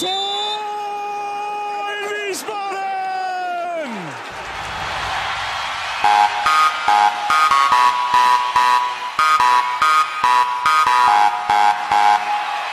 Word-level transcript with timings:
Tor 0.00 1.90
in 1.92 2.30
Wiesbaden! 2.30 3.92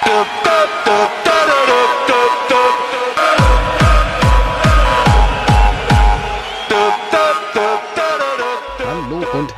Hallo 0.01 0.21
und 0.21 1.26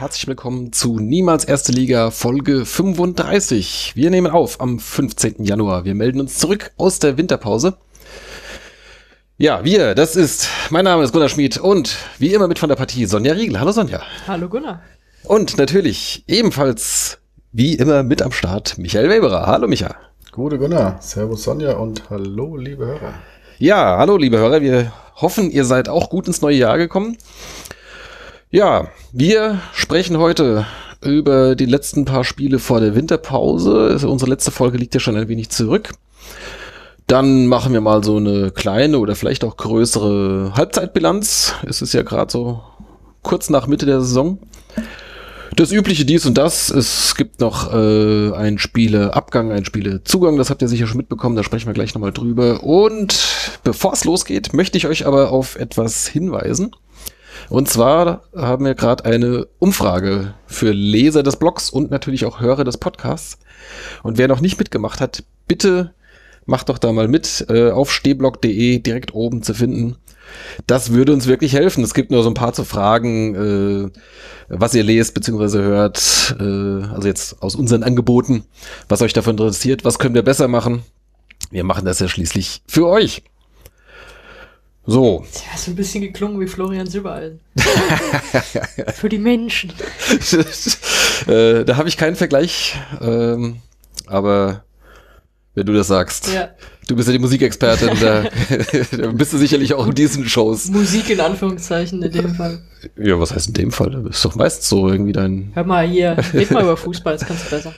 herzlich 0.10 0.28
willkommen 0.28 0.74
zu 0.74 0.98
Niemals 0.98 1.46
Erste 1.46 1.72
Liga 1.72 2.10
Folge 2.10 2.66
35. 2.66 3.92
Wir 3.94 4.10
nehmen 4.10 4.32
auf 4.32 4.60
am 4.60 4.80
15. 4.80 5.44
Januar. 5.44 5.86
Wir 5.86 5.94
melden 5.94 6.20
uns 6.20 6.40
zurück 6.40 6.72
aus 6.78 6.98
der 6.98 7.16
Winterpause. 7.20 7.78
Ja, 9.38 9.64
wir, 9.64 9.94
das 9.94 10.16
ist, 10.16 10.50
mein 10.72 10.86
Name 10.86 11.04
ist 11.04 11.12
Gunnar 11.12 11.30
Schmid 11.30 11.60
und 11.60 11.96
wie 12.18 12.34
immer 12.34 12.48
mit 12.48 12.58
von 12.58 12.70
der 12.70 12.76
Partie 12.76 13.06
Sonja 13.06 13.34
Riegel. 13.34 13.60
Hallo 13.60 13.72
Sonja. 13.72 14.02
Hallo 14.26 14.50
Gunnar. 14.50 14.82
Und 15.26 15.60
natürlich 15.60 16.24
ebenfalls 16.28 17.20
wie 17.52 17.76
immer 17.76 18.02
mit 18.02 18.24
am 18.24 18.32
Start 18.32 18.80
Michael 18.80 19.12
Weberer. 19.12 19.46
Hallo 19.46 19.68
Micha. 19.68 19.94
Gute 20.32 20.58
Gunnar, 20.58 21.00
Servus 21.04 21.44
Sonja 21.44 21.74
und 21.74 22.10
hallo 22.10 22.58
liebe 22.58 22.88
Hörer. 22.88 23.14
Ja, 23.60 24.00
hallo 24.00 24.18
liebe 24.18 24.40
Hörer. 24.40 24.62
Wir 24.62 24.92
hoffen, 25.18 25.52
ihr 25.52 25.66
seid 25.66 25.88
auch 25.88 26.10
gut 26.10 26.26
ins 26.26 26.42
neue 26.42 26.58
Jahr 26.58 26.80
gekommen. 26.80 27.16
Ja, 28.52 28.88
wir 29.14 29.62
sprechen 29.74 30.18
heute 30.18 30.66
über 31.04 31.56
die 31.56 31.68
letzten 31.68 32.06
paar 32.06 32.24
Spiele 32.24 32.58
vor 32.58 32.80
der 32.80 32.96
Winterpause. 32.96 33.90
Also 33.92 34.10
unsere 34.10 34.32
letzte 34.32 34.50
Folge 34.50 34.80
liegt 34.80 34.96
ja 34.96 35.00
schon 35.00 35.16
ein 35.16 35.28
wenig 35.28 35.50
zurück. 35.50 35.92
Dann 37.06 37.46
machen 37.46 37.74
wir 37.74 37.82
mal 37.82 38.04
so 38.04 38.18
eine 38.18 38.50
kleine 38.50 38.98
oder 38.98 39.16
vielleicht 39.16 39.44
auch 39.44 39.56
größere 39.56 40.54
Halbzeitbilanz. 40.56 41.54
Es 41.68 41.84
ist 41.84 41.94
ja 41.94 42.02
gerade 42.02 42.32
so 42.32 42.64
kurz 43.22 43.52
nach 43.52 43.68
Mitte 43.68 43.86
der 43.86 44.02
Saison. 44.02 44.40
Das 45.56 45.72
übliche 45.72 46.06
dies 46.06 46.26
und 46.26 46.36
das. 46.36 46.72
Es 46.72 47.14
gibt 47.16 47.42
noch 47.42 47.72
äh, 47.72 48.34
einen 48.34 48.58
Spieleabgang, 48.58 49.52
einen 49.52 49.66
Spielezugang. 49.66 50.38
Das 50.38 50.50
habt 50.50 50.64
ihr 50.64 50.68
sicher 50.68 50.88
schon 50.88 50.98
mitbekommen. 50.98 51.36
Da 51.36 51.44
sprechen 51.44 51.68
wir 51.68 51.74
gleich 51.76 51.94
nochmal 51.94 52.14
drüber. 52.14 52.64
Und 52.64 53.16
bevor 53.64 53.94
es 53.94 54.06
losgeht, 54.06 54.54
möchte 54.54 54.80
ich 54.80 54.88
euch 54.88 55.06
aber 55.06 55.32
auf 55.32 55.56
etwas 55.56 56.08
hinweisen. 56.08 56.72
Und 57.50 57.68
zwar 57.68 58.24
haben 58.36 58.66
wir 58.66 58.76
gerade 58.76 59.06
eine 59.06 59.48
Umfrage 59.58 60.36
für 60.46 60.72
Leser 60.72 61.24
des 61.24 61.38
Blogs 61.38 61.70
und 61.70 61.90
natürlich 61.90 62.26
auch 62.26 62.40
Hörer 62.40 62.64
des 62.64 62.78
Podcasts. 62.78 63.40
Und 64.04 64.18
wer 64.18 64.28
noch 64.28 64.42
nicht 64.42 64.60
mitgemacht 64.60 65.02
hat, 65.02 65.24
bitte 65.48 65.94
macht 66.46 66.70
doch 66.70 66.78
da 66.78 66.92
mal 66.92 67.08
mit 67.08 67.46
äh, 67.50 67.72
auf 67.72 67.92
stehblog.de 67.92 68.80
direkt 68.80 69.14
oben 69.14 69.44
zu 69.44 69.54
finden. 69.54 69.98
Das 70.68 70.94
würde 70.94 71.14
uns 71.14 71.28
wirklich 71.28 71.54
helfen. 71.54 71.84
Es 71.84 71.96
gibt 71.96 72.12
nur 72.12 72.22
so 72.22 72.30
ein 72.30 72.36
paar 72.36 72.54
zu 72.54 72.64
Fragen, 72.64 73.36
äh, 73.36 73.90
was 74.48 74.76
ihr 74.76 74.84
lest 74.84 75.16
bzw. 75.16 75.60
hört, 75.60 76.36
äh, 76.40 76.84
also 76.94 77.08
jetzt 77.08 77.42
aus 77.42 77.56
unseren 77.56 77.84
Angeboten, 77.84 78.44
was 78.88 79.02
euch 79.02 79.14
davon 79.14 79.32
interessiert, 79.32 79.86
was 79.86 79.98
können 79.98 80.16
wir 80.16 80.24
besser 80.24 80.48
machen. 80.48 80.84
Wir 81.50 81.64
machen 81.64 81.86
das 81.86 82.00
ja 82.00 82.08
schließlich 82.08 82.62
für 82.68 82.88
euch. 82.88 83.24
So, 84.90 85.24
Ja, 85.52 85.56
so 85.58 85.70
ein 85.70 85.76
bisschen 85.76 86.02
geklungen 86.02 86.40
wie 86.40 86.48
Florian 86.48 86.88
Silbereisen. 86.88 87.40
Für 88.96 89.08
die 89.08 89.20
Menschen. 89.20 89.72
äh, 91.28 91.64
da 91.64 91.78
habe 91.78 91.88
ich 91.88 91.96
keinen 91.96 92.16
Vergleich, 92.16 92.76
ähm, 93.00 93.58
aber 94.08 94.64
wenn 95.54 95.68
du 95.68 95.74
das 95.74 95.88
sagst, 95.88 96.34
Ja, 96.34 96.50
du 96.88 96.96
bist 96.96 97.08
ja 97.08 97.12
die 97.14 97.20
Musikexpertin, 97.20 98.00
da, 98.02 98.24
da 98.98 99.08
bist 99.12 99.32
du 99.32 99.38
sicherlich 99.38 99.76
auch 99.76 99.86
in 99.86 99.94
diesen 99.94 100.28
Shows. 100.28 100.70
Musik 100.70 101.12
in 101.12 101.20
Anführungszeichen 101.20 102.02
in 102.02 102.12
dem 102.12 102.34
Fall. 102.34 102.64
Ja, 102.98 103.20
was 103.20 103.32
heißt 103.32 103.50
in 103.50 103.54
dem 103.54 103.72
Fall? 103.72 103.92
Das 103.92 104.16
ist 104.16 104.26
doch 104.26 104.34
meist 104.34 104.64
so 104.64 104.90
irgendwie 104.90 105.12
dein. 105.12 105.52
Hör 105.54 105.66
mal 105.66 105.88
hier, 105.88 106.18
red 106.34 106.50
mal 106.50 106.64
über 106.64 106.78
Fußball, 106.78 107.14
das 107.14 107.28
kannst 107.28 107.46
du 107.46 107.50
besser. 107.52 107.76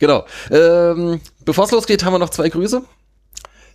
Genau. 0.00 0.26
Ähm, 0.50 1.20
Bevor 1.44 1.66
es 1.66 1.70
losgeht, 1.70 2.04
haben 2.04 2.14
wir 2.14 2.18
noch 2.18 2.30
zwei 2.30 2.48
Grüße. 2.48 2.82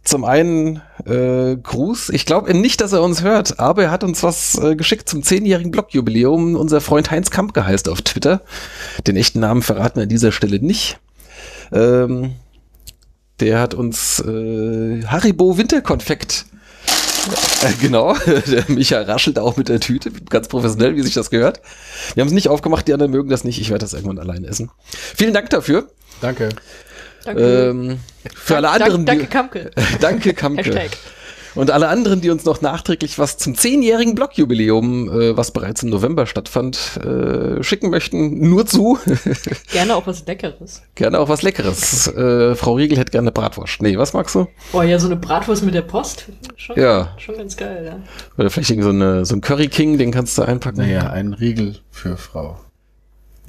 Zum 0.04 0.26
einen 0.26 0.82
äh, 1.06 1.56
Gruß. 1.56 2.10
Ich 2.10 2.26
glaube 2.26 2.54
nicht, 2.56 2.82
dass 2.82 2.92
er 2.92 3.04
uns 3.04 3.22
hört, 3.22 3.60
aber 3.60 3.84
er 3.84 3.92
hat 3.92 4.04
uns 4.04 4.24
was 4.24 4.58
äh, 4.58 4.76
geschickt 4.76 5.08
zum 5.08 5.22
zehnjährigen 5.22 5.70
Blogjubiläum. 5.72 6.56
Unser 6.56 6.82
Freund 6.82 7.12
Heinz 7.12 7.30
Kampke 7.30 7.66
heißt 7.66 7.88
auf 7.88 8.02
Twitter. 8.02 8.42
Den 9.06 9.16
echten 9.16 9.40
Namen 9.40 9.62
verraten 9.62 9.98
wir 9.98 10.04
an 10.04 10.10
dieser 10.10 10.32
Stelle 10.32 10.60
nicht. 10.60 11.00
Ähm, 11.72 12.34
der 13.40 13.60
hat 13.60 13.76
uns 13.76 14.20
äh, 14.20 15.04
Haribo 15.06 15.58
Winterkonfekt. 15.58 16.46
Äh, 17.64 17.74
genau, 17.80 18.16
der 18.48 18.66
Micha 18.70 19.02
raschelt 19.02 19.38
auch 19.38 19.56
mit 19.58 19.70
der 19.70 19.80
Tüte, 19.80 20.12
ganz 20.30 20.48
professionell, 20.48 20.96
wie 20.96 21.04
sich 21.04 21.14
das 21.14 21.30
gehört. 21.30 21.62
Wir 22.16 22.22
haben 22.22 22.28
es 22.28 22.34
nicht 22.34 22.50
aufgemacht, 22.50 22.88
die 22.88 22.94
anderen 22.94 23.12
mögen 23.12 23.30
das 23.30 23.44
nicht. 23.44 23.62
Ich 23.62 23.70
werde 23.70 23.84
das 23.84 23.94
irgendwann 23.94 24.20
allein 24.20 24.44
essen. 24.44 24.72
Vielen 25.16 25.34
Dank 25.34 25.52
dafür. 25.52 25.88
Danke. 26.22 26.50
Danke. 27.26 27.70
Ähm, 27.70 28.00
für 28.36 28.58
alle 28.58 28.70
anderen, 28.70 29.06
Danke, 29.06 29.26
Kamke. 29.28 29.72
danke 30.00 30.34
Kamke. 30.34 30.64
Hashtag. 30.64 30.92
Und 31.54 31.70
alle 31.70 31.90
anderen, 31.90 32.22
die 32.22 32.30
uns 32.30 32.46
noch 32.46 32.62
nachträglich 32.62 33.20
was 33.20 33.36
zum 33.38 33.56
zehnjährigen 33.56 34.16
Blogjubiläum, 34.16 35.10
äh, 35.10 35.36
was 35.36 35.52
bereits 35.52 35.84
im 35.84 35.90
November 35.90 36.26
stattfand, 36.26 36.98
äh, 37.04 37.62
schicken 37.62 37.90
möchten, 37.90 38.50
nur 38.50 38.66
zu. 38.66 38.98
Gerne 39.74 39.96
auch 39.98 40.08
was 40.08 40.26
Leckeres. 40.26 40.82
gerne 40.96 41.20
auch 41.20 41.28
was 41.28 41.42
Leckeres. 41.42 42.08
Äh, 42.08 42.56
Frau 42.56 42.76
Riegel 42.76 42.98
hätte 42.98 43.12
gerne 43.12 43.34
Bratwurst. 43.34 43.82
Nee, 43.82 43.98
was 43.98 44.14
magst 44.14 44.34
du? 44.36 44.48
Boah, 44.72 44.86
ja, 44.86 44.98
so 44.98 45.08
eine 45.08 45.18
Bratwurst 45.18 45.64
mit 45.64 45.74
der 45.74 45.82
Post. 45.82 46.28
Schon, 46.56 46.80
Ja. 46.80 47.16
schon 47.18 47.36
ganz 47.36 47.58
geil, 47.58 47.84
ja. 47.86 48.00
Oder 48.38 48.50
vielleicht 48.50 48.70
irgendwie 48.70 48.86
so, 48.88 48.96
eine, 48.96 49.26
so 49.26 49.36
ein 49.36 49.42
Curry 49.42 49.68
King, 49.68 49.98
den 49.98 50.12
kannst 50.12 50.38
du 50.38 50.44
einpacken. 50.44 50.78
Naja, 50.78 51.10
ein 51.10 51.34
Riegel 51.34 51.80
für 51.92 52.16
Frau. 52.16 52.58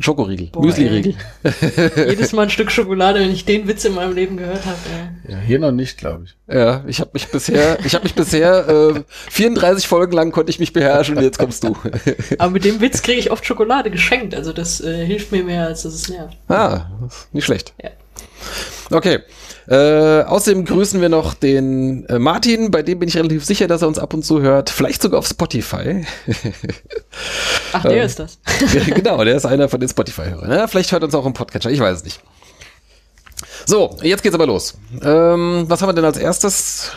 Schokoriegel, 0.02 0.48
Boah, 0.52 0.64
Müsli-Riegel. 0.64 1.14
Jedes 1.96 2.32
Mal 2.32 2.42
ein 2.42 2.50
Stück 2.50 2.70
Schokolade, 2.70 3.20
wenn 3.20 3.30
ich 3.30 3.44
den 3.44 3.68
Witz 3.68 3.84
in 3.84 3.94
meinem 3.94 4.14
Leben 4.14 4.36
gehört 4.36 4.64
habe. 4.66 4.78
Ja, 5.28 5.38
hier 5.38 5.58
noch 5.58 5.72
nicht, 5.72 5.98
glaube 5.98 6.24
ich. 6.24 6.36
Ja, 6.52 6.84
ich 6.86 7.00
habe 7.00 7.10
mich 7.14 7.28
bisher, 7.28 7.78
ich 7.84 7.94
habe 7.94 8.04
mich 8.04 8.14
bisher 8.14 8.68
äh, 8.68 9.02
34 9.30 9.86
Folgen 9.86 10.12
lang 10.12 10.32
konnte 10.32 10.50
ich 10.50 10.58
mich 10.58 10.72
beherrschen 10.72 11.16
und 11.16 11.22
jetzt 11.22 11.38
kommst 11.38 11.64
du. 11.64 11.76
Aber 12.38 12.50
mit 12.50 12.64
dem 12.64 12.80
Witz 12.80 13.02
kriege 13.02 13.18
ich 13.18 13.30
oft 13.30 13.46
Schokolade 13.46 13.90
geschenkt. 13.90 14.34
Also 14.34 14.52
das 14.52 14.80
äh, 14.80 15.06
hilft 15.06 15.32
mir 15.32 15.44
mehr, 15.44 15.66
als 15.66 15.82
dass 15.82 15.94
es 15.94 16.08
nervt. 16.08 16.36
Ah, 16.48 16.90
nicht 17.32 17.44
schlecht. 17.44 17.74
Ja. 17.82 17.90
Okay. 18.90 19.20
Äh, 19.68 20.22
außerdem 20.22 20.64
grüßen 20.64 21.00
wir 21.00 21.08
noch 21.08 21.34
den 21.34 22.04
äh, 22.06 22.18
Martin, 22.18 22.70
bei 22.70 22.82
dem 22.82 22.98
bin 22.98 23.08
ich 23.08 23.16
relativ 23.16 23.44
sicher, 23.44 23.68
dass 23.68 23.82
er 23.82 23.88
uns 23.88 23.98
ab 23.98 24.12
und 24.12 24.24
zu 24.24 24.42
hört. 24.42 24.70
Vielleicht 24.70 25.00
sogar 25.00 25.20
auf 25.20 25.26
Spotify. 25.26 26.04
Ach, 27.72 27.82
der 27.82 27.92
Ähm. 27.92 28.06
ist 28.06 28.18
das. 28.18 28.38
genau, 28.86 29.22
der 29.24 29.36
ist 29.36 29.46
einer 29.46 29.68
von 29.68 29.78
den 29.78 29.88
Spotify-Hörern. 29.88 30.50
Ja, 30.50 30.66
vielleicht 30.66 30.90
hört 30.90 31.04
uns 31.04 31.14
auch 31.14 31.26
im 31.26 31.32
Podcatcher, 31.32 31.70
ich 31.70 31.78
weiß 31.80 31.98
es 31.98 32.04
nicht. 32.04 32.20
So, 33.66 33.96
jetzt 34.02 34.22
geht's 34.22 34.34
aber 34.34 34.46
los. 34.46 34.74
Ähm, 35.00 35.64
was 35.68 35.80
haben 35.80 35.88
wir 35.88 35.94
denn 35.94 36.04
als 36.04 36.18
erstes? 36.18 36.90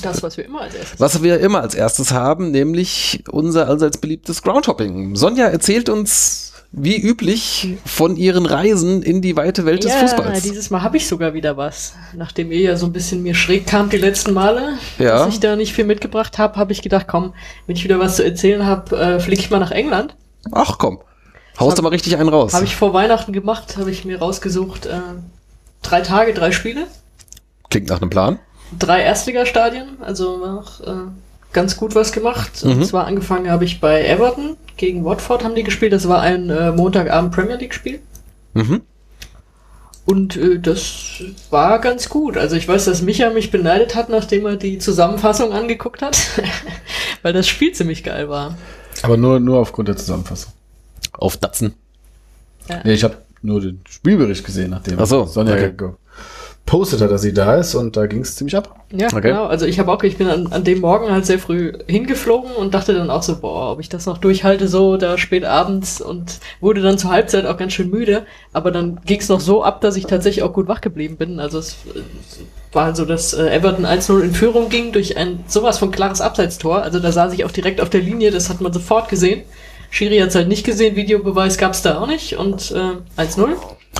Das, 0.00 0.22
was 0.22 0.38
wir 0.38 0.46
immer 0.46 0.62
als 0.62 0.74
erstes 0.74 1.00
Was 1.00 1.22
wir 1.22 1.38
immer 1.40 1.60
als 1.60 1.74
erstes 1.74 2.12
haben, 2.12 2.50
nämlich 2.50 3.22
unser 3.30 3.68
allseits 3.68 3.98
beliebtes 3.98 4.42
Groundhopping. 4.42 5.16
Sonja 5.16 5.48
erzählt 5.48 5.90
uns, 5.90 6.51
wie 6.74 6.96
üblich, 6.96 7.76
von 7.84 8.16
ihren 8.16 8.46
Reisen 8.46 9.02
in 9.02 9.20
die 9.20 9.36
weite 9.36 9.66
Welt 9.66 9.84
des 9.84 9.92
ja, 9.92 9.98
Fußballs. 9.98 10.42
dieses 10.42 10.70
Mal 10.70 10.82
habe 10.82 10.96
ich 10.96 11.06
sogar 11.06 11.34
wieder 11.34 11.56
was. 11.58 11.92
Nachdem 12.16 12.50
ihr 12.50 12.60
ja 12.60 12.76
so 12.76 12.86
ein 12.86 12.92
bisschen 12.92 13.22
mir 13.22 13.34
schräg 13.34 13.66
kam 13.66 13.90
die 13.90 13.98
letzten 13.98 14.32
Male, 14.32 14.78
Ja. 14.98 15.18
dass 15.18 15.28
ich 15.34 15.40
da 15.40 15.54
nicht 15.56 15.74
viel 15.74 15.84
mitgebracht 15.84 16.38
habe, 16.38 16.56
habe 16.56 16.72
ich 16.72 16.80
gedacht, 16.80 17.06
komm, 17.08 17.34
wenn 17.66 17.76
ich 17.76 17.84
wieder 17.84 17.98
was 17.98 18.16
zu 18.16 18.24
erzählen 18.24 18.64
habe, 18.64 18.96
äh, 18.98 19.20
fliege 19.20 19.40
ich 19.42 19.50
mal 19.50 19.58
nach 19.60 19.70
England. 19.70 20.16
Ach 20.50 20.78
komm, 20.78 21.00
haust 21.60 21.76
du 21.78 21.82
mal 21.82 21.90
richtig 21.90 22.16
einen 22.16 22.28
raus. 22.30 22.54
Habe 22.54 22.64
ich 22.64 22.74
vor 22.74 22.94
Weihnachten 22.94 23.32
gemacht, 23.34 23.76
habe 23.76 23.90
ich 23.90 24.04
mir 24.06 24.18
rausgesucht, 24.18 24.86
äh, 24.86 24.98
drei 25.82 26.00
Tage, 26.00 26.32
drei 26.32 26.52
Spiele, 26.52 26.86
Klingt 27.68 27.88
nach 27.90 28.00
einem 28.00 28.10
Plan. 28.10 28.38
drei 28.78 29.02
Erstligastadien, 29.02 29.88
also 30.00 30.42
auch 30.44 30.80
äh, 30.86 30.94
ganz 31.52 31.76
gut 31.76 31.94
was 31.94 32.12
gemacht. 32.12 32.62
Und 32.62 32.78
Mhm. 32.78 32.84
zwar 32.84 33.06
angefangen 33.06 33.50
habe 33.50 33.64
ich 33.64 33.80
bei 33.80 34.04
Everton 34.06 34.56
gegen 34.76 35.04
Watford 35.04 35.44
haben 35.44 35.54
die 35.54 35.62
gespielt. 35.62 35.92
Das 35.92 36.08
war 36.08 36.20
ein 36.22 36.50
äh, 36.50 36.72
Montagabend 36.72 37.32
Premier 37.32 37.56
League 37.56 37.74
Spiel. 37.74 38.00
Mhm. 38.54 38.82
Und 40.04 40.36
äh, 40.36 40.58
das 40.58 41.22
war 41.50 41.78
ganz 41.78 42.08
gut. 42.08 42.36
Also 42.36 42.56
ich 42.56 42.66
weiß, 42.66 42.86
dass 42.86 43.02
Micha 43.02 43.30
mich 43.30 43.50
beneidet 43.50 43.94
hat, 43.94 44.08
nachdem 44.08 44.46
er 44.46 44.56
die 44.56 44.78
Zusammenfassung 44.78 45.52
angeguckt 45.52 46.02
hat, 46.02 46.18
weil 47.22 47.32
das 47.32 47.46
Spiel 47.46 47.72
ziemlich 47.72 48.02
geil 48.02 48.28
war. 48.28 48.56
Aber 49.02 49.16
nur, 49.16 49.38
nur 49.38 49.58
aufgrund 49.60 49.88
der 49.88 49.96
Zusammenfassung. 49.96 50.52
Auf 51.12 51.36
Datsen. 51.36 51.74
Nee, 52.84 52.94
ich 52.94 53.04
habe 53.04 53.16
nur 53.42 53.60
den 53.60 53.80
Spielbericht 53.88 54.44
gesehen, 54.44 54.70
nachdem 54.70 54.98
Ach 54.98 55.06
so, 55.06 55.24
Sonja 55.24 55.54
okay. 55.54 55.72
Gepostet 56.64 57.00
hat, 57.02 57.10
dass 57.10 57.20
sie 57.22 57.34
da 57.34 57.56
ist 57.56 57.74
und 57.74 57.96
da 57.96 58.06
ging 58.06 58.20
es 58.20 58.36
ziemlich 58.36 58.56
ab. 58.56 58.76
Ja, 58.92 59.08
Okay. 59.08 59.20
genau. 59.28 59.44
Also 59.44 59.66
ich 59.66 59.78
habe 59.78 59.92
auch, 59.92 60.02
ich 60.04 60.16
bin 60.16 60.28
an, 60.28 60.46
an 60.52 60.64
dem 60.64 60.80
Morgen 60.80 61.10
halt 61.10 61.26
sehr 61.26 61.38
früh 61.38 61.72
hingeflogen 61.86 62.52
und 62.52 62.72
dachte 62.72 62.94
dann 62.94 63.10
auch 63.10 63.22
so, 63.22 63.38
boah, 63.40 63.72
ob 63.72 63.80
ich 63.80 63.88
das 63.90 64.06
noch 64.06 64.16
durchhalte, 64.18 64.68
so 64.68 64.96
da 64.96 65.18
spät 65.18 65.44
abends 65.44 66.00
und 66.00 66.38
wurde 66.60 66.80
dann 66.80 66.96
zur 66.98 67.10
Halbzeit 67.10 67.44
auch 67.46 67.56
ganz 67.58 67.72
schön 67.74 67.90
müde. 67.90 68.22
Aber 68.52 68.70
dann 68.70 69.00
ging's 69.04 69.28
noch 69.28 69.40
so 69.40 69.62
ab, 69.62 69.80
dass 69.82 69.96
ich 69.96 70.06
tatsächlich 70.06 70.42
auch 70.44 70.52
gut 70.52 70.68
wach 70.68 70.80
geblieben 70.80 71.16
bin. 71.16 71.40
Also 71.40 71.58
es 71.58 71.72
äh, 71.94 72.00
war 72.74 72.86
halt 72.86 72.96
so, 72.96 73.04
dass 73.04 73.34
äh, 73.34 73.48
Everton 73.54 73.84
1-0 73.84 74.20
in 74.20 74.32
Führung 74.32 74.68
ging 74.70 74.92
durch 74.92 75.16
ein 75.18 75.40
sowas 75.48 75.78
von 75.78 75.90
klares 75.90 76.20
Abseitstor. 76.22 76.82
Also 76.82 77.00
da 77.00 77.12
saß 77.12 77.34
ich 77.34 77.44
auch 77.44 77.50
direkt 77.50 77.80
auf 77.82 77.90
der 77.90 78.00
Linie, 78.00 78.30
das 78.30 78.48
hat 78.48 78.60
man 78.62 78.72
sofort 78.72 79.08
gesehen. 79.10 79.42
Schiri 79.92 80.18
hat's 80.20 80.34
halt 80.34 80.48
nicht 80.48 80.64
gesehen, 80.64 80.96
Videobeweis 80.96 81.58
gab's 81.58 81.82
da 81.82 82.00
auch 82.00 82.06
nicht 82.06 82.38
und 82.38 82.70
äh, 82.72 83.20
1-0. 83.20 83.48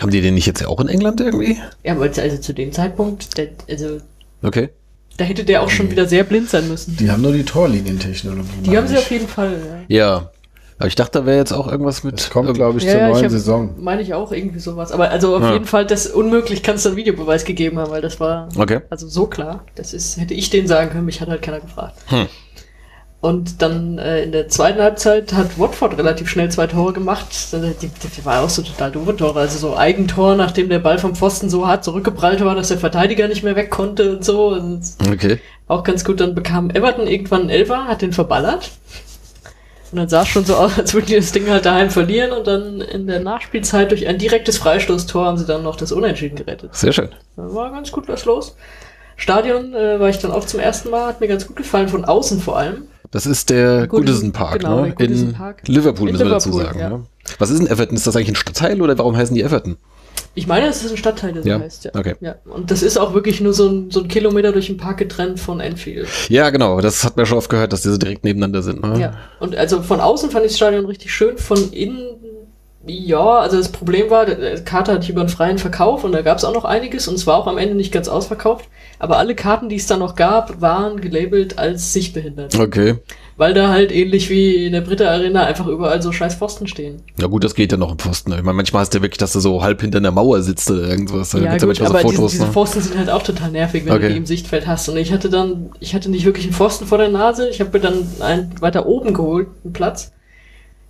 Haben 0.00 0.10
die 0.10 0.22
den 0.22 0.32
nicht 0.34 0.46
jetzt 0.46 0.60
ja 0.62 0.68
auch 0.68 0.80
in 0.80 0.88
England 0.88 1.20
irgendwie? 1.20 1.58
Ja, 1.84 1.92
aber 1.92 2.04
also 2.04 2.36
zu 2.38 2.54
dem 2.54 2.72
Zeitpunkt, 2.72 3.36
der, 3.36 3.48
also 3.68 3.98
Okay. 4.42 4.70
da 5.18 5.24
hätte 5.24 5.44
der 5.44 5.62
auch 5.62 5.68
schon 5.68 5.90
wieder 5.90 6.06
sehr 6.06 6.24
blind 6.24 6.48
sein 6.48 6.66
müssen. 6.66 6.96
Die 6.96 7.10
haben 7.10 7.20
nur 7.20 7.32
die 7.34 7.44
Torlinientechnologie. 7.44 8.48
Die 8.64 8.74
haben 8.76 8.88
sie 8.88 8.94
ich. 8.94 9.00
auf 9.00 9.10
jeden 9.10 9.28
Fall, 9.28 9.84
ja. 9.88 9.96
Ja. 9.98 10.30
Aber 10.78 10.88
ich 10.88 10.94
dachte, 10.96 11.20
da 11.20 11.26
wäre 11.26 11.36
jetzt 11.36 11.52
auch 11.52 11.70
irgendwas 11.70 12.02
mit. 12.02 12.18
Es 12.18 12.30
kommt, 12.30 12.52
glaube 12.54 12.78
ich, 12.78 12.84
Ja, 12.84 12.90
zur 12.92 13.00
ja, 13.00 13.06
ich 13.08 13.12
neuen 13.12 13.24
hab- 13.24 13.30
Saison. 13.30 13.74
Meine 13.78 14.00
ich 14.02 14.14
auch 14.14 14.32
irgendwie 14.32 14.58
sowas. 14.58 14.90
Aber 14.90 15.10
also 15.10 15.36
auf 15.36 15.42
Ja. 15.42 15.52
jeden 15.52 15.66
Fall, 15.66 15.86
das 15.86 16.06
unmöglich 16.08 16.62
kann 16.64 16.74
es 16.76 16.82
dann 16.84 16.96
Videobeweis 16.96 17.44
gegeben 17.44 17.78
haben, 17.78 17.90
weil 17.92 18.00
das 18.02 18.18
war 18.18 18.48
Okay. 18.56 18.80
also 18.90 19.06
so 19.06 19.26
klar. 19.26 19.64
Das 19.76 19.92
ist, 19.92 20.16
hätte 20.18 20.32
ich 20.34 20.48
denen 20.50 20.66
sagen 20.66 20.90
können, 20.90 21.04
mich 21.04 21.20
hat 21.20 21.28
halt 21.28 21.42
keiner 21.42 21.60
gefragt. 21.60 21.94
Hm. 22.06 22.26
Und 23.22 23.62
dann 23.62 23.98
äh, 23.98 24.24
in 24.24 24.32
der 24.32 24.48
zweiten 24.48 24.82
Halbzeit 24.82 25.32
hat 25.32 25.56
Watford 25.56 25.96
relativ 25.96 26.28
schnell 26.28 26.50
zwei 26.50 26.66
Tore 26.66 26.92
gemacht. 26.92 27.28
Die, 27.52 27.86
die 27.88 28.24
war 28.24 28.42
auch 28.42 28.50
so 28.50 28.62
total 28.62 28.90
doofe 28.90 29.16
Tore. 29.16 29.38
Also 29.38 29.58
so 29.58 29.76
Eigentor, 29.76 30.34
nachdem 30.34 30.68
der 30.68 30.80
Ball 30.80 30.98
vom 30.98 31.14
Pfosten 31.14 31.48
so 31.48 31.64
hart 31.68 31.84
zurückgeprallt 31.84 32.44
war, 32.44 32.56
dass 32.56 32.68
der 32.68 32.78
Verteidiger 32.78 33.28
nicht 33.28 33.44
mehr 33.44 33.54
weg 33.54 33.70
konnte 33.70 34.16
und 34.16 34.24
so. 34.24 34.48
Und 34.48 34.82
Okay. 35.08 35.38
auch 35.68 35.84
ganz 35.84 36.04
gut. 36.04 36.18
Dann 36.18 36.34
bekam 36.34 36.70
Everton 36.70 37.06
irgendwann 37.06 37.42
einen 37.42 37.50
Elfer, 37.50 37.84
hat 37.86 38.02
den 38.02 38.12
verballert. 38.12 38.72
Und 39.92 39.98
dann 39.98 40.08
sah 40.08 40.22
es 40.22 40.28
schon 40.28 40.44
so 40.44 40.56
aus, 40.56 40.76
als 40.76 40.92
würden 40.92 41.06
die 41.06 41.14
das 41.14 41.30
Ding 41.30 41.48
halt 41.48 41.64
daheim 41.64 41.90
verlieren. 41.90 42.32
Und 42.32 42.48
dann 42.48 42.80
in 42.80 43.06
der 43.06 43.20
Nachspielzeit 43.20 43.92
durch 43.92 44.08
ein 44.08 44.18
direktes 44.18 44.58
Freistoßtor 44.58 45.24
haben 45.26 45.38
sie 45.38 45.46
dann 45.46 45.62
noch 45.62 45.76
das 45.76 45.92
Unentschieden 45.92 46.34
gerettet. 46.34 46.74
Sehr 46.74 46.92
schön. 46.92 47.10
Da 47.36 47.54
war 47.54 47.70
ganz 47.70 47.92
gut 47.92 48.08
was 48.08 48.24
los. 48.24 48.56
Stadion 49.16 49.74
äh, 49.74 50.00
war 50.00 50.08
ich 50.08 50.18
dann 50.18 50.32
auch 50.32 50.44
zum 50.44 50.58
ersten 50.58 50.90
Mal, 50.90 51.06
hat 51.06 51.20
mir 51.20 51.28
ganz 51.28 51.46
gut 51.46 51.54
gefallen, 51.54 51.86
von 51.86 52.04
außen 52.04 52.40
vor 52.40 52.58
allem. 52.58 52.88
Das 53.12 53.26
ist 53.26 53.50
der 53.50 53.86
Goodison- 53.86 54.32
Park, 54.32 54.60
genau, 54.60 54.80
ne? 54.86 54.94
in 54.98 55.32
Park. 55.32 55.62
Liverpool, 55.68 56.08
In 56.08 56.12
müssen 56.14 56.26
wir 56.26 56.30
dazu 56.30 56.48
Liverpool, 56.48 56.66
sagen. 56.66 56.80
ja. 56.80 56.88
Ne? 56.88 57.06
Was 57.38 57.50
ist 57.50 57.58
denn 57.60 57.68
Everton? 57.68 57.96
Ist 57.96 58.06
das 58.06 58.16
eigentlich 58.16 58.30
ein 58.30 58.34
Stadtteil 58.36 58.82
oder 58.82 58.98
warum 58.98 59.16
heißen 59.16 59.34
die 59.36 59.42
Everton? 59.42 59.76
Ich 60.34 60.46
meine, 60.46 60.66
es 60.66 60.82
ist 60.82 60.90
ein 60.92 60.96
Stadtteil, 60.96 61.34
der 61.34 61.42
so 61.42 61.48
Ja, 61.48 61.58
heißt, 61.60 61.84
ja. 61.84 61.90
okay. 61.94 62.14
ja. 62.20 62.36
Und 62.46 62.70
das 62.70 62.82
ist 62.82 62.96
auch 62.96 63.12
wirklich 63.12 63.40
nur 63.42 63.52
so 63.52 63.68
ein, 63.68 63.90
so 63.90 64.00
ein 64.00 64.08
Kilometer 64.08 64.50
durch 64.52 64.66
den 64.66 64.78
Park 64.78 64.96
getrennt 64.96 65.38
von 65.38 65.60
Enfield. 65.60 66.08
Ja, 66.30 66.48
genau. 66.48 66.80
Das 66.80 67.04
hat 67.04 67.18
man 67.18 67.26
schon 67.26 67.36
oft 67.36 67.50
gehört, 67.50 67.72
dass 67.74 67.82
diese 67.82 67.98
direkt 67.98 68.24
nebeneinander 68.24 68.62
sind. 68.62 68.82
Ne? 68.82 68.98
Ja, 68.98 69.14
und 69.40 69.54
also 69.56 69.82
von 69.82 70.00
außen 70.00 70.30
fand 70.30 70.46
ich 70.46 70.52
das 70.52 70.56
Stadion 70.56 70.86
richtig 70.86 71.12
schön, 71.12 71.36
von 71.36 71.70
innen, 71.72 72.00
ja, 72.86 73.38
also 73.38 73.56
das 73.56 73.70
Problem 73.70 74.10
war, 74.10 74.26
Karte 74.64 74.92
hatte 74.92 75.04
ich 75.04 75.10
über 75.10 75.20
einen 75.20 75.28
freien 75.28 75.58
Verkauf 75.58 76.02
und 76.04 76.12
da 76.12 76.22
gab 76.22 76.38
es 76.38 76.44
auch 76.44 76.54
noch 76.54 76.64
einiges 76.64 77.06
und 77.06 77.14
es 77.14 77.26
war 77.26 77.36
auch 77.36 77.46
am 77.46 77.58
Ende 77.58 77.74
nicht 77.74 77.92
ganz 77.92 78.08
ausverkauft, 78.08 78.66
aber 78.98 79.18
alle 79.18 79.34
Karten, 79.34 79.68
die 79.68 79.76
es 79.76 79.86
da 79.86 79.96
noch 79.96 80.16
gab, 80.16 80.60
waren 80.60 81.00
gelabelt 81.00 81.58
als 81.58 81.92
sichtbehindert, 81.92 82.58
Okay. 82.58 82.96
weil 83.36 83.54
da 83.54 83.68
halt 83.68 83.92
ähnlich 83.92 84.30
wie 84.30 84.66
in 84.66 84.72
der 84.72 84.80
Britta 84.80 85.08
Arena 85.08 85.44
einfach 85.44 85.66
überall 85.66 86.02
so 86.02 86.10
scheiß 86.12 86.34
Pfosten 86.34 86.66
stehen. 86.66 87.02
Ja 87.20 87.28
gut, 87.28 87.44
das 87.44 87.54
geht 87.54 87.70
ja 87.70 87.78
noch 87.78 87.92
im 87.92 87.98
Pfosten. 87.98 88.32
Ich 88.32 88.42
meine, 88.42 88.54
manchmal 88.54 88.80
hast 88.82 88.94
du 88.94 88.98
ja 88.98 89.02
wirklich, 89.02 89.18
dass 89.18 89.32
du 89.32 89.40
so 89.40 89.62
halb 89.62 89.80
hinter 89.80 89.98
einer 89.98 90.10
Mauer 90.10 90.42
sitzt 90.42 90.70
oder 90.70 90.82
irgendwas. 90.88 91.32
Ja, 91.32 91.38
gut, 91.56 91.66
manchmal 91.66 91.88
aber 91.90 92.02
diese, 92.02 92.26
diese 92.26 92.44
ne? 92.46 92.50
Pfosten 92.52 92.80
sind 92.80 92.98
halt 92.98 93.10
auch 93.10 93.22
total 93.22 93.50
nervig, 93.52 93.84
wenn 93.84 93.92
Okay. 93.92 94.02
du 94.02 94.08
die 94.10 94.16
im 94.18 94.26
Sichtfeld 94.26 94.66
hast. 94.66 94.88
Und 94.88 94.96
ich 94.96 95.12
hatte 95.12 95.30
dann, 95.30 95.70
ich 95.78 95.94
hatte 95.94 96.10
nicht 96.10 96.24
wirklich 96.24 96.46
einen 96.46 96.54
Pfosten 96.54 96.86
vor 96.86 96.98
der 96.98 97.08
Nase, 97.10 97.48
ich 97.48 97.60
habe 97.60 97.70
mir 97.72 97.80
dann 97.80 98.06
einen 98.20 98.60
weiter 98.60 98.86
oben 98.86 99.14
geholt, 99.14 99.46
einen 99.62 99.72
Platz. 99.72 100.12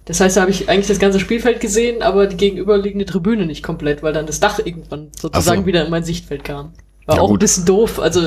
Das 0.05 0.21
heißt, 0.21 0.37
da 0.37 0.41
habe 0.43 0.51
ich 0.51 0.69
eigentlich 0.69 0.89
das 0.89 0.99
ganze 0.99 1.21
Spielfeld 1.21 1.61
gesehen, 1.61 2.03
aber 2.03 2.27
die 2.27 2.37
gegenüberliegende 2.37 3.05
Tribüne 3.07 3.47
nicht 3.47 3.63
komplett, 3.63 4.03
weil 4.03 4.13
dann 4.13 4.27
das 4.27 4.41
Dach 4.41 4.59
irgendwann 4.59 5.09
sozusagen 5.21 5.61
so. 5.63 5.67
wieder 5.67 5.85
in 5.85 5.91
mein 5.91 6.03
Sichtfeld 6.05 6.43
kam. 6.45 6.73
War 7.07 7.17
Ja, 7.17 7.23
auch 7.23 7.29
ein 7.29 7.33
gut. 7.33 7.41
bisschen 7.41 7.65
doof, 7.65 7.99
also 8.01 8.21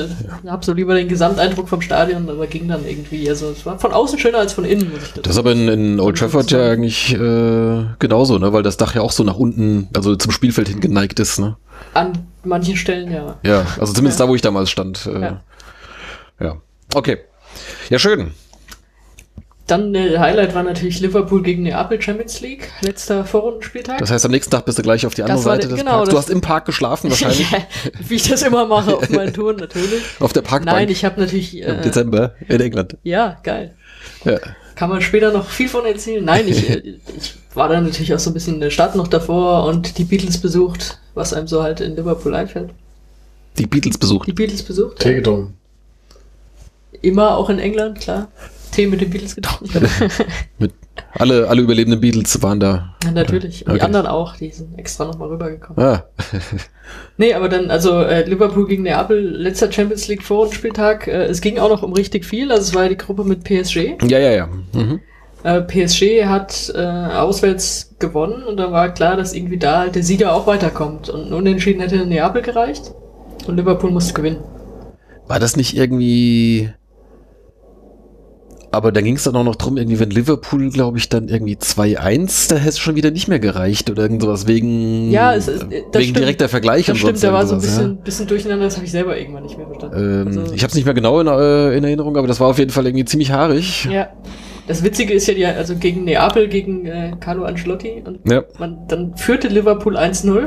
ich 0.43 0.49
habe 0.49 0.63
so 0.65 0.73
lieber 0.73 0.95
den 0.95 1.07
Gesamteindruck 1.07 1.69
vom 1.69 1.81
Stadion, 1.81 2.29
aber 2.29 2.47
ging 2.47 2.67
dann 2.67 2.85
irgendwie, 2.85 3.29
also 3.29 3.49
es 3.51 3.65
war 3.65 3.79
von 3.79 3.91
außen 3.93 4.19
schöner 4.19 4.39
als 4.39 4.51
von 4.53 4.65
innen, 4.65 4.89
muss 4.89 5.01
ich 5.03 5.09
dazu 5.09 5.21
Das 5.21 5.33
ist 5.33 5.37
aber 5.39 5.51
in, 5.53 5.67
in 5.69 5.99
Old 5.99 6.17
Trafford 6.17 6.51
ja 6.51 6.71
eigentlich 6.71 7.13
äh, 7.13 7.85
genauso, 7.99 8.37
ne? 8.37 8.51
Weil 8.51 8.63
das 8.63 8.75
Dach 8.77 8.93
ja 8.95 9.01
auch 9.01 9.11
so 9.13 9.23
nach 9.23 9.37
unten, 9.37 9.87
also 9.95 10.15
zum 10.17 10.31
Spielfeld 10.31 10.67
hin 10.69 10.81
geneigt 10.81 11.19
ist, 11.21 11.39
ne? 11.39 11.55
An 11.93 12.27
manchen 12.43 12.75
Stellen, 12.75 13.11
ja. 13.11 13.37
Ja, 13.43 13.65
also 13.79 13.93
zumindest 13.93 14.19
Ja. 14.19 14.25
da, 14.25 14.29
wo 14.29 14.35
ich 14.35 14.41
damals 14.41 14.69
stand. 14.69 15.05
Äh, 15.07 15.21
ja. 15.21 15.41
Ja. 16.41 16.55
Okay. 16.93 17.17
Ja, 17.89 17.97
schön. 17.99 18.31
Dann 19.67 19.93
der 19.93 20.19
Highlight 20.19 20.53
war 20.53 20.61
natürlich 20.61 20.99
Liverpool 20.99 21.41
gegen 21.41 21.63
Neapel 21.63 21.99
Champions 21.99 22.39
League, 22.41 22.69
letzter 22.81 23.25
Vorrundenspieltag. 23.25 23.97
Das 23.97 24.11
heißt, 24.11 24.23
am 24.25 24.31
nächsten 24.31 24.51
Tag 24.51 24.63
bist 24.65 24.77
du 24.77 24.83
gleich 24.83 25.07
auf 25.07 25.15
die 25.15 25.23
andere 25.23 25.39
Seite 25.39 25.67
des 25.67 25.79
genau, 25.79 25.91
Parks. 25.93 26.09
Du 26.09 26.15
das- 26.15 26.25
hast 26.25 26.29
im 26.31 26.41
Park 26.41 26.65
geschlafen 26.65 27.09
wahrscheinlich. 27.09 27.49
Ja, 27.51 27.57
wie 28.07 28.15
ich 28.15 28.29
das 28.29 28.43
immer 28.43 28.67
mache 28.67 28.95
auf 28.95 29.09
meinen 29.09 29.33
Touren 29.33 29.55
natürlich. 29.55 30.03
Auf 30.19 30.33
der 30.33 30.41
Parkbank 30.43 30.77
Nein, 30.77 30.89
ich 30.89 31.03
habe 31.03 31.19
natürlich. 31.19 31.57
im 31.57 31.79
Äh, 31.79 31.81
Dezember 31.81 32.35
in 32.47 32.61
England. 32.61 32.95
ja, 33.03 33.37
geil. 33.41 33.73
Ja. 34.23 34.37
Kann 34.75 34.89
man 34.89 35.01
später 35.01 35.31
noch 35.31 35.47
viel 35.49 35.69
von 35.69 35.83
erzählen. 35.85 36.23
Nein, 36.23 36.47
ich, 36.47 36.69
äh, 36.69 36.97
ich 37.17 37.33
war 37.55 37.67
dann 37.69 37.85
natürlich 37.85 38.13
auch 38.13 38.19
so 38.19 38.29
ein 38.29 38.33
bisschen 38.33 38.55
in 38.55 38.59
der 38.59 38.69
Stadt 38.69 38.95
noch 38.95 39.07
davor 39.07 39.65
und 39.65 39.97
die 39.97 40.03
Beatles 40.03 40.37
besucht, 40.37 40.99
was 41.15 41.33
einem 41.33 41.47
so 41.47 41.63
halt 41.63 41.79
in 41.79 41.95
Liverpool 41.95 42.35
einfällt. 42.35 42.69
Die 43.57 43.65
Beatles 43.65 43.97
besucht. 43.97 44.27
Die 44.27 44.33
Beatles 44.33 44.61
besucht. 44.61 44.99
Getrunken. 44.99 45.55
Immer 47.01 47.37
auch 47.37 47.49
in 47.49 47.57
England, 47.59 47.99
klar. 47.99 48.27
Tee 48.71 48.87
mit 48.87 49.01
den 49.01 49.09
Beatles 49.09 49.35
getrunken. 49.35 49.87
Mit 50.59 50.73
alle, 51.13 51.47
alle 51.47 51.61
überlebenden 51.61 51.99
Beatles 52.01 52.41
waren 52.41 52.59
da. 52.59 52.95
ja, 53.03 53.11
natürlich. 53.11 53.65
Und 53.65 53.73
die 53.73 53.75
Okay. 53.77 53.85
anderen 53.85 54.07
auch, 54.07 54.35
die 54.35 54.49
sind 54.51 54.77
extra 54.77 55.05
nochmal 55.05 55.29
rübergekommen. 55.29 55.83
Ah. 55.83 56.03
Nee, 57.17 57.33
aber 57.33 57.49
dann, 57.49 57.71
also 57.71 58.01
äh, 58.01 58.27
Liverpool 58.29 58.67
gegen 58.67 58.83
Neapel, 58.83 59.19
letzter 59.19 59.71
Champions 59.71 60.07
League 60.07 60.21
Vorrundenspieltag. 60.21 61.07
Äh, 61.07 61.23
es 61.25 61.41
ging 61.41 61.57
auch 61.57 61.69
noch 61.69 61.81
um 61.83 61.93
richtig 61.93 62.25
viel. 62.25 62.51
Also 62.51 62.63
es 62.63 62.75
war 62.75 62.83
ja 62.83 62.89
die 62.89 62.97
Gruppe 62.97 63.23
mit 63.23 63.43
PSG. 63.43 63.95
Ja, 64.07 64.19
ja, 64.19 64.31
ja. 64.31 64.47
Mhm. 64.73 64.99
Äh, 65.43 65.61
PSG 65.61 66.25
hat 66.25 66.71
äh, 66.75 66.79
auswärts 66.81 67.95
gewonnen 67.99 68.43
und 68.43 68.57
dann 68.57 68.71
war 68.71 68.93
klar, 68.93 69.15
dass 69.17 69.33
irgendwie 69.33 69.57
da 69.57 69.79
halt 69.79 69.95
der 69.95 70.03
Sieger 70.03 70.33
auch 70.33 70.45
weiterkommt. 70.47 71.09
Und 71.09 71.27
ein 71.27 71.33
Unentschieden 71.33 71.81
hätte 71.81 72.05
Neapel 72.05 72.41
gereicht 72.41 72.91
und 73.47 73.55
Liverpool 73.57 73.91
musste 73.91 74.13
gewinnen. 74.13 74.39
War 75.27 75.39
das 75.39 75.55
nicht 75.55 75.75
irgendwie. 75.75 76.71
Aber 78.75 78.91
dann 78.91 79.03
ging 79.03 79.15
es 79.15 79.23
dann 79.23 79.35
auch 79.35 79.43
noch 79.43 79.55
drum, 79.55 79.77
irgendwie, 79.77 79.99
wenn 79.99 80.09
Liverpool, 80.11 80.69
glaube 80.69 80.97
ich, 80.97 81.09
dann 81.09 81.27
irgendwie 81.29 81.55
2-1, 81.55 82.49
da 82.49 82.55
hätte 82.57 82.69
es 82.69 82.79
schon 82.79 82.95
wieder 82.95 83.11
nicht 83.11 83.27
mehr 83.27 83.39
gereicht 83.39 83.89
oder 83.89 84.03
irgend 84.03 84.21
sowas 84.21 84.47
wegen, 84.47 85.11
Ja, 85.11 85.33
es 85.35 85.47
ist- 85.47 85.63
das 85.63 85.69
wegen 85.71 85.91
stimmt. 86.03 86.17
direkter 86.19 86.49
Vergleich 86.49 86.85
Das 86.85 86.93
und 86.93 86.99
stimmt, 86.99 87.23
da 87.23 87.33
war 87.33 87.45
so 87.47 87.55
ein 87.55 87.61
bisschen, 87.61 87.97
bisschen 87.97 88.27
durcheinander, 88.27 88.65
das 88.65 88.75
habe 88.75 88.85
ich 88.85 88.91
selber 88.91 89.17
irgendwann 89.17 89.43
nicht 89.43 89.57
mehr 89.57 89.67
verstanden. 89.67 89.97
Ähm, 89.97 90.27
Also- 90.27 90.53
ich 90.53 90.61
habe 90.63 90.69
es 90.69 90.75
nicht 90.75 90.85
mehr 90.85 90.93
genau 90.93 91.19
in, 91.19 91.27
äh, 91.27 91.75
in 91.77 91.83
Erinnerung, 91.83 92.17
aber 92.17 92.27
das 92.27 92.39
war 92.39 92.47
auf 92.47 92.59
jeden 92.59 92.71
Fall 92.71 92.85
irgendwie 92.85 93.05
ziemlich 93.05 93.31
haarig. 93.31 93.85
Ja. 93.91 94.09
Das 94.67 94.83
Witzige 94.83 95.13
ist 95.13 95.27
ja, 95.27 95.35
die, 95.35 95.45
also 95.45 95.75
gegen 95.75 96.05
Neapel, 96.05 96.47
gegen 96.47 96.87
äh, 96.87 97.11
Carlo 97.19 97.43
Ancelotti 97.43 98.01
und 98.03 98.19
Ja. 98.27 98.43
man, 98.57 98.79
dann 98.87 99.15
führte 99.15 99.47
Liverpool 99.47 99.95
1-0 99.95 100.39
und 100.39 100.45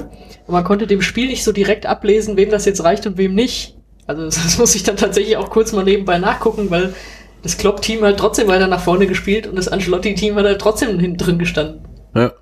man 0.53 0.65
konnte 0.65 0.89
dem 0.89 1.03
Spiel 1.03 1.29
nicht 1.29 1.45
so 1.45 1.53
direkt 1.53 1.87
ablesen, 1.87 2.37
wem 2.37 2.51
das 2.51 2.65
jetzt 2.65 2.83
reicht 2.83 3.07
und 3.07 3.17
wem 3.17 3.35
nicht. 3.35 3.77
Also 4.09 4.25
das 4.45 4.59
muss 4.59 4.75
ich 4.75 4.83
dann 4.83 4.97
tatsächlich 4.97 5.37
auch 5.37 5.51
kurz 5.51 5.73
mal 5.73 5.85
nebenbei 5.85 6.19
nachgucken, 6.19 6.67
weil 6.71 6.95
das 7.43 7.57
Klopp-Team 7.57 8.03
hat 8.05 8.19
trotzdem 8.19 8.49
weiter 8.49 8.67
nach 8.67 8.81
vorne 8.81 9.07
gespielt 9.07 9.47
und 9.47 9.57
das 9.57 9.69
Ancelotti-Team 9.69 10.35
hat 10.35 10.45
halt 10.45 10.61
trotzdem 10.61 10.99
hinten 10.99 11.19
drin 11.19 11.39
gestanden. 11.39 11.81
Ja. 12.15 12.33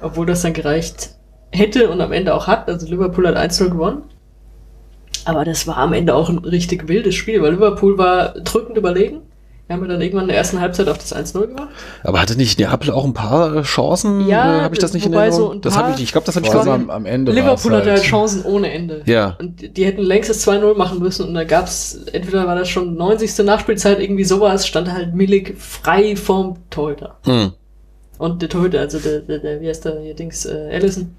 Obwohl 0.00 0.26
das 0.26 0.42
dann 0.42 0.52
gereicht 0.52 1.10
hätte 1.52 1.90
und 1.90 2.00
am 2.00 2.12
Ende 2.12 2.34
auch 2.34 2.46
hat. 2.46 2.68
Also 2.68 2.86
Liverpool 2.86 3.26
hat 3.26 3.36
1-0 3.36 3.70
gewonnen. 3.70 4.02
Aber 5.24 5.44
das 5.44 5.66
war 5.66 5.76
am 5.78 5.92
Ende 5.92 6.14
auch 6.14 6.28
ein 6.28 6.38
richtig 6.38 6.88
wildes 6.88 7.14
Spiel, 7.14 7.42
weil 7.42 7.52
Liverpool 7.54 7.98
war 7.98 8.30
drückend 8.40 8.78
überlegen. 8.78 9.22
Wir 9.68 9.76
haben 9.76 9.82
ja 9.82 9.88
dann 9.88 10.00
irgendwann 10.00 10.22
in 10.24 10.28
der 10.28 10.38
ersten 10.38 10.60
Halbzeit 10.60 10.88
auf 10.88 10.96
das 10.96 11.14
1-0 11.14 11.46
gemacht. 11.46 11.68
Aber 12.02 12.22
hatte 12.22 12.36
nicht 12.36 12.58
Neapel 12.58 12.90
auch 12.90 13.04
ein 13.04 13.12
paar 13.12 13.54
äh, 13.54 13.62
Chancen? 13.62 14.26
Ja, 14.26 14.58
äh, 14.58 14.60
habe 14.62 14.74
ich 14.74 14.80
das 14.80 14.94
nicht 14.94 15.04
in 15.04 15.12
Erinnerung? 15.12 15.38
so 15.40 15.52
ein 15.52 15.60
das 15.60 15.74
paar- 15.74 15.82
habe 15.82 15.92
ich 15.92 15.98
nicht. 15.98 16.08
Ich 16.08 16.12
glaube, 16.12 16.24
das 16.24 16.36
habe 16.36 16.46
ich 16.46 16.52
gesehen. 16.52 16.72
am, 16.72 16.88
am 16.90 17.04
Ende 17.04 17.32
Liverpool 17.32 17.72
hatte 17.76 17.90
halt 17.90 18.02
Chancen 18.02 18.44
ohne 18.46 18.72
Ende. 18.72 19.02
Ja. 19.04 19.36
Und 19.38 19.76
die 19.76 19.84
hätten 19.84 20.00
längst 20.00 20.30
das 20.30 20.48
2-0 20.48 20.74
machen 20.74 21.00
müssen 21.00 21.28
und 21.28 21.34
da 21.34 21.44
gab's, 21.44 21.98
entweder 22.12 22.46
war 22.46 22.54
das 22.56 22.68
schon 22.70 22.96
90. 22.96 23.44
Nachspielzeit, 23.44 24.00
irgendwie 24.00 24.24
sowas, 24.24 24.66
stand 24.66 24.90
halt 24.90 25.14
Milik 25.14 25.56
frei 25.60 26.16
vorm 26.16 26.56
Torhüter. 26.70 27.18
Hm. 27.24 27.52
Und 28.16 28.40
der 28.40 28.48
Torhüter, 28.48 28.80
also 28.80 28.98
der, 28.98 29.20
der, 29.20 29.38
der 29.38 29.60
wie 29.60 29.68
heißt 29.68 29.84
der 29.84 30.00
hier 30.00 30.14
Dings, 30.14 30.46
äh, 30.46 30.70
Allison, 30.72 31.14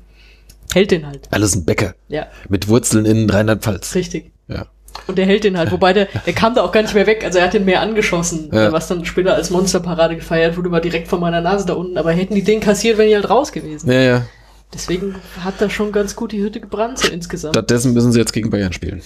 hält 0.74 0.90
den 0.90 1.06
halt. 1.06 1.28
Alison 1.30 1.66
Becker. 1.66 1.94
Ja, 2.08 2.26
Mit 2.50 2.68
Wurzeln 2.68 3.06
in 3.06 3.30
Rheinland-Pfalz. 3.30 3.94
richtig. 3.94 4.32
Ja. 4.48 4.66
Und 5.08 5.18
der 5.18 5.26
hält 5.26 5.44
den 5.44 5.58
halt, 5.58 5.72
wobei 5.72 5.94
der, 5.94 6.08
der 6.26 6.34
kam 6.34 6.54
da 6.56 6.64
auch 6.64 6.72
gar 6.72 6.82
nicht 6.82 6.94
mehr 6.94 7.08
weg, 7.08 7.24
also 7.24 7.40
er 7.40 7.46
hat 7.46 7.54
den 7.54 7.66
mehr 7.66 7.82
angeschossen, 7.82 8.50
Ja. 8.54 8.72
was 8.72 8.88
dann 8.88 9.06
später 9.06 9.34
als 9.36 9.50
Monsterparade 9.50 10.16
gefeiert 10.16 10.56
wurde, 10.58 10.72
war 10.72 10.82
direkt 10.82 11.08
vor 11.08 11.20
meiner 11.20 11.42
Nase 11.42 11.66
da 11.66 11.74
unten, 11.74 11.98
aber 11.98 12.12
hätten 12.12 12.36
die 12.36 12.44
den 12.44 12.60
kassiert, 12.60 12.98
wären 12.98 13.10
die 13.10 13.16
halt 13.16 13.30
raus 13.30 13.52
gewesen. 13.52 13.92
Ja, 13.92 14.00
ja. 14.00 14.26
Deswegen 14.74 15.16
hat 15.44 15.56
da 15.60 15.70
schon 15.70 15.92
ganz 15.92 16.16
gut 16.16 16.32
die 16.32 16.42
Hütte 16.44 16.60
gebrannt, 16.60 17.00
so 17.00 17.12
insgesamt. 17.12 17.56
Stattdessen 17.56 17.94
müssen 17.94 18.12
sie 18.12 18.20
jetzt 18.20 18.34
gegen 18.34 18.52
Bayern 18.52 18.72
spielen. 18.74 19.02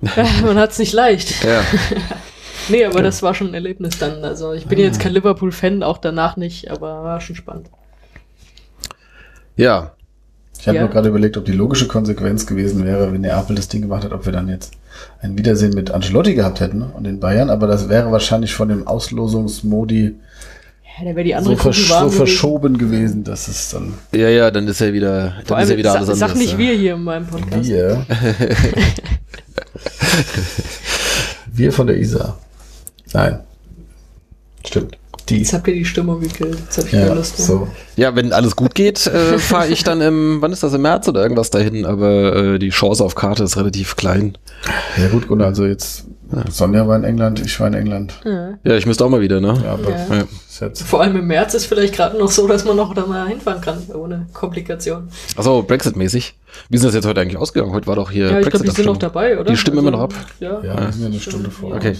Man 0.42 0.58
hat 0.58 0.70
es 0.70 0.78
nicht 0.78 0.92
leicht. 0.92 1.44
Ja. 1.44 1.62
Nee, 2.68 2.84
aber 2.84 3.02
das 3.02 3.22
war 3.22 3.34
schon 3.34 3.48
ein 3.48 3.54
Erlebnis 3.54 3.98
dann. 3.98 4.22
Also 4.22 4.52
ich 4.52 4.66
bin 4.66 4.78
jetzt 4.78 5.00
kein 5.00 5.12
Liverpool-Fan, 5.12 5.82
auch 5.82 5.98
danach 5.98 6.36
nicht, 6.36 6.70
aber 6.70 7.02
war 7.02 7.20
schon 7.20 7.34
spannend. 7.34 7.68
Ja. 9.56 9.92
Ich 10.60 10.68
habe 10.68 10.76
Ja. 10.76 10.82
nur 10.82 10.90
gerade 10.90 11.08
überlegt, 11.08 11.36
ob 11.38 11.46
die 11.46 11.52
logische 11.52 11.88
Konsequenz 11.88 12.46
gewesen 12.46 12.84
wäre, 12.84 13.10
wenn 13.12 13.22
Neapel 13.22 13.56
das 13.56 13.68
Ding 13.68 13.80
gemacht 13.80 14.04
hat, 14.04 14.12
ob 14.12 14.26
wir 14.26 14.32
dann 14.32 14.48
jetzt 14.48 14.72
ein 15.22 15.38
Wiedersehen 15.38 15.72
mit 15.72 15.90
Ancelotti 15.90 16.34
gehabt 16.34 16.60
hätten 16.60 16.82
und 16.82 17.04
den 17.04 17.18
Bayern, 17.18 17.48
aber 17.48 17.66
das 17.66 17.88
wäre 17.88 18.12
wahrscheinlich 18.12 18.52
von 18.54 18.68
dem 18.68 18.86
Auslosungsmodi 18.86 20.16
Ja, 21.02 21.12
die 21.14 21.30
so, 21.30 21.36
andere 21.36 21.56
versch 21.56 21.82
Kugel 21.84 21.94
warm 21.94 22.10
so 22.10 22.16
verschoben 22.16 22.76
gewesen, 22.76 23.24
dass 23.24 23.48
es 23.48 23.70
dann 23.70 23.94
Ja, 24.12 24.28
ja, 24.28 24.50
dann 24.50 24.68
ist 24.68 24.80
ja 24.80 24.92
wieder, 24.92 25.20
dann 25.30 25.40
ist 25.42 25.52
allem, 25.52 25.70
ja 25.70 25.76
wieder 25.78 25.94
alles 25.94 26.18
sag 26.18 26.30
anders. 26.30 26.38
nicht 26.38 26.52
ja. 26.52 26.58
wir 26.58 26.72
hier 26.74 26.94
in 26.94 27.04
meinem 27.04 27.26
Podcast. 27.26 27.66
wir. 27.68 28.04
wir 31.52 31.72
von 31.72 31.86
der 31.86 31.96
ISA. 31.96 32.36
Nein. 33.14 33.40
Stimmt. 34.66 34.99
Die. 35.30 35.38
Jetzt 35.38 35.52
habt 35.52 35.66
ihr 35.68 35.74
die 35.74 35.84
Stimmung 35.84 36.20
gekillt. 36.20 36.58
Jetzt 36.58 36.78
hab 36.78 36.84
ich 36.84 36.90
keine 36.90 37.06
Ja, 37.06 37.14
Lust 37.14 37.38
mehr. 37.38 37.46
so. 37.46 37.68
Ja, 37.96 38.14
wenn 38.16 38.32
alles 38.32 38.56
gut 38.56 38.74
geht, 38.74 39.06
äh, 39.06 39.38
fahre 39.38 39.68
ich 39.68 39.84
dann 39.84 40.00
im, 40.00 40.42
wann 40.42 40.52
ist 40.52 40.62
das, 40.62 40.74
im 40.74 40.82
März 40.82 41.08
oder 41.08 41.22
irgendwas 41.22 41.50
dahin, 41.50 41.86
aber 41.86 42.36
äh, 42.36 42.58
die 42.58 42.70
Chance 42.70 43.04
auf 43.04 43.14
Karte 43.14 43.44
ist 43.44 43.56
relativ 43.56 43.96
klein. 43.96 44.36
Ja 44.96 45.08
gut, 45.08 45.28
Gunnar, 45.28 45.48
also 45.48 45.64
jetzt 45.64 46.04
Sonja 46.48 46.86
war 46.86 46.96
in 46.96 47.04
England, 47.04 47.40
ich 47.44 47.58
war 47.58 47.66
in 47.66 47.74
England. 47.74 48.14
Ja. 48.24 48.50
Ja, 48.62 48.74
ich 48.76 48.86
müsste 48.86 49.04
auch 49.04 49.08
mal 49.08 49.20
wieder, 49.20 49.40
ne? 49.40 49.60
Ja, 49.64 49.72
aber 49.72 49.90
Ja. 49.90 50.24
Jetzt 50.60 50.82
Vor 50.82 51.00
allem 51.00 51.16
im 51.16 51.26
März 51.26 51.54
ist 51.54 51.64
vielleicht 51.66 51.94
gerade 51.94 52.18
noch 52.18 52.30
so, 52.30 52.46
dass 52.46 52.66
man 52.66 52.76
noch 52.76 52.92
da 52.92 53.06
mal 53.06 53.26
hinfahren 53.26 53.62
kann, 53.62 53.78
ohne 53.94 54.26
Komplikation. 54.34 55.08
Achso, 55.34 55.62
Brexit-mäßig. 55.62 56.34
Wie 56.68 56.76
ist 56.76 56.84
das 56.84 56.92
jetzt 56.94 57.06
heute 57.06 57.20
eigentlich 57.20 57.38
ausgegangen? 57.38 57.72
Heute 57.72 57.86
war 57.86 57.96
doch 57.96 58.10
hier 58.10 58.30
Ja, 58.30 58.40
ich 58.40 58.50
glaube, 58.50 58.66
die 58.66 58.70
sind 58.70 58.84
noch 58.84 58.98
dabei, 58.98 59.38
oder? 59.38 59.50
Die 59.50 59.56
stimmen 59.56 59.78
immer 59.78 59.90
noch 59.90 60.00
ab? 60.00 60.14
Ja. 60.38 60.60
Ja, 60.62 60.78
wir 60.86 60.92
sind 60.92 61.02
ja 61.02 61.06
eine 61.08 61.20
Stunde 61.20 61.50
vor. 61.50 61.74
Okay. 61.74 61.96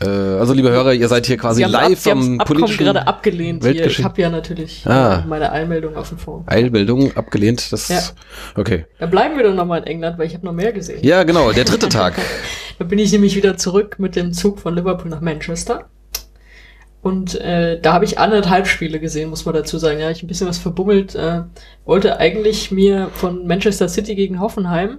Äh, 0.00 0.06
also, 0.06 0.52
liebe 0.52 0.70
Hörer, 0.70 0.92
ihr 0.94 1.08
seid 1.08 1.26
hier 1.26 1.36
quasi 1.36 1.64
live 1.64 2.06
ab, 2.06 2.12
am 2.12 2.38
Abkommen 2.38 2.38
politischen 2.38 2.84
gerade 2.84 3.06
abgelehnt 3.08 3.64
hier. 3.64 3.86
Ich 3.86 4.04
habe 4.04 4.22
ja 4.22 4.30
natürlich 4.30 4.86
Ah. 4.86 5.22
äh, 5.24 5.26
meine 5.26 5.50
Eilmeldung 5.50 5.96
auf 5.96 6.10
dem 6.10 6.18
Phone. 6.18 6.44
Eilmeldung 6.46 7.16
abgelehnt. 7.16 7.72
Das 7.72 7.88
Ja. 7.88 8.00
okay. 8.56 8.86
Da 9.00 9.06
bleiben 9.06 9.36
wir 9.36 9.42
doch 9.44 9.54
noch 9.54 9.66
mal 9.66 9.78
in 9.78 9.84
England, 9.84 10.16
weil 10.18 10.28
ich 10.28 10.34
habe 10.34 10.46
noch 10.46 10.52
mehr 10.52 10.72
gesehen. 10.72 11.00
Ja, 11.02 11.24
genau, 11.24 11.50
der 11.52 11.64
dritte 11.64 11.88
Tag. 11.88 12.14
Da 12.76 12.84
bin 12.84 12.98
ich 12.98 13.12
nämlich 13.12 13.36
wieder 13.36 13.56
zurück 13.56 14.00
mit 14.00 14.16
dem 14.16 14.32
Zug 14.32 14.58
von 14.58 14.74
Liverpool 14.74 15.08
nach 15.08 15.20
Manchester. 15.20 15.88
Und 17.02 17.36
äh, 17.40 17.80
da 17.80 17.92
habe 17.92 18.04
ich 18.04 18.18
anderthalb 18.18 18.66
Spiele 18.66 18.98
gesehen, 18.98 19.30
muss 19.30 19.44
man 19.44 19.54
dazu 19.54 19.78
sagen. 19.78 20.00
Ja, 20.00 20.10
ich 20.10 20.24
ein 20.24 20.26
bisschen 20.26 20.48
was 20.48 20.58
verbummelt. 20.58 21.14
Äh, 21.14 21.42
wollte 21.84 22.18
eigentlich 22.18 22.72
mir 22.72 23.10
von 23.14 23.46
Manchester 23.46 23.88
City 23.88 24.16
gegen 24.16 24.40
Hoffenheim 24.40 24.98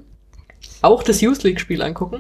auch 0.81 1.03
das 1.03 1.19
Youth 1.19 1.43
League 1.43 1.59
Spiel 1.59 1.81
angucken. 1.81 2.19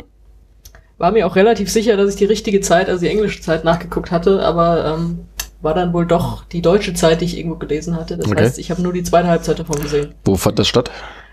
War 0.97 1.11
mir 1.11 1.27
auch 1.27 1.35
relativ 1.35 1.69
sicher, 1.69 1.97
dass 1.97 2.09
ich 2.11 2.15
die 2.15 2.25
richtige 2.25 2.61
Zeit, 2.61 2.87
also 2.89 3.01
die 3.01 3.09
englische 3.09 3.41
Zeit 3.41 3.63
nachgeguckt 3.65 4.11
hatte, 4.11 4.41
aber 4.45 4.95
ähm, 4.97 5.19
war 5.61 5.73
dann 5.73 5.91
wohl 5.93 6.05
doch 6.05 6.45
die 6.45 6.61
deutsche 6.61 6.93
Zeit, 6.93 7.21
die 7.21 7.25
ich 7.25 7.37
irgendwo 7.37 7.57
gelesen 7.57 7.95
hatte. 7.97 8.17
Das 8.17 8.27
Okay. 8.27 8.43
heißt, 8.43 8.59
ich 8.59 8.71
habe 8.71 8.81
nur 8.81 8.93
die 8.93 9.03
zweite 9.03 9.27
Halbzeit 9.27 9.59
davon 9.59 9.81
gesehen. 9.81 10.13
Wo 10.23 10.35
fand 10.35 10.57
das 10.59 10.67
statt? 10.67 10.89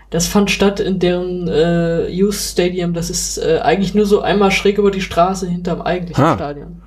Das 0.09 0.27
fand 0.27 0.51
statt 0.51 0.79
in 0.79 0.99
deren 0.99 1.47
äh, 1.47 2.07
Youth 2.09 2.35
Stadium. 2.35 2.93
Das 2.93 3.09
ist 3.09 3.37
äh, 3.37 3.59
eigentlich 3.63 3.95
nur 3.95 4.05
so 4.05 4.21
einmal 4.21 4.51
schräg 4.51 4.77
über 4.77 4.91
die 4.91 5.01
Straße 5.01 5.47
hinterm 5.47 5.81
eigentlichen 5.81 6.23
Ah. 6.23 6.35
Stadion. 6.35 6.81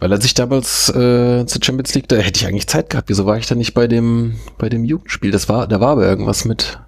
Weil 0.00 0.12
als 0.12 0.24
ich 0.24 0.32
damals 0.34 0.88
äh, 0.90 1.44
zur 1.44 1.62
Champions 1.62 1.92
League, 1.94 2.08
da 2.08 2.16
hätte 2.16 2.38
ich 2.40 2.46
eigentlich 2.46 2.68
Zeit 2.68 2.88
gehabt. 2.88 3.08
Wieso 3.08 3.26
war 3.26 3.36
ich 3.36 3.46
da 3.46 3.56
nicht 3.56 3.74
bei 3.74 3.88
dem 3.88 4.36
bei 4.56 4.68
dem 4.68 4.84
Jugendspiel? 4.84 5.32
Das 5.32 5.48
war, 5.48 5.66
da 5.66 5.80
war 5.80 5.88
aber 5.88 6.06
irgendwas 6.06 6.44
mit, 6.44 6.78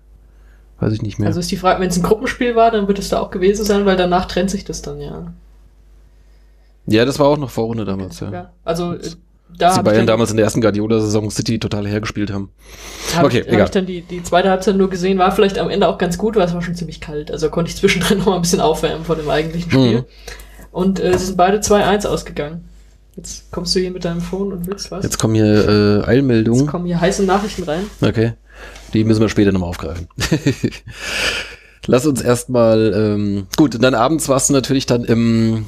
weiß 0.80 0.92
ich 0.92 1.02
nicht 1.02 1.18
mehr. 1.18 1.28
Also 1.28 1.40
ist 1.40 1.50
die 1.50 1.56
Frage, 1.56 1.80
wenn 1.80 1.88
es 1.88 1.96
ein 1.96 2.02
Gruppenspiel 2.02 2.56
war, 2.56 2.70
dann 2.70 2.88
wird 2.88 2.98
es 2.98 3.08
da 3.08 3.20
auch 3.20 3.30
gewesen 3.30 3.64
sein, 3.64 3.86
weil 3.86 3.96
danach 3.96 4.26
trennt 4.26 4.50
sich 4.50 4.64
das 4.64 4.82
dann 4.82 5.00
ja. 5.00 5.32
ja, 6.86 7.04
das 7.04 7.18
war 7.18 7.28
auch 7.28 7.38
noch 7.38 7.50
Vorrunde 7.50 7.84
damals, 7.84 8.20
ja. 8.20 8.30
ja. 8.30 8.50
Also 8.64 8.94
äh, 8.94 9.10
da 9.56 9.76
die 9.76 9.82
Bayern 9.82 10.06
damals 10.06 10.30
in 10.30 10.36
der 10.36 10.44
ersten 10.44 10.60
Guardiola-Saison 10.60 11.30
City 11.30 11.58
total 11.58 11.86
hergespielt 11.86 12.32
haben. 12.32 12.50
hab 13.14 13.24
okay, 13.24 13.40
ich, 13.40 13.46
hab 13.46 13.52
egal. 13.52 13.64
ich 13.66 13.70
dann 13.70 13.86
die, 13.86 14.02
die 14.02 14.22
zweite 14.22 14.50
Halbzeit 14.50 14.76
nur 14.76 14.90
gesehen, 14.90 15.18
war 15.18 15.32
vielleicht 15.32 15.58
am 15.58 15.70
Ende 15.70 15.88
auch 15.88 15.98
ganz 15.98 16.18
gut, 16.18 16.36
weil 16.36 16.46
es 16.46 16.54
war 16.54 16.62
schon 16.62 16.74
ziemlich 16.74 17.00
kalt. 17.00 17.30
Also 17.30 17.50
konnte 17.50 17.70
ich 17.70 17.76
zwischendrin 17.76 18.18
noch 18.18 18.26
mal 18.26 18.36
ein 18.36 18.42
bisschen 18.42 18.60
aufwärmen 18.60 19.04
vor 19.04 19.16
dem 19.16 19.28
eigentlichen 19.28 19.70
Spiel. 19.70 19.98
Mhm. 19.98 20.04
Und 20.72 21.00
äh, 21.00 21.18
sie 21.18 21.26
sind 21.26 21.36
beide 21.36 21.58
2-1 21.58 22.06
ausgegangen. 22.06 22.68
Jetzt 23.16 23.50
kommst 23.50 23.74
du 23.74 23.80
hier 23.80 23.90
mit 23.90 24.04
deinem 24.04 24.20
Phone 24.20 24.52
und 24.52 24.66
willst 24.66 24.90
was? 24.90 25.02
Jetzt 25.02 25.18
kommen 25.18 25.34
hier 25.34 25.44
äh, 25.44 25.96
Jetzt 25.96 26.08
Eilmeldungen. 26.08 26.66
kommen 26.66 26.86
hier 26.86 27.00
heiße 27.00 27.24
Nachrichten 27.24 27.64
rein. 27.64 27.82
Okay. 28.00 28.34
Die 28.92 29.04
müssen 29.04 29.20
wir 29.20 29.28
später 29.28 29.52
nochmal 29.52 29.68
aufgreifen. 29.68 30.08
Lass 31.86 32.06
uns 32.06 32.20
erstmal, 32.20 32.92
ähm, 32.94 33.46
gut, 33.56 33.74
und 33.74 33.82
dann 33.82 33.94
abends 33.94 34.28
warst 34.28 34.50
du 34.50 34.52
natürlich 34.52 34.86
dann 34.86 35.04
im, 35.04 35.66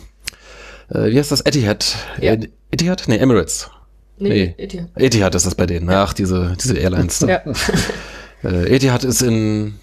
äh, 0.91 1.07
wie 1.11 1.19
heißt 1.19 1.33
das, 1.33 1.41
Etihad? 1.41 1.97
Ja. 2.21 2.37
Etihad? 2.71 3.05
Nee, 3.07 3.17
Emirates. 3.17 3.71
Nee. 4.19 4.55
Etihad. 4.59 4.89
Etihad 4.97 5.35
ist 5.35 5.47
das 5.47 5.55
bei 5.55 5.67
denen. 5.67 5.89
Ach, 5.91 6.13
diese, 6.13 6.57
diese 6.63 6.77
Airlines. 6.79 7.19
da. 7.21 7.27
Ja. 7.29 7.43
Äh, 8.45 8.75
Etihad 8.75 9.05
ist 9.05 9.23
in, 9.23 9.75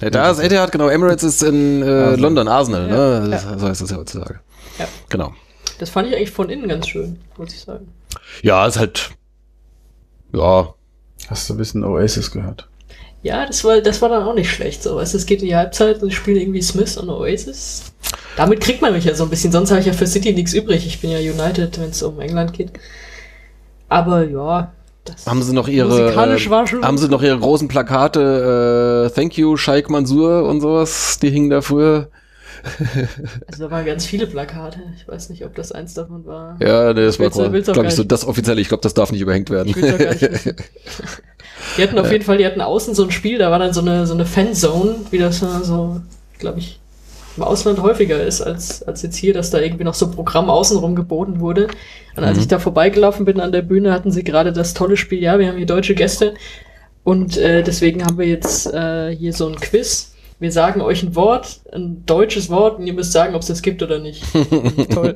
ja, 0.00 0.08
da 0.08 0.30
ist 0.30 0.38
Etihad, 0.38 0.72
genau, 0.72 0.88
Emirates 0.88 1.24
ist 1.24 1.42
in 1.42 1.82
äh, 1.82 1.84
Arsenal. 1.84 2.18
London, 2.20 2.48
Arsenal, 2.48 2.88
Ja, 2.88 3.20
ne? 3.20 3.30
ja. 3.32 3.58
So 3.58 3.68
heißt 3.68 3.82
das 3.82 3.90
ja 3.90 3.98
heutzutage. 3.98 4.40
Ja. 4.78 4.88
Genau. 5.10 5.34
Das 5.78 5.90
fand 5.90 6.08
ich 6.08 6.16
eigentlich 6.16 6.30
von 6.30 6.48
innen 6.48 6.68
ganz 6.68 6.88
schön, 6.88 7.18
muss 7.36 7.52
ich 7.52 7.60
sagen. 7.60 7.88
Ja, 8.40 8.66
ist 8.66 8.78
halt, 8.78 9.10
ja, 10.32 10.72
Hast 11.28 11.50
du 11.50 11.54
ein 11.54 11.58
bisschen 11.58 11.84
Oasis 11.84 12.30
gehört? 12.30 12.66
Ja, 13.22 13.46
das 13.46 13.64
war, 13.64 13.80
das 13.80 14.00
war 14.00 14.08
dann 14.08 14.22
auch 14.22 14.34
nicht 14.34 14.50
schlecht. 14.50 14.82
So, 14.82 14.96
weißt 14.96 15.14
es 15.14 15.26
geht 15.26 15.42
in 15.42 15.48
die 15.48 15.56
Halbzeit 15.56 16.02
und 16.02 16.08
ich 16.08 16.16
spiele 16.16 16.40
irgendwie 16.40 16.62
Smith 16.62 16.96
und 16.96 17.10
Oasis. 17.10 17.92
Damit 18.36 18.60
kriegt 18.60 18.80
man 18.80 18.92
mich 18.92 19.04
ja 19.04 19.14
so 19.14 19.24
ein 19.24 19.30
bisschen. 19.30 19.50
Sonst 19.50 19.70
habe 19.70 19.80
ich 19.80 19.86
ja 19.86 19.92
für 19.92 20.06
City 20.06 20.32
nichts 20.32 20.54
übrig. 20.54 20.86
Ich 20.86 21.00
bin 21.00 21.10
ja 21.10 21.18
United, 21.18 21.80
wenn 21.80 21.90
es 21.90 22.02
um 22.02 22.20
England 22.20 22.52
geht. 22.52 22.70
Aber 23.88 24.22
ja, 24.24 24.72
das 25.04 25.26
Haben 25.26 25.42
sie 25.42 25.54
noch 25.54 25.68
ihre, 25.68 26.12
äh, 26.12 26.16
haben 26.82 26.98
sie 26.98 27.08
noch 27.08 27.22
ihre 27.22 27.38
großen 27.38 27.66
Plakate, 27.66 29.08
äh, 29.08 29.14
Thank 29.14 29.38
you, 29.38 29.56
Sheikh 29.56 29.90
Mansour 29.90 30.44
und 30.44 30.60
sowas, 30.60 31.18
die 31.20 31.30
hingen 31.30 31.50
da 31.50 31.62
früher. 31.62 32.08
Also 33.46 33.64
da 33.64 33.70
waren 33.70 33.84
ganz 33.86 34.04
viele 34.06 34.26
Plakate. 34.26 34.78
Ich 34.96 35.06
weiß 35.08 35.30
nicht, 35.30 35.44
ob 35.44 35.54
das 35.54 35.72
eins 35.72 35.94
davon 35.94 36.24
war. 36.26 36.56
Ja, 36.60 36.92
nee, 36.92 37.04
das 37.04 37.18
war, 37.18 37.26
will's- 37.52 37.68
auch 37.68 37.72
glaube 37.74 37.88
ich, 37.88 37.94
so 37.94 38.04
das 38.04 38.26
offizielle. 38.26 38.60
Ich 38.60 38.68
glaube, 38.68 38.82
das 38.82 38.94
darf 38.94 39.12
nicht 39.12 39.20
überhängt 39.20 39.50
werden. 39.50 39.74
Die 41.76 41.82
hatten 41.82 41.98
auf 41.98 42.10
jeden 42.10 42.24
Fall, 42.24 42.38
die 42.38 42.46
hatten 42.46 42.60
außen 42.60 42.94
so 42.94 43.04
ein 43.04 43.10
Spiel, 43.10 43.38
da 43.38 43.50
war 43.50 43.58
dann 43.58 43.72
so 43.72 43.80
eine, 43.80 44.06
so 44.06 44.14
eine 44.14 44.24
Fanzone, 44.26 44.94
wie 45.10 45.18
das 45.18 45.38
so, 45.38 46.00
glaube 46.38 46.60
ich, 46.60 46.78
im 47.36 47.42
Ausland 47.42 47.80
häufiger 47.82 48.22
ist, 48.22 48.40
als, 48.40 48.82
als 48.82 49.02
jetzt 49.02 49.16
hier, 49.16 49.32
dass 49.34 49.50
da 49.50 49.58
irgendwie 49.60 49.84
noch 49.84 49.94
so 49.94 50.06
ein 50.06 50.12
Programm 50.12 50.50
außenrum 50.50 50.94
geboten 50.96 51.40
wurde. 51.40 51.68
Und 52.16 52.24
als 52.24 52.36
Mhm. 52.36 52.42
ich 52.42 52.48
da 52.48 52.58
vorbeigelaufen 52.58 53.24
bin 53.24 53.40
an 53.40 53.52
der 53.52 53.62
Bühne, 53.62 53.92
hatten 53.92 54.10
sie 54.10 54.24
gerade 54.24 54.52
das 54.52 54.74
tolle 54.74 54.96
Spiel, 54.96 55.20
ja, 55.22 55.38
wir 55.38 55.48
haben 55.48 55.56
hier 55.56 55.66
deutsche 55.66 55.94
Gäste. 55.94 56.34
Und 57.04 57.36
äh, 57.36 57.62
deswegen 57.62 58.04
haben 58.04 58.18
wir 58.18 58.26
jetzt 58.26 58.66
äh, 58.72 59.14
hier 59.14 59.32
so 59.32 59.48
ein 59.48 59.56
Quiz. 59.56 60.12
Wir 60.40 60.52
sagen 60.52 60.80
euch 60.82 61.02
ein 61.02 61.16
Wort, 61.16 61.60
ein 61.72 62.06
deutsches 62.06 62.48
Wort, 62.48 62.78
und 62.78 62.86
ihr 62.86 62.92
müsst 62.92 63.10
sagen, 63.10 63.34
ob 63.34 63.42
es 63.42 63.48
das 63.48 63.60
gibt 63.60 63.82
oder 63.82 63.98
nicht. 63.98 64.22
Toll. 64.94 65.14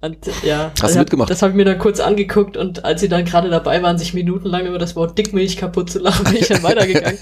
Und 0.00 0.18
ja, 0.44 0.70
Hast 0.70 0.80
du 0.82 0.86
also, 0.86 0.98
mitgemacht? 1.00 1.28
Das 1.28 1.42
habe 1.42 1.50
ich 1.50 1.56
mir 1.56 1.64
dann 1.64 1.78
kurz 1.78 1.98
angeguckt 1.98 2.56
und 2.56 2.84
als 2.84 3.00
sie 3.00 3.08
dann 3.08 3.24
gerade 3.24 3.50
dabei 3.50 3.82
waren, 3.82 3.98
sich 3.98 4.14
minutenlang 4.14 4.66
über 4.66 4.78
das 4.78 4.94
Wort 4.94 5.18
Dickmilch 5.18 5.56
kaputt 5.56 5.90
zu 5.90 5.98
lachen, 5.98 6.24
bin 6.24 6.36
ich 6.36 6.46
dann 6.48 6.62
weitergegangen. 6.62 7.18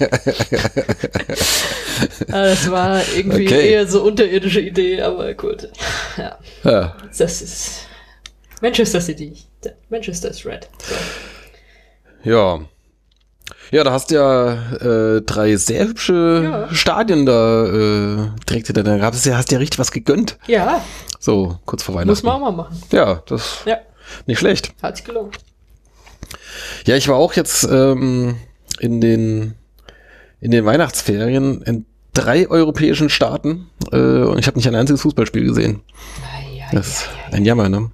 Ah, 2.31 2.43
das 2.43 2.69
war 2.69 3.01
irgendwie 3.15 3.47
Okay. 3.47 3.71
eher 3.71 3.87
so 3.87 4.03
unterirdische 4.03 4.61
Idee, 4.61 5.01
aber 5.01 5.33
gut. 5.33 5.69
Ja, 6.17 6.37
Ja. 6.63 6.95
das 7.17 7.41
ist 7.41 7.87
Manchester 8.61 9.01
City. 9.01 9.33
Manchester 9.89 10.29
ist 10.29 10.45
red. 10.45 10.69
So. 12.23 12.29
Ja. 12.29 12.59
Ja, 13.71 13.83
da 13.83 13.91
hast 13.91 14.09
du 14.11 14.15
ja 14.15 14.53
äh, 15.17 15.21
drei 15.21 15.55
sehr 15.57 15.87
hübsche 15.87 16.67
Ja. 16.69 16.73
Stadien 16.73 17.25
da 17.25 17.65
äh, 17.65 18.17
direkt 18.49 18.67
hinter 18.67 18.83
da 18.83 18.97
gab 18.97 19.13
es 19.13 19.25
ja, 19.25 19.37
hast 19.37 19.51
dir 19.51 19.59
richtig 19.59 19.79
was 19.79 19.91
gegönnt. 19.91 20.37
Ja, 20.47 20.81
So, 21.19 21.59
kurz 21.65 21.83
vor 21.83 21.93
Weihnachten. 21.95 22.09
muss 22.09 22.23
man 22.23 22.35
auch 22.35 22.39
mal 22.39 22.51
machen. 22.51 22.81
Ja, 22.91 23.21
das 23.27 23.59
Ja, 23.65 23.77
nicht 24.25 24.39
schlecht. 24.39 24.73
hat 24.81 24.97
sich 24.97 25.05
gelohnt. 25.05 25.37
Ja, 26.85 26.95
ich 26.95 27.07
war 27.07 27.15
auch 27.17 27.33
jetzt 27.33 27.63
ähm, 27.69 28.37
in 28.79 29.01
den 29.01 29.53
in 30.41 30.51
den 30.51 30.65
Weihnachtsferien 30.65 31.61
in 31.63 31.85
drei 32.13 32.49
europäischen 32.49 33.09
Staaten 33.09 33.69
äh, 33.91 33.97
und 33.97 34.39
ich 34.39 34.47
habe 34.47 34.57
nicht 34.57 34.67
ein 34.67 34.75
einziges 34.75 35.01
Fußballspiel 35.01 35.43
gesehen. 35.43 35.81
Ja, 36.57 36.65
Das 36.71 36.87
ist 36.87 37.09
ein 37.31 37.45
Jammer, 37.45 37.69
ne? 37.69 37.91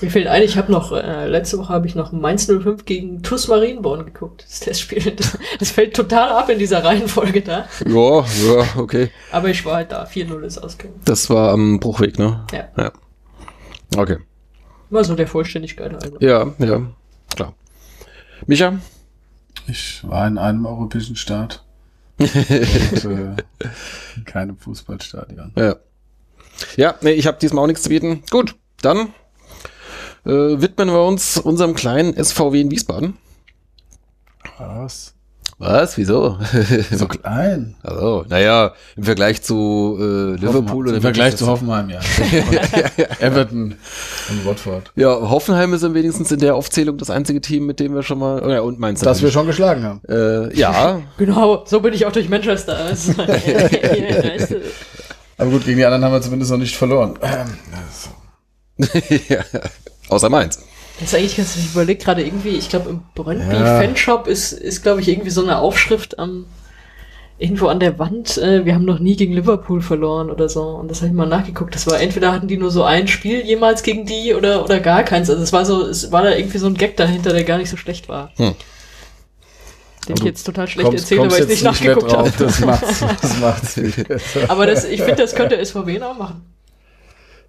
Mir 0.00 0.10
fällt 0.10 0.26
ein, 0.26 0.42
ich 0.42 0.56
habe 0.56 0.72
noch, 0.72 0.92
äh, 0.92 1.26
letzte 1.28 1.58
Woche 1.58 1.72
habe 1.72 1.86
ich 1.86 1.94
noch 1.94 2.12
Mainz 2.12 2.46
05 2.46 2.84
gegen 2.84 3.22
TuS 3.22 3.48
Marienborn 3.48 4.04
geguckt. 4.04 4.44
Das 4.46 4.60
Testspiel. 4.60 5.12
Das, 5.12 5.38
das 5.58 5.70
fällt 5.70 5.94
total 5.94 6.30
ab 6.30 6.48
in 6.50 6.58
dieser 6.58 6.84
Reihenfolge 6.84 7.42
da. 7.42 7.66
Ja, 7.86 8.24
ja, 8.24 8.66
okay. 8.76 9.10
Aber 9.30 9.48
ich 9.48 9.64
war 9.64 9.76
halt 9.76 9.92
da. 9.92 10.04
4-0 10.04 10.42
ist 10.42 10.58
ausgegangen. 10.58 11.00
Das 11.04 11.30
war 11.30 11.52
am 11.52 11.78
Bruchweg, 11.78 12.18
ne? 12.18 12.44
Ja. 12.52 12.68
Ja. 12.76 12.92
Okay. 13.96 14.18
War 14.90 15.04
so 15.04 15.14
der 15.14 15.26
Vollständigkeit 15.26 15.92
halber. 15.92 16.18
Ja, 16.20 16.52
ja, 16.58 16.82
klar. 17.34 17.54
Micha? 18.46 18.78
Ich 19.66 20.02
war 20.06 20.26
in 20.26 20.38
einem 20.38 20.66
europäischen 20.66 21.16
Staat. 21.16 21.64
und, 22.18 22.34
äh, 22.34 23.34
in 24.16 24.24
keinem 24.24 24.56
Fußballstadion. 24.56 25.52
Ja. 25.56 25.76
Ja, 26.76 26.94
nee, 27.00 27.12
ich 27.12 27.26
habe 27.26 27.38
diesmal 27.40 27.64
auch 27.64 27.66
nichts 27.66 27.82
zu 27.82 27.88
bieten. 27.88 28.22
Gut, 28.30 28.54
dann 28.82 29.08
äh, 30.26 30.60
widmen 30.60 30.88
wir 30.88 31.02
uns 31.02 31.38
unserem 31.38 31.74
kleinen 31.74 32.14
SVW 32.22 32.60
in 32.60 32.70
Wiesbaden. 32.70 33.16
Was? 34.58 35.14
Was? 35.58 35.96
Wieso? 35.96 36.38
So 36.90 37.06
klein. 37.08 37.76
also, 37.82 38.24
naja, 38.28 38.72
im 38.96 39.04
Vergleich 39.04 39.42
zu 39.42 39.96
äh, 40.00 40.34
Liverpool 40.34 40.88
oder 40.88 40.96
Im 40.96 41.02
Vergleich 41.02 41.36
zu 41.36 41.46
Hoffenheim, 41.46 41.90
ja. 41.90 42.00
Everton 43.20 43.76
und 44.30 44.46
Watford. 44.46 44.92
Ja, 44.96 45.08
Hoffenheim 45.08 45.72
ist 45.72 45.84
dann 45.84 45.94
wenigstens 45.94 46.32
in 46.32 46.40
der 46.40 46.56
Aufzählung 46.56 46.98
das 46.98 47.08
einzige 47.08 47.40
Team, 47.40 47.66
mit 47.66 47.78
dem 47.78 47.94
wir 47.94 48.02
schon 48.02 48.18
mal. 48.18 48.50
Ja, 48.50 48.60
und 48.60 48.80
Mainz. 48.80 49.00
Das 49.00 49.22
wir 49.22 49.30
schon 49.30 49.46
geschlagen 49.46 49.84
haben. 49.84 50.00
Äh, 50.08 50.56
ja, 50.58 51.00
Genau, 51.18 51.64
so 51.66 51.80
bin 51.80 51.94
ich 51.94 52.04
auch 52.04 52.12
durch 52.12 52.28
Manchester. 52.28 52.76
Also, 52.76 53.12
du, 53.12 54.60
Aber 55.38 55.50
gut, 55.50 55.64
gegen 55.64 55.78
die 55.78 55.84
anderen 55.84 56.04
haben 56.04 56.12
wir 56.12 56.20
zumindest 56.20 56.50
noch 56.50 56.58
nicht 56.58 56.76
verloren. 56.76 57.16
Ähm, 57.22 58.88
ja. 59.28 59.44
Außer 60.08 60.28
Mainz. 60.28 60.62
Das 61.00 61.08
ist 61.08 61.14
eigentlich 61.14 61.36
ganz, 61.36 61.56
ich 61.56 61.72
überlege 61.72 62.02
gerade 62.02 62.22
irgendwie, 62.24 62.50
ich 62.50 62.68
glaube 62.68 62.90
im 62.90 63.02
Brøndby 63.14 63.56
Ja. 63.56 63.80
Fanshop 63.80 64.28
ist, 64.28 64.52
ist 64.52 64.82
glaube 64.82 65.00
ich 65.00 65.08
irgendwie 65.08 65.30
so 65.30 65.42
eine 65.42 65.58
Aufschrift 65.58 66.18
am, 66.18 66.46
irgendwo 67.36 67.66
an 67.66 67.80
der 67.80 67.98
Wand, 67.98 68.38
äh, 68.38 68.64
wir 68.64 68.74
haben 68.74 68.84
noch 68.84 69.00
nie 69.00 69.16
gegen 69.16 69.32
Liverpool 69.32 69.82
verloren 69.82 70.30
oder 70.30 70.48
so. 70.48 70.62
Und 70.62 70.90
das 70.90 70.98
habe 70.98 71.08
ich 71.08 71.14
mal 71.14 71.26
nachgeguckt. 71.26 71.74
Das 71.74 71.86
war 71.88 72.00
entweder 72.00 72.32
hatten 72.32 72.46
die 72.46 72.56
nur 72.56 72.70
so 72.70 72.84
ein 72.84 73.08
Spiel 73.08 73.40
jemals 73.44 73.82
gegen 73.82 74.06
die 74.06 74.34
oder, 74.34 74.64
oder 74.64 74.78
gar 74.78 75.02
keins. 75.02 75.28
Also 75.28 75.42
es 75.42 75.52
war 75.52 75.64
so, 75.64 75.84
es 75.84 76.12
war 76.12 76.22
da 76.22 76.34
irgendwie 76.34 76.58
so 76.58 76.66
ein 76.66 76.74
Gag 76.74 76.96
dahinter, 76.96 77.32
der 77.32 77.44
gar 77.44 77.58
nicht 77.58 77.70
so 77.70 77.76
schlecht 77.76 78.08
war. 78.08 78.30
Hm. 78.36 78.54
Den 80.08 80.16
ich 80.16 80.22
jetzt 80.22 80.44
total 80.44 80.68
schlecht 80.68 80.90
Kommst, 80.90 81.04
erzähle, 81.04 81.20
kommst 81.22 81.36
weil 81.36 81.44
ich 81.44 81.48
jetzt 81.48 81.62
nicht 81.62 81.84
nachgeguckt 81.84 82.12
habe. 82.12 82.32
Das 82.38 82.60
macht's, 82.60 83.04
das 83.22 83.40
macht's. 83.40 83.80
Aber 84.48 84.66
das, 84.66 84.84
ich 84.84 85.00
finde, 85.00 85.22
das 85.22 85.34
könnte 85.34 85.64
SVW 85.64 86.00
auch 86.02 86.16
machen. 86.16 86.53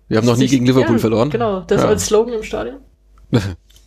Wir 0.07 0.17
haben 0.17 0.25
noch 0.25 0.37
nie 0.37 0.47
gegen 0.47 0.65
Liverpool 0.65 0.95
ja, 0.95 0.99
verloren. 0.99 1.29
Genau, 1.29 1.61
das 1.61 1.81
Ja. 1.81 1.87
als 1.87 2.05
Slogan 2.05 2.33
im 2.33 2.43
Stadion. 2.43 2.77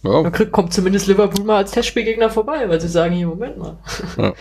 Ja. 0.04 0.22
Dann 0.22 0.30
kriegt, 0.30 0.52
kommt 0.52 0.72
zumindest 0.72 1.08
Liverpool 1.08 1.44
mal 1.44 1.56
als 1.56 1.72
Testspielgegner 1.72 2.30
vorbei, 2.30 2.68
weil 2.68 2.80
sie 2.80 2.86
sagen, 2.86 3.16
hier, 3.16 3.26
Moment 3.26 3.58
mal. 3.58 3.78
Ja. 4.16 4.32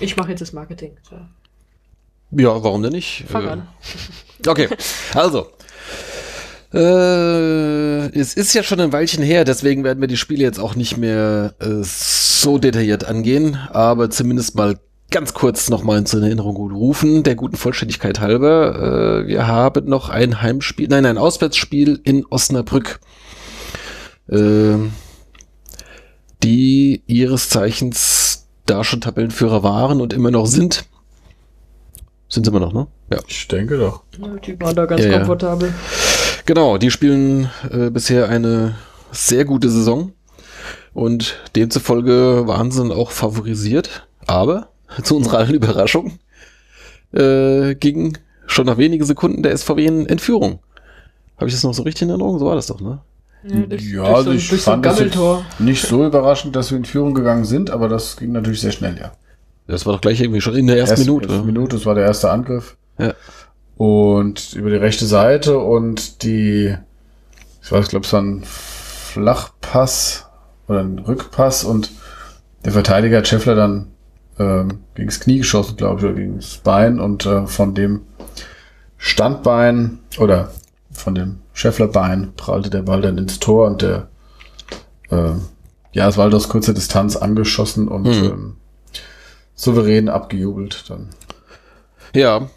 Ich 0.00 0.16
mache 0.16 0.30
jetzt 0.30 0.40
das 0.40 0.54
Marketing. 0.54 0.96
So, 1.02 1.16
ja, 2.30 2.64
warum 2.64 2.82
denn 2.82 2.92
nicht? 2.92 3.26
fang 3.28 3.44
Äh, 3.46 3.50
an. 3.50 3.68
Okay, 4.46 4.68
also. 5.12 5.48
Äh, 6.72 8.18
es 8.18 8.34
ist 8.34 8.52
ja 8.54 8.62
schon 8.62 8.80
ein 8.80 8.92
Weilchen 8.92 9.22
her, 9.22 9.44
deswegen 9.44 9.84
werden 9.84 10.00
wir 10.00 10.08
die 10.08 10.16
Spiele 10.16 10.42
jetzt 10.42 10.58
auch 10.58 10.74
nicht 10.74 10.96
mehr 10.96 11.54
äh, 11.60 11.82
so 11.82 12.58
detailliert 12.58 13.04
angehen, 13.04 13.56
aber 13.70 14.10
zumindest 14.10 14.56
mal 14.56 14.78
ganz 15.14 15.32
kurz 15.32 15.70
nochmal 15.70 15.98
in 16.00 16.22
Erinnerung 16.22 16.56
rufen, 16.56 17.22
der 17.22 17.36
guten 17.36 17.54
Vollständigkeit 17.54 18.18
halber. 18.18 19.22
Äh, 19.22 19.28
wir 19.28 19.46
haben 19.46 19.88
noch 19.88 20.08
ein 20.08 20.42
Heimspiel, 20.42 20.88
nein, 20.88 21.06
ein 21.06 21.18
Auswärtsspiel 21.18 22.00
in 22.02 22.26
Osnabrück, 22.26 22.98
äh, 24.28 24.74
die 26.42 27.04
ihres 27.06 27.48
Zeichens 27.48 28.48
da 28.66 28.82
schon 28.82 29.00
Tabellenführer 29.00 29.62
waren 29.62 30.00
und 30.00 30.12
immer 30.12 30.32
noch 30.32 30.46
sind. 30.46 30.84
Sind 32.28 32.44
sie 32.44 32.50
immer 32.50 32.58
noch, 32.58 32.72
ne? 32.72 32.88
Ja. 33.12 33.20
Ich 33.28 33.46
denke 33.46 33.78
doch. 33.78 34.02
Ja, 34.20 34.26
Die 34.44 34.60
waren 34.60 34.74
da 34.74 34.86
ganz 34.86 35.04
Ja, 35.04 35.10
ja. 35.10 35.18
komfortabel. 35.18 35.72
Genau, 36.44 36.76
die 36.76 36.90
spielen 36.90 37.50
äh, 37.70 37.88
bisher 37.90 38.28
eine 38.28 38.74
sehr 39.12 39.44
gute 39.44 39.70
Saison 39.70 40.12
und 40.92 41.36
demzufolge 41.54 42.48
waren 42.48 42.72
sie 42.72 42.80
dann 42.80 42.90
auch 42.90 43.12
favorisiert, 43.12 44.08
aber 44.26 44.73
zu 45.02 45.16
unserer 45.16 45.38
allen 45.38 45.54
Überraschung 45.54 46.18
äh, 47.12 47.74
ging 47.74 48.18
schon 48.46 48.66
nach 48.66 48.76
wenigen 48.78 49.04
Sekunden 49.04 49.42
der 49.42 49.56
SVW 49.56 49.86
in 49.86 50.06
Entführung. 50.06 50.60
Habe 51.36 51.48
ich 51.48 51.54
das 51.54 51.62
noch 51.64 51.74
so 51.74 51.82
richtig 51.82 52.02
in 52.02 52.10
Erinnerung? 52.10 52.38
So 52.38 52.46
war 52.46 52.54
das 52.56 52.66
doch, 52.66 52.80
ne? 52.80 53.00
Ja, 53.46 53.56
durch, 53.66 53.82
Ja, 53.82 54.02
durch 54.04 54.08
also 54.14 54.22
so, 54.24 54.30
ein- 54.30 54.36
ich 54.36 54.48
durch 54.48 54.62
so 54.62 54.70
fand 54.70 54.86
das 54.86 55.00
nicht 55.58 55.86
so 55.86 56.04
überraschend, 56.06 56.54
dass 56.56 56.70
wir 56.70 56.78
in 56.78 56.84
Führung 56.84 57.14
gegangen 57.14 57.44
sind, 57.44 57.70
aber 57.70 57.88
das 57.88 58.16
ging 58.16 58.32
natürlich 58.32 58.60
sehr 58.60 58.72
schnell, 58.72 58.96
ja. 58.98 59.12
Das 59.66 59.86
war 59.86 59.94
doch 59.94 60.00
gleich 60.00 60.20
irgendwie 60.20 60.40
schon 60.40 60.54
in 60.56 60.66
der 60.66 60.76
ersten 60.78 60.92
Erste- 60.96 61.06
Minute. 61.10 61.28
Erste 61.28 61.44
Minute, 61.46 61.76
das 61.76 61.86
war 61.86 61.94
der 61.94 62.04
erste 62.04 62.30
Angriff. 62.30 62.76
Ja. 62.98 63.14
Und 63.76 64.52
über 64.54 64.70
die 64.70 64.76
rechte 64.76 65.06
Seite 65.06 65.58
und 65.58 66.22
die, 66.22 66.74
ich 67.62 67.72
weiß, 67.72 67.84
ich 67.84 67.90
glaube, 67.90 68.06
es 68.06 68.12
war 68.12 68.22
ein 68.22 68.44
Flachpass 68.44 70.26
oder 70.68 70.80
ein 70.80 70.98
Rückpass 70.98 71.64
und 71.64 71.90
der 72.64 72.72
Verteidiger 72.72 73.18
hat 73.18 73.28
Scheffler 73.28 73.54
dann 73.54 73.88
ähm, 74.38 74.80
gegen 74.94 75.08
das 75.08 75.20
Knie 75.20 75.38
geschossen, 75.38 75.76
glaube 75.76 76.00
ich, 76.00 76.04
oder 76.06 76.14
gegen 76.14 76.36
das 76.36 76.56
Bein 76.58 77.00
und 77.00 77.26
äh, 77.26 77.46
von 77.46 77.74
dem 77.74 78.02
Standbein 78.96 79.98
oder 80.18 80.52
von 80.92 81.14
dem 81.14 81.40
Schefflerbein 81.52 82.32
prallte 82.36 82.70
der 82.70 82.82
Ball 82.82 83.02
dann 83.02 83.18
ins 83.18 83.38
Tor 83.40 83.66
und 83.66 83.82
der 83.82 84.08
äh, 85.10 85.32
ja, 85.92 86.08
es 86.08 86.16
war 86.16 86.24
halt 86.24 86.34
aus 86.34 86.48
kurzer 86.48 86.74
Distanz 86.74 87.16
angeschossen 87.16 87.86
und 87.88 88.04
Mhm. 88.04 88.24
ähm, 88.24 88.56
souverän 89.54 90.08
abgejubelt 90.08 90.90
dann. 90.90 91.10
Ja. 92.14 92.48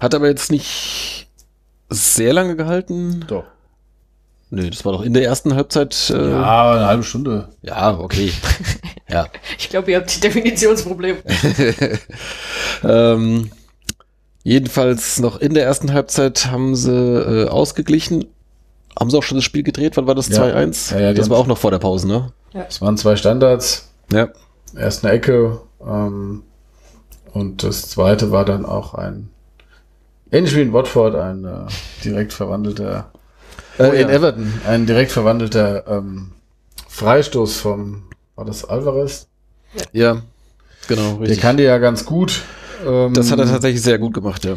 Hat 0.00 0.14
aber 0.14 0.28
jetzt 0.28 0.50
nicht 0.50 1.28
sehr 1.90 2.32
lange 2.32 2.56
gehalten. 2.56 3.24
Doch. 3.28 3.44
Nö, 4.50 4.70
das 4.70 4.84
war 4.84 4.92
doch 4.92 5.02
in 5.02 5.12
der 5.12 5.24
ersten 5.24 5.54
Halbzeit. 5.54 6.10
Äh, 6.10 6.30
ja. 6.30 6.40
Ja, 6.40 6.72
eine 6.72 6.86
halbe 6.86 7.02
Stunde. 7.02 7.48
okay. 7.98 8.32
ja. 9.08 9.26
Ich 9.58 9.68
glaube, 9.68 9.90
ihr 9.90 9.98
habt 9.98 10.14
die 10.14 10.20
Definitionsprobleme. 10.20 11.18
Ähm, 12.84 13.50
jedenfalls 14.42 15.18
noch 15.18 15.38
in 15.38 15.54
der 15.54 15.64
ersten 15.64 15.92
Halbzeit 15.94 16.46
haben 16.50 16.76
sie 16.76 16.92
äh, 16.92 17.48
ausgeglichen. 17.48 18.26
Haben 18.98 19.10
sie 19.10 19.16
auch 19.16 19.22
schon 19.22 19.38
das 19.38 19.44
Spiel 19.44 19.62
gedreht? 19.62 19.96
Wann 19.96 20.06
war 20.06 20.14
das? 20.14 20.28
Ja. 20.28 20.44
2-1? 20.44 20.94
Ja, 20.94 21.00
ja, 21.00 21.12
das 21.14 21.30
war 21.30 21.38
auch 21.38 21.46
noch 21.46 21.58
vor 21.58 21.70
der 21.70 21.78
Pause, 21.78 22.06
ne? 22.06 22.32
Es 22.52 22.80
waren 22.80 22.96
zwei 22.96 23.16
Standards. 23.16 23.90
Ja. 24.12 24.28
Erst 24.76 25.04
eine 25.04 25.14
Ecke. 25.14 25.60
Ähm, 25.80 26.42
und 27.32 27.62
das 27.62 27.88
zweite 27.88 28.30
war 28.30 28.44
dann 28.44 28.64
auch 28.64 28.94
ein, 28.94 29.28
ähnlich 30.30 30.54
wie 30.56 30.62
in 30.62 30.72
Watford, 30.72 31.14
ein 31.14 31.44
äh, 31.44 31.66
direkt 32.04 32.32
verwandelter, 32.32 33.10
äh, 33.78 33.82
Oh 33.82 33.92
ja. 33.92 33.92
in 33.92 34.08
Everton, 34.08 34.52
ein 34.66 34.86
direkt 34.86 35.12
verwandelter 35.12 35.86
ähm, 35.88 36.32
Freistoß 36.88 37.56
vom, 37.58 38.04
war 38.34 38.44
das 38.44 38.64
Alvarez? 38.64 39.26
Ja. 39.92 40.22
Genau, 40.88 41.12
Der 41.14 41.20
richtig. 41.22 41.40
kann 41.40 41.56
die 41.56 41.64
ja 41.64 41.78
ganz 41.78 42.04
gut. 42.04 42.42
Ähm, 42.86 43.12
das 43.14 43.30
hat 43.30 43.38
er 43.38 43.46
tatsächlich 43.46 43.82
sehr 43.82 43.98
gut 43.98 44.14
gemacht, 44.14 44.44
ja. 44.44 44.54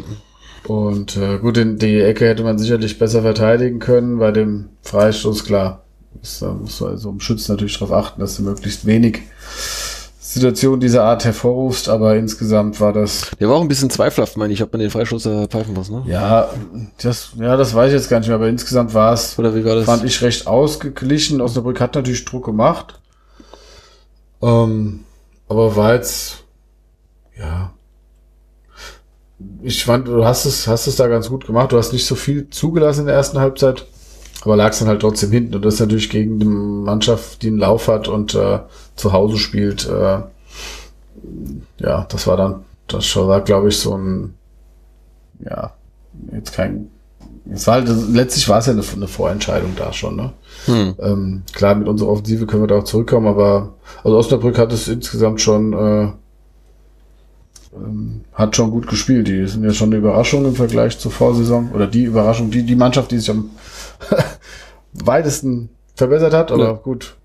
Und 0.66 1.16
äh, 1.16 1.38
gut, 1.38 1.56
in 1.56 1.78
die 1.78 2.00
Ecke 2.00 2.26
hätte 2.28 2.42
man 2.44 2.58
sicherlich 2.58 2.98
besser 2.98 3.22
verteidigen 3.22 3.78
können. 3.78 4.18
Bei 4.18 4.30
dem 4.30 4.68
Freistoß, 4.82 5.44
klar, 5.44 5.84
ist, 6.22 6.42
da 6.42 6.52
muss 6.52 6.80
man 6.80 6.90
also 6.90 7.10
im 7.10 7.20
Schutz 7.20 7.48
natürlich 7.48 7.78
darauf 7.78 7.92
achten, 7.92 8.20
dass 8.20 8.36
du 8.36 8.42
möglichst 8.42 8.86
wenig 8.86 9.22
Situationen 10.32 10.78
dieser 10.78 11.02
Art 11.02 11.24
hervorrufst, 11.24 11.88
aber 11.88 12.14
insgesamt 12.14 12.80
war 12.80 12.92
das, 12.92 13.32
Der 13.40 13.48
war 13.48 13.56
auch 13.56 13.62
ein 13.62 13.66
bisschen 13.68 13.90
zweifelhaft, 13.90 14.36
meine 14.36 14.52
ich, 14.52 14.62
ob 14.62 14.72
man 14.72 14.80
den 14.80 14.90
Freistoß 14.90 15.24
pfeifen 15.48 15.74
muss, 15.74 15.90
ne? 15.90 16.04
ja, 16.06 16.48
das, 17.02 17.30
ja, 17.36 17.56
das 17.56 17.74
weiß 17.74 17.88
ich 17.88 17.94
jetzt 17.94 18.08
gar 18.08 18.20
nicht 18.20 18.28
mehr, 18.28 18.36
aber 18.36 18.48
insgesamt 18.48 18.94
war 18.94 19.12
es, 19.12 19.36
Oder 19.40 19.56
wie 19.56 19.64
war 19.64 19.74
das? 19.74 19.86
fand 19.86 20.04
ich 20.04 20.22
recht 20.22 20.46
ausgeglichen. 20.46 21.40
Osnabrück 21.40 21.80
hat 21.80 21.96
natürlich 21.96 22.24
Druck 22.24 22.44
gemacht. 22.44 23.00
Ähm, 24.40 25.00
aber 25.48 25.74
war 25.74 25.94
jetzt, 25.94 26.44
ja, 27.36 27.72
ich 29.62 29.84
fand, 29.84 30.06
du 30.06 30.24
hast 30.24 30.44
es, 30.44 30.68
hast 30.68 30.86
es 30.86 30.94
da 30.94 31.08
ganz 31.08 31.28
gut 31.28 31.46
gemacht. 31.46 31.72
Du 31.72 31.76
hast 31.76 31.92
nicht 31.92 32.06
so 32.06 32.14
viel 32.14 32.48
zugelassen 32.50 33.00
in 33.00 33.06
der 33.06 33.16
ersten 33.16 33.38
Halbzeit, 33.40 33.84
aber 34.42 34.54
lagst 34.54 34.80
dann 34.80 34.88
halt 34.88 35.00
trotzdem 35.00 35.32
hinten. 35.32 35.56
Und 35.56 35.64
das 35.64 35.74
ist 35.74 35.80
natürlich 35.80 36.08
gegen 36.08 36.40
eine 36.40 36.44
Mannschaft, 36.50 37.42
die 37.42 37.48
einen 37.48 37.58
Lauf 37.58 37.88
hat 37.88 38.06
und 38.06 38.34
äh, 38.34 38.60
zu 39.00 39.12
Hause 39.12 39.38
spielt. 39.38 39.88
Äh, 39.88 40.20
ja, 41.78 42.06
das 42.08 42.26
war 42.26 42.36
dann, 42.36 42.64
das 42.86 43.14
war, 43.16 43.40
glaube 43.40 43.68
ich, 43.68 43.78
so 43.78 43.96
ein, 43.96 44.34
ja, 45.44 45.72
jetzt 46.32 46.52
kein, 46.52 46.90
es 47.52 47.66
war 47.66 47.74
halt, 47.74 47.88
letztlich 48.10 48.48
war 48.48 48.58
es 48.58 48.66
ja 48.66 48.72
eine, 48.72 48.82
eine 48.94 49.08
Vorentscheidung 49.08 49.72
da 49.76 49.92
schon, 49.92 50.16
ne? 50.16 50.32
Hm. 50.66 50.94
Ähm, 51.00 51.42
klar, 51.52 51.74
mit 51.74 51.88
unserer 51.88 52.10
Offensive 52.10 52.46
können 52.46 52.62
wir 52.62 52.66
da 52.68 52.78
auch 52.78 52.84
zurückkommen, 52.84 53.26
aber 53.26 53.74
also 54.04 54.16
Osnabrück 54.18 54.58
hat 54.58 54.72
es 54.72 54.88
insgesamt 54.88 55.40
schon 55.40 55.72
äh, 55.72 56.08
ähm, 57.74 58.22
hat 58.34 58.56
schon 58.56 58.70
gut 58.70 58.86
gespielt. 58.88 59.28
Die 59.28 59.46
sind 59.46 59.64
ja 59.64 59.72
schon 59.72 59.88
eine 59.90 59.96
Überraschung 59.96 60.44
im 60.44 60.54
Vergleich 60.54 60.98
zur 60.98 61.12
Vorsaison 61.12 61.70
oder 61.72 61.86
die 61.86 62.04
Überraschung, 62.04 62.50
die 62.50 62.64
die 62.64 62.76
Mannschaft, 62.76 63.10
die 63.10 63.18
sich 63.18 63.30
am 63.30 63.50
weitesten 64.92 65.70
verbessert 65.94 66.34
hat. 66.34 66.52
Aber 66.52 66.64
Ja. 66.64 66.72
gut, 66.72 67.16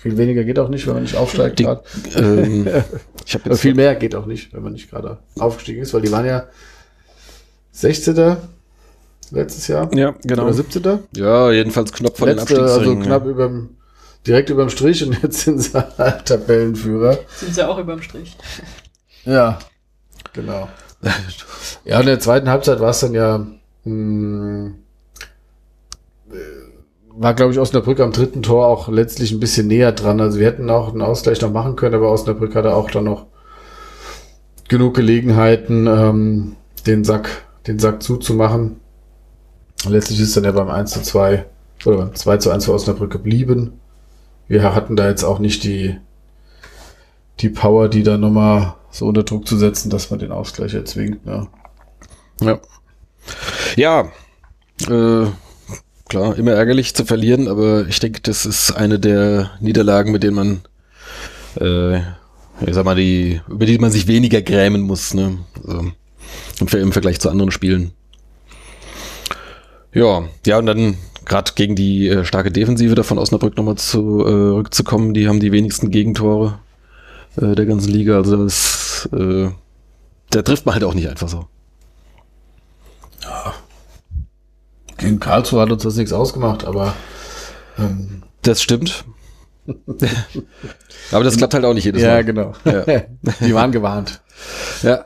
viel 0.00 0.16
weniger 0.16 0.44
geht 0.44 0.58
auch 0.58 0.68
nicht, 0.68 0.86
wenn 0.86 0.94
man 0.94 1.02
nicht 1.02 1.16
aufsteigt. 1.16 1.58
Die- 1.58 1.64
grad. 1.64 1.84
ähm, 2.16 2.66
ich 3.26 3.34
Aber 3.36 3.50
jetzt 3.50 3.60
viel 3.60 3.74
mehr 3.74 3.94
geht 3.96 4.14
auch 4.14 4.26
nicht, 4.26 4.52
wenn 4.54 4.62
man 4.62 4.72
nicht 4.72 4.90
gerade 4.90 5.18
aufgestiegen 5.38 5.82
ist, 5.82 5.92
weil 5.94 6.00
die 6.02 6.10
waren 6.10 6.24
ja 6.26 6.44
16. 7.72 8.36
letztes 9.30 9.68
Jahr 9.68 9.94
ja, 9.94 10.14
genau. 10.22 10.44
oder 10.44 10.54
17. 10.54 11.00
Ja, 11.16 11.50
jedenfalls 11.52 11.92
knapp 11.92 12.16
vor 12.16 12.26
den 12.26 12.36
Letzte, 12.38 12.54
also 12.60 12.74
Abstiegsrängen. 12.74 13.02
knapp 13.04 13.26
über 13.26 13.46
dem 13.48 13.76
direkt 14.26 14.50
überm 14.50 14.70
Strich 14.70 15.04
und 15.06 15.22
jetzt 15.22 15.40
sind 15.42 15.58
sie 15.60 15.72
halt 15.98 16.26
Tabellenführer. 16.26 17.18
Sind 17.36 17.54
sie 17.54 17.66
auch 17.66 17.78
überm 17.78 18.02
Strich. 18.02 18.36
Ja, 19.24 19.58
genau. 20.32 20.68
Ja, 21.84 22.00
in 22.00 22.06
der 22.06 22.20
zweiten 22.20 22.48
Halbzeit 22.50 22.78
war 22.80 22.90
es 22.90 23.00
dann 23.00 23.14
ja, 23.14 23.46
mh, 23.84 24.66
äh, 24.68 24.72
war 27.20 27.34
glaube 27.34 27.52
ich 27.52 27.58
Osnabrück 27.58 28.00
am 28.00 28.12
dritten 28.12 28.42
Tor 28.42 28.66
auch 28.66 28.88
letztlich 28.88 29.30
ein 29.30 29.40
bisschen 29.40 29.66
näher 29.66 29.92
dran. 29.92 30.22
Also 30.22 30.38
wir 30.38 30.46
hätten 30.46 30.70
auch 30.70 30.88
einen 30.88 31.02
Ausgleich 31.02 31.38
noch 31.42 31.52
machen 31.52 31.76
können, 31.76 31.94
aber 31.94 32.10
Osnabrück 32.10 32.54
hatte 32.54 32.74
auch 32.74 32.90
dann 32.90 33.04
noch 33.04 33.26
genug 34.68 34.94
Gelegenheiten, 34.94 35.86
ähm, 35.86 36.56
den 36.86 37.04
Sack, 37.04 37.44
den 37.66 37.78
Sack 37.78 38.02
zuzumachen. 38.02 38.80
Letztlich 39.86 40.18
ist 40.18 40.34
dann 40.34 40.44
ja 40.44 40.52
beim 40.52 40.70
1 40.70 40.92
zu 40.92 41.02
2 41.02 41.44
oder 41.84 41.98
beim 41.98 42.14
2 42.14 42.38
zu 42.38 42.50
1 42.52 42.64
für 42.64 42.72
Osnabrück 42.72 43.12
geblieben. 43.12 43.74
Wir 44.48 44.74
hatten 44.74 44.96
da 44.96 45.06
jetzt 45.06 45.22
auch 45.22 45.40
nicht 45.40 45.62
die, 45.64 45.98
die 47.40 47.50
Power, 47.50 47.90
die 47.90 48.02
da 48.02 48.16
nochmal 48.16 48.76
so 48.90 49.06
unter 49.06 49.24
Druck 49.24 49.46
zu 49.46 49.58
setzen, 49.58 49.90
dass 49.90 50.08
man 50.08 50.20
den 50.20 50.32
Ausgleich 50.32 50.72
erzwingt. 50.72 51.26
Ne? 51.26 51.48
Ja. 52.40 52.60
Ja, 53.76 54.08
äh, 54.88 55.26
klar, 56.10 56.36
immer 56.36 56.52
ärgerlich 56.52 56.94
zu 56.94 57.06
verlieren, 57.06 57.48
aber 57.48 57.86
ich 57.88 58.00
denke, 58.00 58.20
das 58.20 58.44
ist 58.44 58.72
eine 58.72 58.98
der 58.98 59.52
Niederlagen, 59.60 60.12
mit 60.12 60.22
denen 60.22 60.34
man, 60.34 60.60
äh, 61.58 62.00
ich 62.66 62.74
sag 62.74 62.84
mal, 62.84 62.96
die, 62.96 63.40
über 63.48 63.64
die 63.64 63.78
man 63.78 63.90
sich 63.90 64.06
weniger 64.06 64.42
grämen 64.42 64.82
muss, 64.82 65.14
ne? 65.14 65.38
Also, 65.66 65.92
im, 66.60 66.68
Ver- 66.68 66.80
im 66.80 66.92
Vergleich 66.92 67.20
zu 67.20 67.30
anderen 67.30 67.50
Spielen. 67.50 67.92
Ja, 69.94 70.24
ja, 70.46 70.58
und 70.58 70.66
dann 70.66 70.96
gerade 71.24 71.52
gegen 71.54 71.76
die 71.76 72.08
äh, 72.08 72.24
starke 72.24 72.50
Defensive 72.50 72.94
davon 72.94 73.18
Osnabrück 73.18 73.56
nochmal 73.56 73.76
zurückzukommen, 73.76 75.14
die 75.14 75.28
haben 75.28 75.40
die 75.40 75.52
wenigsten 75.52 75.90
Gegentore 75.90 76.58
äh, 77.40 77.54
der 77.54 77.66
ganzen 77.66 77.90
Liga, 77.92 78.16
also 78.16 78.44
das, 78.44 79.08
äh, 79.12 79.48
da 80.30 80.42
trifft 80.42 80.66
man 80.66 80.74
halt 80.74 80.84
auch 80.84 80.94
nicht 80.94 81.08
einfach 81.08 81.28
so. 81.28 81.46
Gegen 85.00 85.18
Karlsruhe 85.18 85.62
hat 85.62 85.72
uns 85.72 85.82
das 85.82 85.96
nichts 85.96 86.12
ausgemacht, 86.12 86.64
aber 86.64 86.94
ähm, 87.78 88.22
Das 88.42 88.62
stimmt. 88.62 89.04
Aber 91.12 91.24
das 91.24 91.36
klappt 91.36 91.54
halt 91.54 91.64
auch 91.64 91.74
nicht 91.74 91.84
jedes 91.84 92.02
ja, 92.02 92.14
Mal. 92.14 92.24
genau. 92.24 92.52
Ja. 92.64 92.84
Die 93.40 93.54
waren 93.54 93.72
gewarnt. 93.72 94.20
Ja. 94.82 95.04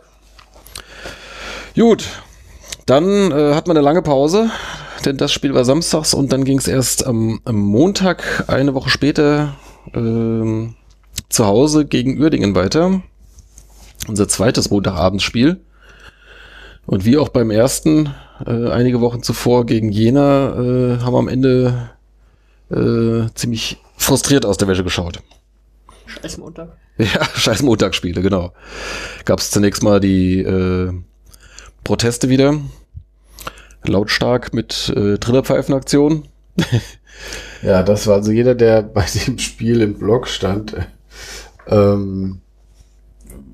Gut. 1.74 2.04
Dann 2.86 3.30
äh, 3.30 3.54
hat 3.54 3.66
man 3.66 3.76
eine 3.76 3.84
lange 3.84 4.02
Pause, 4.02 4.50
denn 5.04 5.16
das 5.16 5.32
Spiel 5.32 5.54
war 5.54 5.64
samstags 5.64 6.12
und 6.14 6.32
dann 6.32 6.44
ging 6.44 6.58
es 6.58 6.68
erst 6.68 7.06
am, 7.06 7.40
am 7.44 7.56
Montag, 7.56 8.44
eine 8.48 8.74
Woche 8.74 8.90
später, 8.90 9.54
ähm, 9.94 10.74
zu 11.28 11.46
Hause 11.46 11.86
gegen 11.86 12.20
Uerdingen 12.20 12.54
weiter. 12.54 13.02
Unser 14.08 14.28
zweites 14.28 14.70
Montagabendsspiel. 14.70 15.60
Und 16.86 17.04
wie 17.04 17.16
auch 17.16 17.30
beim 17.30 17.50
ersten, 17.50 18.14
äh, 18.46 18.70
einige 18.70 19.00
Wochen 19.00 19.22
zuvor 19.22 19.66
gegen 19.66 19.90
Jena, 19.90 20.54
äh, 20.54 20.98
haben 21.00 21.14
wir 21.14 21.18
am 21.18 21.28
Ende 21.28 21.90
äh, 22.70 23.28
ziemlich 23.34 23.78
frustriert 23.96 24.46
aus 24.46 24.56
der 24.56 24.68
Wäsche 24.68 24.84
geschaut. 24.84 25.20
Scheiß 26.06 26.38
Montag. 26.38 26.76
Ja, 26.96 27.24
scheiß 27.24 27.62
Montagsspiele, 27.62 28.22
genau. 28.22 28.52
Gab 29.24 29.40
es 29.40 29.50
zunächst 29.50 29.82
mal 29.82 29.98
die 29.98 30.38
äh, 30.38 30.92
Proteste 31.82 32.28
wieder. 32.28 32.60
Lautstark 33.82 34.54
mit 34.54 34.92
äh, 34.94 35.18
Trillerpfeifenaktion. 35.18 36.24
Ja, 37.62 37.82
das 37.82 38.06
war 38.06 38.16
also 38.16 38.30
jeder, 38.30 38.54
der 38.54 38.82
bei 38.94 39.06
dem 39.26 39.38
Spiel 39.38 39.80
im 39.80 39.94
Blog 39.94 40.28
stand, 40.28 40.76
ähm, 41.66 42.40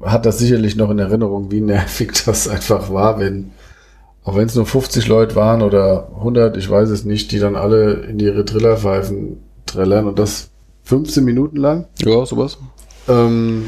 hat 0.02 0.26
das 0.26 0.38
sicherlich 0.38 0.76
noch 0.76 0.90
in 0.90 0.98
Erinnerung, 0.98 1.50
wie 1.50 1.60
nervig 1.60 2.12
das 2.24 2.48
einfach 2.48 2.92
war, 2.92 3.20
wenn, 3.20 3.52
auch 4.30 4.36
wenn 4.36 4.46
es 4.46 4.54
nur 4.54 4.64
50 4.66 5.08
Leute 5.08 5.34
waren 5.34 5.60
oder 5.60 6.08
100, 6.18 6.56
ich 6.56 6.70
weiß 6.70 6.88
es 6.90 7.04
nicht, 7.04 7.32
die 7.32 7.40
dann 7.40 7.56
alle 7.56 7.94
in 8.04 8.20
ihre 8.20 8.44
Trillerpfeifen 8.44 9.42
trällern 9.66 10.06
und 10.06 10.20
das 10.20 10.50
15 10.84 11.24
Minuten 11.24 11.56
lang. 11.56 11.88
Ja, 11.98 12.24
sowas. 12.24 12.58
Ähm, 13.08 13.66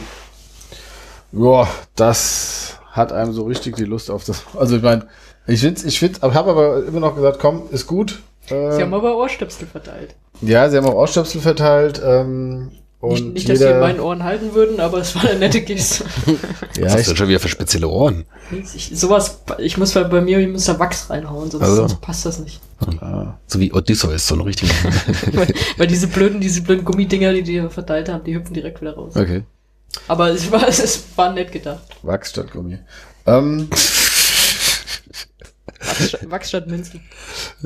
ja, 1.32 1.66
das 1.96 2.78
hat 2.92 3.12
einem 3.12 3.32
so 3.32 3.42
richtig 3.44 3.74
die 3.74 3.84
Lust 3.84 4.08
auf 4.08 4.22
das. 4.24 4.44
Also 4.56 4.76
ich 4.76 4.82
meine, 4.82 5.08
ich 5.48 5.62
finde, 5.62 5.80
ich 5.84 5.98
finde, 5.98 6.22
aber 6.22 6.34
habe 6.34 6.50
aber 6.52 6.84
immer 6.84 7.00
noch 7.00 7.16
gesagt, 7.16 7.38
komm, 7.40 7.62
ist 7.72 7.88
gut. 7.88 8.22
Äh, 8.48 8.76
Sie 8.76 8.82
haben 8.82 8.94
aber 8.94 9.16
Ohrstöpsel 9.16 9.66
verteilt. 9.66 10.14
ja, 10.42 10.68
sie 10.70 10.76
haben 10.76 10.86
auch 10.86 10.94
Ohrstöpsel 10.94 11.40
verteilt. 11.40 12.00
Ähm, 12.04 12.70
und 13.02 13.12
nicht, 13.14 13.34
nicht 13.34 13.48
dass 13.50 13.58
sie 13.58 13.66
in 13.68 13.80
meinen 13.80 14.00
Ohren 14.00 14.22
halten 14.24 14.54
würden, 14.54 14.78
aber 14.80 14.98
es 14.98 15.14
war 15.14 15.24
eine 15.24 15.38
nette 15.40 15.60
Geste. 15.62 16.04
Was 16.26 16.78
ja, 16.78 16.90
hast 16.90 17.10
du 17.10 17.16
schon 17.16 17.28
wieder 17.28 17.40
für 17.40 17.48
spezielle 17.48 17.88
Ohren? 17.88 18.24
ich, 18.74 18.90
sowas, 18.94 19.40
ich 19.58 19.76
muss 19.76 19.92
bei, 19.92 20.04
bei 20.04 20.20
mir, 20.20 20.38
ich 20.38 20.48
muss 20.48 20.64
da 20.66 20.78
Wachs 20.78 21.10
reinhauen, 21.10 21.50
sonst, 21.50 21.64
Also. 21.64 21.76
sonst 21.76 22.00
passt 22.00 22.24
das 22.26 22.38
nicht. 22.38 22.60
ah, 23.00 23.34
So 23.46 23.58
wie 23.60 23.72
Odysseus, 23.72 24.26
so 24.28 24.36
ein 24.36 24.40
richtiger. 24.42 24.72
weil, 25.32 25.48
weil 25.78 25.86
diese 25.88 26.06
blöden, 26.06 26.40
diese 26.40 26.62
blöden 26.62 26.84
Gummidinger, 26.84 27.32
die 27.32 27.42
die 27.42 27.60
verteilt 27.68 28.08
haben, 28.08 28.22
die 28.24 28.34
hüpfen 28.34 28.54
direkt 28.54 28.80
wieder 28.80 28.94
raus. 28.94 29.14
okay. 29.16 29.42
Aber 30.08 30.30
es 30.30 30.50
war, 30.50 30.66
es 30.68 31.04
war 31.16 31.32
nett 31.32 31.52
gedacht. 31.52 31.82
Wachs 32.02 32.30
statt 32.30 32.50
Gummi. 32.52 32.78
Ähm, 33.26 33.68
Wachs, 35.80 36.08
statt- 36.08 36.30
Wachs 36.30 36.48
statt 36.48 36.66
Minzen. 36.68 37.00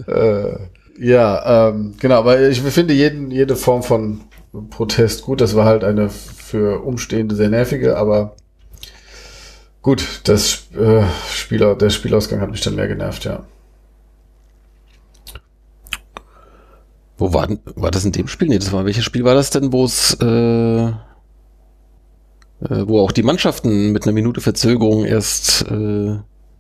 äh, 0.07 0.53
ja, 0.99 1.69
ähm, 1.69 1.95
genau, 2.01 2.17
aber 2.21 2.41
ich 2.49 2.61
finde 2.63 2.95
jeden, 2.95 3.31
jede 3.31 3.55
Form 3.55 3.83
von 3.83 4.23
Protest 4.71 5.23
gut. 5.23 5.41
Das 5.41 5.55
war 5.57 5.65
halt 5.65 5.85
eine 5.85 6.09
für 6.11 6.83
Umstehende 6.85 7.35
sehr 7.35 7.49
nervige, 7.49 7.97
aber 7.97 8.35
gut, 9.83 10.05
das 10.25 10.67
äh, 10.77 11.03
Spieler, 11.31 11.75
der 11.75 11.91
Spielausgang 11.91 12.41
hat 12.41 12.51
mich 12.51 12.61
dann 12.61 12.77
mehr 12.77 12.89
genervt, 12.89 13.25
ja. 13.25 13.45
Wo 17.19 17.33
war, 17.33 17.47
denn- 17.47 17.61
war 17.77 17.91
das 17.91 18.05
in 18.05 18.13
dem 18.13 18.29
Spiel? 18.29 18.49
Nee, 18.49 18.59
das 18.59 18.73
war, 18.73 18.85
welches 18.85 19.05
Spiel 19.05 19.25
war 19.25 19.35
das 19.35 19.51
denn, 19.51 19.73
wo 19.73 19.85
es, 19.85 20.17
äh, 20.21 20.87
äh, 20.87 20.93
wo 22.61 23.01
auch 23.01 23.13
die 23.13 23.23
Mannschaften 23.23 23.93
mit 23.93 24.05
einer 24.05 24.13
Minute 24.13 24.41
Verzögerung 24.41 25.05
erst, 25.05 25.63
äh, 25.71 26.19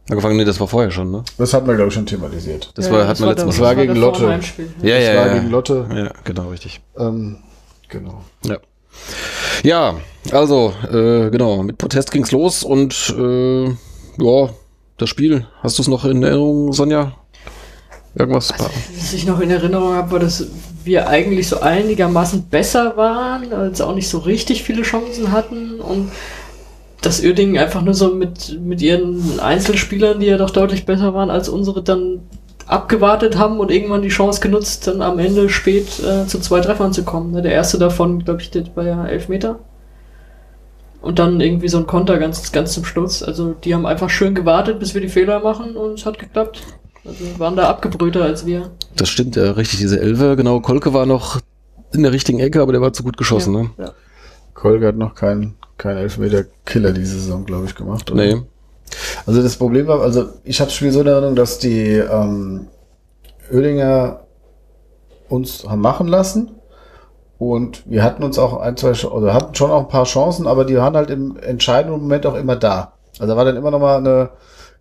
angefangen, 0.08 0.36
nee, 0.36 0.44
das 0.44 0.58
war 0.58 0.66
vorher 0.66 0.90
schon, 0.90 1.10
ne? 1.10 1.24
Das 1.36 1.52
hatten 1.52 1.66
wir, 1.66 1.74
glaube 1.74 1.88
ich, 1.88 1.94
schon 1.94 2.06
thematisiert. 2.06 2.72
Das 2.74 2.90
war, 2.90 3.06
hat 3.06 3.20
man 3.20 3.28
letztes 3.30 3.44
Mal 3.44 3.50
das 3.52 3.60
war 3.60 3.74
gegen 3.74 3.96
Lotte. 3.96 4.24
im 4.24 4.30
Heimspiel. 4.30 4.68
Ja, 4.82 4.96
das 4.96 5.04
ja, 5.04 5.16
war 5.16 5.26
ja. 5.26 5.34
gegen 5.34 5.50
Lotte. 5.50 5.86
Ja, 5.94 6.12
genau, 6.24 6.48
richtig. 6.48 6.80
Ähm, 6.96 7.36
genau. 7.88 8.24
Ja. 8.44 8.58
Ja, 9.62 9.96
also, 10.32 10.72
äh, 10.90 11.30
genau, 11.30 11.62
mit 11.62 11.78
Protest 11.78 12.10
ging's 12.10 12.32
los 12.32 12.62
und 12.62 13.14
äh, 13.18 13.64
ja, 13.68 14.50
das 14.96 15.08
Spiel, 15.08 15.46
hast 15.62 15.78
du 15.78 15.82
es 15.82 15.88
noch 15.88 16.04
in 16.04 16.22
Erinnerung, 16.22 16.72
Sonja? 16.72 17.12
Irgendwas? 18.14 18.52
Was 18.58 19.12
ich 19.12 19.26
noch 19.26 19.40
in 19.40 19.50
Erinnerung 19.50 19.94
habe, 19.94 20.12
war, 20.12 20.18
dass 20.18 20.46
wir 20.84 21.08
eigentlich 21.08 21.48
so 21.48 21.60
einigermaßen 21.60 22.48
besser 22.48 22.96
waren, 22.96 23.52
als 23.52 23.80
auch 23.80 23.94
nicht 23.94 24.08
so 24.08 24.18
richtig 24.18 24.62
viele 24.62 24.82
Chancen 24.82 25.32
hatten 25.32 25.80
und 25.80 26.10
dass 27.02 27.22
Uerdingen 27.22 27.58
einfach 27.58 27.82
nur 27.82 27.92
so 27.92 28.14
mit, 28.14 28.58
mit 28.60 28.80
ihren 28.80 29.38
Einzelspielern, 29.38 30.18
die 30.20 30.26
ja 30.26 30.38
doch 30.38 30.50
deutlich 30.50 30.86
besser 30.86 31.12
waren 31.12 31.30
als 31.30 31.48
unsere, 31.48 31.82
dann 31.82 32.20
abgewartet 32.66 33.38
haben 33.38 33.60
und 33.60 33.70
irgendwann 33.70 34.02
die 34.02 34.08
Chance 34.08 34.40
genutzt, 34.40 34.86
dann 34.86 35.02
am 35.02 35.18
Ende 35.18 35.48
spät 35.48 36.00
äh, 36.00 36.26
zu 36.26 36.40
zwei 36.40 36.60
Treffern 36.60 36.92
zu 36.92 37.04
kommen. 37.04 37.32
Ne, 37.32 37.42
Der 37.42 37.52
erste 37.52 37.78
davon, 37.78 38.24
glaube 38.24 38.42
ich, 38.42 38.50
war 38.74 38.84
ja 38.84 39.06
elf 39.06 39.28
Meter. 39.28 39.60
Und 41.00 41.18
dann 41.20 41.40
irgendwie 41.40 41.68
so 41.68 41.78
ein 41.78 41.86
Konter 41.86 42.18
ganz, 42.18 42.50
ganz 42.50 42.72
zum 42.72 42.84
Schluss. 42.84 43.22
Also 43.22 43.52
die 43.52 43.74
haben 43.74 43.86
einfach 43.86 44.10
schön 44.10 44.34
gewartet, 44.34 44.80
bis 44.80 44.94
wir 44.94 45.00
die 45.00 45.08
Fehler 45.08 45.40
machen 45.40 45.76
und 45.76 45.98
es 45.98 46.06
hat 46.06 46.18
geklappt. 46.18 46.62
Also 47.04 47.38
waren 47.38 47.54
da 47.54 47.68
abgebrühter 47.68 48.24
als 48.24 48.46
wir. 48.46 48.70
Das 48.96 49.08
stimmt, 49.08 49.36
ja, 49.36 49.52
richtig, 49.52 49.78
diese 49.78 50.00
Elfer, 50.00 50.34
genau, 50.34 50.58
Kolke 50.60 50.92
war 50.92 51.06
noch 51.06 51.38
in 51.92 52.02
der 52.02 52.12
richtigen 52.12 52.40
Ecke, 52.40 52.60
aber 52.60 52.72
der 52.72 52.80
war 52.80 52.92
zu 52.92 53.04
gut 53.04 53.16
geschossen, 53.16 53.54
ja, 53.54 53.62
ne? 53.62 53.70
Ja. 53.78 53.92
Kolge 54.54 54.88
hat 54.88 54.96
noch 54.96 55.14
keinen 55.14 55.54
kein 55.78 55.96
Elfmeter-Killer 55.98 56.92
diese 56.92 57.20
Saison, 57.20 57.44
glaube 57.44 57.66
ich, 57.66 57.74
gemacht. 57.76 58.10
oder? 58.10 58.24
Nee. 58.24 58.42
Also 59.26 59.42
das 59.42 59.56
Problem 59.56 59.86
war, 59.86 60.00
also 60.00 60.28
ich 60.44 60.60
habe 60.60 60.68
das 60.68 60.74
Spiel 60.74 60.92
so 60.92 61.00
in 61.00 61.06
Erinnerung, 61.06 61.36
dass 61.36 61.58
die 61.58 61.96
ähm, 61.96 62.68
Oedinger 63.52 64.20
uns 65.28 65.64
haben 65.68 65.80
machen 65.80 66.08
lassen 66.08 66.52
und 67.38 67.88
wir 67.90 68.02
hatten 68.02 68.22
uns 68.22 68.38
auch 68.38 68.58
ein, 68.60 68.76
zwei, 68.76 68.92
oder 69.08 69.34
hatten 69.34 69.54
schon 69.54 69.70
auch 69.70 69.80
ein 69.80 69.88
paar 69.88 70.04
Chancen, 70.04 70.46
aber 70.46 70.64
die 70.64 70.76
waren 70.76 70.96
halt 70.96 71.10
im 71.10 71.36
entscheidenden 71.36 72.00
Moment 72.00 72.26
auch 72.26 72.34
immer 72.34 72.56
da. 72.56 72.94
Also 73.18 73.32
da 73.32 73.36
war 73.36 73.44
dann 73.44 73.56
immer 73.56 73.70
noch 73.70 73.80
mal 73.80 73.98
eine 73.98 74.30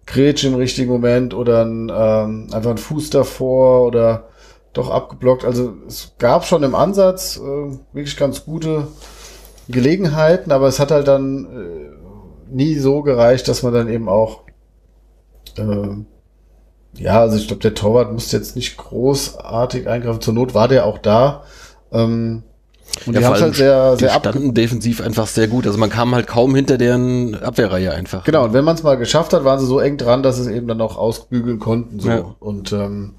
Grätsche 0.06 0.48
im 0.48 0.56
richtigen 0.56 0.92
Moment 0.92 1.34
oder 1.34 1.66
ein, 1.66 1.92
ähm, 1.94 2.48
einfach 2.52 2.72
ein 2.72 2.78
Fuß 2.78 3.10
davor 3.10 3.88
oder 3.88 4.26
doch 4.74 4.90
abgeblockt. 4.90 5.46
Also 5.46 5.74
es 5.88 6.12
gab 6.20 6.46
schon 6.46 6.64
im 6.64 6.76
Ansatz 6.76 7.38
äh, 7.38 7.78
wirklich 7.94 8.18
ganz 8.18 8.46
gute 8.46 8.88
Gelegenheiten, 9.68 10.52
aber 10.52 10.68
es 10.68 10.80
hat 10.80 10.92
halt 10.92 11.08
dann 11.08 11.46
äh, 11.46 11.95
nie 12.50 12.76
so 12.76 13.02
gereicht, 13.02 13.48
dass 13.48 13.64
man 13.64 13.74
dann 13.74 13.90
eben 13.90 14.10
auch 14.10 14.42
äh, 15.58 15.96
ja, 16.98 17.20
also 17.20 17.38
ich 17.38 17.48
glaube, 17.48 17.62
der 17.62 17.74
Torwart 17.74 18.14
musste 18.14 18.38
jetzt 18.38 18.56
nicht 18.56 18.78
großartig 18.78 19.88
eingreifen. 19.88 20.22
Zur 20.22 20.34
Not 20.34 20.54
war 20.54 20.68
der 20.68 20.86
auch 20.86 20.98
da. 20.98 21.44
Ähm, 21.92 22.44
Und 23.06 23.14
Ja, 23.14 23.20
die 23.20 23.26
haben 23.26 23.42
halt 23.42 23.56
sehr, 23.56 23.98
sehr 23.98 24.14
abge 24.14 24.30
standen 24.30 24.54
defensiv 24.54 25.02
einfach 25.02 25.28
sehr 25.28 25.48
gut. 25.48 25.68
Also 25.68 25.78
man 25.78 25.90
kam 25.90 26.16
halt 26.16 26.28
kaum 26.28 26.56
hinter 26.56 26.78
deren 26.78 27.36
Abwehrreihe 27.36 27.94
einfach. 27.94 28.24
Genau, 28.24 28.46
und 28.46 28.54
wenn 28.54 28.64
man 28.64 28.76
es 28.76 28.84
mal 28.84 28.96
geschafft 28.96 29.34
hat, 29.34 29.44
waren 29.44 29.60
sie 29.60 29.66
so 29.66 29.80
eng 29.80 29.98
dran, 29.98 30.24
dass 30.24 30.38
sie 30.38 30.44
es 30.44 30.48
eben 30.48 30.68
dann 30.68 30.82
auch 30.82 30.98
ausbügeln 30.98 31.60
konnten. 31.60 32.00
So. 32.00 32.10
Ja. 32.10 32.36
Und 32.40 32.72
ähm, 32.72 33.16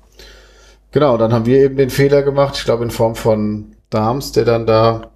genau, 0.93 1.19
dann 1.19 1.33
haben 1.33 1.47
wir 1.47 1.59
eben 1.59 1.77
den 1.77 1.91
Fehler 1.91 2.23
gemacht, 2.23 2.55
ich 2.57 2.65
glaube 2.65 2.85
in 2.85 2.91
Form 2.91 3.15
von 3.15 3.77
Dahms, 3.91 4.33
der 4.33 4.45
dann 4.45 4.67
da 4.67 5.11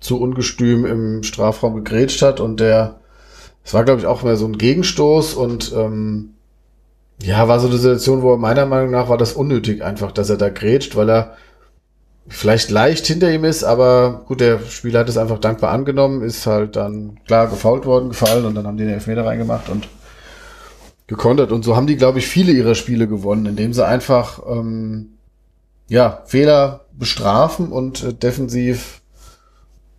zu 0.00 0.20
ungestüm 0.20 0.86
im 0.86 1.22
Strafraum 1.22 1.74
gegrätscht 1.74 2.22
hat 2.22 2.40
und 2.40 2.60
der, 2.60 3.00
es 3.66 3.74
war 3.74 3.84
glaube 3.84 4.00
ich 4.00 4.06
auch 4.06 4.22
mehr 4.22 4.36
so 4.36 4.46
ein 4.46 4.56
Gegenstoß 4.56 5.34
und 5.34 5.72
ähm, 5.76 6.30
ja, 7.22 7.48
war 7.48 7.60
so 7.60 7.66
eine 7.66 7.76
Situation, 7.76 8.22
wo 8.22 8.36
meiner 8.36 8.64
Meinung 8.66 8.90
nach 8.92 9.08
war 9.08 9.18
das 9.18 9.32
unnötig 9.32 9.82
einfach, 9.82 10.12
dass 10.12 10.30
er 10.30 10.36
da 10.36 10.48
grätscht, 10.50 10.96
weil 10.96 11.10
er 11.10 11.36
vielleicht 12.28 12.70
leicht 12.70 13.06
hinter 13.06 13.30
ihm 13.32 13.44
ist, 13.44 13.64
aber 13.64 14.22
gut, 14.26 14.40
der 14.40 14.58
Spieler 14.68 15.00
hat 15.00 15.08
es 15.08 15.16
einfach 15.16 15.38
dankbar 15.38 15.70
angenommen, 15.72 16.22
ist 16.22 16.46
halt 16.46 16.76
dann 16.76 17.18
klar 17.26 17.48
gefault 17.48 17.86
worden, 17.86 18.10
gefallen 18.10 18.44
und 18.44 18.54
dann 18.54 18.66
haben 18.66 18.76
die 18.76 18.84
den 18.84 18.94
Elfmeter 18.94 19.24
reingemacht 19.24 19.68
und 19.68 19.88
gekontert. 21.06 21.52
Und 21.52 21.64
so 21.64 21.76
haben 21.76 21.86
die, 21.86 21.96
glaube 21.96 22.18
ich, 22.18 22.26
viele 22.26 22.52
ihrer 22.52 22.74
Spiele 22.74 23.06
gewonnen, 23.06 23.46
indem 23.46 23.72
sie 23.72 23.86
einfach 23.86 24.42
ähm, 24.48 25.10
ja, 25.88 26.22
Fehler 26.26 26.86
bestrafen 26.92 27.68
und 27.70 28.02
äh, 28.02 28.12
defensiv 28.12 29.02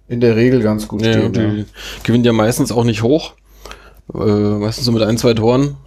in 0.09 0.19
der 0.19 0.35
Regel 0.35 0.61
ganz 0.61 0.87
gut 0.87 1.05
Ja, 1.05 1.13
stehen. 1.13 1.33
die 1.33 1.65
gewinnen 2.03 2.25
ja 2.25 2.33
meistens 2.33 2.71
auch 2.73 2.83
nicht 2.83 3.03
hoch. 3.03 3.33
Äh, 4.13 4.57
meistens 4.59 4.85
so 4.85 4.91
mit 4.91 5.03
ein, 5.03 5.17
zwei 5.17 5.33
Toren. 5.33 5.77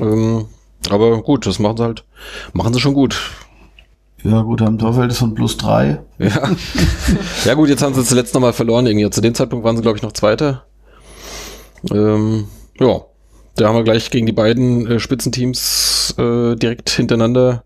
Ähm, 0.00 0.46
aber 0.90 1.22
gut, 1.22 1.46
das 1.46 1.58
machen 1.58 1.76
sie 1.76 1.84
halt, 1.84 2.04
machen 2.52 2.72
sie 2.74 2.80
schon 2.80 2.94
gut. 2.94 3.18
Ja, 4.24 4.42
gut, 4.42 4.62
am 4.62 4.78
Torfeld 4.78 5.10
ist 5.10 5.18
von 5.18 5.34
plus 5.34 5.56
drei. 5.56 6.00
Ja. 6.18 6.50
ja 7.44 7.54
gut, 7.54 7.68
jetzt 7.68 7.82
haben 7.82 7.94
sie 7.94 8.04
zuletzt 8.04 8.34
nochmal 8.34 8.52
verloren 8.52 8.86
irgendwie. 8.86 9.10
Zu 9.10 9.20
dem 9.20 9.34
Zeitpunkt 9.34 9.64
waren 9.64 9.76
sie, 9.76 9.82
glaube 9.82 9.96
ich, 9.96 10.02
noch 10.02 10.12
Zweiter. 10.12 10.64
Ähm, 11.90 12.46
ja, 12.78 13.00
da 13.56 13.68
haben 13.68 13.76
wir 13.76 13.82
gleich 13.82 14.10
gegen 14.10 14.26
die 14.26 14.32
beiden 14.32 14.86
äh, 14.86 15.00
Spitzenteams 15.00 16.14
äh, 16.18 16.54
direkt 16.54 16.90
hintereinander 16.90 17.64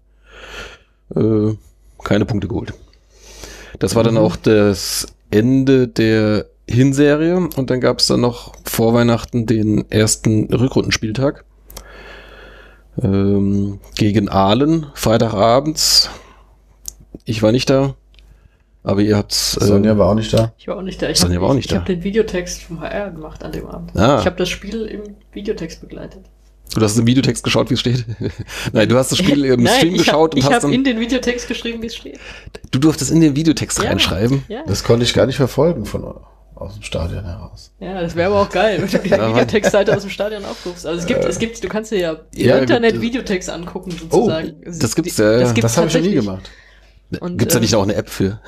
äh, 1.14 1.52
keine 2.02 2.24
Punkte 2.24 2.48
geholt. 2.48 2.72
Das 3.78 3.94
war 3.94 4.02
dann 4.02 4.16
auch 4.16 4.36
das 4.36 5.06
Ende 5.30 5.88
der 5.88 6.46
Hinserie 6.68 7.36
und 7.36 7.70
dann 7.70 7.80
gab 7.80 8.00
es 8.00 8.06
dann 8.06 8.20
noch 8.20 8.52
vor 8.64 8.92
Weihnachten 8.94 9.46
den 9.46 9.90
ersten 9.90 10.52
Rückrundenspieltag 10.52 11.44
ähm, 13.02 13.78
gegen 13.96 14.28
Aalen, 14.28 14.86
Freitagabends. 14.94 16.10
Ich 17.24 17.42
war 17.42 17.52
nicht 17.52 17.68
da, 17.70 17.94
aber 18.82 19.00
ihr 19.02 19.16
habt's. 19.16 19.56
äh, 19.60 19.64
Sonja 19.66 19.98
war 19.98 20.10
auch 20.10 20.14
nicht 20.14 20.32
da. 20.32 20.52
Ich 20.58 20.68
war 20.68 20.76
auch 20.76 20.82
nicht 20.82 21.00
da. 21.02 21.08
Ich 21.08 21.18
Sonja 21.18 21.36
habe 21.36 21.44
war 21.44 21.50
auch 21.50 21.54
nicht 21.54 21.66
ich, 21.66 21.70
da. 21.70 21.76
ich 21.76 21.80
hab 21.80 21.86
den 21.86 22.02
Videotext 22.04 22.62
vom 22.64 22.80
HR 22.80 23.10
gemacht 23.10 23.44
an 23.44 23.52
dem 23.52 23.66
Abend. 23.66 23.96
Ah. 23.96 24.18
Ich 24.20 24.26
habe 24.26 24.36
das 24.36 24.48
Spiel 24.48 24.82
im 24.86 25.02
Videotext 25.32 25.80
begleitet. 25.80 26.22
Du 26.74 26.80
hast 26.82 26.98
im 26.98 27.06
Videotext 27.06 27.44
geschaut, 27.44 27.70
wie 27.70 27.74
es 27.74 27.80
steht? 27.80 28.04
Nein, 28.72 28.88
du 28.88 28.96
hast 28.96 29.12
das 29.12 29.18
Spiel 29.18 29.44
im 29.46 29.62
Nein, 29.62 29.74
Stream 29.76 29.94
ich 29.94 29.98
geschaut 29.98 30.30
hab, 30.30 30.34
und 30.34 30.38
ich 30.38 30.44
hast 30.46 30.52
habe 30.54 30.62
dann. 30.62 30.72
in 30.72 30.84
den 30.84 30.98
Videotext 30.98 31.46
geschrieben, 31.48 31.80
wie 31.82 31.86
es 31.86 31.94
steht. 31.96 32.18
Du 32.72 32.78
durftest 32.78 33.10
in 33.12 33.20
den 33.20 33.36
Videotext 33.36 33.78
Ja. 33.82 33.88
reinschreiben. 33.90 34.42
Ja, 34.48 34.62
Das 34.66 34.82
konnte 34.82 35.04
ich 35.04 35.14
gar 35.14 35.26
nicht 35.26 35.36
verfolgen 35.36 35.84
von 35.86 36.04
aus 36.56 36.74
dem 36.74 36.82
Stadion 36.82 37.24
heraus. 37.24 37.70
ja 37.80 38.00
das 38.00 38.14
wäre 38.16 38.30
aber 38.32 38.40
auch 38.40 38.50
geil, 38.50 38.78
wenn 38.80 38.90
du 38.90 38.98
die 38.98 39.10
Videotextseite 39.10 39.94
aus 39.94 40.02
dem 40.02 40.10
Stadion 40.10 40.44
aufrufst. 40.44 40.86
Also 40.86 41.00
es 41.00 41.06
gibt, 41.06 41.24
es 41.24 41.38
gibt, 41.38 41.62
du 41.62 41.68
kannst 41.68 41.92
dir 41.92 41.98
ja 41.98 42.12
im 42.12 42.18
Ja, 42.34 42.58
Internet 42.58 42.92
gibt- 42.92 43.02
Videotext 43.04 43.50
angucken 43.50 43.90
sozusagen. 43.92 44.54
Also 44.64 44.80
das 44.80 44.94
gibt's 44.94 45.16
ja. 45.18 45.38
Das, 45.38 45.54
gibt's 45.54 45.72
Das 45.72 45.76
habe 45.76 45.86
ich 45.86 45.92
schon 45.92 46.02
nie 46.02 46.14
gemacht. 46.14 46.50
Und, 47.20 47.38
Gibt's 47.38 47.54
da 47.54 47.58
äh, 47.60 47.62
nicht 47.62 47.72
auch 47.76 47.84
eine 47.84 47.94
App 47.94 48.10
für? 48.10 48.40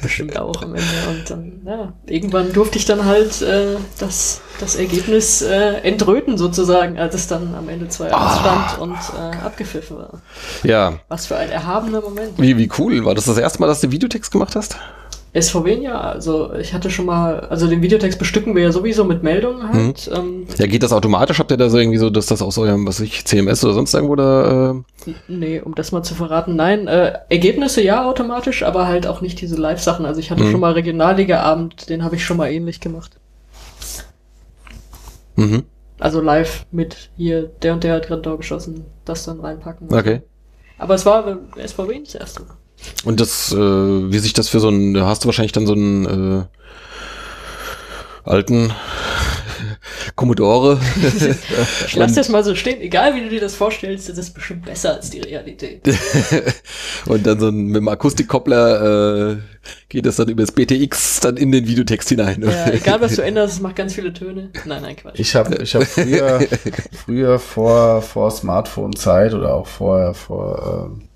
bestimmt 0.00 0.38
auch 0.38 0.62
am 0.62 0.76
Ende. 0.76 0.86
Und 1.08 1.28
dann, 1.28 1.60
ja, 1.66 1.92
irgendwann 2.06 2.52
durfte 2.52 2.78
ich 2.78 2.84
dann 2.84 3.04
halt 3.04 3.42
äh, 3.42 3.76
das, 3.98 4.42
das 4.60 4.76
Ergebnis 4.76 5.42
äh, 5.42 5.78
entröten 5.82 6.38
sozusagen, 6.38 6.98
als 7.00 7.16
es 7.16 7.26
dann 7.26 7.52
am 7.52 7.68
Ende 7.68 7.86
2-1 7.86 8.08
Ah, 8.12 8.38
stand 8.38 8.78
und 8.80 8.92
äh, 9.18 9.44
abgepfiffen 9.44 9.96
war. 9.96 10.22
Ja. 10.62 11.00
Was 11.08 11.26
für 11.26 11.36
ein 11.36 11.50
erhabener 11.50 12.00
Moment. 12.00 12.34
Wie, 12.36 12.56
wie 12.58 12.70
cool. 12.78 13.04
War 13.04 13.16
das 13.16 13.24
das 13.24 13.38
erste 13.38 13.58
Mal, 13.60 13.66
dass 13.66 13.80
du 13.80 13.90
Videotext 13.90 14.30
gemacht 14.30 14.54
hast? 14.54 14.76
SVW 15.32 15.80
ja, 15.80 16.00
also 16.00 16.52
ich 16.54 16.74
hatte 16.74 16.90
schon 16.90 17.06
mal, 17.06 17.40
also 17.40 17.68
den 17.68 17.82
Videotext 17.82 18.18
bestücken 18.18 18.56
wir 18.56 18.64
ja 18.64 18.72
sowieso 18.72 19.04
mit 19.04 19.22
Meldungen 19.22 19.68
halt. 19.68 20.10
Ähm, 20.12 20.46
Ja, 20.58 20.66
geht 20.66 20.82
das 20.82 20.92
automatisch? 20.92 21.38
Habt 21.38 21.52
ihr 21.52 21.56
da 21.56 21.70
so 21.70 21.78
irgendwie 21.78 21.98
so, 21.98 22.10
dass 22.10 22.26
das 22.26 22.42
aus 22.42 22.58
eurem, 22.58 22.86
was 22.86 22.98
ich, 23.00 23.24
CMS 23.24 23.64
oder 23.64 23.74
sonst 23.74 23.94
irgendwo 23.94 24.16
da, 24.16 24.72
äh, 25.06 25.12
nee, 25.28 25.60
um 25.60 25.74
das 25.76 25.92
mal 25.92 26.02
zu 26.02 26.14
verraten, 26.16 26.56
nein, 26.56 26.88
äh, 26.88 27.18
Ergebnisse 27.28 27.80
ja 27.82 28.04
automatisch, 28.08 28.64
aber 28.64 28.88
halt 28.88 29.06
auch 29.06 29.20
nicht 29.20 29.40
diese 29.40 29.56
Live-Sachen. 29.56 30.04
Also 30.04 30.18
ich 30.20 30.30
hatte 30.32 30.42
Mhm. 30.44 30.50
schon 30.50 30.60
mal 30.60 30.72
Regionalliga-Abend, 30.72 31.88
den 31.88 32.02
habe 32.02 32.16
ich 32.16 32.24
schon 32.24 32.36
mal 32.36 32.50
ähnlich 32.50 32.80
gemacht. 32.80 33.12
mhm. 35.36 35.64
Also 35.98 36.20
live 36.22 36.64
mit 36.70 37.10
hier, 37.16 37.42
der 37.62 37.74
und 37.74 37.84
der 37.84 37.94
hat 37.96 38.06
gerade 38.06 38.22
Tor 38.22 38.38
geschossen, 38.38 38.86
das 39.04 39.24
dann 39.26 39.40
reinpacken. 39.40 39.92
Okay. 39.92 40.22
Aber 40.78 40.94
es 40.94 41.04
war 41.04 41.26
äh, 41.56 41.66
SVW 41.68 41.98
nicht 41.98 42.14
das 42.14 42.20
erste 42.22 42.42
Mal. 42.44 42.56
Und 43.04 43.20
das, 43.20 43.52
äh, 43.52 43.56
wie 43.56 44.18
sich 44.18 44.32
das 44.32 44.48
für 44.48 44.60
so 44.60 44.68
ein, 44.68 44.94
da 44.94 45.06
hast 45.06 45.24
du 45.24 45.26
wahrscheinlich 45.26 45.52
dann 45.52 45.66
so 45.66 45.72
einen, 45.72 46.40
äh, 46.40 46.44
alten 48.24 48.72
Commodore. 50.16 50.80
Ich 51.86 51.96
lass 51.96 52.14
das 52.14 52.28
mal 52.28 52.44
so 52.44 52.54
stehen, 52.54 52.80
egal 52.80 53.14
wie 53.14 53.22
du 53.22 53.28
dir 53.28 53.40
das 53.40 53.54
vorstellst, 53.54 54.08
das 54.08 54.18
ist 54.18 54.30
bestimmt 54.34 54.64
besser 54.64 54.94
als 54.94 55.10
die 55.10 55.20
Realität. 55.20 55.82
Und 57.06 57.26
dann 57.26 57.40
so 57.40 57.48
ein, 57.48 57.66
mit 57.66 57.76
dem 57.76 57.88
Akustikkoppler 57.88 59.32
äh, 59.32 59.36
geht 59.88 60.06
das 60.06 60.16
dann 60.16 60.28
über 60.28 60.42
das 60.42 60.52
BTX 60.52 61.20
dann 61.20 61.36
in 61.36 61.52
den 61.52 61.66
Videotext 61.66 62.08
hinein. 62.08 62.42
ja, 62.42 62.72
egal 62.72 63.00
was 63.00 63.16
du 63.16 63.22
änderst, 63.22 63.54
es 63.54 63.60
macht 63.60 63.76
ganz 63.76 63.94
viele 63.94 64.12
Töne. 64.12 64.50
Nein, 64.64 64.82
nein, 64.82 64.96
Quatsch. 64.96 65.18
Ich 65.18 65.34
habe 65.34 65.62
ich 65.62 65.74
hab 65.74 65.84
früher, 65.84 66.40
früher 67.04 67.38
vor, 67.38 68.02
vor 68.02 68.30
Smartphone-Zeit 68.30 69.34
oder 69.34 69.54
auch 69.54 69.66
vorher 69.66 70.14
vor, 70.14 70.90
ähm, 70.90 71.09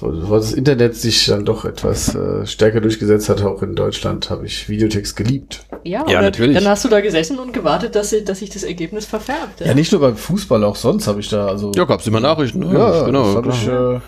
vor, 0.00 0.12
vor 0.26 0.38
das 0.38 0.52
Internet 0.52 0.96
sich 0.96 1.26
dann 1.26 1.44
doch 1.44 1.64
etwas 1.64 2.14
äh, 2.14 2.46
stärker 2.46 2.80
durchgesetzt 2.80 3.28
hat, 3.28 3.42
auch 3.42 3.62
in 3.62 3.74
Deutschland, 3.76 4.30
habe 4.30 4.46
ich 4.46 4.68
Videotext 4.68 5.16
geliebt. 5.16 5.64
Ja, 5.84 6.00
Ja, 6.00 6.18
oder 6.18 6.22
natürlich. 6.22 6.56
dann 6.56 6.66
hast 6.66 6.84
du 6.84 6.88
da 6.88 7.00
gesessen 7.00 7.38
und 7.38 7.52
gewartet, 7.52 7.94
dass, 7.94 8.10
sie- 8.10 8.24
dass 8.24 8.40
sich 8.40 8.50
das 8.50 8.64
Ergebnis 8.64 9.06
verfärbt. 9.06 9.60
Ja, 9.60 9.74
nicht 9.74 9.92
nur 9.92 10.00
beim 10.00 10.16
Fußball, 10.16 10.64
auch 10.64 10.76
sonst 10.76 11.06
habe 11.06 11.20
ich 11.20 11.28
da, 11.28 11.46
also 11.46 11.70
Ja, 11.76 11.84
gab's 11.84 12.06
immer 12.06 12.20
Nachrichten. 12.20 12.58
Ne? 12.60 12.72
ja, 12.76 13.04
genau. 13.04 13.24
das 13.24 13.34
fand, 13.34 13.46
ich, 13.62 13.68
äh, 13.68 14.00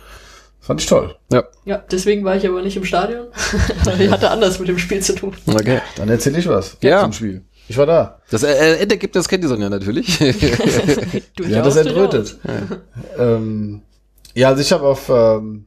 fand 0.61 0.81
ich 0.81 0.87
toll. 0.87 1.15
ja, 1.33 1.45
Ja, 1.65 1.83
deswegen 1.91 2.25
war 2.25 2.37
ich 2.37 2.47
aber 2.49 2.63
nicht 2.63 2.77
im 2.77 2.85
Stadion. 2.85 3.27
ich 3.99 4.11
hatte 4.11 4.31
anders 4.31 4.59
mit 4.59 4.69
dem 4.69 4.79
Spiel 4.79 5.01
zu 5.01 5.15
tun. 5.15 5.33
okay. 5.47 5.81
Dann 5.97 6.09
erzähle 6.09 6.39
ich 6.39 6.49
was 6.49 6.77
Ja. 6.83 7.03
zum 7.03 7.13
Spiel. 7.13 7.43
Ich 7.69 7.77
war 7.79 7.87
da. 7.87 8.19
Das 8.31 8.43
äh, 8.43 8.77
Endergebnis 8.79 9.29
kennt 9.29 9.45
die 9.45 9.49
Sonja 9.49 9.71
natürlich. 9.71 10.19
Durchaus, 11.37 11.49
Ja, 11.49 11.63
das 11.63 11.77
entrötet. 11.77 12.37
Ähm, 13.19 13.83
ja, 14.35 14.49
also 14.49 14.61
ich 14.63 14.73
habe 14.73 14.85
auf 14.85 15.09
ähm, 15.09 15.67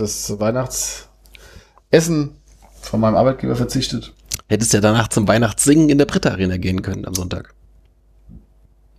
das 0.00 0.38
Weihnachtsessen 0.40 2.36
von 2.80 3.00
meinem 3.00 3.16
Arbeitgeber 3.16 3.56
verzichtet. 3.56 4.12
Hättest 4.48 4.72
ja 4.72 4.80
danach 4.80 5.08
zum 5.08 5.28
Weihnachtssingen 5.28 5.88
in 5.88 5.98
der 5.98 6.06
Britta 6.06 6.30
Arena 6.30 6.56
gehen 6.56 6.82
können 6.82 7.06
am 7.06 7.14
Sonntag. 7.14 7.54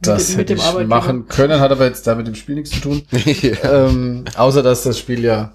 Das 0.01 0.29
mit 0.29 0.49
hätte 0.49 0.55
dem 0.55 0.81
ich 0.81 0.87
machen 0.87 1.27
können, 1.27 1.59
hat 1.59 1.71
aber 1.71 1.85
jetzt 1.85 2.07
da 2.07 2.15
mit 2.15 2.25
dem 2.25 2.35
Spiel 2.35 2.55
nichts 2.55 2.71
zu 2.71 2.79
tun. 2.79 3.03
ja. 3.11 3.87
ähm, 3.87 4.25
außer 4.35 4.63
dass 4.63 4.83
das 4.83 4.97
Spiel 4.97 5.23
ja 5.23 5.53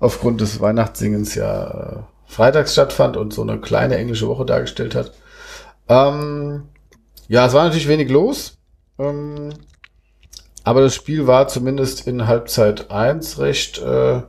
aufgrund 0.00 0.40
des 0.40 0.60
Weihnachtssingens 0.60 1.34
ja 1.34 1.66
äh, 1.68 1.96
freitags 2.26 2.72
stattfand 2.72 3.16
und 3.16 3.32
so 3.32 3.42
eine 3.42 3.60
kleine 3.60 3.96
englische 3.96 4.26
Woche 4.26 4.44
dargestellt 4.44 4.94
hat. 4.94 5.12
Ähm, 5.88 6.64
ja, 7.28 7.46
es 7.46 7.52
war 7.52 7.64
natürlich 7.64 7.88
wenig 7.88 8.10
los. 8.10 8.58
Ähm, 8.98 9.50
aber 10.64 10.80
das 10.80 10.94
Spiel 10.94 11.26
war 11.26 11.46
zumindest 11.48 12.06
in 12.06 12.26
Halbzeit 12.26 12.90
1 12.90 13.38
recht 13.38 13.78
äh, 13.78 14.22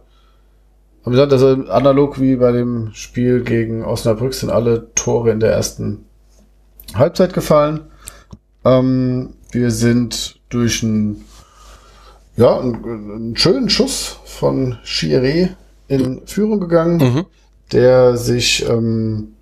amüsant. 1.05 1.31
Also 1.31 1.47
analog 1.69 2.19
wie 2.19 2.35
bei 2.35 2.51
dem 2.51 2.91
Spiel 2.93 3.43
gegen 3.43 3.83
Osnabrück 3.83 4.33
sind 4.33 4.49
alle 4.49 4.93
Tore 4.95 5.31
in 5.31 5.39
der 5.39 5.51
ersten 5.51 6.05
Halbzeit 6.93 7.33
gefallen. 7.33 7.81
Ähm, 8.63 9.33
wir 9.51 9.71
sind 9.71 10.39
durch 10.49 10.83
ein 10.83 11.23
ja, 12.37 12.59
einen, 12.59 12.83
einen 12.83 13.37
schönen 13.37 13.69
Schuss 13.69 14.17
von 14.25 14.77
Chiré 14.83 15.51
in 15.87 16.21
Führung 16.25 16.59
gegangen, 16.59 16.97
Mhm. 16.97 17.25
der 17.71 18.17
sich 18.17 18.67
ähm, 18.67 19.35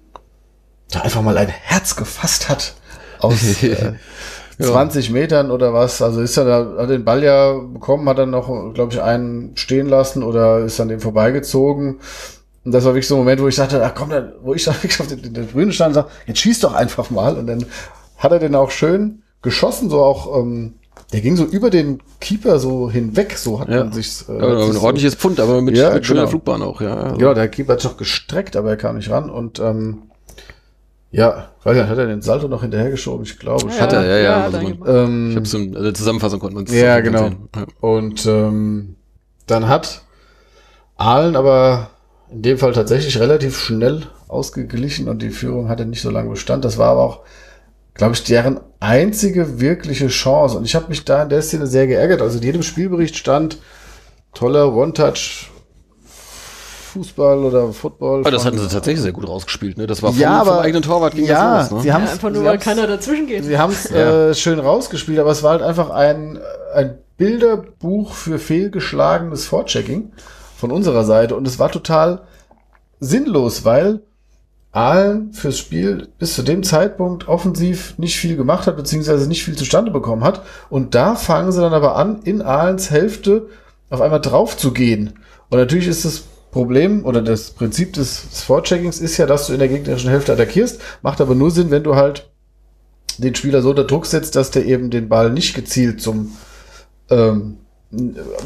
da 0.91 1.02
einfach 1.02 1.23
mal 1.23 1.38
ein 1.38 1.47
Herz 1.47 1.95
gefasst 1.95 2.49
hat 2.49 2.76
aus 3.19 3.41
äh, 3.63 3.93
Ja. 4.59 4.67
20 4.67 5.09
Metern 5.11 5.51
oder 5.51 5.73
was. 5.73 6.01
Also 6.01 6.21
ist 6.21 6.37
er 6.37 6.45
da, 6.45 6.81
hat 6.83 6.89
den 6.89 7.03
Ball 7.03 7.23
ja 7.23 7.53
bekommen, 7.53 8.07
hat 8.09 8.17
dann 8.19 8.29
noch, 8.29 8.73
glaube 8.73 8.93
ich, 8.93 9.01
einen 9.01 9.51
stehen 9.55 9.87
lassen 9.87 10.23
oder 10.23 10.59
ist 10.59 10.79
an 10.79 10.89
dem 10.89 10.99
vorbeigezogen. 10.99 11.99
Und 12.65 12.71
das 12.71 12.85
war 12.85 12.93
wirklich 12.93 13.07
so 13.07 13.15
ein 13.15 13.19
Moment, 13.19 13.41
wo 13.41 13.47
ich 13.47 13.55
dachte, 13.55 13.83
ach 13.83 13.93
komm, 13.95 14.09
da, 14.09 14.31
wo 14.43 14.53
ich 14.53 14.63
da 14.65 14.71
wirklich 14.73 14.99
auf 14.99 15.07
der, 15.07 15.17
der 15.17 15.47
Tribüne 15.47 15.71
stand 15.73 15.89
und 15.89 16.03
sag, 16.03 16.07
jetzt 16.27 16.39
schieß 16.39 16.59
doch 16.61 16.73
einfach 16.73 17.09
mal. 17.09 17.37
Und 17.37 17.47
dann 17.47 17.65
hat 18.17 18.31
er 18.31 18.39
den 18.39 18.55
auch 18.55 18.71
schön 18.71 19.23
geschossen, 19.41 19.89
so 19.89 20.01
auch 20.01 20.39
ähm, 20.39 20.75
der 21.11 21.21
ging 21.21 21.35
so 21.35 21.43
über 21.43 21.69
den 21.69 21.99
Keeper 22.21 22.59
so 22.59 22.89
hinweg, 22.89 23.37
so 23.37 23.59
hat 23.59 23.67
Ja. 23.69 23.79
man 23.83 23.91
sich 23.91 24.23
äh, 24.29 24.37
Ja, 24.39 24.47
ein 24.47 24.65
sich 24.67 24.73
so- 24.75 24.81
ordentliches 24.81 25.15
Pfund, 25.15 25.39
aber 25.39 25.61
mit, 25.61 25.75
Ja, 25.75 25.93
mit 25.93 26.05
schöner 26.05 26.21
genau. 26.21 26.29
Flugbahn 26.29 26.61
auch, 26.61 26.79
ja. 26.81 26.95
Also, 26.95 27.19
Ja, 27.19 27.33
der 27.33 27.49
Keeper 27.49 27.73
hat 27.73 27.81
sich 27.81 27.89
noch 27.91 27.97
gestreckt, 27.97 28.55
aber 28.55 28.69
er 28.69 28.77
kam 28.77 28.95
nicht 28.95 29.09
ran 29.09 29.29
und 29.29 29.59
ähm, 29.59 30.03
ja, 31.13 31.49
weiß 31.63 31.78
nicht, 31.78 31.88
hat 31.88 31.97
er 31.99 32.08
den 32.08 32.23
Salto 32.23 32.47
noch 32.47 32.62
hinterhergeschoben? 32.63 33.23
Ich 33.23 33.38
glaube 33.38 33.69
schon. 33.69 33.80
Hat 33.80 33.93
er, 33.93 34.04
ja, 34.06 34.17
ja, 34.17 34.36
hat 34.38 34.45
also 34.45 34.58
man- 34.58 34.73
gemacht. 34.73 34.89
Ähm, 34.91 35.30
Ich 35.30 35.36
hab's 35.38 35.54
in 35.54 35.71
der 35.71 35.93
Zusammenfassung 35.93 36.39
konnte 36.39 36.56
man 36.56 36.65
Ja, 36.65 36.99
genau. 37.02 37.26
Ja. 37.26 37.65
Und 37.82 38.26
ähm, 38.26 38.95
dann 39.45 39.67
hat 39.67 40.02
Ahlen 40.97 41.36
aber 41.36 41.91
in 42.32 42.41
dem 42.41 42.58
Fall 42.58 42.73
tatsächlich 42.73 43.19
relativ 43.19 43.60
schnell 43.60 44.08
ausgeglichen 44.28 45.08
und 45.08 45.21
die 45.21 45.30
Führung 45.30 45.69
hatte 45.69 45.86
nicht 45.86 46.02
so 46.02 46.10
lange 46.10 46.32
Bestand. 46.32 46.65
Das 46.65 46.80
war 46.80 46.89
aber 46.89 47.02
auch, 47.02 47.19
glaube 47.93 48.15
ich, 48.15 48.23
deren 48.23 48.60
einzige 48.80 49.60
wirkliche 49.62 50.08
Chance. 50.08 50.58
Und 50.58 50.65
ich 50.65 50.73
habe 50.73 50.89
mich 50.89 51.06
da 51.06 51.21
in 51.23 51.30
der 51.30 51.43
Szene 51.43 51.67
sehr 51.67 51.86
geärgert. 51.86 52.23
Also 52.23 52.39
in 52.39 52.43
jedem 52.43 52.63
Spielbericht 52.63 53.15
stand 53.15 53.60
toller 54.34 54.73
One-Touch. 54.73 55.52
Fußball 56.93 57.39
oder 57.39 57.73
Football. 57.73 58.21
Aber 58.21 58.32
das 58.32 58.45
hatten 58.45 58.58
sie 58.58 58.67
tatsächlich 58.67 59.01
sehr 59.01 59.12
gut 59.12 59.27
rausgespielt, 59.27 59.77
ne? 59.77 59.88
Das 59.88 60.01
war 60.03 60.12
vom, 60.12 60.19
Ja, 60.21 60.41
aber- 60.41 60.56
vom 60.56 60.60
eigenen 60.63 60.84
Torwart 60.84 61.15
ging 61.15 61.25
ja, 61.25 61.58
das 61.58 61.69
los, 61.71 61.77
ne? 61.77 61.82
sie 61.84 61.88
Ja, 61.89 61.93
haben's- 61.95 62.12
einfach 62.12 62.29
nur, 62.29 62.43
weil 62.45 62.58
keiner 62.60 62.88
dazwischen 62.88 63.27
geht. 63.27 63.43
Sie 63.45 63.58
haben 63.58 63.71
es 63.73 63.89
Ja. 63.89 64.29
äh, 64.29 64.34
schön 64.36 64.60
rausgespielt, 64.60 65.19
aber 65.19 65.32
es 65.32 65.41
war 65.43 65.51
halt 65.51 65.62
einfach 65.63 65.89
ein, 65.89 66.39
ein 66.73 66.97
Bilderbuch 67.17 68.13
für 68.13 68.39
fehlgeschlagenes 68.39 69.45
Vorchecking 69.45 70.12
von 70.58 70.71
unserer 70.71 71.03
Seite 71.03 71.36
und 71.36 71.47
es 71.47 71.60
war 71.60 71.71
total 71.71 72.21
sinnlos, 72.99 73.65
weil 73.65 74.01
Aalen 74.71 75.34
fürs 75.34 75.60
Spiel 75.60 76.08
bis 76.17 76.34
zu 76.34 76.41
dem 76.41 76.63
Zeitpunkt 76.63 77.27
offensiv 77.27 77.93
nicht 77.97 78.17
viel 78.17 78.36
gemacht 78.36 78.65
hat, 78.65 78.75
beziehungsweise 78.75 79.27
nicht 79.27 79.43
viel 79.43 79.56
zustande 79.56 79.91
bekommen 79.91 80.23
hat. 80.23 80.41
Und 80.69 80.95
da 80.95 81.15
fangen 81.15 81.51
sie 81.51 81.62
dann 81.62 81.73
aber 81.73 81.95
an, 81.95 82.21
in 82.23 82.41
Ahlens 82.41 82.89
Hälfte 82.89 83.47
auf 83.91 84.01
einmal 84.01 84.21
drauf 84.21 84.58
zu 84.58 84.71
gehen. 84.71 85.19
Und 85.49 85.60
natürlich 85.60 85.88
ist 85.88 86.06
das 86.06 86.23
Problem 86.53 87.03
oder 87.03 87.21
das 87.21 87.51
Prinzip 87.51 87.93
des, 87.93 88.29
des 88.29 88.43
Vorcheckings 88.43 88.99
ist 88.99 89.17
ja, 89.17 89.25
dass 89.25 89.47
du 89.47 89.53
in 89.53 89.59
der 89.59 89.67
gegnerischen 89.67 90.09
Hälfte 90.09 90.31
attackierst, 90.31 90.79
macht 91.01 91.19
aber 91.19 91.35
nur 91.35 91.51
Sinn, 91.51 91.71
wenn 91.71 91.83
du 91.83 91.95
halt 91.95 92.29
den 93.17 93.35
Spieler 93.35 93.61
so 93.61 93.71
unter 93.71 93.83
Druck 93.83 94.05
setzt, 94.05 94.35
dass 94.35 94.51
der 94.51 94.65
eben 94.65 94.89
den 94.89 95.09
Ball 95.09 95.31
nicht 95.31 95.55
gezielt 95.55 96.01
zum 96.01 96.31
ähm, 97.09 97.57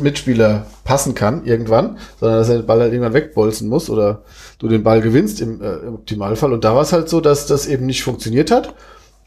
Mitspieler 0.02 0.68
passen 0.84 1.16
kann 1.16 1.46
irgendwann, 1.46 1.98
sondern 2.20 2.40
dass 2.40 2.50
er 2.50 2.58
den 2.58 2.66
Ball 2.66 2.80
halt 2.80 2.92
irgendwann 2.92 3.14
wegbolzen 3.14 3.70
muss 3.70 3.90
oder 3.90 4.24
du 4.60 4.68
den 4.68 4.84
Ball 4.84 5.02
gewinnst 5.02 5.40
im, 5.42 5.62
äh, 5.62 5.76
im 5.76 5.96
Optimalfall. 5.96 6.54
Und 6.54 6.64
da 6.64 6.76
war 6.76 6.82
es 6.82 6.94
halt 6.94 7.08
so, 7.08 7.22
dass 7.22 7.46
das 7.46 7.68
eben 7.68 7.86
nicht 7.86 8.04
funktioniert 8.04 8.52
hat. 8.52 8.74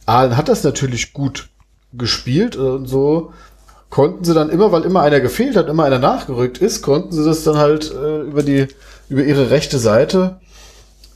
Ahlen 0.06 0.36
hat 0.36 0.48
das 0.48 0.64
natürlich 0.64 1.12
gut 1.12 1.48
gespielt 1.92 2.56
und 2.56 2.86
so 2.86 3.32
konnten 3.90 4.24
sie 4.24 4.34
dann 4.34 4.48
immer, 4.50 4.72
weil 4.72 4.84
immer 4.84 5.02
einer 5.02 5.20
gefehlt 5.20 5.56
hat, 5.56 5.68
immer 5.68 5.84
einer 5.84 5.98
nachgerückt 5.98 6.58
ist, 6.58 6.82
konnten 6.82 7.12
sie 7.12 7.24
das 7.24 7.44
dann 7.44 7.56
halt 7.58 7.92
äh, 7.92 8.20
über 8.22 8.42
die 8.42 8.66
über 9.08 9.22
ihre 9.22 9.50
rechte 9.50 9.78
Seite 9.78 10.40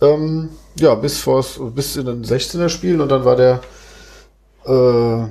ähm, 0.02 0.50
ja 0.78 0.94
bis 0.96 1.18
vors 1.20 1.60
bis 1.74 1.96
in 1.96 2.06
den 2.06 2.24
16er 2.24 2.68
spielen 2.68 3.00
und 3.00 3.08
dann 3.10 3.24
war 3.24 3.36
der 3.36 3.60
äh, 4.66 5.28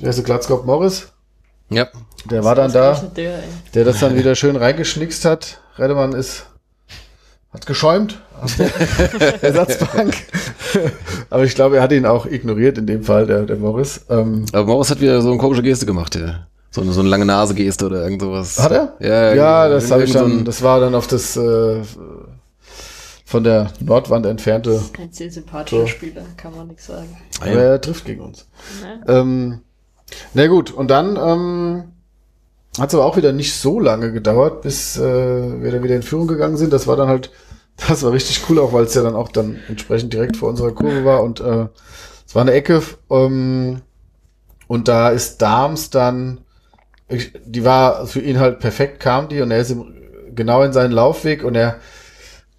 der 0.00 0.10
ist 0.10 0.24
Glatzkopf 0.24 0.64
Morris, 0.64 1.06
Ja. 1.70 1.86
der 2.28 2.42
war 2.44 2.54
dann 2.56 2.72
da, 2.72 2.94
Der, 3.14 3.38
der 3.74 3.84
das 3.84 4.00
dann 4.00 4.16
wieder 4.16 4.34
schön 4.34 4.56
reingeschnickst 4.56 5.24
hat. 5.24 5.60
Redemann 5.78 6.12
ist 6.12 6.46
hat 7.52 7.66
geschäumt 7.66 8.20
auf 8.42 8.56
der 9.18 9.44
Ersatzbank. 9.44 10.14
Aber 11.30 11.44
ich 11.44 11.54
glaube, 11.54 11.76
er 11.76 11.82
hat 11.82 11.92
ihn 11.92 12.04
auch 12.06 12.26
ignoriert 12.26 12.78
in 12.78 12.86
dem 12.88 13.04
Fall, 13.04 13.26
der, 13.28 13.42
der 13.42 13.54
Morris. 13.56 14.00
Ähm, 14.10 14.46
Aber 14.52 14.66
Morris 14.66 14.90
hat 14.90 15.00
wieder 15.00 15.22
so 15.22 15.28
eine 15.30 15.38
komische 15.38 15.62
Geste 15.62 15.86
gemacht, 15.86 16.16
ja. 16.16 16.48
So 16.74 16.80
eine, 16.80 16.92
so 16.92 16.98
eine 17.00 17.08
lange 17.08 17.24
Nase-Geste 17.24 17.86
oder 17.86 18.02
irgend 18.02 18.20
sowas. 18.20 18.58
Hat 18.58 18.72
er? 18.72 18.96
Ja, 18.98 19.32
ja 19.32 19.68
das 19.68 19.92
habe 19.92 20.02
ich 20.02 20.12
so 20.12 20.18
dann, 20.18 20.40
ein- 20.40 20.44
das 20.44 20.60
war 20.60 20.80
dann 20.80 20.96
auf 20.96 21.06
das 21.06 21.36
äh, 21.36 21.82
von 23.24 23.44
der 23.44 23.72
Nordwand 23.78 24.26
entfernte, 24.26 24.82
Ein 24.98 25.12
sehr 25.12 25.30
sympathischer 25.30 25.82
So. 25.82 25.86
Spieler, 25.86 26.22
kann 26.36 26.52
man 26.56 26.66
nichts 26.66 26.86
sagen. 26.86 27.16
Ah, 27.38 27.42
aber 27.44 27.52
ja. 27.52 27.60
er 27.60 27.80
trifft 27.80 28.04
gegen 28.06 28.22
uns. 28.22 28.48
Ne? 28.82 29.04
Ähm, 29.06 29.60
na 30.34 30.48
gut, 30.48 30.72
und 30.72 30.88
dann 30.90 31.16
ähm, 31.16 31.84
hat 32.80 32.88
es 32.88 32.94
aber 32.96 33.04
auch 33.04 33.16
wieder 33.16 33.32
nicht 33.32 33.54
so 33.54 33.78
lange 33.78 34.10
gedauert, 34.12 34.62
bis 34.62 34.96
äh, 34.96 35.00
wir 35.62 35.70
dann 35.70 35.84
wieder 35.84 35.94
in 35.94 36.02
Führung 36.02 36.26
gegangen 36.26 36.56
sind. 36.56 36.72
Das 36.72 36.88
war 36.88 36.96
dann 36.96 37.06
halt, 37.06 37.30
das 37.88 38.02
war 38.02 38.10
richtig 38.10 38.42
cool, 38.50 38.58
auch 38.58 38.72
weil 38.72 38.82
es 38.82 38.94
ja 38.94 39.02
dann 39.02 39.14
auch 39.14 39.28
dann 39.28 39.60
entsprechend 39.68 40.12
direkt 40.12 40.36
vor 40.38 40.48
unserer 40.48 40.72
Kurve 40.72 41.04
war 41.04 41.22
und 41.22 41.38
äh, 41.38 41.68
es 42.26 42.34
war 42.34 42.42
eine 42.42 42.52
Ecke 42.52 42.82
ähm, 43.10 43.80
und 44.66 44.88
da 44.88 45.10
ist 45.10 45.40
Dahms 45.40 45.90
dann, 45.90 46.40
ich, 47.08 47.32
die 47.44 47.64
war 47.64 48.06
für 48.06 48.20
ihn 48.20 48.38
halt 48.38 48.60
perfekt, 48.60 49.00
kam 49.00 49.28
die 49.28 49.40
und 49.40 49.50
er 49.50 49.58
ist 49.58 49.70
im, 49.70 49.94
genau 50.34 50.62
in 50.62 50.72
seinen 50.72 50.92
Laufweg 50.92 51.44
und 51.44 51.54
er 51.54 51.76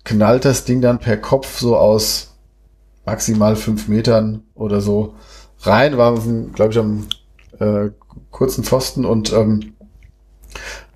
knallt 0.04 0.46
das 0.46 0.66
Ding 0.66 0.82
dann 0.82 1.00
per 1.00 1.18
Kopf 1.18 1.60
so 1.60 1.76
aus 1.78 2.36
maximal 3.06 3.56
fünf 3.56 3.88
Metern 3.88 4.44
oder 4.54 4.82
so 4.82 5.16
rein, 5.62 5.98
war, 5.98 6.16
glaube 6.54 6.72
ich, 6.72 6.80
am 6.80 7.08
äh, 7.60 7.90
kurzen 8.32 8.64
Pfosten 8.64 9.06
und 9.06 9.34
ähm, 9.34 9.74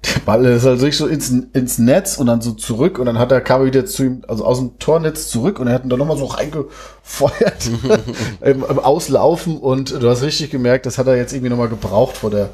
der 0.05 0.19
Ball 0.21 0.45
ist 0.45 0.65
halt 0.65 0.79
so 0.79 1.07
ins, 1.07 1.29
ins 1.29 1.77
Netz 1.77 2.17
und 2.17 2.27
dann 2.27 2.41
so 2.41 2.51
zurück 2.53 2.99
und 2.99 3.05
dann 3.05 3.19
hat 3.19 3.31
er 3.31 3.41
kam 3.41 3.61
er 3.61 3.67
wieder 3.67 3.85
zu 3.85 4.03
ihm, 4.03 4.23
also 4.27 4.45
aus 4.45 4.59
dem 4.59 4.79
Tornetz 4.79 5.27
zurück 5.27 5.59
und 5.59 5.67
er 5.67 5.73
hat 5.73 5.83
ihn 5.83 5.89
dann 5.89 5.99
nochmal 5.99 6.17
so 6.17 6.25
reingefeuert 6.25 7.69
im, 8.41 8.63
im 8.63 8.79
Auslaufen 8.79 9.57
und 9.57 10.01
du 10.01 10.09
hast 10.09 10.21
richtig 10.21 10.51
gemerkt, 10.51 10.85
das 10.85 10.97
hat 10.97 11.07
er 11.07 11.17
jetzt 11.17 11.33
irgendwie 11.33 11.49
nochmal 11.49 11.67
gebraucht 11.67 12.15
vor 12.15 12.29
der 12.29 12.49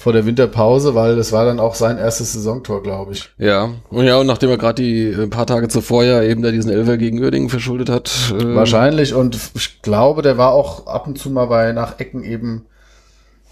vor 0.00 0.12
der 0.12 0.24
Winterpause, 0.26 0.94
weil 0.94 1.16
das 1.16 1.32
war 1.32 1.44
dann 1.44 1.58
auch 1.58 1.74
sein 1.74 1.98
erstes 1.98 2.32
Saisontor, 2.32 2.84
glaube 2.84 3.12
ich. 3.14 3.30
Ja, 3.36 3.70
und 3.90 4.04
ja, 4.06 4.16
und 4.18 4.28
nachdem 4.28 4.48
er 4.48 4.56
gerade 4.56 4.80
die 4.80 5.06
äh, 5.08 5.26
paar 5.26 5.44
Tage 5.46 5.66
zuvor 5.66 6.04
ja 6.04 6.22
eben 6.22 6.40
da 6.40 6.52
diesen 6.52 6.70
Elfer 6.70 6.96
gegen 6.98 7.20
Uerdingen 7.20 7.48
verschuldet 7.50 7.90
hat. 7.90 8.32
Äh, 8.32 8.54
Wahrscheinlich 8.54 9.12
und 9.12 9.36
ich 9.56 9.82
glaube, 9.82 10.22
der 10.22 10.38
war 10.38 10.52
auch 10.52 10.86
ab 10.86 11.08
und 11.08 11.18
zu 11.18 11.30
mal 11.30 11.46
bei 11.46 11.72
nach 11.72 11.98
Ecken 11.98 12.22
eben 12.22 12.66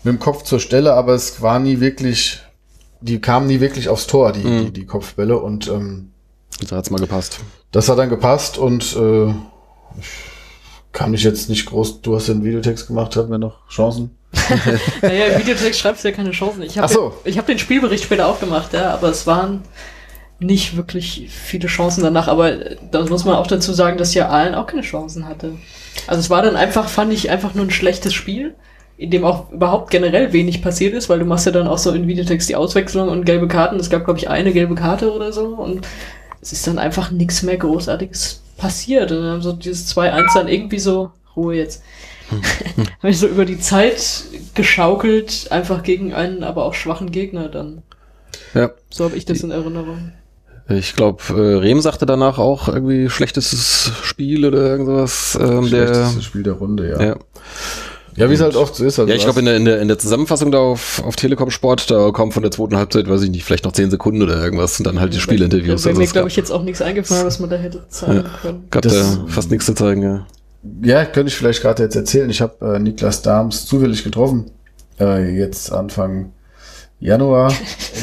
mit 0.04 0.14
dem 0.14 0.20
Kopf 0.20 0.44
zur 0.44 0.60
Stelle, 0.60 0.94
aber 0.94 1.14
es 1.14 1.42
war 1.42 1.58
nie 1.58 1.80
wirklich, 1.80 2.38
die 3.00 3.18
kamen 3.20 3.48
nie 3.48 3.58
wirklich 3.58 3.88
aufs 3.88 4.06
Tor, 4.06 4.30
die, 4.30 4.44
Mhm. 4.46 4.64
die, 4.66 4.70
die 4.72 4.86
Kopfbälle 4.86 5.36
und 5.38 5.66
ähm, 5.66 6.12
Da 6.70 6.76
hat's 6.76 6.90
mal 6.90 7.00
gepasst. 7.00 7.40
das 7.72 7.88
hat 7.88 7.98
dann 7.98 8.08
gepasst 8.08 8.56
und 8.56 8.94
äh, 8.96 9.30
ich 9.98 10.06
kann 10.92 11.10
mich 11.10 11.24
jetzt 11.24 11.48
nicht 11.50 11.66
groß, 11.66 12.02
du 12.02 12.14
hast 12.14 12.28
den 12.28 12.44
Videotext 12.44 12.86
gemacht, 12.86 13.16
hatten 13.16 13.32
wir 13.32 13.38
noch 13.38 13.68
Chancen? 13.68 14.10
Naja, 15.02 15.26
im 15.26 15.40
Videotext 15.40 15.80
schreibst 15.80 16.04
du 16.04 16.08
ja 16.08 16.14
keine 16.14 16.30
Chancen. 16.30 16.62
Ich 16.62 16.78
habe 16.78 16.92
so. 16.92 17.14
ich 17.24 17.38
hab 17.38 17.46
den 17.46 17.58
Spielbericht 17.58 18.04
später 18.04 18.26
auch 18.26 18.40
gemacht, 18.40 18.72
ja, 18.72 18.92
aber 18.92 19.08
es 19.08 19.26
waren 19.26 19.62
nicht 20.38 20.76
wirklich 20.76 21.28
viele 21.30 21.68
Chancen 21.68 22.02
danach. 22.02 22.28
Aber 22.28 22.52
äh, 22.52 22.76
da 22.90 23.04
muss 23.04 23.24
man 23.24 23.36
auch 23.36 23.46
dazu 23.46 23.72
sagen, 23.72 23.98
dass 23.98 24.14
ja 24.14 24.28
Allen 24.28 24.54
auch 24.54 24.66
keine 24.66 24.82
Chancen 24.82 25.26
hatte. 25.26 25.52
Also 26.06 26.20
es 26.20 26.30
war 26.30 26.42
dann 26.42 26.56
einfach, 26.56 26.88
fand 26.88 27.12
ich, 27.12 27.30
einfach 27.30 27.54
nur 27.54 27.64
ein 27.64 27.70
schlechtes 27.70 28.12
Spiel, 28.14 28.54
in 28.98 29.10
dem 29.10 29.24
auch 29.24 29.50
überhaupt 29.50 29.90
generell 29.90 30.32
wenig 30.32 30.62
passiert 30.62 30.94
ist, 30.94 31.08
weil 31.08 31.18
du 31.18 31.24
machst 31.24 31.46
ja 31.46 31.52
dann 31.52 31.66
auch 31.66 31.78
so 31.78 31.92
in 31.92 32.06
Videotext 32.06 32.48
die 32.48 32.56
Auswechslung 32.56 33.08
und 33.08 33.24
gelbe 33.24 33.48
Karten. 33.48 33.76
Es 33.76 33.90
gab, 33.90 34.04
glaube 34.04 34.18
ich, 34.18 34.28
eine 34.28 34.52
gelbe 34.52 34.74
Karte 34.74 35.12
oder 35.12 35.32
so 35.32 35.46
und 35.46 35.86
es 36.40 36.52
ist 36.52 36.66
dann 36.66 36.78
einfach 36.78 37.10
nichts 37.10 37.42
mehr 37.42 37.56
Großartiges 37.56 38.42
passiert. 38.56 39.10
Und 39.12 39.22
dann 39.22 39.32
haben 39.32 39.42
so 39.42 39.52
dieses 39.52 39.94
2-1 39.96 40.34
dann 40.34 40.48
irgendwie 40.48 40.78
so, 40.78 41.10
Ruhe 41.34 41.56
jetzt, 41.56 41.82
haben 42.30 42.86
wir 43.02 43.14
so 43.14 43.26
über 43.26 43.44
die 43.44 43.58
Zeit 43.60 44.24
geschaukelt, 44.54 45.48
einfach 45.50 45.82
gegen 45.82 46.12
einen 46.14 46.44
aber 46.44 46.64
auch 46.64 46.74
schwachen 46.74 47.10
Gegner 47.10 47.48
dann. 47.48 47.82
Ja. 48.54 48.70
So 48.90 49.04
habe 49.04 49.16
ich 49.16 49.24
das 49.24 49.40
in 49.40 49.50
Erinnerung. 49.50 50.12
Ich 50.68 50.96
glaube, 50.96 51.22
äh, 51.30 51.58
Rehm 51.58 51.80
sagte 51.80 52.06
danach 52.06 52.38
auch 52.38 52.68
irgendwie 52.68 53.08
schlechtestes 53.08 53.92
Spiel 54.02 54.44
oder 54.44 54.58
irgendwas. 54.58 55.38
Ähm, 55.40 55.70
der, 55.70 55.86
Schlechtestes 55.86 56.24
Spiel 56.24 56.42
der 56.42 56.54
Runde, 56.54 56.88
ja. 56.90 57.02
ja. 57.02 57.16
Ja, 58.16 58.30
wie 58.30 58.34
es 58.34 58.40
halt 58.40 58.56
oft 58.56 58.74
so 58.74 58.84
ist. 58.84 58.98
Also 58.98 59.10
Ja, 59.10 59.14
ich 59.16 59.24
glaube, 59.24 59.40
in 59.40 59.44
der, 59.44 59.56
in, 59.56 59.66
der, 59.66 59.80
in 59.80 59.88
der 59.88 59.98
Zusammenfassung 59.98 60.50
da 60.50 60.58
auf, 60.58 61.02
auf 61.04 61.16
Telekom 61.16 61.50
Sport, 61.50 61.90
da 61.90 62.10
kommt 62.12 62.32
von 62.32 62.42
der 62.42 62.50
zweiten 62.50 62.76
Halbzeit, 62.76 63.08
weiß 63.08 63.22
ich 63.22 63.30
nicht, 63.30 63.44
vielleicht 63.44 63.64
noch 63.66 63.72
zehn 63.72 63.90
Sekunden 63.90 64.22
oder 64.22 64.42
irgendwas 64.42 64.78
und 64.80 64.86
dann 64.86 64.98
halt 64.98 65.12
die 65.12 65.20
Spielinterviews. 65.20 65.82
Da 65.82 65.90
wäre 65.90 65.98
Also 65.98 66.00
mir, 66.00 66.06
glaube 66.08 66.28
ich, 66.28 66.36
jetzt 66.36 66.50
auch 66.50 66.62
nichts 66.62 66.80
eingefallen, 66.80 67.26
was 67.26 67.38
man 67.40 67.50
da 67.50 67.56
hätte 67.56 67.86
zeigen 67.90 68.24
können. 68.40 68.64
gab 68.70 68.82
Das- 68.82 68.94
da 68.94 69.24
fast 69.28 69.50
nichts 69.50 69.66
zu 69.66 69.74
zeigen, 69.74 70.02
ja. 70.02 70.26
Ja, 70.82 71.04
könnte 71.04 71.28
ich 71.28 71.36
vielleicht 71.36 71.62
gerade 71.62 71.82
jetzt 71.82 71.96
erzählen. 71.96 72.30
Ich 72.30 72.40
habe 72.40 72.74
äh, 72.74 72.78
Niklas 72.78 73.22
Dahms 73.22 73.66
zufällig 73.66 74.04
getroffen. 74.04 74.50
Äh, 74.98 75.36
jetzt 75.36 75.72
Anfang 75.72 76.32
Januar 76.98 77.52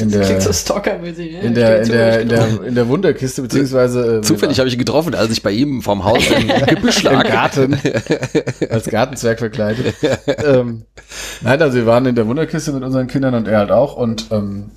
in 0.00 0.10
der 0.12 0.40
so 0.40 0.52
stalkermäßig, 0.52 1.32
ne? 1.32 1.40
in 1.40 1.54
der 1.54 1.82
in 1.82 1.88
der 1.88 2.20
in 2.20 2.28
der 2.28 2.62
in 2.62 2.74
der 2.76 2.88
Wunderkiste 2.88 3.42
beziehungsweise 3.42 4.18
äh, 4.18 4.20
Zufällig 4.20 4.58
habe 4.60 4.68
ich 4.68 4.74
ihn 4.74 4.78
getroffen, 4.78 5.16
als 5.16 5.32
ich 5.32 5.42
bei 5.42 5.50
ihm 5.50 5.82
vorm 5.82 6.04
Haus 6.04 6.22
im 6.30 6.46
Gebüsch 6.66 7.04
im 7.04 7.10
lag. 7.12 7.26
Garten 7.26 7.76
als 8.70 8.86
Gartenzwerg 8.86 9.40
verkleidet. 9.40 9.96
ähm, 10.44 10.84
nein, 11.40 11.60
also 11.60 11.76
wir 11.76 11.86
waren 11.86 12.06
in 12.06 12.14
der 12.14 12.28
Wunderkiste 12.28 12.72
mit 12.72 12.84
unseren 12.84 13.08
Kindern 13.08 13.34
und 13.34 13.48
er 13.48 13.58
halt 13.58 13.72
auch 13.72 13.96
und 13.96 14.26
ähm, 14.30 14.70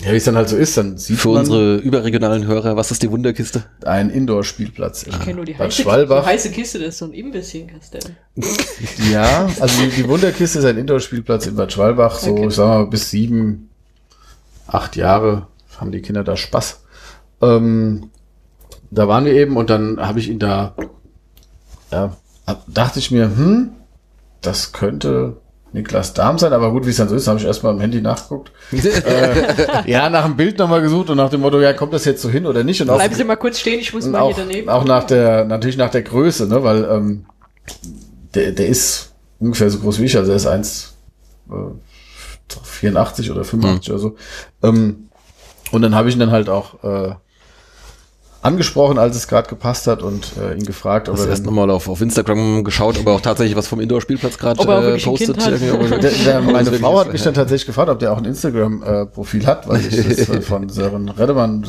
Ja, 0.00 0.12
wie 0.12 0.16
es 0.16 0.24
dann 0.24 0.36
halt 0.36 0.48
so 0.48 0.56
ist, 0.56 0.76
dann 0.76 0.96
sieht 0.96 1.18
Für 1.18 1.30
man 1.30 1.38
unsere 1.38 1.76
überregionalen 1.78 2.46
Hörer, 2.46 2.76
was 2.76 2.92
ist 2.92 3.02
die 3.02 3.10
Wunderkiste? 3.10 3.64
einen 3.84 4.10
Indoor-Spielplatz. 4.10 5.04
Ich 5.08 5.18
kenne 5.20 5.36
nur 5.36 5.44
die 5.44 5.54
Bad 5.54 5.66
heiße, 5.68 5.76
die 5.78 5.82
Schwalbach. 5.82 6.24
heiße 6.24 6.50
Kiste, 6.50 6.78
das 6.78 6.90
ist 6.90 6.98
so 6.98 7.06
ein 7.06 7.12
Imbiss 7.12 7.50
hier 7.50 7.62
in 7.62 7.66
Kastell. 7.68 8.02
Ja, 9.12 9.48
also 9.58 9.82
die, 9.82 9.88
die 9.90 10.08
Wunderkiste 10.08 10.60
ist 10.60 10.64
ein 10.64 10.78
Indoor-Spielplatz 10.78 11.46
in 11.48 11.56
Bad 11.56 11.72
Schwalbach, 11.72 12.16
so, 12.18 12.30
Okay. 12.30 12.46
ich 12.46 12.54
sag 12.54 12.66
mal, 12.68 12.86
bis 12.86 13.10
sieben, 13.10 13.70
acht 14.68 14.94
Jahre 14.94 15.48
haben 15.78 15.90
die 15.90 16.00
Kinder 16.02 16.22
da 16.22 16.36
Spaß. 16.36 16.80
Ähm, 17.42 18.10
da 18.90 19.08
waren 19.08 19.24
wir 19.24 19.32
eben 19.32 19.56
und 19.56 19.68
dann 19.68 19.98
habe 20.00 20.20
ich 20.20 20.28
ihn 20.28 20.38
da, 20.38 20.74
ja, 21.90 22.16
dachte 22.68 23.00
ich 23.00 23.10
mir, 23.10 23.24
hm, 23.36 23.70
das 24.42 24.72
könnte 24.72 25.38
Niklas 25.72 26.14
Dahm 26.14 26.38
sein, 26.38 26.52
aber 26.52 26.70
gut, 26.70 26.86
wie 26.86 26.90
es 26.90 26.96
dann 26.96 27.08
so 27.08 27.14
ist, 27.14 27.28
habe 27.28 27.38
ich 27.38 27.44
erstmal 27.44 27.72
am 27.74 27.80
Handy 27.80 28.00
nachgeguckt. 28.00 28.52
äh, 28.72 29.90
ja, 29.90 30.08
nach 30.08 30.24
dem 30.24 30.36
Bild 30.36 30.58
nochmal 30.58 30.80
gesucht 30.80 31.10
und 31.10 31.18
nach 31.18 31.28
dem 31.28 31.42
Motto, 31.42 31.60
ja, 31.60 31.72
kommt 31.74 31.92
das 31.92 32.04
jetzt 32.06 32.22
so 32.22 32.30
hin 32.30 32.46
oder 32.46 32.64
nicht? 32.64 32.80
Und 32.80 32.88
auch, 32.90 32.96
Bleiben 32.96 33.14
Sie 33.14 33.24
mal 33.24 33.36
kurz 33.36 33.58
stehen, 33.60 33.78
ich 33.80 33.92
muss 33.92 34.06
mal 34.06 34.20
auch, 34.20 34.34
hier 34.34 34.44
daneben. 34.44 34.68
auch 34.68 34.84
nach 34.84 35.04
der, 35.04 35.44
natürlich 35.44 35.76
nach 35.76 35.90
der 35.90 36.02
Größe, 36.02 36.48
ne, 36.48 36.62
weil 36.62 36.84
ähm, 36.84 37.26
der, 38.34 38.52
der 38.52 38.66
ist 38.66 39.12
ungefähr 39.38 39.68
so 39.70 39.78
groß 39.78 40.00
wie 40.00 40.06
ich, 40.06 40.16
also 40.16 40.30
er 40.30 40.36
ist 40.36 40.46
1, 40.46 40.96
äh, 41.50 42.54
84 42.62 43.30
oder 43.30 43.44
85 43.44 43.90
oder 43.90 43.98
so. 43.98 44.16
Ähm, 44.62 45.08
und 45.70 45.82
dann 45.82 45.94
habe 45.94 46.08
ich 46.08 46.14
ihn 46.14 46.20
dann 46.20 46.30
halt 46.30 46.48
auch 46.48 46.82
äh, 46.82 47.14
angesprochen, 48.40 48.98
als 48.98 49.16
es 49.16 49.26
gerade 49.26 49.48
gepasst 49.48 49.86
hat 49.86 50.02
und 50.02 50.32
äh, 50.40 50.54
ihn 50.54 50.64
gefragt, 50.64 51.08
ob 51.08 51.16
Hast 51.16 51.24
er 51.24 51.30
erst 51.30 51.44
nochmal 51.44 51.70
auf, 51.70 51.88
auf 51.88 52.00
Instagram 52.00 52.62
geschaut, 52.62 52.98
ob 52.98 53.06
er 53.06 53.12
auch 53.14 53.20
tatsächlich 53.20 53.56
was 53.56 53.66
vom 53.66 53.80
Indoor-Spielplatz 53.80 54.38
gerade 54.38 54.60
er 54.62 54.94
äh, 54.94 54.98
postet. 55.00 55.36
Er- 55.46 55.58
der, 55.58 55.98
der, 55.98 56.32
er 56.34 56.40
meine 56.40 56.72
Frau 56.72 57.00
hat 57.00 57.12
mich 57.12 57.22
dann 57.22 57.34
tatsächlich 57.34 57.66
gefragt, 57.66 57.88
ob 57.90 57.98
der 57.98 58.12
auch 58.12 58.18
ein 58.18 58.24
Instagram-Profil 58.24 59.44
hat, 59.46 59.68
weil 59.68 59.80
ich 59.80 59.96
das 59.96 60.28
äh, 60.28 60.40
von 60.40 60.68
Sören 60.68 61.08
Redemann, 61.08 61.64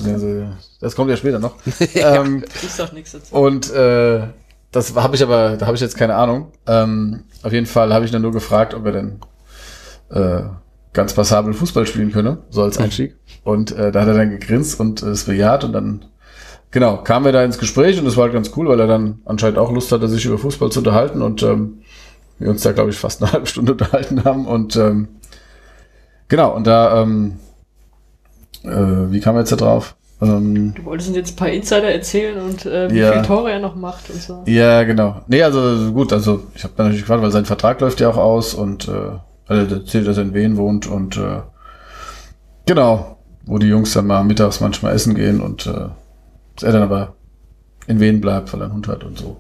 das 0.80 0.96
kommt 0.96 1.10
ja 1.10 1.18
später 1.18 1.40
noch. 1.40 1.56
ähm, 1.96 2.44
Ich 2.62 2.72
sag 2.72 2.94
nichts 2.94 3.14
dazu. 3.14 3.34
und 3.36 3.72
äh, 3.74 4.28
das 4.72 4.96
habe 4.96 5.16
ich 5.16 5.24
aber, 5.24 5.58
da 5.58 5.66
habe 5.66 5.76
ich 5.76 5.82
jetzt 5.82 5.98
keine 5.98 6.14
Ahnung. 6.16 6.52
Ähm, 6.68 7.24
auf 7.42 7.52
jeden 7.52 7.66
Fall 7.66 7.92
habe 7.92 8.06
ich 8.06 8.12
dann 8.12 8.22
nur 8.22 8.32
gefragt, 8.32 8.76
ob 8.76 8.86
er 8.86 8.92
denn 8.92 9.20
äh, 10.12 10.42
ganz 10.94 11.14
passabel 11.14 11.54
Fußball 11.54 11.88
spielen 11.88 12.12
könne, 12.12 12.40
so 12.52 12.62
als 12.62 12.78
Einstieg. 12.78 13.16
Und 13.44 13.72
äh, 13.72 13.92
da 13.92 14.02
hat 14.02 14.08
er 14.08 14.14
dann 14.14 14.30
gegrinst 14.30 14.80
und 14.80 15.02
äh, 15.02 15.08
es 15.08 15.24
bejaht 15.24 15.64
und 15.64 15.74
dann 15.74 16.06
genau 16.72 16.98
kamen 16.98 17.26
wir 17.26 17.32
da 17.32 17.44
ins 17.44 17.58
Gespräch 17.58 18.00
und 18.00 18.08
es 18.08 18.16
war 18.18 18.24
halt 18.26 18.34
ganz 18.34 18.52
cool, 18.56 18.68
weil 18.68 18.80
er 18.80 18.88
dann 18.88 19.22
anscheinend 19.26 19.58
auch 19.58 19.72
Lust 19.72 19.92
hatte, 19.92 20.08
sich 20.08 20.26
über 20.26 20.38
Fußball 20.38 20.72
zu 20.72 20.80
unterhalten 20.80 21.22
und 21.22 21.44
ähm, 21.44 21.80
wir 22.38 22.50
uns 22.50 22.62
da 22.64 22.72
glaube 22.72 22.90
ich 22.92 22.98
fast 22.98 23.22
eine 23.22 23.32
halbe 23.34 23.48
Stunde 23.48 23.74
unterhalten 23.74 24.24
haben 24.24 24.46
und 24.48 24.76
ähm, 24.76 25.08
genau 26.28 26.56
und 26.56 26.68
da 26.68 27.02
ähm, 27.02 27.34
äh, 28.64 28.70
wie 29.12 29.20
kam 29.20 29.36
er 29.36 29.40
jetzt 29.42 29.52
da 29.52 29.56
drauf? 29.56 29.96
Ähm, 30.22 30.74
Du 30.76 30.84
wolltest 30.84 31.08
uns 31.10 31.18
jetzt 31.18 31.34
ein 31.34 31.36
paar 31.38 31.50
Insider 31.50 31.92
erzählen 31.94 32.38
und 32.42 32.66
äh, 32.66 32.92
wie 32.92 33.00
Ja. 33.00 33.12
viele 33.14 33.26
Tore 33.26 33.52
er 33.52 33.60
noch 33.60 33.76
macht 33.76 34.10
und 34.10 34.22
so. 34.22 34.44
Ja, 34.48 34.84
genau. 34.84 35.22
Nee, 35.28 35.42
also 35.44 35.92
gut, 35.94 36.12
also 36.12 36.44
ich 36.56 36.64
habe 36.66 36.74
dann 36.76 36.88
natürlich 36.88 37.04
gefragt, 37.04 37.24
weil 37.24 37.32
sein 37.32 37.46
Vertrag 37.46 37.80
läuft 37.80 38.02
ja 38.02 38.10
auch 38.10 38.18
aus 38.18 38.54
und 38.54 38.88
äh, 38.90 38.92
also 39.48 39.66
er 39.76 39.80
erzählt, 39.80 40.08
dass 40.08 40.18
er 40.18 40.24
in 40.24 40.34
Wien 40.34 40.58
wohnt 40.58 40.88
und 40.88 41.16
äh, 41.16 41.40
genau, 42.66 43.18
wo 43.46 43.58
die 43.58 43.68
Jungs 43.68 43.94
dann 43.94 44.08
mal 44.08 44.24
mittags 44.24 44.60
manchmal 44.60 44.94
essen 44.94 45.16
gehen 45.16 45.40
und 45.42 45.66
äh, 45.68 45.88
dass 46.62 46.68
er 46.68 46.74
dann 46.74 46.84
aber 46.84 47.16
in 47.88 48.00
Wien 48.00 48.22
bleibt, 48.22 48.54
weil 48.54 48.62
er 48.62 48.66
einen 48.66 48.74
Hund 48.74 48.88
hat 48.88 49.04
und 49.04 49.18
so. 49.18 49.38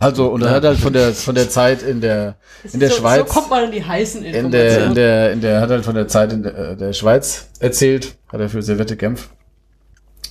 Also, 0.00 0.28
und 0.28 0.42
er 0.42 0.50
hat 0.50 0.64
halt 0.64 0.78
von 0.78 0.92
der 0.92 1.12
von 1.12 1.34
der 1.34 1.50
Zeit 1.50 1.82
in 1.82 2.00
der 2.00 2.36
in 2.72 2.78
der 2.78 2.88
so, 2.90 2.96
Schweiz 2.96 3.28
So 3.28 3.34
kommt 3.34 3.50
man 3.50 3.64
an 3.64 3.72
die 3.72 3.84
heißen 3.84 4.22
in 4.22 4.50
der, 4.52 4.86
in 4.86 4.94
der, 4.94 5.32
in 5.32 5.40
der, 5.40 5.60
hat 5.60 5.70
halt 5.70 5.84
von 5.84 5.94
der 5.94 6.06
Zeit 6.06 6.32
in 6.32 6.44
der, 6.44 6.56
äh, 6.56 6.76
der 6.76 6.92
Schweiz 6.92 7.48
erzählt, 7.58 8.16
hat 8.28 8.40
er 8.40 8.48
für 8.48 8.62
Servette 8.62 8.96
Genf 8.96 9.28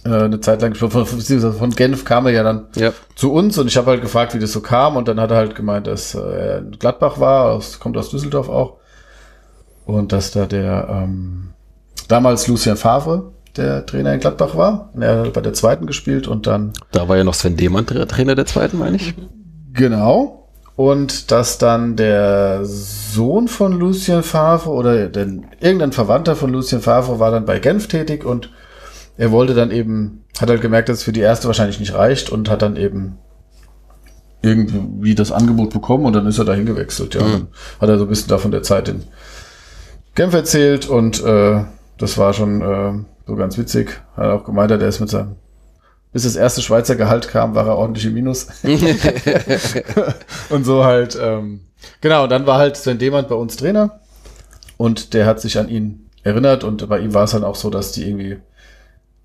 äh, 0.05 0.09
eine 0.09 0.39
Zeit 0.39 0.61
lang, 0.61 0.73
von, 0.75 0.89
von 1.05 1.69
Genf 1.71 2.05
kam 2.05 2.27
er 2.27 2.31
ja 2.31 2.43
dann 2.43 2.67
Ja. 2.75 2.93
zu 3.15 3.33
uns 3.33 3.57
und 3.57 3.67
ich 3.67 3.75
habe 3.75 3.91
halt 3.91 4.01
gefragt, 4.01 4.33
wie 4.33 4.39
das 4.39 4.53
so 4.53 4.61
kam 4.61 4.95
und 4.95 5.09
dann 5.09 5.19
hat 5.19 5.31
er 5.31 5.37
halt 5.37 5.53
gemeint, 5.55 5.87
dass 5.87 6.15
äh, 6.15 6.19
er 6.19 6.57
in 6.59 6.71
Gladbach 6.71 7.19
war, 7.19 7.51
aus, 7.51 7.77
kommt 7.79 7.97
aus 7.97 8.09
Düsseldorf 8.09 8.47
auch 8.47 8.77
und 9.85 10.13
dass 10.13 10.31
da 10.31 10.45
der 10.45 10.87
ähm, 10.89 11.49
damals 12.07 12.47
Lucien 12.47 12.77
Favre 12.77 13.33
der 13.57 13.85
Trainer 13.85 14.13
in 14.13 14.19
Gladbach 14.19 14.55
war 14.55 14.91
er 14.99 15.19
hat 15.25 15.33
bei 15.33 15.41
der 15.41 15.53
zweiten 15.53 15.85
gespielt 15.87 16.27
und 16.27 16.47
dann 16.47 16.73
Da 16.91 17.07
war 17.07 17.17
ja 17.17 17.23
noch 17.23 17.33
Sven 17.33 17.57
Demann 17.57 17.85
Tra- 17.85 18.05
Trainer 18.05 18.35
der 18.35 18.45
zweiten, 18.45 18.77
meine 18.77 18.95
ich. 18.97 19.13
Genau. 19.73 20.47
Und 20.75 21.31
dass 21.31 21.57
dann 21.57 21.95
der 21.95 22.59
Sohn 22.63 23.47
von 23.47 23.73
Lucien 23.73 24.21
Favre 24.23 24.69
oder 24.69 25.07
denn 25.09 25.45
irgendein 25.59 25.91
Verwandter 25.91 26.35
von 26.35 26.51
Lucien 26.51 26.81
Favre 26.81 27.19
war 27.19 27.31
dann 27.31 27.45
bei 27.45 27.57
Genf 27.59 27.87
tätig 27.87 28.23
und 28.25 28.51
er 29.17 29.31
wollte 29.31 29.55
dann 29.55 29.71
eben, 29.71 30.23
hat 30.39 30.49
halt 30.49 30.61
gemerkt, 30.61 30.89
dass 30.89 30.99
es 30.99 31.03
für 31.03 31.11
die 31.11 31.21
erste 31.21 31.47
wahrscheinlich 31.47 31.79
nicht 31.79 31.95
reicht 31.95 32.29
und 32.29 32.49
hat 32.51 32.61
dann 32.61 32.75
eben 32.75 33.17
irgendwie 34.43 35.15
das 35.15 35.31
Angebot 35.31 35.71
bekommen 35.73 36.05
und 36.05 36.13
dann 36.13 36.27
ist 36.27 36.37
er 36.37 36.45
dahin 36.45 36.65
gewechselt. 36.65 37.15
Ja, 37.15 37.21
Mhm. 37.23 37.31
dann 37.31 37.47
hat 37.81 37.89
er 37.89 37.97
so 37.97 38.05
ein 38.05 38.09
bisschen 38.09 38.29
davon 38.29 38.51
der 38.51 38.63
Zeit 38.63 38.87
in 38.89 39.03
Genf 40.15 40.33
erzählt 40.33 40.87
und 40.87 41.23
äh, 41.23 41.63
das 41.97 42.17
war 42.17 42.33
schon 42.33 42.61
äh, 42.61 42.93
so 43.27 43.35
ganz 43.35 43.57
witzig. 43.57 44.01
Hat 44.15 44.25
er 44.25 44.33
auch 44.33 44.43
gemeint, 44.45 44.71
er 44.71 44.81
ist 44.81 44.99
mit 44.99 45.09
seinem 45.09 45.35
bis 46.13 46.23
das 46.23 46.35
erste 46.35 46.61
Schweizer 46.61 46.95
Gehalt 46.95 47.27
kam, 47.27 47.53
war 47.53 47.67
er 47.67 47.77
ordentlich 47.77 48.05
im 48.05 48.13
Minus. 48.13 48.47
und 50.49 50.65
so 50.65 50.83
halt, 50.83 51.17
ähm, 51.21 51.61
genau, 52.01 52.23
und 52.23 52.31
dann 52.31 52.47
war 52.47 52.57
halt 52.57 52.77
Sven 52.77 52.97
Demand 52.97 53.27
bei 53.27 53.35
uns 53.35 53.57
Trainer. 53.57 53.99
Und 54.77 55.13
der 55.13 55.25
hat 55.25 55.41
sich 55.41 55.59
an 55.59 55.69
ihn 55.69 56.09
erinnert. 56.23 56.63
Und 56.63 56.87
bei 56.87 56.99
ihm 56.99 57.13
war 57.13 57.25
es 57.25 57.31
dann 57.31 57.43
auch 57.43 57.55
so, 57.55 57.69
dass 57.69 57.91
die 57.91 58.07
irgendwie, 58.07 58.39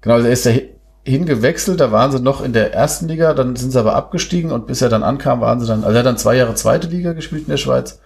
genau, 0.01 0.19
er 0.19 0.31
ist 0.31 0.45
da 0.45 0.51
hi- 0.51 0.71
hingewechselt, 1.05 1.81
da 1.81 1.93
waren 1.93 2.13
sie 2.13 2.21
noch 2.21 2.43
in 2.45 2.53
der 2.53 2.75
ersten 2.75 3.09
Liga, 3.09 3.35
dann 3.35 3.57
sind 3.57 3.71
sie 3.71 3.79
aber 3.79 3.95
abgestiegen. 3.95 4.51
Und 4.53 4.67
bis 4.67 4.83
er 4.83 4.89
dann 4.89 5.03
ankam, 5.03 5.41
waren 5.41 5.61
sie 5.61 5.67
dann, 5.67 5.85
also 5.85 5.95
er 5.95 6.01
hat 6.01 6.07
dann 6.07 6.19
zwei 6.19 6.37
Jahre 6.37 6.55
zweite 6.55 6.89
Liga 6.89 7.13
gespielt 7.13 7.43
in 7.43 7.51
der 7.51 7.57
Schweiz. 7.57 8.01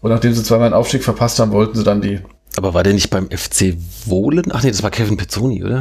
Und 0.00 0.10
nachdem 0.10 0.32
sie 0.32 0.42
zweimal 0.42 0.66
einen 0.66 0.74
Aufstieg 0.74 1.04
verpasst 1.04 1.38
haben, 1.38 1.52
wollten 1.52 1.76
sie 1.76 1.84
dann 1.84 2.00
die, 2.00 2.20
Aber 2.56 2.74
war 2.74 2.82
der 2.82 2.94
nicht 2.94 3.10
beim 3.10 3.30
FC 3.30 3.76
Wohlen? 4.06 4.50
Ach 4.52 4.62
nee, 4.62 4.70
das 4.70 4.82
war 4.82 4.90
Kevin 4.90 5.16
Pezzoni, 5.16 5.64
oder? 5.64 5.80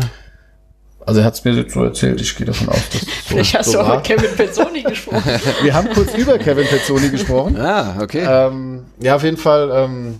also 1.09 1.21
er 1.21 1.25
hat 1.25 1.33
es 1.33 1.43
mir 1.43 1.53
jetzt 1.53 1.73
so 1.73 1.83
erzählt, 1.83 2.21
ich 2.21 2.35
gehe 2.35 2.45
davon 2.45 2.69
aus, 2.69 2.87
dass 2.91 3.01
es 3.01 3.07
so, 3.07 3.09
Vielleicht 3.25 3.57
hast 3.57 3.65
so 3.65 3.71
du 3.73 3.79
auch 3.79 3.87
war. 3.89 3.95
mit 3.97 4.05
Kevin 4.05 4.35
Pezzoni 4.35 4.83
gesprochen. 4.83 5.23
Wir 5.63 5.73
haben 5.73 5.89
kurz 5.89 6.13
über 6.13 6.37
Kevin 6.37 6.67
Pezzoni 6.67 7.09
gesprochen. 7.09 7.57
Ah, 7.69 7.97
okay. 8.01 8.25
Ähm, 8.27 8.85
ja, 8.99 9.15
auf 9.15 9.23
jeden 9.23 9.37
Fall, 9.37 9.71
ähm, 9.73 10.19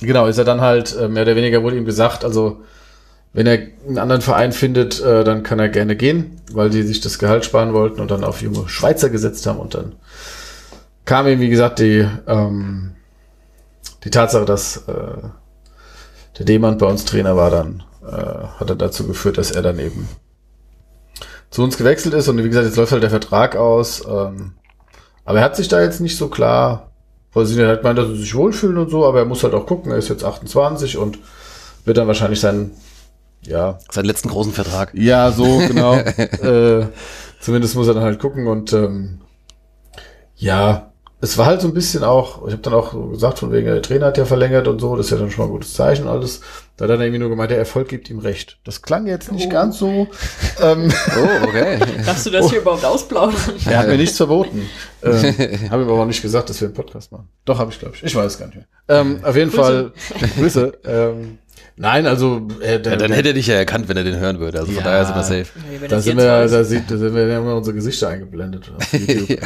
genau, 0.00 0.26
ist 0.26 0.38
er 0.38 0.44
dann 0.44 0.60
halt, 0.60 0.96
äh, 0.96 1.08
mehr 1.08 1.24
oder 1.24 1.34
weniger 1.36 1.62
wurde 1.62 1.76
ihm 1.76 1.84
gesagt, 1.84 2.24
also 2.24 2.60
wenn 3.32 3.46
er 3.46 3.58
einen 3.88 3.98
anderen 3.98 4.22
Verein 4.22 4.52
findet, 4.52 5.00
äh, 5.00 5.24
dann 5.24 5.42
kann 5.42 5.58
er 5.58 5.68
gerne 5.68 5.96
gehen, 5.96 6.40
weil 6.52 6.70
die 6.70 6.82
sich 6.82 7.00
das 7.00 7.18
Gehalt 7.18 7.44
sparen 7.44 7.72
wollten 7.72 8.00
und 8.00 8.10
dann 8.10 8.22
auf 8.22 8.42
junge 8.42 8.68
Schweizer 8.68 9.10
gesetzt 9.10 9.46
haben 9.46 9.58
und 9.58 9.74
dann 9.74 9.92
kam 11.04 11.26
ihm, 11.26 11.40
wie 11.40 11.48
gesagt, 11.48 11.80
die, 11.80 12.06
ähm, 12.28 12.92
die 14.04 14.10
Tatsache, 14.10 14.44
dass 14.44 14.84
äh, 14.88 14.92
der 16.38 16.46
Demand 16.46 16.78
bei 16.78 16.86
uns 16.86 17.04
Trainer 17.04 17.36
war, 17.36 17.50
dann 17.50 17.82
äh, 18.02 18.46
hat 18.58 18.70
er 18.70 18.76
dazu 18.76 19.06
geführt, 19.06 19.38
dass 19.38 19.50
er 19.50 19.62
dann 19.62 19.78
eben 19.78 20.08
zu 21.50 21.62
uns 21.62 21.76
gewechselt 21.76 22.14
ist 22.14 22.28
und 22.28 22.38
wie 22.38 22.48
gesagt, 22.48 22.66
jetzt 22.66 22.76
läuft 22.76 22.92
halt 22.92 23.02
der 23.02 23.10
Vertrag 23.10 23.56
aus. 23.56 24.02
Ähm, 24.06 24.54
aber 25.24 25.38
er 25.38 25.44
hat 25.44 25.56
sich 25.56 25.68
da 25.68 25.82
jetzt 25.82 26.00
nicht 26.00 26.16
so 26.16 26.28
klar. 26.28 26.90
Er 27.34 27.68
hat 27.68 27.80
gemeint, 27.80 27.98
dass 27.98 28.08
er 28.08 28.16
sich 28.16 28.34
wohlfühlen 28.34 28.76
und 28.76 28.90
so, 28.90 29.06
aber 29.06 29.20
er 29.20 29.24
muss 29.24 29.42
halt 29.42 29.54
auch 29.54 29.66
gucken, 29.66 29.92
er 29.92 29.98
ist 29.98 30.08
jetzt 30.08 30.24
28 30.24 30.98
und 30.98 31.18
wird 31.84 31.96
dann 31.96 32.06
wahrscheinlich 32.06 32.40
sein, 32.40 32.72
ja, 33.42 33.78
Seinen 33.90 34.04
letzten 34.04 34.28
großen 34.28 34.52
Vertrag. 34.52 34.92
ja, 34.94 35.32
so, 35.32 35.58
genau. 35.66 35.94
äh, 35.94 36.86
zumindest 37.40 37.74
muss 37.74 37.88
er 37.88 37.94
dann 37.94 38.04
halt 38.04 38.18
gucken 38.18 38.46
und 38.46 38.72
ähm, 38.72 39.20
ja, 40.36 40.91
es 41.22 41.38
war 41.38 41.46
halt 41.46 41.60
so 41.60 41.68
ein 41.68 41.72
bisschen 41.74 42.02
auch, 42.02 42.44
ich 42.48 42.52
habe 42.52 42.62
dann 42.62 42.74
auch 42.74 42.92
so 42.92 43.06
gesagt, 43.06 43.38
von 43.38 43.52
wegen, 43.52 43.66
der 43.66 43.80
Trainer 43.80 44.06
hat 44.06 44.18
ja 44.18 44.24
verlängert 44.24 44.66
und 44.66 44.80
so, 44.80 44.96
das 44.96 45.06
ist 45.06 45.12
ja 45.12 45.18
dann 45.18 45.30
schon 45.30 45.44
mal 45.44 45.48
ein 45.50 45.52
gutes 45.52 45.72
Zeichen 45.72 46.02
und 46.06 46.10
alles. 46.10 46.40
Da 46.76 46.84
hat 46.84 46.90
er 46.90 46.96
dann 46.96 47.02
irgendwie 47.02 47.20
nur 47.20 47.28
gemeint, 47.28 47.52
der 47.52 47.58
Erfolg 47.58 47.86
gibt 47.88 48.10
ihm 48.10 48.18
recht. 48.18 48.58
Das 48.64 48.82
klang 48.82 49.06
jetzt 49.06 49.30
nicht 49.30 49.46
Oh. 49.46 49.50
ganz 49.50 49.78
so. 49.78 50.08
Ähm, 50.60 50.92
Oh, 51.16 51.46
okay. 51.46 51.78
Darfst 52.06 52.26
du 52.26 52.30
das 52.30 52.50
hier 52.50 52.58
überhaupt 52.60 52.84
ausplaudern? 52.84 53.36
er 53.66 53.78
hat 53.78 53.88
mir 53.88 53.96
nichts 53.98 54.16
verboten. 54.16 54.68
ähm, 55.04 55.70
habe 55.70 55.82
ihm 55.82 55.88
aber 55.88 56.00
auch 56.02 56.06
nicht 56.06 56.22
gesagt, 56.22 56.50
dass 56.50 56.60
wir 56.60 56.66
einen 56.68 56.74
Podcast 56.74 57.12
machen. 57.12 57.28
Doch, 57.44 57.58
habe 57.58 57.70
ich, 57.70 57.78
glaube 57.78 57.94
ich. 57.94 58.02
Ich 58.02 58.14
weiß 58.16 58.38
gar 58.38 58.46
nicht 58.46 58.56
mehr. 58.56 58.66
Ähm, 58.88 59.20
auf 59.22 59.36
jeden 59.36 59.50
Grüße. 59.50 59.62
Fall, 59.62 59.92
Grüße. 60.36 60.72
Ähm, 60.84 61.38
nein, 61.76 62.06
also, 62.06 62.46
äh, 62.60 62.80
der, 62.80 62.92
Ja, 62.92 62.98
dann 62.98 63.12
hätte 63.12 63.28
er 63.28 63.34
dich 63.34 63.46
ja 63.46 63.54
erkannt, 63.54 63.88
wenn 63.88 63.96
er 63.96 64.04
den 64.04 64.18
hören 64.18 64.38
würde. 64.40 64.58
Also 64.60 64.72
von 64.72 64.82
Ja. 64.82 64.84
daher 64.84 65.04
sind 65.06 65.14
wir 65.16 65.22
safe. 65.22 65.46
Nee, 65.70 65.88
Da 65.88 66.00
sind, 66.00 66.16
wir, 66.18 66.24
da, 66.48 66.64
sieht, 66.64 66.90
da 66.90 66.96
sind 66.96 67.14
wir 67.14 67.26
ja 67.26 67.38
immer 67.38 67.56
unsere 67.56 67.74
Gesichter 67.74 68.08
eingeblendet 68.08 68.72
auf 68.76 68.92
YouTube. 68.92 69.38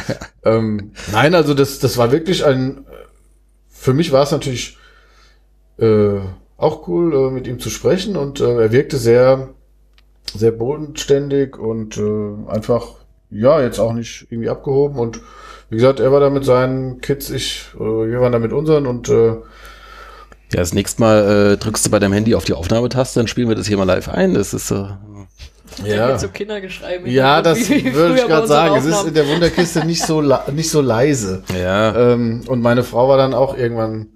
ähm, 0.43 0.91
nein, 1.11 1.35
also 1.35 1.53
das, 1.53 1.79
das 1.79 1.97
war 1.97 2.11
wirklich 2.11 2.45
ein. 2.45 2.85
Für 3.69 3.93
mich 3.93 4.11
war 4.11 4.23
es 4.23 4.31
natürlich 4.31 4.77
äh, 5.79 6.19
auch 6.57 6.87
cool, 6.87 7.13
äh, 7.13 7.31
mit 7.31 7.47
ihm 7.47 7.59
zu 7.59 7.69
sprechen 7.69 8.15
und 8.17 8.39
äh, 8.41 8.61
er 8.63 8.71
wirkte 8.71 8.97
sehr, 8.97 9.49
sehr 10.35 10.51
bodenständig 10.51 11.57
und 11.57 11.97
äh, 11.97 12.49
einfach, 12.49 12.95
ja, 13.29 13.61
jetzt 13.61 13.79
auch 13.79 13.93
nicht 13.93 14.27
irgendwie 14.29 14.49
abgehoben 14.49 14.97
und 14.99 15.21
wie 15.69 15.75
gesagt, 15.75 15.99
er 15.99 16.11
war 16.11 16.19
da 16.21 16.29
mit 16.29 16.45
seinen 16.45 17.01
Kids, 17.01 17.29
ich, 17.29 17.65
äh, 17.75 17.79
wir 17.79 18.19
waren 18.21 18.31
da 18.31 18.39
mit 18.39 18.53
unseren 18.53 18.87
und 18.87 19.09
äh, 19.09 19.35
Ja, 20.53 20.59
das 20.61 20.73
nächste 20.73 21.01
Mal 21.01 21.53
äh, 21.53 21.57
drückst 21.57 21.85
du 21.85 21.89
bei 21.89 21.99
deinem 21.99 22.13
Handy 22.13 22.33
auf 22.35 22.45
die 22.45 22.53
Aufnahmetaste, 22.53 23.19
dann 23.19 23.27
spielen 23.27 23.49
wir 23.49 23.55
das 23.55 23.67
hier 23.67 23.77
mal 23.77 23.83
live 23.83 24.07
ein. 24.09 24.33
Das 24.33 24.53
ist 24.53 24.71
äh, 24.71 24.85
Da 25.85 26.17
so 26.17 26.29
Kindergeschrei. 26.29 26.95
im 26.95 27.05
Ja, 27.07 27.41
das 27.41 27.69
würde 27.69 28.15
ich 28.15 28.25
gerade 28.25 28.47
sagen. 28.47 28.75
Es 28.75 28.85
ist 28.85 29.05
in 29.05 29.13
der 29.13 29.27
Wunderkiste 29.27 29.85
nicht 29.85 30.03
so, 30.03 30.21
nicht 30.21 30.69
so 30.69 30.81
leise. 30.81 31.43
ja. 31.53 32.13
Ähm, 32.13 32.43
und 32.47 32.61
meine 32.61 32.83
Frau 32.83 33.09
war 33.09 33.17
dann 33.17 33.33
auch 33.33 33.57
irgendwann 33.57 34.07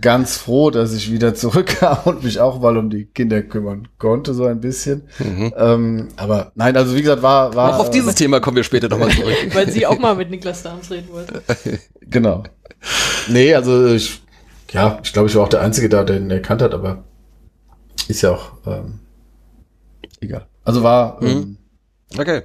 ganz 0.00 0.36
froh, 0.36 0.70
dass 0.70 0.92
ich 0.92 1.12
wieder 1.12 1.34
zurückkam 1.34 1.98
und 2.04 2.24
mich 2.24 2.40
auch 2.40 2.60
mal 2.60 2.76
um 2.76 2.90
die 2.90 3.04
Kinder 3.04 3.42
kümmern 3.42 3.88
konnte, 3.98 4.34
so 4.34 4.44
ein 4.46 4.60
bisschen. 4.60 5.02
Ähm, 5.56 6.08
aber 6.16 6.52
nein, 6.54 6.76
also 6.76 6.96
wie 6.96 7.02
gesagt, 7.02 7.22
war, 7.22 7.54
war 7.54 7.74
Auch 7.76 7.80
auf 7.80 7.90
dieses 7.90 8.14
Thema 8.16 8.40
kommen 8.40 8.56
wir 8.56 8.64
später 8.64 8.88
nochmal 8.88 9.10
zurück. 9.10 9.34
Weil 9.52 9.70
sie 9.70 9.86
auch 9.86 9.98
mal 9.98 10.16
mit 10.16 10.30
Niklas 10.30 10.62
Dahms 10.62 10.90
reden 10.90 11.08
wollte. 11.12 11.42
Genau. 12.08 12.44
Nee, 13.28 13.52
also 13.52 13.88
ich, 13.88 14.22
ja, 14.72 14.98
ich 15.02 15.12
glaube, 15.12 15.28
ich 15.28 15.34
war 15.36 15.44
auch 15.44 15.48
der 15.48 15.60
Einzige 15.60 15.88
da, 15.88 16.04
der 16.04 16.16
ihn 16.16 16.30
erkannt 16.30 16.62
hat, 16.62 16.74
aber 16.74 17.04
ist 18.08 18.22
ja 18.22 18.32
auch 18.32 18.52
ähm, 18.66 19.00
egal. 20.20 20.46
Also 20.64 20.82
war, 20.82 21.20
ähm, 21.22 21.58
Okay. 22.18 22.42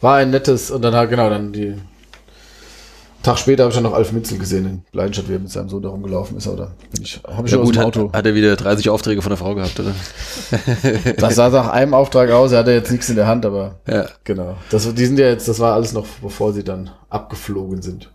war 0.00 0.16
ein 0.16 0.30
nettes, 0.30 0.70
und 0.70 0.82
dann 0.82 1.08
genau, 1.10 1.28
dann 1.30 1.52
die 1.52 1.74
Tag 3.22 3.38
später 3.38 3.64
habe 3.64 3.70
ich 3.70 3.74
dann 3.76 3.82
noch 3.82 3.94
Alf 3.94 4.12
Mitzel 4.12 4.38
gesehen 4.38 4.66
in 4.66 4.82
Leidenstadt, 4.92 5.28
wie 5.28 5.32
er 5.34 5.40
mit 5.40 5.50
seinem 5.50 5.68
Sohn 5.68 5.82
da 5.82 5.88
rumgelaufen 5.88 6.36
ist, 6.36 6.46
oder? 6.46 6.76
Bin 6.92 7.02
ich, 7.02 7.20
habe 7.26 7.48
ich 7.48 7.52
Ja 7.52 7.58
gut, 7.60 7.76
hat, 7.76 7.86
Auto. 7.86 8.12
hat 8.12 8.24
er 8.24 8.34
wieder 8.36 8.54
30 8.54 8.88
Aufträge 8.88 9.20
von 9.20 9.30
der 9.30 9.36
Frau 9.36 9.56
gehabt, 9.56 9.80
oder? 9.80 9.92
Das 11.18 11.34
sah 11.34 11.48
nach 11.48 11.68
einem 11.68 11.92
Auftrag 11.94 12.30
aus, 12.30 12.52
er 12.52 12.60
hatte 12.60 12.70
jetzt 12.70 12.92
nichts 12.92 13.08
in 13.08 13.16
der 13.16 13.26
Hand, 13.26 13.44
aber 13.44 13.80
Ja. 13.88 14.06
genau. 14.22 14.56
Das, 14.70 14.92
die 14.94 15.06
sind 15.06 15.18
ja 15.18 15.26
jetzt, 15.26 15.48
das 15.48 15.58
war 15.58 15.74
alles 15.74 15.92
noch, 15.92 16.06
bevor 16.22 16.52
sie 16.52 16.62
dann 16.62 16.90
abgeflogen 17.10 17.82
sind. 17.82 18.12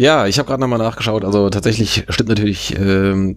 Ja, 0.00 0.26
ich 0.26 0.38
habe 0.38 0.48
gerade 0.48 0.60
nochmal 0.62 0.78
nachgeschaut. 0.78 1.24
Also 1.26 1.50
tatsächlich 1.50 2.04
stimmt 2.08 2.30
natürlich, 2.30 2.74
ähm, 2.78 3.36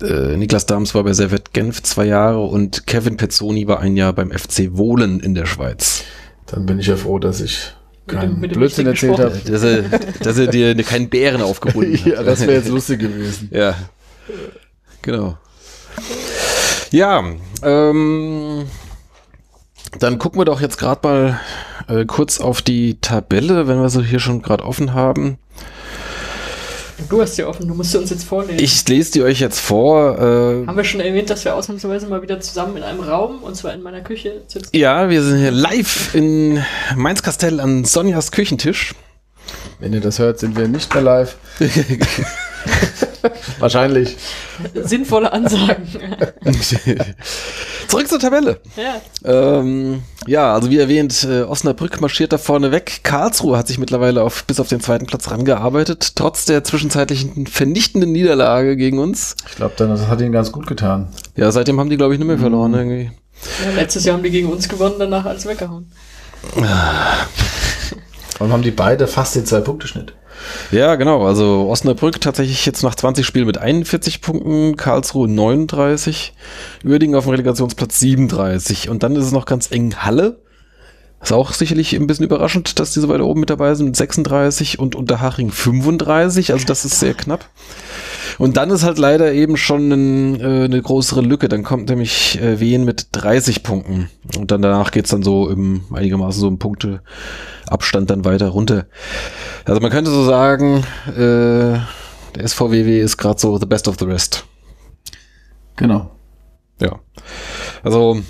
äh, 0.00 0.36
Niklas 0.36 0.64
Dahms 0.66 0.94
war 0.94 1.02
bei 1.02 1.12
Servet 1.12 1.52
Genf 1.52 1.82
zwei 1.82 2.04
Jahre 2.04 2.40
und 2.42 2.86
Kevin 2.86 3.16
Pezzoni 3.16 3.66
war 3.66 3.80
ein 3.80 3.96
Jahr 3.96 4.12
beim 4.12 4.30
FC 4.30 4.68
Wohlen 4.76 5.18
in 5.18 5.34
der 5.34 5.46
Schweiz. 5.46 6.04
Dann 6.46 6.64
bin 6.64 6.78
ich 6.78 6.86
ja 6.86 6.94
froh, 6.96 7.18
dass 7.18 7.40
ich 7.40 7.72
Mit 8.06 8.14
dem- 8.14 8.20
keinen 8.20 8.40
mit 8.40 8.50
dem 8.52 8.58
Blödsinn 8.58 8.86
erzählt 8.86 9.18
habe. 9.18 9.36
Dass 9.44 9.62
er, 9.64 9.82
dass 10.22 10.38
er 10.38 10.46
dir 10.46 10.76
keinen 10.84 11.08
Bären 11.08 11.42
aufgebunden 11.42 11.96
hat. 11.98 12.06
ja, 12.06 12.22
das 12.22 12.40
wäre 12.42 12.52
jetzt 12.54 12.68
lustig 12.68 13.00
gewesen. 13.00 13.48
Ja, 13.52 13.74
genau. 15.02 15.38
Ja, 16.92 17.24
ähm, 17.64 18.64
dann 19.98 20.18
gucken 20.18 20.40
wir 20.40 20.44
doch 20.44 20.60
jetzt 20.60 20.78
gerade 20.78 21.00
mal 21.06 21.40
äh, 21.88 22.04
kurz 22.04 22.40
auf 22.40 22.62
die 22.62 23.00
Tabelle, 23.00 23.66
wenn 23.66 23.80
wir 23.82 23.90
sie 23.90 24.04
hier 24.04 24.20
schon 24.20 24.40
gerade 24.42 24.64
offen 24.64 24.94
haben. 24.94 25.38
Du 27.10 27.20
hast 27.20 27.34
sie 27.34 27.42
offen, 27.42 27.66
du 27.66 27.74
musst 27.74 27.90
sie 27.90 27.98
uns 27.98 28.10
jetzt 28.10 28.22
vorlesen. 28.24 28.62
Ich 28.62 28.86
lese 28.88 29.10
die 29.10 29.22
euch 29.22 29.40
jetzt 29.40 29.58
vor. 29.58 30.16
Äh, 30.16 30.66
Haben 30.66 30.76
wir 30.76 30.84
schon 30.84 31.00
erwähnt, 31.00 31.28
dass 31.28 31.44
wir 31.44 31.56
ausnahmsweise 31.56 32.06
mal 32.06 32.22
wieder 32.22 32.38
zusammen 32.40 32.76
in 32.76 32.84
einem 32.84 33.00
Raum, 33.00 33.42
und 33.42 33.56
zwar 33.56 33.74
in 33.74 33.82
meiner 33.82 34.00
Küche, 34.00 34.42
sitzen? 34.46 34.68
ja, 34.72 35.10
wir 35.10 35.20
sind 35.20 35.40
hier 35.40 35.50
live 35.50 36.14
in 36.14 36.62
Mainz-Kastell 36.94 37.58
an 37.58 37.84
Sonjas 37.84 38.30
Küchentisch. 38.30 38.94
Wenn 39.78 39.92
ihr 39.92 40.00
das 40.00 40.18
hört, 40.18 40.38
sind 40.38 40.56
wir 40.56 40.68
nicht 40.68 40.92
mehr 40.94 41.02
live. 41.02 41.36
Wahrscheinlich. 43.58 44.16
Sinnvolle 44.74 45.32
Ansagen. 45.32 45.86
Zurück 47.88 48.08
zur 48.08 48.18
Tabelle. 48.18 48.60
ja. 48.76 49.00
Ähm, 49.24 50.02
ja, 50.26 50.54
also 50.54 50.70
wie 50.70 50.78
erwähnt, 50.78 51.26
äh, 51.28 51.42
Osnabrück 51.42 52.00
marschiert 52.00 52.32
da 52.32 52.38
vorne 52.38 52.72
weg. 52.72 53.00
Karlsruhe 53.02 53.58
hat 53.58 53.68
sich 53.68 53.78
mittlerweile 53.78 54.22
auf, 54.22 54.44
bis 54.44 54.60
auf 54.60 54.68
den 54.68 54.80
zweiten 54.80 55.06
Platz 55.06 55.30
rangearbeitet, 55.30 56.12
trotz 56.16 56.44
der 56.44 56.64
zwischenzeitlichen 56.64 57.46
vernichtenden 57.46 58.12
Niederlage 58.12 58.76
gegen 58.76 58.98
uns. 58.98 59.36
Ich 59.48 59.56
glaube, 59.56 59.74
das 59.76 60.06
hat 60.06 60.20
ihnen 60.20 60.32
ganz 60.32 60.52
gut 60.52 60.66
getan. 60.66 61.08
Ja, 61.36 61.50
seitdem 61.52 61.80
haben 61.80 61.90
die, 61.90 61.96
glaube 61.96 62.14
ich, 62.14 62.18
nicht 62.18 62.28
mehr 62.28 62.38
verloren 62.38 62.74
irgendwie. 62.74 63.10
ja. 63.64 63.70
Letztes 63.74 64.04
Jahr 64.04 64.16
haben 64.16 64.22
die 64.22 64.30
gegen 64.30 64.48
uns 64.48 64.68
gewonnen, 64.68 64.96
danach 64.98 65.24
alles 65.24 65.46
weggehauen. 65.46 65.90
Und 68.40 68.52
haben 68.52 68.62
die 68.62 68.72
beide 68.72 69.06
fast 69.06 69.36
den 69.36 69.46
Zwei-Punkte-Schnitt. 69.46 70.14
Ja, 70.70 70.96
genau. 70.96 71.26
Also 71.26 71.68
Osnabrück 71.68 72.20
tatsächlich 72.20 72.64
jetzt 72.64 72.82
nach 72.82 72.94
20 72.94 73.26
Spielen 73.26 73.46
mit 73.46 73.58
41 73.58 74.22
Punkten, 74.22 74.76
Karlsruhe 74.76 75.28
39, 75.28 76.32
Uerdingen 76.84 77.16
auf 77.16 77.24
dem 77.24 77.30
Relegationsplatz 77.30 78.00
37. 78.00 78.88
Und 78.88 79.02
dann 79.02 79.14
ist 79.14 79.26
es 79.26 79.32
noch 79.32 79.44
ganz 79.44 79.70
eng 79.70 79.94
Halle. 79.96 80.40
Ist 81.22 81.32
auch 81.32 81.52
sicherlich 81.52 81.94
ein 81.94 82.06
bisschen 82.06 82.24
überraschend, 82.24 82.80
dass 82.80 82.94
die 82.94 83.00
so 83.00 83.08
weit 83.10 83.20
oben 83.20 83.40
mit 83.40 83.50
dabei 83.50 83.74
sind 83.74 83.86
mit 83.86 83.96
36 83.96 84.78
und 84.78 84.94
Unterhaching 84.94 85.50
35. 85.50 86.52
Also 86.52 86.64
das 86.64 86.86
ist 86.86 86.98
sehr 86.98 87.12
knapp. 87.12 87.44
Und 88.38 88.56
dann 88.56 88.70
ist 88.70 88.82
halt 88.84 88.98
leider 88.98 89.32
eben 89.32 89.56
schon 89.56 89.90
ein, 89.90 90.40
äh, 90.40 90.64
eine 90.64 90.82
größere 90.82 91.20
Lücke. 91.20 91.48
Dann 91.48 91.62
kommt 91.62 91.88
nämlich 91.88 92.40
äh, 92.40 92.60
Wien 92.60 92.84
mit 92.84 93.08
30 93.12 93.62
Punkten. 93.62 94.10
Und 94.36 94.50
dann 94.50 94.62
danach 94.62 94.90
geht's 94.90 95.10
dann 95.10 95.22
so 95.22 95.48
im 95.48 95.82
einigermaßen 95.92 96.40
so 96.40 96.48
im 96.48 96.58
Punkteabstand 96.58 98.10
dann 98.10 98.24
weiter 98.24 98.48
runter. 98.48 98.86
Also 99.64 99.80
man 99.80 99.90
könnte 99.90 100.10
so 100.10 100.24
sagen, 100.24 100.84
äh, 101.08 101.78
der 102.34 102.48
SVWW 102.48 103.00
ist 103.00 103.16
gerade 103.16 103.40
so 103.40 103.58
the 103.58 103.66
best 103.66 103.88
of 103.88 103.96
the 103.98 104.04
rest. 104.04 104.44
Genau. 105.76 106.10
Ja. 106.80 107.00
Also 107.82 108.20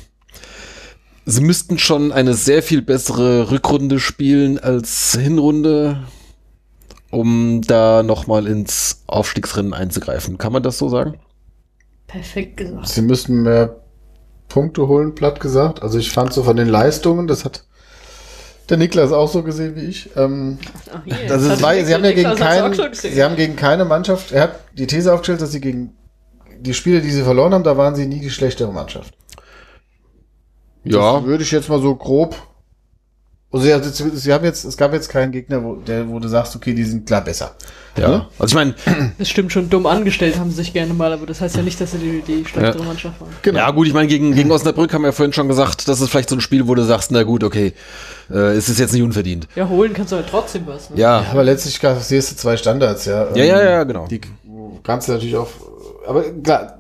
sie 1.27 1.41
müssten 1.43 1.79
schon 1.79 2.13
eine 2.13 2.35
sehr 2.35 2.63
viel 2.63 2.83
bessere 2.83 3.51
Rückrunde 3.51 4.01
spielen 4.01 4.59
als 4.59 5.17
Hinrunde, 5.21 6.03
um 7.11 7.61
da 7.63 8.03
nochmal 8.03 8.47
ins 8.47 9.03
Aufstiegsrennen 9.07 9.75
einzugreifen. 9.75 10.39
Kann 10.39 10.53
man 10.53 10.63
das 10.63 10.79
so 10.79 10.89
sagen? 10.89 11.19
Perfekt 12.07 12.57
gesagt. 12.57 12.89
Sie 12.89 13.03
müssten 13.03 13.43
mehr 13.43 13.81
Punkte 14.49 14.89
holen, 14.89 15.15
platt 15.15 15.41
gesagt. 15.41 15.83
Also 15.83 15.99
ich 15.99 16.11
fand 16.11 16.33
so 16.33 16.43
von 16.43 16.57
den 16.57 16.69
Leistungen, 16.69 17.27
das 17.27 17.45
hat 17.45 17.65
der 18.69 18.77
Niklas 18.77 19.13
auch 19.13 19.29
so 19.29 19.43
gesehen 19.43 19.77
wie 19.77 19.85
ich. 19.85 20.11
Ähm, 20.17 20.59
Ach, 20.93 21.01
hier, 21.05 21.15
das 21.29 21.43
ist, 21.43 21.63
weil, 21.63 21.85
sie 21.85 21.95
haben 21.95 22.05
ja 22.05 22.13
gegen 22.13 22.35
keinen, 22.35 22.95
sie 22.95 23.23
haben 23.23 23.37
gegen 23.37 23.57
keine 23.57 23.85
Mannschaft, 23.85 24.33
er 24.33 24.43
hat 24.43 24.61
die 24.77 24.87
These 24.87 25.13
aufgestellt, 25.13 25.41
dass 25.41 25.53
sie 25.53 25.61
gegen 25.61 25.97
die 26.61 26.75
Spiele, 26.75 27.01
die 27.01 27.11
sie 27.11 27.23
verloren 27.23 27.55
haben, 27.55 27.65
da 27.65 27.77
waren 27.77 27.95
sie 27.95 28.07
nie 28.07 28.21
die 28.21 28.31
schlechtere 28.31 28.73
Mannschaft. 28.73 29.15
Das 30.85 31.25
würde 31.25 31.43
ich 31.43 31.51
jetzt 31.51 31.69
mal 31.69 31.81
so 31.81 31.95
grob. 31.95 32.37
Also 33.53 33.67
sie, 33.67 34.11
sie, 34.17 34.33
haben 34.33 34.45
jetzt, 34.45 34.65
es 34.65 34.77
gab 34.77 34.93
jetzt 34.93 35.09
keinen 35.09 35.33
Gegner, 35.33 35.65
wo, 35.65 35.75
der, 35.75 36.09
wo 36.09 36.21
du 36.21 36.29
sagst, 36.29 36.55
okay, 36.55 36.73
die 36.73 36.85
sind 36.85 37.05
klar 37.05 37.21
besser. 37.25 37.57
ja. 37.97 38.29
Also 38.39 38.53
ich 38.53 38.55
meine, 38.55 38.75
Das 39.19 39.29
stimmt 39.29 39.51
schon, 39.51 39.69
dumm 39.69 39.87
angestellt 39.87 40.39
haben 40.39 40.51
sie 40.51 40.57
sich 40.57 40.73
gerne 40.73 40.95
mal, 40.95 41.13
aber 41.13 41.27
das 41.27 41.41
heißt 41.41 41.57
ja 41.57 41.63
nicht, 41.63 41.81
dass 41.81 41.91
sie 41.91 41.99
die, 41.99 42.23
die 42.23 42.45
schlechtere 42.47 42.79
Ja. 42.83 42.85
Mannschaft 42.89 43.21
waren. 43.21 43.31
Genau. 43.43 43.59
ja 43.59 43.71
gut, 43.73 43.89
ich 43.89 43.93
meine, 43.93 44.07
gegen, 44.07 44.37
gegen 44.37 44.53
Osnabrück 44.53 44.95
haben 44.95 45.03
wir 45.03 45.09
ja 45.09 45.13
vorhin 45.13 45.33
schon 45.33 45.49
gesagt, 45.49 45.89
das 45.89 46.01
ist 46.01 46.11
vielleicht 46.11 46.29
so 46.29 46.37
ein 46.37 46.41
Spiel, 46.41 46.69
wo 46.69 46.77
du 46.77 46.85
sagst, 46.85 47.11
na 47.11 47.25
gut, 47.25 47.43
okay, 47.43 47.73
äh, 48.31 48.53
es 48.55 48.69
ist 48.69 48.79
jetzt 48.79 48.93
nicht 48.93 49.03
unverdient. 49.03 49.49
Ja, 49.57 49.69
holen 49.69 49.95
kannst 49.95 50.13
du 50.13 50.17
halt 50.17 50.29
trotzdem 50.31 50.65
was. 50.69 50.89
Ne? 50.91 51.01
Ja, 51.01 51.25
Aber 51.33 51.43
letztlich 51.43 51.81
kassierst 51.81 52.31
du 52.31 52.37
zwei 52.37 52.57
Standards, 52.57 53.07
ja. 53.07 53.35
Ja, 53.35 53.45
ja, 53.45 53.63
ja, 53.63 53.83
genau. 53.83 54.07
Die 54.07 54.21
kannst 54.85 55.09
du 55.09 55.13
natürlich 55.13 55.37
auch, 55.37 55.49
aber 56.07 56.23
klar, 56.43 56.79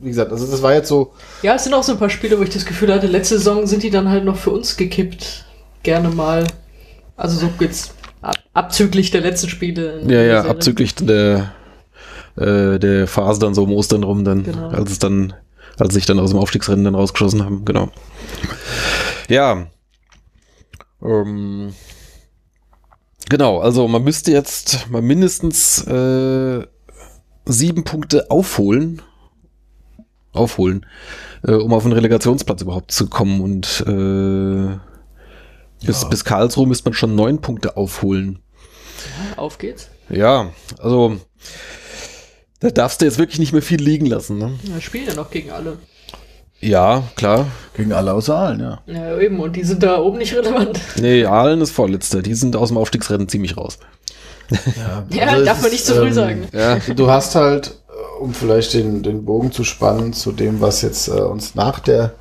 wie 0.00 0.08
gesagt, 0.08 0.30
also 0.30 0.46
das 0.46 0.62
war 0.62 0.72
jetzt 0.72 0.88
so, 0.88 1.12
Ja, 1.42 1.56
es 1.56 1.64
sind 1.64 1.74
auch 1.74 1.82
so 1.82 1.92
ein 1.92 1.98
paar 1.98 2.10
Spiele, 2.10 2.38
wo 2.38 2.44
ich 2.44 2.50
das 2.50 2.64
Gefühl 2.64 2.92
hatte, 2.94 3.08
letzte 3.08 3.38
Saison 3.38 3.66
sind 3.66 3.82
die 3.82 3.90
dann 3.90 4.08
halt 4.08 4.24
noch 4.24 4.36
für 4.36 4.50
uns 4.50 4.76
gekippt. 4.76 5.46
Gerne 5.82 6.10
mal. 6.10 6.46
Also 7.16 7.38
so 7.38 7.50
jetzt 7.60 7.94
ab, 8.20 8.36
abzüglich 8.52 9.10
der 9.10 9.20
letzten 9.20 9.48
Spiele. 9.48 10.00
Ja, 10.06 10.22
ja, 10.22 10.36
Serie. 10.42 10.50
abzüglich 10.50 10.94
der, 10.94 11.52
äh, 12.36 12.78
der 12.78 13.06
Phase 13.06 13.40
dann 13.40 13.54
so 13.54 13.64
um 13.64 13.72
Ostern 13.72 14.02
rum, 14.04 14.24
dann, 14.24 14.44
Genau. 14.44 14.68
als 14.68 14.90
es 14.92 14.98
dann, 14.98 15.34
als 15.78 15.94
sich 15.94 16.06
dann 16.06 16.18
aus 16.18 16.30
dem 16.30 16.38
Aufstiegsrennen 16.38 16.84
dann 16.84 16.94
rausgeschossen 16.94 17.44
haben, 17.44 17.64
genau. 17.64 17.88
Ja. 19.28 19.66
Ähm, 21.02 21.74
genau, 23.28 23.58
also 23.60 23.88
man 23.88 24.04
müsste 24.04 24.30
jetzt 24.32 24.88
mal 24.90 25.02
mindestens 25.02 25.84
äh, 25.86 26.64
sieben 27.44 27.84
Punkte 27.84 28.30
aufholen. 28.30 29.02
Aufholen, 30.32 30.86
äh, 31.46 31.52
um 31.52 31.74
auf 31.74 31.84
einen 31.84 31.92
Relegationsplatz 31.92 32.62
überhaupt 32.62 32.90
zu 32.90 33.08
kommen 33.08 33.42
und 33.42 33.84
äh, 33.86 34.78
bis, 35.84 36.02
Ja. 36.02 36.08
bis 36.08 36.24
Karlsruhe 36.24 36.66
müsste 36.66 36.84
man 36.88 36.94
schon 36.94 37.14
neun 37.14 37.40
Punkte 37.40 37.76
aufholen. 37.76 38.38
Auf 39.36 39.58
geht's. 39.58 39.88
Ja, 40.08 40.50
also 40.78 41.16
da 42.60 42.70
darfst 42.70 43.00
du 43.00 43.04
jetzt 43.06 43.18
wirklich 43.18 43.38
nicht 43.38 43.52
mehr 43.52 43.62
viel 43.62 43.80
liegen 43.82 44.06
lassen. 44.06 44.38
Ne? 44.38 44.52
Ja, 44.64 44.80
spielen 44.80 45.06
ja 45.08 45.14
noch 45.14 45.30
gegen 45.30 45.50
alle. 45.50 45.78
Ja, 46.60 47.02
klar. 47.16 47.46
gegen 47.76 47.92
alle 47.92 48.12
außer 48.12 48.36
Aalen, 48.36 48.60
ja. 48.60 48.82
Ja, 48.86 49.18
eben, 49.18 49.40
und 49.40 49.56
die 49.56 49.64
sind 49.64 49.82
da 49.82 49.98
oben 49.98 50.18
nicht 50.18 50.32
relevant. 50.34 50.78
Nee, 50.96 51.24
Aalen 51.24 51.60
ist 51.60 51.72
Vorletzter. 51.72 52.22
Die 52.22 52.34
sind 52.34 52.54
aus 52.54 52.68
dem 52.68 52.76
Aufstiegsrennen 52.78 53.28
ziemlich 53.28 53.56
raus. 53.56 53.78
Ja, 54.76 55.04
Ja, 55.10 55.26
also 55.28 55.44
darf 55.44 55.60
man 55.62 55.72
nicht 55.72 55.84
zu 55.84 55.94
früh 55.94 56.08
ähm, 56.08 56.12
sagen. 56.12 56.48
Ja, 56.52 56.76
Du 56.94 57.10
hast 57.10 57.34
halt, 57.34 57.80
äh, 57.88 58.22
um 58.22 58.32
vielleicht 58.32 58.74
den, 58.74 59.02
den 59.02 59.24
Bogen 59.24 59.50
zu 59.50 59.64
spannen 59.64 60.12
zu 60.12 60.30
dem, 60.30 60.60
was 60.60 60.82
jetzt 60.82 61.08
äh, 61.08 61.12
uns 61.12 61.56
nach 61.56 61.80
der 61.80 62.14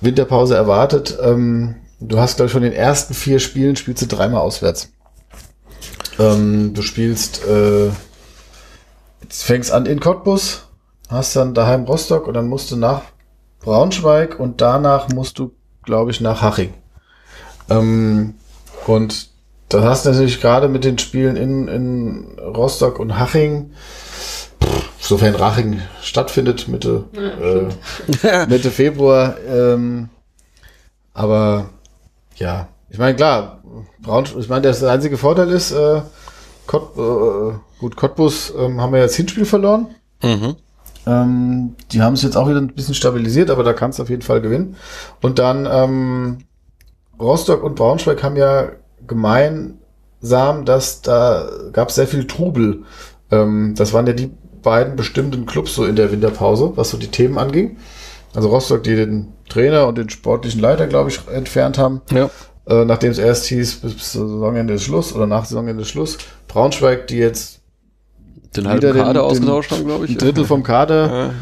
Winterpause 0.00 0.54
erwartet, 0.56 1.18
ähm, 1.22 1.74
du 2.08 2.18
hast, 2.18 2.36
glaube 2.36 2.46
ich, 2.46 2.52
von 2.52 2.62
den 2.62 2.72
ersten 2.72 3.14
vier 3.14 3.38
Spielen 3.40 3.76
spielst 3.76 4.02
du 4.02 4.06
dreimal 4.06 4.40
auswärts. 4.40 4.92
Ähm, 6.18 6.74
du 6.74 6.82
spielst 6.82 7.44
äh, 7.44 7.90
fängst 9.28 9.72
an 9.72 9.86
in 9.86 10.00
Cottbus, 10.00 10.68
hast 11.08 11.34
dann 11.36 11.54
daheim 11.54 11.84
Rostock 11.84 12.26
und 12.26 12.34
dann 12.34 12.48
musst 12.48 12.70
du 12.70 12.76
nach 12.76 13.02
Braunschweig 13.60 14.38
und 14.38 14.60
danach 14.60 15.08
musst 15.08 15.38
du, 15.38 15.54
glaube 15.82 16.10
ich, 16.10 16.20
nach 16.20 16.42
Haching. 16.42 16.74
Ähm, 17.70 18.34
und 18.86 19.28
das 19.68 19.84
hast 19.84 20.06
du 20.06 20.10
natürlich 20.10 20.40
gerade 20.40 20.68
mit 20.68 20.84
den 20.84 20.98
Spielen 20.98 21.36
in, 21.36 21.68
in 21.68 22.38
Rostock 22.38 23.00
und 23.00 23.18
Haching, 23.18 23.72
pff, 24.12 24.50
sofern 25.00 25.34
Raching 25.34 25.80
stattfindet, 26.02 26.68
Mitte, 26.68 27.04
Ja, 28.22 28.42
äh, 28.42 28.46
Mitte 28.46 28.70
Februar. 28.70 29.36
Ähm, 29.48 30.10
aber 31.14 31.70
ja, 32.36 32.68
ich 32.90 32.98
meine, 32.98 33.16
klar, 33.16 33.62
Braun, 34.00 34.24
ich 34.38 34.48
meine, 34.48 34.62
der 34.62 34.90
einzige 34.90 35.16
Vorteil 35.16 35.50
ist, 35.50 35.72
äh, 35.72 36.02
Kott, 36.66 36.96
äh, 36.96 37.58
gut, 37.80 37.96
Cottbus 37.96 38.52
ähm, 38.56 38.80
haben 38.80 38.92
wir 38.92 39.00
jetzt 39.00 39.16
Hinspiel 39.16 39.44
verloren. 39.44 39.88
Mhm. 40.22 40.56
Ähm, 41.06 41.76
die 41.92 42.00
haben 42.00 42.14
es 42.14 42.22
jetzt 42.22 42.36
auch 42.36 42.48
wieder 42.48 42.60
ein 42.60 42.74
bisschen 42.74 42.94
stabilisiert, 42.94 43.50
aber 43.50 43.62
da 43.62 43.72
kannst 43.72 43.98
du 43.98 44.02
auf 44.02 44.10
jeden 44.10 44.22
Fall 44.22 44.40
gewinnen. 44.40 44.76
Und 45.20 45.38
dann 45.38 45.68
ähm, 45.70 46.38
Rostock 47.20 47.62
und 47.62 47.74
Braunschweig 47.74 48.22
haben 48.22 48.36
ja 48.36 48.68
gemeinsam, 49.06 50.64
dass 50.64 51.02
da 51.02 51.48
gab 51.72 51.90
es 51.90 51.96
sehr 51.96 52.06
viel 52.06 52.26
Trubel. 52.26 52.84
Ähm, 53.30 53.74
das 53.76 53.92
waren 53.92 54.06
ja 54.06 54.14
die 54.14 54.30
beiden 54.62 54.96
bestimmten 54.96 55.46
Clubs 55.46 55.74
so 55.74 55.84
in 55.84 55.96
der 55.96 56.10
Winterpause, 56.10 56.72
was 56.76 56.90
so 56.90 56.96
die 56.96 57.08
Themen 57.08 57.38
anging. 57.38 57.76
Also 58.34 58.48
Rostock, 58.48 58.82
die 58.82 58.96
den 58.96 59.32
Trainer 59.48 59.86
und 59.86 59.96
den 59.98 60.10
sportlichen 60.10 60.60
Leiter, 60.60 60.86
glaube 60.86 61.10
ich, 61.10 61.20
entfernt 61.32 61.78
haben. 61.78 62.02
Ja. 62.12 62.30
Äh, 62.66 62.84
nachdem 62.84 63.10
es 63.12 63.18
erst 63.18 63.46
hieß, 63.46 63.76
bis, 63.76 64.12
Saisonende 64.12 64.74
ist 64.74 64.84
Schluss 64.84 65.14
oder 65.14 65.26
nach 65.26 65.44
Saisonende 65.44 65.82
ist 65.82 65.88
Schluss. 65.90 66.18
Braunschweig, 66.48 67.06
die 67.08 67.16
jetzt 67.18 67.60
Den 68.56 68.66
halben 68.68 68.80
den- 68.80 68.96
Kader 68.96 69.12
den- 69.12 69.22
ausgetauscht 69.22 69.70
haben, 69.70 69.84
glaube 69.84 70.06
ich. 70.06 70.12
ein 70.12 70.18
Drittel 70.18 70.44
vom 70.44 70.62
Kader 70.62 71.32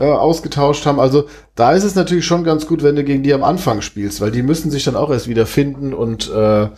Ja. 0.00 0.06
äh, 0.06 0.12
ausgetauscht 0.12 0.86
haben. 0.86 1.00
Also 1.00 1.24
da 1.56 1.72
ist 1.72 1.84
es 1.84 1.94
natürlich 1.96 2.24
schon 2.24 2.44
ganz 2.44 2.66
gut, 2.66 2.82
wenn 2.82 2.96
du 2.96 3.04
gegen 3.04 3.22
die 3.22 3.34
am 3.34 3.42
Anfang 3.44 3.82
spielst, 3.82 4.20
weil 4.20 4.30
die 4.30 4.42
müssen 4.42 4.70
sich 4.70 4.84
dann 4.84 4.96
auch 4.96 5.10
erst 5.10 5.28
wieder 5.28 5.46
finden 5.46 5.92
und 5.92 6.30
äh, 6.30 6.68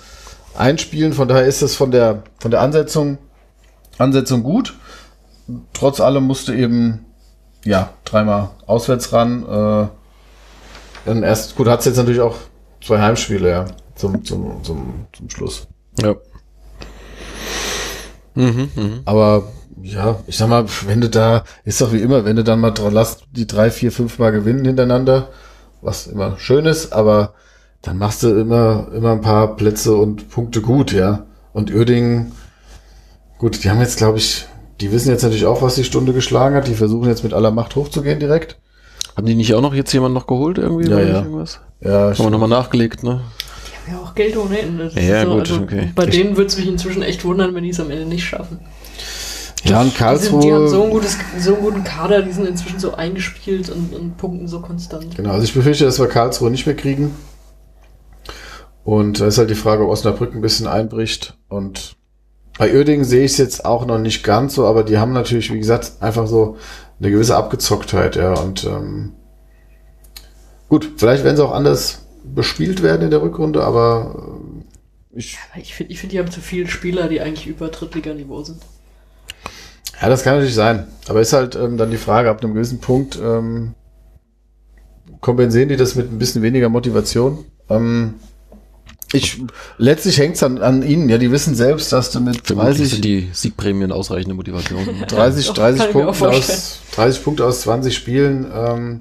einspielen. 0.57 1.13
Von 1.13 1.29
daher 1.29 1.45
ist 1.45 1.63
es 1.63 1.77
von 1.77 1.91
der 1.91 2.23
von 2.41 2.51
der 2.51 2.61
Ansetzung 2.63 3.19
Ansetzung 3.99 4.43
gut. 4.43 4.75
Trotz 5.75 6.01
allem 6.01 6.25
musste 6.25 6.55
eben 6.55 7.05
ja 7.65 7.91
dreimal 8.05 8.51
auswärts 8.67 9.13
ran. 9.13 9.43
Äh, 9.45 9.89
dann 11.07 11.23
erst 11.23 11.57
gut 11.57 11.69
hat's 11.69 11.85
jetzt 11.85 11.97
natürlich 11.97 12.21
auch 12.21 12.37
zwei 12.83 13.01
Heimspiele 13.01 13.51
ja 13.51 13.65
zum 13.95 14.25
zum 14.25 14.63
zum 14.65 15.07
zum 15.13 15.31
Schluss. 15.31 15.67
ja. 16.01 16.15
Mhm, 18.35 18.71
mhm. 18.75 19.01
Aber 19.05 19.45
ja, 19.83 20.19
ich 20.27 20.37
sag 20.37 20.49
mal, 20.49 20.65
wenn 20.87 21.01
du 21.01 21.09
da, 21.09 21.45
ist 21.65 21.81
doch 21.81 21.93
wie 21.93 22.01
immer, 22.01 22.25
wenn 22.25 22.37
du 22.37 22.43
dann 22.43 22.59
mal 22.61 22.73
dra- 22.73 22.91
lass 22.91 23.19
die 23.31 23.47
drei, 23.47 23.71
vier, 23.71 23.93
fünf 23.93 24.19
Mal 24.19 24.33
gewinnen 24.33 24.65
hintereinander, 24.65 25.29
was 25.83 26.07
immer 26.07 26.39
schön 26.39 26.67
ist, 26.67 26.93
aber 26.93 27.35
dann 27.83 27.99
machst 27.99 28.23
du 28.23 28.29
immer, 28.35 28.89
immer 28.95 29.13
ein 29.13 29.21
paar 29.21 29.57
Plätze 29.57 29.95
und 29.95 30.31
Punkte 30.31 30.63
gut, 30.63 30.91
ja. 30.93 31.27
Und 31.53 31.71
Uerdingen, 31.73 32.33
gut, 33.39 33.63
die 33.63 33.71
haben 33.71 33.81
jetzt, 33.81 33.99
glaube 33.99 34.19
ich, 34.19 34.47
die 34.85 34.93
wissen 34.93 35.09
jetzt 35.09 35.23
natürlich 35.23 35.47
auch, 35.47 35.63
was 35.63 35.77
die 35.77 35.85
Stunde 35.85 36.13
geschlagen 36.13 36.55
hat. 36.55 36.69
Die 36.69 36.75
versuchen 36.75 37.09
jetzt 37.09 37.25
mit 37.25 37.33
aller 37.33 37.51
Macht 37.51 37.75
hochzugehen 37.75 38.21
direkt. 38.21 38.59
Haben 39.17 39.27
die 39.27 39.35
nicht 39.35 39.55
auch 39.55 39.63
noch 39.63 39.73
jetzt 39.75 39.91
jemanden 39.95 40.13
noch 40.15 40.27
geholt 40.27 40.59
irgendwie? 40.59 40.91
Ja, 40.91 41.01
ja. 41.01 41.23
Irgendwas? 41.23 41.61
Ja, 41.81 42.11
Haben 42.11 42.19
wir 42.19 42.31
nochmal 42.31 42.51
nachgelegt, 42.51 43.03
ne? 43.03 43.23
Die 43.87 43.91
haben 43.93 43.99
ja 43.99 44.05
auch 44.07 44.15
Geld 44.15 44.37
ohne 44.37 44.59
Ende. 44.59 44.91
Ja, 44.95 45.23
ist 45.23 45.29
gut, 45.29 45.41
also, 45.41 45.63
okay. 45.63 45.91
Bei 45.95 46.05
Ich- 46.05 46.11
denen 46.11 46.37
würde 46.37 46.49
es 46.49 46.59
mich 46.59 46.69
inzwischen 46.69 47.01
echt 47.03 47.25
wundern, 47.25 47.55
wenn 47.55 47.65
die 47.65 47.71
es 47.71 47.81
am 47.81 47.91
Ende 47.91 48.05
nicht 48.05 48.25
schaffen. 48.25 48.61
ja, 49.65 49.81
und 49.81 49.95
Die, 49.99 50.17
sind, 50.19 50.43
die 50.43 50.53
haben 50.53 50.69
so, 50.69 50.81
Karlsruhe. 50.81 50.85
ein 50.85 50.91
gutes, 50.91 51.17
so 51.41 51.55
einen 51.55 51.63
guten 51.65 51.85
Kader, 51.85 52.21
die 52.21 52.33
sind 52.33 52.47
inzwischen 52.47 52.79
so 52.79 52.93
eingespielt 52.95 53.71
und, 53.71 53.95
und 53.95 54.19
punkten 54.19 54.49
so 54.49 54.61
konstant. 54.61 55.17
Genau, 55.17 55.31
also 55.31 55.45
ich 55.45 55.55
befürchte, 55.55 55.87
dass 55.87 55.99
wir 55.99 56.09
Karlsruhe 56.09 56.51
nicht 56.51 56.67
mehr 56.67 56.77
kriegen. 56.77 57.13
Und 58.85 59.21
da 59.21 59.29
ist 59.29 59.39
halt 59.39 59.49
die 59.49 59.55
Frage, 59.55 59.85
ob 59.85 59.89
Osnabrück 59.91 60.35
ein 60.35 60.43
bisschen 60.43 60.67
einbricht. 60.67 61.39
Und 61.49 61.97
bei 62.59 62.73
Uerdingen 62.73 63.05
sehe 63.05 63.25
ich 63.25 63.33
es 63.33 63.39
jetzt 63.39 63.65
auch 63.65 63.87
noch 63.87 63.99
nicht 63.99 64.23
ganz 64.23 64.55
so, 64.55 64.67
aber 64.67 64.85
die 64.85 64.99
haben 64.99 65.13
natürlich, 65.13 65.53
wie 65.53 65.59
gesagt, 65.59 65.93
einfach 66.01 66.27
so 66.27 66.57
eine 67.01 67.11
gewisse 67.11 67.37
Abgezocktheit, 67.37 68.17
ja. 68.17 68.35
Und 68.35 68.65
ähm, 68.65 69.13
gut, 70.69 70.93
vielleicht 70.97 71.25
werden 71.25 71.37
sie 71.37 71.45
auch 71.45 71.53
anders 71.53 72.07
bespielt 72.23 72.83
werden 72.83 73.03
in 73.03 73.11
der 73.11 73.23
Rückrunde, 73.23 73.65
aber 73.65 74.39
äh, 75.13 75.19
ich, 75.19 75.39
Aber 75.53 75.63
ich 75.63 75.75
finde, 75.75 75.93
ich 75.93 76.01
find, 76.01 76.13
die 76.13 76.19
haben 76.19 76.31
zu 76.31 76.41
viele 76.41 76.69
Spieler, 76.69 77.09
die 77.09 77.21
eigentlich 77.21 77.47
über 77.47 77.69
Drittliganiveau 77.69 78.43
sind. 78.43 78.63
ja, 80.01 80.09
das 80.09 80.25
kann 80.25 80.35
natürlich 80.35 80.55
sein. 80.55 80.89
Aber 81.09 81.21
ist 81.21 81.33
halt 81.33 81.55
ähm, 81.55 81.77
dann 81.77 81.91
die 81.91 81.99
Frage, 81.99 82.31
ab 82.31 82.43
einem 82.43 82.55
gewissen 82.55 82.81
Punkt 82.81 83.19
ähm, 83.23 83.75
kompensieren 85.21 85.69
die 85.69 85.77
das 85.77 85.95
mit 85.95 86.11
ein 86.11 86.19
bisschen 86.19 86.43
weniger 86.43 86.69
Motivation. 86.69 87.45
Ähm, 87.69 88.15
ich, 89.15 89.41
letztlich 89.79 90.19
hängt 90.19 90.37
es 90.37 90.43
an, 90.43 90.59
an 90.59 90.83
ihnen. 90.83 91.09
Ja, 91.09 91.19
die 91.19 91.31
wissen 91.31 91.55
selbst, 91.55 91.93
dass 91.93 92.11
du 92.11 92.21
mit 92.21 92.47
Vermutlich 92.47 92.77
30, 92.79 92.91
sind 92.91 93.05
die 93.05 93.29
Siegprämien 93.33 93.93
ausreichende 93.93 94.35
Motivation. 94.35 94.85
30, 95.09 95.47
Doch, 95.47 95.55
30 95.55 95.81
kann 95.81 95.89
ich 95.91 95.95
mir 95.95 96.09
auch 96.09 96.19
Punkten 96.19 96.37
aus, 96.39 96.81
30 96.97 97.25
Punkte 97.25 97.45
aus 97.47 97.61
20 97.63 97.95
Spielen, 97.95 98.47
ähm, 98.55 99.01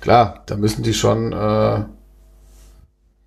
klar, 0.00 0.42
da 0.46 0.56
müssen 0.56 0.82
die 0.82 0.94
schon 0.94 1.32
äh, 1.32 1.80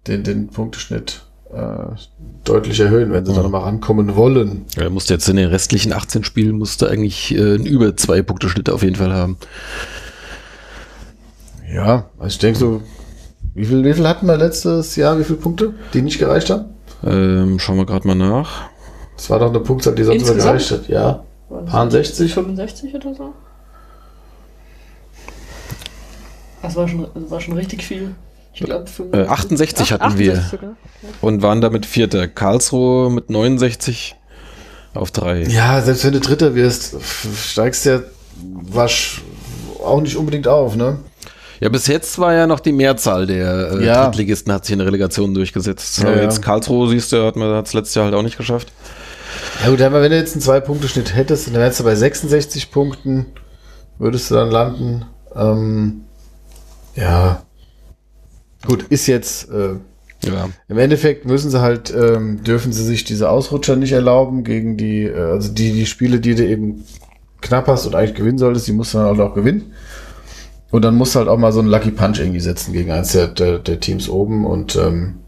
den, 0.07 0.23
den 0.23 0.47
Punkteschnitt 0.47 1.21
äh, 1.53 1.95
deutlich 2.43 2.79
erhöhen, 2.79 3.11
wenn 3.11 3.25
sie 3.25 3.31
Mhm. 3.31 3.35
da 3.35 3.43
nochmal 3.43 3.61
rankommen 3.61 4.15
wollen. 4.15 4.65
Er 4.75 4.89
musste 4.89 5.13
jetzt 5.13 5.29
in 5.29 5.35
den 5.35 5.49
restlichen 5.49 5.93
18 5.93 6.23
Spielen 6.23 6.57
musste 6.57 6.89
eigentlich 6.89 7.33
äh, 7.35 7.37
einen 7.55 7.65
über 7.65 7.95
zwei 7.95 8.21
Punkte 8.21 8.49
Schnitt 8.49 8.69
auf 8.69 8.81
jeden 8.83 8.95
Fall 8.95 9.13
haben. 9.13 9.37
Ja, 11.73 12.05
also 12.19 12.27
ich 12.33 12.39
denke 12.39 12.59
so, 12.59 12.81
wie 13.55 13.65
viel, 13.65 13.83
wie 13.83 13.93
viel 13.93 14.07
hatten 14.07 14.25
wir 14.27 14.37
letztes 14.37 14.95
Jahr, 14.95 15.19
wie 15.19 15.23
viele 15.23 15.39
Punkte, 15.39 15.73
die 15.93 16.01
nicht 16.01 16.19
gereicht 16.19 16.49
haben? 16.49 16.65
Ähm, 17.03 17.59
schauen 17.59 17.77
wir 17.77 17.85
gerade 17.85 18.07
mal 18.07 18.15
nach. 18.15 18.69
Das 19.15 19.29
war 19.29 19.39
doch 19.39 19.49
eine 19.49 19.59
Punktzahl, 19.59 19.95
die 19.95 20.03
sonst 20.03 20.23
immer 20.23 20.33
gereicht 20.35 20.71
hat. 20.71 20.87
Ja, 20.87 21.23
Waren 21.49 21.65
Paar 21.65 21.91
60? 21.91 22.33
65 22.33 22.95
oder 22.95 23.13
so? 23.13 23.33
Das 26.61 26.75
war 26.75 26.87
schon, 26.87 27.07
das 27.13 27.29
war 27.29 27.41
schon 27.41 27.55
richtig 27.55 27.83
viel. 27.83 28.15
Ich 28.53 28.61
glaube, 28.61 28.85
Äh, 29.11 29.25
68 29.25 29.91
hatten 29.91 30.17
wir. 30.17 30.35
Sogar. 30.41 30.75
Und 31.21 31.41
waren 31.41 31.59
damit 31.61 31.85
Vierter. 31.85 32.27
Karlsruhe 32.27 33.09
mit 33.09 33.29
69 33.29 34.15
auf 34.93 35.11
drei. 35.11 35.43
Ja, 35.43 35.81
selbst 35.81 36.05
wenn 36.05 36.13
du 36.13 36.19
Dritter 36.19 36.53
wirst, 36.55 36.95
steigst 37.35 37.85
du 37.85 37.89
ja 37.89 38.01
wasch 38.71 39.21
auch 39.83 40.01
nicht 40.01 40.15
unbedingt 40.15 40.47
auf, 40.47 40.75
ne? 40.75 40.99
Ja, 41.63 41.69
bis 41.69 41.87
jetzt 41.87 42.19
war 42.19 42.33
ja 42.33 42.45
noch 42.45 42.59
die 42.59 42.73
Mehrzahl 42.73 43.25
der 43.25 43.71
äh, 43.71 43.85
Ja. 43.85 44.03
Drittligisten 44.07 44.51
hat 44.51 44.65
sich 44.65 44.73
in 44.73 44.79
der 44.79 44.87
Relegation 44.89 45.33
durchgesetzt. 45.33 45.99
Ja, 45.99 46.09
Aber 46.09 46.17
ja. 46.17 46.23
jetzt 46.23 46.41
Karlsruhe, 46.41 46.89
siehst 46.89 47.13
du, 47.13 47.25
hat 47.25 47.37
man 47.37 47.63
es 47.63 47.73
letztes 47.73 47.95
Jahr 47.95 48.03
halt 48.03 48.15
auch 48.15 48.21
nicht 48.21 48.35
geschafft. 48.37 48.73
Ja 49.63 49.69
gut, 49.69 49.81
aber 49.81 50.01
wenn 50.01 50.11
du 50.11 50.17
jetzt 50.17 50.33
einen 50.33 50.41
Zwei-Punkte-Schnitt 50.41 51.15
hättest, 51.15 51.47
dann 51.47 51.53
wärst 51.53 51.79
du 51.79 51.85
bei 51.85 51.95
66 51.95 52.69
Punkten, 52.69 53.27
würdest 53.97 54.29
du 54.29 54.35
dann 54.35 54.51
landen. 54.51 55.05
Ähm, 55.33 56.01
ja. 56.97 57.43
Gut, 58.67 58.83
ist 58.89 59.07
jetzt, 59.07 59.49
äh, 59.49 59.75
Ja. 60.27 60.49
im 60.67 60.77
Endeffekt 60.77 61.25
müssen 61.25 61.49
sie 61.49 61.61
halt, 61.61 61.93
ähm, 61.95 62.43
dürfen 62.43 62.73
sie 62.73 62.83
sich 62.83 63.05
diese 63.05 63.29
Ausrutscher 63.29 63.77
nicht 63.77 63.93
erlauben 63.93 64.43
gegen 64.43 64.75
die, 64.75 65.03
äh, 65.05 65.17
also 65.17 65.49
die, 65.49 65.71
die 65.71 65.85
Spiele, 65.85 66.19
die 66.19 66.35
du 66.35 66.45
eben 66.45 66.83
knapp 67.39 67.67
hast 67.67 67.85
und 67.85 67.95
eigentlich 67.95 68.15
gewinnen 68.15 68.37
solltest, 68.37 68.67
die 68.67 68.73
musst 68.73 68.93
du 68.93 68.97
dann 68.97 69.07
halt 69.07 69.19
auch 69.21 69.33
gewinnen. 69.33 69.71
Und 70.73 70.81
dann 70.81 70.95
musst 70.95 71.13
du 71.13 71.19
halt 71.19 71.29
auch 71.29 71.37
mal 71.37 71.51
so 71.51 71.59
einen 71.59 71.69
Lucky 71.69 71.91
Punch 71.91 72.19
irgendwie 72.19 72.39
setzen 72.39 72.73
gegen 72.73 72.89
eins 72.89 73.11
der, 73.11 73.27
der, 73.27 73.59
der 73.59 73.79
Teams 73.79 74.09
oben 74.09 74.43
und 74.43 74.75
ähm, 74.75 75.19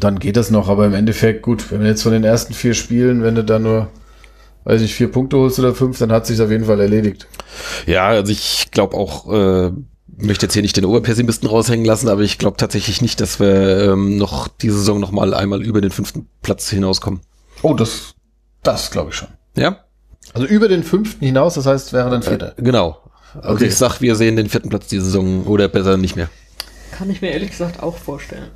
dann 0.00 0.18
geht 0.18 0.38
das 0.38 0.50
noch, 0.50 0.70
aber 0.70 0.86
im 0.86 0.94
Endeffekt, 0.94 1.42
gut, 1.42 1.70
wenn 1.70 1.82
du 1.82 1.86
jetzt 1.88 2.04
von 2.04 2.12
den 2.12 2.24
ersten 2.24 2.54
vier 2.54 2.72
Spielen, 2.72 3.22
wenn 3.22 3.34
du 3.34 3.44
da 3.44 3.58
nur, 3.58 3.88
weiß 4.64 4.80
ich, 4.80 4.94
vier 4.94 5.12
Punkte 5.12 5.36
holst 5.36 5.58
oder 5.58 5.74
fünf, 5.74 5.98
dann 5.98 6.10
hat 6.10 6.26
sich 6.26 6.40
auf 6.40 6.50
jeden 6.50 6.64
Fall 6.64 6.80
erledigt. 6.80 7.26
Ja, 7.84 8.06
also 8.06 8.32
ich 8.32 8.70
glaube 8.70 8.96
auch, 8.96 9.30
äh, 9.30 9.72
möchte 10.16 10.46
jetzt 10.46 10.54
hier 10.54 10.62
nicht 10.62 10.78
den 10.78 10.86
Oberpessimisten 10.86 11.46
raushängen 11.46 11.84
lassen, 11.84 12.08
aber 12.08 12.22
ich 12.22 12.38
glaube 12.38 12.56
tatsächlich 12.56 13.02
nicht, 13.02 13.20
dass 13.20 13.40
wir 13.40 13.92
ähm, 13.92 14.16
noch 14.16 14.48
die 14.48 14.70
Saison 14.70 15.00
noch 15.00 15.10
mal 15.12 15.34
einmal 15.34 15.62
über 15.62 15.82
den 15.82 15.90
fünften 15.90 16.30
Platz 16.40 16.70
hinauskommen. 16.70 17.20
Oh, 17.60 17.74
das, 17.74 18.14
das 18.62 18.90
glaube 18.90 19.10
ich 19.10 19.16
schon. 19.16 19.28
Ja, 19.54 19.84
Also 20.32 20.46
über 20.46 20.68
den 20.68 20.82
fünften 20.82 21.26
hinaus, 21.26 21.54
das 21.54 21.66
heißt, 21.66 21.92
wäre 21.92 22.08
dann 22.08 22.22
vierter. 22.22 22.54
genau. 22.56 22.96
Also 23.42 23.54
Okay. 23.56 23.66
ich 23.66 23.76
sag, 23.76 24.00
wir 24.00 24.14
sehen 24.16 24.36
den 24.36 24.48
vierten 24.48 24.68
Platz 24.68 24.86
die 24.88 25.00
Saison 25.00 25.44
oder 25.46 25.68
besser 25.68 25.96
nicht 25.96 26.16
mehr. 26.16 26.28
Kann 26.92 27.10
ich 27.10 27.20
mir 27.22 27.30
ehrlich 27.30 27.50
gesagt 27.50 27.82
auch 27.82 27.96
vorstellen. 27.96 28.48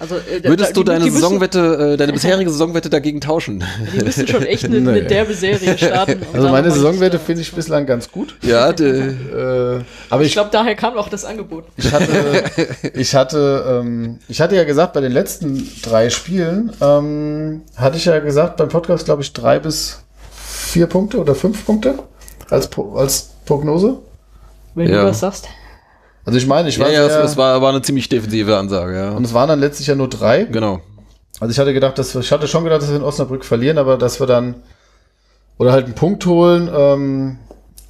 Also, 0.00 0.14
äh, 0.16 0.40
da- 0.40 0.50
Würdest 0.50 0.76
du 0.76 0.80
die- 0.82 0.86
deine 0.86 1.04
die 1.04 1.10
müssen- 1.10 1.22
Saisonwette, 1.22 1.92
äh, 1.94 1.96
deine 1.96 2.12
bisherige 2.18 2.50
Saisonwette 2.50 2.88
dagegen 2.88 3.20
tauschen? 3.20 3.64
Die 3.96 4.04
müssen 4.04 4.28
schon 4.28 4.44
echt 4.44 4.64
eine, 4.64 4.76
eine 4.90 5.02
derbe 5.02 5.34
Serie 5.34 5.76
starten. 5.78 6.20
Also 6.32 6.48
meine 6.50 6.68
äh, 6.68 7.18
finde 7.18 7.42
ich 7.42 7.52
bislang 7.52 7.84
ganz 7.86 8.12
gut. 8.12 8.36
ja, 8.42 8.72
de, 8.72 9.08
Äh, 9.08 9.80
aber 10.10 10.22
Ich 10.22 10.28
ich, 10.28 10.32
glaube, 10.34 10.50
daher 10.52 10.76
kam 10.76 10.96
auch 10.96 11.08
das 11.08 11.24
Angebot. 11.24 11.64
ich 11.76 11.90
hatte, 11.92 12.44
ich 12.94 13.14
hatte, 13.14 13.80
ähm, 13.82 14.18
ich 14.28 14.40
hatte 14.40 14.54
ja 14.54 14.64
gesagt, 14.64 14.92
bei 14.92 15.00
den 15.00 15.10
letzten 15.12 15.68
drei 15.82 16.10
Spielen 16.10 16.70
ähm, 16.80 17.62
hatte 17.76 17.96
ich 17.96 18.04
ja 18.04 18.18
gesagt 18.20 18.56
beim 18.58 18.68
Podcast, 18.68 19.04
glaube 19.06 19.22
ich, 19.22 19.32
drei 19.32 19.58
bis 19.58 20.00
vier 20.32 20.86
Punkte 20.86 21.18
oder 21.18 21.34
fünf 21.34 21.64
Punkte 21.64 21.98
als, 22.50 22.68
als 22.94 23.30
Prognose. 23.46 23.98
Wenn 24.78 24.88
Ja. 24.90 25.02
du 25.02 25.08
was 25.08 25.20
sagst. 25.20 25.48
Also 26.24 26.38
ich 26.38 26.46
meine, 26.46 26.68
ich 26.68 26.76
Ja, 26.76 26.84
war 26.84 26.92
ja, 26.92 27.08
sehr, 27.08 27.24
es, 27.24 27.32
es 27.32 27.36
war, 27.36 27.60
war 27.62 27.70
eine 27.70 27.82
ziemlich 27.82 28.08
defensive 28.08 28.56
Ansage, 28.56 28.94
ja. 28.96 29.10
und 29.12 29.24
es 29.24 29.32
waren 29.34 29.48
dann 29.48 29.60
letztlich 29.60 29.86
ja 29.88 29.94
nur 29.94 30.08
drei. 30.08 30.44
Genau. 30.44 30.80
Also 31.40 31.52
ich 31.52 31.58
hatte 31.58 31.72
gedacht, 31.72 31.98
dass 31.98 32.14
wir, 32.14 32.20
ich 32.20 32.30
hatte 32.32 32.48
schon 32.48 32.64
gedacht, 32.64 32.82
dass 32.82 32.90
wir 32.90 32.96
in 32.96 33.02
Osnabrück 33.02 33.44
verlieren, 33.44 33.78
aber 33.78 33.96
dass 33.96 34.20
wir 34.20 34.26
dann 34.26 34.56
oder 35.56 35.72
halt 35.72 35.86
einen 35.86 35.94
Punkt 35.94 36.24
holen, 36.26 36.68
ähm, 36.72 37.38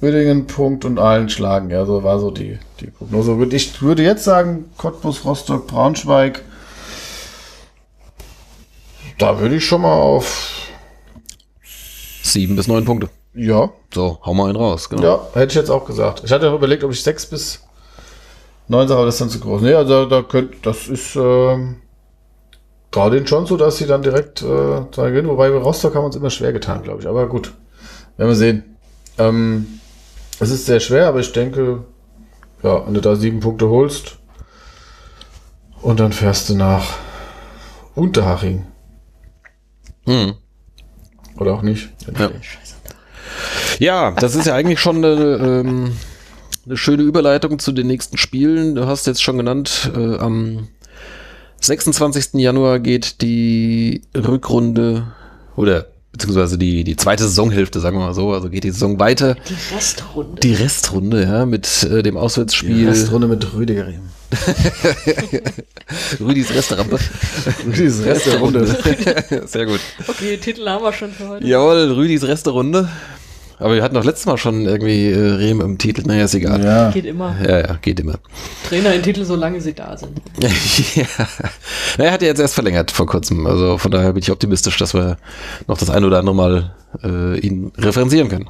Uerdingen 0.01 0.47
Punkt 0.47 0.85
und 0.85 0.97
allen 0.99 1.29
schlagen. 1.29 1.69
Ja, 1.69 1.85
so 1.85 2.03
war 2.03 2.19
so 2.19 2.31
die, 2.31 2.57
die 2.79 2.87
Prognose. 2.87 3.35
Ich 3.51 3.81
würde 3.81 4.03
jetzt 4.03 4.23
sagen, 4.23 4.65
Cottbus, 4.77 5.25
Rostock, 5.25 5.67
Braunschweig. 5.67 6.41
Da 9.17 9.39
würde 9.39 9.55
ich 9.55 9.65
schon 9.65 9.81
mal 9.81 9.93
auf, 9.93 10.55
Sieben 12.23 12.55
bis 12.55 12.67
neun 12.67 12.85
Punkte. 12.85 13.09
Ja, 13.33 13.69
So, 13.93 14.19
hau 14.23 14.33
mal 14.33 14.45
einen 14.45 14.55
raus, 14.55 14.89
genau. 14.89 15.03
ja, 15.03 15.27
hätte 15.33 15.51
ich 15.51 15.55
jetzt 15.55 15.69
auch 15.69 15.85
gesagt. 15.85 16.23
Ich 16.25 16.31
hatte 16.31 16.49
auch 16.49 16.55
überlegt, 16.55 16.83
ob 16.83 16.91
ich 16.91 17.03
sechs 17.03 17.25
bis 17.25 17.63
neun 18.67 18.87
sage, 18.87 18.97
aber 18.99 19.05
das 19.05 19.15
ist 19.15 19.21
dann 19.21 19.29
zu 19.29 19.39
groß. 19.39 19.61
Nee, 19.61 19.73
also 19.73 20.05
da 20.05 20.21
könnt, 20.21 20.65
das 20.65 20.87
ist, 20.87 21.15
ähm, 21.15 21.77
traue 22.91 23.11
denen 23.11 23.27
schon 23.27 23.45
so, 23.45 23.57
dass 23.57 23.77
sie 23.77 23.87
dann 23.87 24.01
direkt 24.01 24.41
äh, 24.41 24.81
da 24.91 25.09
gewinnen. 25.09 25.27
Wobei 25.29 25.49
bei 25.49 25.57
Rostock 25.57 25.95
haben 25.95 26.03
wir 26.03 26.07
uns 26.07 26.15
immer 26.15 26.29
schwer 26.29 26.53
getan, 26.53 26.83
glaube 26.83 27.01
ich. 27.01 27.07
Aber 27.07 27.27
gut, 27.27 27.53
werden 28.17 28.29
wir 28.29 28.35
sehen. 28.35 28.77
Ähm, 29.17 29.79
es 30.39 30.49
ist 30.51 30.65
sehr 30.65 30.79
schwer, 30.79 31.07
aber 31.07 31.19
ich 31.19 31.31
denke, 31.31 31.83
ja, 32.63 32.85
wenn 32.85 32.93
du 32.93 33.01
da 33.01 33.15
sieben 33.15 33.39
Punkte 33.39 33.69
holst 33.69 34.17
und 35.81 35.99
dann 35.99 36.11
fährst 36.11 36.49
du 36.49 36.55
nach 36.55 36.85
Unterhaching. 37.95 38.65
Hm. 40.05 40.35
Oder 41.37 41.53
auch 41.53 41.61
nicht. 41.61 41.89
Ja. 42.17 42.29
Ja, 43.79 44.11
das 44.11 44.35
ist 44.35 44.45
ja 44.45 44.55
eigentlich 44.55 44.79
schon 44.79 44.97
eine, 44.97 45.63
ähm, 45.65 45.93
eine 46.65 46.77
schöne 46.77 47.03
Überleitung 47.03 47.59
zu 47.59 47.71
den 47.71 47.87
nächsten 47.87 48.17
Spielen. 48.17 48.75
Du 48.75 48.85
hast 48.85 49.07
jetzt 49.07 49.23
schon 49.23 49.37
genannt, 49.37 49.89
äh, 49.95 50.17
am 50.17 50.67
26. 51.61 52.35
Januar 52.35 52.79
geht 52.79 53.21
die 53.21 54.01
Rückrunde 54.15 55.07
oder 55.55 55.87
beziehungsweise 56.11 56.57
die, 56.57 56.83
die 56.83 56.95
zweite 56.97 57.23
Saisonhälfte, 57.23 57.79
sagen 57.79 57.97
wir 57.97 58.05
mal 58.07 58.13
so, 58.13 58.33
also 58.33 58.49
geht 58.49 58.65
die 58.65 58.71
Saison 58.71 58.99
weiter. 58.99 59.35
Die 59.47 59.75
Restrunde. 59.75 60.41
Die 60.41 60.53
Restrunde, 60.53 61.23
ja, 61.23 61.45
mit 61.45 61.83
äh, 61.83 62.03
dem 62.03 62.17
Auswärtsspiel 62.17 62.89
Restrunde 62.89 63.27
mit 63.27 63.53
Rüdiger. 63.53 63.87
Rüdis 66.19 66.53
Restaurant. 66.53 66.99
Rüdis 67.65 68.03
Restrunde. 68.03 68.65
Sehr 69.45 69.65
gut. 69.65 69.79
Okay, 70.07 70.37
Titel 70.37 70.67
haben 70.67 70.83
wir 70.83 70.93
schon 70.93 71.11
für 71.11 71.29
heute. 71.29 71.47
Jawohl, 71.47 71.93
Rüdis 71.93 72.23
Resterunde. 72.23 72.89
Aber 73.59 73.75
wir 73.75 73.83
hatten 73.83 73.95
doch 73.95 74.05
letztes 74.05 74.25
Mal 74.25 74.37
schon 74.37 74.65
irgendwie 74.65 75.11
äh, 75.11 75.19
Rehm 75.19 75.59
im 75.59 75.77
Titel. 75.77 76.03
Naja, 76.05 76.23
ist 76.25 76.33
egal. 76.33 76.63
Ja. 76.63 76.91
Geht 76.91 77.05
immer. 77.05 77.35
Ja, 77.45 77.59
ja, 77.59 77.77
geht 77.81 77.99
immer. 77.99 78.15
Trainer 78.67 78.93
in 78.93 79.03
Titel, 79.03 79.25
solange 79.25 79.59
sie 79.59 79.73
da 79.73 79.97
sind. 79.97 80.21
ja. 80.95 81.05
Na, 81.97 82.05
Er 82.05 82.11
hat 82.11 82.21
ja 82.21 82.29
jetzt 82.29 82.39
erst 82.39 82.53
verlängert 82.55 82.89
vor 82.91 83.05
kurzem. 83.05 83.45
Also 83.45 83.77
von 83.77 83.91
daher 83.91 84.13
bin 84.13 84.23
ich 84.23 84.31
optimistisch, 84.31 84.77
dass 84.77 84.93
wir 84.93 85.17
noch 85.67 85.77
das 85.77 85.89
ein 85.89 86.05
oder 86.05 86.19
andere 86.19 86.35
Mal 86.35 86.73
äh, 87.03 87.37
ihn 87.39 87.71
referenzieren 87.77 88.29
können. 88.29 88.47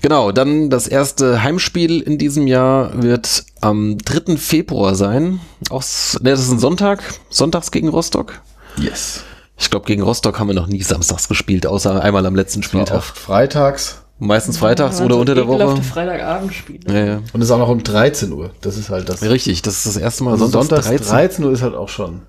Genau, 0.00 0.32
dann 0.32 0.70
das 0.70 0.88
erste 0.88 1.42
Heimspiel 1.42 2.00
in 2.00 2.16
diesem 2.16 2.46
Jahr 2.46 3.02
wird 3.02 3.44
am 3.60 3.98
3. 3.98 4.36
Februar 4.38 4.94
sein. 4.94 5.40
Aus, 5.68 6.18
ne, 6.22 6.30
das 6.30 6.40
ist 6.40 6.50
ein 6.50 6.58
Sonntag. 6.58 7.02
Sonntags 7.28 7.70
gegen 7.70 7.88
Rostock. 7.88 8.40
Yes. 8.78 9.24
Ich 9.60 9.70
glaube, 9.70 9.86
gegen 9.86 10.02
Rostock 10.02 10.38
haben 10.40 10.48
wir 10.48 10.54
noch 10.54 10.66
nie 10.66 10.82
samstags 10.82 11.28
gespielt, 11.28 11.66
außer 11.66 12.02
einmal 12.02 12.24
am 12.26 12.34
letzten 12.34 12.62
Spieltag. 12.62 12.96
oft 12.96 13.18
freitags 13.18 14.02
Meistens 14.22 14.58
freitags 14.58 14.98
Ja, 14.98 15.06
oder 15.06 15.14
so 15.14 15.20
unter 15.22 15.34
der 15.34 15.48
Woche. 15.48 15.82
Freitagabendspiele. 15.82 16.92
Ja, 16.92 17.04
ja. 17.06 17.16
und 17.32 17.40
es 17.40 17.48
ist 17.48 17.50
auch 17.52 17.58
noch 17.58 17.70
um 17.70 17.82
13 17.82 18.30
Uhr. 18.32 18.50
Das 18.60 18.76
ist 18.76 18.90
halt 18.90 19.08
das. 19.08 19.22
Richtig, 19.22 19.62
das 19.62 19.78
ist 19.78 19.86
das 19.86 19.96
erste 19.96 20.24
Mal 20.24 20.32
Also 20.32 20.46
sonntags, 20.46 20.86
Sonntags 20.86 21.06
13. 21.06 21.06
13 21.16 21.44
Uhr 21.46 21.52
ist 21.52 21.62
halt 21.62 21.74
auch 21.74 21.88
schon. 21.88 22.22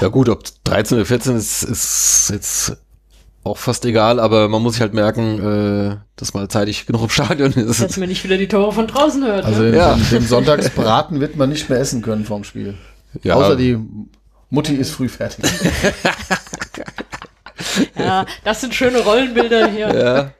Ja 0.00 0.08
gut, 0.08 0.28
ob 0.28 0.42
13 0.64 0.96
oder 0.98 1.06
14 1.06 1.36
ist, 1.36 1.62
ist 1.62 2.30
jetzt 2.32 2.76
auch 3.44 3.56
fast 3.56 3.84
egal, 3.84 4.18
aber 4.18 4.48
man 4.48 4.60
muss 4.60 4.72
sich 4.72 4.80
halt 4.82 4.94
merken, 4.94 5.92
äh, 5.92 5.96
dass 6.16 6.34
mal 6.34 6.48
zeitig 6.48 6.86
genug 6.86 7.02
im 7.04 7.08
Stadion 7.10 7.52
ist. 7.52 7.80
Dass 7.80 7.96
man 7.96 8.08
nicht 8.08 8.24
wieder 8.24 8.36
die 8.36 8.48
Tore 8.48 8.72
von 8.72 8.88
draußen 8.88 9.24
hört. 9.24 9.44
Also 9.44 9.62
ne? 9.62 9.70
den, 9.70 9.78
Ja. 9.78 9.96
den 10.10 10.26
Sonntagsbraten 10.26 11.20
wird 11.20 11.36
man 11.36 11.50
nicht 11.50 11.70
mehr 11.70 11.78
essen 11.78 12.02
können 12.02 12.24
vorm 12.24 12.42
Spiel. 12.42 12.74
Ja. 13.22 13.34
Außer 13.36 13.54
die 13.54 13.78
Mutti 14.50 14.74
ist 14.74 14.90
früh 14.90 15.08
fertig. 15.08 15.44
Ja, 17.98 18.26
das 18.44 18.60
sind 18.60 18.74
schöne 18.74 18.98
Rollenbilder 19.00 19.68
hier. 19.68 19.94
Ja. 19.94 20.30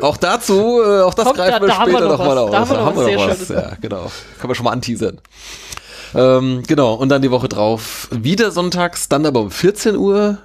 Auch 0.00 0.16
dazu, 0.16 0.80
äh, 0.82 1.02
auch 1.02 1.14
das 1.14 1.24
Kommt, 1.26 1.36
greifen 1.36 1.52
da- 1.52 1.60
wir 1.60 1.68
da 1.68 1.78
haben 1.78 1.90
wir 1.92 1.98
später 1.98 2.08
noch 2.10 2.18
nochmal 2.18 2.36
was. 2.36 2.42
aus. 2.44 2.50
Da 2.50 2.58
haben 2.84 2.96
wir 2.96 3.16
noch 3.16 3.28
was. 3.40 3.48
Ja, 3.48 3.72
genau. 3.80 4.10
Können 4.38 4.50
wir 4.50 4.54
schon 4.54 4.64
mal 4.64 4.72
anteasern. 4.72 5.20
Ähm, 6.14 6.62
genau, 6.66 6.94
und 6.94 7.08
dann 7.10 7.22
die 7.22 7.30
Woche 7.30 7.48
drauf 7.48 8.08
wieder 8.10 8.50
sonntags, 8.50 9.08
dann 9.08 9.26
aber 9.26 9.40
um 9.40 9.50
14 9.50 9.96
Uhr 9.96 10.38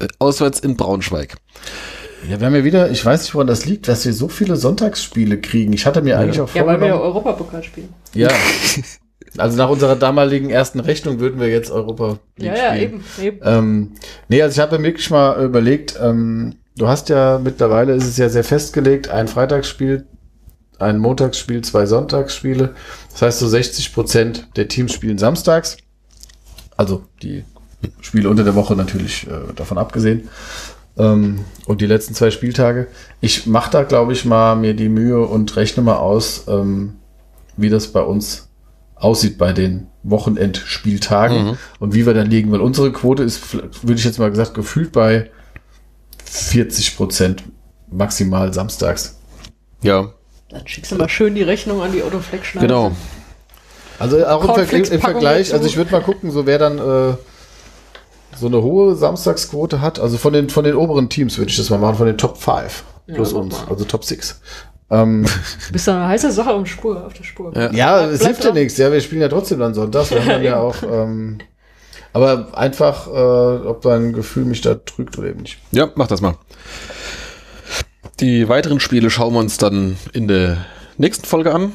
äh, 0.00 0.06
auswärts 0.18 0.60
in 0.60 0.76
Braunschweig. 0.76 1.36
Ja, 2.28 2.38
wir 2.40 2.46
haben 2.46 2.54
ja 2.54 2.64
wieder, 2.64 2.90
ich 2.90 3.04
weiß 3.04 3.22
nicht, 3.22 3.34
woran 3.34 3.46
das 3.48 3.66
liegt, 3.66 3.88
dass 3.88 4.04
wir 4.04 4.12
so 4.14 4.28
viele 4.28 4.56
Sonntagsspiele 4.56 5.40
kriegen. 5.40 5.72
Ich 5.72 5.86
hatte 5.86 6.02
mir 6.02 6.18
eigentlich 6.18 6.40
auch 6.40 6.54
Ja, 6.54 6.64
weil 6.66 6.80
wir 6.80 6.86
ja 6.88 6.92
vorgenommen. 6.94 7.02
Europapokal 7.24 7.62
spielen. 7.62 7.92
Ja. 8.14 8.28
Also 9.38 9.56
nach 9.56 9.68
unserer 9.70 9.96
damaligen 9.96 10.50
ersten 10.50 10.80
Rechnung 10.80 11.18
würden 11.20 11.40
wir 11.40 11.48
jetzt 11.48 11.70
Europa 11.70 12.18
Ja, 12.38 12.52
League 12.52 12.62
ja, 12.62 12.74
spielen. 12.74 12.82
eben, 12.82 13.04
eben. 13.22 13.38
Ähm, 13.42 13.92
nee, 14.28 14.42
also 14.42 14.54
ich 14.54 14.60
habe 14.60 14.78
mir 14.78 14.84
wirklich 14.84 15.10
mal 15.10 15.42
überlegt, 15.42 15.98
ähm, 16.00 16.56
du 16.76 16.88
hast 16.88 17.08
ja 17.08 17.40
mittlerweile 17.42 17.94
ist 17.94 18.06
es 18.06 18.16
ja 18.18 18.28
sehr 18.28 18.44
festgelegt, 18.44 19.08
ein 19.08 19.28
Freitagsspiel, 19.28 20.06
ein 20.78 20.98
Montagsspiel, 20.98 21.62
zwei 21.62 21.86
Sonntagsspiele. 21.86 22.74
Das 23.10 23.22
heißt, 23.22 23.38
so 23.38 23.48
60 23.48 23.94
Prozent 23.94 24.48
der 24.56 24.68
Teams 24.68 24.92
spielen 24.92 25.18
samstags. 25.18 25.76
Also 26.76 27.04
die 27.22 27.44
Spiele 28.00 28.28
unter 28.28 28.44
der 28.44 28.54
Woche 28.54 28.76
natürlich 28.76 29.26
äh, 29.28 29.52
davon 29.54 29.78
abgesehen. 29.78 30.28
Ähm, 30.98 31.44
und 31.66 31.80
die 31.80 31.86
letzten 31.86 32.14
zwei 32.14 32.30
Spieltage. 32.30 32.88
Ich 33.20 33.46
mache 33.46 33.70
da, 33.70 33.82
glaube 33.84 34.12
ich, 34.12 34.24
mal 34.24 34.56
mir 34.56 34.74
die 34.74 34.88
Mühe 34.88 35.20
und 35.20 35.56
rechne 35.56 35.82
mal 35.82 35.96
aus, 35.96 36.44
ähm, 36.48 36.94
wie 37.56 37.70
das 37.70 37.88
bei 37.88 38.00
uns 38.02 38.48
aussieht 39.02 39.36
bei 39.38 39.52
den 39.52 39.88
Wochenendspieltagen 40.04 41.44
Mhm. 41.46 41.58
und 41.80 41.94
wie 41.94 42.06
wir 42.06 42.14
dann 42.14 42.30
liegen, 42.30 42.50
weil 42.52 42.60
unsere 42.60 42.92
Quote 42.92 43.22
ist, 43.22 43.54
würde 43.54 43.94
ich 43.94 44.04
jetzt 44.04 44.18
mal 44.18 44.30
gesagt, 44.30 44.54
gefühlt 44.54 44.92
bei 44.92 45.30
40 46.24 46.96
Prozent 46.96 47.42
maximal 47.90 48.52
samstags. 48.54 49.18
Ja, 49.82 50.12
Dann 50.48 50.66
schickst 50.66 50.92
du 50.92 50.96
mal 50.96 51.08
schön 51.08 51.34
die 51.34 51.42
Rechnung 51.42 51.82
an 51.82 51.92
die 51.92 52.02
Schneider. 52.42 52.66
genau. 52.66 52.92
Also 53.98 54.26
auch 54.26 54.56
im, 54.58 54.66
Ver 54.66 54.92
im, 54.92 55.00
Vergleich, 55.00 55.52
also 55.52 55.66
ich 55.66 55.76
würde 55.76 55.92
mal 55.92 56.02
gucken, 56.02 56.30
so 56.30 56.46
wer 56.46 56.58
dann 56.58 56.78
äh, 56.78 57.14
so 58.36 58.46
eine 58.46 58.62
hohe 58.62 58.96
Samstagsquote 58.96 59.80
hat, 59.80 60.00
also 60.00 60.18
von 60.18 60.32
den 60.32 60.50
von 60.50 60.64
den 60.64 60.74
oberen 60.74 61.08
Teams 61.08 61.38
würde 61.38 61.50
ich 61.50 61.56
das 61.56 61.70
mal 61.70 61.78
machen, 61.78 61.96
von 61.96 62.06
den 62.06 62.18
Top 62.18 62.38
5 62.38 62.84
Ja, 63.06 63.14
plus 63.14 63.32
mach 63.32 63.40
uns, 63.40 63.56
also 63.68 63.84
Top 63.84 64.04
6. 64.04 64.40
Ähm, 64.92 65.24
Du 65.24 65.72
bist 65.72 65.88
da 65.88 65.96
eine 65.96 66.08
heiße 66.08 66.30
Sache 66.30 66.50
auf, 66.50 66.66
Spur, 66.66 67.04
auf 67.06 67.14
der 67.14 67.24
Spur. 67.24 67.52
Ja. 67.56 67.72
ja, 67.72 67.98
Bleib 67.98 68.12
es 68.12 68.24
hilft 68.24 68.44
ja 68.44 68.52
nichts, 68.52 68.76
ja, 68.76 68.92
wir 68.92 69.00
spielen 69.00 69.22
ja 69.22 69.28
trotzdem 69.28 69.58
dann 69.58 69.74
sonntags, 69.74 70.10
wir 70.10 70.24
haben 70.26 70.42
ja 70.42 70.58
auch, 70.58 70.76
ähm, 70.82 71.38
aber 72.12 72.48
einfach, 72.52 73.06
äh, 73.08 73.66
ob 73.66 73.80
dein 73.82 74.12
Gefühl 74.12 74.44
mich 74.44 74.60
da 74.60 74.74
trügt 74.74 75.16
oder 75.18 75.28
eben 75.28 75.40
nicht. 75.40 75.58
Ja, 75.72 75.88
mach 75.94 76.06
das 76.08 76.20
mal. 76.20 76.34
Die 78.20 78.48
weiteren 78.48 78.78
Spiele 78.80 79.10
schauen 79.10 79.32
wir 79.34 79.40
uns 79.40 79.56
dann 79.56 79.96
in 80.12 80.28
der 80.28 80.58
nächsten 80.98 81.24
Folge 81.26 81.54
an. 81.54 81.72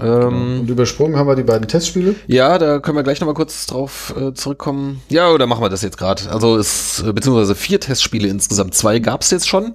Ähm, 0.00 0.60
Und 0.60 0.70
übersprungen 0.70 1.16
haben 1.16 1.26
wir 1.26 1.34
die 1.34 1.42
beiden 1.42 1.66
Testspiele. 1.66 2.14
ja, 2.26 2.58
da 2.58 2.78
können 2.78 2.96
wir 2.96 3.02
gleich 3.02 3.20
nochmal 3.20 3.34
kurz 3.34 3.66
drauf 3.66 4.14
äh, 4.16 4.32
zurückkommen. 4.34 5.00
Ja, 5.08 5.30
oder 5.30 5.46
machen 5.46 5.62
wir 5.64 5.68
das 5.68 5.82
jetzt 5.82 5.98
gerade? 5.98 6.30
Also 6.30 6.56
es, 6.58 7.02
äh, 7.02 7.12
beziehungsweise 7.12 7.54
vier 7.54 7.80
Testspiele 7.80 8.28
insgesamt. 8.28 8.74
Zwei 8.74 8.98
gab's 9.00 9.30
jetzt 9.30 9.48
schon. 9.48 9.74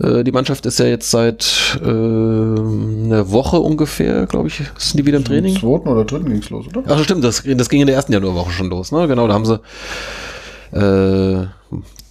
Äh, 0.00 0.24
die 0.24 0.32
Mannschaft 0.32 0.66
ist 0.66 0.78
ja 0.78 0.86
jetzt 0.86 1.10
seit 1.10 1.78
äh, 1.82 1.86
einer 1.86 3.30
Woche 3.30 3.58
ungefähr, 3.58 4.26
glaube 4.26 4.48
ich, 4.48 4.62
sind 4.78 4.98
die 4.98 5.06
wieder 5.06 5.18
im 5.18 5.24
Training. 5.24 5.54
Am 5.56 5.60
zweiten 5.60 5.88
oder 5.88 6.04
dritten 6.04 6.30
ging's 6.30 6.50
los, 6.50 6.66
oder? 6.68 6.82
Ach 6.86 7.02
stimmt, 7.02 7.24
das, 7.24 7.42
das 7.44 7.68
ging 7.68 7.80
in 7.80 7.86
der 7.86 7.96
ersten 7.96 8.12
Januarwoche 8.12 8.52
schon 8.52 8.70
los, 8.70 8.92
ne? 8.92 9.06
Genau, 9.08 9.28
da 9.28 9.34
haben 9.34 9.46
sie 9.46 9.60
äh, 10.72 11.46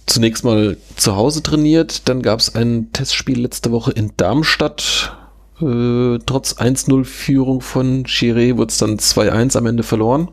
zunächst 0.06 0.44
mal 0.44 0.76
zu 0.96 1.16
Hause 1.16 1.42
trainiert, 1.42 2.08
dann 2.08 2.22
gab 2.22 2.40
es 2.40 2.54
ein 2.54 2.92
Testspiel 2.92 3.40
letzte 3.40 3.72
Woche 3.72 3.92
in 3.92 4.12
Darmstadt. 4.16 5.16
Äh, 5.60 6.18
trotz 6.26 6.54
1-0-Führung 6.54 7.60
von 7.60 8.04
Chiré 8.04 8.56
wurde 8.56 8.70
es 8.70 8.78
dann 8.78 8.98
2-1 8.98 9.56
am 9.56 9.66
Ende 9.66 9.82
verloren. 9.82 10.28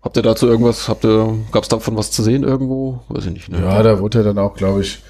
Habt 0.00 0.16
ihr 0.16 0.22
dazu 0.22 0.46
irgendwas, 0.46 0.88
habt 0.88 1.04
ihr, 1.04 1.36
gab 1.52 1.64
es 1.64 1.68
davon 1.68 1.96
was 1.96 2.10
zu 2.10 2.22
sehen 2.22 2.44
irgendwo? 2.44 3.00
Weiß 3.08 3.26
ich 3.26 3.32
nicht. 3.32 3.48
Ne? 3.50 3.60
Ja, 3.60 3.82
da 3.82 3.98
wurde 4.00 4.18
ja 4.18 4.24
dann 4.24 4.38
auch, 4.38 4.54
glaube 4.54 4.80
ich, 4.80 5.00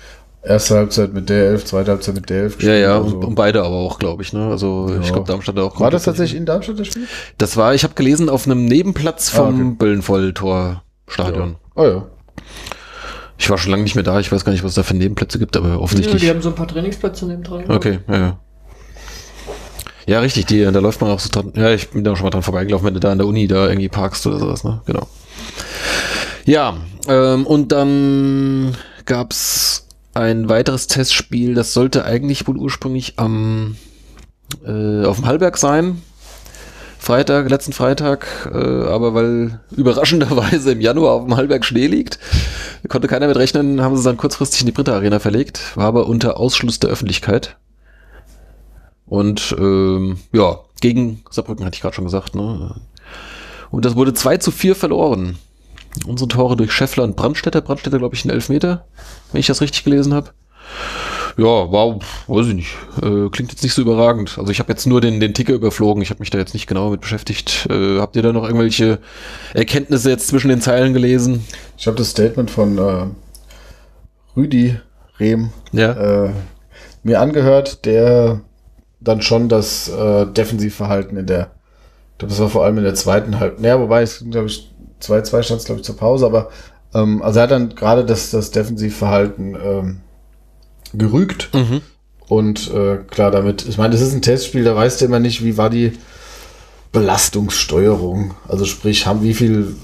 erste 0.48 0.74
Halbzeit 0.76 1.12
mit 1.12 1.28
der 1.28 1.46
Elf, 1.50 1.64
zweite 1.64 1.90
Halbzeit 1.92 2.14
mit 2.14 2.28
der 2.30 2.42
Elf 2.44 2.62
ja, 2.62 2.72
ja, 2.74 2.96
Also, 3.00 3.16
und, 3.16 3.24
und 3.24 3.34
beide 3.34 3.62
aber 3.62 3.76
auch, 3.76 3.98
glaube 3.98 4.22
ich. 4.22 4.32
Ne? 4.32 4.48
Also 4.48 4.90
ich 5.00 5.06
Ja. 5.06 5.12
glaube, 5.12 5.28
Darmstadt 5.28 5.56
hat 5.56 5.62
auch 5.62 5.78
war 5.80 5.90
das 5.90 6.04
tatsächlich 6.04 6.36
in 6.38 6.46
Darmstadt 6.46 6.78
das 6.80 6.86
Spiel? 6.88 7.06
Das 7.38 7.56
war, 7.56 7.74
ich 7.74 7.84
habe 7.84 7.94
gelesen, 7.94 8.28
auf 8.28 8.46
einem 8.46 8.64
Nebenplatz 8.64 9.32
Ah, 9.34 9.38
vom 9.46 9.60
okay. 9.60 9.76
Böllenvoll-Torstadion. 9.78 11.56
Oh 11.74 11.84
ja. 11.84 12.06
Ich 13.40 13.48
war 13.50 13.58
schon 13.58 13.70
lange 13.70 13.84
nicht 13.84 13.94
mehr 13.94 14.02
da, 14.04 14.18
ich 14.18 14.32
weiß 14.32 14.44
gar 14.44 14.52
nicht, 14.52 14.64
was 14.64 14.70
es 14.72 14.74
da 14.76 14.82
für 14.82 14.96
Nebenplätze 14.96 15.38
gibt, 15.38 15.56
aber 15.56 15.68
Ja, 15.68 15.76
offensichtlich. 15.76 16.22
die 16.22 16.28
haben 16.30 16.42
so 16.42 16.48
ein 16.48 16.54
paar 16.56 16.66
Trainingsplätze 16.66 17.26
neben 17.26 17.42
dran. 17.44 17.64
okay, 17.70 18.00
ja, 18.08 18.16
ja. 18.18 18.38
Ja, 20.06 20.20
richtig, 20.20 20.46
die, 20.46 20.64
da 20.64 20.70
läuft 20.80 21.02
man 21.02 21.10
auch 21.10 21.20
so 21.20 21.28
dran. 21.30 21.52
Ja, 21.54 21.70
ich 21.72 21.90
bin 21.90 22.02
da 22.02 22.16
schon 22.16 22.24
mal 22.24 22.30
dran 22.30 22.42
vorbeigelaufen, 22.42 22.86
wenn 22.86 22.94
du 22.94 23.00
da 23.00 23.12
an 23.12 23.18
der 23.18 23.26
Uni 23.26 23.46
da 23.46 23.68
irgendwie 23.68 23.90
parkst 23.90 24.26
oder 24.26 24.38
sowas, 24.38 24.64
ne? 24.64 24.80
Genau. 24.86 25.06
Ja, 26.46 26.78
ähm, 27.08 27.46
und 27.46 27.72
dann 27.72 28.74
gab's 29.04 29.86
ein 30.18 30.48
weiteres 30.48 30.88
Testspiel, 30.88 31.54
das 31.54 31.72
sollte 31.72 32.04
eigentlich 32.04 32.46
wohl 32.48 32.56
ursprünglich 32.56 33.14
am 33.16 33.76
äh, 34.66 35.04
auf 35.04 35.16
dem 35.16 35.26
Hallberg 35.26 35.56
sein. 35.56 36.02
Freitag, 36.98 37.48
letzten 37.48 37.72
Freitag, 37.72 38.50
äh, 38.52 38.58
aber 38.58 39.14
weil 39.14 39.60
überraschenderweise 39.76 40.72
im 40.72 40.80
Januar 40.80 41.12
auf 41.12 41.24
dem 41.24 41.36
Hallberg 41.36 41.64
Schnee 41.64 41.86
liegt, 41.86 42.18
konnte 42.88 43.06
keiner 43.06 43.28
mit 43.28 43.36
rechnen, 43.36 43.80
haben 43.80 43.94
sie 43.94 44.00
es 44.00 44.04
dann 44.04 44.16
kurzfristig 44.16 44.60
in 44.60 44.66
die 44.66 44.72
Britta 44.72 44.94
Arena 44.94 45.20
verlegt, 45.20 45.76
war 45.76 45.86
aber 45.86 46.06
unter 46.06 46.38
Ausschluss 46.38 46.80
der 46.80 46.90
Öffentlichkeit. 46.90 47.56
Und 49.06 49.54
ähm, 49.58 50.18
ja, 50.32 50.58
gegen 50.80 51.22
Saarbrücken 51.30 51.64
hatte 51.64 51.76
ich 51.76 51.80
gerade 51.80 51.94
schon 51.94 52.04
gesagt. 52.04 52.34
Ne? 52.34 52.74
Und 53.70 53.84
das 53.84 53.94
wurde 53.94 54.12
2 54.12 54.38
zu 54.38 54.50
4 54.50 54.74
verloren. 54.74 55.38
Unsere 56.06 56.28
Tore 56.28 56.56
durch 56.56 56.72
Scheffler 56.72 57.04
und 57.04 57.16
Brandstätter. 57.16 57.60
Brandstätter, 57.60 57.98
glaube 57.98 58.14
ich, 58.14 58.24
ein 58.24 58.30
Elfmeter, 58.30 58.86
wenn 59.32 59.40
ich 59.40 59.46
das 59.46 59.60
richtig 59.60 59.84
gelesen 59.84 60.14
habe. 60.14 60.30
Ja, 61.36 61.44
wow, 61.44 62.02
weiß 62.26 62.48
ich 62.48 62.54
nicht. 62.54 62.74
Äh, 63.00 63.28
klingt 63.30 63.52
jetzt 63.52 63.62
nicht 63.62 63.72
so 63.72 63.82
überragend. 63.82 64.36
Also 64.38 64.50
ich 64.50 64.58
habe 64.58 64.72
jetzt 64.72 64.86
nur 64.86 65.00
den, 65.00 65.20
den 65.20 65.34
Ticker 65.34 65.52
überflogen. 65.52 66.02
Ich 66.02 66.10
habe 66.10 66.18
mich 66.20 66.30
da 66.30 66.38
jetzt 66.38 66.52
nicht 66.52 66.66
genau 66.66 66.90
mit 66.90 67.00
beschäftigt. 67.00 67.68
Äh, 67.70 68.00
habt 68.00 68.16
ihr 68.16 68.22
da 68.22 68.32
noch 68.32 68.42
irgendwelche 68.44 68.98
Erkenntnisse 69.54 70.10
jetzt 70.10 70.26
zwischen 70.26 70.48
den 70.48 70.60
Zeilen 70.60 70.94
gelesen? 70.94 71.44
Ich 71.76 71.86
habe 71.86 71.96
das 71.96 72.10
Statement 72.10 72.50
von 72.50 72.76
äh, 72.78 73.06
Rüdi 74.36 74.80
Rehm 75.20 75.50
Ja. 75.72 76.24
äh, 76.26 76.30
mir 77.04 77.20
angehört, 77.20 77.84
der 77.84 78.40
dann 79.00 79.22
schon 79.22 79.48
das 79.48 79.88
äh, 79.88 80.26
Defensivverhalten 80.26 81.16
in 81.16 81.26
der, 81.26 81.52
ich 82.12 82.18
glaube, 82.18 82.30
das 82.30 82.40
war 82.40 82.48
vor 82.48 82.64
allem 82.64 82.78
in 82.78 82.84
der 82.84 82.94
zweiten 82.94 83.38
Halb, 83.38 83.60
naja, 83.60 83.78
wobei 83.78 84.02
es, 84.02 84.24
glaube 84.28 84.48
ich, 84.48 84.72
2-2 85.02 85.42
stand 85.42 85.60
es, 85.60 85.66
glaube 85.66 85.80
ich, 85.80 85.86
zur 85.86 85.96
Pause, 85.96 86.26
aber 86.26 86.50
ähm, 86.94 87.22
also 87.22 87.38
er 87.38 87.42
hat 87.44 87.50
dann 87.50 87.74
gerade 87.74 88.04
das, 88.04 88.30
das 88.30 88.50
Defensivverhalten 88.50 89.56
ähm, 89.62 90.00
gerügt 90.94 91.50
Mhm. 91.52 91.82
und 92.28 92.70
äh, 92.72 92.96
klar 93.10 93.30
damit, 93.30 93.66
ich 93.66 93.78
meine, 93.78 93.92
das 93.92 94.00
ist 94.00 94.14
ein 94.14 94.22
Testspiel, 94.22 94.64
da 94.64 94.74
weißt 94.74 95.00
du 95.00 95.04
immer 95.04 95.20
nicht, 95.20 95.44
wie 95.44 95.56
war 95.56 95.70
die 95.70 95.92
Belastungssteuerung, 96.92 98.34
also 98.48 98.64
sprich, 98.64 99.06
haben 99.06 99.22
wie 99.22 99.34
viel 99.34 99.76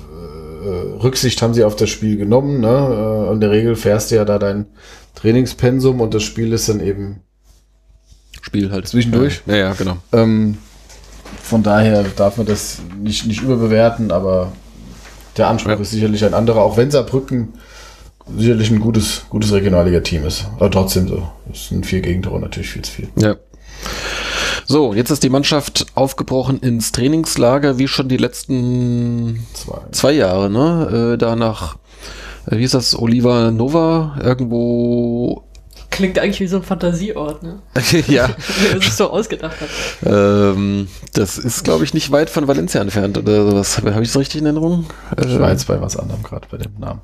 äh, 0.64 1.02
Rücksicht 1.02 1.42
haben 1.42 1.52
sie 1.54 1.64
auf 1.64 1.76
das 1.76 1.90
Spiel 1.90 2.16
genommen, 2.16 2.60
ne? 2.60 3.26
Äh, 3.28 3.32
in 3.34 3.40
der 3.40 3.50
Regel 3.50 3.76
fährst 3.76 4.10
du 4.10 4.16
ja 4.16 4.24
da 4.24 4.38
dein 4.38 4.66
Trainingspensum 5.14 6.00
und 6.00 6.14
das 6.14 6.22
Spiel 6.22 6.52
ist 6.52 6.68
dann 6.68 6.80
eben 6.80 7.20
Spiel 8.40 8.70
halt. 8.70 8.88
Zwischendurch? 8.88 9.42
Ja, 9.46 9.56
ja, 9.56 9.72
genau. 9.74 9.96
ähm, 10.12 10.58
von 11.42 11.62
daher 11.62 12.04
darf 12.16 12.36
man 12.36 12.46
das 12.46 12.78
nicht, 12.98 13.26
nicht 13.26 13.42
überbewerten, 13.42 14.10
aber 14.10 14.52
der 15.36 15.48
Anspruch 15.48 15.72
Ja. 15.72 15.78
ist 15.80 15.90
sicherlich 15.90 16.24
ein 16.24 16.34
anderer, 16.34 16.62
auch 16.62 16.76
wenn 16.76 16.90
Saarbrücken 16.90 17.54
sicherlich 18.38 18.70
ein 18.70 18.80
gutes, 18.80 19.22
gutes 19.28 19.52
Regionalliga-Team 19.52 20.24
ist. 20.24 20.46
Aber 20.56 20.70
trotzdem 20.70 21.08
so. 21.08 21.28
Das 21.46 21.68
sind 21.68 21.84
vier 21.86 22.00
Gegentore 22.00 22.40
natürlich 22.40 22.70
viel 22.70 22.82
zu 22.82 22.92
viel. 22.92 23.08
Ja. 23.16 23.36
So, 24.66 24.94
jetzt 24.94 25.10
ist 25.10 25.22
die 25.22 25.28
Mannschaft 25.28 25.86
aufgebrochen 25.94 26.58
ins 26.60 26.90
Trainingslager, 26.92 27.76
wie 27.78 27.86
schon 27.88 28.08
die 28.08 28.16
letzten 28.16 29.46
Zwei. 29.52 29.78
zwei 29.92 30.12
Jahre, 30.12 30.48
ne? 30.48 31.12
Äh, 31.14 31.18
da 31.18 31.36
nach, 31.36 31.76
äh, 32.46 32.56
wie 32.56 32.64
ist 32.64 32.72
das, 32.72 32.98
Oliva 32.98 33.50
Nova, 33.50 34.16
irgendwo, 34.22 35.44
Klingt 35.94 36.18
eigentlich 36.18 36.40
wie 36.40 36.46
so 36.48 36.56
ein 36.56 36.62
Fantasieort, 36.64 37.42
ne? 37.44 37.62
ja, 38.08 38.28
Wer 38.70 38.80
sich 38.80 38.92
so 38.92 39.10
ausgedacht 39.10 39.56
hat. 39.60 39.68
ähm, 40.04 40.88
das 41.12 41.38
ist, 41.38 41.62
glaube 41.62 41.84
ich, 41.84 41.94
nicht 41.94 42.10
weit 42.10 42.30
von 42.30 42.48
Valencia 42.48 42.80
entfernt 42.80 43.16
oder 43.16 43.48
sowas. 43.48 43.78
Habe 43.78 44.02
ich 44.02 44.08
das 44.08 44.16
richtig 44.18 44.40
in 44.40 44.46
Erinnerung? 44.46 44.86
Ich 45.18 45.26
Äh, 45.26 45.38
war 45.40 45.50
jetzt 45.50 45.66
bei 45.68 45.80
was 45.80 45.96
anderem 45.96 46.22
gerade 46.24 46.48
bei 46.50 46.56
dem 46.56 46.78
Namen. 46.78 47.00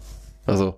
Also, 0.46 0.74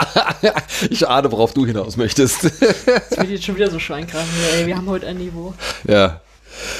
ich 0.90 1.08
ahne, 1.08 1.32
worauf 1.32 1.52
du 1.54 1.66
hinaus 1.66 1.96
möchtest. 1.96 2.44
Das 2.44 3.18
wird 3.18 3.30
jetzt 3.30 3.44
schon 3.44 3.56
wieder 3.56 3.70
so 3.70 3.78
Schweinkragen. 3.80 4.28
hier, 4.38 4.60
Ey, 4.60 4.66
wir 4.68 4.76
haben 4.76 4.86
heute 4.88 5.06
ein 5.08 5.18
Niveau. 5.18 5.54
ja. 5.88 6.20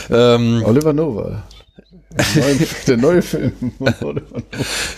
Ähm, 0.08 0.62
Oliver 0.64 0.92
Nova. 0.92 1.42
Der 2.36 2.44
neue, 2.44 2.58
der 2.86 2.96
neue 2.96 3.22
Film. 3.22 3.52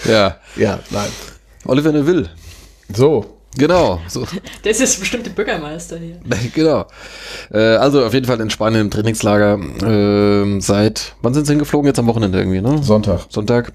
Ja. 0.04 0.36
ja, 0.56 0.78
nein. 0.90 1.08
Oliver 1.64 1.92
Neville. 1.92 2.28
So. 2.94 3.35
Genau. 3.56 4.00
So. 4.08 4.26
Das 4.62 4.80
ist 4.80 4.98
bestimmt 4.98 5.26
der 5.26 5.30
Bürgermeister 5.30 5.98
hier. 5.98 6.20
genau. 6.54 6.86
Äh, 7.52 7.76
also 7.76 8.04
auf 8.04 8.12
jeden 8.12 8.26
Fall 8.26 8.40
in 8.40 8.50
Spanien 8.50 8.82
im 8.82 8.90
Trainingslager. 8.90 9.58
ähm, 9.82 10.60
seit, 10.60 11.14
wann 11.22 11.34
sind 11.34 11.46
sie 11.46 11.52
hingeflogen? 11.52 11.86
Jetzt 11.86 11.98
am 11.98 12.06
Wochenende 12.06 12.38
irgendwie, 12.38 12.60
ne? 12.60 12.82
Sonntag. 12.82 13.26
Sonntag. 13.28 13.72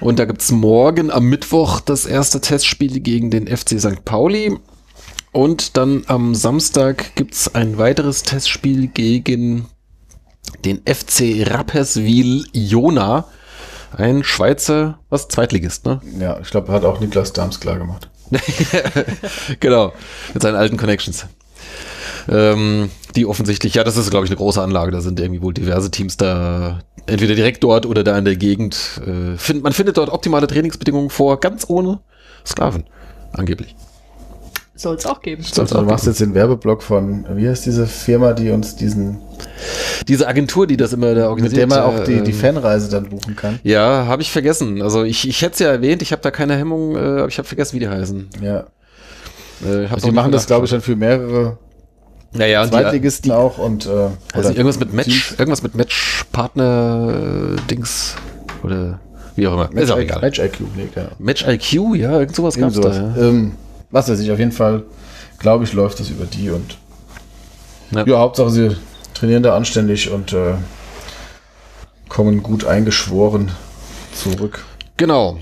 Und 0.00 0.18
da 0.18 0.24
gibt's 0.24 0.50
morgen 0.50 1.10
am 1.10 1.26
Mittwoch 1.26 1.80
das 1.80 2.06
erste 2.06 2.40
Testspiel 2.40 3.00
gegen 3.00 3.30
den 3.30 3.46
FC 3.46 3.80
St. 3.80 4.04
Pauli. 4.04 4.56
Und 5.32 5.76
dann 5.76 6.04
am 6.08 6.34
Samstag 6.34 7.14
gibt's 7.14 7.54
ein 7.54 7.78
weiteres 7.78 8.22
Testspiel 8.24 8.88
gegen 8.88 9.66
den 10.64 10.78
FC 10.78 11.46
Rapperswil 11.48 12.46
Jona. 12.52 13.26
Ein 13.96 14.24
Schweizer, 14.24 14.98
was 15.08 15.28
Zweitligist, 15.28 15.84
ne? 15.86 16.00
Ja, 16.18 16.38
ich 16.40 16.50
glaube, 16.50 16.72
hat 16.72 16.84
auch 16.84 17.00
Niklas 17.00 17.32
Dams 17.32 17.60
klar 17.60 17.78
gemacht. 17.78 18.08
genau, 19.60 19.92
mit 20.32 20.42
seinen 20.42 20.56
alten 20.56 20.76
Connections. 20.76 21.26
Ähm, 22.28 22.90
die 23.16 23.26
offensichtlich, 23.26 23.74
ja, 23.74 23.84
das 23.84 23.96
ist, 23.96 24.10
glaube 24.10 24.26
ich, 24.26 24.30
eine 24.30 24.36
große 24.36 24.60
Anlage. 24.60 24.92
Da 24.92 25.00
sind 25.00 25.18
irgendwie 25.20 25.42
wohl 25.42 25.54
diverse 25.54 25.90
Teams 25.90 26.16
da, 26.16 26.80
entweder 27.06 27.34
direkt 27.34 27.64
dort 27.64 27.86
oder 27.86 28.04
da 28.04 28.16
in 28.18 28.24
der 28.24 28.36
Gegend. 28.36 29.00
Äh, 29.04 29.36
find, 29.36 29.62
man 29.62 29.72
findet 29.72 29.96
dort 29.96 30.10
optimale 30.10 30.46
Trainingsbedingungen 30.46 31.10
vor, 31.10 31.40
ganz 31.40 31.64
ohne 31.68 32.00
Sklaven, 32.46 32.84
angeblich. 33.32 33.74
Soll 34.80 34.96
es 34.96 35.04
auch 35.04 35.20
geben. 35.20 35.42
Soll's 35.42 35.58
Also, 35.58 35.76
auch 35.76 35.80
du 35.82 35.86
machst 35.88 36.04
geben. 36.04 36.12
jetzt 36.12 36.20
den 36.20 36.34
Werbeblock 36.34 36.82
von, 36.82 37.26
wie 37.34 37.46
heißt 37.48 37.66
diese 37.66 37.86
Firma, 37.86 38.32
die 38.32 38.48
uns 38.50 38.76
diesen, 38.76 39.18
Diese 40.08 40.26
Agentur, 40.26 40.66
die 40.66 40.78
das 40.78 40.94
immer 40.94 41.08
da 41.14 41.20
mit 41.20 41.28
organisiert. 41.28 41.60
der 41.60 41.66
man 41.66 41.80
auch 41.80 42.02
die, 42.04 42.22
die 42.22 42.30
ähm, 42.30 42.36
Fanreise 42.36 42.88
dann 42.90 43.10
buchen 43.10 43.36
kann. 43.36 43.58
Ja, 43.62 44.06
habe 44.06 44.22
ich 44.22 44.32
vergessen. 44.32 44.80
Also 44.80 45.04
ich, 45.04 45.28
ich 45.28 45.42
hätte 45.42 45.52
es 45.52 45.58
ja 45.58 45.68
erwähnt, 45.68 46.00
ich 46.00 46.12
habe 46.12 46.22
da 46.22 46.30
keine 46.30 46.56
Hemmung, 46.56 46.96
äh, 46.96 46.98
aber 46.98 47.28
ich 47.28 47.36
habe 47.36 47.46
vergessen, 47.46 47.74
wie 47.76 47.80
die 47.80 47.88
heißen. 47.88 48.30
Ja. 48.42 48.64
Äh, 49.66 49.86
Also 49.90 50.08
die 50.08 50.14
machen 50.14 50.32
das, 50.32 50.46
glaube 50.46 50.64
ich, 50.64 50.70
dann 50.70 50.80
für 50.80 50.96
mehrere 50.96 51.58
Naja, 52.32 52.62
und 52.62 52.68
die, 52.68 52.72
Zweitligisten 52.78 53.32
auch 53.32 53.58
und 53.58 53.84
äh, 53.84 53.90
also 54.32 54.48
irgendwas 54.48 54.80
mit 54.80 54.94
Match, 54.94 55.34
irgendwas 55.38 55.62
mit 55.62 55.74
Match-Partner-Dings 55.74 58.14
oder 58.62 59.00
wie 59.36 59.46
auch 59.46 59.52
immer. 59.54 59.68
Match, 59.72 59.84
ist 59.84 59.90
auch 59.90 59.98
IQ, 59.98 60.02
egal. 60.04 60.20
Match 60.22 60.38
IQ, 60.38 60.60
nee, 60.76 60.88
Ahnung. 60.96 61.10
Match 61.18 61.46
IQ, 61.46 61.72
ja, 61.96 62.18
irgend 62.18 62.34
sowas 62.36 62.56
gab's 62.56 62.74
sowas. 62.76 62.96
da. 62.96 63.14
Ja. 63.20 63.28
Ähm, 63.28 63.52
was 63.90 64.08
weiß 64.08 64.20
ich, 64.20 64.30
auf 64.30 64.38
jeden 64.38 64.52
Fall, 64.52 64.84
glaube 65.38 65.64
ich, 65.64 65.72
läuft 65.72 66.00
das 66.00 66.10
über 66.10 66.26
die 66.26 66.50
und 66.50 66.76
Ja. 67.90 68.06
ja, 68.06 68.18
Hauptsache 68.18 68.50
sie 68.50 68.76
trainieren 69.14 69.42
da 69.42 69.56
anständig 69.56 70.10
und 70.10 70.32
äh, 70.32 70.54
kommen 72.08 72.42
gut 72.42 72.64
eingeschworen 72.64 73.50
zurück. 74.14 74.64
Genau. 74.96 75.38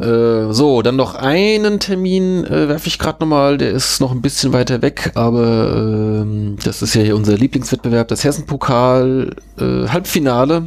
Äh, 0.00 0.52
so, 0.52 0.82
dann 0.82 0.96
noch 0.96 1.14
einen 1.14 1.78
Termin 1.78 2.44
äh, 2.44 2.68
werfe 2.68 2.88
ich 2.88 2.98
gerade 2.98 3.20
nochmal, 3.20 3.58
der 3.58 3.70
ist 3.70 4.00
noch 4.00 4.10
ein 4.10 4.22
bisschen 4.22 4.52
weiter 4.52 4.82
weg, 4.82 5.12
aber 5.14 5.72
ähm, 5.76 6.56
das 6.64 6.82
ist 6.82 6.94
ja 6.94 7.02
hier 7.02 7.14
unser 7.14 7.36
Lieblingswettbewerb, 7.36 8.08
das 8.08 8.24
Hessenpokal 8.24 9.36
äh, 9.58 9.88
Halbfinale 9.88 10.66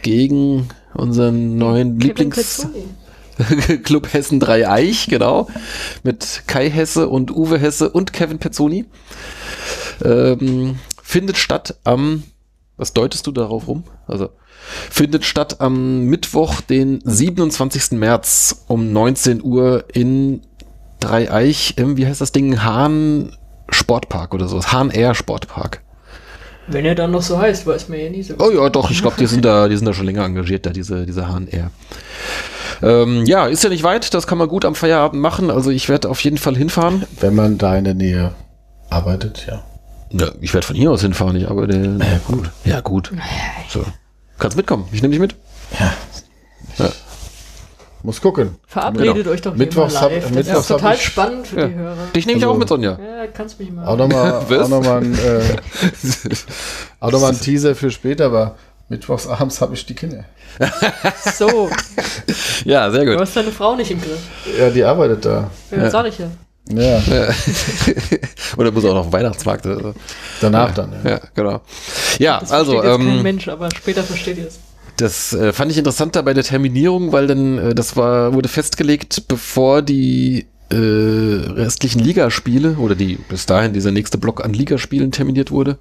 gegen 0.00 0.68
unseren 0.94 1.56
neuen 1.58 2.00
Lieblings 2.00 2.66
Club 3.84 4.12
Hessen 4.12 4.40
3 4.40 4.68
Eich, 4.68 5.06
genau, 5.08 5.48
mit 6.02 6.44
Kai 6.46 6.70
Hesse 6.70 7.08
und 7.08 7.30
Uwe 7.30 7.58
Hesse 7.58 7.90
und 7.90 8.12
Kevin 8.12 8.38
Pezzoni. 8.38 8.86
Ähm, 10.04 10.78
findet 11.02 11.36
statt 11.36 11.76
am, 11.84 12.24
was 12.76 12.92
deutest 12.92 13.26
du 13.26 13.32
darauf 13.32 13.68
rum? 13.68 13.84
Also, 14.06 14.30
findet 14.90 15.24
statt 15.24 15.60
am 15.60 16.04
Mittwoch, 16.04 16.60
den 16.60 17.00
27. 17.04 17.92
März 17.92 18.64
um 18.66 18.92
19 18.92 19.42
Uhr 19.42 19.84
in 19.92 20.42
Dreieich 21.00 21.74
im, 21.76 21.96
wie 21.96 22.06
heißt 22.06 22.20
das 22.20 22.32
Ding, 22.32 22.62
Hahn 22.62 23.36
Sportpark 23.68 24.34
oder 24.34 24.48
sowas, 24.48 24.72
Hahn 24.72 24.90
Air 24.90 25.14
Sportpark. 25.14 25.83
Wenn 26.66 26.84
er 26.84 26.94
dann 26.94 27.10
noch 27.10 27.22
so 27.22 27.38
heißt, 27.38 27.66
weiß 27.66 27.88
man 27.88 27.98
ja 27.98 28.08
nie 28.10 28.22
so. 28.22 28.34
Oh 28.38 28.50
ja, 28.50 28.68
doch, 28.70 28.90
ich 28.90 29.02
glaube, 29.02 29.16
die 29.18 29.26
sind 29.26 29.44
da, 29.44 29.68
die 29.68 29.76
sind 29.76 29.86
da 29.86 29.92
schon 29.92 30.06
länger 30.06 30.24
engagiert, 30.24 30.64
da 30.66 30.70
diese, 30.70 31.04
diese 31.04 31.28
Hahn 31.28 31.46
Air. 31.48 31.70
Ähm, 32.82 33.24
ja, 33.26 33.46
ist 33.46 33.62
ja 33.62 33.70
nicht 33.70 33.82
weit, 33.82 34.14
das 34.14 34.26
kann 34.26 34.38
man 34.38 34.48
gut 34.48 34.64
am 34.64 34.74
Feierabend 34.74 35.20
machen, 35.20 35.50
also 35.50 35.70
ich 35.70 35.88
werde 35.88 36.08
auf 36.08 36.20
jeden 36.20 36.38
Fall 36.38 36.56
hinfahren. 36.56 37.04
Wenn 37.20 37.34
man 37.34 37.58
da 37.58 37.76
in 37.76 37.84
der 37.84 37.94
Nähe 37.94 38.32
arbeitet, 38.90 39.46
ja. 39.46 39.62
Ja, 40.10 40.28
ich 40.40 40.54
werde 40.54 40.66
von 40.66 40.76
hier 40.76 40.90
aus 40.90 41.02
hinfahren, 41.02 41.36
ich 41.36 41.48
arbeite. 41.48 41.98
Ja, 42.00 42.18
gut. 42.26 42.50
Ja, 42.64 42.80
gut. 42.80 43.10
So. 43.68 43.84
Kannst 44.38 44.56
mitkommen, 44.56 44.86
ich 44.92 45.02
nehme 45.02 45.12
dich 45.12 45.20
mit. 45.20 45.34
Ja. 45.78 45.92
Ja. 46.78 46.90
Muss 48.04 48.20
gucken. 48.20 48.54
Verabredet 48.66 49.14
Genau. 49.16 49.30
euch 49.30 49.42
doch 49.42 49.56
Mittwochs 49.56 49.96
hab- 49.96 50.10
mal 50.10 50.14
live. 50.14 50.22
Das 50.24 50.32
Mittwochs 50.32 50.58
ist 50.60 50.70
hab 50.70 50.76
total 50.78 50.94
ich- 50.94 51.02
spannend 51.02 51.46
für 51.48 51.60
Ja. 51.60 51.66
die 51.68 51.74
Hörer. 51.74 51.96
Dich 52.14 52.26
nehme 52.26 52.38
ich 52.38 52.44
Also- 52.44 52.54
auch 52.54 52.58
mit 52.58 52.68
Sonja. 52.68 52.90
Ja, 52.92 53.26
kannst 53.32 53.58
mich 53.58 53.72
mal. 53.72 53.86
Auch 53.86 53.96
nochmal 53.96 54.32
auch 54.60 54.68
noch 54.68 54.82
mal 54.84 54.98
ein, 55.02 55.14
äh, 55.14 55.40
auch 57.00 57.10
noch 57.10 57.20
mal 57.20 57.30
ein 57.32 57.40
Teaser 57.40 57.74
für 57.74 57.90
später, 57.90 58.26
aber 58.26 58.56
mittwochs 58.88 59.26
abends 59.26 59.60
habe 59.60 59.74
ich 59.74 59.84
die 59.86 59.94
Kinder. 59.94 60.24
So, 61.38 61.68
Ja, 62.64 62.90
sehr 62.90 63.04
du 63.04 63.12
gut. 63.12 63.20
hast 63.20 63.36
deine 63.36 63.50
Frau 63.50 63.74
nicht 63.74 63.90
im 63.90 64.00
Griff. 64.00 64.20
Ja, 64.58 64.70
die 64.70 64.84
arbeitet 64.84 65.24
da. 65.24 65.50
Ja, 65.72 65.78
Ja. 65.78 65.90
sag 65.90 66.06
ich 66.06 66.18
ja. 66.18 66.26
Ja, 66.70 67.02
Oder 68.56 68.70
muss 68.70 68.84
auch 68.84 68.90
noch 68.94 69.00
auf 69.00 69.06
den 69.06 69.12
Weihnachtsmarkt. 69.12 69.66
oder 69.66 69.80
so. 69.80 69.94
danach 70.40 70.72
dann. 70.74 70.92
Ja. 71.04 71.10
Ja, 71.10 71.20
genau. 71.34 71.60
Ja, 72.18 72.40
Das 72.40 72.52
also, 72.52 72.74
jetzt 72.74 72.84
kein 72.84 73.00
ähm, 73.00 73.22
Mensch, 73.22 73.48
aber 73.48 73.68
später 73.76 74.02
versteht 74.02 74.38
ihr 74.38 74.46
es. 74.48 74.58
Das 74.96 75.32
äh, 75.32 75.52
fand 75.52 75.70
ich 75.72 75.78
interessant 75.78 76.16
da 76.16 76.22
bei 76.22 76.34
der 76.34 76.44
Terminierung, 76.44 77.12
weil 77.12 77.26
dann, 77.26 77.58
äh, 77.58 77.74
das 77.74 77.96
war, 77.96 78.34
wurde 78.34 78.48
festgelegt, 78.48 79.24
bevor 79.28 79.82
die 79.82 80.46
äh, 80.70 80.76
restlichen 80.76 82.00
Ligaspiele 82.00 82.76
oder 82.78 82.94
die 82.94 83.18
bis 83.28 83.46
dahin 83.46 83.72
dieser 83.72 83.90
nächste 83.90 84.18
Block 84.18 84.44
an 84.44 84.52
Ligaspielen 84.52 85.12
terminiert 85.12 85.50
wurde. 85.50 85.78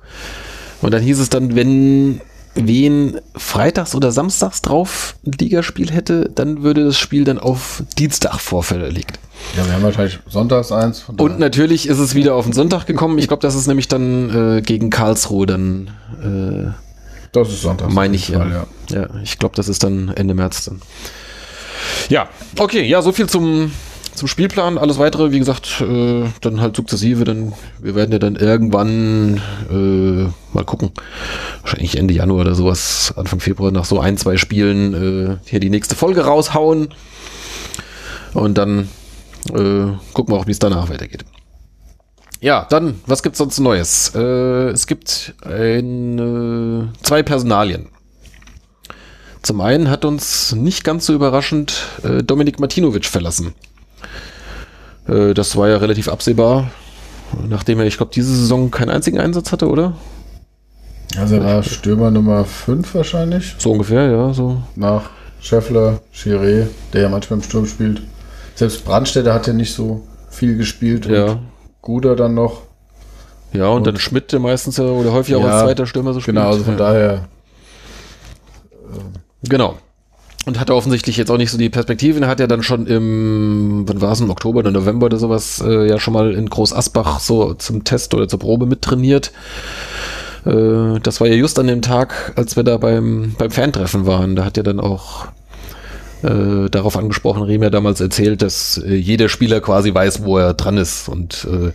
Und 0.82 0.93
dann 0.93 1.01
hieß 1.01 1.20
es 1.20 1.30
dann, 1.30 1.55
wenn 1.55 2.22
wen 2.55 3.20
freitags 3.36 3.95
oder 3.95 4.11
samstags 4.11 4.61
drauf 4.61 5.16
ein 5.26 5.32
Ligaspiel 5.32 5.91
hätte, 5.91 6.30
dann 6.34 6.61
würde 6.61 6.86
das 6.86 6.97
Spiel 6.97 7.24
dann 7.24 7.39
auf 7.39 7.84
Dienstag 7.97 8.39
vorverlegt. 8.39 9.20
ja, 9.57 9.66
wir 9.66 9.74
haben 9.74 9.84
wahrscheinlich 9.84 10.20
sonntags 10.30 10.72
eins. 10.72 10.99
Von 10.99 11.16
Und 11.16 11.39
natürlich 11.39 11.88
ist 11.88 11.99
es 11.99 12.14
wieder 12.14 12.36
auf 12.36 12.45
den 12.45 12.53
Sonntag 12.53 12.86
gekommen. 12.86 13.18
Ich 13.18 13.28
glaube, 13.28 13.41
das 13.41 13.55
ist 13.55 13.68
nämlich 13.68 13.88
dann 13.88 14.57
äh, 14.57 14.61
gegen 14.61 14.89
Karlsruhe 14.89 15.45
dann, 15.47 15.91
das 17.34 17.50
ist 17.50 17.62
sonntags. 17.62 17.92
äh, 17.92 17.96
meine 17.96 18.16
ich 18.16 18.30
ja. 18.30 18.40
Fall, 18.40 18.52
ja. 18.52 19.02
Ja, 19.02 19.10
ich 19.22 19.40
glaube, 19.40 19.56
das 19.56 19.68
ist 19.68 19.84
dann 19.84 20.10
Ende 20.10 20.34
März 20.34 20.66
dann. 20.66 20.82
Ja, 22.10 22.30
okay, 22.60 22.84
ja, 22.84 23.02
so 23.02 23.12
viel 23.12 23.28
zum, 23.28 23.72
zum 24.14 24.28
Spielplan. 24.28 24.78
Alles 24.78 25.00
weitere, 25.00 25.32
wie 25.32 25.40
gesagt, 25.40 25.82
äh, 25.82 26.26
dann 26.42 26.62
halt 26.62 26.76
sukzessive. 26.76 27.24
Dann, 27.24 27.54
wir 27.80 27.96
werden 27.96 28.12
ja 28.12 28.20
dann 28.20 28.36
irgendwann 28.36 29.42
äh, 29.70 30.30
mal 30.54 30.64
gucken. 30.66 30.92
Wahrscheinlich 31.62 31.98
Ende 31.98 32.14
Januar 32.14 32.42
oder 32.42 32.56
sowas, 32.56 33.14
Anfang 33.18 33.40
Februar, 33.40 33.72
nach 33.72 33.86
so 33.86 34.00
ein, 34.00 34.18
zwei 34.18 34.38
Spielen 34.38 34.94
äh, 34.94 35.38
hier 35.46 35.60
die 35.60 35.70
nächste 35.70 35.96
Folge 35.96 36.26
raushauen. 36.26 36.90
Und 38.34 38.58
dann 38.58 38.90
äh, 39.50 39.92
gucken 40.14 40.34
wir 40.34 40.40
auch, 40.40 40.48
wie 40.48 40.52
es 40.52 40.60
danach 40.60 40.90
weitergeht. 40.90 41.26
Ja, 42.44 42.68
dann, 42.70 43.00
was 43.06 43.24
gibt's 43.24 43.38
sonst 43.38 43.58
Neues? 43.62 44.12
Äh, 44.14 44.72
es 44.72 44.86
gibt 44.86 45.34
ein, 45.46 46.20
äh, 46.20 47.02
zwei 47.02 47.24
Personalien. 47.24 47.88
Zum 49.41 49.62
einen 49.62 49.89
hat 49.89 50.04
uns 50.04 50.52
nicht 50.52 50.84
ganz 50.84 51.06
so 51.06 51.14
überraschend 51.14 51.74
äh, 52.04 52.22
Dominik 52.22 52.60
Martinovic 52.60 53.06
verlassen. 53.06 53.54
Äh, 55.08 55.34
das 55.34 55.56
war 55.56 55.70
ja 55.70 55.78
relativ 55.78 56.10
absehbar, 56.10 56.70
nachdem 57.48 57.80
er, 57.80 57.86
ich 57.86 57.96
glaube, 57.96 58.12
diese 58.14 58.36
Saison 58.36 58.72
keinen 58.72 58.89
einzigen 58.89 59.22
Einsatz 59.22 59.54
hatte, 59.54 59.70
oder? 59.70 59.94
Also 61.18 61.36
er 61.36 61.46
war 61.46 61.64
Stürmer 61.64 62.12
Nummer 62.12 62.44
5 62.44 62.94
wahrscheinlich. 62.94 63.56
So 63.58 63.72
ungefähr, 63.72 64.12
ja, 64.12 64.34
so. 64.34 64.62
Nach 64.76 65.12
Scheffler, 65.39 66.02
Chiré, 66.14 66.68
der 66.91 67.04
ja 67.04 67.10
manchmal 67.10 67.39
im 67.39 67.44
Sturm 67.46 67.68
spielt. 67.68 68.02
Selbst 68.56 68.84
Brandstätter 68.84 69.34
hat 69.34 69.48
ja 69.48 69.54
nicht 69.54 69.74
so 69.74 70.06
viel 70.30 70.58
gespielt. 70.58 71.06
Ja. 71.06 71.39
Und 71.84 71.92
Guder 71.92 72.16
dann 72.16 72.34
noch. 72.34 72.62
Ja, 73.52 73.68
und, 73.68 73.86
dann 73.86 73.98
Schmidt, 73.98 74.32
der 74.32 74.40
meistens 74.40 74.80
oder 74.80 75.12
häufig 75.12 75.36
auch 75.36 75.44
Ja, 75.44 75.52
als 75.52 75.64
zweiter 75.64 75.86
Stürmer 75.86 76.14
so 76.14 76.22
spielt. 76.22 76.38
Genau, 76.38 76.50
also 76.50 76.64
von 76.64 76.78
daher. 76.78 77.28
Genau. 79.44 79.78
Und 80.46 80.60
hatte 80.60 80.76
offensichtlich 80.76 81.16
jetzt 81.18 81.30
auch 81.30 81.38
nicht 81.38 81.52
so 81.52 81.58
die 81.58 81.70
Perspektiven. 81.70 82.24
Er 82.24 82.30
hat 82.30 82.40
ja 82.40 82.48
dann 82.48 82.64
schon 82.64 82.88
im, 82.88 83.84
wann 83.86 84.02
war 84.02 84.12
es, 84.12 84.20
im 84.20 84.30
Oktober 84.30 84.60
oder 84.60 84.72
November 84.72 85.06
oder 85.06 85.18
sowas, 85.18 85.64
äh, 85.66 85.88
ja 85.88 86.00
schon 86.00 86.14
mal 86.14 86.34
in 86.34 86.50
Groß 86.50 86.74
Asbach 86.74 87.20
so 87.20 87.54
zum 87.54 87.84
Test 87.84 88.14
oder 88.14 88.28
zur 88.28 88.40
Probe 88.40 88.66
mittrainiert. 88.66 89.32
Äh, 90.46 91.00
das 91.02 91.22
war 91.22 91.28
ja 91.28 91.36
just 91.36 91.60
an 91.60 91.68
dem 91.68 91.82
Tag, 91.82 92.34
als 92.36 92.56
wir 92.56 92.64
da 92.64 92.78
beim, 92.78 93.36
beim 93.38 93.52
Fantreffen 93.52 94.06
waren. 94.06 94.36
Da 94.36 94.44
hat 94.44 94.58
ja 94.58 94.64
dann 94.64 94.80
auch 94.80 95.28
äh, 96.24 96.69
darauf 96.69 96.97
angesprochen, 96.97 97.43
Rehm 97.43 97.63
ja 97.63 97.69
damals 97.69 98.01
erzählt, 98.01 98.41
dass 98.41 98.78
äh, 98.78 98.95
jeder 98.95 99.30
Spieler 99.30 99.61
quasi 99.61 99.93
weiß, 99.93 100.24
wo 100.24 100.38
er 100.38 100.53
dran 100.53 100.78
ist. 100.78 101.09
Und 101.09 101.47
äh, 101.51 101.71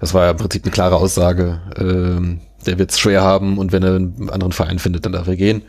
das 0.00 0.14
war 0.14 0.24
ja 0.24 0.30
im 0.30 0.36
Prinzip 0.36 0.64
eine 0.64 0.72
klare 0.72 0.96
Aussage. 0.96 1.60
Ähm, 1.76 2.40
der 2.66 2.78
wird 2.78 2.90
es 2.90 2.98
schwer 2.98 3.22
haben 3.22 3.58
und 3.58 3.72
wenn 3.72 3.82
er 3.82 3.96
einen 3.96 4.30
anderen 4.30 4.52
Verein 4.52 4.78
findet, 4.78 5.06
dann 5.06 5.12
darf 5.12 5.26
er 5.26 5.36
gehen. 5.36 5.62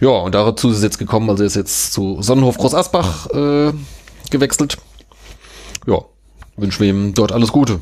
Ja, 0.00 0.10
und 0.10 0.34
dazu 0.34 0.70
ist 0.70 0.76
es 0.76 0.82
jetzt 0.82 0.98
gekommen, 0.98 1.30
also 1.30 1.42
er 1.42 1.46
ist 1.46 1.56
jetzt 1.56 1.92
zu 1.92 2.20
Sonnenhof 2.20 2.58
Groß 2.58 2.74
Asbach 2.74 3.30
äh, 3.30 3.72
gewechselt. 4.30 4.76
Ja, 5.86 6.02
wünschen 6.56 6.80
wir 6.82 6.90
ihm 6.90 7.14
dort 7.14 7.32
alles 7.32 7.50
Gute. 7.50 7.80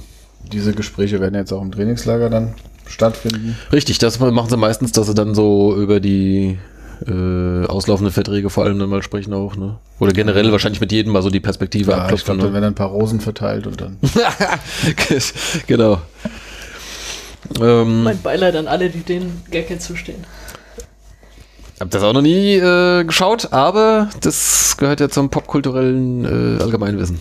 Diese 0.52 0.72
Gespräche 0.72 1.20
werden 1.20 1.34
jetzt 1.34 1.52
auch 1.52 1.60
im 1.60 1.72
Trainingslager 1.72 2.30
dann 2.30 2.54
stattfinden. 2.86 3.56
Richtig, 3.72 3.98
das 3.98 4.20
machen 4.20 4.48
sie 4.48 4.56
meistens, 4.56 4.92
dass 4.92 5.08
sie 5.08 5.14
dann 5.14 5.34
so 5.34 5.76
über 5.76 5.98
die 5.98 6.58
äh, 7.07 7.66
auslaufenden 7.66 8.12
Verträge 8.12 8.49
vor 8.51 8.64
allem 8.64 8.78
dann 8.78 8.88
mal 8.88 9.03
sprechen 9.03 9.34
auch, 9.34 9.57
ne? 9.57 9.78
Oder 9.99 10.12
generell 10.12 10.51
wahrscheinlich 10.53 10.80
mit 10.80 10.92
jedem 10.92 11.12
mal 11.12 11.22
so 11.22 11.30
die 11.30 11.40
Perspektive 11.40 11.90
Ja, 11.90 11.97
ich 11.99 12.03
abklopfen. 12.05 12.38
dann 12.38 12.47
ne? 12.49 12.53
werden 12.55 12.64
ein 12.64 12.74
paar 12.74 12.88
Rosen 12.88 13.20
verteilt 13.20 13.66
und 13.66 13.80
dann. 13.80 13.99
genau. 15.66 16.01
Ähm, 17.61 18.03
Mein 18.03 18.20
Beileid 18.22 18.57
an 18.57 18.66
alle, 18.66 18.90
die 18.90 19.01
den 19.01 19.42
Gag 19.51 19.70
jetzt 19.70 19.86
zustehen. 19.86 20.24
hab 21.80 21.90
das 21.90 22.03
auch 22.03 22.12
noch 22.12 22.22
nie 22.22 22.55
äh, 22.57 23.05
geschaut, 23.05 23.53
aber 23.53 24.09
das 24.20 24.76
gehört 24.78 25.01
ja 25.01 25.09
zum 25.09 25.30
popkulturellen 25.30 26.59
äh, 26.59 26.62
Allgemeinwissen. 26.62 27.18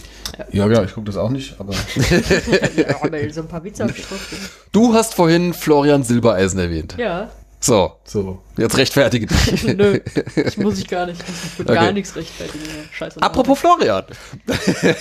Ja, 0.52 0.68
genau, 0.68 0.84
ich 0.84 0.94
gucke 0.94 1.06
das 1.06 1.16
auch 1.18 1.30
nicht, 1.30 1.56
aber 1.60 1.74
ja, 2.76 2.96
aber 3.02 3.30
so 3.32 3.42
ein 3.42 3.48
paar 3.48 3.64
Witze. 3.64 3.88
Du 4.72 4.94
hast 4.94 5.14
vorhin 5.14 5.54
Florian 5.54 6.04
Silbereisen 6.04 6.60
erwähnt. 6.60 6.96
Ja, 6.98 7.30
So, 7.66 7.94
so. 8.04 8.44
jetzt 8.58 8.78
rechtfertige 8.78 9.26
dich. 9.26 9.64
nö, 9.76 10.00
das 10.44 10.56
muss 10.58 10.78
ich 10.78 10.88
gar 10.88 11.08
nicht. 11.08 11.20
Ich 11.20 11.26
für 11.56 11.64
Okay. 11.64 11.74
gar 11.74 11.92
nichts 11.94 12.16
rechtfertigen. 12.16 12.64
Scheiße. 12.92 13.20
Apropos 13.24 13.58
Florian. 13.58 14.04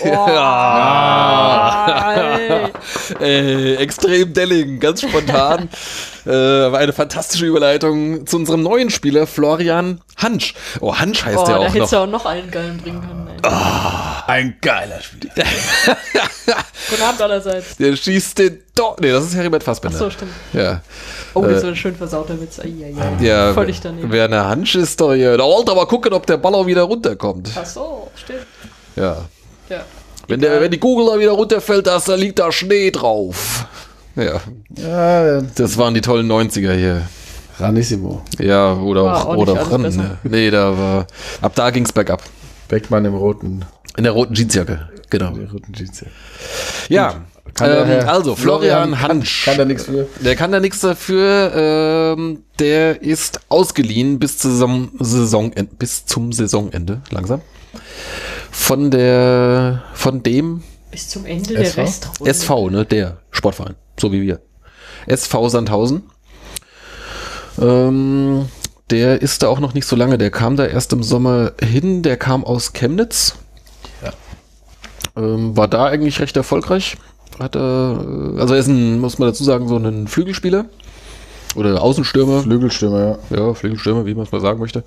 Oh, 0.02 0.26
ey. 3.20 3.20
Äh, 3.20 3.74
extrem 3.76 4.32
Delling, 4.32 4.80
ganz 4.80 5.02
spontan. 5.02 5.68
äh, 6.24 6.30
war 6.30 6.78
eine 6.78 6.94
fantastische 6.94 7.44
Überleitung 7.44 8.26
zu 8.26 8.36
unserem 8.36 8.62
neuen 8.62 8.88
Spieler, 8.88 9.26
Florian 9.26 10.00
Hansch. 10.16 10.54
Oh, 10.80 10.94
Hansch 10.96 11.22
heißt 11.22 11.36
Oh, 11.36 11.44
der 11.44 11.54
da 11.56 11.60
auch 11.60 11.64
hättest 11.74 11.80
noch. 11.80 11.90
du 11.90 11.96
auch 11.98 12.06
noch 12.06 12.24
einen 12.24 12.50
geilen 12.50 12.78
bringen 12.78 13.02
können. 13.02 13.26
Ey. 13.28 13.36
Ein 14.26 14.56
geiler 14.60 15.00
Spieler. 15.00 15.32
Guten 16.90 17.02
Abend 17.02 17.20
allerseits. 17.22 17.76
Der 17.76 17.96
schießt 17.96 18.38
den 18.38 18.60
doch. 18.74 18.96
Nee, 19.00 19.10
das 19.10 19.24
ist 19.24 19.34
Heribert 19.34 19.62
Fassbender. 19.62 19.96
Achso, 19.96 20.10
stimmt. 20.10 20.32
Ja. 20.52 20.80
Oh, 21.34 21.42
das 21.42 21.60
Äh, 21.60 21.62
war 21.64 21.70
ein 21.70 21.76
schön 21.76 21.94
versauter 21.96 22.40
Witz. 22.40 22.58
Ai, 22.60 22.72
ai, 22.84 22.94
ai. 23.00 23.24
Ja, 23.24 23.52
Völlig 23.54 23.80
daneben. 23.80 24.10
Werner 24.12 24.46
Hansch 24.48 24.74
ist 24.76 25.00
doch 25.00 25.14
hier. 25.14 25.36
Da 25.36 25.44
wollte 25.44 25.72
aber 25.72 25.86
gucken, 25.86 26.12
ob 26.12 26.26
der 26.26 26.36
Ball 26.36 26.54
auch 26.54 26.66
wieder 26.66 26.82
runterkommt. 26.82 27.56
Achso, 27.56 28.10
stimmt. 28.16 28.46
Ja. 28.96 29.16
Ja. 29.68 29.84
Wenn, 30.28 30.40
der, 30.40 30.60
wenn 30.60 30.70
die 30.70 30.78
Kugel 30.78 31.06
da 31.12 31.18
wieder 31.18 31.32
runterfällt, 31.32 31.86
da, 31.86 31.96
ist- 31.96 32.08
da 32.08 32.14
liegt 32.14 32.38
da 32.38 32.50
Schnee 32.52 32.90
drauf. 32.90 33.66
Ja, 34.16 34.40
Ja, 34.76 35.40
das 35.54 35.76
waren 35.76 35.92
die 35.94 36.00
tollen 36.00 36.30
90er 36.30 36.72
hier. 36.74 37.02
Ranissimo. 37.58 38.22
Ja, 38.38 38.74
oder 38.74 39.04
War 39.04 39.16
auch, 39.16 39.26
auch 39.26 39.36
oder 39.36 39.52
auch 39.54 39.70
ran. 39.70 39.82
Ne? 39.82 40.18
Nee, 40.24 40.50
da 40.50 40.76
war. 40.76 41.06
Ab 41.40 41.52
da 41.54 41.70
ging's 41.70 41.92
bergab. 41.92 42.22
Beckmann 42.68 43.04
im 43.04 43.14
roten, 43.14 43.64
In 43.96 44.04
der 44.04 44.12
roten 44.12 44.34
Jeansjacke. 44.34 44.88
Genau. 45.10 45.30
der 45.30 45.50
roten 45.50 45.72
Jeans. 45.72 46.04
Ja. 46.88 47.24
Kann 47.54 47.70
der 47.70 48.02
Ähm, 48.02 48.08
also, 48.08 48.34
Florian 48.34 48.92
kann, 48.92 49.02
Hansch. 49.02 49.44
kann 49.44 49.58
da 49.58 49.64
nichts 49.64 49.84
für. 49.84 50.08
Der 50.20 50.34
kann 50.34 50.50
da 50.50 50.58
nichts 50.58 50.80
dafür. 50.80 51.52
Ähm, 52.16 52.42
der 52.58 53.00
ist 53.02 53.40
ausgeliehen 53.48 54.18
bis, 54.18 54.38
zur 54.38 54.50
Saison, 54.50 54.90
Saison, 54.98 55.52
bis 55.78 56.04
zum 56.06 56.32
Saisonende, 56.32 57.02
langsam. 57.10 57.42
Von 58.50 58.90
der, 58.90 59.84
von 59.94 60.22
dem 60.22 60.62
Bis 60.90 61.08
zum 61.08 61.26
Ende 61.26 61.54
SV? 61.54 61.74
der 61.76 61.84
Restrunde. 61.84 62.30
SV, 62.30 62.70
ne, 62.70 62.84
der 62.86 63.18
Sportverein, 63.30 63.74
so 64.00 64.10
wie 64.10 64.22
wir. 64.22 64.40
SV 65.06 65.48
Sandhausen. 65.48 66.04
Ähm, 67.60 68.46
der 68.90 69.22
ist 69.22 69.42
da 69.42 69.48
auch 69.48 69.60
noch 69.60 69.74
nicht 69.74 69.86
so 69.86 69.96
lange. 69.96 70.18
Der 70.18 70.30
kam 70.30 70.56
da 70.56 70.66
erst 70.66 70.92
im 70.92 71.02
Sommer 71.02 71.52
hin. 71.62 72.02
Der 72.02 72.16
kam 72.16 72.44
aus 72.44 72.72
Chemnitz. 72.72 73.36
Ja. 75.16 75.22
Ähm, 75.22 75.56
war 75.56 75.68
da 75.68 75.86
eigentlich 75.86 76.20
recht 76.20 76.36
erfolgreich. 76.36 76.96
Hat 77.38 77.56
er, 77.56 77.98
äh, 78.36 78.40
also 78.40 78.54
er 78.54 78.60
ist 78.60 78.68
ein, 78.68 79.00
muss 79.00 79.18
man 79.18 79.28
dazu 79.28 79.44
sagen, 79.44 79.68
so 79.68 79.76
ein 79.76 80.06
Flügelspieler. 80.06 80.66
Oder 81.56 81.80
Außenstürmer. 81.82 82.42
Flügelstürmer, 82.42 83.18
ja. 83.30 83.36
Ja, 83.36 83.54
Flügelstürmer, 83.54 84.06
wie 84.06 84.14
man 84.14 84.24
es 84.24 84.32
mal 84.32 84.40
sagen 84.40 84.58
möchte. 84.58 84.82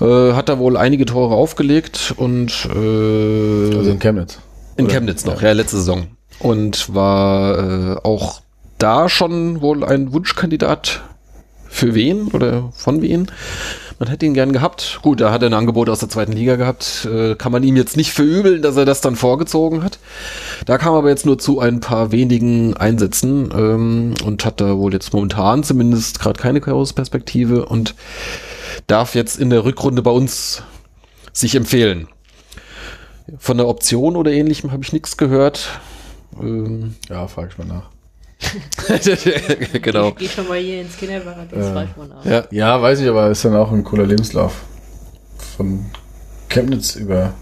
Äh, 0.00 0.32
hat 0.34 0.48
da 0.48 0.58
wohl 0.58 0.76
einige 0.76 1.06
Tore 1.06 1.34
aufgelegt 1.34 2.12
und 2.16 2.66
äh, 2.66 3.76
Also 3.76 3.90
in 3.90 3.98
Chemnitz. 3.98 4.38
in 4.76 4.84
Oder? 4.86 4.94
Chemnitz 4.94 5.24
noch, 5.24 5.40
ja. 5.40 5.52
letzte 5.52 5.76
Saison. 5.78 6.08
Und 6.38 6.94
war 6.94 7.58
äh, 7.58 7.96
auch 8.02 8.42
da 8.78 9.08
schon 9.08 9.60
wohl 9.62 9.84
ein 9.84 10.12
Wunschkandidat 10.12 11.00
für 11.68 11.94
wen 11.94 12.28
oder 12.28 12.70
von 12.74 13.00
wen. 13.00 13.30
Man 13.98 14.08
hätte 14.08 14.26
ihn 14.26 14.34
gern 14.34 14.52
gehabt. 14.52 14.98
Gut, 15.02 15.20
da 15.20 15.30
hat 15.30 15.42
er 15.42 15.50
ein 15.50 15.54
Angebot 15.54 15.88
aus 15.88 16.00
der 16.00 16.08
zweiten 16.08 16.32
Liga 16.32 16.56
gehabt. 16.56 17.06
Äh, 17.10 17.36
kann 17.36 17.52
man 17.52 17.62
ihm 17.62 17.76
jetzt 17.76 17.96
nicht 17.96 18.12
verübeln, 18.12 18.60
dass 18.62 18.76
er 18.76 18.84
das 18.84 19.00
dann 19.00 19.16
vorgezogen 19.16 19.84
hat. 19.84 19.98
Da 20.66 20.78
kam 20.78 20.94
aber 20.94 21.10
jetzt 21.10 21.26
nur 21.26 21.38
zu 21.38 21.60
ein 21.60 21.80
paar 21.80 22.10
wenigen 22.10 22.76
Einsätzen 22.76 23.50
ähm, 23.54 24.14
und 24.24 24.44
hat 24.44 24.60
da 24.60 24.76
wohl 24.78 24.92
jetzt 24.92 25.12
momentan 25.12 25.62
zumindest 25.62 26.18
gerade 26.18 26.40
keine 26.40 26.60
Perspektive 26.60 27.66
und 27.66 27.94
darf 28.86 29.14
jetzt 29.14 29.38
in 29.38 29.50
der 29.50 29.64
Rückrunde 29.64 30.02
bei 30.02 30.10
uns 30.10 30.62
sich 31.32 31.54
empfehlen. 31.54 32.08
Von 33.38 33.56
der 33.56 33.68
Option 33.68 34.16
oder 34.16 34.32
ähnlichem 34.32 34.72
habe 34.72 34.82
ich 34.82 34.92
nichts 34.92 35.16
gehört. 35.16 35.68
Ähm, 36.40 36.96
ja, 37.08 37.26
frage 37.26 37.50
ich 37.52 37.58
mal 37.58 37.66
nach. 37.66 37.93
genau. 39.82 40.08
Ich 40.08 40.16
gehe 40.16 40.28
schon 40.28 40.48
mal 40.48 40.58
hier 40.58 40.82
ins 40.82 40.96
Kinderparadies, 40.96 41.66
Äh. 42.24 42.30
Ja, 42.30 42.44
ja, 42.50 42.82
weiß 42.82 43.00
ich, 43.00 43.08
aber 43.08 43.30
ist 43.30 43.44
dann 43.44 43.56
auch 43.56 43.72
ein 43.72 43.84
cooler 43.84 44.06
Lebenslauf. 44.06 44.62
Von 45.56 45.86
Chemnitz 46.48 46.96
über 46.96 47.34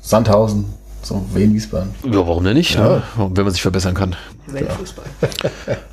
Sandhausen, 0.00 0.66
so 1.02 1.24
Wien, 1.34 1.54
Wiesbaden. 1.54 1.94
Ja, 2.04 2.26
warum 2.26 2.44
denn 2.44 2.56
nicht? 2.56 2.74
Ja. 2.74 2.88
Ne? 2.88 3.02
Wenn 3.34 3.44
man 3.44 3.52
sich 3.52 3.62
verbessern 3.62 3.94
kann. 3.94 4.16
Weltfußball. 4.46 5.04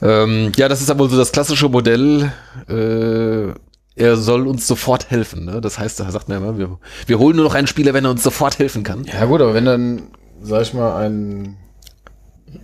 Ähm, 0.02 0.52
ja, 0.56 0.68
das 0.70 0.82
ist 0.82 0.92
aber 0.92 1.10
so 1.10 1.18
das 1.18 1.32
klassische 1.32 1.70
Modell. 1.70 2.32
Äh, 2.70 3.54
er 3.96 4.16
soll 4.16 4.48
uns 4.48 4.68
sofort 4.68 5.10
helfen. 5.10 5.46
Ne? 5.46 5.60
Das 5.60 5.80
heißt, 5.80 6.00
da 6.00 6.12
sagt 6.12 6.30
man 6.30 6.38
immer, 6.38 6.58
wir, 6.58 6.78
wir 7.08 7.20
holen 7.20 7.36
nur 7.36 7.46
noch 7.46 7.56
einen 7.56 7.68
Spieler, 7.68 7.94
wenn 7.96 8.06
er 8.06 8.12
uns 8.12 8.22
sofort 8.24 8.60
helfen 8.60 8.84
kann. 8.84 9.06
Ja 9.06 9.26
gut, 9.26 9.42
aber 9.42 9.54
wenn 9.56 9.66
dann, 9.66 10.04
sag 10.42 10.62
ich 10.62 10.74
mal, 10.74 10.96
ein... 11.04 11.58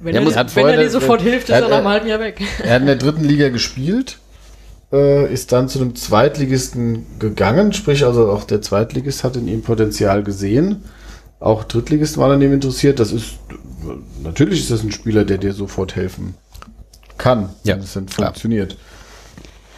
Wenn, 0.02 0.16
er, 0.16 0.22
muss- 0.22 0.34
wenn 0.36 0.44
er 0.46 0.50
vorher- 0.50 0.78
dir 0.82 0.90
sofort 0.90 1.22
hilft, 1.22 1.50
ist 1.50 1.56
er- 1.56 1.62
er 1.64 1.70
nach 1.70 1.78
einem 1.78 1.86
er- 1.88 1.92
halben 1.92 2.08
Jahr 2.08 2.20
weg. 2.20 2.42
Er 2.64 2.76
hat 2.76 2.82
in 2.82 2.88
der 2.88 2.96
dritten 2.96 3.24
Liga 3.24 3.50
gespielt, 3.50 4.18
äh, 4.92 5.32
ist 5.32 5.52
dann 5.52 5.68
zu 5.70 5.80
einem 5.80 5.96
Zweitligisten 5.96 7.06
gegangen, 7.20 7.74
sprich 7.74 8.06
also 8.06 8.30
auch 8.32 8.44
der 8.46 8.62
Zweitligist 8.62 9.24
hat 9.24 9.36
in 9.36 9.48
ihm 9.48 9.62
Potenzial 9.62 10.24
gesehen. 10.24 10.84
Auch 11.40 11.64
Drittligisten 11.66 12.22
waren 12.22 12.32
an 12.32 12.42
ihm 12.42 12.54
interessiert. 12.54 13.00
Das 13.00 13.12
ist, 13.12 13.32
natürlich 14.24 14.62
ist 14.62 14.72
das 14.72 14.84
ein 14.84 14.92
Spieler, 14.92 15.26
der 15.26 15.38
dir 15.38 15.52
sofort 15.54 15.96
helfen 15.96 16.36
kann, 17.18 17.50
Ja, 17.64 17.76
wenn 17.76 17.84
es 17.84 17.94
dann 17.94 18.06
klar. 18.06 18.28
funktioniert. 18.30 18.78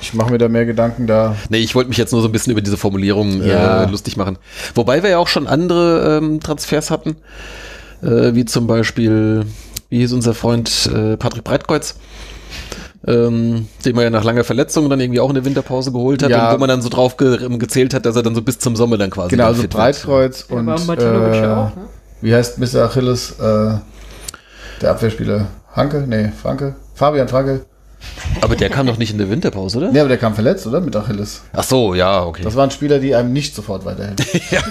Ich 0.02 0.14
mache 0.14 0.32
mir 0.32 0.38
da 0.38 0.48
mehr 0.50 0.66
Gedanken 0.66 1.08
da. 1.08 1.36
Nee, 1.50 1.60
ich 1.60 1.74
wollte 1.74 1.88
mich 1.90 1.98
jetzt 1.98 2.12
nur 2.12 2.22
so 2.22 2.28
ein 2.28 2.32
bisschen 2.32 2.52
über 2.52 2.62
diese 2.62 2.78
Formulierung 2.78 3.42
Ja. 3.44 3.84
äh, 3.84 3.90
lustig 3.90 4.18
machen. 4.18 4.38
Wobei 4.76 5.02
wir 5.02 5.10
ja 5.10 5.18
auch 5.18 5.28
schon 5.28 5.48
andere 5.48 6.20
ähm, 6.22 6.40
Transfers 6.42 6.92
hatten, 6.92 7.16
äh, 8.04 8.36
wie 8.36 8.46
zum 8.46 8.68
Beispiel, 8.68 9.46
wie 9.90 10.00
hieß 10.00 10.14
unser 10.14 10.34
Freund 10.34 10.90
äh, 10.94 11.18
Patrick 11.18 11.44
Breitkreuz, 11.44 11.96
ähm, 13.08 13.68
den 13.86 13.96
man 13.96 14.04
ja 14.04 14.10
nach 14.10 14.24
langer 14.24 14.44
Verletzung 14.44 14.90
dann 14.90 15.00
irgendwie 15.00 15.20
auch 15.20 15.30
in 15.30 15.36
der 15.36 15.46
Winterpause 15.46 15.92
geholt 15.92 16.24
hat 16.24 16.30
Ja. 16.32 16.50
und 16.50 16.56
wo 16.56 16.60
man 16.60 16.70
dann 16.70 16.82
so 16.82 16.90
drauf 16.90 17.18
ge 17.18 17.38
gezählt 17.58 17.94
hat, 17.94 18.06
dass 18.06 18.16
er 18.16 18.24
dann 18.24 18.36
so 18.36 18.42
bis 18.42 18.58
zum 18.60 18.76
Sommer 18.76 18.98
dann 18.98 19.10
quasi 19.12 19.30
Genau, 19.30 19.46
also 19.46 19.62
wird. 19.62 19.72
Breitkreuz 19.72 20.48
Ja, 20.50 20.56
und 20.58 20.66
war 20.68 20.80
Martinovic 20.80 21.36
äh, 21.44 21.48
auch, 21.48 21.76
ne? 21.76 21.86
wie 22.22 22.34
heißt 22.34 22.58
Mr. 22.58 22.86
Achilles, 22.86 23.32
äh, 23.40 23.78
der 24.82 24.92
Abwehrspieler 24.92 25.48
Hanke? 25.74 26.06
Nee, 26.08 26.32
Franke? 26.42 26.76
Fabian 26.96 27.28
Franke? 27.28 27.66
Aber 28.42 28.56
der 28.56 28.70
kam 28.70 28.86
doch 28.88 28.98
nicht 28.98 29.12
in 29.12 29.18
der 29.18 29.30
Winterpause, 29.30 29.78
oder? 29.78 29.92
Nee, 29.92 30.00
aber 30.00 30.10
der 30.10 30.18
kam 30.18 30.34
verletzt, 30.36 30.66
oder? 30.68 30.82
Mit 30.82 30.96
Achilles. 30.96 31.42
Ach 31.54 31.64
so, 31.64 31.94
ja, 31.94 32.24
okay. 32.26 32.42
Das 32.44 32.56
waren 32.56 32.72
Spieler, 32.72 33.00
die 33.00 33.14
einem 33.16 33.32
nicht 33.34 33.54
sofort 33.56 33.86
weiterhelfen. 33.86 34.26
ja. 34.52 34.62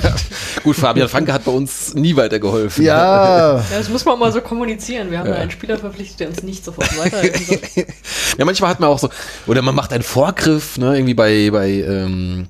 Gut, 0.63 0.77
Fabian 0.77 1.09
Franke 1.09 1.33
hat 1.33 1.45
bei 1.45 1.53
uns 1.53 1.95
nie 1.95 2.15
weitergeholfen. 2.17 2.85
ja, 2.85 3.57
Ja, 3.71 3.79
das 3.79 3.89
muss 3.89 4.05
man 4.05 4.19
mal 4.19 4.33
so 4.33 4.41
kommunizieren. 4.41 5.11
Wir 5.11 5.19
haben 5.21 5.29
Ja. 5.29 5.37
einen 5.37 5.51
Spieler 5.51 5.79
verpflichtet, 5.79 6.21
der 6.21 6.29
uns 6.29 6.43
nicht 6.43 6.65
sofort 6.65 6.97
weiterhelfen 6.99 7.47
soll. 7.47 7.85
Ja, 8.39 8.45
manchmal 8.45 8.71
hat 8.71 8.81
man 8.81 8.89
auch 8.91 8.99
so, 8.99 9.09
oder 9.47 9.63
man 9.63 9.75
macht 9.77 9.93
einen 9.93 10.03
Vorgriff, 10.03 10.77
ne, 10.77 10.97
irgendwie 10.97 11.15
bei, 11.15 11.51
bei, 11.53 11.69
ähm, 11.71 12.47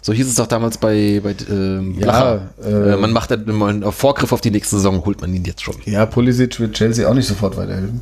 so 0.00 0.12
hieß 0.14 0.26
es 0.28 0.34
doch 0.36 0.46
damals 0.46 0.78
bei, 0.78 1.20
bei 1.22 1.34
ähm, 1.50 1.96
Ja, 1.98 2.04
Blacher. 2.04 2.40
äh, 2.64 2.92
äh, 2.92 2.96
man 2.96 3.12
macht 3.12 3.30
einen 3.32 3.92
Vorgriff 3.92 4.32
auf 4.32 4.40
die 4.40 4.50
nächste 4.50 4.76
Saison, 4.76 5.04
holt 5.04 5.20
man 5.20 5.34
ihn 5.34 5.44
jetzt 5.44 5.62
schon. 5.62 5.74
ja, 5.84 6.06
Pulisic 6.06 6.58
wird 6.58 6.74
Chelsea 6.74 7.06
auch 7.08 7.12
nicht 7.14 7.26
sofort 7.28 7.56
weiterhelfen. 7.56 8.00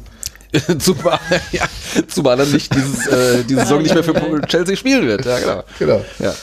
zumal, 0.79 1.19
ja, 1.53 1.65
zumal 2.09 2.41
er 2.41 2.47
nicht 2.47 2.75
dieses, 2.75 3.07
äh, 3.07 3.45
diese 3.45 3.61
Saison 3.61 3.83
nicht 3.83 3.95
mehr 3.95 4.05
für 4.05 4.41
Chelsea 4.47 4.77
spielen 4.77 5.07
wird. 5.07 5.25
Ja, 5.25 5.39
genau. 5.39 5.65
Genau. 5.79 6.05
Ja. 6.19 6.35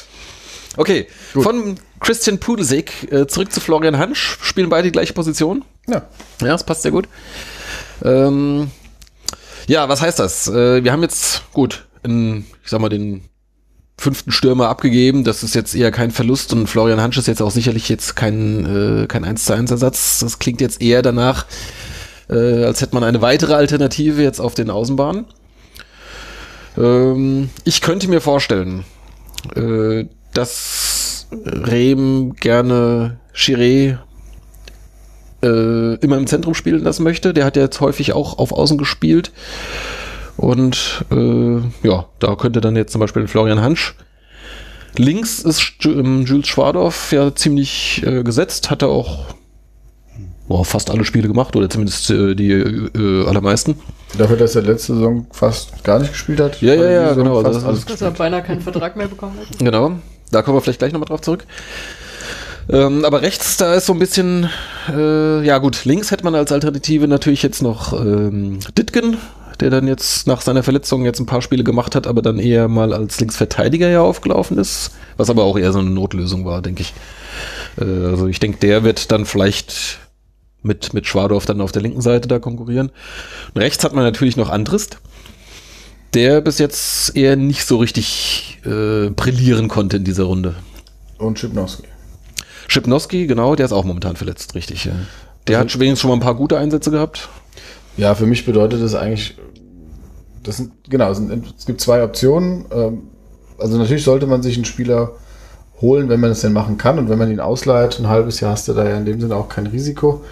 Okay, 0.78 1.08
Gut. 1.34 1.44
von 1.44 1.76
Christian 2.00 2.40
Pudelsek 2.40 3.12
äh, 3.12 3.28
zurück 3.28 3.52
zu 3.52 3.60
Florian 3.60 3.98
Hansch, 3.98 4.38
spielen 4.42 4.70
beide 4.70 4.88
die 4.88 4.92
gleiche 4.92 5.14
Position. 5.14 5.66
Ja. 5.88 6.04
Ja, 6.42 6.48
das 6.48 6.66
passt 6.66 6.84
sehr 6.84 6.92
gut. 6.92 7.08
Ähm, 8.04 8.72
ja, 9.68 9.90
was 9.90 10.02
heißt 10.02 10.20
das? 10.20 10.48
Äh, 10.48 10.84
wir 10.84 10.92
haben 10.92 11.02
jetzt, 11.02 11.44
gut, 11.54 11.86
in, 12.04 12.46
ich 12.64 12.70
sag 12.70 12.80
mal, 12.80 12.90
den 12.90 13.24
fünften 13.98 14.32
Stürmer 14.32 14.70
abgegeben. 14.70 15.24
Das 15.24 15.44
ist 15.44 15.54
jetzt 15.54 15.76
eher 15.76 15.92
kein 15.92 16.10
Verlust 16.12 16.54
und 16.54 16.68
Florian 16.68 17.00
Hansch 17.00 17.18
ist 17.18 17.28
jetzt 17.28 17.42
auch 17.42 17.52
sicherlich 17.52 17.88
jetzt 17.88 18.16
kein, 18.16 19.04
äh, 19.04 19.08
kein 19.08 19.24
1 19.24 19.46
zu 19.46 19.54
1 19.54 19.70
Ersatz. 19.70 20.20
Das 20.20 20.40
klingt 20.40 20.60
jetzt 20.60 20.82
eher 20.82 21.04
danach, 21.04 21.46
äh, 22.32 22.64
als 22.64 22.82
hätte 22.82 22.96
man 22.96 23.04
eine 23.04 23.22
weitere 23.22 23.54
Alternative 23.54 24.24
jetzt 24.24 24.40
auf 24.40 24.56
den 24.56 24.70
Außenbahnen. 24.70 25.26
Ähm, 26.78 27.50
ich 27.66 27.82
könnte 27.82 28.08
mir 28.08 28.22
vorstellen, 28.22 28.86
äh, 29.56 30.06
dass 30.34 31.28
Rehm 31.32 32.36
gerne 32.36 33.20
Chiré 33.34 33.98
äh, 35.44 35.96
immer 35.96 36.18
im 36.18 36.28
Zentrum 36.28 36.54
spielen 36.54 36.84
lassen 36.84 37.04
möchte. 37.04 37.34
Der 37.34 37.46
hat 37.46 37.56
ja 37.56 37.64
jetzt 37.64 37.82
häufig 37.82 38.14
auch 38.14 38.38
auf 38.38 38.52
Außen 38.52 38.78
gespielt. 38.78 39.32
Und 40.38 41.06
äh, 41.12 41.88
ja, 41.88 42.06
da 42.20 42.36
könnte 42.36 42.62
dann 42.62 42.76
jetzt 42.76 42.92
zum 42.92 43.02
Beispiel 43.02 43.28
Florian 43.28 43.62
Hansch. 43.62 43.96
Links 44.98 45.40
ist 45.40 45.86
ähm, 45.86 46.26
Jules 46.26 46.48
Schwadorf 46.48 47.12
ja 47.12 47.34
ziemlich 47.34 48.04
äh, 48.06 48.24
gesetzt, 48.24 48.70
hat 48.70 48.82
er 48.82 48.90
auch 48.90 49.36
boah, 50.52 50.66
fast 50.66 50.90
alle 50.92 51.06
Spiele 51.06 51.30
gemacht 51.30 51.56
oder 51.56 51.70
zumindest 51.70 52.10
äh, 52.12 52.36
die 52.36 52.52
äh, 52.52 53.26
allermeisten. 53.26 53.80
Dafür, 54.18 54.36
dass 54.36 54.54
er 54.56 54.64
letzte 54.64 54.96
Saison 54.96 55.26
fast 55.32 55.82
gar 55.86 56.00
nicht 56.00 56.12
gespielt 56.12 56.42
hat. 56.42 56.62
Ja, 56.62 56.74
ja, 56.74 56.92
ja, 56.92 57.08
Saison 57.10 57.24
genau, 57.24 57.42
Fast 57.42 57.56
das- 57.56 57.64
alles 57.64 57.86
Dass 57.86 58.02
er 58.02 58.12
beinahe 58.12 58.44
keinen 58.44 58.60
Vertrag 58.60 58.98
mehr 58.98 59.08
bekommen 59.08 59.38
hat. 59.40 59.60
Genau, 59.60 59.94
da 60.30 60.42
kommen 60.42 60.58
wir 60.58 60.62
vielleicht 60.62 60.80
gleich 60.80 60.92
nochmal 60.92 61.08
drauf 61.08 61.22
zurück. 61.22 61.46
Ähm, 62.70 63.06
aber 63.06 63.22
rechts, 63.22 63.56
da 63.56 63.74
ist 63.76 63.86
so 63.86 63.94
ein 63.94 64.00
bisschen, 64.00 64.50
äh, 64.94 65.42
ja 65.46 65.58
gut, 65.58 65.86
links 65.86 66.12
hätte 66.12 66.26
man 66.26 66.36
als 66.36 66.52
Alternative 66.52 67.08
natürlich 67.08 67.44
jetzt 67.44 67.62
noch 67.62 67.94
ähm, 67.94 68.60
Ditgen, 68.78 69.18
der 69.62 69.70
dann 69.70 69.88
jetzt 69.88 70.28
nach 70.28 70.42
seiner 70.42 70.64
Verletzung 70.64 71.06
jetzt 71.06 71.20
ein 71.20 71.26
paar 71.26 71.42
Spiele 71.42 71.64
gemacht 71.64 71.96
hat, 71.96 72.08
aber 72.08 72.22
dann 72.22 72.40
eher 72.40 72.68
mal 72.68 72.94
als 72.94 73.20
Linksverteidiger 73.22 73.88
ja 73.90 74.02
aufgelaufen 74.02 74.58
ist, 74.58 74.92
was 75.16 75.30
aber 75.30 75.44
auch 75.44 75.58
eher 75.58 75.72
so 75.72 75.80
eine 75.80 75.90
Notlösung 75.90 76.44
war, 76.46 76.62
denke 76.62 76.82
ich. 76.82 76.94
Äh, 77.80 77.86
also 78.06 78.28
ich 78.28 78.40
denke, 78.40 78.58
der 78.60 78.84
wird 78.84 79.12
dann 79.14 79.26
vielleicht 79.26 80.00
mit, 80.64 80.94
mit 80.94 81.08
Schwadorf 81.08 81.46
dann 81.46 81.62
auf 81.62 81.72
der 81.72 81.82
linken 81.82 82.02
Seite 82.02 82.28
da 82.28 82.40
konkurrieren. 82.40 82.92
Und 83.54 83.62
rechts 83.62 83.84
hat 83.84 83.94
man 83.94 84.04
natürlich 84.04 84.38
noch 84.38 84.50
Andrist, 84.50 84.98
der 86.14 86.42
bis 86.42 86.60
jetzt 86.60 87.16
eher 87.16 87.36
nicht 87.36 87.66
so 87.66 87.78
richtig 87.78 88.60
äh, 88.66 89.10
brillieren 89.10 89.68
konnte 89.68 89.98
in 89.98 90.04
dieser 90.04 90.24
Runde. 90.24 90.56
Und 91.18 91.40
Schipnowski. 91.40 91.84
Schipnowski, 92.68 93.28
genau, 93.28 93.56
der 93.56 93.66
ist 93.66 93.72
auch 93.74 93.86
momentan 93.86 94.16
verletzt, 94.16 94.56
richtig. 94.56 94.86
Ja. 94.86 94.92
Der 95.48 95.60
Also- 95.60 95.74
hat 95.76 95.80
wenigstens 95.80 96.02
schon 96.02 96.10
mal 96.10 96.16
ein 96.18 96.22
paar 96.22 96.36
gute 96.36 96.58
Einsätze 96.58 96.92
gehabt. 96.92 97.30
Ja, 97.98 98.16
für 98.16 98.26
mich 98.26 98.46
bedeutet 98.46 98.82
das 98.82 98.96
eigentlich, 98.96 99.36
das 100.44 100.58
sind, 100.58 100.72
genau, 100.90 101.12
es, 101.12 101.18
sind, 101.18 101.54
es 101.58 101.66
gibt 101.66 101.82
zwei 101.82 102.04
Optionen. 102.04 102.66
Ähm, 102.72 103.02
Also 103.60 103.78
natürlich 103.78 104.04
sollte 104.04 104.26
man 104.26 104.42
sich 104.42 104.56
einen 104.56 104.66
Spieler 104.66 105.12
holen, 105.82 106.10
wenn 106.10 106.20
man 106.20 106.32
es 106.32 106.42
denn 106.42 106.52
machen 106.54 106.78
kann 106.80 106.98
und 106.98 107.10
wenn 107.10 107.20
man 107.20 107.30
ihn 107.32 107.40
ausleiht, 107.40 108.00
ein 108.00 108.08
halbes 108.08 108.40
Jahr 108.40 108.54
hast 108.54 108.68
du 108.68 108.74
da 108.74 108.88
ja 108.90 108.98
in 108.98 109.06
dem 109.06 109.22
Sinne 109.22 109.36
auch 109.36 109.50
kein 109.50 109.68
Risiko. 109.68 110.24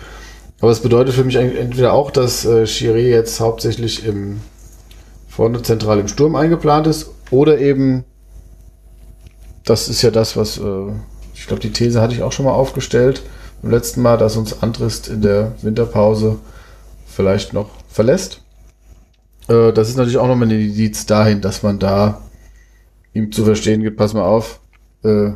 Aber 0.61 0.71
es 0.71 0.81
bedeutet 0.81 1.15
für 1.15 1.23
mich 1.23 1.35
entweder 1.35 1.93
auch, 1.93 2.11
dass 2.11 2.45
äh, 2.45 2.63
Chiré 2.63 3.09
jetzt 3.09 3.39
hauptsächlich 3.39 4.05
im 4.05 4.41
vorne 5.27 5.61
zentral 5.61 5.99
im 5.99 6.07
Sturm 6.07 6.35
eingeplant 6.35 6.87
ist 6.87 7.11
oder 7.31 7.59
eben 7.59 8.03
das 9.63 9.87
ist 9.87 10.01
ja 10.01 10.11
das, 10.11 10.35
was 10.35 10.57
äh, 10.57 10.91
ich 11.33 11.47
glaube, 11.47 11.61
die 11.61 11.71
These 11.71 12.01
hatte 12.01 12.13
ich 12.13 12.23
auch 12.23 12.31
schon 12.31 12.45
mal 12.45 12.51
aufgestellt 12.51 13.23
beim 13.61 13.71
letzten 13.71 14.01
Mal, 14.01 14.17
dass 14.17 14.35
uns 14.35 14.61
Andrist 14.61 15.07
in 15.07 15.21
der 15.21 15.53
Winterpause 15.61 16.39
vielleicht 17.05 17.53
noch 17.53 17.69
verlässt. 17.87 18.41
Äh, 19.47 19.71
das 19.71 19.89
ist 19.89 19.95
natürlich 19.95 20.17
auch 20.17 20.27
nochmal 20.27 20.47
ein 20.47 20.59
Indiz 20.59 21.05
dahin, 21.05 21.41
dass 21.41 21.63
man 21.63 21.79
da 21.79 22.21
ihm 23.13 23.31
zu 23.31 23.45
verstehen 23.45 23.81
gibt, 23.81 23.97
pass 23.97 24.13
mal 24.13 24.25
auf, 24.25 24.59
äh, 25.03 25.31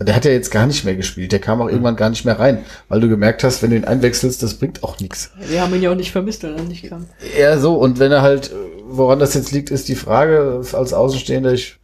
der 0.00 0.16
hat 0.16 0.24
ja 0.24 0.32
jetzt 0.32 0.50
gar 0.50 0.66
nicht 0.66 0.84
mehr 0.84 0.96
gespielt, 0.96 1.32
der 1.32 1.38
kam 1.38 1.60
auch 1.60 1.68
irgendwann 1.68 1.96
gar 1.96 2.10
nicht 2.10 2.24
mehr 2.24 2.38
rein, 2.38 2.64
weil 2.88 3.00
du 3.00 3.08
gemerkt 3.08 3.44
hast, 3.44 3.62
wenn 3.62 3.70
du 3.70 3.76
ihn 3.76 3.84
einwechselst, 3.84 4.42
das 4.42 4.54
bringt 4.54 4.82
auch 4.82 4.98
nichts. 4.98 5.30
Wir 5.48 5.62
haben 5.62 5.74
ihn 5.74 5.82
ja 5.82 5.90
auch 5.90 5.96
nicht 5.96 6.10
vermisst, 6.10 6.42
wenn 6.42 6.56
er 6.56 6.64
nicht 6.64 6.88
kam. 6.88 7.06
Ja, 7.38 7.58
so, 7.58 7.74
und 7.74 7.98
wenn 8.00 8.10
er 8.10 8.22
halt, 8.22 8.52
woran 8.86 9.20
das 9.20 9.34
jetzt 9.34 9.52
liegt, 9.52 9.70
ist 9.70 9.88
die 9.88 9.94
Frage, 9.94 10.62
als 10.72 10.92
Außenstehender, 10.92 11.52
ich 11.52 11.78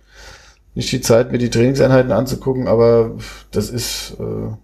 nicht 0.74 0.92
die 0.92 1.00
Zeit, 1.00 1.32
mir 1.32 1.38
die 1.38 1.50
Trainingseinheiten 1.50 2.12
anzugucken, 2.12 2.68
aber 2.68 3.16
das 3.50 3.70
ist, 3.70 4.16
äh, 4.20 4.54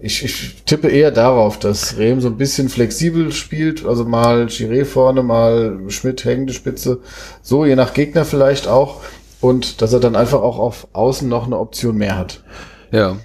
ich, 0.00 0.24
ich 0.24 0.62
tippe 0.64 0.88
eher 0.88 1.10
darauf, 1.10 1.58
dass 1.58 1.98
Rehm 1.98 2.20
so 2.20 2.28
ein 2.28 2.36
bisschen 2.36 2.68
flexibel 2.68 3.32
spielt, 3.32 3.84
also 3.84 4.04
mal 4.04 4.46
Chiré 4.46 4.84
vorne, 4.84 5.22
mal 5.22 5.78
Schmidt 5.88 6.24
hängende 6.24 6.52
Spitze, 6.52 7.00
so 7.42 7.64
je 7.64 7.76
nach 7.76 7.94
Gegner 7.94 8.24
vielleicht 8.24 8.68
auch 8.68 9.02
und 9.40 9.82
dass 9.82 9.92
er 9.92 10.00
dann 10.00 10.16
einfach 10.16 10.40
auch 10.40 10.58
auf 10.58 10.88
Außen 10.92 11.28
noch 11.28 11.46
eine 11.46 11.58
Option 11.58 11.96
mehr 11.96 12.16
hat. 12.16 12.42
Ja. 12.90 13.16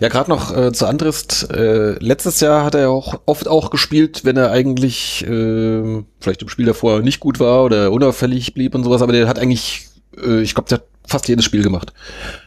Ja, 0.00 0.08
gerade 0.08 0.30
noch 0.30 0.56
äh, 0.56 0.72
zu 0.72 0.86
Andrist. 0.86 1.50
Äh, 1.50 1.98
letztes 1.98 2.40
Jahr 2.40 2.64
hat 2.64 2.74
er 2.74 2.90
auch 2.90 3.20
oft 3.26 3.48
auch 3.48 3.70
gespielt, 3.70 4.24
wenn 4.24 4.36
er 4.36 4.50
eigentlich 4.50 5.26
äh, 5.26 6.02
vielleicht 6.20 6.42
im 6.42 6.48
Spiel 6.48 6.66
davor 6.66 7.00
nicht 7.00 7.20
gut 7.20 7.40
war 7.40 7.64
oder 7.64 7.90
unauffällig 7.90 8.54
blieb 8.54 8.74
und 8.74 8.84
sowas, 8.84 9.02
aber 9.02 9.12
der 9.12 9.26
hat 9.26 9.38
eigentlich, 9.38 9.88
äh, 10.16 10.40
ich 10.40 10.54
glaube, 10.54 10.68
der 10.68 10.78
hat 10.78 10.84
fast 11.06 11.28
jedes 11.28 11.44
Spiel 11.44 11.62
gemacht. 11.62 11.92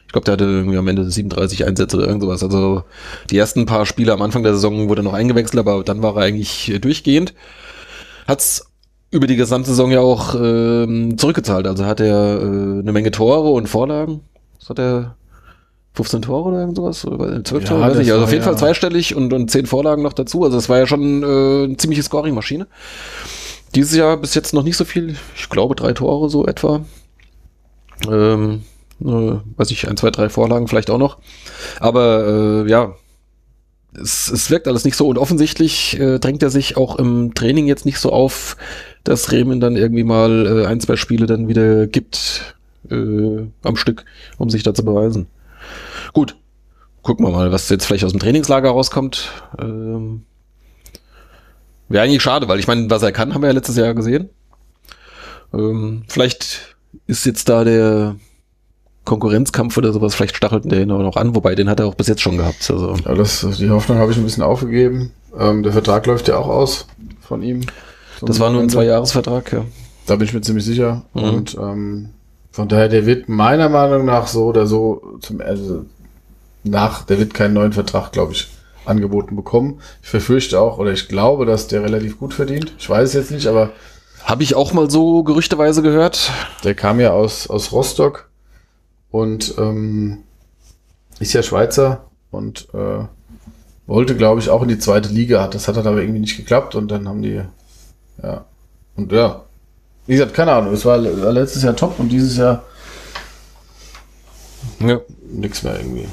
Ich 0.06 0.14
glaube, 0.14 0.26
der 0.26 0.34
hatte 0.34 0.46
irgendwie 0.46 0.78
am 0.78 0.88
Ende 0.88 1.10
37 1.10 1.66
Einsätze 1.66 1.98
oder 1.98 2.08
irgendwas. 2.08 2.42
Also 2.42 2.84
die 3.30 3.38
ersten 3.38 3.66
paar 3.66 3.86
Spiele 3.86 4.14
am 4.14 4.22
Anfang 4.22 4.44
der 4.44 4.54
Saison 4.54 4.88
wurde 4.88 5.04
noch 5.04 5.14
eingewechselt, 5.14 5.60
aber 5.60 5.84
dann 5.84 6.02
war 6.02 6.16
er 6.16 6.24
eigentlich 6.24 6.70
äh, 6.72 6.80
durchgehend. 6.80 7.34
Hat's 8.26 8.67
über 9.18 9.28
die 9.28 9.36
gesamte 9.36 9.70
Saison 9.70 9.92
ja 9.92 10.00
auch 10.00 10.36
ähm, 10.36 11.18
zurückgezahlt. 11.18 11.68
Also 11.68 11.86
hat 11.86 12.00
er 12.00 12.38
äh, 12.42 12.80
eine 12.80 12.92
Menge 12.92 13.12
Tore 13.12 13.50
und 13.50 13.68
Vorlagen. 13.68 14.22
Was 14.60 14.70
hat 14.70 14.80
er? 14.80 15.16
15 15.94 16.22
Tore 16.22 16.50
oder 16.50 16.60
irgend 16.60 16.76
sowas? 16.78 17.06
Oder 17.06 17.44
12 17.44 17.64
Ja, 17.64 17.70
Tore, 17.70 17.82
weiß 17.82 17.98
nicht. 17.98 18.12
Also 18.12 18.24
auf 18.24 18.32
jeden 18.32 18.44
ja- 18.44 18.48
Fall 18.48 18.58
zweistellig 18.58 19.16
und, 19.16 19.34
und 19.34 19.50
10 19.50 19.66
Vorlagen 19.66 20.04
noch 20.04 20.14
dazu. 20.14 20.44
Also 20.44 20.56
es 20.58 20.70
war 20.70 20.78
ja 20.78 20.86
schon 20.86 21.24
äh, 21.24 21.64
eine 21.66 21.78
ziemliche 21.78 22.04
Scoring-Maschine. 22.04 22.68
Dieses 23.74 23.96
Jahr 23.96 24.16
bis 24.18 24.36
jetzt 24.36 24.54
noch 24.54 24.62
nicht 24.64 24.78
so 24.78 24.86
viel. 24.86 25.16
Ich 25.36 25.50
glaube 25.50 25.74
drei 25.76 25.94
Tore 25.94 26.30
so 26.30 26.46
etwa. 26.46 26.82
Ähm, 28.08 28.62
äh, 29.02 29.06
weiß 29.58 29.72
ich, 29.72 29.88
ein, 29.90 29.98
zwei, 29.98 30.12
drei 30.12 30.30
Vorlagen 30.30 30.68
vielleicht 30.68 30.92
auch 30.92 31.00
noch. 31.00 31.18
Aber 31.80 32.64
äh, 32.66 32.70
ja, 32.70 32.94
es, 34.00 34.30
es 34.30 34.52
wirkt 34.52 34.68
alles 34.68 34.86
nicht 34.86 34.96
so 34.96 35.08
und 35.08 35.18
offensichtlich 35.18 36.00
äh, 36.00 36.20
drängt 36.20 36.44
er 36.44 36.52
sich 36.52 36.78
auch 36.78 36.98
im 36.98 37.34
Training 37.34 37.66
jetzt 37.66 37.86
nicht 37.86 38.00
so 38.00 38.12
auf, 38.12 38.56
dass 39.08 39.32
Remen 39.32 39.62
dann 39.62 39.78
irgendwie 39.78 40.04
mal 40.04 40.64
äh, 40.64 40.66
ein, 40.66 40.82
zwei 40.82 40.98
Spiele 40.98 41.28
dann 41.28 41.48
wieder 41.48 41.88
gibt 41.88 42.56
äh, 42.92 43.46
am 43.64 43.76
Stück, 43.78 44.04
um 44.38 44.50
sich 44.50 44.64
da 44.64 44.74
zu 44.74 44.84
beweisen. 44.84 45.28
Gut, 46.12 46.36
gucken 47.04 47.26
wir 47.26 47.32
mal, 47.32 47.52
was 47.54 47.70
jetzt 47.70 47.86
vielleicht 47.86 48.04
aus 48.04 48.12
dem 48.12 48.20
Trainingslager 48.20 48.70
rauskommt. 48.70 49.32
Ähm, 49.60 50.24
Wäre 51.88 52.04
eigentlich 52.04 52.22
schade, 52.22 52.50
weil 52.50 52.60
ich 52.60 52.68
meine, 52.68 52.90
was 52.90 53.02
er 53.02 53.14
kann, 53.14 53.34
haben 53.34 53.42
wir 53.42 53.48
ja 53.48 53.54
letztes 53.54 53.78
Jahr 53.78 53.94
gesehen. 53.94 54.30
Ähm, 55.54 56.04
vielleicht 56.10 56.76
ist 57.06 57.26
jetzt 57.26 57.48
da 57.48 57.64
der 57.64 58.18
Konkurrenzkampf 59.06 59.78
oder 59.78 59.94
sowas, 59.94 60.16
vielleicht 60.16 60.36
stachelt 60.36 60.70
der 60.70 60.82
ihn 60.82 60.92
auch 60.92 61.00
noch 61.00 61.16
an, 61.16 61.34
wobei 61.34 61.56
den 61.56 61.70
hat 61.70 61.80
er 61.80 61.86
auch 61.86 61.96
bis 61.96 62.08
jetzt 62.08 62.22
schon 62.22 62.36
gehabt. 62.36 62.70
Also, 62.70 62.94
Ja, 63.06 63.16
das, 63.16 63.48
die 63.58 63.70
Hoffnung 63.70 64.00
habe 64.00 64.12
ich 64.12 64.18
ein 64.18 64.26
bisschen 64.26 64.44
aufgegeben. 64.44 65.14
Ähm, 65.40 65.64
der 65.64 65.72
Vertrag 65.72 66.06
läuft 66.08 66.28
ja 66.28 66.38
auch 66.38 66.50
aus 66.50 66.88
von 67.22 67.42
ihm. 67.42 67.62
Das 68.22 68.40
war 68.40 68.50
nur 68.50 68.62
ein 68.62 68.70
Zwei-Jahres-Vertrag, 68.70 69.52
ja. 69.54 69.66
Da 70.06 70.16
bin 70.16 70.28
ich 70.28 70.34
mir 70.34 70.42
ziemlich 70.42 70.66
sicher. 70.66 71.04
Mhm. 71.14 71.24
Und 71.24 71.58
ähm, 71.60 72.10
von 72.52 72.68
daher, 72.68 72.90
der 72.90 73.06
wird 73.06 73.30
meiner 73.30 73.70
Meinung 73.70 74.06
nach 74.06 74.28
so 74.28 74.46
oder 74.46 74.66
so 74.66 75.20
zum 75.22 75.42
also 75.42 75.86
nach, 76.64 77.04
der 77.04 77.20
wird 77.20 77.34
keinen 77.34 77.54
neuen 77.54 77.74
Vertrag, 77.74 78.12
glaube 78.12 78.34
ich, 78.34 78.48
angeboten 78.86 79.36
bekommen. 79.36 79.80
Ich 80.02 80.10
verfürchte 80.10 80.60
auch, 80.60 80.78
oder 80.78 80.92
ich 80.92 81.08
glaube, 81.08 81.46
dass 81.46 81.68
der 81.68 81.84
relativ 81.84 82.18
gut 82.18 82.34
verdient. 82.34 82.74
Ich 82.80 82.90
weiß 82.90 83.10
es 83.10 83.14
jetzt 83.14 83.32
nicht, 83.32 83.48
aber 83.48 83.72
Habe 84.24 84.44
ich 84.44 84.56
auch 84.56 84.74
mal 84.74 84.90
so 84.90 85.24
gerüchteweise 85.24 85.82
gehört. 85.82 86.32
der 86.64 86.74
kam 86.74 87.00
ja 87.00 87.12
aus, 87.12 87.50
aus 87.50 87.72
Rostock 87.72 88.30
und 89.12 89.56
ähm, 89.58 90.20
ist 91.20 91.34
ja 91.34 91.44
Schweizer 91.44 92.06
und 92.32 92.68
äh, 92.74 93.06
wollte, 93.88 94.16
glaube 94.16 94.42
ich, 94.42 94.50
auch 94.50 94.62
in 94.62 94.68
die 94.68 94.80
zweite 94.80 95.10
Liga. 95.10 95.48
Das 95.48 95.68
hat 95.68 95.78
dann 95.78 95.88
aber 95.88 96.02
irgendwie 96.02 96.20
nicht 96.20 96.38
geklappt 96.38 96.76
und 96.76 96.90
dann 96.90 97.08
haben 97.08 97.22
die, 97.22 97.42
ja, 98.24 98.46
und 98.96 99.12
ja, 99.12 99.44
wie 100.08 100.14
gesagt, 100.14 100.34
keine 100.34 100.54
Ahnung, 100.54 100.74
es 100.74 100.86
war, 100.86 100.98
letztes 100.98 101.64
Jahr 101.64 101.76
top 101.76 102.00
und 102.00 102.10
dieses 102.10 102.38
Jahr 102.38 102.64
Ja. 104.80 105.00
nix 105.30 105.64
mehr 105.64 105.78
irgendwie. 105.78 106.08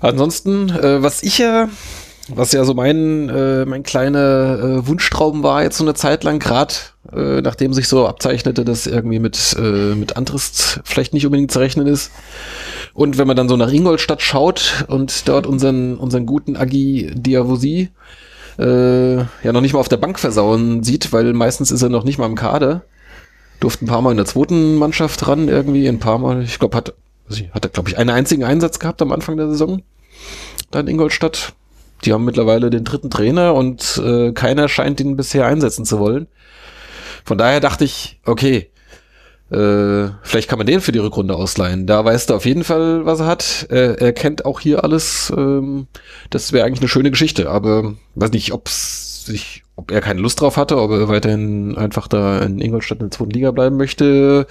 Ansonsten, 0.00 0.70
äh, 0.70 1.02
was 1.02 1.22
ich 1.22 1.38
ja, 1.38 1.68
was 2.28 2.52
ja 2.52 2.64
so 2.64 2.74
mein, 2.74 3.28
äh, 3.28 3.64
mein 3.64 3.82
kleiner 3.82 4.58
äh, 4.58 4.86
Wunschtraum 4.86 5.42
war 5.42 5.62
jetzt 5.62 5.78
so 5.78 5.84
eine 5.84 5.94
Zeit 5.94 6.24
lang, 6.24 6.38
gerade 6.38 6.74
äh, 7.12 7.40
nachdem 7.40 7.72
sich 7.72 7.88
so 7.88 8.06
abzeichnete, 8.06 8.64
dass 8.64 8.86
irgendwie 8.86 9.18
mit, 9.18 9.56
äh, 9.58 9.94
mit 9.94 10.16
Antrist 10.16 10.80
vielleicht 10.84 11.14
nicht 11.14 11.24
unbedingt 11.26 11.52
zu 11.52 11.58
rechnen 11.60 11.86
ist. 11.86 12.10
Und 12.94 13.18
wenn 13.18 13.26
man 13.26 13.36
dann 13.36 13.48
so 13.48 13.56
nach 13.56 13.70
Ingolstadt 13.72 14.22
schaut 14.22 14.84
und 14.88 15.28
dort 15.28 15.46
unseren, 15.46 15.96
unseren 15.96 16.26
guten 16.26 16.56
Agi 16.56 17.12
Diavosi 17.14 17.90
äh, 18.58 19.16
ja 19.16 19.52
noch 19.52 19.60
nicht 19.60 19.72
mal 19.72 19.80
auf 19.80 19.88
der 19.88 19.96
Bank 19.96 20.18
versauen 20.18 20.82
sieht, 20.82 21.12
weil 21.12 21.32
meistens 21.32 21.70
ist 21.70 21.82
er 21.82 21.88
noch 21.88 22.04
nicht 22.04 22.18
mal 22.18 22.26
im 22.26 22.34
Kader. 22.34 22.82
Durfte 23.60 23.84
ein 23.84 23.88
paar 23.88 24.02
Mal 24.02 24.10
in 24.10 24.16
der 24.16 24.26
zweiten 24.26 24.76
Mannschaft 24.76 25.26
ran, 25.26 25.48
irgendwie, 25.48 25.88
ein 25.88 25.98
paar 25.98 26.18
Mal, 26.18 26.42
ich 26.42 26.58
glaube, 26.58 26.76
hat, 26.76 26.94
hat 27.52 27.64
er, 27.64 27.70
glaube 27.70 27.88
ich, 27.88 27.98
einen 27.98 28.10
einzigen 28.10 28.44
Einsatz 28.44 28.78
gehabt 28.78 29.00
am 29.02 29.12
Anfang 29.12 29.36
der 29.36 29.48
Saison. 29.48 29.82
Da 30.70 30.80
in 30.80 30.88
Ingolstadt. 30.88 31.54
Die 32.04 32.12
haben 32.12 32.26
mittlerweile 32.26 32.68
den 32.68 32.84
dritten 32.84 33.08
Trainer 33.08 33.54
und 33.54 34.00
äh, 34.04 34.32
keiner 34.32 34.68
scheint 34.68 35.00
ihn 35.00 35.16
bisher 35.16 35.46
einsetzen 35.46 35.86
zu 35.86 35.98
wollen. 35.98 36.26
Von 37.24 37.38
daher 37.38 37.60
dachte 37.60 37.84
ich, 37.84 38.20
okay, 38.26 38.70
äh, 39.50 40.10
vielleicht 40.22 40.48
kann 40.48 40.58
man 40.58 40.66
den 40.66 40.80
für 40.80 40.92
die 40.92 40.98
Rückrunde 40.98 41.36
ausleihen. 41.36 41.86
Da 41.86 42.04
weißt 42.04 42.30
du 42.30 42.34
auf 42.34 42.46
jeden 42.46 42.64
Fall, 42.64 43.06
was 43.06 43.20
er 43.20 43.26
hat. 43.26 43.66
Er, 43.70 44.00
er 44.00 44.12
kennt 44.12 44.44
auch 44.44 44.60
hier 44.60 44.84
alles. 44.84 45.32
Ähm, 45.36 45.86
das 46.30 46.52
wäre 46.52 46.66
eigentlich 46.66 46.80
eine 46.80 46.88
schöne 46.88 47.10
Geschichte. 47.10 47.50
Aber 47.50 47.94
weiß 48.14 48.32
nicht, 48.32 48.52
ob's 48.52 49.24
sich, 49.26 49.64
ob 49.76 49.90
er 49.90 50.00
keine 50.00 50.20
Lust 50.20 50.40
drauf 50.40 50.56
hatte, 50.56 50.78
ob 50.80 50.90
er 50.92 51.08
weiterhin 51.08 51.76
einfach 51.76 52.08
da 52.08 52.40
in 52.40 52.60
Ingolstadt 52.60 53.00
in 53.00 53.06
der 53.06 53.10
zweiten 53.10 53.30
Liga 53.30 53.50
bleiben 53.50 53.76
möchte, 53.76 54.46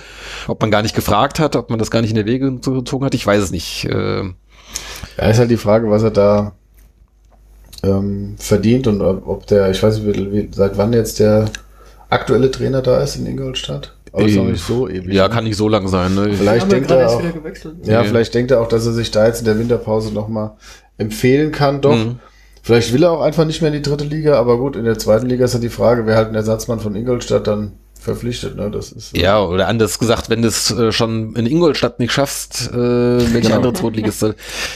ob 0.48 0.62
man 0.62 0.72
gar 0.72 0.82
nicht 0.82 0.96
gefragt 0.96 1.40
hat, 1.40 1.56
ob 1.56 1.70
man 1.70 1.80
das 1.80 1.92
gar 1.92 2.02
nicht 2.02 2.12
in 2.12 2.18
der 2.18 2.26
Wege 2.26 2.52
gezogen 2.60 3.06
hat. 3.06 3.16
Ich 3.16 3.26
weiß 3.26 3.42
es 3.42 3.52
nicht. 3.52 3.86
Äh, 3.86 4.24
Ja, 5.18 5.30
ist 5.30 5.40
halt 5.40 5.52
die 5.52 5.58
Frage, 5.58 5.90
was 5.90 6.04
er 6.04 6.12
da 6.12 6.54
ähm, 7.84 8.36
verdient 8.38 8.88
und 8.88 9.02
ob, 9.02 9.48
der, 9.48 9.70
ich 9.72 9.82
weiß 9.84 10.00
nicht, 10.00 10.56
seit 10.56 10.78
wann 10.78 10.94
jetzt 10.94 11.20
der 11.20 11.50
aktuelle 12.10 12.52
Trainer 12.52 12.82
da 12.82 13.02
ist 13.02 13.16
in 13.16 13.26
Ingolstadt. 13.28 13.95
Aber 14.16 14.26
ist 14.26 14.38
auch 14.38 14.44
nicht 14.46 14.64
so 14.66 14.88
ewig. 14.88 15.14
ja, 15.14 15.28
ne? 15.28 15.34
kann 15.34 15.44
nicht 15.44 15.58
so 15.58 15.68
lang 15.70 15.88
sein. 15.88 16.16
Ne? 16.16 16.32
Vielleicht 16.34 16.72
denkt 16.72 16.90
er 16.92 17.10
auch, 17.10 17.22
ja, 17.84 18.02
Nee. 18.02 18.08
vielleicht 18.08 18.34
denkt 18.34 18.52
er 18.52 18.62
auch, 18.62 18.68
dass 18.68 18.86
er 18.86 18.94
sich 18.94 19.12
da 19.12 19.26
jetzt 19.28 19.40
in 19.40 19.46
der 19.46 19.58
Winterpause 19.60 20.14
nochmal 20.14 20.52
empfehlen 20.98 21.52
kann, 21.52 21.82
doch. 21.82 21.96
Mhm. 21.96 22.20
Vielleicht 22.64 22.94
will 22.94 23.04
er 23.04 23.12
auch 23.12 23.22
einfach 23.22 23.46
nicht 23.46 23.62
mehr 23.62 23.72
in 23.72 23.82
die 23.84 23.88
dritte 23.88 24.06
Liga, 24.06 24.40
aber 24.40 24.58
gut, 24.58 24.76
in 24.76 24.86
der 24.86 24.98
zweiten 24.98 25.28
Liga 25.28 25.46
ist 25.46 25.54
ja 25.54 25.60
die 25.60 25.70
Frage, 25.70 26.08
wer 26.08 26.16
halt 26.16 26.30
ein 26.30 26.36
Ersatzmann 26.36 26.80
von 26.80 26.96
Ingolstadt 26.96 27.46
dann 27.46 27.74
verpflichtet, 28.00 28.56
ne? 28.56 28.72
Das 28.72 28.92
ist 28.92 29.16
Ja, 29.18 29.40
oder 29.44 29.68
anders 29.68 30.00
gesagt, 30.00 30.30
wenn 30.30 30.42
du 30.42 30.48
es 30.48 30.72
äh, 30.72 30.92
schon 30.92 31.36
in 31.36 31.46
Ingolstadt 31.46 32.00
nicht 32.00 32.12
schaffst, 32.12 32.72
äh, 32.72 32.76
welche 32.78 33.42
Genau. 33.42 33.56
andere 33.58 33.74
Zweitligist. 33.74 34.26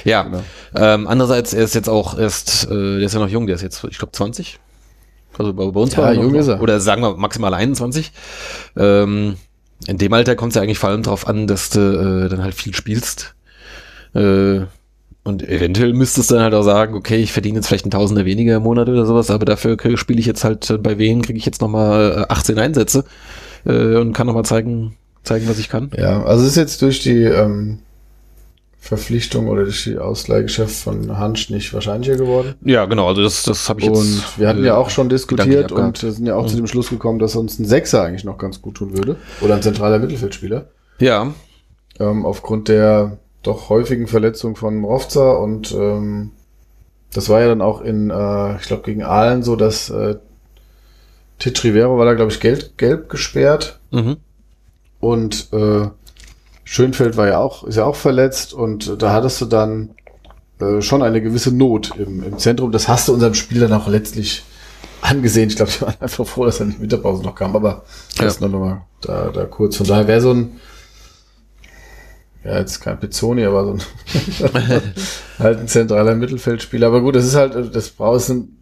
Ja. 0.04 0.24
Genau. 0.24 0.42
Ähm, 0.76 1.08
andererseits, 1.08 1.54
er 1.54 1.64
ist 1.64 1.74
jetzt 1.76 1.90
auch 1.90 2.18
erst, 2.18 2.66
äh, 2.66 2.98
der 2.98 3.06
ist 3.06 3.14
ja 3.14 3.20
noch 3.20 3.30
jung, 3.30 3.48
der 3.48 3.56
ist 3.56 3.62
jetzt, 3.64 3.84
ich 3.90 3.98
glaube, 3.98 4.12
20. 4.12 4.60
Also 5.40 5.54
bei, 5.54 5.66
bei 5.66 5.80
uns 5.80 5.94
Ja, 5.94 6.00
war 6.00 6.10
er 6.10 6.16
noch, 6.16 6.24
jung 6.24 6.36
ist 6.36 6.48
er. 6.48 6.62
Oder 6.62 6.80
sagen 6.80 7.02
wir 7.02 7.16
maximal 7.16 7.54
21. 7.54 8.12
Ähm, 8.78 9.38
in 9.88 9.98
dem 9.98 10.14
Alter 10.14 10.36
kommt 10.36 10.52
es 10.52 10.56
ja 10.56 10.62
eigentlich 10.62 10.78
vor 10.78 10.90
allem 10.90 11.02
darauf 11.02 11.28
an, 11.28 11.48
dass 11.48 11.70
du 11.70 11.80
äh, 11.80 12.30
dann 12.30 12.44
halt 12.44 12.54
viel 12.54 12.76
spielst. 12.76 13.36
Äh, 14.14 14.62
und 15.24 15.48
eventuell 15.48 15.94
müsstest 15.94 16.30
du 16.30 16.36
dann 16.36 16.44
halt 16.44 16.54
auch 16.54 16.64
sagen, 16.64 16.94
okay, 16.94 17.18
ich 17.18 17.32
verdiene 17.32 17.58
jetzt 17.58 17.68
vielleicht 17.68 17.86
ein 17.86 17.92
Tausender 17.92 18.26
weniger 18.26 18.58
im 18.58 18.64
Monat 18.64 18.90
oder 18.90 19.06
sowas, 19.06 19.32
aber 19.32 19.46
dafür 19.46 19.78
spiele 19.98 20.20
ich 20.20 20.26
jetzt 20.26 20.44
halt, 20.44 20.70
äh, 20.70 20.78
bei 20.78 20.98
wen 20.98 21.22
kriege 21.22 21.38
ich 21.38 21.46
jetzt 21.46 21.62
nochmal 21.62 22.26
äh, 22.30 22.34
18 22.34 22.60
Einsätze 22.60 23.06
äh, 23.66 23.96
und 23.96 24.14
kann 24.14 24.28
nochmal 24.28 24.46
zeigen, 24.46 24.96
zeigen, 25.24 25.48
was 25.48 25.60
ich 25.60 25.70
kann. 25.70 25.92
Ja, 25.98 26.24
also 26.24 26.44
es 26.44 26.52
ist 26.52 26.58
jetzt 26.58 26.82
durch 26.82 27.00
die 27.00 27.24
ähm, 27.24 27.80
Verpflichtung 28.82 29.48
oder 29.48 29.64
durch 29.66 29.84
die 29.84 29.98
Ausleihgeschäft 29.98 30.74
von 30.74 31.18
Hansch 31.18 31.50
nicht 31.50 31.74
wahrscheinlicher 31.74 32.16
geworden. 32.16 32.56
Ja, 32.64 32.86
genau, 32.86 33.08
also 33.08 33.22
das, 33.22 33.44
das 33.44 33.68
habe 33.68 33.82
ich 33.82 33.88
jetzt. 33.88 33.98
Und 33.98 34.24
wir 34.40 34.48
hatten 34.48 34.64
ja 34.64 34.76
äh, 34.76 34.78
auch 34.78 34.90
schon 34.90 35.10
diskutiert 35.10 35.72
und 35.72 35.98
sind 35.98 36.26
ja 36.26 36.36
auch 36.36 36.48
zu 36.48 36.54
Mhm. 36.54 36.62
dem 36.62 36.68
Schluss 36.68 36.90
gekommen, 36.90 37.20
dass 37.20 37.36
uns 37.36 37.60
ein 37.60 37.66
Sechser 37.66 38.04
eigentlich 38.04 38.24
noch 38.24 38.38
ganz 38.38 38.62
gut 38.62 38.76
tun 38.76 38.98
würde. 38.98 39.18
Oder 39.42 39.56
ein 39.56 39.62
zentraler 39.62 40.00
Mittelfeldspieler. 40.00 40.70
Ja, 41.00 41.34
Ähm, 42.00 42.26
aufgrund 42.26 42.70
der 42.70 43.18
doch 43.44 43.68
häufigen 43.70 44.08
Verletzung 44.08 44.56
von 44.56 44.78
Mrovza 44.78 45.34
und 45.34 45.74
ähm, 45.74 46.32
das 47.14 47.28
war 47.28 47.42
ja 47.42 47.48
dann 47.48 47.62
auch 47.62 47.82
in, 47.82 48.10
äh, 48.10 48.56
ich 48.58 48.68
glaube, 48.68 48.84
gegen 48.84 49.04
Aalen 49.04 49.44
so, 49.44 49.56
dass 49.58 49.90
äh, 49.90 50.16
Titch 51.40 51.64
Rivero 51.66 51.98
war 51.98 52.06
da, 52.06 52.14
glaube 52.14 52.32
ich, 52.32 52.40
gelb, 52.40 52.78
gelb 52.78 53.10
gesperrt 53.10 53.80
mhm. 53.92 54.18
und 55.00 55.50
äh, 55.54 55.88
Schönfeld 56.72 57.18
war 57.18 57.28
ja 57.28 57.40
auch, 57.40 57.64
ist 57.64 57.78
ja 57.78 57.86
auch 57.86 57.96
verletzt 57.96 58.54
und 58.54 59.02
da 59.02 59.12
hattest 59.12 59.42
du 59.42 59.46
dann 59.46 59.96
äh, 60.60 60.84
schon 60.84 61.02
eine 61.02 61.20
gewisse 61.20 61.52
Not 61.52 61.96
im, 61.98 62.22
im 62.22 62.38
Zentrum. 62.38 62.72
Das 62.72 62.88
hast 62.88 63.08
du 63.08 63.14
unserem 63.14 63.34
Spiel 63.34 63.60
dann 63.60 63.74
auch 63.74 63.88
letztlich 63.88 64.44
angesehen. 65.02 65.50
Ich 65.50 65.56
glaube, 65.56 65.72
die 65.72 65.82
waren 65.82 65.96
einfach 66.00 66.28
froh, 66.28 66.46
dass 66.46 66.60
er 66.60 66.68
in 66.68 66.74
die 66.74 66.82
Winterpause 66.82 67.24
noch 67.24 67.34
kam, 67.34 67.56
aber 67.56 67.86
das 68.20 68.40
Ja. 68.40 68.48
nur 68.48 68.60
noch 68.60 68.66
mal 68.66 68.82
da, 69.02 69.32
da 69.34 69.46
kurz. 69.46 69.78
Von 69.78 69.88
daher 69.88 70.08
wäre 70.08 70.22
so 70.22 70.32
ein 70.32 70.60
ja, 72.46 72.60
jetzt 72.60 72.82
kein 72.82 73.00
Pizzoni, 73.00 73.46
aber 73.46 73.66
so 73.66 73.72
ein, 73.72 73.82
halt 75.40 75.60
ein 75.62 75.68
zentraler 75.68 76.14
Mittelfeldspieler. 76.14 76.86
Aber 76.86 77.02
gut, 77.02 77.16
das 77.16 77.26
ist 77.26 77.36
halt, 77.36 77.76
das 77.76 77.90
brauchst 77.90 78.30
ein, 78.30 78.56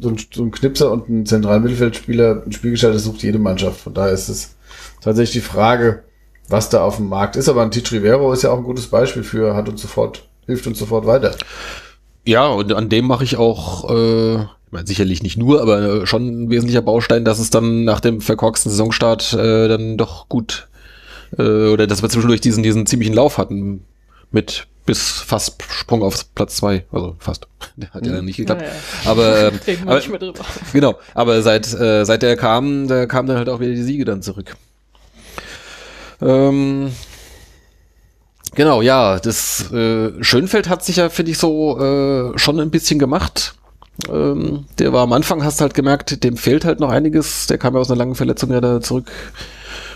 so 0.00 0.08
ein, 0.08 0.18
so 0.34 0.42
ein 0.42 0.50
Knipser 0.50 0.90
und 0.90 1.08
ein 1.08 1.24
zentraler 1.24 1.60
Mittelfeldspieler, 1.60 2.42
ein 2.44 2.50
Spielgestalter 2.50 2.98
sucht 2.98 3.22
jede 3.22 3.38
Mannschaft. 3.38 3.78
Von 3.80 3.94
daher 3.94 4.12
ist 4.12 4.28
es 4.28 4.56
tatsächlich 5.00 5.44
die 5.44 5.48
Frage, 5.48 6.02
was 6.48 6.68
da 6.68 6.82
auf 6.82 6.96
dem 6.96 7.08
Markt 7.08 7.36
ist. 7.36 7.48
Aber 7.48 7.62
ein 7.62 7.70
Tich 7.70 7.90
Rivero 7.92 8.32
ist 8.32 8.42
ja 8.42 8.50
auch 8.50 8.58
ein 8.58 8.64
gutes 8.64 8.86
Beispiel 8.86 9.22
für, 9.22 9.54
hat 9.54 9.68
uns 9.68 9.82
sofort, 9.82 10.22
hilft 10.46 10.66
uns 10.66 10.78
sofort 10.78 11.06
weiter. 11.06 11.34
Ja, 12.24 12.48
und 12.48 12.72
an 12.72 12.88
dem 12.88 13.06
mache 13.06 13.24
ich 13.24 13.36
auch, 13.36 13.88
äh, 13.90 14.34
ich 14.34 14.72
meine, 14.72 14.86
sicherlich 14.86 15.22
nicht 15.22 15.36
nur, 15.36 15.62
aber 15.62 16.06
schon 16.06 16.44
ein 16.44 16.50
wesentlicher 16.50 16.82
Baustein, 16.82 17.24
dass 17.24 17.38
es 17.38 17.50
dann 17.50 17.84
nach 17.84 18.00
dem 18.00 18.20
verkorksten 18.20 18.70
Saisonstart 18.70 19.32
äh, 19.32 19.68
dann 19.68 19.96
doch 19.96 20.28
gut 20.28 20.68
äh, 21.38 21.68
oder 21.68 21.86
dass 21.86 22.02
wir 22.02 22.08
zwischendurch 22.08 22.40
diesen, 22.40 22.62
diesen 22.62 22.86
ziemlichen 22.86 23.14
Lauf 23.14 23.38
hatten 23.38 23.84
mit 24.32 24.66
bis 24.86 25.10
fast 25.20 25.62
Sprung 25.68 26.02
auf 26.02 26.32
Platz 26.34 26.56
zwei, 26.56 26.84
also 26.92 27.16
fast. 27.18 27.48
Der 27.76 27.90
hat 27.90 28.06
ja 28.06 28.12
dann 28.12 28.24
nicht 28.24 28.36
geklappt. 28.36 28.62
Ja, 28.62 28.68
ja. 28.68 29.10
Aber, 29.10 29.52
ähm, 29.66 29.78
aber 29.84 29.96
nicht 29.96 30.08
mehr 30.08 30.18
drüber. 30.18 30.44
genau, 30.72 30.94
aber 31.14 31.42
seit 31.42 31.72
äh, 31.74 32.04
seit 32.04 32.22
der 32.22 32.36
kam, 32.36 32.88
da 32.88 33.06
kamen 33.06 33.28
dann 33.28 33.36
halt 33.36 33.48
auch 33.48 33.60
wieder 33.60 33.72
die 33.72 33.82
Siege 33.82 34.04
dann 34.04 34.22
zurück. 34.22 34.56
Ähm, 36.20 36.92
genau, 38.54 38.82
ja, 38.82 39.18
das 39.18 39.70
äh, 39.72 40.12
Schönfeld 40.22 40.68
hat 40.68 40.84
sich 40.84 40.96
ja, 40.96 41.08
finde 41.08 41.32
ich, 41.32 41.38
so 41.38 41.78
äh, 41.78 42.38
schon 42.38 42.60
ein 42.60 42.70
bisschen 42.70 42.98
gemacht. 42.98 43.54
Ähm, 44.10 44.66
der 44.78 44.92
war 44.92 45.02
am 45.02 45.12
Anfang, 45.12 45.42
hast 45.42 45.60
halt 45.60 45.74
gemerkt, 45.74 46.22
dem 46.22 46.36
fehlt 46.36 46.64
halt 46.64 46.80
noch 46.80 46.90
einiges. 46.90 47.46
Der 47.46 47.58
kam 47.58 47.74
ja 47.74 47.80
aus 47.80 47.90
einer 47.90 47.98
langen 47.98 48.14
Verletzung 48.14 48.50
ja 48.50 48.60
da 48.60 48.80
zurück. 48.80 49.10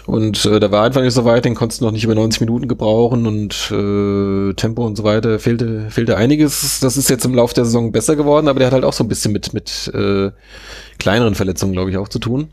Und 0.06 0.44
äh, 0.46 0.58
da 0.58 0.72
war 0.72 0.84
einfach 0.84 1.02
nicht 1.02 1.14
so 1.14 1.24
weit, 1.24 1.44
den 1.44 1.54
konntest 1.54 1.80
du 1.80 1.84
noch 1.84 1.92
nicht 1.92 2.04
über 2.04 2.14
90 2.14 2.40
Minuten 2.40 2.68
gebrauchen 2.68 3.26
und 3.26 3.70
äh, 3.70 4.54
Tempo 4.54 4.84
und 4.86 4.96
so 4.96 5.04
weiter 5.04 5.38
fehlte, 5.38 5.90
fehlte 5.90 6.16
einiges. 6.16 6.80
Das 6.80 6.96
ist 6.96 7.10
jetzt 7.10 7.24
im 7.24 7.34
Laufe 7.34 7.54
der 7.54 7.64
Saison 7.64 7.92
besser 7.92 8.16
geworden, 8.16 8.48
aber 8.48 8.58
der 8.58 8.66
hat 8.66 8.74
halt 8.74 8.84
auch 8.84 8.92
so 8.92 9.04
ein 9.04 9.08
bisschen 9.08 9.32
mit, 9.32 9.52
mit 9.52 9.90
äh, 9.94 10.30
kleineren 10.98 11.34
Verletzungen, 11.34 11.74
glaube 11.74 11.90
ich, 11.90 11.98
auch 11.98 12.08
zu 12.08 12.18
tun. 12.18 12.48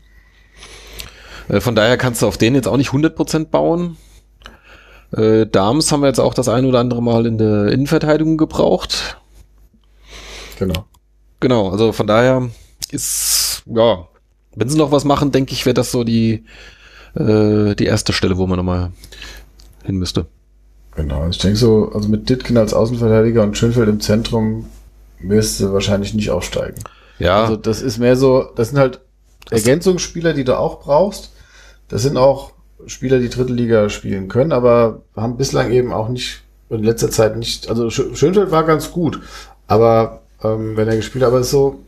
Äh, 1.48 1.60
von 1.60 1.74
daher 1.74 1.96
kannst 1.96 2.22
du 2.22 2.26
auf 2.26 2.38
den 2.38 2.54
jetzt 2.54 2.68
auch 2.68 2.76
nicht 2.76 2.90
100% 2.90 3.46
bauen. 3.46 3.96
Äh, 5.12 5.46
Dams 5.46 5.90
haben 5.90 6.00
wir 6.00 6.08
jetzt 6.08 6.20
auch 6.20 6.34
das 6.34 6.48
ein 6.48 6.66
oder 6.66 6.80
andere 6.80 7.02
Mal 7.02 7.26
in 7.26 7.38
der 7.38 7.68
Innenverteidigung 7.68 8.36
gebraucht. 8.36 9.18
Genau. 10.58 10.84
Genau, 11.40 11.70
also 11.70 11.92
von 11.92 12.06
daher 12.06 12.50
ist, 12.90 13.62
ja, 13.66 14.08
wenn 14.56 14.68
sie 14.68 14.76
noch 14.76 14.90
was 14.90 15.04
machen, 15.04 15.30
denke 15.30 15.52
ich, 15.52 15.64
wäre 15.66 15.74
das 15.74 15.92
so 15.92 16.02
die, 16.04 16.44
äh, 17.14 17.74
die 17.76 17.86
erste 17.86 18.12
Stelle, 18.12 18.36
wo 18.36 18.46
man 18.46 18.56
nochmal 18.56 18.90
hin 19.84 19.96
müsste. 19.96 20.26
Genau. 20.96 21.28
Ich 21.28 21.38
denke 21.38 21.56
so, 21.56 21.92
also 21.94 22.08
mit 22.08 22.28
Ditkin 22.28 22.56
als 22.56 22.74
Außenverteidiger 22.74 23.42
und 23.44 23.56
Schönfeld 23.56 23.88
im 23.88 24.00
Zentrum 24.00 24.66
wirst 25.20 25.60
du 25.60 25.72
wahrscheinlich 25.72 26.12
nicht 26.12 26.30
aufsteigen. 26.30 26.82
Ja, 27.20 27.42
Also 27.44 27.56
das 27.56 27.82
ist 27.82 27.98
mehr 27.98 28.16
so, 28.16 28.50
das 28.56 28.70
sind 28.70 28.78
halt 28.78 29.00
Ergänzungsspieler, 29.50 30.34
die 30.34 30.44
du 30.44 30.58
auch 30.58 30.80
brauchst. 30.80 31.30
Das 31.88 32.02
sind 32.02 32.16
auch 32.16 32.52
Spieler, 32.86 33.18
die 33.18 33.28
dritte 33.28 33.52
Liga 33.52 33.88
spielen 33.88 34.28
können, 34.28 34.52
aber 34.52 35.02
haben 35.16 35.36
bislang 35.36 35.72
eben 35.72 35.92
auch 35.92 36.08
nicht, 36.08 36.42
in 36.70 36.82
letzter 36.82 37.10
Zeit 37.10 37.36
nicht, 37.36 37.68
also 37.68 37.86
Schö- 37.88 38.14
Schönfeld 38.14 38.50
war 38.50 38.64
ganz 38.64 38.90
gut, 38.92 39.20
aber 39.66 40.20
ähm, 40.42 40.76
wenn 40.76 40.88
er 40.88 40.96
gespielt 40.96 41.24
hat, 41.24 41.30
aber 41.30 41.40
es 41.40 41.46
ist 41.46 41.52
so, 41.52 41.80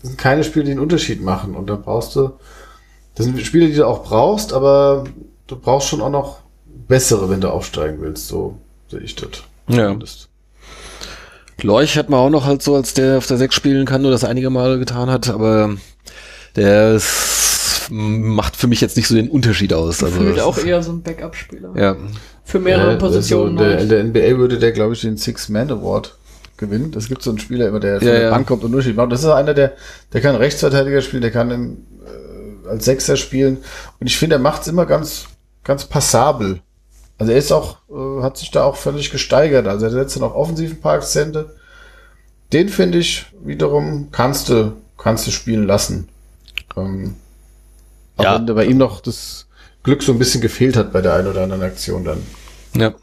das 0.00 0.10
sind 0.10 0.18
keine 0.18 0.44
Spiele, 0.44 0.64
die 0.64 0.70
einen 0.72 0.80
Unterschied 0.80 1.22
machen 1.22 1.54
und 1.54 1.68
dann 1.68 1.82
brauchst 1.82 2.16
du, 2.16 2.32
das 3.14 3.26
sind 3.26 3.40
Spiele, 3.40 3.68
die 3.68 3.74
du 3.74 3.86
auch 3.86 4.02
brauchst, 4.02 4.52
aber 4.52 5.04
du 5.46 5.56
brauchst 5.56 5.88
schon 5.88 6.00
auch 6.00 6.10
noch 6.10 6.38
bessere, 6.88 7.30
wenn 7.30 7.40
du 7.40 7.50
aufsteigen 7.50 7.98
willst, 8.00 8.28
so 8.28 8.58
sehe 8.88 9.00
ich 9.00 9.14
das. 9.14 9.30
Ja. 9.68 9.86
Zumindest. 9.86 10.28
Leuch 11.62 11.96
hat 11.96 12.10
man 12.10 12.20
auch 12.20 12.30
noch 12.30 12.44
halt 12.44 12.62
so, 12.62 12.74
als 12.74 12.94
der 12.94 13.18
auf 13.18 13.26
der 13.26 13.36
6 13.38 13.54
spielen 13.54 13.86
kann, 13.86 14.02
nur 14.02 14.10
das 14.10 14.24
einige 14.24 14.50
Male 14.50 14.78
getan 14.78 15.10
hat, 15.10 15.28
aber 15.30 15.76
der 16.56 16.94
ist, 16.94 17.43
macht 17.90 18.56
für 18.56 18.66
mich 18.66 18.80
jetzt 18.80 18.96
nicht 18.96 19.08
so 19.08 19.14
den 19.14 19.28
Unterschied 19.28 19.72
aus. 19.72 20.02
Also, 20.02 20.18
Gefühlt 20.18 20.40
auch 20.40 20.58
eher 20.58 20.82
so 20.82 20.92
ein 20.92 21.02
Backup-Spieler. 21.02 21.72
ja, 21.76 21.96
Für 22.44 22.58
mehrere 22.60 22.92
Ja, 22.92 22.98
Positionen. 22.98 23.58
Also 23.58 23.64
der, 23.70 23.78
halt. 23.78 24.04
in 24.04 24.12
der 24.14 24.32
NBA 24.32 24.38
würde 24.38 24.58
der, 24.58 24.72
glaube 24.72 24.94
ich, 24.94 25.00
den 25.00 25.16
Six-Man 25.16 25.70
Award 25.70 26.16
gewinnen. 26.56 26.90
Das 26.92 27.08
gibt 27.08 27.22
so 27.22 27.30
einen 27.30 27.38
Spieler 27.38 27.68
immer, 27.68 27.80
der 27.80 27.98
von 27.98 28.06
Ja, 28.08 28.14
der 28.14 28.22
ja. 28.24 28.30
Bank 28.30 28.46
kommt 28.46 28.62
und 28.64 28.70
Unterschied 28.72 28.96
macht. 28.96 29.10
Das 29.12 29.20
ist 29.20 29.26
einer, 29.26 29.54
der, 29.54 29.72
der 30.12 30.20
kann 30.20 30.36
Rechtsverteidiger 30.36 31.00
spielen, 31.00 31.22
der 31.22 31.30
kann 31.32 31.50
im, 31.50 31.76
äh, 32.04 32.68
als 32.68 32.84
Sechser 32.84 33.16
spielen. 33.16 33.58
Und 34.00 34.06
ich 34.06 34.16
finde, 34.16 34.36
er 34.36 34.40
macht 34.40 34.62
es 34.62 34.68
immer 34.68 34.86
ganz, 34.86 35.26
ganz 35.64 35.84
passabel. 35.86 36.60
Also 37.18 37.32
er 37.32 37.38
ist 37.38 37.52
auch, 37.52 37.78
äh, 37.90 38.22
hat 38.22 38.36
sich 38.38 38.50
da 38.50 38.64
auch 38.64 38.76
völlig 38.76 39.10
gesteigert. 39.10 39.66
Also 39.66 39.86
er 39.86 39.90
setzt 39.92 40.16
dann 40.16 40.22
auch 40.24 40.34
offensiven 40.34 40.80
Parkzente. 40.80 41.54
Den 42.52 42.68
finde 42.68 42.98
ich 42.98 43.26
wiederum 43.44 44.08
kannst 44.12 44.48
du, 44.48 44.72
kannst 44.96 45.26
du 45.26 45.30
spielen 45.32 45.66
lassen. 45.66 46.08
Ähm, 46.76 47.14
auch 48.16 48.24
Ja. 48.24 48.34
wenn 48.36 48.54
bei 48.54 48.64
ihm 48.66 48.78
noch 48.78 49.00
das 49.00 49.46
Glück 49.82 50.02
so 50.02 50.12
ein 50.12 50.18
bisschen 50.18 50.40
gefehlt 50.40 50.76
hat 50.76 50.92
bei 50.92 51.00
der 51.00 51.14
einen 51.14 51.28
oder 51.28 51.42
anderen 51.42 51.62
Aktion 51.62 52.04
dann. 52.04 52.22
ja. 52.76 52.94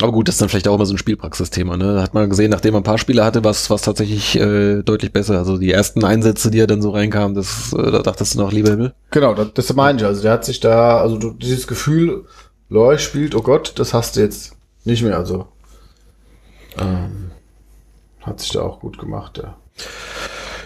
Aber 0.00 0.10
gut, 0.10 0.26
das 0.26 0.34
ist 0.34 0.40
dann 0.42 0.48
vielleicht 0.48 0.66
auch 0.66 0.74
immer 0.74 0.86
so 0.86 0.94
ein 0.94 0.98
Spielpraxisthema, 0.98 1.76
ne? 1.76 1.94
Da 1.94 2.02
Hat 2.02 2.14
man 2.14 2.28
gesehen, 2.28 2.50
nachdem 2.50 2.72
man 2.72 2.80
ein 2.80 2.84
paar 2.84 2.98
Spiele 2.98 3.24
hatte, 3.24 3.44
was 3.44 3.70
was 3.70 3.82
tatsächlich 3.82 4.34
äh, 4.34 4.82
deutlich 4.82 5.12
besser. 5.12 5.38
Also 5.38 5.56
die 5.56 5.70
ersten 5.70 6.04
Einsätze, 6.04 6.50
die 6.50 6.58
er 6.58 6.66
dann 6.66 6.82
so 6.82 6.90
reinkamen, 6.90 7.36
das, 7.36 7.72
äh, 7.72 7.92
da 7.92 8.00
dachtest 8.02 8.34
du 8.34 8.40
noch, 8.40 8.50
lieber 8.50 8.70
Himmel. 8.70 8.92
Genau, 9.12 9.34
das, 9.34 9.52
das 9.54 9.72
meine 9.74 10.00
ich. 10.00 10.04
Also 10.04 10.22
der 10.22 10.32
hat 10.32 10.44
sich 10.44 10.58
da, 10.58 10.98
also 10.98 11.16
du, 11.16 11.30
dieses 11.30 11.68
Gefühl, 11.68 12.24
Loy 12.70 12.98
spielt, 12.98 13.36
oh 13.36 13.42
Gott, 13.42 13.74
das 13.76 13.94
hast 13.94 14.16
du 14.16 14.20
jetzt 14.20 14.56
nicht 14.84 15.04
mehr. 15.04 15.16
Also 15.16 15.46
ähm, 16.76 17.30
hat 18.22 18.40
sich 18.40 18.50
da 18.50 18.62
auch 18.62 18.80
gut 18.80 18.98
gemacht. 18.98 19.38
Ja. 19.40 19.54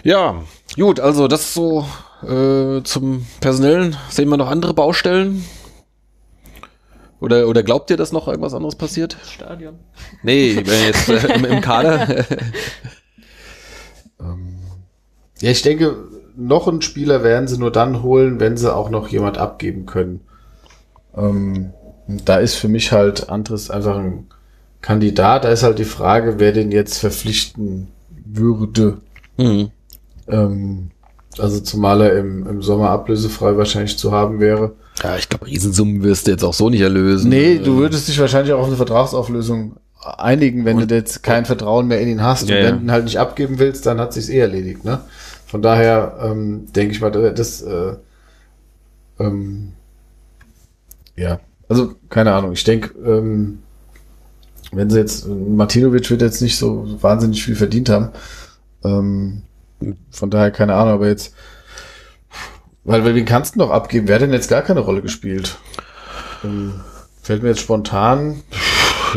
Ja, 0.03 0.41
gut, 0.75 0.99
also 0.99 1.27
das 1.27 1.41
ist 1.41 1.53
so 1.53 1.85
äh, 2.23 2.83
zum 2.83 3.25
Personellen. 3.39 3.95
Sehen 4.09 4.29
wir 4.29 4.37
noch 4.37 4.49
andere 4.49 4.73
Baustellen? 4.73 5.43
Oder, 7.21 7.47
oder 7.47 7.63
glaubt 7.63 7.89
ihr, 7.89 7.97
dass 7.97 8.11
noch 8.11 8.27
irgendwas 8.27 8.53
anderes 8.53 8.75
passiert? 8.75 9.17
Stadion. 9.25 9.75
Nee, 10.23 10.55
wenn 10.63 10.85
jetzt 10.85 11.09
äh, 11.09 11.33
im, 11.35 11.45
im 11.45 11.61
Kader. 11.61 12.07
ja, 15.41 15.51
ich 15.51 15.61
denke, 15.61 15.95
noch 16.35 16.67
einen 16.67 16.81
Spieler 16.81 17.23
werden 17.23 17.47
sie 17.47 17.57
nur 17.57 17.71
dann 17.71 18.03
holen, 18.03 18.39
wenn 18.39 18.55
sie 18.57 18.73
auch 18.73 18.89
noch 18.89 19.09
jemand 19.09 19.37
abgeben 19.37 19.85
können. 19.85 20.21
Ähm, 21.15 21.73
da 22.07 22.37
ist 22.37 22.55
für 22.55 22.69
mich 22.69 22.91
halt 22.91 23.29
Andres 23.29 23.69
einfach 23.69 23.97
ein 23.97 24.27
Kandidat. 24.81 25.43
Da 25.43 25.49
ist 25.49 25.63
halt 25.63 25.79
die 25.79 25.85
Frage, 25.85 26.39
wer 26.39 26.53
den 26.53 26.71
jetzt 26.71 26.97
verpflichten 26.99 27.89
würde. 28.25 28.99
mhm. 29.37 29.71
Ähm, 30.27 30.91
also 31.37 31.59
zumal 31.59 32.01
er 32.01 32.17
im, 32.17 32.47
im 32.47 32.61
Sommer 32.61 32.89
ablösefrei 32.89 33.55
wahrscheinlich 33.57 33.97
zu 33.97 34.11
haben 34.11 34.39
wäre. 34.39 34.73
Ja, 35.03 35.15
ich 35.17 35.29
glaube, 35.29 35.45
Riesensummen 35.45 36.03
wirst 36.03 36.27
du 36.27 36.31
jetzt 36.31 36.43
auch 36.43 36.53
so 36.53 36.69
nicht 36.69 36.81
erlösen. 36.81 37.29
Nee, 37.29 37.59
du 37.59 37.77
würdest 37.77 38.07
dich 38.07 38.19
wahrscheinlich 38.19 38.53
auch 38.53 38.59
auf 38.59 38.67
eine 38.67 38.75
Vertragsauflösung 38.75 39.77
einigen, 40.17 40.65
wenn 40.65 40.77
Und- 40.77 40.91
du 40.91 40.95
jetzt 40.95 41.23
kein 41.23 41.45
Vertrauen 41.45 41.87
mehr 41.87 42.01
in 42.01 42.09
ihn 42.09 42.23
hast. 42.23 42.49
Ja, 42.49 42.55
und 42.55 42.63
wenn 42.63 42.69
ja. 42.69 42.77
du 42.77 42.83
ihn 42.85 42.91
halt 42.91 43.03
nicht 43.05 43.19
abgeben 43.19 43.59
willst, 43.59 43.85
dann 43.85 43.99
hat 43.99 44.13
sich's 44.13 44.29
eh 44.29 44.39
erledigt. 44.39 44.83
Ne? 44.83 44.99
Von 45.45 45.61
daher 45.61 46.17
ähm, 46.21 46.67
denke 46.73 46.93
ich 46.93 47.01
mal, 47.01 47.11
das 47.11 47.61
äh, 47.61 47.93
ähm, 49.19 49.73
ja, 51.15 51.39
also 51.67 51.93
keine 52.09 52.33
Ahnung. 52.33 52.53
Ich 52.53 52.63
denke, 52.63 52.97
ähm, 52.99 53.59
wenn 54.71 54.89
sie 54.89 54.99
jetzt 54.99 55.27
Martinovic 55.27 56.09
wird 56.09 56.21
jetzt 56.21 56.41
nicht 56.41 56.57
so 56.57 56.85
wahnsinnig 57.01 57.43
viel 57.43 57.55
verdient 57.55 57.89
haben. 57.89 58.09
Ähm, 58.83 59.41
von 60.11 60.29
daher 60.29 60.51
keine 60.51 60.75
Ahnung, 60.75 60.93
aber 60.95 61.07
jetzt 61.07 61.33
weil, 62.83 63.03
weil 63.05 63.13
wen 63.15 63.25
kannst 63.25 63.55
du 63.55 63.59
noch 63.59 63.69
abgeben? 63.71 64.07
Wer 64.07 64.15
hat 64.15 64.21
denn 64.23 64.33
jetzt 64.33 64.49
gar 64.49 64.61
keine 64.61 64.79
Rolle 64.79 65.01
gespielt? 65.01 65.57
Ähm, 66.43 66.79
fällt 67.21 67.43
mir 67.43 67.49
jetzt 67.49 67.59
spontan 67.61 68.41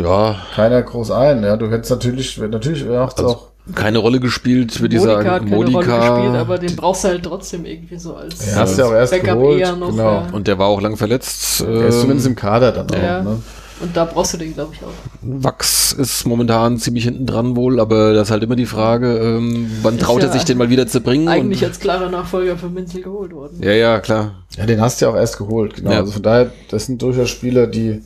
Ja, 0.02 0.36
keiner 0.54 0.82
groß 0.82 1.10
ein. 1.12 1.42
Ja, 1.42 1.56
du 1.56 1.70
hättest 1.70 1.90
natürlich, 1.90 2.36
natürlich 2.38 2.84
Also, 2.88 3.26
auch. 3.26 3.48
keine 3.74 3.98
Rolle 3.98 4.20
gespielt, 4.20 4.78
würde 4.80 4.96
ich 4.96 5.02
sagen. 5.02 5.30
hat 5.30 5.42
keine 5.44 5.56
Rolle 5.56 5.70
Modika. 5.70 5.98
gespielt, 6.16 6.36
aber 6.36 6.58
den 6.58 6.76
brauchst 6.76 7.04
du 7.04 7.08
halt 7.08 7.22
trotzdem 7.24 7.64
irgendwie 7.64 7.96
so 7.98 8.16
als 8.16 8.44
Ja, 8.50 8.56
hast 8.56 8.76
du 8.76 8.82
ja 8.82 8.88
auch 8.88 8.92
erst 8.92 9.12
Backup 9.12 9.38
geholt. 9.38 9.60
eher 9.60 9.76
noch. 9.76 9.90
genau. 9.90 10.12
Ja. 10.22 10.28
Und 10.32 10.48
der 10.48 10.58
war 10.58 10.66
auch 10.66 10.80
lang 10.80 10.96
verletzt. 10.96 11.60
Er 11.62 11.86
ist 11.86 11.94
Ähm, 11.94 12.00
zumindest 12.00 12.26
im 12.26 12.34
Kader 12.36 12.72
dann 12.72 12.90
auch. 12.90 13.02
Ja. 13.02 13.22
Ne? 13.22 13.38
Und 13.82 13.96
da 13.96 14.04
brauchst 14.04 14.32
du 14.34 14.38
den, 14.38 14.54
glaube 14.54 14.74
ich, 14.74 14.82
auch. 14.82 14.92
Wachs 15.22 15.92
ist 15.92 16.24
momentan 16.24 16.78
ziemlich 16.78 17.02
hinten 17.02 17.26
dran 17.26 17.56
wohl, 17.56 17.80
aber 17.80 18.14
das 18.14 18.28
ist 18.28 18.30
halt 18.30 18.44
immer 18.44 18.54
die 18.54 18.66
Frage, 18.66 19.18
ähm, 19.18 19.70
wann 19.82 19.96
Ist 19.96 20.04
traut 20.04 20.22
er 20.22 20.28
ja 20.28 20.32
sich 20.32 20.44
den 20.44 20.56
mal 20.56 20.70
wieder 20.70 20.86
zu 20.86 21.00
bringen? 21.00 21.26
Eigentlich 21.26 21.62
und, 21.62 21.68
als 21.68 21.80
klarer 21.80 22.08
Nachfolger 22.08 22.56
für 22.56 22.68
Minzel 22.68 23.02
geholt 23.02 23.32
worden. 23.32 23.58
ja, 23.60 23.72
ja, 23.72 23.98
klar. 23.98 24.44
Ja, 24.56 24.66
den 24.66 24.80
hast 24.80 25.00
du 25.00 25.06
ja 25.06 25.10
auch 25.10 25.16
erst 25.16 25.36
geholt. 25.36 25.74
Genau. 25.74 25.90
Ja. 25.90 25.98
Also 25.98 26.12
von 26.12 26.22
daher, 26.22 26.52
das 26.70 26.86
sind 26.86 27.02
durchaus 27.02 27.28
Spieler, 27.28 27.66
die. 27.66 28.02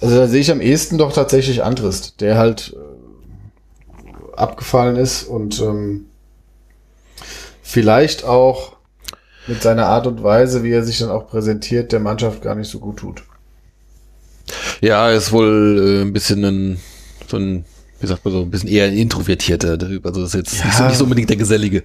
Also 0.00 0.16
da 0.16 0.26
sehe 0.26 0.40
ich 0.40 0.50
am 0.50 0.60
ehesten 0.60 0.98
doch 0.98 1.12
tatsächlich 1.12 1.62
Andrist, 1.62 2.20
der 2.20 2.36
halt 2.36 2.76
äh, 2.76 4.36
abgefallen 4.36 4.96
ist 4.96 5.22
und 5.22 5.60
ähm, 5.60 6.06
vielleicht 7.62 8.24
auch 8.24 8.74
mit 9.46 9.62
seiner 9.62 9.86
Art 9.86 10.08
und 10.08 10.24
Weise, 10.24 10.64
wie 10.64 10.72
er 10.72 10.82
sich 10.82 10.98
dann 10.98 11.10
auch 11.10 11.28
präsentiert, 11.28 11.92
der 11.92 12.00
Mannschaft 12.00 12.42
gar 12.42 12.56
nicht 12.56 12.68
so 12.68 12.80
gut 12.80 12.96
tut. 12.96 13.22
Ja, 14.80 15.10
ist 15.10 15.32
wohl 15.32 15.98
äh, 16.00 16.02
ein 16.02 16.12
bisschen 16.12 16.44
ein, 16.44 16.80
so 17.28 17.36
ein, 17.38 17.64
wie 18.00 18.06
sagt 18.06 18.24
man 18.24 18.32
so, 18.34 18.40
ein 18.42 18.50
bisschen 18.50 18.68
eher 18.68 18.86
ein 18.86 18.94
Introvertierter. 18.96 19.78
Also 20.02 20.20
das 20.22 20.34
ist 20.34 20.34
jetzt 20.34 20.58
Ja. 20.58 20.64
nicht, 20.66 20.76
so, 20.76 20.84
nicht 20.84 20.96
so 20.98 21.04
unbedingt 21.04 21.30
der 21.30 21.36
Gesellige. 21.36 21.82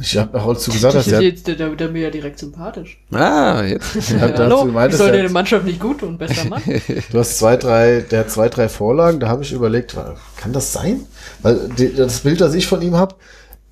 Ich 0.00 0.16
habe 0.16 0.40
auch 0.40 0.56
zu 0.56 0.70
gesagt, 0.70 0.94
Das 0.94 1.06
dass 1.06 1.12
der, 1.12 1.22
jetzt 1.22 1.46
der, 1.48 1.56
der, 1.56 1.70
der 1.70 1.88
mir 1.88 2.02
ja 2.02 2.10
direkt 2.10 2.38
sympathisch. 2.38 3.00
Ah, 3.10 3.62
jetzt. 3.64 3.94
Ja, 4.10 4.28
da 4.28 4.32
hast 4.32 4.38
Hallo, 4.38 4.64
gemeint, 4.66 4.92
ich 4.92 4.98
soll 4.98 5.10
der- 5.10 5.22
der 5.22 5.30
Mannschaft 5.32 5.64
nicht 5.64 5.80
gut 5.80 5.98
tun, 5.98 6.16
bester 6.18 6.44
Mann. 6.44 6.62
du 7.12 7.18
hast 7.18 7.38
zwei, 7.38 7.56
drei, 7.56 8.04
der 8.08 8.20
hat 8.20 8.30
zwei, 8.30 8.48
drei 8.48 8.68
Vorlagen, 8.68 9.18
da 9.18 9.26
habe 9.28 9.42
ich 9.42 9.52
überlegt, 9.52 9.96
kann 10.36 10.52
das 10.52 10.72
sein? 10.72 11.00
Weil 11.42 11.68
die, 11.76 11.92
das 11.94 12.20
Bild, 12.20 12.40
das 12.40 12.54
ich 12.54 12.68
von 12.68 12.80
ihm 12.80 12.94
habe, 12.94 13.16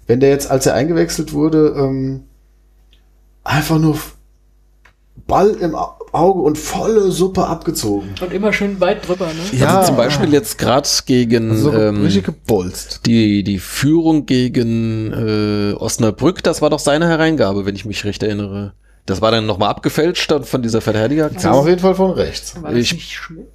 wenn 0.09 0.19
der 0.19 0.31
jetzt, 0.31 0.51
als 0.51 0.67
er 0.67 0.75
eingewechselt 0.75 1.33
wurde, 1.33 1.75
ähm, 1.79 2.25
einfach 3.45 3.79
nur 3.79 3.97
Ball 5.27 5.51
im 5.61 5.75
Au- 5.75 5.95
Auge 6.13 6.41
und 6.41 6.57
volle 6.57 7.11
Suppe 7.11 7.47
abgezogen. 7.47 8.15
Und 8.21 8.33
immer 8.33 8.53
schön 8.53 8.81
weit 8.81 9.07
drüber, 9.07 9.27
ne? 9.27 9.59
Ja. 9.59 9.79
also 9.79 9.89
zum 9.89 9.97
Beispiel 9.97 10.33
jetzt 10.33 10.57
gerade 10.59 10.89
gegen 11.05 11.51
Also 11.51 11.73
so 11.73 11.77
ähm, 11.77 12.03
richtig 12.03 12.25
gebolzt. 12.25 13.01
die, 13.07 13.43
die 13.43 13.59
Führung 13.59 14.25
gegen 14.27 15.13
äh, 15.13 15.75
Osnabrück, 15.75 16.43
das 16.43 16.63
war 16.63 16.71
doch 16.71 16.79
seine 16.79 17.09
Hereingabe, 17.09 17.67
wenn 17.67 17.75
ich 17.75 17.85
mich 17.85 18.05
recht 18.05 18.23
erinnere. 18.23 18.73
Das 19.05 19.21
war 19.21 19.31
dann 19.31 19.47
nochmal 19.47 19.69
abgefälscht 19.71 20.33
von 20.45 20.63
dieser 20.63 20.81
Verteidigeraktion. 20.81 21.53
Kam 21.53 21.61
auf 21.61 21.69
jeden 21.69 21.81
Fall 21.81 21.95
von 21.95 22.11
rechts. 22.13 22.55
War 22.63 22.71
das 22.71 22.81
Ich- 22.81 22.93
nicht 22.95 23.13
Schmidt? 23.13 23.47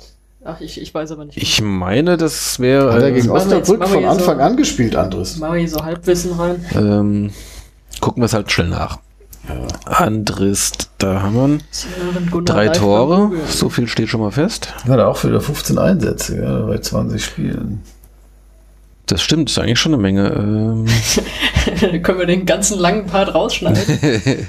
Ach, 0.44 0.60
ich, 0.60 0.82
ich 0.82 0.94
weiß 0.94 1.12
aber 1.12 1.26
nicht. 1.26 1.38
Ich 1.38 1.62
meine, 1.62 2.18
das 2.18 2.60
wäre. 2.60 2.94
Hat 2.94 3.02
er 3.04 3.12
gegen 3.12 3.28
jetzt- 3.28 3.30
Osnabrück 3.46 3.88
von 3.88 4.06
Anfang 4.06 4.38
so- 4.38 4.42
an 4.44 4.58
gespielt, 4.58 4.96
Andres. 4.96 5.38
Machen 5.38 5.54
wir 5.54 5.60
hier 5.60 5.70
so 5.70 5.84
Halbwissen 5.84 6.32
rein. 6.34 6.66
ähm, 6.74 7.30
gucken 8.00 8.22
wir 8.22 8.26
es 8.26 8.34
halt 8.34 8.52
schnell 8.52 8.70
nach. 8.70 8.98
Andrist, 9.86 10.90
da 10.98 11.22
haben 11.22 11.36
wir 11.36 11.46
ihn. 11.46 12.46
Drei 12.46 12.70
Tore. 12.70 13.32
So 13.50 13.70
viel 13.70 13.88
steht 13.88 14.10
schon 14.10 14.22
mal 14.22 14.32
fest. 14.32 14.74
Hat 14.88 15.00
er 15.00 15.08
auch 15.08 15.24
wieder 15.24 15.42
15 15.42 15.78
Einsätze, 15.78 16.42
ja, 16.42 16.62
bei 16.62 16.78
20 16.78 17.24
Spielen. 17.24 17.82
Das 19.08 19.22
stimmt, 19.22 19.50
ist 19.50 19.60
eigentlich 19.60 19.80
schon 19.80 19.94
eine 19.94 20.02
Menge. 20.02 20.30
Ähm, 20.30 20.86
können 22.04 22.20
wir 22.20 22.28
den 22.28 22.46
ganzen 22.46 22.80
langen 22.80 23.08
Part 23.08 23.34
rausschneiden. 23.36 23.82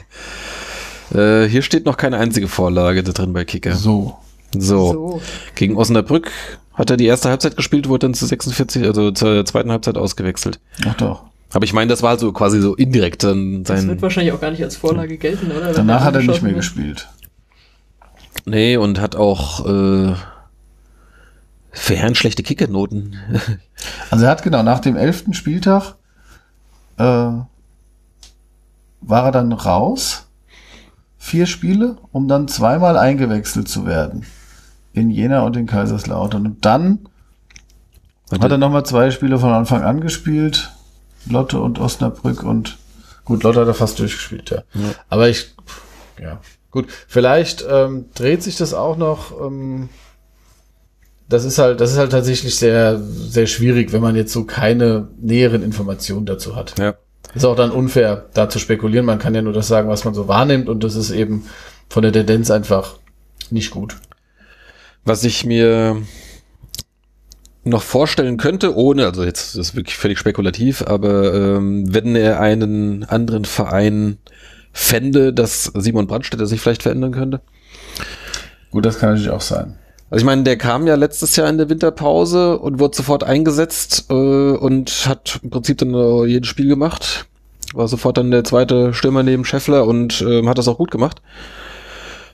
äh, 1.14 1.48
hier 1.48 1.62
steht 1.62 1.84
noch 1.84 1.96
keine 1.96 2.18
einzige 2.18 2.46
Vorlage 2.46 3.02
da 3.02 3.12
drin 3.12 3.32
bei 3.32 3.44
Kicker. 3.44 3.74
So. 3.74 4.18
So. 4.56 4.92
so. 4.92 5.22
Gegen 5.54 5.76
Osnabrück 5.76 6.30
hat 6.74 6.90
er 6.90 6.96
die 6.96 7.06
erste 7.06 7.28
Halbzeit 7.30 7.56
gespielt, 7.56 7.88
wurde 7.88 8.06
dann 8.06 8.14
zu 8.14 8.26
46, 8.26 8.84
also 8.84 9.10
zur 9.10 9.44
zweiten 9.44 9.70
Halbzeit 9.70 9.96
ausgewechselt. 9.96 10.60
Ach 10.86 10.94
doch. 10.94 11.24
Aber 11.52 11.64
ich 11.64 11.72
meine, 11.72 11.88
das 11.88 12.02
war 12.02 12.10
halt 12.10 12.20
so 12.20 12.32
quasi 12.32 12.60
so 12.60 12.74
indirekt 12.74 13.24
dann 13.24 13.64
Das 13.64 13.80
sein. 13.80 13.88
wird 13.88 14.02
wahrscheinlich 14.02 14.32
auch 14.32 14.40
gar 14.40 14.50
nicht 14.50 14.62
als 14.62 14.76
Vorlage 14.76 15.18
gelten, 15.18 15.50
oder? 15.52 15.66
Wenn 15.68 15.74
Danach 15.74 16.04
hat 16.04 16.14
er 16.14 16.22
nicht 16.22 16.42
mehr 16.42 16.52
wird. 16.52 16.56
gespielt. 16.62 17.08
Nee, 18.44 18.76
und 18.76 19.00
hat 19.00 19.14
auch 19.16 19.66
äh, 19.66 20.14
für 21.72 21.94
Herren 21.96 22.14
schlechte 22.14 22.42
Kickernoten. 22.42 23.16
Also 24.10 24.26
er 24.26 24.30
hat 24.30 24.44
genau 24.44 24.62
nach 24.62 24.78
dem 24.78 24.94
elften 24.94 25.34
Spieltag 25.34 25.96
äh, 26.98 27.02
war 27.02 27.46
er 29.10 29.32
dann 29.32 29.52
raus, 29.52 30.28
vier 31.18 31.46
Spiele, 31.46 31.96
um 32.12 32.28
dann 32.28 32.46
zweimal 32.46 32.96
eingewechselt 32.96 33.68
zu 33.68 33.84
werden. 33.84 34.24
In 34.92 35.10
Jena 35.10 35.40
und 35.40 35.56
in 35.56 35.66
Kaiserslautern. 35.66 36.46
Und 36.46 36.64
dann 36.64 37.08
hat 38.30 38.52
er 38.52 38.58
nochmal 38.58 38.86
zwei 38.86 39.10
Spiele 39.10 39.36
von 39.40 39.50
Anfang 39.50 39.82
an 39.82 40.00
gespielt. 40.00 40.70
Lotte 41.28 41.60
und 41.60 41.78
Osnabrück 41.78 42.42
und 42.42 42.78
gut, 43.24 43.42
Lotte 43.42 43.60
hat 43.60 43.68
er 43.68 43.74
fast 43.74 43.98
durchgespielt, 43.98 44.50
ja. 44.50 44.62
Aber 45.08 45.28
ich, 45.28 45.54
ja, 46.20 46.40
gut, 46.70 46.86
vielleicht 47.08 47.64
ähm, 47.68 48.06
dreht 48.14 48.42
sich 48.42 48.56
das 48.56 48.74
auch 48.74 48.96
noch. 48.96 49.40
Ähm, 49.40 49.88
das 51.28 51.44
ist 51.44 51.58
halt, 51.58 51.80
das 51.80 51.92
ist 51.92 51.98
halt 51.98 52.12
tatsächlich 52.12 52.56
sehr, 52.56 53.00
sehr 53.00 53.46
schwierig, 53.46 53.92
wenn 53.92 54.02
man 54.02 54.16
jetzt 54.16 54.32
so 54.32 54.44
keine 54.44 55.08
näheren 55.18 55.62
Informationen 55.62 56.26
dazu 56.26 56.56
hat. 56.56 56.78
ja. 56.78 56.94
Ist 57.34 57.46
auch 57.46 57.56
dann 57.56 57.70
unfair, 57.70 58.26
da 58.34 58.50
zu 58.50 58.58
spekulieren. 58.58 59.06
Man 59.06 59.18
kann 59.18 59.34
ja 59.34 59.40
nur 59.40 59.54
das 59.54 59.66
sagen, 59.66 59.88
was 59.88 60.04
man 60.04 60.12
so 60.12 60.28
wahrnimmt 60.28 60.68
und 60.68 60.84
das 60.84 60.96
ist 60.96 61.10
eben 61.10 61.46
von 61.88 62.02
der 62.02 62.12
Tendenz 62.12 62.50
einfach 62.50 62.98
nicht 63.50 63.70
gut. 63.70 63.96
Was 65.04 65.24
ich 65.24 65.46
mir 65.46 66.02
noch 67.64 67.82
vorstellen 67.82 68.36
könnte, 68.38 68.76
ohne, 68.76 69.06
also 69.06 69.24
jetzt 69.24 69.56
das 69.56 69.68
ist 69.68 69.76
wirklich 69.76 69.96
völlig 69.96 70.18
spekulativ, 70.18 70.82
aber 70.82 71.32
ähm, 71.32 71.94
wenn 71.94 72.16
er 72.16 72.40
einen 72.40 73.04
anderen 73.04 73.44
Verein 73.44 74.18
fände, 74.72 75.32
dass 75.32 75.64
Simon 75.74 76.06
Brandstätter 76.06 76.46
sich 76.46 76.60
vielleicht 76.60 76.82
verändern 76.82 77.12
könnte. 77.12 77.40
Gut, 78.70 78.86
das 78.86 78.98
kann 78.98 79.10
natürlich 79.10 79.30
auch 79.30 79.42
sein. 79.42 79.76
Also 80.10 80.22
ich 80.22 80.26
meine, 80.26 80.42
der 80.42 80.58
kam 80.58 80.86
ja 80.86 80.94
letztes 80.94 81.36
Jahr 81.36 81.48
in 81.48 81.58
der 81.58 81.68
Winterpause 81.68 82.58
und 82.58 82.78
wurde 82.78 82.96
sofort 82.96 83.24
eingesetzt 83.24 84.06
äh, 84.10 84.12
und 84.12 85.06
hat 85.06 85.40
im 85.42 85.50
Prinzip 85.50 85.78
dann 85.78 85.94
äh, 85.94 86.26
jedes 86.26 86.48
Spiel 86.48 86.68
gemacht. 86.68 87.26
War 87.74 87.88
sofort 87.88 88.18
dann 88.18 88.30
der 88.30 88.44
zweite 88.44 88.92
Stürmer 88.92 89.22
neben 89.22 89.44
Scheffler 89.44 89.86
und 89.86 90.20
ähm, 90.22 90.48
hat 90.48 90.58
das 90.58 90.68
auch 90.68 90.76
gut 90.76 90.90
gemacht. 90.90 91.22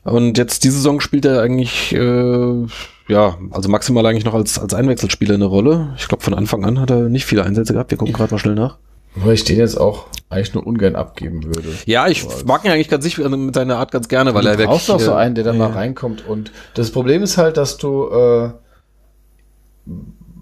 Und 0.02 0.38
jetzt 0.38 0.64
diese 0.64 0.76
Saison 0.76 1.00
spielt 1.00 1.24
er 1.24 1.40
eigentlich, 1.42 1.92
äh, 1.94 2.66
ja, 3.08 3.38
also 3.50 3.68
maximal 3.68 4.04
eigentlich 4.06 4.24
noch 4.24 4.34
als, 4.34 4.58
als 4.58 4.74
Einwechselspieler 4.74 5.34
eine 5.34 5.46
Rolle. 5.46 5.94
Ich 5.96 6.08
glaube, 6.08 6.22
von 6.22 6.34
Anfang 6.34 6.64
an 6.64 6.78
hat 6.80 6.90
er 6.90 7.08
nicht 7.08 7.24
viele 7.24 7.44
Einsätze 7.44 7.72
gehabt. 7.72 7.90
Wir 7.90 7.98
gucken 7.98 8.14
gerade 8.14 8.32
mal 8.32 8.38
schnell 8.38 8.54
nach. 8.54 8.78
Wobei 9.14 9.32
ich 9.32 9.44
den 9.44 9.58
jetzt 9.58 9.80
auch 9.80 10.06
eigentlich 10.28 10.54
nur 10.54 10.66
ungern 10.66 10.94
abgeben 10.94 11.44
würde. 11.44 11.70
Ja, 11.86 12.06
ich 12.06 12.26
mag 12.44 12.64
ihn 12.64 12.70
eigentlich 12.70 12.88
ganz 12.88 13.04
sich 13.04 13.18
mit 13.18 13.54
seiner 13.54 13.78
Art 13.78 13.90
ganz 13.90 14.08
gerne, 14.08 14.34
weil 14.34 14.42
du 14.42 14.50
er 14.50 14.66
brauchst 14.66 14.90
auch 14.90 15.00
so 15.00 15.12
äh, 15.12 15.14
einen, 15.14 15.34
der 15.34 15.44
da 15.44 15.52
ja. 15.52 15.58
mal 15.58 15.70
reinkommt. 15.70 16.26
Und 16.26 16.52
das 16.74 16.90
Problem 16.90 17.22
ist 17.22 17.38
halt, 17.38 17.56
dass 17.56 17.78
du 17.78 18.08
äh, 18.10 18.50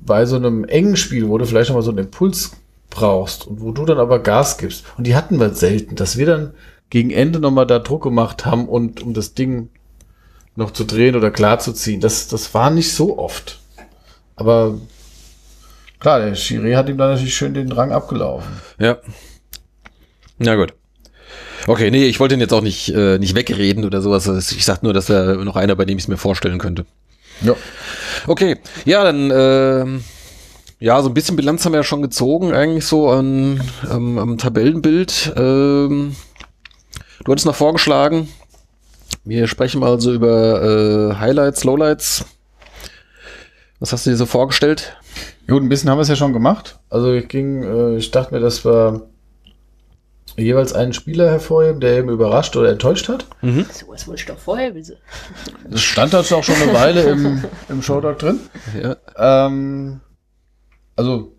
bei 0.05 0.27
so 0.27 0.37
einem 0.37 0.65
engen 0.65 0.97
Spiel, 0.97 1.29
wo 1.29 1.39
du 1.39 1.47
vielleicht 1.47 1.71
noch 1.71 1.77
mal 1.77 1.83
so 1.83 1.91
einen 1.91 1.99
Impuls 1.99 2.53
brauchst 2.91 3.47
und 3.47 3.61
wo 3.61 3.73
du 3.73 3.85
dann 3.85 3.99
aber 3.99 4.19
Gas 4.19 4.59
gibst. 4.59 4.85
Und 4.99 5.07
die 5.07 5.15
hatten 5.15 5.39
wir 5.39 5.51
selten, 5.51 5.95
dass 5.95 6.17
wir 6.17 6.27
dann 6.27 6.55
gegen 6.91 7.11
Ende 7.11 7.41
noch 7.41 7.51
mal 7.51 7.65
da 7.65 7.79
Druck 7.79 8.03
gemacht 8.03 8.45
haben 8.45 8.69
und 8.69 9.03
um 9.03 9.15
das 9.15 9.35
Ding 9.35 9.71
noch 10.57 10.73
zu 10.73 10.85
drehen 10.85 11.17
oder 11.17 11.31
klar 11.31 11.59
zu 11.59 11.73
ziehen. 11.73 12.01
Das, 12.01 12.29
das 12.29 12.53
war 12.55 12.71
nicht 12.71 12.93
so 12.93 13.19
oft. 13.19 13.61
Aber 14.35 14.79
klar, 16.01 16.21
der 16.21 16.35
Schiri 16.35 16.73
hat 16.73 16.89
ihm 16.89 16.99
dann 16.99 17.13
natürlich 17.13 17.37
schön 17.37 17.55
den 17.55 17.73
Rang 17.73 17.93
abgelaufen. 17.93 18.51
Ja. 18.79 18.99
Na 20.39 20.57
gut. 20.57 20.75
Okay, 21.67 21.91
nee, 21.91 22.07
ich 22.07 22.21
wollte 22.21 22.35
ihn 22.35 22.41
jetzt 22.41 22.53
auch 22.53 22.63
nicht, 22.63 22.91
äh, 22.91 23.19
nicht 23.19 23.35
wegreden 23.35 23.85
oder 23.85 24.01
sowas. 24.01 24.27
Ich 24.53 24.65
sag 24.65 24.83
nur, 24.83 24.93
dass 24.93 25.09
er 25.09 25.37
noch 25.37 25.57
einer, 25.57 25.75
bei 25.75 25.85
dem 25.85 25.99
ich 25.99 26.05
es 26.05 26.09
mir 26.09 26.17
vorstellen 26.17 26.59
könnte. 26.59 26.87
Ja. 27.43 27.55
Okay, 28.27 28.57
ja, 28.85 29.05
dann, 29.05 29.31
ähm, 29.35 30.05
ja, 30.79 31.03
so 31.03 31.09
ein 31.09 31.15
bisschen 31.15 31.37
Bilanz 31.37 31.65
haben 31.65 31.73
wir 31.73 31.81
ja 31.81 31.85
schon 31.85 32.03
gezogen, 32.03 32.53
eigentlich 32.53 32.87
so 32.87 33.11
an, 33.11 33.61
am, 33.89 34.19
am 34.19 34.39
Tabellenbild. 34.39 35.33
Ähm, 35.37 36.15
du 37.25 37.33
hattest 37.33 37.47
noch 37.47 37.55
vorgeschlagen, 37.55 38.29
wir 39.27 39.47
sprechen 39.49 39.81
mal 39.81 40.01
so 40.01 40.13
über 40.13 40.63
äh, 41.11 41.15
Highlights, 41.17 41.65
Lowlights. 41.65 42.25
Was 43.81 43.93
hast 43.93 44.07
du 44.07 44.11
dir 44.11 44.17
so 44.17 44.25
vorgestellt? 44.27 44.97
Gut, 45.49 45.63
ein 45.63 45.69
bisschen 45.69 45.91
haben 45.91 45.99
wir 45.99 46.03
es 46.03 46.09
ja 46.09 46.17
schon 46.17 46.33
gemacht. 46.33 46.79
Also 46.89 47.13
ich 47.13 47.29
ging, 47.29 47.63
äh, 47.63 47.97
ich 47.97 48.11
dachte 48.11 48.33
mir, 48.35 48.41
dass 48.41 48.65
wir 48.65 49.03
jeweils 50.37 50.73
einen 50.73 50.93
Spieler 50.93 51.31
hervorheben, 51.31 51.81
der 51.81 51.99
eben 51.99 52.09
überrascht 52.09 52.57
oder 52.57 52.71
enttäuscht 52.71 53.09
hat. 53.09 53.27
So, 53.43 53.89
was 53.89 54.07
wollte 54.07 54.21
ich 54.21 54.27
doch 54.27 54.39
vorher 54.39 54.75
wissen. 54.75 54.97
Das 55.69 55.81
stand 55.81 56.13
da 56.13 56.21
auch 56.21 56.45
schon 56.45 56.55
eine 56.57 56.75
Weile 56.75 57.03
im, 57.05 57.45
im 57.69 57.83
Showdog 57.83 58.19
drin. 58.19 58.41
Ja. 58.81 58.97
Ähm, 59.47 60.01
also, 60.95 61.33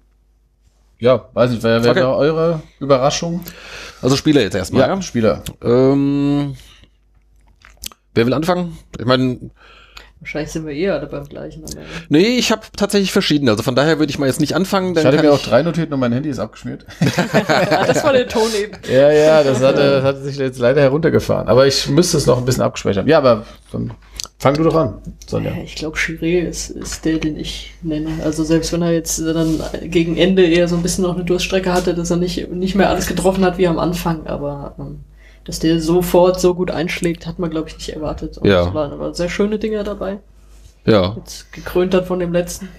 ja, 0.99 1.29
weiß 1.33 1.51
nicht, 1.51 1.63
wer 1.63 1.83
wäre 1.83 1.91
Okay. 1.91 1.99
da 2.01 2.13
eure 2.15 2.61
Überraschung? 2.79 3.43
Also 4.01 4.15
Spieler 4.15 4.41
jetzt 4.41 4.55
erstmal. 4.55 4.87
Ja, 4.87 5.01
Spieler. 5.01 5.43
Ähm, 5.63 6.55
wer 8.17 8.25
will 8.25 8.33
anfangen? 8.33 8.77
Ich 8.99 9.05
meine, 9.05 9.39
Wahrscheinlich 10.19 10.51
sind 10.51 10.65
wir 10.65 10.73
eh 10.73 10.89
alle 10.89 11.05
beim 11.05 11.25
gleichen. 11.25 11.63
Ende. 11.63 11.77
nee, 12.09 12.37
ich 12.37 12.51
habe 12.51 12.63
tatsächlich 12.75 13.11
verschiedene. 13.11 13.51
Also 13.51 13.61
von 13.61 13.75
daher 13.75 13.99
würde 13.99 14.09
ich 14.09 14.17
mal 14.17 14.25
jetzt 14.25 14.39
nicht 14.39 14.55
anfangen. 14.55 14.95
Dann 14.95 15.03
Ich 15.03 15.07
hatte 15.07 15.23
mir 15.23 15.31
auch 15.31 15.41
drei 15.41 15.61
notiert, 15.61 15.91
nur 15.91 15.99
mein 15.99 16.11
Handy 16.11 16.29
ist 16.29 16.39
abgeschmiert. 16.39 16.87
ah, 17.47 17.85
das 17.85 18.03
war 18.03 18.13
der 18.13 18.27
Ton 18.27 18.49
eben. 18.59 18.73
ja, 18.91 19.11
ja, 19.11 19.43
das 19.43 19.61
hatte, 19.61 19.77
das 19.77 20.03
hatte 20.03 20.21
sich 20.23 20.37
jetzt 20.37 20.57
leider 20.57 20.81
heruntergefahren. 20.81 21.47
Aber 21.47 21.67
ich 21.67 21.87
müsste 21.87 22.17
es 22.17 22.25
noch 22.25 22.39
ein 22.39 22.45
bisschen 22.45 22.63
abgespeichert 22.63 23.03
haben. 23.03 23.09
Ja, 23.09 23.19
aber 23.19 23.45
dann 23.71 23.91
fang 24.39 24.55
du 24.55 24.63
doch 24.63 24.75
an, 24.75 24.95
Sonja. 25.27 25.51
Ja, 25.51 25.61
ich 25.61 25.75
glaube, 25.75 25.97
Chiré 25.97 26.39
ist, 26.39 26.71
ist 26.71 27.05
der, 27.05 27.19
den 27.19 27.37
ich 27.37 27.75
nenne. 27.83 28.09
Also 28.23 28.43
selbst 28.43 28.73
wenn 28.73 28.81
er 28.81 28.93
jetzt 28.93 29.19
dann 29.19 29.61
gegen 29.83 30.17
Ende 30.17 30.47
eher 30.47 30.67
so 30.67 30.75
ein 30.75 30.81
bisschen 30.81 31.03
noch 31.03 31.13
eine 31.13 31.25
Durststrecke 31.25 31.71
hatte, 31.71 31.93
dass 31.93 32.09
er 32.09 32.17
nicht, 32.17 32.51
nicht 32.51 32.73
mehr 32.73 32.89
alles 32.89 33.05
getroffen 33.05 33.45
hat 33.45 33.59
wie 33.59 33.67
am 33.67 33.77
Anfang, 33.77 34.25
aber 34.25 34.73
ähm, 34.79 35.01
dass 35.47 35.59
der 35.59 35.79
sofort 35.81 36.39
so 36.39 36.53
gut 36.53 36.69
einschlägt, 36.69 37.25
hat 37.25 37.39
man, 37.39 37.49
glaube 37.49 37.69
ich, 37.69 37.75
nicht 37.77 37.89
erwartet. 37.89 38.37
Und 38.37 38.47
Ja. 38.47 38.67
es 38.67 38.73
waren 38.73 38.91
aber 38.91 39.13
sehr 39.15 39.29
schöne 39.29 39.57
Dinger 39.57 39.83
dabei. 39.83 40.19
Ja, 40.85 41.15
Jetzt 41.17 41.51
gekrönt 41.51 41.93
hat 41.95 42.05
von 42.05 42.19
dem 42.19 42.31
letzten. 42.31 42.69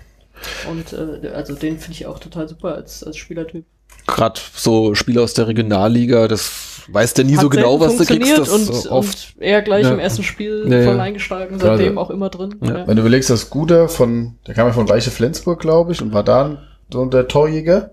Und 0.70 0.92
äh, 0.92 1.28
also 1.30 1.54
den 1.54 1.78
finde 1.78 1.92
ich 1.94 2.06
auch 2.06 2.18
total 2.20 2.48
super 2.48 2.74
als, 2.74 3.02
als 3.02 3.16
Spielertyp. 3.16 3.64
Gerade 4.06 4.40
so 4.54 4.94
Spiele 4.94 5.20
aus 5.22 5.34
der 5.34 5.48
Regionalliga, 5.48 6.28
das 6.28 6.82
weiß 6.90 7.14
der 7.14 7.24
nie 7.26 7.34
Hat 7.34 7.42
so 7.42 7.48
genau, 7.50 7.80
was 7.80 7.96
du 7.96 8.04
kriegst. 8.04 8.28
funktioniert 8.32 8.68
Das 8.70 8.86
und, 8.86 8.90
oft. 8.92 9.34
und 9.36 9.42
er 9.42 9.60
gleich 9.62 9.84
Ja. 9.84 9.92
im 9.92 9.98
ersten 9.98 10.22
Spiel 10.22 10.64
Ja, 10.68 10.78
ja. 10.78 10.84
voll 10.90 11.00
eingeschlagen, 11.00 11.58
seitdem 11.58 11.94
Gerade- 11.94 11.98
auch 12.00 12.10
immer 12.10 12.30
drin. 12.30 12.54
Ja. 12.62 12.78
Ja. 12.78 12.86
Wenn 12.86 12.96
du 12.96 13.02
überlegst, 13.02 13.28
dass 13.30 13.50
Guder 13.50 13.88
von, 13.88 14.36
der 14.46 14.54
kam 14.54 14.66
ja 14.68 14.72
von 14.72 14.88
Weiche 14.88 15.10
Flensburg, 15.10 15.60
glaube 15.60 15.92
ich, 15.92 16.00
und 16.00 16.12
war 16.14 16.22
da 16.22 16.62
so 16.92 17.04
der 17.06 17.28
Torjäger. 17.28 17.90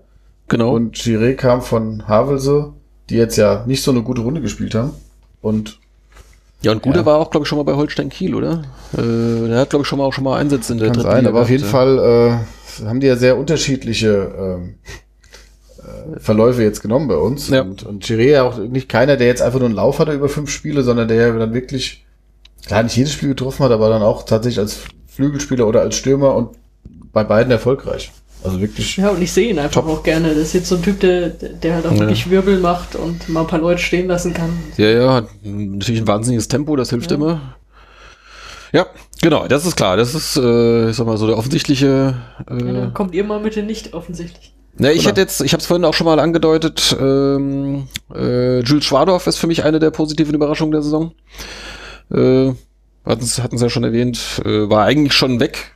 Genau. 0.48 0.72
Und 0.74 0.96
Chiré 0.96 1.34
kam 1.34 1.60
von 1.60 2.06
Havelse, 2.06 2.72
die 3.10 3.16
jetzt 3.16 3.36
ja 3.36 3.64
nicht 3.66 3.82
so 3.82 3.90
eine 3.90 4.02
gute 4.02 4.22
Runde 4.22 4.40
gespielt 4.40 4.74
haben. 4.74 4.92
Und 5.40 5.78
ja, 6.62 6.72
und 6.72 6.82
Gude 6.82 7.00
Ja. 7.00 7.06
war 7.06 7.18
auch, 7.18 7.30
glaube 7.30 7.44
ich, 7.44 7.48
schon 7.48 7.58
mal 7.58 7.64
bei 7.64 7.74
Holstein 7.74 8.08
Kiel, 8.08 8.34
oder? 8.34 8.62
Äh, 8.96 9.48
der 9.48 9.58
hat, 9.58 9.70
glaube 9.70 9.82
ich, 9.82 9.88
schon 9.88 9.98
mal 9.98 10.04
auch 10.04 10.12
schon 10.12 10.24
mal 10.24 10.38
Einsätze 10.38 10.72
in 10.72 10.78
der 10.78 10.88
kann 10.88 10.94
dritten 10.96 11.08
sein, 11.08 11.18
Liga 11.18 11.28
aber 11.30 11.42
auf 11.42 11.50
jeden 11.50 11.64
Fall 11.64 11.98
äh, 12.80 12.84
haben 12.86 13.00
die 13.00 13.06
ja 13.06 13.16
sehr 13.16 13.36
unterschiedliche 13.36 14.34
ähm, 14.38 14.74
äh, 15.78 16.18
Verläufe 16.18 16.62
jetzt 16.62 16.80
genommen 16.80 17.08
bei 17.08 17.16
uns. 17.16 17.48
Ja. 17.50 17.62
Und, 17.62 17.82
und 17.84 18.04
Chiré 18.04 18.30
ja 18.30 18.42
auch 18.42 18.58
nicht 18.58 18.88
keiner, 18.88 19.16
der 19.16 19.26
jetzt 19.26 19.42
einfach 19.42 19.58
nur 19.58 19.68
einen 19.68 19.76
Lauf 19.76 19.98
hatte 19.98 20.12
über 20.12 20.28
fünf 20.28 20.50
Spiele, 20.50 20.82
sondern 20.82 21.08
der 21.08 21.32
dann 21.34 21.54
wirklich, 21.54 22.04
klar, 22.66 22.82
nicht 22.82 22.96
jedes 22.96 23.12
Spiel 23.12 23.28
getroffen 23.28 23.64
hat, 23.64 23.72
aber 23.72 23.88
dann 23.88 24.02
auch 24.02 24.24
tatsächlich 24.24 24.58
als 24.58 24.78
Flügelspieler 25.06 25.66
oder 25.66 25.82
als 25.82 25.94
Stürmer 25.94 26.34
und 26.34 26.56
bei 27.12 27.22
beiden 27.22 27.50
erfolgreich. 27.52 28.12
Also 28.46 28.60
wirklich. 28.60 28.96
Ja, 28.96 29.10
und 29.10 29.20
ich 29.22 29.32
sehe 29.32 29.50
ihn 29.50 29.58
einfach 29.58 29.82
Top. 29.82 29.88
auch 29.88 30.02
gerne. 30.02 30.28
Das 30.30 30.38
ist 30.38 30.52
jetzt 30.54 30.68
so 30.68 30.76
ein 30.76 30.82
Typ, 30.82 31.00
der, 31.00 31.28
der 31.30 31.74
halt 31.74 31.86
auch 31.86 31.92
Ja. 31.92 32.00
wirklich 32.00 32.30
Wirbel 32.30 32.58
macht 32.58 32.94
und 32.96 33.28
mal 33.28 33.42
ein 33.42 33.46
paar 33.46 33.58
Leute 33.60 33.80
stehen 33.82 34.06
lassen 34.08 34.32
kann. 34.34 34.50
Ja, 34.76 34.88
ja, 34.88 35.12
hat 35.14 35.28
natürlich 35.44 36.00
ein 36.00 36.06
wahnsinniges 36.08 36.48
Tempo, 36.48 36.76
das 36.76 36.90
hilft 36.90 37.10
Ja. 37.10 37.16
immer. 37.16 37.40
Ja, 38.72 38.86
genau, 39.22 39.46
das 39.46 39.64
ist 39.64 39.76
klar. 39.76 39.96
Das 39.96 40.14
ist, 40.14 40.36
äh, 40.36 40.90
ich 40.90 40.96
sag 40.96 41.06
mal, 41.06 41.16
so 41.16 41.26
der 41.26 41.38
offensichtliche. 41.38 42.14
Ja, 42.48 42.56
Äh, 42.56 42.72
dann 42.72 42.94
kommt 42.94 43.14
ihr 43.14 43.24
mal 43.24 43.40
bitte 43.40 43.62
nicht 43.62 43.94
offensichtlich. 43.94 44.52
Na, 44.78 44.90
ich 44.92 45.00
Oder? 45.00 45.08
hätte 45.10 45.20
jetzt, 45.22 45.40
ich 45.40 45.52
habe 45.52 45.60
es 45.62 45.66
vorhin 45.66 45.84
auch 45.86 45.94
schon 45.94 46.04
mal 46.04 46.20
angedeutet, 46.20 46.94
ähm, 47.00 47.88
äh, 48.14 48.60
Jules 48.60 48.84
Schwadorf 48.84 49.26
ist 49.26 49.38
für 49.38 49.46
mich 49.46 49.64
eine 49.64 49.78
der 49.78 49.90
positiven 49.90 50.34
Überraschungen 50.34 50.72
der 50.72 50.82
Saison. 50.82 51.12
Äh, 52.12 52.52
hatten 53.06 53.24
es 53.24 53.36
ja 53.60 53.70
schon 53.70 53.84
erwähnt, 53.84 54.42
äh, 54.44 54.68
war 54.68 54.84
eigentlich 54.84 55.14
schon 55.14 55.40
weg 55.40 55.75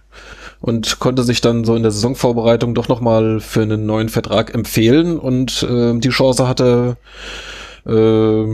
und 0.61 0.99
konnte 0.99 1.23
sich 1.23 1.41
dann 1.41 1.65
so 1.65 1.74
in 1.74 1.82
der 1.82 1.91
Saisonvorbereitung 1.91 2.74
doch 2.74 2.89
noch 2.89 3.01
mal 3.01 3.41
für 3.41 3.62
einen 3.62 3.87
neuen 3.87 4.09
Vertrag 4.09 4.55
empfehlen 4.55 5.19
und 5.19 5.62
äh, 5.62 5.99
die 5.99 6.11
Chance 6.11 6.47
hatte 6.47 6.97
äh, 7.87 8.45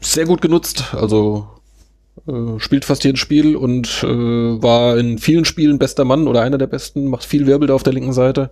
sehr 0.00 0.26
gut 0.26 0.42
genutzt. 0.42 0.94
Also 0.94 1.48
äh, 2.26 2.58
spielt 2.58 2.84
fast 2.84 3.04
jedes 3.04 3.20
Spiel 3.20 3.56
und 3.56 4.02
äh, 4.02 4.06
war 4.62 4.96
in 4.98 5.18
vielen 5.18 5.44
Spielen 5.44 5.78
bester 5.78 6.04
Mann 6.04 6.26
oder 6.26 6.42
einer 6.42 6.58
der 6.58 6.66
besten, 6.66 7.06
macht 7.06 7.24
viel 7.24 7.46
Wirbel 7.46 7.68
da 7.68 7.74
auf 7.74 7.82
der 7.82 7.92
linken 7.92 8.12
Seite. 8.12 8.50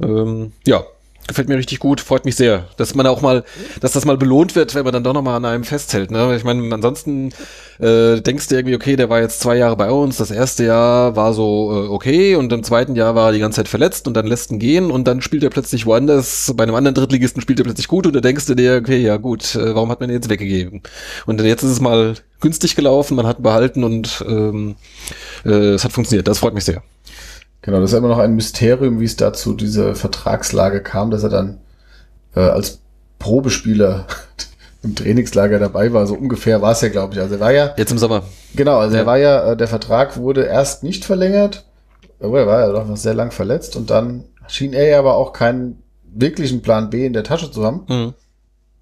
Ähm, 0.00 0.52
ja, 0.66 0.82
gefällt 1.30 1.48
mir 1.48 1.56
richtig 1.56 1.78
gut, 1.78 2.00
freut 2.00 2.24
mich 2.24 2.36
sehr, 2.36 2.66
dass 2.76 2.94
man 2.94 3.06
auch 3.06 3.22
mal, 3.22 3.44
dass 3.80 3.92
das 3.92 4.04
mal 4.04 4.16
belohnt 4.16 4.54
wird, 4.54 4.74
wenn 4.74 4.84
man 4.84 4.92
dann 4.92 5.04
doch 5.04 5.14
noch 5.14 5.22
mal 5.22 5.36
an 5.36 5.44
einem 5.44 5.64
festhält. 5.64 6.10
Ne? 6.10 6.36
Ich 6.36 6.44
meine, 6.44 6.74
ansonsten 6.74 7.30
äh, 7.78 8.20
denkst 8.20 8.48
du 8.48 8.56
irgendwie, 8.56 8.74
okay, 8.74 8.96
der 8.96 9.08
war 9.08 9.20
jetzt 9.20 9.40
zwei 9.40 9.56
Jahre 9.56 9.76
bei 9.76 9.90
uns, 9.90 10.18
das 10.18 10.30
erste 10.30 10.64
Jahr 10.64 11.16
war 11.16 11.32
so 11.32 11.72
äh, 11.72 11.88
okay 11.88 12.34
und 12.34 12.52
im 12.52 12.62
zweiten 12.62 12.96
Jahr 12.96 13.14
war 13.14 13.28
er 13.28 13.32
die 13.32 13.38
ganze 13.38 13.56
Zeit 13.56 13.68
verletzt 13.68 14.06
und 14.06 14.14
dann 14.14 14.26
lässt 14.26 14.50
ihn 14.50 14.58
gehen 14.58 14.90
und 14.90 15.06
dann 15.06 15.22
spielt 15.22 15.42
er 15.42 15.50
plötzlich 15.50 15.86
woanders, 15.86 16.52
bei 16.56 16.64
einem 16.64 16.74
anderen 16.74 16.94
Drittligisten 16.94 17.40
spielt 17.40 17.60
er 17.60 17.64
plötzlich 17.64 17.88
gut 17.88 18.06
und 18.06 18.14
da 18.14 18.20
denkst 18.20 18.46
du 18.46 18.54
dir, 18.54 18.78
okay, 18.82 18.98
ja 18.98 19.16
gut, 19.16 19.54
äh, 19.54 19.74
warum 19.74 19.90
hat 19.90 20.00
man 20.00 20.10
ihn 20.10 20.16
jetzt 20.16 20.28
weggegeben? 20.28 20.82
Und 21.26 21.40
jetzt 21.40 21.62
ist 21.62 21.70
es 21.70 21.80
mal 21.80 22.14
günstig 22.40 22.76
gelaufen, 22.76 23.16
man 23.16 23.26
hat 23.26 23.42
behalten 23.42 23.84
und 23.84 24.24
ähm, 24.28 24.76
äh, 25.44 25.50
es 25.50 25.84
hat 25.84 25.92
funktioniert, 25.92 26.28
das 26.28 26.40
freut 26.40 26.54
mich 26.54 26.64
sehr. 26.64 26.82
Genau, 27.62 27.80
das 27.80 27.92
ist 27.92 27.98
immer 27.98 28.08
noch 28.08 28.18
ein 28.18 28.34
Mysterium, 28.34 29.00
wie 29.00 29.04
es 29.04 29.16
dazu 29.16 29.52
diese 29.54 29.94
Vertragslage 29.94 30.82
kam, 30.82 31.10
dass 31.10 31.22
er 31.22 31.28
dann 31.28 31.58
äh, 32.34 32.40
als 32.40 32.80
Probespieler 33.18 34.06
im 34.82 34.94
Trainingslager 34.94 35.58
dabei 35.58 35.92
war. 35.92 36.06
So 36.06 36.14
ungefähr 36.14 36.62
war 36.62 36.72
es 36.72 36.80
ja, 36.80 36.88
glaube 36.88 37.14
ich. 37.14 37.20
Also 37.20 37.34
er 37.34 37.40
war 37.40 37.52
ja, 37.52 37.74
Jetzt 37.76 37.92
im 37.92 37.98
Sommer. 37.98 38.22
genau, 38.54 38.78
also 38.78 38.94
Ja. 38.96 39.02
er 39.02 39.06
war 39.06 39.18
ja, 39.18 39.52
äh, 39.52 39.56
der 39.56 39.68
Vertrag 39.68 40.16
wurde 40.16 40.44
erst 40.44 40.82
nicht 40.82 41.04
verlängert, 41.04 41.66
aber 42.18 42.40
er 42.40 42.46
war 42.46 42.60
ja 42.60 42.72
doch 42.72 42.86
noch 42.86 42.96
sehr 42.96 43.14
lang 43.14 43.30
verletzt 43.30 43.76
und 43.76 43.90
dann 43.90 44.24
schien 44.48 44.72
er 44.72 44.86
ja 44.88 44.98
aber 44.98 45.16
auch 45.16 45.32
keinen 45.34 45.82
wirklichen 46.12 46.62
Plan 46.62 46.88
B 46.90 47.04
in 47.06 47.12
der 47.12 47.24
Tasche 47.24 47.50
zu 47.50 47.64
haben. 47.64 47.84
Mhm. 47.88 48.14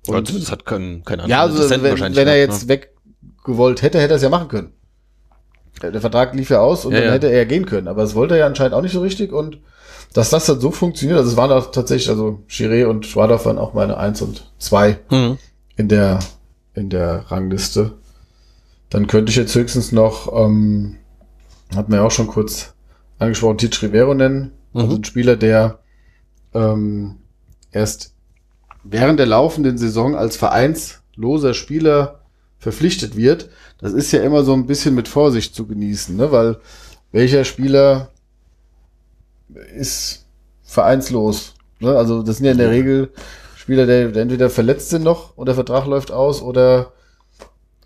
Und- 0.06 0.14
Und 0.30 0.40
das 0.42 0.50
hat 0.52 0.64
kein, 0.64 1.02
kein 1.04 1.20
Ja, 1.26 1.42
also 1.42 1.68
wenn, 1.68 1.82
wenn 1.82 2.28
er 2.28 2.38
jetzt 2.38 2.68
weggewollt 2.68 3.82
hätte, 3.82 3.98
hätte 4.00 4.14
er 4.14 4.16
es 4.16 4.22
ja 4.22 4.28
machen 4.30 4.48
können. 4.48 4.72
Der 5.82 6.00
Vertrag 6.00 6.34
lief 6.34 6.50
ja 6.50 6.60
aus 6.60 6.84
und 6.84 6.92
Ja, 6.92 6.98
dann 6.98 7.08
ja. 7.08 7.14
hätte 7.14 7.30
er 7.30 7.38
ja 7.38 7.44
gehen 7.44 7.66
können. 7.66 7.88
Aber 7.88 8.02
das 8.02 8.14
wollte 8.14 8.34
er 8.34 8.40
ja 8.40 8.46
anscheinend 8.46 8.74
auch 8.74 8.82
nicht 8.82 8.92
so 8.92 9.00
richtig 9.00 9.32
und 9.32 9.58
dass 10.14 10.30
das 10.30 10.46
dann 10.46 10.60
so 10.60 10.70
funktioniert, 10.70 11.18
also 11.18 11.30
es 11.30 11.36
waren 11.36 11.52
auch 11.52 11.70
tatsächlich, 11.70 12.08
also 12.08 12.40
Chiré 12.48 12.86
und 12.86 13.06
Schwadorf 13.06 13.44
waren 13.44 13.58
auch 13.58 13.74
meine 13.74 13.98
Eins 13.98 14.22
und 14.22 14.50
zwei? 14.58 14.98
Mhm. 15.10 15.38
in 15.76 15.88
der, 15.88 16.18
in 16.74 16.88
der 16.90 17.30
Rangliste. 17.30 17.92
Dann 18.90 19.06
könnte 19.06 19.30
ich 19.30 19.36
jetzt 19.36 19.54
höchstens 19.54 19.92
noch, 19.92 20.32
ähm, 20.32 20.96
hat 21.76 21.88
man 21.88 21.98
ja 22.00 22.06
auch 22.06 22.10
schon 22.10 22.26
kurz 22.26 22.74
angesprochen, 23.18 23.58
Titch 23.58 23.82
Rivero 23.82 24.14
nennen. 24.14 24.52
Mhm. 24.72 24.80
Also 24.80 24.96
ein 24.96 25.04
Spieler, 25.04 25.36
der 25.36 25.78
ähm, 26.54 27.16
erst 27.70 28.14
während 28.82 29.18
der 29.18 29.26
laufenden 29.26 29.76
Saison 29.76 30.16
als 30.16 30.36
vereinsloser 30.36 31.52
Spieler 31.54 32.20
verpflichtet 32.58 33.16
wird. 33.16 33.50
Das 33.80 33.92
ist 33.92 34.12
ja 34.12 34.22
immer 34.22 34.42
so 34.42 34.52
ein 34.54 34.66
bisschen 34.66 34.94
mit 34.94 35.08
Vorsicht 35.08 35.54
zu 35.54 35.66
genießen, 35.66 36.16
ne? 36.16 36.32
weil 36.32 36.56
welcher 37.12 37.44
Spieler 37.44 38.10
ist 39.76 40.26
vereinslos? 40.62 41.54
Ne? 41.80 41.96
Also 41.96 42.22
das 42.22 42.36
sind 42.36 42.46
ja 42.46 42.52
in 42.52 42.58
der 42.58 42.70
Regel 42.70 43.10
Spieler, 43.56 43.86
der, 43.86 44.08
der 44.08 44.22
entweder 44.22 44.50
verletzt 44.50 44.90
sind 44.90 45.04
noch 45.04 45.36
und 45.36 45.46
der 45.46 45.54
Vertrag 45.54 45.86
läuft 45.86 46.10
aus 46.10 46.42
oder 46.42 46.92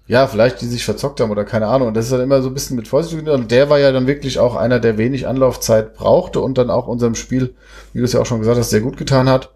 ja, 0.07 0.27
vielleicht 0.27 0.61
die 0.61 0.67
sich 0.67 0.85
verzockt 0.85 1.21
haben 1.21 1.31
oder 1.31 1.45
keine 1.45 1.69
Ahnung. 1.69 1.89
Und 1.89 1.95
das 1.95 2.07
ist 2.07 2.13
dann 2.13 2.21
immer 2.21 2.43
so 2.43 2.49
ein 2.49 2.55
bisschen 2.55 2.77
mit 2.77 2.89
Vorsicht. 2.89 3.13
zu 3.13 3.17
genießen. 3.17 3.43
Und 3.43 3.51
der 3.51 3.71
war 3.71 3.79
ja 3.79 3.93
dann 3.93 4.07
wirklich 4.07 4.39
auch 4.39 4.57
einer, 4.57 4.81
der 4.81 4.99
wenig 4.99 5.27
Anlaufzeit 5.27 5.95
brauchte 5.95 6.41
und 6.41 6.59
dann 6.59 6.71
auch 6.71 6.87
unserem 6.87 7.15
Spiel, 7.15 7.55
wie 7.93 7.99
du 7.99 8.05
es 8.05 8.13
ja 8.13 8.21
auch 8.21 8.27
schon 8.27 8.41
gesagt 8.41 8.59
hast, 8.59 8.71
sehr 8.71 8.81
gut 8.81 8.97
getan 8.97 9.29
hat. 9.29 9.51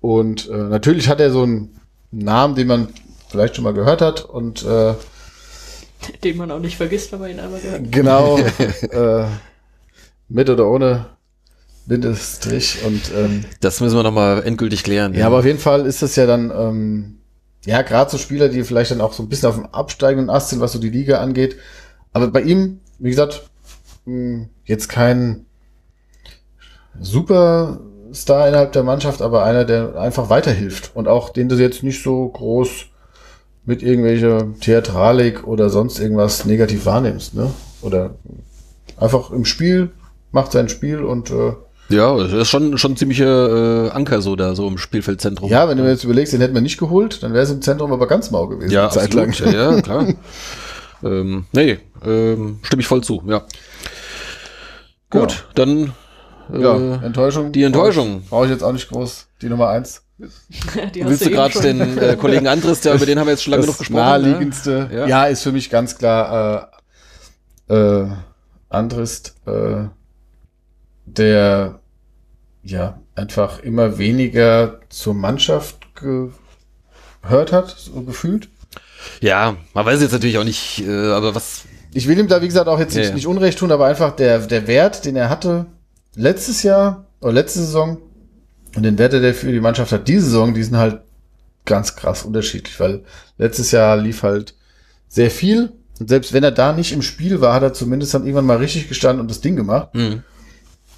Und 0.00 0.48
äh, 0.48 0.56
natürlich 0.56 1.08
hat 1.08 1.20
er 1.20 1.30
so 1.30 1.42
einen 1.42 1.80
Namen, 2.10 2.54
den 2.54 2.68
man 2.68 2.88
vielleicht 3.28 3.56
schon 3.56 3.64
mal 3.64 3.74
gehört 3.74 4.00
hat 4.00 4.24
und 4.24 4.64
äh, 4.64 4.94
Den 6.24 6.36
man 6.36 6.50
auch 6.50 6.60
nicht 6.60 6.76
vergisst, 6.76 7.12
wenn 7.12 7.20
man 7.20 7.30
ihn 7.30 7.40
einmal 7.40 7.60
gehört. 7.60 7.90
genau 7.90 8.38
äh, 8.90 9.26
mit 10.28 10.48
oder 10.50 10.68
ohne 10.68 11.06
Bindestrich 11.86 12.78
und 12.84 13.12
ähm, 13.14 13.44
Das 13.60 13.80
müssen 13.80 13.96
wir 13.96 14.02
nochmal 14.02 14.42
endgültig 14.44 14.84
klären. 14.84 15.14
Ja, 15.14 15.26
aber 15.26 15.40
auf 15.40 15.44
jeden 15.44 15.58
Fall 15.58 15.86
ist 15.86 16.02
das 16.02 16.16
ja 16.16 16.26
dann, 16.26 16.50
ähm, 16.50 17.18
ja, 17.66 17.82
gerade 17.82 18.10
so 18.10 18.18
Spieler, 18.18 18.48
die 18.48 18.64
vielleicht 18.64 18.90
dann 18.90 19.00
auch 19.00 19.12
so 19.12 19.22
ein 19.22 19.28
bisschen 19.28 19.48
auf 19.48 19.56
dem 19.56 19.66
absteigenden 19.66 20.30
Ast 20.30 20.50
sind, 20.50 20.60
was 20.60 20.72
so 20.72 20.78
die 20.78 20.90
Liga 20.90 21.20
angeht. 21.20 21.56
Aber 22.12 22.28
bei 22.28 22.40
ihm, 22.42 22.80
wie 22.98 23.10
gesagt, 23.10 23.48
mh, 24.06 24.46
jetzt 24.64 24.88
kein 24.88 25.44
Superstar 27.00 28.48
innerhalb 28.48 28.72
der 28.72 28.82
Mannschaft, 28.82 29.20
aber 29.20 29.44
einer, 29.44 29.64
der 29.64 29.96
einfach 29.96 30.30
weiterhilft 30.30 30.92
und 30.94 31.08
auch 31.08 31.30
den 31.30 31.48
du 31.48 31.56
jetzt 31.56 31.82
nicht 31.82 32.02
so 32.02 32.28
groß 32.28 32.86
mit 33.66 33.82
irgendwelcher 33.82 34.46
Theatralik 34.60 35.46
oder 35.46 35.70
sonst 35.70 35.98
irgendwas 35.98 36.44
negativ 36.44 36.86
wahrnimmst, 36.86 37.34
ne? 37.34 37.50
Oder 37.82 38.14
einfach 38.96 39.30
im 39.30 39.44
Spiel, 39.44 39.90
macht 40.32 40.52
sein 40.52 40.68
Spiel 40.68 41.02
und 41.02 41.30
äh, 41.30 41.52
Ja, 41.88 42.16
das 42.16 42.32
ist 42.32 42.48
schon, 42.48 42.76
schon 42.78 42.92
ein 42.92 42.96
ziemlicher 42.96 43.86
äh, 43.86 43.90
Anker 43.90 44.20
so 44.22 44.36
da, 44.36 44.54
so 44.54 44.66
im 44.68 44.78
Spielfeldzentrum. 44.78 45.48
Ja, 45.50 45.68
wenn 45.68 45.76
du 45.78 45.82
mir 45.84 45.90
jetzt 45.90 46.04
überlegst, 46.04 46.32
den 46.32 46.40
hätten 46.40 46.54
wir 46.54 46.60
nicht 46.60 46.78
geholt, 46.78 47.22
dann 47.22 47.32
wäre 47.32 47.44
es 47.44 47.50
im 47.50 47.62
Zentrum 47.62 47.92
aber 47.92 48.06
ganz 48.06 48.30
mau 48.30 48.46
gewesen. 48.46 48.72
ja, 48.72 48.84
eine 48.84 48.90
Zeit 48.92 49.14
lang. 49.14 49.28
absolut. 49.28 49.54
Ja, 49.54 49.72
ja, 49.74 49.80
klar. 49.82 50.06
ähm, 51.04 51.46
nee, 51.52 51.78
ähm, 52.04 52.58
stimme 52.62 52.80
ich 52.80 52.86
voll 52.86 53.02
zu, 53.02 53.22
ja. 53.26 53.42
Gut, 55.10 55.46
dann 55.54 55.92
äh, 56.52 56.60
Ja, 56.60 56.76
Enttäuschung. 57.02 57.52
die 57.52 57.62
Enttäuschung. 57.62 58.22
Brauche 58.28 58.44
ich 58.46 58.50
jetzt 58.50 58.62
auch 58.62 58.72
nicht 58.72 58.88
groß. 58.88 59.26
Die 59.42 59.48
Nummer 59.48 59.68
eins. 59.68 60.02
Willst 60.18 61.26
du 61.26 61.30
gerade 61.30 61.60
den 61.60 61.98
äh, 61.98 62.16
Kollegen 62.16 62.46
Andres, 62.46 62.80
der, 62.80 62.94
über 62.94 63.06
den 63.06 63.18
haben 63.18 63.26
wir 63.26 63.32
jetzt 63.32 63.42
schon 63.42 63.50
lange 63.50 63.66
das 63.66 63.76
genug 63.76 63.78
gesprochen. 63.78 64.00
naheliegendste. 64.00 64.88
Ja. 64.92 65.06
Ja. 65.06 65.24
ist 65.24 65.42
für 65.42 65.52
mich 65.52 65.70
ganz 65.70 65.98
klar 65.98 66.70
äh, 67.68 67.74
äh, 67.74 68.06
Andrist, 68.68 69.34
äh, 69.46 69.86
der 71.06 71.80
ja 72.62 73.00
einfach 73.14 73.58
immer 73.60 73.98
weniger 73.98 74.80
zur 74.88 75.14
Mannschaft 75.14 75.78
gehört 75.94 77.52
hat, 77.52 77.70
so 77.70 78.02
gefühlt. 78.02 78.48
Ja, 79.20 79.56
man 79.74 79.84
weiß 79.86 80.00
jetzt 80.00 80.12
natürlich 80.12 80.38
auch 80.38 80.44
nicht, 80.44 80.82
äh, 80.86 81.10
aber 81.10 81.34
was. 81.34 81.64
Ich 81.92 82.08
will 82.08 82.18
ihm 82.18 82.28
da, 82.28 82.40
wie 82.40 82.46
gesagt, 82.46 82.68
auch 82.68 82.78
jetzt 82.78 82.94
Ja, 82.94 83.00
nicht, 83.00 83.08
ja. 83.10 83.14
nicht 83.16 83.26
Unrecht 83.26 83.58
tun, 83.58 83.70
aber 83.70 83.86
einfach 83.86 84.16
der, 84.16 84.38
der 84.40 84.66
Wert, 84.66 85.04
den 85.04 85.16
er 85.16 85.28
hatte 85.28 85.66
letztes 86.14 86.62
Jahr 86.62 87.04
oder 87.20 87.32
letzte 87.32 87.60
Saison 87.60 87.98
und 88.76 88.82
den 88.82 88.98
Wert, 88.98 89.12
den 89.12 89.24
er 89.24 89.34
für 89.34 89.52
die 89.52 89.60
Mannschaft 89.60 89.92
hat 89.92 90.08
diese 90.08 90.26
Saison, 90.26 90.54
die 90.54 90.62
sind 90.62 90.76
halt 90.76 91.00
ganz 91.64 91.96
krass 91.96 92.24
unterschiedlich, 92.24 92.78
weil 92.80 93.04
letztes 93.38 93.70
Jahr 93.70 93.96
lief 93.96 94.22
halt 94.22 94.54
sehr 95.08 95.30
viel 95.30 95.72
und 96.00 96.08
selbst 96.08 96.32
wenn 96.32 96.44
er 96.44 96.50
da 96.50 96.72
nicht 96.72 96.92
im 96.92 97.02
Spiel 97.02 97.40
war, 97.40 97.54
hat 97.54 97.62
er 97.62 97.72
zumindest 97.72 98.14
dann 98.14 98.24
irgendwann 98.24 98.46
mal 98.46 98.56
richtig 98.56 98.88
gestanden 98.88 99.20
und 99.20 99.30
das 99.30 99.40
Ding 99.40 99.56
gemacht. 99.56 99.90
Hm. 99.92 100.22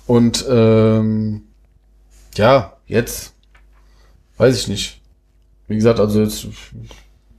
Und 0.06 0.44
ähm, 0.48 1.42
ja, 2.34 2.76
jetzt 2.86 3.34
weiß 4.38 4.56
ich 4.56 4.68
nicht. 4.68 5.00
Wie 5.68 5.76
gesagt, 5.76 6.00
also 6.00 6.20
jetzt 6.20 6.46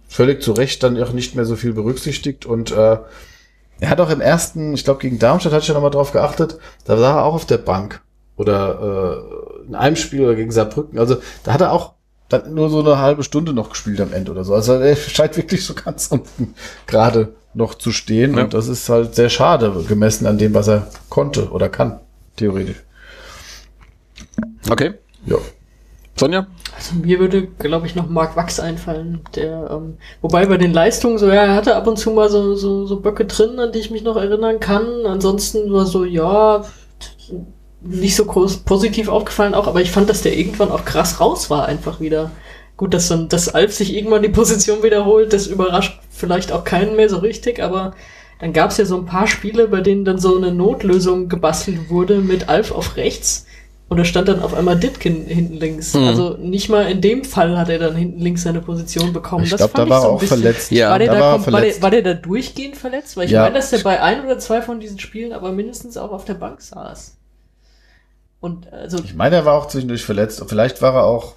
völlig 0.07 0.41
zu 0.41 0.51
Recht 0.51 0.83
dann 0.83 1.01
auch 1.01 1.13
nicht 1.13 1.35
mehr 1.35 1.45
so 1.45 1.55
viel 1.55 1.73
berücksichtigt 1.73 2.45
und 2.45 2.71
äh, 2.71 2.97
er 3.79 3.89
hat 3.89 4.01
auch 4.01 4.09
im 4.09 4.21
ersten, 4.21 4.73
ich 4.73 4.83
glaube 4.83 5.01
gegen 5.01 5.19
Darmstadt 5.19 5.53
hatte 5.53 5.63
ich 5.63 5.67
ja 5.67 5.73
nochmal 5.73 5.91
drauf 5.91 6.11
geachtet, 6.11 6.57
da 6.85 6.99
war 6.99 7.17
er 7.17 7.25
auch 7.25 7.35
auf 7.35 7.45
der 7.45 7.59
Bank 7.59 8.01
oder 8.35 9.19
äh, 9.21 9.56
in 9.67 9.75
einem 9.75 9.95
Spiel 9.95 10.23
oder 10.23 10.35
gegen 10.35 10.51
Saarbrücken, 10.51 10.97
also 10.99 11.17
da 11.43 11.53
hat 11.53 11.61
er 11.61 11.71
auch 11.71 11.93
dann 12.29 12.53
nur 12.53 12.69
so 12.69 12.79
eine 12.81 12.97
halbe 12.99 13.23
Stunde 13.23 13.53
noch 13.53 13.69
gespielt 13.69 14.01
am 14.01 14.11
Ende 14.13 14.31
oder 14.31 14.43
so. 14.43 14.53
Also 14.53 14.73
er 14.73 14.95
scheint 14.95 15.37
wirklich 15.37 15.65
so 15.65 15.73
ganz 15.73 16.07
unten 16.07 16.55
gerade 16.85 17.35
noch 17.53 17.73
zu 17.75 17.91
stehen 17.91 18.35
Ja. 18.37 18.43
und 18.43 18.53
das 18.53 18.67
ist 18.67 18.89
halt 18.89 19.15
sehr 19.15 19.29
schade 19.29 19.83
gemessen 19.87 20.27
an 20.27 20.37
dem, 20.37 20.53
was 20.53 20.67
er 20.67 20.87
konnte 21.09 21.49
oder 21.51 21.69
kann, 21.69 21.99
theoretisch. 22.35 22.83
Okay. 24.69 24.93
Ja. 25.25 25.37
Sonja? 26.15 26.47
Also 26.75 26.95
mir 26.95 27.19
würde, 27.19 27.47
glaube 27.47 27.87
ich, 27.87 27.95
noch 27.95 28.09
Mark 28.09 28.35
Wachs 28.35 28.59
einfallen, 28.59 29.21
der, 29.35 29.69
ähm, 29.71 29.97
wobei 30.21 30.45
bei 30.47 30.57
den 30.57 30.73
Leistungen 30.73 31.17
so, 31.17 31.27
ja, 31.27 31.45
er 31.45 31.55
hatte 31.55 31.75
ab 31.75 31.87
und 31.87 31.97
zu 31.97 32.11
mal 32.11 32.29
so, 32.29 32.55
so, 32.55 32.85
so 32.85 32.99
Böcke 32.99 33.25
drin, 33.25 33.59
an 33.59 33.71
die 33.71 33.79
ich 33.79 33.91
mich 33.91 34.03
noch 34.03 34.17
erinnern 34.17 34.59
kann. 34.59 35.05
Ansonsten 35.05 35.71
war 35.71 35.85
so, 35.85 36.05
ja, 36.05 36.63
nicht 37.81 38.15
so 38.15 38.25
groß 38.25 38.57
positiv 38.57 39.07
aufgefallen 39.07 39.53
auch, 39.53 39.67
aber 39.67 39.81
ich 39.81 39.91
fand, 39.91 40.09
dass 40.09 40.21
der 40.23 40.37
irgendwann 40.37 40.71
auch 40.71 40.83
krass 40.85 41.19
raus 41.19 41.49
war, 41.49 41.65
einfach 41.67 41.99
wieder. 41.99 42.31
Gut, 42.75 42.93
dass 42.93 43.07
dann, 43.07 43.27
dass 43.29 43.49
Alf 43.49 43.73
sich 43.73 43.95
irgendwann 43.95 44.21
die 44.21 44.29
Position 44.29 44.83
wiederholt, 44.83 45.33
das 45.33 45.47
überrascht 45.47 45.99
vielleicht 46.09 46.51
auch 46.51 46.63
keinen 46.63 46.95
mehr 46.95 47.09
so 47.09 47.17
richtig, 47.17 47.61
aber 47.61 47.93
dann 48.39 48.53
gab 48.53 48.69
es 48.71 48.77
ja 48.77 48.85
so 48.85 48.97
ein 48.97 49.05
paar 49.05 49.25
Spiele, 49.27 49.67
bei 49.67 49.81
denen 49.81 50.05
dann 50.05 50.19
so 50.19 50.37
eine 50.37 50.51
Notlösung 50.51 51.27
gebastelt 51.27 51.89
wurde 51.89 52.19
mit 52.19 52.49
Alf 52.49 52.71
auf 52.71 52.95
rechts 52.95 53.45
und 53.89 53.97
da 53.97 54.05
stand 54.05 54.27
dann 54.27 54.41
auf 54.41 54.53
einmal 54.53 54.75
Ditkin 54.77 55.25
hinten 55.25 55.55
links. 55.55 55.93
Mhm. 55.95 56.03
Also 56.07 56.35
nicht 56.37 56.69
mal 56.69 56.83
in 56.91 57.01
dem 57.01 57.23
Fall 57.23 57.57
hat 57.57 57.69
er 57.69 57.79
dann 57.79 57.95
hinten 57.95 58.19
links 58.19 58.43
seine 58.43 58.59
Position 58.61 59.11
bekommen. 59.13 59.45
Ich 59.45 59.49
das 59.49 59.59
glaube, 59.59 59.73
da 59.73 59.79
fand 59.79 59.89
war 59.89 60.01
so 60.01 60.07
er 60.07 60.09
ein 60.11 60.15
auch 60.15 60.19
bisschen- 60.19 60.37
verletzt. 60.41 60.71
Ja, 60.71 60.89
war, 60.91 60.99
der 60.99 61.07
da 61.07 61.13
da 61.15 61.19
war 61.19 61.27
er 61.33 61.35
kom- 61.39 61.39
war, 61.39 61.45
der, 61.45 61.51
verletzt. 61.61 61.81
war 61.81 61.91
der 61.91 62.01
da 62.03 62.13
durchgehend 62.13 62.75
verletzt? 62.77 63.17
Weil 63.17 63.25
ich 63.25 63.31
Ja. 63.31 63.41
meine, 63.43 63.55
dass 63.55 63.69
der 63.71 63.79
bei 63.79 64.01
ein 64.01 64.23
oder 64.25 64.37
zwei 64.37 64.61
von 64.61 64.79
diesen 64.79 64.99
Spielen 64.99 65.31
aber 65.33 65.51
mindestens 65.51 65.97
auch 65.97 66.11
auf 66.11 66.25
der 66.25 66.35
Bank 66.35 66.61
saß. 66.61 67.16
Und 68.39 68.71
also, 68.71 68.99
Ich 69.03 69.15
meine, 69.15 69.37
er 69.37 69.45
war 69.45 69.55
auch 69.55 69.67
zwischendurch 69.67 70.03
verletzt. 70.05 70.41
Und 70.41 70.47
vielleicht 70.49 70.81
war 70.81 70.93
er 70.93 71.03
auch. 71.05 71.35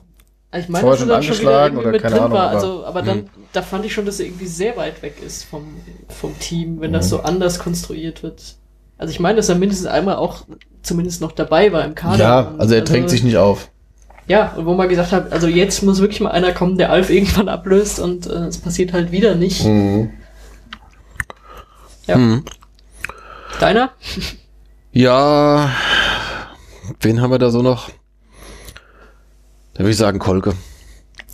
ich 0.57 0.69
meine, 0.69 0.83
vorher 0.83 0.91
dass 0.93 0.99
er 0.99 0.99
schon 0.99 1.09
dann 1.09 1.23
schon 1.23 1.39
wieder 1.41 1.63
angeschlagen 1.63 1.75
irgendwie 1.77 1.81
oder 1.89 1.93
mit 1.93 2.03
keine 2.03 2.15
drin 2.15 2.25
Ahnung, 2.25 2.39
war. 2.39 2.47
aber- 2.49 2.55
Also, 2.57 2.85
aber 2.85 3.03
dann, 3.03 3.19
Hm. 3.19 3.29
da 3.53 3.63
fand 3.63 3.85
ich 3.87 3.95
schon, 3.95 4.05
dass 4.07 4.21
er 4.21 4.27
irgendwie 4.27 4.47
sehr 4.47 4.77
weit 4.77 5.03
weg 5.03 5.17
ist 5.25 5.45
vom, 5.45 5.77
vom 6.09 6.39
Team, 6.39 6.81
wenn 6.81 6.93
das 6.93 7.07
Mhm. 7.07 7.11
so 7.11 7.21
anders 7.23 7.59
konstruiert 7.59 8.23
wird. 8.23 8.57
Also 8.99 9.13
ich 9.13 9.21
meine, 9.21 9.37
dass 9.37 9.49
er 9.49 9.55
mindestens 9.55 9.87
einmal 9.87 10.17
auch 10.17 10.45
zumindest 10.83 11.21
noch 11.23 11.33
dabei 11.33 11.73
war 11.73 11.85
im 11.85 11.95
Kader. 11.95 12.19
Ja, 12.25 12.55
also 12.59 12.75
er 12.75 12.83
drängt 12.83 13.09
sich 13.11 13.23
nicht 13.23 13.37
auf. 13.39 13.71
Ja, 14.27 14.53
und 14.57 14.67
wo 14.67 14.75
man 14.75 14.89
gesagt 14.89 15.11
hat, 15.13 15.33
also 15.33 15.47
jetzt 15.49 15.83
muss 15.83 16.01
wirklich 16.01 16.21
mal 16.21 16.31
einer 16.31 16.53
kommen, 16.53 16.77
der 16.79 16.91
Alf 16.93 17.09
irgendwann 17.11 17.49
ablöst 17.49 17.99
und 17.99 18.27
äh, 18.27 18.47
es 18.47 18.59
passiert 18.59 18.93
halt 18.93 19.11
wieder 19.11 19.35
nicht. 19.37 19.65
Mhm. 19.65 20.11
Ja. 22.07 22.17
Mhm. 22.19 22.45
Deiner? 23.59 23.91
Ja, 24.93 25.71
wen 27.01 27.21
haben 27.21 27.31
wir 27.31 27.39
da 27.39 27.51
so 27.51 27.63
noch? 27.63 27.91
Da 29.75 29.81
würde 29.81 29.91
ich 29.91 29.97
sagen 29.97 30.19
Kolke. 30.19 30.55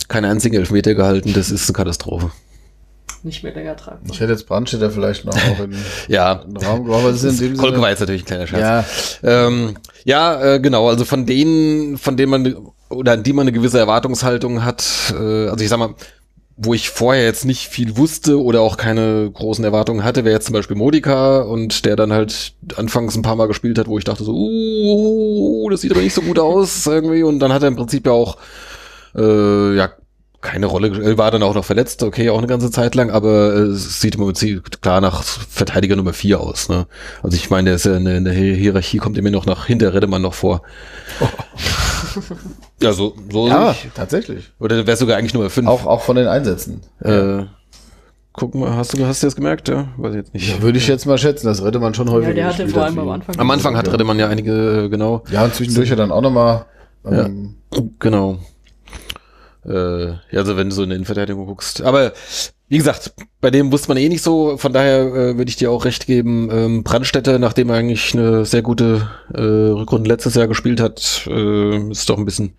Keine 0.07 0.29
einzigen 0.29 0.55
Elfmeter 0.55 0.93
gehalten, 0.95 1.33
das 1.33 1.51
ist 1.51 1.67
eine 1.67 1.73
Katastrophe. 1.75 2.31
Nicht 3.23 3.43
mehr 3.43 3.53
länger 3.53 3.75
tragen. 3.75 4.07
Ich 4.09 4.19
hätte 4.19 4.31
jetzt 4.31 4.47
Brandstätter 4.47 4.89
vielleicht 4.91 5.25
noch 5.25 5.35
auch 5.35 5.59
in 5.59 5.75
Ja, 6.07 6.33
in 6.47 6.53
den 6.53 6.63
Raum 6.63 6.83
geworfen. 6.85 7.01
aber 7.03 7.11
das 7.11 7.23
ist 7.23 7.41
in 7.41 7.49
dem 7.53 7.57
Kolke 7.57 7.73
Sinne- 7.75 7.81
war 7.83 7.89
jetzt 7.89 7.99
natürlich 7.99 8.21
ein 8.21 8.25
kleiner 8.25 8.47
Scherz. 8.47 9.19
Ja, 9.21 9.47
Ähm, 9.47 9.77
ja, 10.05 10.53
äh, 10.55 10.59
genau. 10.59 10.87
Also 10.87 11.03
von 11.03 11.25
denen, 11.25 11.97
von 11.97 12.15
denen 12.15 12.29
man 12.29 12.55
oder 12.89 13.13
an 13.13 13.23
die 13.23 13.33
man 13.33 13.43
eine 13.43 13.51
gewisse 13.51 13.79
Erwartungshaltung 13.79 14.63
hat. 14.63 14.85
Äh, 15.11 15.47
also 15.49 15.57
ich 15.63 15.67
sag 15.69 15.79
mal, 15.79 15.95
wo 16.57 16.73
ich 16.73 16.89
vorher 16.89 17.23
jetzt 17.23 17.45
nicht 17.45 17.67
viel 17.67 17.97
wusste 17.97 18.41
oder 18.41 18.61
auch 18.61 18.77
keine 18.77 19.29
großen 19.31 19.63
Erwartungen 19.63 20.03
hatte, 20.03 20.25
wäre 20.25 20.33
jetzt 20.33 20.47
zum 20.47 20.53
Beispiel 20.53 20.75
Modika 20.75 21.41
und 21.41 21.85
der 21.85 21.95
dann 21.95 22.11
halt 22.11 22.53
anfangs 22.75 23.15
ein 23.15 23.21
paar 23.21 23.35
Mal 23.35 23.47
gespielt 23.47 23.77
hat, 23.77 23.87
wo 23.87 23.99
ich 23.99 24.03
dachte 24.03 24.23
so, 24.23 24.33
uh, 24.33 25.69
das 25.69 25.81
sieht 25.81 25.91
aber 25.91 26.01
nicht 26.01 26.15
so 26.15 26.23
gut 26.23 26.39
aus 26.39 26.85
irgendwie. 26.87 27.21
Und 27.21 27.39
dann 27.39 27.53
hat 27.53 27.61
er 27.61 27.67
im 27.67 27.75
Prinzip 27.75 28.07
ja 28.07 28.11
auch 28.11 28.37
äh, 29.15 29.75
ja 29.75 29.91
keine 30.47 30.65
Rolle, 30.67 31.03
er 31.03 31.17
war 31.17 31.29
dann 31.31 31.43
auch 31.43 31.53
noch 31.53 31.65
verletzt, 31.65 32.03
okay, 32.03 32.29
auch 32.29 32.37
eine 32.37 32.47
ganze 32.47 32.71
Zeit 32.71 32.95
lang, 32.95 33.11
aber 33.11 33.53
äh, 33.53 33.59
es 33.59 33.99
sieht 33.99 34.15
im 34.15 34.21
Prinzip 34.21 34.81
klar 34.81 35.01
nach 35.01 35.21
Verteidiger 35.23 35.95
Nummer 35.97 36.13
vier 36.13 36.39
aus. 36.39 36.69
Ne? 36.69 36.87
Also 37.21 37.35
ich 37.35 37.49
meine, 37.49 37.65
der 37.65 37.75
ist 37.75 37.85
ja 37.85 37.97
in 37.97 38.05
der, 38.05 38.17
in 38.17 38.23
der 38.25 38.33
Hi- 38.33 38.55
Hierarchie, 38.55 38.97
kommt 38.97 39.17
immer 39.17 39.29
noch 39.29 39.45
nach 39.45 39.65
hinter 39.65 39.93
Redemann 39.93 40.21
noch 40.21 40.33
vor. 40.33 40.61
Ja, 42.81 42.93
so, 42.93 43.15
so 43.31 43.47
ja 43.47 43.71
ich, 43.71 43.87
tatsächlich. 43.95 44.51
oder 44.59 44.85
wäre 44.85 44.97
sogar 44.97 45.17
eigentlich 45.17 45.33
Nummer 45.33 45.49
fünf. 45.49 45.67
Auch, 45.67 45.85
auch 45.85 46.01
von 46.01 46.15
den 46.15 46.27
Einsätzen. 46.27 46.81
Äh, 46.99 47.43
guck 48.33 48.53
mal, 48.55 48.75
hast 48.75 48.93
du, 48.93 49.05
hast 49.05 49.23
du 49.23 49.27
das 49.27 49.35
gemerkt? 49.35 49.67
Ja, 49.67 49.87
weiß 49.97 50.11
ich 50.11 50.17
jetzt 50.17 50.33
nicht. 50.33 50.49
Ja, 50.49 50.61
würde 50.61 50.77
ich 50.77 50.87
jetzt 50.87 51.05
mal 51.05 51.17
schätzen, 51.17 51.47
das 51.47 51.63
hätte 51.63 51.79
man 51.79 51.93
schon 51.95 52.09
häufiger 52.11 52.29
Ja, 52.29 52.35
der 52.35 52.45
hatte 52.47 52.67
vor 52.69 52.83
allem 52.83 52.99
am 52.99 53.09
Anfang. 53.09 53.39
Am 53.39 53.49
Anfang 53.51 53.75
hat 53.75 53.91
Redemann 53.91 54.19
ja 54.19 54.27
einige, 54.27 54.85
äh, 54.85 54.89
genau. 54.89 55.23
Ja, 55.31 55.43
und 55.43 55.55
zwischendurch 55.55 55.89
ja 55.89 55.95
dann 55.95 56.11
auch 56.11 56.21
nochmal. 56.21 56.65
Ähm, 57.05 57.55
Genau. 57.99 58.37
Äh, 59.67 60.07
ja, 60.07 60.39
also 60.39 60.55
wenn 60.57 60.69
du 60.69 60.75
so 60.75 60.83
in 60.83 60.89
der 60.89 60.95
Innenverteidigung 60.95 61.45
guckst. 61.45 61.81
Aber 61.81 62.13
wie 62.69 62.77
gesagt, 62.77 63.13
bei 63.41 63.49
dem 63.49 63.71
wusste 63.71 63.89
man 63.89 63.97
eh 63.97 64.09
nicht 64.09 64.23
so, 64.23 64.57
von 64.57 64.73
daher 64.73 64.99
äh, 65.07 65.37
würde 65.37 65.49
ich 65.49 65.55
dir 65.55 65.71
auch 65.71 65.85
recht 65.85 66.05
geben. 66.05 66.49
Ähm, 66.51 66.83
Brandstätter, 66.83 67.39
nachdem 67.39 67.69
er 67.69 67.77
eigentlich 67.77 68.13
eine 68.13 68.45
sehr 68.45 68.61
gute 68.61 69.09
äh, 69.33 69.41
Rückrunde 69.41 70.09
letztes 70.09 70.35
Jahr 70.35 70.47
gespielt 70.47 70.79
hat, 70.81 71.27
äh, 71.27 71.91
ist 71.91 72.09
doch 72.09 72.17
ein 72.17 72.25
bisschen, 72.25 72.53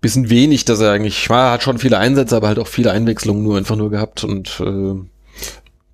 bisschen 0.00 0.30
wenig, 0.30 0.64
dass 0.64 0.80
er 0.80 0.92
eigentlich, 0.92 1.28
war, 1.28 1.52
hat 1.52 1.62
schon 1.62 1.78
viele 1.78 1.98
Einsätze, 1.98 2.36
aber 2.36 2.48
halt 2.48 2.58
auch 2.58 2.68
viele 2.68 2.92
Einwechslungen 2.92 3.42
nur 3.42 3.56
einfach 3.56 3.76
nur 3.76 3.90
gehabt 3.90 4.22
und 4.22 4.60
äh, 4.60 4.94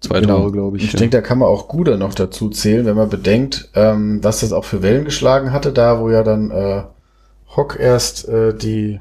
zwei 0.01 0.21
Genau. 0.21 0.41
Tore, 0.41 0.53
glaube 0.53 0.77
ich. 0.77 0.85
Ich 0.85 0.95
denke, 0.95 1.17
da 1.17 1.23
kann 1.23 1.39
man 1.39 1.49
auch 1.49 1.69
Guder 1.69 1.97
noch 1.97 2.15
dazu 2.15 2.51
zählen, 2.51 2.85
wenn 2.85 2.97
man 2.97 3.09
bedenkt, 3.09 3.71
ähm, 3.75 4.21
dass 4.21 4.41
das 4.41 4.53
auch 4.53 4.65
für 4.65 4.83
Wellen 4.83 5.05
geschlagen 5.05 5.53
hatte, 5.53 5.73
da 5.73 6.01
wo 6.01 6.11
ja 6.11 6.23
dann 6.23 6.51
äh, 6.51 6.83
Hock 7.57 7.79
erst 7.81 8.29
äh, 8.29 8.55
die 8.55 9.01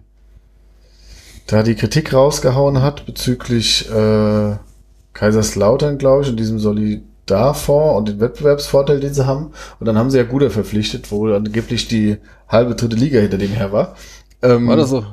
da 1.48 1.64
die 1.64 1.76
Kritik 1.76 2.14
rausgehauen 2.14 2.82
hat 2.82 3.06
bezüglich 3.06 3.90
äh, 3.90 4.58
Kaiserslautern, 5.14 5.98
glaube 5.98 6.24
ich, 6.24 6.30
und 6.30 6.38
diesem 6.38 6.60
Solidarfonds 6.60 7.98
und 7.98 8.08
den 8.10 8.20
Wettbewerbsvorteil, 8.20 9.00
den 9.00 9.14
sie 9.14 9.26
haben. 9.26 9.52
Und 9.80 9.86
dann 9.88 9.98
haben 9.98 10.12
sie 10.12 10.18
ja 10.18 10.24
Guder 10.24 10.52
verpflichtet, 10.52 11.12
wo 11.12 11.34
angeblich 11.34 11.88
die 11.88 12.18
halbe 12.48 12.76
dritte 12.76 12.96
Liga 12.96 13.20
hinter 13.20 13.38
dem 13.38 13.52
her 13.52 13.72
war. 13.72 13.96
Ähm, 14.42 14.68
War 14.68 14.76
das 14.76 14.90
so? 14.90 15.06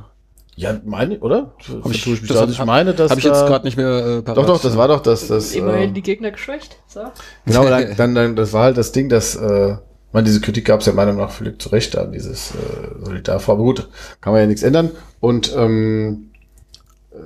Ja, 0.56 0.78
meine, 0.85 1.19
oder? 1.19 1.52
Hab 1.82 1.90
ich, 1.90 2.06
ich 2.06 2.23
mich 2.23 2.28
das 2.28 2.36
Also 2.36 2.52
ich 2.52 2.65
meine, 2.65 2.94
dass 2.94 3.11
hab 3.11 3.19
ich 3.19 3.24
jetzt 3.24 3.47
gerade 3.47 3.65
nicht 3.65 3.77
mehr 3.77 3.89
äh, 3.89 4.23
parat. 4.23 4.39
Doch, 4.39 4.47
doch, 4.47 4.61
das 4.61 4.77
war 4.77 4.86
doch 4.86 5.01
das, 5.01 5.27
das. 5.27 5.52
Immerhin 5.52 5.90
äh, 5.90 5.93
die 5.93 6.02
Gegner 6.02 6.31
geschwächt. 6.31 6.77
So. 6.86 7.01
Genau, 7.44 7.65
dann, 7.65 7.94
dann, 7.97 8.15
dann, 8.15 8.36
das 8.36 8.52
war 8.52 8.65
halt 8.65 8.77
das 8.77 8.93
Ding, 8.93 9.09
dass, 9.09 9.35
äh, 9.35 9.77
man, 10.14 10.24
diese 10.24 10.40
Kritik 10.40 10.64
gab 10.64 10.80
es 10.80 10.86
ja 10.86 10.92
meiner 10.94 11.12
Meinung 11.12 11.26
nach 11.26 11.34
völlig 11.34 11.60
zu 11.60 11.68
Recht 11.68 11.96
an, 11.98 12.12
dieses 12.12 12.52
äh, 12.52 13.04
Solidarfonds. 13.04 13.48
Aber 13.50 13.62
gut, 13.62 13.88
kann 14.20 14.32
man 14.32 14.40
ja 14.40 14.46
nichts 14.46 14.62
ändern. 14.62 14.90
Und 15.20 15.52
ähm, 15.56 16.30
äh, 17.12 17.16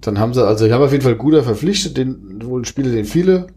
dann 0.00 0.18
haben 0.18 0.32
sie, 0.32 0.46
also 0.46 0.64
ich 0.66 0.72
habe 0.72 0.84
auf 0.84 0.92
jeden 0.92 1.04
Fall 1.04 1.16
Guder 1.16 1.42
verpflichtet, 1.42 1.96
den 1.96 2.42
wohl 2.44 2.60
ein 2.62 2.64
Spieler, 2.64 2.90
den 2.92 3.04
viele 3.04 3.48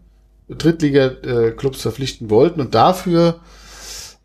Drittliga-Clubs 0.48 1.80
verpflichten 1.82 2.28
wollten. 2.30 2.60
Und 2.60 2.74
dafür, 2.74 3.40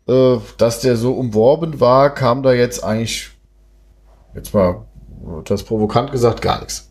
äh, 0.08 0.36
dass 0.58 0.80
der 0.80 0.96
so 0.96 1.12
umworben 1.14 1.80
war, 1.80 2.12
kam 2.14 2.42
da 2.42 2.52
jetzt 2.52 2.82
eigentlich, 2.84 3.30
jetzt 4.34 4.52
mal 4.54 4.84
das 5.44 5.62
provokant 5.62 6.12
gesagt, 6.12 6.42
gar 6.42 6.58
nichts. 6.60 6.90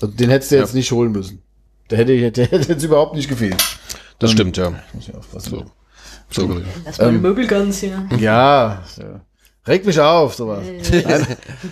Also 0.00 0.14
den 0.14 0.30
hättest 0.30 0.50
du 0.52 0.56
Ja. 0.56 0.62
jetzt 0.62 0.74
nicht 0.74 0.90
holen 0.92 1.12
müssen. 1.12 1.42
Der 1.90 1.98
hätte, 1.98 2.30
der 2.30 2.46
hätte 2.46 2.72
jetzt 2.72 2.84
überhaupt 2.84 3.14
nicht 3.14 3.28
gefehlt. 3.28 3.62
Das 4.18 4.30
Ähm, 4.30 4.36
stimmt, 4.36 4.56
ja. 4.56 4.70
Muss 4.92 5.08
ich 5.08 5.14
aufpassen. 5.14 5.50
So. 5.50 5.64
So. 6.30 6.60
Das 6.84 6.98
war 6.98 7.06
eine 7.08 7.16
Ähm, 7.16 7.22
Möbelgans 7.22 7.78
hier. 7.78 8.06
Ja, 8.18 8.82
ja. 8.98 9.20
regt 9.66 9.84
mich 9.86 9.98
auf, 10.00 10.34
sowas. 10.34 10.64
Nein, 10.64 10.78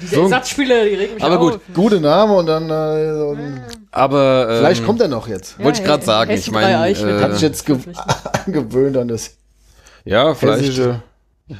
Diese 0.02 0.14
so- 0.16 0.22
Ersatzspieler, 0.22 0.84
die 0.84 0.94
regen 0.94 1.14
mich 1.14 1.22
Aber 1.22 1.38
auf. 1.40 1.52
gut, 1.52 1.60
gute 1.74 2.00
Name 2.00 2.34
und 2.34 2.46
dann 2.46 2.64
äh, 2.68 3.14
so 3.14 3.30
ein, 3.36 3.62
Aber 3.92 4.48
ähm, 4.50 4.56
vielleicht 4.58 4.84
kommt 4.84 5.00
er 5.00 5.08
noch 5.08 5.28
jetzt. 5.28 5.58
wollte 5.62 5.80
ich 5.80 5.86
grad 5.86 6.02
sagen, 6.04 6.30
ich 6.32 6.50
mein, 6.50 6.64
drei 6.64 6.78
Eich 6.78 7.02
wird 7.02 7.20
äh, 7.20 7.24
Hat 7.24 7.32
sich 7.34 7.42
jetzt 7.42 7.64
ge 7.66 7.76
angewöhnt 8.46 8.96
an 8.96 9.08
das 9.08 9.36
ja, 10.04 10.34
vielleicht. 10.34 10.76
Ja, 10.78 11.02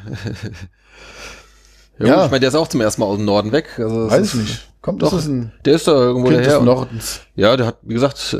Ja. 1.98 2.14
gut, 2.14 2.24
ich 2.26 2.30
meine, 2.30 2.40
der 2.40 2.48
ist 2.50 2.54
auch 2.54 2.68
zum 2.68 2.80
ersten 2.80 3.00
Mal 3.00 3.06
aus 3.08 3.16
dem 3.16 3.24
Norden 3.24 3.50
weg. 3.52 3.70
Also 3.78 4.08
Weiß 4.10 4.20
ist, 4.22 4.34
ich 4.34 4.40
nicht. 4.40 4.67
Kommt, 4.80 5.02
Doch, 5.02 5.10
das 5.10 5.22
ist 5.22 5.28
ein 5.28 5.52
Der 5.64 5.74
ist 5.74 5.88
da 5.88 5.92
irgendwo 5.92 6.28
Kind 6.28 6.40
des 6.40 6.46
daher. 6.48 6.60
Nordens. 6.62 7.20
Ja, 7.34 7.56
der 7.56 7.66
hat, 7.66 7.78
wie 7.82 7.94
gesagt, 7.94 8.32
äh, 8.32 8.38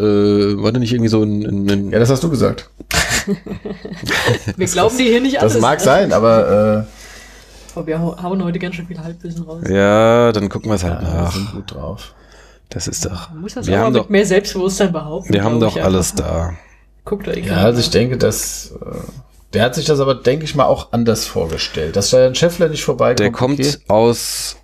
war 0.63 0.71
der 0.71 0.81
nicht 0.81 0.93
irgendwie 0.93 1.09
so 1.09 1.23
ein, 1.23 1.43
ein, 1.45 1.69
ein 1.71 1.91
Ja, 1.91 1.99
das 1.99 2.11
hast 2.11 2.23
du 2.23 2.31
gesagt. 2.31 2.71
Wir 4.57 4.67
glauben 4.67 4.97
dir 4.97 5.05
hier 5.11 5.21
nicht 5.21 5.41
alles. 5.41 5.55
Das 5.55 5.63
mag 5.63 5.81
sein, 5.81 6.13
aber 6.13 6.87
Aber 7.75 7.87
wir 7.87 7.99
hau- 8.01 8.23
hauen 8.23 8.43
heute 8.45 8.59
ganz 8.59 8.77
schön 8.77 8.87
viel 8.87 8.99
Halbwissen 8.99 9.43
raus. 9.45 9.63
Ja, 9.69 10.33
dann 10.33 10.49
gucken 10.49 10.71
wir 10.71 10.77
es 10.77 10.83
äh, 10.85 10.87
halt 10.91 11.03
ja, 11.03 11.09
wir 11.09 11.15
nach. 11.23 11.33
sind 11.35 11.53
gut 11.53 11.75
drauf. 11.75 12.15
Das 12.71 12.87
ist 12.87 13.05
doch. 13.05 13.31
Man 13.31 13.41
muss 13.43 13.55
das 13.55 13.67
wir 13.67 13.77
auch 13.81 13.85
haben 13.87 13.93
mit 13.95 14.03
doch, 14.03 14.09
mehr 14.09 14.27
Selbstbewusstsein 14.27 14.93
behaupten. 14.93 15.33
wir 15.33 15.43
haben 15.43 15.59
doch 15.61 15.77
ich 15.77 15.83
alles 15.83 16.13
einfach. 16.13 16.25
da. 16.27 16.53
Guckt 17.05 17.27
euch 17.29 17.47
Ja, 17.47 17.57
also 17.57 17.81
ich 17.81 17.91
denke, 17.91 18.17
dass 18.19 18.73
äh, 18.73 18.97
der 19.55 19.63
hat 19.65 19.75
sich 19.75 19.87
das 19.87 19.99
aber, 20.01 20.15
denke 20.15 20.45
ich 20.45 20.55
mal, 20.55 20.67
auch 20.67 20.93
anders 20.93 21.27
vorgestellt. 21.27 21.97
Dass 21.97 22.11
da 22.11 22.27
ein 22.27 22.35
Scheffler 22.35 22.69
nicht 22.69 22.85
vorbeikommt. 22.85 23.21
Der 23.21 23.33
kommt 23.33 23.59
okay. 23.61 23.77
aus 23.89 24.57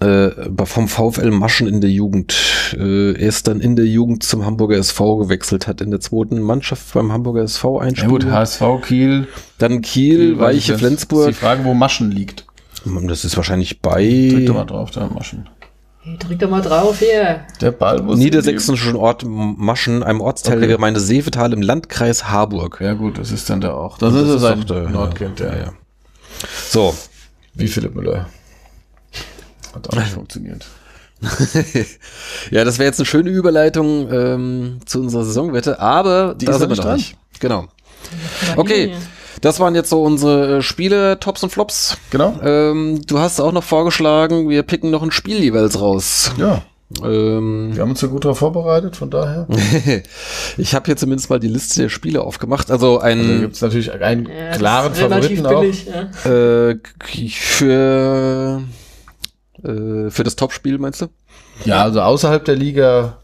äh, 0.00 0.30
vom 0.64 0.88
VfL 0.88 1.30
Maschen 1.30 1.66
in 1.66 1.80
der 1.80 1.90
Jugend. 1.90 2.34
Äh, 2.76 3.12
er 3.12 3.28
ist 3.28 3.48
dann 3.48 3.60
in 3.60 3.76
der 3.76 3.86
Jugend 3.86 4.22
zum 4.22 4.44
Hamburger 4.44 4.76
SV 4.76 5.16
gewechselt, 5.16 5.66
hat 5.66 5.80
in 5.80 5.90
der 5.90 6.00
zweiten 6.00 6.40
Mannschaft 6.40 6.92
beim 6.94 7.10
Hamburger 7.12 7.42
SV 7.42 7.78
ein 7.80 7.94
Ja 7.94 8.06
gut, 8.06 8.24
HSV, 8.26 8.62
Kiel. 8.82 9.26
Dann 9.58 9.80
Kiel, 9.82 10.38
Weiche, 10.38 10.72
Das 10.72 10.80
Flensburg. 10.80 11.28
Ist 11.30 11.36
die 11.40 11.44
Frage, 11.44 11.64
wo 11.64 11.74
Maschen 11.74 12.10
liegt. 12.10 12.46
Das 13.06 13.24
ist 13.24 13.36
wahrscheinlich 13.36 13.80
bei 13.82 14.30
Drück 14.32 14.46
doch 14.46 14.54
mal 14.54 14.64
drauf, 14.64 14.90
da 14.92 15.08
Maschen. 15.08 15.48
Hey, 16.02 16.16
drück 16.16 16.38
doch 16.38 16.48
mal 16.48 16.62
drauf 16.62 17.00
hier. 17.00 17.40
Der 17.60 17.72
Ball 17.72 18.00
muss. 18.02 18.16
niedersächsischen 18.18 18.94
Ort 18.96 19.24
Maschen, 19.26 20.02
einem 20.04 20.20
Ortsteil 20.20 20.58
Okay. 20.58 20.68
der 20.68 20.76
Gemeinde 20.76 21.00
Seevetal 21.00 21.52
im 21.52 21.60
Landkreis 21.60 22.28
Harburg. 22.30 22.78
Ja 22.80 22.94
gut, 22.94 23.18
das 23.18 23.32
ist 23.32 23.50
dann 23.50 23.60
da 23.60 23.74
auch. 23.74 23.98
Das, 23.98 24.14
Das 24.14 24.22
ist, 24.22 24.34
ist 24.36 24.42
doch 24.44 24.64
der- 24.66 24.88
Nordkind, 24.90 25.40
ja. 25.40 25.46
ja, 25.46 25.56
ja. 25.56 25.72
So, 26.68 26.94
Wie 27.54 27.66
Philipp 27.66 27.94
Müller. 27.96 28.26
Hat 29.86 29.88
auch 29.92 29.98
nicht 29.98 30.12
funktioniert. 30.12 30.66
ja, 32.50 32.64
das 32.64 32.78
wäre 32.78 32.86
jetzt 32.86 33.00
eine 33.00 33.06
schöne 33.06 33.30
Überleitung 33.30 34.12
ähm, 34.12 34.78
zu 34.86 35.00
unserer 35.00 35.24
Saisonwette, 35.24 35.80
aber 35.80 36.34
Die 36.34 36.44
da 36.46 36.52
ist 36.52 36.58
sind 36.60 36.70
noch 36.70 36.78
wir 36.78 36.84
noch 36.84 36.96
nicht. 36.96 37.16
Genau. 37.40 37.66
Okay, 38.56 38.94
das 39.40 39.58
waren 39.60 39.74
jetzt 39.74 39.90
so 39.90 40.02
unsere 40.02 40.58
äh, 40.58 40.62
Spiele, 40.62 41.18
Tops 41.18 41.42
und 41.42 41.50
Flops. 41.50 41.98
Genau. 42.10 42.38
Ähm, 42.42 43.00
du 43.06 43.18
hast 43.18 43.40
auch 43.40 43.52
noch 43.52 43.64
vorgeschlagen, 43.64 44.48
wir 44.48 44.62
picken 44.62 44.90
noch 44.90 45.02
ein 45.02 45.10
Spiel 45.10 45.38
jeweils 45.42 45.80
raus. 45.80 46.30
Ja, 46.38 46.62
Ähm, 47.04 47.70
wir 47.74 47.82
haben 47.82 47.90
uns 47.90 48.00
ja 48.00 48.08
gut 48.08 48.24
darauf 48.24 48.38
vorbereitet, 48.38 48.96
von 48.96 49.10
daher. 49.10 49.46
ich 50.56 50.74
habe 50.74 50.86
hier 50.86 50.96
zumindest 50.96 51.28
mal 51.30 51.38
die 51.40 51.48
Liste 51.48 51.82
der 51.82 51.88
Spiele 51.88 52.22
aufgemacht. 52.22 52.70
Also 52.70 52.98
Da 52.98 53.04
ein 53.04 53.40
gibt 53.40 53.56
es 53.56 53.60
natürlich 53.60 53.92
einen 53.92 54.26
Ja, 54.26 54.52
klaren 54.56 54.94
Favoriten 54.94 55.46
auch. 55.46 55.60
billig, 55.60 55.86
ja. 56.24 56.30
äh, 56.30 56.78
für 57.30 58.62
äh, 59.64 60.10
für 60.10 60.24
das 60.24 60.36
Topspiel 60.36 60.78
meinst 60.78 61.00
du? 61.02 61.06
Ja, 61.64 61.82
also 61.82 62.00
außerhalb 62.00 62.44
der 62.44 62.56
Liga 62.56 63.18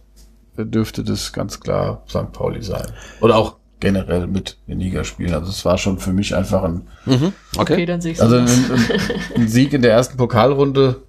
dürfte 0.56 1.02
das 1.02 1.32
ganz 1.32 1.60
klar 1.60 2.02
St. 2.08 2.32
Pauli 2.32 2.62
sein. 2.62 2.86
Oder 3.20 3.36
auch 3.36 3.56
generell 3.80 4.26
mit 4.28 4.56
in 4.66 4.80
Liga 4.80 5.04
spielen. 5.04 5.34
Also 5.34 5.50
es 5.50 5.64
war 5.64 5.78
schon 5.78 5.98
für 5.98 6.12
mich 6.12 6.34
einfach 6.34 6.62
ein, 6.62 6.88
Mhm. 7.06 7.32
Okay, 7.56 7.72
Okay. 7.74 7.86
dann 7.86 8.00
sehe 8.00 8.12
ich 8.12 8.22
also 8.22 8.36
ein, 8.36 8.46
ein, 8.46 9.00
ein 9.36 9.48
Sieg 9.48 9.72
in 9.72 9.82
der 9.82 9.92
ersten 9.92 10.16
Pokalrunde 10.16 11.02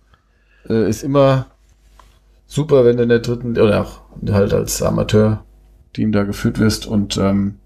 äh, 0.68 0.90
ist 0.90 1.04
immer 1.04 1.46
super, 2.48 2.86
wenn 2.86 2.98
du 2.98 3.04
in 3.04 3.10
der 3.10 3.20
dritten 3.20 3.52
oder 3.58 3.82
auch 3.82 4.02
halt 4.32 4.54
als 4.54 4.82
Amateur-Team 4.82 6.12
da 6.12 6.24
geführt 6.24 6.60
wirst 6.60 6.86
und 6.86 7.18
ähm, 7.18 7.60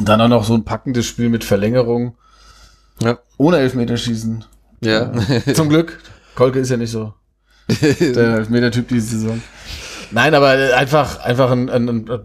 dann 0.00 0.20
auch 0.20 0.28
noch 0.28 0.44
so 0.44 0.54
ein 0.54 0.64
packendes 0.64 1.06
Spiel 1.06 1.28
mit 1.28 1.44
Verlängerung 1.44 2.14
Ja. 3.02 3.18
ohne 3.38 3.58
Elfmeterschießen. 3.58 4.44
Ja. 4.82 5.12
Zum 5.54 5.68
Glück. 5.68 5.98
Kolke 6.34 6.58
ist 6.58 6.70
ja 6.70 6.76
nicht 6.76 6.90
so 6.90 7.14
der 7.80 8.36
Elfmeter-Typ 8.36 8.88
diese 8.88 9.18
Saison. 9.18 9.42
Nein, 10.12 10.34
aber 10.34 10.48
einfach, 10.76 11.20
einfach 11.20 11.50
ein, 11.50 11.68
ein, 11.68 11.88
ein, 11.88 12.20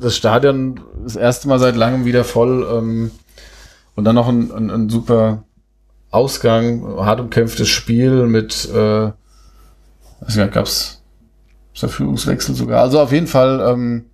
das 0.00 0.16
Stadion 0.16 0.80
das 1.02 1.16
erste 1.16 1.48
Mal 1.48 1.58
seit 1.58 1.76
langem 1.76 2.04
wieder 2.04 2.24
voll 2.24 2.66
ähm, 2.70 3.10
und 3.94 4.04
dann 4.04 4.14
noch 4.14 4.28
ein, 4.28 4.50
ein, 4.50 4.70
ein 4.70 4.88
super 4.88 5.44
Ausgang, 6.10 6.82
hart 6.98 7.20
umkämpftes 7.20 7.68
Spiel 7.68 8.26
mit, 8.26 8.68
äh, 8.72 9.10
gab's 10.20 11.02
gab's 11.74 11.94
Führungswechsel 11.94 12.54
sogar. 12.54 12.80
Also 12.80 13.00
auf 13.00 13.12
jeden 13.12 13.26
Fall, 13.26 13.60
ähm, 13.68 14.06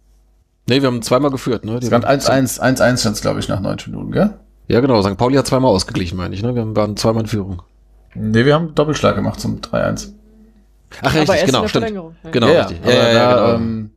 nee, 0.68 0.80
wir 0.80 0.88
haben 0.88 1.02
zweimal 1.02 1.30
geführt, 1.30 1.64
ne? 1.64 1.78
Die 1.78 1.84
es 1.84 1.86
stand 1.86 2.06
1-1, 2.06 2.60
1-1 2.60 2.96
stand 2.98 3.20
glaube 3.20 3.38
ich, 3.38 3.48
nach 3.48 3.60
90 3.60 3.88
Minuten, 3.88 4.10
gell? 4.10 4.34
Ja, 4.66 4.80
genau. 4.80 5.00
St. 5.02 5.16
Pauli 5.16 5.36
hat 5.36 5.46
zweimal 5.46 5.70
ausgeglichen, 5.70 6.16
meine 6.16 6.34
ich, 6.34 6.42
ne? 6.42 6.54
Wir 6.56 6.74
waren 6.74 6.96
zweimal 6.96 7.22
in 7.22 7.28
Führung. 7.28 7.62
Nee, 8.14 8.44
wir 8.44 8.54
haben 8.54 8.74
Doppelschlag 8.74 9.14
gemacht 9.14 9.40
zum 9.40 9.60
3-1. 9.60 10.12
Ach, 11.00 11.10
Aber 11.10 11.20
richtig, 11.20 11.40
in 11.40 11.46
genau, 11.46 11.58
stimmt. 11.68 11.70
Verlängerung, 11.84 12.16
ja. 12.22 12.30
Genau, 12.30 12.46
richtig. 12.58 12.78
Ja, 12.78 12.82
aber 12.84 12.92
ja, 12.92 13.12
ja, 13.12 13.34
genau. 13.34 13.54
ähm, 13.54 13.90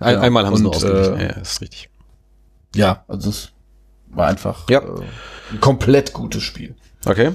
Ein, 0.00 0.14
ja, 0.14 0.20
einmal 0.20 0.46
haben 0.46 0.56
sie 0.56 0.62
nur 0.62 0.74
ausgeglichen. 0.74 1.16
äh, 1.16 1.22
ja, 1.28 1.32
ist 1.40 1.60
richtig. 1.60 1.90
Ja, 2.74 3.04
also 3.08 3.30
es 3.30 3.52
war 4.08 4.26
einfach 4.26 4.68
Ja. 4.68 4.80
äh, 4.80 5.02
ein 5.52 5.60
komplett 5.60 6.12
gutes 6.12 6.42
Spiel. 6.42 6.74
Okay. 7.06 7.32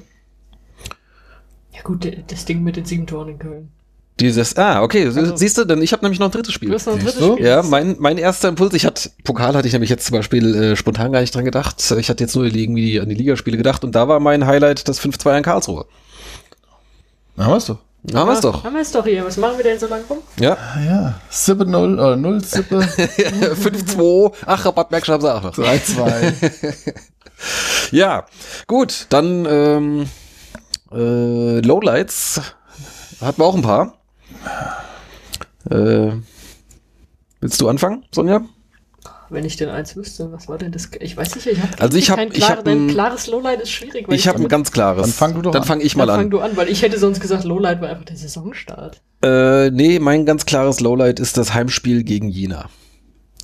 Ja 1.72 1.82
gut, 1.84 2.06
das 2.28 2.46
Ding 2.46 2.62
mit 2.64 2.76
den 2.76 2.86
sieben 2.86 3.08
Toren 3.08 3.30
in 3.30 3.40
Köln. 3.40 3.72
Dieses, 4.20 4.56
ah, 4.58 4.84
okay, 4.84 5.06
Also- 5.08 5.36
siehst 5.36 5.58
du, 5.58 5.66
denn 5.66 5.82
ich 5.82 5.92
habe 5.92 6.04
nämlich 6.06 6.20
noch 6.20 6.28
ein 6.28 6.32
drittes 6.32 6.48
Du 6.50 6.54
Spiel. 6.54 6.72
hast 6.74 6.86
noch 6.86 6.94
ein 6.94 7.00
Siehst 7.02 7.16
drittes 7.16 7.28
du? 7.28 7.34
Spiel. 7.36 7.46
Ja, 7.48 7.64
mein, 7.64 7.96
mein 8.00 8.18
erster 8.20 8.48
Impuls, 8.50 8.74
ich 8.76 8.86
hatte, 8.86 9.10
Pokal 9.24 9.56
hatte 9.56 9.68
ich 9.68 9.74
nämlich 9.74 9.90
jetzt 9.90 10.06
zum 10.06 10.16
Beispiel 10.18 10.54
äh, 10.56 10.76
spontan 10.76 11.12
gar 11.12 11.22
nicht 11.22 11.34
dran 11.34 11.46
gedacht. 11.46 11.76
Ich 11.98 12.10
hatte 12.10 12.24
jetzt 12.24 12.36
nur 12.36 12.46
irgendwie 12.46 13.00
an 13.00 13.10
die 13.10 13.16
Ligaspiele 13.16 13.58
gedacht 13.58 13.84
und 13.84 13.94
da 13.96 14.08
war 14.08 14.20
mein 14.20 14.46
Highlight 14.46 14.88
das 14.88 15.02
5-2 15.02 15.38
in 15.38 15.44
Karlsruhe. 15.44 15.86
Na, 17.36 17.46
haben 17.46 17.54
wir's 17.54 17.66
doch. 17.66 17.78
Da 18.06 18.20
haben 18.20 18.28
wir 18.28 18.34
es 18.34 18.42
doch. 18.42 18.64
Haben 18.66 18.74
wir 18.76 18.82
es 18.82 18.92
doch 18.92 19.06
hier. 19.06 19.26
Was 19.26 19.38
machen 19.38 19.58
wir 19.58 19.64
denn 19.64 19.80
so 19.80 19.88
lange 19.88 20.04
rum? 20.10 20.18
Ja. 20.38 20.58
Ah 20.58 20.80
ja, 20.86 21.14
Sippe 21.30 21.66
0 21.66 21.94
oder 21.94 22.16
0 22.18 22.44
Sippe 22.44 22.82
5-2. 22.82 24.34
Ach, 24.46 24.66
Rabattmerkschab 24.66 25.16
haben 25.16 25.22
sie 25.22 25.34
auch 25.34 25.42
noch. 25.44 25.54
3-2. 25.58 26.94
Ja, 27.92 28.26
gut, 28.68 29.08
dann 29.10 29.46
ähm, 29.50 30.06
äh, 30.94 31.60
Lowlights 31.60 32.40
hatten 33.20 33.42
wir 33.42 33.46
auch 33.46 33.56
ein 33.56 33.62
paar. 33.62 33.96
Äh, 35.70 36.12
willst 37.42 37.62
du 37.62 37.70
anfangen, 37.70 38.04
Sonja? 38.14 38.42
Wenn 39.30 39.46
ich 39.46 39.56
denn 39.56 39.70
eins 39.70 39.96
wüsste, 39.96 40.32
was 40.32 40.48
war 40.48 40.58
denn 40.60 40.72
das? 40.72 40.90
Ich 41.00 41.18
weiß 41.18 41.36
nicht, 41.36 41.48
ich 41.48 41.60
habe 41.60 41.80
Also 41.82 41.98
ich 41.98 42.10
hab- 42.12 42.18
kein 42.18 42.28
ich 42.28 42.34
klar, 42.36 42.58
hab 42.58 42.68
ein- 42.68 42.88
klares 42.90 43.28
Lowlight 43.28 43.62
ist 43.62 43.72
schwierig. 43.72 44.08
weil 44.08 44.16
Ich 44.16 44.28
habe 44.28 44.40
ein 44.40 44.48
ganz 44.48 44.72
klares. 44.72 45.02
Dann 45.02 45.12
fang 45.12 45.34
du 45.34 45.42
doch 45.42 45.52
Dann 45.52 45.64
an. 45.64 45.68
fange 45.68 45.84
ich 45.84 45.96
mal 45.96 46.06
Dann 46.06 46.16
fang 46.18 46.26
an. 46.26 46.30
du 46.30 46.40
an, 46.42 46.56
weil 46.56 46.70
ich 46.70 46.82
hätte 46.84 47.00
sonst 47.00 47.20
gesagt, 47.20 47.44
Lowlight 47.44 47.82
war 47.82 47.90
einfach 47.90 48.04
der 48.06 48.18
Saisonstart. 48.18 49.02
Äh, 49.24 49.72
nee, 49.72 49.98
mein 50.00 50.26
ganz 50.26 50.46
klares 50.46 50.82
Lowlight 50.82 51.20
ist 51.20 51.38
das 51.38 51.54
Heimspiel 51.54 52.04
gegen 52.04 52.30
Jena. 52.30 52.70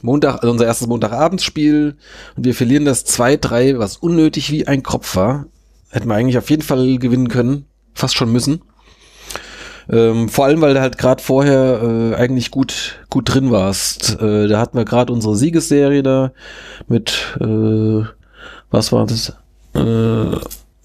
Montag, 0.03 0.35
also 0.35 0.51
unser 0.51 0.65
erstes 0.65 0.88
Montagabendsspiel 0.88 1.97
und 2.38 2.45
wir 2.45 2.53
verlieren 2.53 2.85
das 2.85 3.05
2-3, 3.05 3.80
was 3.80 3.97
unnötig 3.97 4.51
wie 4.51 4.67
ein 4.67 4.84
Kropf 4.84 5.15
war. 5.15 5.47
Hätten 5.89 6.07
wir 6.07 6.15
eigentlich 6.15 6.38
auf 6.38 6.49
jeden 6.51 6.61
Fall 6.61 6.99
gewinnen 6.99 7.30
können, 7.30 7.65
fast 7.95 8.15
schon 8.15 8.31
müssen. 8.31 8.61
Ähm, 9.91 10.29
vor 10.29 10.45
allem, 10.45 10.61
weil 10.61 10.75
du 10.75 10.81
halt 10.81 10.97
gerade 10.97 11.21
vorher 11.23 11.81
äh, 11.81 12.15
eigentlich 12.15 12.51
gut 12.51 12.99
gut 13.09 13.33
drin 13.33 13.51
warst. 13.51 14.19
Äh, 14.21 14.47
da 14.47 14.59
hatten 14.59 14.77
wir 14.77 14.85
gerade 14.85 15.11
unsere 15.11 15.35
Siegesserie 15.35 16.03
da 16.03 16.31
mit 16.87 17.37
äh, 17.39 18.03
was 18.71 18.91
war 18.91 19.07
das? 19.07 19.33
Äh, 19.73 20.37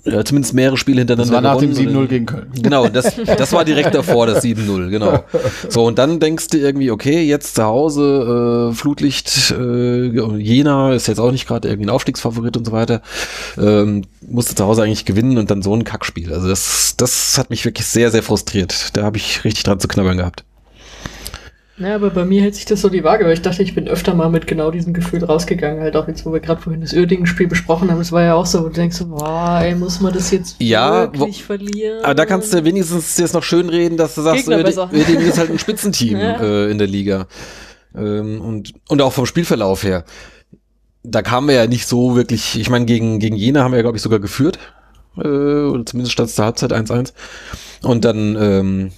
ja, 0.05 0.25
zumindest 0.25 0.53
mehrere 0.55 0.77
Spiele 0.77 0.99
hintereinander. 0.99 1.33
Das 1.33 1.43
war 1.43 1.55
nach 1.55 1.61
dem 1.61 1.71
gewonnen. 1.71 2.05
7-0 2.05 2.09
gegen 2.09 2.27
Köln. 2.27 2.47
Genau, 2.61 2.89
das, 2.89 3.17
das 3.17 3.53
war 3.53 3.65
direkt 3.65 3.95
davor, 3.95 4.27
das 4.27 4.45
7-0, 4.45 4.91
genau. 4.91 5.25
So, 5.69 5.85
und 5.85 5.99
dann 5.99 6.21
denkst 6.21 6.49
du 6.49 6.59
irgendwie, 6.59 6.91
okay, 6.91 7.23
jetzt 7.23 7.55
zu 7.55 7.65
Hause, 7.65 8.71
äh, 8.71 8.75
Flutlicht, 8.75 9.51
äh, 9.59 10.07
Jena 10.37 10.93
ist 10.93 11.07
jetzt 11.07 11.21
auch 11.21 11.33
nicht 11.33 11.47
gerade 11.47 11.69
irgendwie 11.69 11.87
ein 11.87 11.91
Aufstiegsfavorit 11.91 12.57
und 12.57 12.67
so 12.67 12.73
weiter. 12.73 13.01
Ähm, 13.57 14.03
musste 14.29 14.55
zu 14.55 14.65
Hause 14.65 14.83
eigentlich 14.83 15.07
gewinnen 15.07 15.39
und 15.39 15.51
dann 15.51 15.63
so 15.63 15.75
ein 15.75 15.85
Kackspiel. 15.85 16.33
Also 16.33 16.49
das, 16.49 16.95
das 16.97 17.39
hat 17.39 17.51
mich 17.51 17.65
wirklich 17.65 17.87
sehr, 17.87 18.11
sehr 18.11 18.23
frustriert. 18.23 18.97
Da 18.97 19.05
habe 19.05 19.17
ich 19.17 19.45
richtig 19.45 19.65
dran 19.65 19.81
zu 19.81 19.89
knabbern 19.89 20.19
gehabt. 20.19 20.45
Ja, 21.77 21.97
aber 21.97 22.11
bei 22.11 22.25
mir 22.25 22.41
hält 22.43 22.55
sich 22.55 22.67
das 22.67 22.83
so 22.83 22.89
die 22.89 23.03
Waage, 23.03 23.25
weil 23.25 23.33
ich 23.33 23.43
dachte, 23.43 23.63
ich 23.65 23.75
bin 23.75 23.89
öfter 23.89 24.15
mal 24.15 24.31
mit 24.31 24.47
genau 24.47 24.71
diesem 24.71 24.93
Gefühl 24.93 25.25
rausgegangen, 25.25 25.81
halt 25.83 25.97
auch 25.97 26.07
jetzt, 26.07 26.25
wo 26.25 26.33
wir 26.33 26.39
gerade 26.39 26.61
vorhin 26.63 26.81
das 26.81 26.93
Uerdingen-Spiel 26.93 27.49
besprochen 27.49 27.91
haben, 27.91 28.01
es 28.01 28.13
war 28.13 28.23
ja 28.23 28.35
auch 28.35 28.47
so, 28.47 28.61
wo 28.63 28.69
du 28.69 28.75
denkst 28.75 28.97
so, 28.97 29.09
boah, 29.09 29.61
ey, 29.61 29.75
muss 29.75 30.01
man 30.01 30.13
das 30.15 30.31
jetzt 30.31 30.55
Ja, 30.61 31.13
wirklich 31.13 31.43
verlieren? 31.43 32.05
Aber 32.05 32.15
da 32.15 32.27
kannst 32.27 32.55
du 32.55 32.65
wenigstens 32.65 33.19
jetzt 33.19 33.35
noch 33.35 33.43
schön 33.43 33.69
reden, 33.69 33.97
dass 33.97 34.15
du 34.15 34.23
sagst. 34.23 34.47
Uerdingen 34.47 35.27
ist 35.27 35.39
halt 35.39 35.51
ein 35.51 35.59
Spitzenteam 35.59 36.19
Ja. 36.21 36.41
äh, 36.41 36.71
in 36.71 36.79
der 36.79 36.87
Liga. 36.87 37.27
Ähm, 37.97 38.41
und, 38.41 38.73
und 38.89 39.03
auch 39.03 39.13
vom 39.13 39.27
Spielverlauf 39.27 39.83
her. 39.83 40.05
Da 41.03 41.23
kamen 41.23 41.49
wir 41.49 41.57
ja 41.57 41.67
nicht 41.67 41.89
so 41.89 42.15
wirklich, 42.15 42.59
ich 42.59 42.71
meine, 42.71 42.85
gegen, 42.85 43.19
gegen 43.19 43.35
Jena 43.37 43.65
haben 43.65 43.73
wir 43.73 43.79
ja, 43.79 43.83
glaube 43.83 43.97
ich, 43.97 44.03
sogar 44.03 44.21
geführt. 44.21 44.61
Äh, 45.17 45.21
oder 45.27 45.85
zumindest 45.85 46.13
stand 46.13 46.29
es 46.29 46.37
zur 46.37 46.45
Halbzeit 46.45 46.73
1-1. 46.73 47.13
Und 47.83 48.05
dann, 48.05 48.37
ähm, 48.41 48.91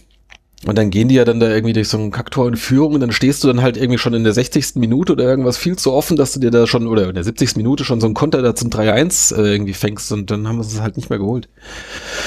und 0.64 0.78
dann 0.78 0.90
gehen 0.90 1.08
die 1.08 1.16
ja 1.16 1.24
dann 1.24 1.38
da 1.38 1.50
irgendwie 1.50 1.74
durch 1.74 1.88
so 1.88 1.98
ein 1.98 2.10
Kacktor 2.10 2.48
in 2.48 2.56
Führung 2.56 2.94
und 2.94 3.00
dann 3.00 3.12
stehst 3.12 3.44
du 3.44 3.48
dann 3.48 3.60
halt 3.60 3.76
irgendwie 3.76 3.98
schon 3.98 4.14
in 4.14 4.24
der 4.24 4.32
60. 4.32 4.76
Minute 4.76 5.12
oder 5.12 5.24
irgendwas 5.24 5.58
viel 5.58 5.76
zu 5.76 5.92
offen, 5.92 6.16
dass 6.16 6.32
du 6.32 6.40
dir 6.40 6.50
da 6.50 6.66
schon, 6.66 6.86
oder 6.86 7.08
in 7.08 7.14
der 7.14 7.24
70. 7.24 7.56
Minute 7.56 7.84
schon 7.84 8.00
so 8.00 8.06
einen 8.06 8.14
Konter 8.14 8.40
da 8.40 8.54
zum 8.54 8.70
3-1 8.70 9.36
äh, 9.36 9.52
irgendwie 9.52 9.74
fängst 9.74 10.10
und 10.12 10.30
dann 10.30 10.48
haben 10.48 10.56
wir 10.56 10.62
es 10.62 10.80
halt 10.80 10.96
nicht 10.96 11.10
mehr 11.10 11.18
geholt. 11.18 11.50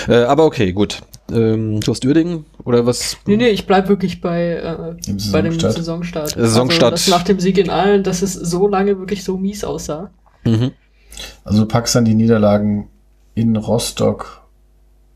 Äh, 0.07 0.23
aber 0.23 0.45
okay, 0.45 0.73
gut. 0.73 1.01
Ähm, 1.31 1.79
du 1.79 1.91
hast 1.91 2.05
Uerdingen 2.05 2.45
oder 2.63 2.85
was? 2.85 3.17
Nee, 3.25 3.37
nee, 3.37 3.49
ich 3.49 3.65
bleib 3.65 3.89
wirklich 3.89 4.21
bei, 4.21 4.53
äh, 4.53 4.95
bei 5.31 5.41
dem 5.41 5.59
Saisonstart. 5.59 6.29
Saisonstart. 6.29 6.93
Also, 6.93 7.11
nach 7.11 7.23
dem 7.23 7.39
Sieg 7.39 7.57
in 7.57 7.69
Aalen, 7.69 8.03
dass 8.03 8.21
es 8.21 8.33
so 8.33 8.67
lange 8.67 8.99
wirklich 8.99 9.23
so 9.23 9.37
mies 9.37 9.63
aussah. 9.63 10.11
Mhm. 10.43 10.71
Also 11.43 11.61
du 11.61 11.67
packst 11.67 11.95
dann 11.95 12.05
die 12.05 12.15
Niederlagen 12.15 12.89
in 13.35 13.55
Rostock 13.55 14.43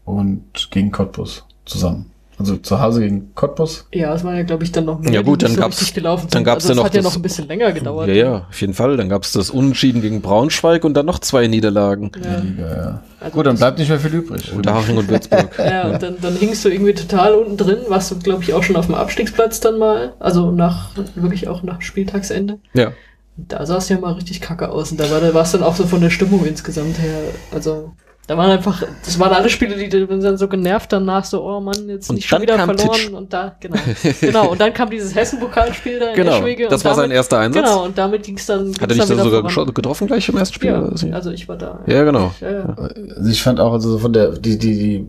und 0.04 0.70
gegen 0.72 0.92
Cottbus 0.92 1.46
zusammen. 1.66 2.13
Also 2.44 2.58
zu 2.58 2.80
Hause 2.82 3.02
gegen 3.02 3.34
Cottbus. 3.36 3.88
Ja, 3.94 4.14
es 4.14 4.24
waren 4.24 4.36
ja, 4.36 4.44
glaube 4.44 4.64
ich, 4.64 4.72
dann 4.72 4.86
noch 4.86 5.00
mehr, 5.00 5.12
Ja, 5.14 5.22
gut, 5.22 5.44
dann 5.44 5.52
so 5.54 5.62
gab's- 5.62 5.80
richtig 5.80 5.96
gelaufen 5.96 6.28
dann 6.30 6.40
sind. 6.40 6.44
gab's 6.46 6.66
also 6.66 6.70
ja 6.70 6.74
es 6.74 6.78
noch 6.78 6.86
hat 6.86 6.94
ja 6.96 7.02
das- 7.02 7.12
noch 7.12 7.20
ein 7.20 7.22
bisschen 7.22 7.48
länger 7.48 7.72
gedauert. 7.72 8.08
Ja, 8.10 8.14
ja, 8.14 8.48
auf 8.50 8.62
jeden 8.62 8.74
Fall. 8.74 8.98
Dann 8.98 9.10
gab 9.10 9.24
es 9.24 9.32
das 9.32 9.50
Unentschieden 9.50 10.02
gegen 10.02 10.22
Braunschweig 10.22 10.84
und 10.84 10.94
dann 10.96 11.06
noch 11.06 11.20
zwei 11.20 11.48
Niederlagen. 11.48 12.12
Ja. 12.24 12.40
Liga, 12.40 12.76
ja. 12.76 13.04
Also 13.20 13.36
Gut, 13.38 13.46
dann 13.46 13.56
bleibt 13.58 13.80
nicht 13.80 13.88
mehr 13.90 14.00
viel 14.00 14.14
übrig. 14.14 14.52
Unterhaching 14.54 14.98
und 14.98 15.08
Würzburg. 15.10 15.50
Ja, 15.58 15.90
und 15.92 16.04
dann, 16.04 16.16
dann 16.22 16.36
hingst 16.36 16.66
du 16.66 16.70
irgendwie 16.70 16.94
total 16.94 17.34
unten 17.36 17.56
drin, 17.58 17.78
warst 17.88 18.12
du, 18.12 18.20
glaube 18.20 18.44
ich, 18.44 18.54
auch 18.54 18.64
schon 18.64 18.76
auf 18.76 18.88
dem 18.88 18.96
Abstiegsplatz 18.96 19.60
dann 19.62 19.80
mal. 19.80 20.14
Also 20.20 20.52
nach, 20.52 20.90
wirklich 21.16 21.48
auch 21.48 21.64
nach 21.64 21.82
Spieltagsende. 21.82 22.60
ja. 22.74 22.92
Da 23.36 23.66
sah 23.66 23.78
es 23.78 23.90
ja 23.90 23.98
mal 24.00 24.12
richtig 24.14 24.42
kacke 24.42 24.70
aus. 24.70 24.92
Und 24.92 25.00
da 25.00 25.10
war 25.10 25.20
da 25.20 25.34
war 25.34 25.42
es 25.42 25.52
dann 25.54 25.64
auch 25.64 25.76
so 25.76 25.88
von 25.88 26.02
der 26.02 26.12
Stimmung 26.12 26.46
insgesamt 26.46 27.00
her. 27.00 27.18
Also, 27.52 27.94
da 28.28 28.38
waren 28.38 28.52
einfach, 28.52 28.82
das 29.04 29.20
waren 29.20 29.34
alle 29.34 29.50
Spiele, 29.50 29.76
die 29.76 29.90
die 29.90 29.98
sind 30.00 30.24
dann 30.24 30.38
so 30.38 30.48
genervt 30.48 30.94
danach, 30.94 31.26
so, 31.26 31.44
oh 31.44 31.60
Mann, 31.60 31.90
jetzt 31.90 32.10
Und 32.10 32.16
nicht 32.16 32.28
schon 32.30 32.42
wieder 32.42 32.56
verloren. 32.56 32.78
Titsch. 32.78 33.10
Und 33.10 33.34
da, 33.34 33.56
genau. 33.60 33.76
Genau. 34.22 34.52
Und 34.52 34.62
dann 34.62 34.74
kam 34.74 34.90
dieses 34.90 35.14
Hessen-Pokalspiel 35.14 36.00
da 36.00 36.10
in 36.12 36.16
Genau, 36.16 36.38
Eschwege. 36.38 36.68
das 36.70 36.82
und 36.82 36.86
war 36.86 36.96
sein 36.96 37.04
damit- 37.04 37.16
erster 37.18 37.40
Einsatz. 37.40 37.64
Genau, 37.66 37.84
und 37.84 37.98
damit 37.98 38.24
ging 38.24 38.38
es 38.38 38.46
dann. 38.46 38.70
Hat 38.80 38.90
er 38.90 38.96
nicht 38.96 39.10
dann 39.10 39.18
sogar 39.20 39.50
voran. 39.50 39.74
getroffen 39.74 40.08
gleich 40.08 40.30
im 40.30 40.38
ersten 40.38 40.56
Spiel? 40.56 40.70
Ja, 40.72 40.82
oder 40.82 41.16
also 41.16 41.32
ich 41.32 41.50
war 41.50 41.58
da. 41.58 41.82
ja, 41.86 42.04
genau. 42.06 42.34
Ja, 42.40 42.52
ja. 42.52 42.76
Also 43.18 43.30
ich 43.30 43.44
fand 43.44 43.60
auch, 43.60 43.74
also 43.74 43.92
so 43.92 44.00
von 44.00 44.14
der, 44.14 44.30
die, 44.32 44.58
die, 44.58 44.78
die 44.78 45.08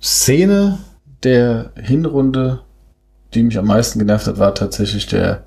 Szene 0.00 0.78
der 1.22 1.72
Hinrunde, 1.76 2.60
die 3.34 3.42
mich 3.42 3.58
am 3.58 3.66
meisten 3.66 3.98
genervt 3.98 4.26
hat, 4.28 4.38
war 4.38 4.54
tatsächlich 4.54 5.06
der 5.06 5.44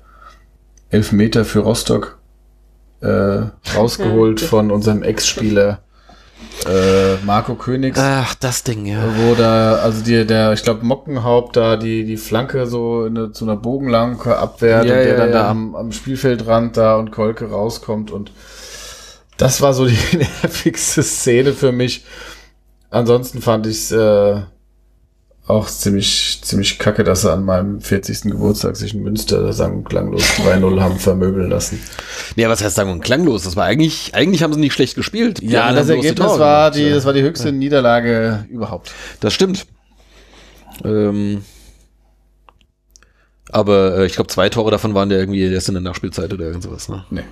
Elfmeter 0.90 1.44
für 1.44 1.60
Rostock, 1.60 2.18
äh, 3.00 3.42
rausgeholt 3.76 4.40
von 4.40 4.70
unserem 4.70 5.02
Ex-Spieler, 5.02 5.80
äh, 6.66 7.16
Marco 7.24 7.54
Königs. 7.54 7.98
Ach, 7.98 8.34
das 8.34 8.62
Ding, 8.64 8.86
ja. 8.86 9.02
Wo 9.16 9.34
da, 9.34 9.76
also 9.76 10.02
die, 10.02 10.26
der, 10.26 10.52
ich 10.52 10.62
glaube, 10.62 10.84
Mockenhaupt 10.84 11.56
da 11.56 11.76
die, 11.76 12.04
die 12.04 12.16
Flanke 12.16 12.66
so 12.66 13.06
in 13.06 13.16
eine, 13.16 13.32
zu 13.32 13.44
einer 13.44 13.56
Bogenlanke 13.56 14.36
abwehrt 14.36 14.84
Ja, 14.84 14.94
und 14.94 14.98
der 14.98 15.08
ja, 15.08 15.16
dann 15.16 15.28
ja. 15.30 15.34
da 15.34 15.50
am, 15.50 15.74
am 15.74 15.92
Spielfeldrand 15.92 16.76
da 16.76 16.96
und 16.96 17.10
Kolke 17.10 17.50
rauskommt 17.50 18.10
und 18.10 18.32
das 19.36 19.62
war 19.62 19.72
so 19.72 19.86
die 19.86 20.16
nervigste 20.16 21.02
Szene 21.02 21.52
für 21.52 21.72
mich. 21.72 22.04
Ansonsten 22.90 23.40
fand 23.40 23.66
ich 23.66 23.76
es 23.76 23.92
äh, 23.92 24.42
auch 25.46 25.66
ziemlich, 25.66 26.29
ziemlich 26.50 26.78
kacke, 26.78 27.02
dass 27.04 27.22
sie 27.22 27.32
an 27.32 27.44
meinem 27.44 27.80
40. 27.80 28.22
Geburtstag 28.22 28.76
sich 28.76 28.94
in 28.94 29.02
Münster 29.02 29.42
da 29.42 29.52
sang- 29.52 29.78
und 29.78 29.88
klanglos 29.88 30.22
2-0 30.22 30.80
haben 30.80 30.98
vermöbeln 30.98 31.48
lassen. 31.48 31.80
Ja, 32.36 32.48
was 32.48 32.62
heißt 32.62 32.76
sagen 32.76 32.90
und 32.90 33.02
klanglos? 33.02 33.44
Das 33.44 33.56
war 33.56 33.64
eigentlich, 33.64 34.14
eigentlich 34.14 34.42
haben 34.42 34.52
sie 34.52 34.60
nicht 34.60 34.74
schlecht 34.74 34.94
gespielt. 34.96 35.40
Die 35.40 35.46
Ja, 35.46 35.72
das 35.72 35.88
Ergebnis 35.88 36.14
Tore 36.14 36.38
war 36.38 36.70
gemacht, 36.70 36.78
die, 36.78 36.88
ja. 36.88 36.94
das 36.94 37.04
war 37.04 37.12
die 37.12 37.22
höchste 37.22 37.52
Niederlage 37.52 38.44
überhaupt. 38.50 38.92
Das 39.20 39.32
stimmt. 39.32 39.66
Ähm, 40.84 41.42
aber 43.50 43.98
äh, 43.98 44.06
ich 44.06 44.14
glaube, 44.14 44.28
zwei 44.28 44.48
Tore 44.48 44.70
davon 44.70 44.94
waren 44.94 45.10
ja 45.10 45.18
irgendwie 45.18 45.42
erst 45.42 45.68
in 45.68 45.74
der 45.74 45.82
Nachspielzeit 45.82 46.32
oder 46.32 46.44
irgend 46.44 46.62
sowas. 46.62 46.88
Ne? 46.88 47.04
Nee. 47.10 47.24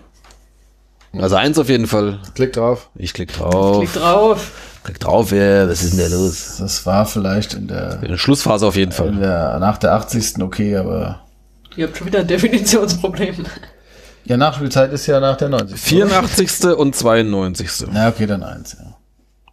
Also 1.12 1.36
eins 1.36 1.58
auf 1.58 1.68
jeden 1.68 1.86
Fall. 1.86 2.20
Klick 2.34 2.52
drauf. 2.52 2.90
Ich 2.94 3.14
klick 3.14 3.32
drauf. 3.32 3.78
Klick 3.78 3.92
drauf. 3.94 4.52
Klick 4.89 5.01
drauf, 5.01 5.32
ja, 5.32 5.69
was 5.69 5.82
ist 5.82 5.98
denn 5.98 6.10
da 6.10 6.16
los? 6.16 6.56
Das 6.59 6.86
war 6.86 7.05
vielleicht 7.05 7.52
in 7.52 7.69
der 7.69 8.02
In 8.02 8.09
der 8.09 8.16
Schlussphase 8.16 8.66
auf 8.66 8.74
jeden 8.74 8.93
Fall. 8.93 9.12
der, 9.16 9.59
nach 9.59 9.77
der 9.77 9.93
80. 9.93 10.40
okay, 10.40 10.78
aber 10.78 11.27
Ihr 11.77 11.86
habt 11.89 11.98
schon 11.98 12.06
wieder 12.06 12.20
ein 12.20 12.27
Definitionsproblem. 12.27 13.44
ja, 14.24 14.36
Nachspielzeit 14.39 14.90
ist 14.94 15.06
ja 15.06 15.20
nach 15.20 15.36
der 15.36 15.51
90. 15.51 15.78
84. 15.78 16.65
und 16.74 16.97
92. 16.97 17.69
Ja, 17.93 18.09
okay, 18.09 18.27
dann 18.27 18.43
eins, 18.43 18.78
ja. 18.81 18.94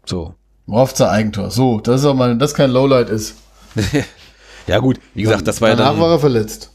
So. 0.06 0.36
Worauf 0.68 0.94
zur 0.94 1.12
Eigentor. 1.12 1.52
So, 1.52 1.82
das 1.82 1.99
ist 1.99 2.07
auch 2.07 2.14
mal, 2.14 2.38
das 2.38 2.53
kein 2.53 2.72
Lowlight 2.72 3.10
ist. 3.10 3.36
Ja 4.68 4.80
gut, 4.80 4.99
wie 5.14 5.22
gesagt, 5.22 5.48
das 5.48 5.62
war 5.62 5.70
ja 5.70 5.76
Danach 5.76 5.91
dann... 5.91 5.99
war 6.02 6.12
er 6.12 6.20
verletzt. 6.20 6.72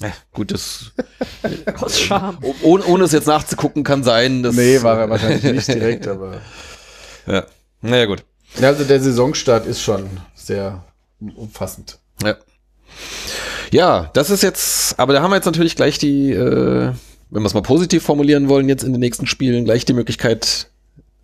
Ja, 0.00 0.12
gut, 0.32 0.50
das... 0.50 0.92
Aus 1.80 2.00
Scham. 2.00 2.38
Ohne, 2.62 2.84
ohne 2.86 3.04
es 3.04 3.12
jetzt 3.12 3.28
nachzugucken, 3.28 3.84
kann 3.84 4.02
sein, 4.02 4.42
dass... 4.42 4.56
Nee, 4.56 4.82
war 4.82 4.98
er 4.98 5.10
wahrscheinlich 5.10 5.44
nicht 5.44 5.68
direkt, 5.68 6.08
aber. 6.08 6.40
Ja. 7.28 7.44
Naja, 7.86 8.06
gut. 8.06 8.24
Also 8.60 8.84
der 8.84 9.00
Saisonstart 9.00 9.66
ist 9.66 9.82
schon 9.82 10.06
sehr 10.34 10.84
umfassend. 11.36 11.98
Ja. 12.22 12.36
Ja, 13.72 14.10
das 14.14 14.30
ist 14.30 14.42
jetzt, 14.42 14.98
aber 14.98 15.12
da 15.12 15.22
haben 15.22 15.30
wir 15.30 15.36
jetzt 15.36 15.44
natürlich 15.46 15.76
gleich 15.76 15.98
die, 15.98 16.30
äh, 16.32 16.92
wenn 17.30 17.42
wir 17.42 17.46
es 17.46 17.54
mal 17.54 17.62
positiv 17.62 18.02
formulieren 18.04 18.48
wollen, 18.48 18.68
jetzt 18.68 18.84
in 18.84 18.92
den 18.92 19.00
nächsten 19.00 19.26
Spielen 19.26 19.64
gleich 19.64 19.84
die 19.84 19.92
Möglichkeit, 19.92 20.68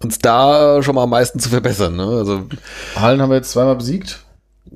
uns 0.02 0.18
da 0.18 0.82
schon 0.82 0.96
mal 0.96 1.04
am 1.04 1.10
meisten 1.10 1.38
zu 1.38 1.48
verbessern. 1.48 1.94
Ne? 1.96 2.04
Also 2.04 2.42
Hallen 2.96 3.22
haben 3.22 3.30
wir 3.30 3.36
jetzt 3.36 3.52
zweimal 3.52 3.76
besiegt. 3.76 4.20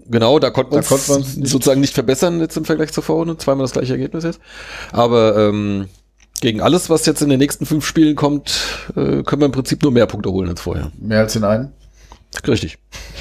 genau, 0.08 0.38
da 0.38 0.50
konnten 0.50 0.70
wir 0.72 0.78
uns 0.78 0.90
uns 1.10 1.36
nicht- 1.36 1.50
sozusagen 1.50 1.80
nicht 1.80 1.94
verbessern 1.94 2.38
jetzt 2.40 2.56
im 2.56 2.64
Vergleich 2.64 2.92
zur 2.92 3.02
Vorrunde. 3.02 3.36
Zweimal 3.36 3.64
das 3.64 3.72
gleiche 3.72 3.92
Ergebnis 3.94 4.22
jetzt. 4.24 4.38
Aber 4.92 5.36
ähm, 5.36 5.88
gegen 6.40 6.60
alles, 6.60 6.88
was 6.88 7.04
jetzt 7.06 7.22
in 7.22 7.28
den 7.30 7.40
nächsten 7.40 7.66
fünf 7.66 7.84
Spielen 7.84 8.14
kommt, 8.14 8.60
äh, 8.90 9.22
können 9.24 9.40
wir 9.42 9.46
im 9.46 9.52
Prinzip 9.52 9.82
nur 9.82 9.90
mehr 9.90 10.06
Punkte 10.06 10.30
holen 10.30 10.48
als 10.48 10.60
vorher. 10.60 10.92
Mehr 11.00 11.20
als 11.20 11.32
den 11.32 11.44
einen. 11.44 11.72
Richtig. 12.46 12.78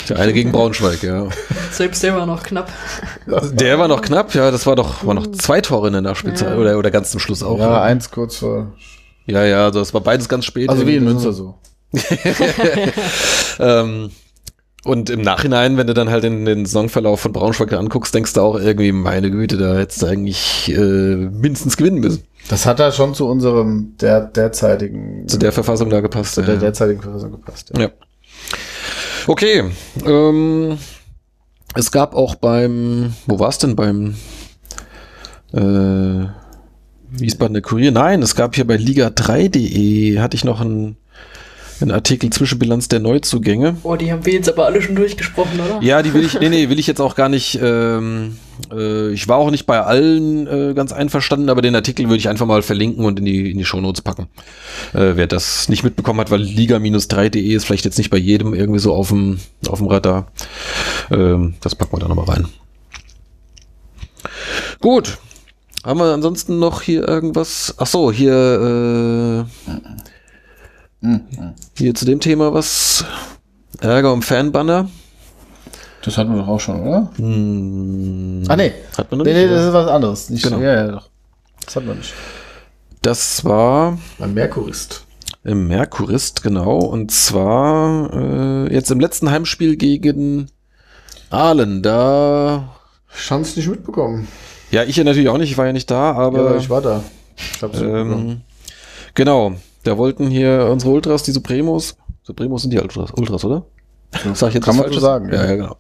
Der 0.09 0.19
eine 0.19 0.33
gegen 0.33 0.51
Braunschweig, 0.51 1.01
ja. 1.03 1.27
Selbst 1.71 2.03
der 2.03 2.15
war 2.15 2.25
noch 2.25 2.43
knapp. 2.43 2.71
Der 3.53 3.79
war 3.79 3.87
noch 3.87 4.01
knapp, 4.01 4.33
ja, 4.35 4.51
das 4.51 4.65
war 4.65 4.75
doch, 4.75 5.05
war 5.05 5.13
noch 5.13 5.27
zwei 5.31 5.61
Tore 5.61 5.87
in 5.87 5.93
der 5.93 6.01
Nachspielzeit 6.01 6.49
Ja. 6.49 6.57
oder, 6.57 6.77
oder 6.77 6.91
ganz 6.91 7.11
zum 7.11 7.19
Schluss 7.19 7.41
auch. 7.43 7.57
Ja, 7.59 7.69
ne? 7.69 7.81
eins 7.81 8.11
kurz 8.11 8.37
vor. 8.37 8.73
Ja, 9.25 9.43
ja, 9.43 9.71
das 9.71 9.93
war 9.93 10.01
beides 10.01 10.29
ganz 10.29 10.45
spät. 10.45 10.69
Also 10.69 10.85
wie 10.85 10.95
in 10.97 11.03
Münster 11.03 11.33
so. 11.33 11.55
Ähm, 13.59 14.11
und 14.83 15.09
im 15.09 15.21
Nachhinein, 15.21 15.77
wenn 15.77 15.87
du 15.87 15.93
dann 15.95 16.09
halt 16.09 16.23
den, 16.23 16.45
den 16.45 16.65
Saisonverlauf 16.65 17.19
von 17.21 17.31
Braunschweig 17.31 17.73
anguckst, 17.73 18.13
denkst 18.13 18.33
du 18.33 18.41
auch 18.41 18.59
irgendwie, 18.59 18.91
meine 18.91 19.31
Güte, 19.31 19.57
da 19.57 19.75
hättest 19.77 20.01
du 20.03 20.05
eigentlich 20.05 20.71
äh, 20.71 20.79
mindestens 20.81 21.75
gewinnen 21.77 21.99
müssen. 22.01 22.23
Das 22.49 22.67
hat 22.67 22.79
da 22.79 22.91
schon 22.91 23.15
zu 23.15 23.27
unserem 23.27 23.95
der, 23.99 24.21
derzeitigen, 24.21 25.27
Zu 25.27 25.39
der 25.39 25.51
Verfassung 25.51 25.89
da 25.89 26.01
gepasst. 26.01 26.35
zu 26.35 26.43
der 26.43 26.55
ja. 26.55 26.59
derzeitigen 26.59 27.01
Verfassung 27.01 27.31
gepasst. 27.31 27.71
Ja. 27.75 27.83
Ja. 27.83 27.89
Okay. 29.27 29.63
Ähm, 30.05 30.77
es 31.73 31.91
gab 31.91 32.15
auch 32.15 32.35
beim, 32.35 33.13
wo 33.25 33.39
war 33.39 33.49
es 33.49 33.57
denn 33.57 33.75
beim 33.75 34.15
äh, 35.51 36.27
Wiesbadener 37.09 37.61
Kurier? 37.61 37.91
Nein, 37.91 38.21
es 38.21 38.35
gab 38.35 38.55
hier 38.55 38.67
bei 38.67 38.75
Liga3.de, 38.75 40.19
hatte 40.19 40.35
ich 40.35 40.43
noch 40.43 40.61
einen, 40.61 40.97
einen 41.81 41.91
Artikel 41.91 42.29
Zwischenbilanz 42.29 42.87
der 42.87 42.99
Neuzugänge. 42.99 43.73
Boah, 43.83 43.97
die 43.97 44.11
haben 44.11 44.25
wir 44.25 44.33
jetzt 44.33 44.49
aber 44.49 44.65
alle 44.65 44.81
schon 44.81 44.95
durchgesprochen, 44.95 45.59
oder? 45.59 45.81
Ja, 45.81 46.01
die 46.01 46.13
will 46.13 46.23
ich, 46.25 46.39
nee, 46.39 46.49
nee, 46.49 46.69
will 46.69 46.79
ich 46.79 46.87
jetzt 46.87 47.01
auch 47.01 47.15
gar 47.15 47.29
nicht, 47.29 47.59
ähm, 47.61 48.37
äh, 48.71 49.11
ich 49.11 49.27
war 49.27 49.37
auch 49.37 49.51
nicht 49.51 49.65
bei 49.65 49.81
allen 49.81 50.47
äh, 50.47 50.73
ganz 50.73 50.93
einverstanden, 50.93 51.49
aber 51.49 51.61
den 51.61 51.75
Artikel 51.75 52.05
würde 52.05 52.17
ich 52.17 52.29
einfach 52.29 52.45
mal 52.45 52.61
verlinken 52.61 53.05
und 53.05 53.19
in 53.19 53.25
die, 53.25 53.51
in 53.51 53.57
die 53.57 53.65
Shownotes 53.65 54.01
packen. 54.01 54.27
Äh, 54.93 55.15
wer 55.15 55.27
das 55.27 55.69
nicht 55.69 55.83
mitbekommen 55.83 56.19
hat, 56.19 56.31
weil 56.31 56.41
liga-3.de 56.41 57.41
ist 57.53 57.65
vielleicht 57.65 57.85
jetzt 57.85 57.97
nicht 57.97 58.09
bei 58.09 58.17
jedem 58.17 58.53
irgendwie 58.53 58.79
so 58.79 58.93
auf 58.93 59.09
dem, 59.09 59.39
auf 59.67 59.79
dem 59.79 59.87
Radar. 59.87 60.31
Ähm, 61.11 61.55
das 61.61 61.75
packen 61.75 61.93
wir 61.93 61.99
da 61.99 62.07
nochmal 62.07 62.25
rein. 62.25 62.47
Gut. 64.81 65.17
Haben 65.83 65.99
wir 65.99 66.13
ansonsten 66.13 66.57
noch 66.57 66.81
hier 66.81 67.07
irgendwas? 67.07 67.75
Ach 67.77 67.85
so, 67.85 68.11
hier, 68.11 69.45
äh, 69.67 69.69
hier 71.77 71.93
zu 71.95 72.05
dem 72.05 72.19
Thema 72.19 72.53
was? 72.53 73.05
Ärger 73.81 74.13
um 74.13 74.21
Fanbanner. 74.21 74.89
Das 76.03 76.17
hatten 76.17 76.31
wir 76.35 76.41
doch 76.41 76.47
auch 76.47 76.59
schon, 76.59 76.81
oder? 76.81 77.09
Hm, 77.15 78.43
Ah, 78.47 78.55
nee. 78.55 78.71
Hat 78.97 79.09
man 79.11 79.17
noch 79.19 79.25
Nee, 79.25 79.33
nicht, 79.33 79.43
nee, 79.47 79.49
das 79.55 79.65
ist 79.65 79.73
was 79.73 79.87
anderes. 79.87 80.29
Nicht, 80.29 80.43
Genau. 80.43 80.59
Ja, 80.59 80.73
ja, 80.75 80.87
doch. 80.91 81.09
Das 81.65 81.75
hatten 81.75 81.87
wir 81.87 81.95
nicht. 81.95 82.13
Das 83.01 83.43
war 83.43 83.97
Beim 84.19 84.33
Merkurist. 84.33 85.03
im 85.43 85.67
Merkurist, 85.67 86.43
genau. 86.43 86.77
Und 86.77 87.11
zwar 87.11 88.13
äh, 88.13 88.73
jetzt 88.73 88.91
im 88.91 88.99
letzten 88.99 89.29
Heimspiel 89.31 89.75
gegen 89.77 90.47
Aalen. 91.31 91.81
Da. 91.81 92.69
Ich 93.17 93.31
hab's 93.31 93.55
nicht 93.55 93.67
mitbekommen. 93.67 94.27
Ja, 94.71 94.83
ich 94.83 94.95
ja 94.95 95.03
natürlich 95.03 95.29
auch 95.29 95.37
nicht, 95.37 95.51
ich 95.51 95.57
war 95.57 95.65
ja 95.67 95.73
nicht 95.73 95.89
da, 95.89 96.13
aber. 96.13 96.51
ja, 96.51 96.57
ich 96.57 96.69
war 96.69 96.81
da. 96.81 97.03
Ich 97.35 97.61
hab's 97.61 97.79
ähm, 97.81 98.41
genau. 99.13 99.53
Da 99.85 99.97
wollten 99.97 100.27
hier 100.27 100.67
unsere 100.71 100.91
Ultras, 100.91 101.23
die 101.23 101.31
Supremos. 101.31 101.95
Supremos 102.23 102.63
sind 102.63 102.71
die 102.73 102.79
Ultras, 102.79 103.11
Ultras 103.15 103.45
oder? 103.45 103.65
Sag 104.33 104.49
ich 104.49 104.55
jetzt 104.55 104.65
Kann 104.65 104.77
man 104.77 104.91
so 104.91 104.99
sagen, 104.99 105.29
Ja, 105.29 105.43
ja. 105.43 105.49
ja, 105.51 105.55
genau. 105.55 105.75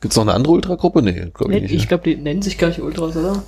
Gibt's 0.00 0.14
noch 0.16 0.24
eine 0.24 0.34
andere 0.34 0.52
Ultragruppe? 0.52 1.00
Nee, 1.02 1.30
glaube 1.32 1.52
Nee, 1.52 1.56
ich 1.58 1.62
nicht. 1.62 1.74
ich 1.74 1.88
glaube, 1.88 2.04
die 2.04 2.16
nennen 2.16 2.42
sich 2.42 2.58
gar 2.58 2.68
nicht 2.68 2.80
Ultras, 2.82 3.16
oder? 3.16 3.42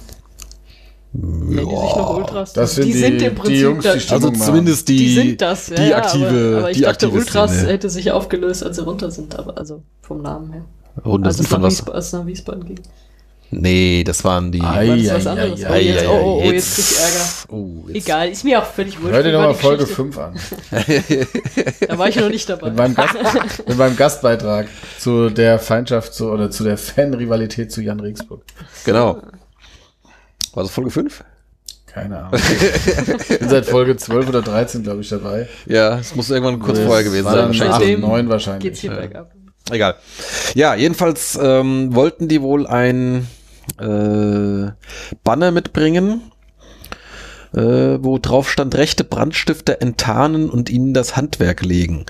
Nennen 1.12 1.50
die 1.50 1.56
sich 1.56 1.66
noch 1.96 2.16
Ultras? 2.16 2.52
Das 2.54 2.74
sind 2.74 2.86
die- 2.86 2.92
sind 2.92 3.12
im 3.14 3.18
die 3.18 3.30
Prinzip 3.30 3.56
Jungs, 3.62 3.82
die 3.84 3.88
da- 3.90 4.00
Stimmung 4.00 4.30
also 4.32 4.44
zumindest 4.44 4.88
die, 4.88 4.96
die 4.96 5.14
sind 5.14 5.40
das, 5.42 5.68
ja, 5.68 5.76
die 5.76 5.88
ja, 5.88 5.96
aktive, 5.98 6.26
aber, 6.52 6.58
aber 6.58 6.70
ich 6.70 6.76
die 6.78 6.82
dachte, 6.84 7.06
aktive 7.06 7.18
Ultras 7.20 7.52
Szene. 7.52 7.68
hätte 7.72 7.90
sich 7.90 8.10
aufgelöst, 8.12 8.64
als 8.64 8.76
sie 8.76 8.82
runter 8.84 9.10
sind, 9.10 9.38
aber 9.38 9.58
also 9.58 9.82
vom 10.02 10.22
Namen 10.22 10.52
her. 10.52 10.64
Das 10.96 11.06
als 11.06 11.36
sind 11.36 11.44
es 11.44 11.50
von 11.50 11.60
nach, 11.60 11.66
was? 11.66 11.72
Wiesba 11.78 11.92
als 11.92 12.06
es 12.06 12.12
nach 12.14 12.26
Wiesbaden 12.26 12.64
ging. 12.64 12.80
Nee, 13.50 14.04
das 14.04 14.24
waren 14.24 14.52
die. 14.52 14.60
Ei, 14.60 14.88
War 14.88 14.96
das 14.96 15.14
was 15.14 15.26
ei, 15.26 15.30
anderes? 15.30 15.64
ei, 15.64 15.68
oh, 15.68 15.72
ei, 15.72 15.80
jetzt, 15.80 16.02
ei, 16.02 16.08
oh, 16.08 16.12
oh, 16.12 16.42
oh, 16.44 16.50
jetzt 16.52 16.74
krieg 16.74 16.84
ich 16.90 16.98
Ärger. 16.98 17.24
Oh, 17.48 17.88
jetzt- 17.88 17.96
Egal, 18.06 18.28
ist 18.28 18.44
mir 18.44 18.58
auch 18.58 18.66
völlig 18.66 19.00
wurscht. 19.00 19.14
Hör 19.14 19.22
dir 19.22 19.32
nochmal 19.32 19.54
Folge 19.54 19.84
Geschichte? 19.84 20.02
5 20.04 20.18
an. 20.18 20.34
Da 21.88 21.98
war 21.98 22.08
ich 22.08 22.16
noch 22.16 22.28
nicht 22.28 22.48
dabei. 22.48 22.68
Mit 22.68 22.76
meinem, 22.76 22.94
Gast, 22.94 23.14
mit 23.66 23.78
meinem 23.78 23.96
Gastbeitrag 23.96 24.68
zu 24.98 25.30
der 25.30 25.58
Feindschaft 25.58 26.12
zu, 26.12 26.30
oder 26.30 26.50
zu 26.50 26.62
der 26.64 26.76
Fanrivalität 26.76 27.72
zu 27.72 27.80
Jan 27.80 28.00
Regensburg. 28.00 28.42
Genau. 28.84 29.22
War 30.52 30.62
das 30.64 30.70
Folge 30.72 30.90
5? 30.90 31.24
Keine 31.86 32.18
Ahnung. 32.18 32.40
Ich 33.30 33.38
bin 33.38 33.48
seit 33.48 33.64
Folge 33.64 33.96
12 33.96 34.28
oder 34.28 34.42
13, 34.42 34.82
glaube 34.82 35.00
ich, 35.00 35.08
dabei. 35.08 35.48
Ja, 35.66 35.98
es 35.98 36.14
muss 36.14 36.28
irgendwann 36.30 36.58
kurz 36.60 36.76
Das 36.78 36.86
vorher 36.86 37.02
gewesen 37.04 37.24
sein. 37.24 37.34
Wahrscheinlich. 37.46 37.62
acht, 37.62 37.80
Seitdem 37.80 38.00
neun 38.02 38.28
wahrscheinlich. 38.28 38.62
Geht's 38.62 38.80
hier 38.80 38.90
bergab. 38.90 39.32
Egal. 39.70 39.96
Ja, 40.54 40.74
jedenfalls 40.74 41.38
ähm, 41.40 41.94
wollten 41.94 42.28
die 42.28 42.42
wohl 42.42 42.66
ein 42.66 43.26
äh, 43.78 44.72
Banner 45.24 45.50
mitbringen, 45.50 46.22
äh, 47.54 47.98
wo 48.00 48.18
drauf 48.18 48.50
stand, 48.50 48.74
rechte 48.74 49.04
Brandstifter 49.04 49.80
enttarnen 49.80 50.50
und 50.50 50.70
ihnen 50.70 50.94
das 50.94 51.16
Handwerk 51.16 51.62
legen. 51.62 52.06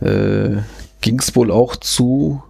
Äh, 0.00 0.62
Ging 1.00 1.18
es 1.18 1.36
wohl 1.36 1.50
auch 1.50 1.76
zu. 1.76 2.42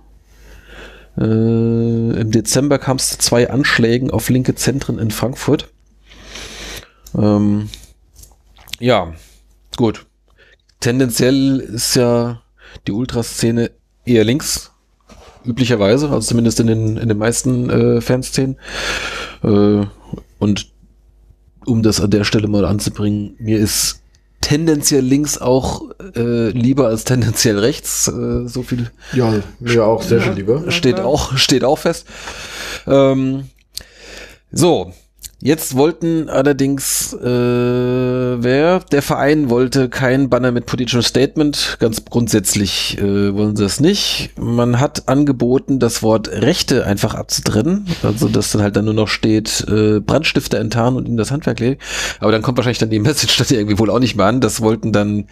Äh, 1.18 1.22
Im 1.22 2.30
Dezember 2.30 2.78
kam 2.78 2.98
es 2.98 3.10
zu 3.10 3.18
zwei 3.18 3.50
Anschlägen 3.50 4.10
auf 4.10 4.28
linke 4.28 4.54
Zentren 4.54 4.98
in 4.98 5.10
Frankfurt. 5.10 5.72
Ähm, 7.16 7.68
ja, 8.78 9.14
gut. 9.76 10.06
Tendenziell 10.80 11.60
ist 11.60 11.94
ja 11.96 12.42
die 12.86 12.92
Ultraszene 12.92 13.70
eher 14.04 14.24
links, 14.24 14.72
üblicherweise, 15.44 16.10
also 16.10 16.28
zumindest 16.28 16.60
in 16.60 16.66
den, 16.66 16.96
in 16.96 17.08
den 17.08 17.18
meisten 17.18 17.70
äh, 17.70 18.00
Fanszenen. 18.00 18.56
Äh, 19.42 19.86
und 20.38 20.72
um 21.66 21.82
das 21.82 22.00
an 22.00 22.10
der 22.10 22.24
Stelle 22.24 22.48
mal 22.48 22.64
anzubringen, 22.64 23.36
mir 23.38 23.58
ist 23.58 24.00
tendenziell 24.40 25.02
links 25.02 25.38
auch 25.38 25.90
äh, 26.14 26.50
lieber 26.50 26.88
als 26.88 27.04
tendenziell 27.04 27.58
rechts. 27.58 28.08
Äh, 28.08 28.46
so 28.46 28.62
viel 28.62 28.90
Ja, 29.14 29.40
mir 29.58 29.84
auch 29.84 30.02
sehr 30.02 30.20
viel 30.20 30.32
lieber. 30.32 30.70
Steht 30.70 31.00
auch, 31.00 31.36
steht 31.38 31.64
auch 31.64 31.78
fest. 31.78 32.06
Ähm, 32.86 33.48
so, 34.52 34.92
jetzt 35.44 35.76
wollten 35.76 36.30
allerdings, 36.30 37.12
äh, 37.12 37.22
wer? 37.22 38.80
Der 38.80 39.02
Verein 39.02 39.50
wollte 39.50 39.90
kein 39.90 40.30
Banner 40.30 40.50
mit 40.50 40.64
politischem 40.64 41.02
Statement. 41.02 41.76
Ganz 41.78 42.04
grundsätzlich 42.06 42.98
äh, 42.98 43.34
wollen 43.34 43.54
sie 43.54 43.64
es 43.64 43.78
nicht. 43.78 44.30
Man 44.40 44.80
hat 44.80 45.06
angeboten, 45.06 45.78
das 45.78 46.02
Wort 46.02 46.28
Rechte 46.28 46.86
einfach 46.86 47.14
abzutrennen. 47.14 47.86
Also, 48.02 48.28
dass 48.28 48.50
dann 48.52 48.62
halt 48.62 48.74
dann 48.74 48.86
nur 48.86 48.94
noch 48.94 49.08
steht, 49.08 49.66
äh, 49.68 50.00
Brandstifter 50.00 50.58
enttarnen 50.58 50.96
und 50.96 51.06
ihnen 51.06 51.18
das 51.18 51.30
Handwerk 51.30 51.60
legen. 51.60 51.78
Aber 52.20 52.32
dann 52.32 52.42
kommt 52.42 52.56
wahrscheinlich 52.56 52.78
dann 52.78 52.90
die 52.90 52.98
Message 53.00 53.36
dann 53.36 53.46
irgendwie 53.58 53.78
wohl 53.78 53.90
auch 53.90 54.00
nicht 54.00 54.16
mehr 54.16 54.26
an. 54.26 54.40
Das 54.40 54.62
wollten 54.62 54.92
dann 54.92 55.28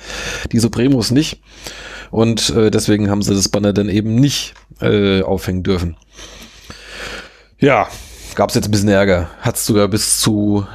die 0.53 0.59
Supremos 0.59 1.11
nicht. 1.11 1.41
Und 2.11 2.51
äh, 2.51 2.71
deswegen 2.71 3.09
haben 3.09 3.23
sie 3.23 3.35
das 3.35 3.49
Banner 3.49 3.73
dann 3.73 3.89
eben 3.89 4.15
nicht 4.15 4.53
äh, 4.83 5.23
aufhängen 5.23 5.63
dürfen. 5.63 5.97
Ja, 7.59 7.89
gab 8.37 8.51
es 8.51 8.55
jetzt 8.55 8.67
ein 8.67 8.71
bisschen 8.71 8.89
Ärger. 8.89 9.29
Hat 9.41 9.57
es 9.57 9.67
sogar 9.67 9.89
bis 9.89 10.21
zu, 10.21 10.67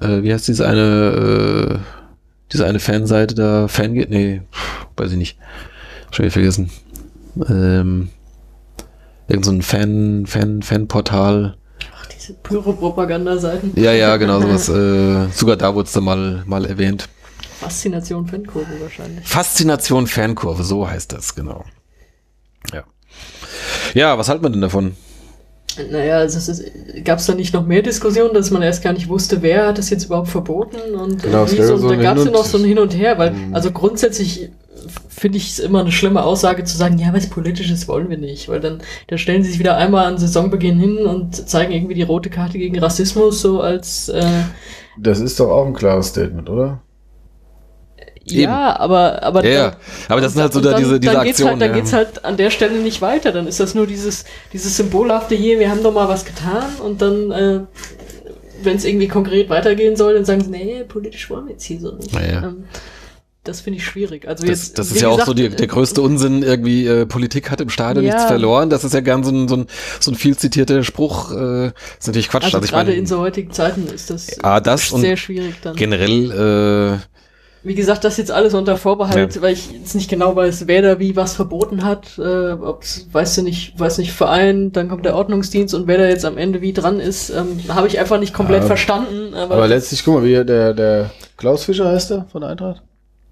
äh, 0.00 0.22
wie 0.22 0.32
heißt 0.32 0.48
diese 0.48 0.66
eine, 0.66 1.78
äh, 1.78 1.78
diese 2.52 2.66
eine 2.66 2.78
Fanseite 2.78 3.34
da, 3.34 3.68
Fange, 3.68 4.06
nee, 4.08 4.42
weiß 4.96 5.12
ich 5.12 5.18
nicht. 5.18 5.38
Schon 6.10 6.24
wieder 6.24 6.32
vergessen. 6.32 6.70
Ähm, 7.48 8.08
irgend 9.28 9.44
so 9.44 9.50
ein 9.52 9.62
Fan, 9.62 10.26
Fan, 10.26 10.62
Fanportal. 10.62 11.56
Ach, 11.94 12.06
diese 12.06 12.34
Pyro-Propaganda-Seiten. 12.34 13.72
Ja, 13.76 13.92
ja, 13.92 14.16
genau 14.16 14.40
sowas. 14.40 14.68
äh, 14.68 15.28
sogar 15.32 15.56
da 15.56 15.74
wurde 15.74 15.86
es 15.86 15.92
dann 15.92 16.04
mal, 16.04 16.42
mal 16.46 16.64
erwähnt. 16.64 17.08
Faszination 17.60 18.26
Fankurve 18.26 18.80
wahrscheinlich. 18.80 19.26
Faszination 19.26 20.06
Fankurve, 20.06 20.62
so 20.62 20.88
heißt 20.88 21.12
das, 21.12 21.34
genau. 21.34 21.64
Ja. 22.72 22.84
Ja, 23.94 24.18
was 24.18 24.28
halten 24.28 24.44
wir 24.44 24.50
denn 24.50 24.60
davon? 24.60 24.94
Naja, 25.90 26.18
also 26.18 26.62
gab 27.04 27.18
es 27.18 27.26
da 27.26 27.34
nicht 27.34 27.54
noch 27.54 27.66
mehr 27.66 27.82
Diskussionen, 27.82 28.34
dass 28.34 28.50
man 28.50 28.62
erst 28.62 28.82
gar 28.82 28.92
nicht 28.92 29.08
wusste, 29.08 29.42
wer 29.42 29.68
hat 29.68 29.78
das 29.78 29.90
jetzt 29.90 30.04
überhaupt 30.04 30.28
verboten 30.28 30.94
und 30.94 31.22
Genau, 31.22 31.50
wie 31.50 31.62
so, 31.62 31.76
so 31.76 31.88
da 31.88 31.96
gab 31.96 32.16
es 32.16 32.24
ja 32.24 32.30
noch 32.30 32.44
so 32.44 32.58
ein 32.58 32.64
Hin 32.64 32.78
und 32.78 32.96
Her, 32.96 33.18
weil 33.18 33.32
Mhm. 33.32 33.54
also 33.54 33.70
grundsätzlich 33.70 34.50
finde 35.08 35.38
ich 35.38 35.50
es 35.50 35.58
immer 35.58 35.80
eine 35.80 35.90
schlimme 35.92 36.22
Aussage 36.22 36.64
zu 36.64 36.76
sagen, 36.76 36.98
ja, 36.98 37.12
was 37.12 37.28
Politisches 37.28 37.88
wollen 37.88 38.08
wir 38.10 38.18
nicht, 38.18 38.48
weil 38.48 38.60
dann, 38.60 38.82
dann 39.08 39.18
stellen 39.18 39.42
sie 39.42 39.50
sich 39.50 39.58
wieder 39.58 39.76
einmal 39.76 40.04
an 40.06 40.18
Saisonbeginn 40.18 40.78
hin 40.78 40.98
und 40.98 41.48
zeigen 41.48 41.72
irgendwie 41.72 41.94
die 41.94 42.02
rote 42.02 42.30
Karte 42.30 42.58
gegen 42.58 42.78
Rassismus 42.78 43.40
so 43.40 43.60
als 43.60 44.08
äh, 44.10 44.24
Das 44.98 45.18
ist 45.20 45.40
doch 45.40 45.50
auch 45.50 45.66
ein 45.66 45.74
klares 45.74 46.08
Statement, 46.08 46.48
oder? 46.50 46.80
Ja, 48.28 48.78
aber 48.78 49.22
aber 49.22 49.44
Ja, 49.44 49.50
ja. 49.52 49.76
Aber 50.08 50.20
das 50.20 50.32
sind 50.32 50.42
halt 50.42 50.52
so 50.52 50.60
da 50.60 50.74
diese, 50.74 50.98
diese 51.00 51.12
dann 51.14 51.24
geht's 51.24 51.40
Aktionen. 51.40 51.50
halt, 51.52 51.62
dann 51.62 51.70
ja. 51.70 51.76
geht's 51.76 51.92
halt 51.92 52.24
an 52.24 52.36
der 52.36 52.50
Stelle 52.50 52.78
nicht 52.78 53.00
weiter. 53.02 53.32
Dann 53.32 53.46
ist 53.46 53.60
das 53.60 53.74
nur 53.74 53.86
dieses, 53.86 54.24
dieses 54.52 54.76
symbolhafte 54.76 55.34
hier, 55.34 55.58
wir 55.58 55.70
haben 55.70 55.82
doch 55.82 55.92
mal 55.92 56.08
was 56.08 56.24
getan 56.24 56.64
und 56.82 57.00
dann, 57.02 57.30
äh, 57.30 57.60
wenn 58.62 58.76
es 58.76 58.84
irgendwie 58.84 59.08
konkret 59.08 59.48
weitergehen 59.50 59.96
soll, 59.96 60.14
dann 60.14 60.24
sagen 60.24 60.42
sie, 60.42 60.50
nee, 60.50 60.82
politisch 60.88 61.28
wollen 61.30 61.46
wir 61.46 61.52
jetzt 61.52 61.64
hier 61.64 61.78
so 61.80 61.92
nicht. 61.94 62.12
Ja, 62.14 62.22
ja. 62.22 62.42
Ähm, 62.44 62.64
das 63.44 63.60
finde 63.60 63.78
ich 63.78 63.84
schwierig. 63.84 64.26
Also 64.26 64.44
Das, 64.44 64.50
jetzt, 64.60 64.76
das 64.78 64.90
ist 64.90 65.00
ja 65.00 65.06
auch 65.06 65.18
gesagt, 65.18 65.28
so 65.28 65.34
die, 65.34 65.48
der 65.50 65.68
größte 65.68 66.02
Unsinn, 66.02 66.42
irgendwie 66.42 66.84
äh, 66.84 67.06
Politik 67.06 67.48
hat 67.48 67.60
im 67.60 67.68
Stadion 67.68 68.04
Ja. 68.04 68.14
nichts 68.14 68.26
verloren. 68.26 68.70
Das 68.70 68.82
ist 68.82 68.92
ja 68.92 68.98
gern 69.00 69.22
so 69.22 69.30
ein, 69.30 69.46
so 69.46 69.54
ein, 69.58 69.66
so 70.00 70.10
ein 70.10 70.16
viel 70.16 70.36
zitierter 70.36 70.82
Spruch. 70.82 71.30
Äh, 71.30 71.66
ist 71.66 72.08
natürlich 72.08 72.28
Quatsch. 72.28 72.42
Also, 72.42 72.56
Also, 72.56 72.64
ich 72.64 72.72
gerade 72.72 72.86
meine, 72.90 72.98
in 72.98 73.06
so 73.06 73.20
heutigen 73.20 73.52
Zeiten 73.52 73.86
ist 73.86 74.10
das 74.10 74.42
Ah, 74.42 74.58
das 74.58 74.88
sehr 74.88 75.16
schwierig 75.16 75.54
dann. 75.62 75.76
generell, 75.76 76.98
äh, 76.98 76.98
Wie 77.66 77.74
gesagt, 77.74 78.04
das 78.04 78.16
jetzt 78.16 78.30
alles 78.30 78.54
unter 78.54 78.76
Vorbehalt, 78.76 79.42
weil 79.42 79.52
ich 79.52 79.72
jetzt 79.72 79.96
nicht 79.96 80.08
genau 80.08 80.36
weiß, 80.36 80.68
wer 80.68 80.82
da 80.82 80.98
wie 81.00 81.16
was 81.16 81.34
verboten 81.34 81.84
hat. 81.84 82.16
Äh, 82.16 82.52
ob's, 82.52 83.08
weißt 83.10 83.38
du 83.38 83.42
nicht, 83.42 83.78
weiß 83.78 83.98
nicht, 83.98 84.12
Verein, 84.12 84.70
dann 84.70 84.88
kommt 84.88 85.04
der 85.04 85.16
Ordnungsdienst 85.16 85.74
und 85.74 85.88
wer 85.88 85.98
da 85.98 86.06
jetzt 86.06 86.24
am 86.24 86.38
Ende 86.38 86.60
wie 86.60 86.72
dran 86.72 87.00
ist, 87.00 87.30
ähm, 87.30 87.58
habe 87.68 87.88
ich 87.88 87.98
einfach 87.98 88.20
nicht 88.20 88.32
komplett 88.32 88.60
Ja. 88.60 88.66
verstanden. 88.68 89.34
Aber, 89.34 89.56
Aber 89.56 89.66
letztlich, 89.66 90.04
guck 90.04 90.14
mal, 90.14 90.22
wie 90.22 90.44
der, 90.44 90.74
der 90.74 91.10
Klaus 91.36 91.64
Fischer 91.64 91.88
heißt 91.90 92.10
der 92.10 92.26
von 92.30 92.42
der 92.42 92.50
Eintracht? 92.50 92.82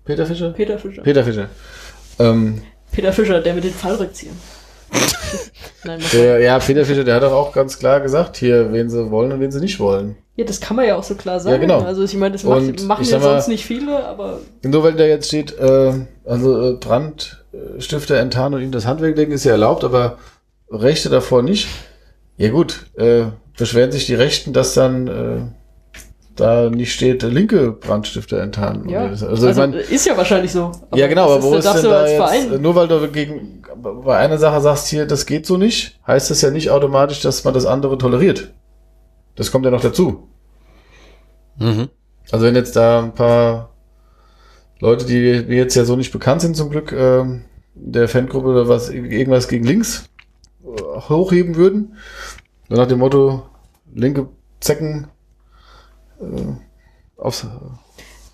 Peter 0.05 0.27
Fischer? 0.27 0.51
Peter 0.51 0.79
Fischer. 0.81 1.03
Peter 1.03 1.23
Fischer. 1.23 1.49
Ähm, 2.19 2.61
Peter 2.91 3.13
Fischer, 3.13 3.41
der 3.41 3.55
mit 3.55 3.63
den 3.63 3.73
Fallrückziehern. 3.73 4.35
Nein, 5.85 6.01
der, 6.13 6.41
ja, 6.41 6.59
Peter 6.59 6.85
Fischer, 6.85 7.05
der 7.05 7.15
hat 7.15 7.23
doch 7.23 7.33
auch 7.33 7.53
ganz 7.53 7.79
klar 7.79 8.01
gesagt, 8.01 8.37
hier, 8.37 8.73
wen 8.73 8.91
sie 8.91 9.11
wollen 9.13 9.31
und 9.31 9.39
wen 9.39 9.53
sie 9.53 9.61
nicht 9.61 9.79
wollen. 9.79 10.17
Ja, 10.37 10.45
das 10.45 10.61
kann 10.61 10.77
man 10.77 10.87
ja 10.87 10.97
auch 10.97 11.05
so 11.05 11.15
klar 11.15 11.39
sagen. 11.39 11.55
Ja, 11.55 11.61
genau. 11.61 11.81
Also 11.87 12.03
ich 12.03 12.15
meine, 12.17 12.33
das 12.33 12.45
Und 12.45 12.67
macht, 12.67 12.85
machen 12.85 13.03
ich 13.03 13.11
ja 13.11 13.21
sonst 13.21 13.49
nicht 13.49 13.65
viele, 13.65 14.05
aber 14.05 14.41
Und 14.65 14.71
nur 14.71 14.83
weil 14.83 14.95
da 14.95 15.05
jetzt 15.05 15.29
steht, 15.29 15.57
äh, 15.59 15.93
also 16.25 16.71
äh, 16.71 16.73
Brandstifter 16.75 18.17
enttarnen 18.17 18.55
und 18.59 18.63
ihnen 18.63 18.73
das 18.73 18.87
Handwerk 18.87 19.17
legen, 19.17 19.33
ist 19.33 19.45
ja 19.45 19.53
erlaubt, 19.53 19.85
aber 19.85 20.19
Rechte 20.71 21.09
davor 21.09 21.43
nicht. 21.43 21.69
Ja 22.37 22.51
gut, 22.51 22.87
äh, 22.97 23.27
beschweren 23.57 23.93
sich 23.93 24.07
die 24.07 24.15
Rechten, 24.15 24.53
dass 24.53 24.75
dann 24.75 25.07
äh, 25.07 25.41
da 26.35 26.69
nicht 26.69 26.93
steht, 26.93 27.23
äh, 27.23 27.29
linke 27.29 27.71
Brandstifter 27.71 28.41
enttarnen. 28.41 28.89
ja. 28.89 29.07
Also, 29.07 29.29
Also, 29.29 29.49
ich 29.49 29.57
mein, 29.57 29.73
ist 29.75 30.05
ja 30.05 30.17
wahrscheinlich 30.17 30.51
so. 30.51 30.73
Ja 30.95 31.07
genau, 31.07 31.27
aber 31.27 31.43
wo 31.45 31.55
ist 31.55 31.65
darfst 31.65 31.85
denn 31.85 31.91
da 31.93 32.07
jetzt, 32.07 32.17
Verein 32.17 32.53
äh, 32.55 32.59
nur 32.59 32.75
weil 32.75 32.89
du 32.89 33.09
gegen, 33.09 33.63
bei 33.77 34.17
einer 34.17 34.39
Sache 34.39 34.61
sagst 34.61 34.89
hier, 34.89 35.07
das 35.07 35.27
geht 35.27 35.47
so 35.47 35.57
nicht, 35.57 36.01
heißt 36.07 36.31
das 36.31 36.43
ja 36.43 36.51
nicht 36.51 36.71
automatisch, 36.71 37.21
dass 37.21 37.45
man 37.45 37.55
das 37.55 37.67
andere 37.67 37.99
toleriert. 37.99 38.53
Das 39.37 39.51
kommt 39.51 39.65
ja 39.65 39.71
noch 39.71 39.81
dazu. 39.83 40.29
mhm. 41.59 41.89
Also 42.31 42.47
wenn 42.47 42.55
jetzt 42.55 42.75
da 42.75 43.03
ein 43.03 43.15
paar 43.15 43.75
Leute, 44.81 45.05
die 45.05 45.45
mir 45.47 45.57
jetzt 45.57 45.75
ja 45.75 45.85
so 45.85 45.97
nicht 45.97 46.13
bekannt 46.13 46.41
sind 46.41 46.57
zum 46.57 46.71
Glück, 46.71 46.93
ähm, 46.93 47.45
der 47.75 48.09
Fangruppe 48.09 48.49
oder 48.49 48.69
was, 48.69 48.89
irgendwas 48.91 49.49
gegen 49.49 49.65
links 49.65 50.09
äh, 50.65 51.01
hochheben 51.09 51.57
würden, 51.57 51.97
so 52.69 52.77
nach 52.77 52.87
dem 52.87 53.01
Motto, 53.01 53.45
linke 53.93 54.29
Zecken 54.61 55.09
äh, 56.21 57.21
aufs 57.21 57.47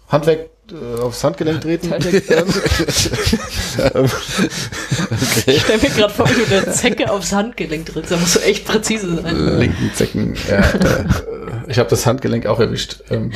Handwerk, 0.09 0.51
aufs 1.01 1.25
Handgelenk 1.25 1.61
treten. 1.61 1.93
Ich 5.47 5.63
stelle 5.63 5.83
mir 5.83 5.91
gerade 5.91 6.13
vor, 6.13 6.29
wie 6.29 6.35
du 6.35 6.47
der 6.47 6.73
Zecke 6.73 7.11
aufs 7.11 7.33
Handgelenk 7.33 7.87
trittst. 7.87 8.11
Da 8.11 8.17
musst 8.17 8.37
du 8.37 8.41
echt 8.41 8.65
präzise 8.67 9.23
sein. 9.23 9.59
linken 9.59 9.91
Zecken. 9.95 10.37
Ja, 10.49 10.59
äh, 10.59 11.05
ich 11.69 11.79
habe 11.79 11.89
das 11.89 12.07
Handgelenk 12.07 12.47
auch 12.47 12.61
erwischt. 12.61 13.03
Ähm, 13.11 13.31
äh, 13.31 13.35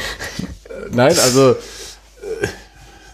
nein, 0.91 1.17
also 1.19 1.53
äh, 1.53 1.57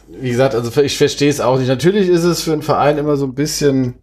wie 0.08 0.30
gesagt, 0.30 0.54
also 0.54 0.80
ich 0.80 0.96
verstehe 0.98 1.30
es 1.30 1.40
auch 1.40 1.58
nicht. 1.58 1.68
Natürlich 1.68 2.08
ist 2.08 2.24
es 2.24 2.42
für 2.42 2.52
einen 2.52 2.62
Verein 2.62 2.98
immer 2.98 3.16
so 3.16 3.26
ein 3.26 3.34
bisschen 3.34 3.94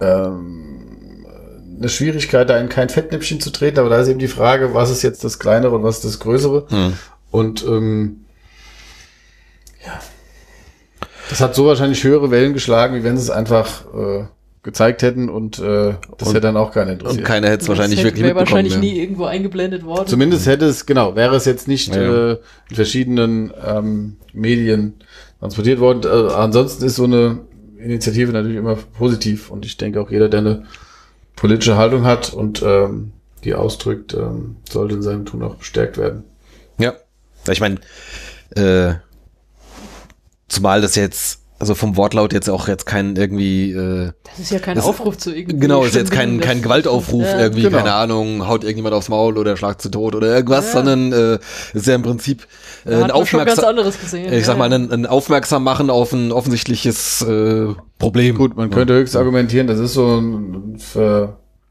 ähm, 0.00 1.26
eine 1.78 1.88
Schwierigkeit, 1.88 2.48
da 2.50 2.58
in 2.58 2.68
kein 2.68 2.88
Fettnäpfchen 2.88 3.40
zu 3.40 3.50
treten, 3.50 3.78
aber 3.78 3.88
da 3.88 4.00
ist 4.00 4.08
eben 4.08 4.18
die 4.18 4.28
Frage, 4.28 4.74
was 4.74 4.90
ist 4.90 5.02
jetzt 5.02 5.24
das 5.24 5.38
Kleinere 5.38 5.76
und 5.76 5.82
was 5.82 5.96
ist 5.96 6.04
das 6.04 6.18
Größere? 6.18 6.66
Hm. 6.68 6.92
Und 7.30 7.64
ähm, 7.64 8.24
ja, 9.86 10.00
das 11.28 11.40
hat 11.40 11.54
so 11.54 11.66
wahrscheinlich 11.66 12.02
höhere 12.02 12.30
Wellen 12.30 12.54
geschlagen, 12.54 12.96
wie 12.96 13.04
wenn 13.04 13.16
sie 13.16 13.22
es 13.22 13.30
einfach 13.30 13.84
äh, 13.94 14.24
gezeigt 14.62 15.02
hätten 15.02 15.28
und 15.28 15.58
äh, 15.58 15.94
das 16.18 16.28
Und- 16.28 16.34
hätte 16.34 16.40
dann 16.40 16.56
auch 16.56 16.72
keiner 16.72 16.92
interessiert. 16.92 17.20
Und 17.20 17.26
keiner 17.26 17.48
hätte 17.48 17.62
es 17.62 17.68
wahrscheinlich 17.68 18.00
Das 18.00 18.04
wirklich 18.04 18.24
wäre 18.24 18.34
mitbekommen. 18.34 18.64
wahrscheinlich 18.64 18.74
ja. 18.74 18.80
nie 18.80 19.00
irgendwo 19.00 19.24
eingeblendet 19.24 19.84
worden. 19.84 20.06
Zumindest 20.06 20.46
hätte 20.46 20.66
es, 20.66 20.86
genau, 20.86 21.14
wäre 21.16 21.36
es 21.36 21.44
jetzt 21.44 21.68
nicht 21.68 21.94
ja. 21.94 22.32
Äh, 22.32 22.38
in 22.68 22.76
verschiedenen 22.76 23.52
ähm, 23.66 24.16
Medien 24.32 24.94
transportiert 25.38 25.80
worden. 25.80 26.02
Äh, 26.04 26.32
ansonsten 26.32 26.84
ist 26.84 26.96
so 26.96 27.04
eine 27.04 27.38
Initiative 27.78 28.32
natürlich 28.32 28.58
immer 28.58 28.76
positiv 28.98 29.50
und 29.50 29.64
ich 29.64 29.76
denke 29.78 30.00
auch 30.00 30.10
jeder, 30.10 30.28
der 30.28 30.40
eine 30.40 30.64
politische 31.36 31.76
Haltung 31.76 32.04
hat 32.04 32.34
und 32.34 32.62
ähm, 32.62 33.12
die 33.44 33.54
ausdrückt, 33.54 34.12
ähm, 34.12 34.56
sollte 34.68 34.96
in 34.96 35.02
seinem 35.02 35.24
Tun 35.24 35.42
auch 35.42 35.54
bestärkt 35.54 35.96
werden. 35.96 36.24
Ja. 36.76 36.92
Ich 37.50 37.60
meine, 37.60 37.76
äh, 38.54 38.94
zumal 40.50 40.80
das 40.82 40.94
jetzt, 40.96 41.38
also 41.58 41.74
vom 41.74 41.96
Wortlaut 41.96 42.32
jetzt 42.32 42.48
auch 42.48 42.68
jetzt 42.68 42.86
kein 42.86 43.16
irgendwie, 43.16 43.72
äh, 43.72 44.12
das 44.24 44.38
ist 44.38 44.50
ja 44.50 44.58
kein 44.58 44.76
Das- 44.76 44.84
Aufruf 44.86 45.16
zu 45.18 45.30
irgendwie. 45.34 45.58
genau, 45.58 45.84
ist 45.84 45.94
jetzt 45.94 46.10
kein, 46.10 46.40
kein 46.40 46.62
Gewaltaufruf, 46.62 47.24
Ja, 47.24 47.38
irgendwie, 47.40 47.62
genau. 47.62 47.78
keine 47.78 47.92
Ahnung, 47.92 48.48
haut 48.48 48.64
irgendjemand 48.64 48.94
aufs 48.94 49.08
Maul 49.10 49.36
oder 49.38 49.56
schlagt 49.56 49.80
sie 49.82 49.90
tot 49.90 50.14
oder 50.14 50.26
irgendwas, 50.34 50.66
Ja. 50.66 50.72
sondern 50.82 51.12
äh, 51.12 51.38
ist 51.74 51.86
ja 51.86 51.94
im 51.94 52.02
Prinzip 52.02 52.46
äh, 52.86 52.94
ein 52.94 53.10
aufmerksam, 53.10 53.64
anderes 53.66 54.00
gesehen. 54.00 54.32
ich 54.32 54.44
sag 54.46 54.56
mal, 54.58 54.72
ein, 54.72 54.90
ein 54.90 55.06
aufmerksam 55.06 55.62
machen 55.62 55.90
auf 55.90 56.12
ein 56.12 56.32
offensichtliches 56.32 57.22
äh, 57.22 57.66
Problem. 57.98 58.36
Gut, 58.36 58.56
man 58.56 58.70
könnte 58.70 58.94
höchst 58.94 59.14
argumentieren, 59.16 59.66
das 59.66 59.78
ist 59.78 59.92
so 59.94 60.16
ein 60.16 60.78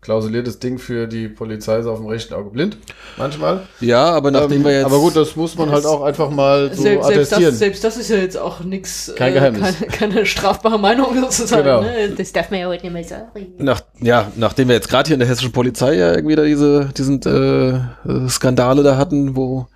verklausuliertes 0.01 0.59
Ding 0.59 0.79
für 0.79 1.07
die 1.07 1.27
Polizei 1.27 1.79
ist 1.79 1.85
auf 1.85 1.99
dem 1.99 2.07
rechten 2.07 2.33
Auge 2.33 2.51
blind, 2.51 2.77
manchmal. 3.17 3.63
Ja, 3.81 4.05
aber 4.11 4.31
nachdem 4.31 4.59
Ähm, 4.59 4.63
wir 4.65 4.71
jetzt. 4.71 4.85
aber 4.85 4.97
gut, 4.99 5.13
das 5.17 5.35
muss 5.35 5.57
man 5.57 5.71
halt 5.71 5.85
auch 5.85 6.03
einfach 6.03 6.29
mal 6.29 6.73
so 6.73 6.81
selbst, 6.83 7.07
selbst, 7.07 7.33
attestieren. 7.33 7.51
das, 7.51 7.59
selbst 7.59 7.83
das 7.83 7.97
ist 7.97 8.09
ja 8.09 8.15
jetzt 8.15 8.37
auch 8.37 8.61
nichts, 8.61 9.11
Kein 9.17 9.33
Geheimnis. 9.33 9.75
keine, 9.79 9.91
keine 9.91 10.25
strafbare 10.25 10.79
Meinung 10.79 11.07
sozusagen. 11.21 11.63
Genau. 11.63 11.81
Ne? 11.81 12.11
Das 12.17 12.31
darf 12.31 12.49
man 12.49 12.61
ja 12.61 12.67
heute 12.67 12.83
nicht 12.85 12.93
mehr 12.93 13.03
sagen. 13.03 13.47
Nach, 13.57 13.81
ja, 13.99 14.31
nachdem 14.37 14.69
wir 14.69 14.75
jetzt 14.75 14.87
gerade 14.87 15.07
hier 15.07 15.15
in 15.15 15.19
der 15.19 15.27
hessischen 15.27 15.51
Polizei 15.51 15.95
ja 15.95 16.13
irgendwie 16.15 16.35
da 16.37 16.43
diese 16.43 16.89
diesen 16.97 17.21
äh, 17.23 17.69
äh, 18.09 18.29
Skandale 18.29 18.83
da 18.83 18.95
hatten, 18.95 19.35
wo 19.35 19.67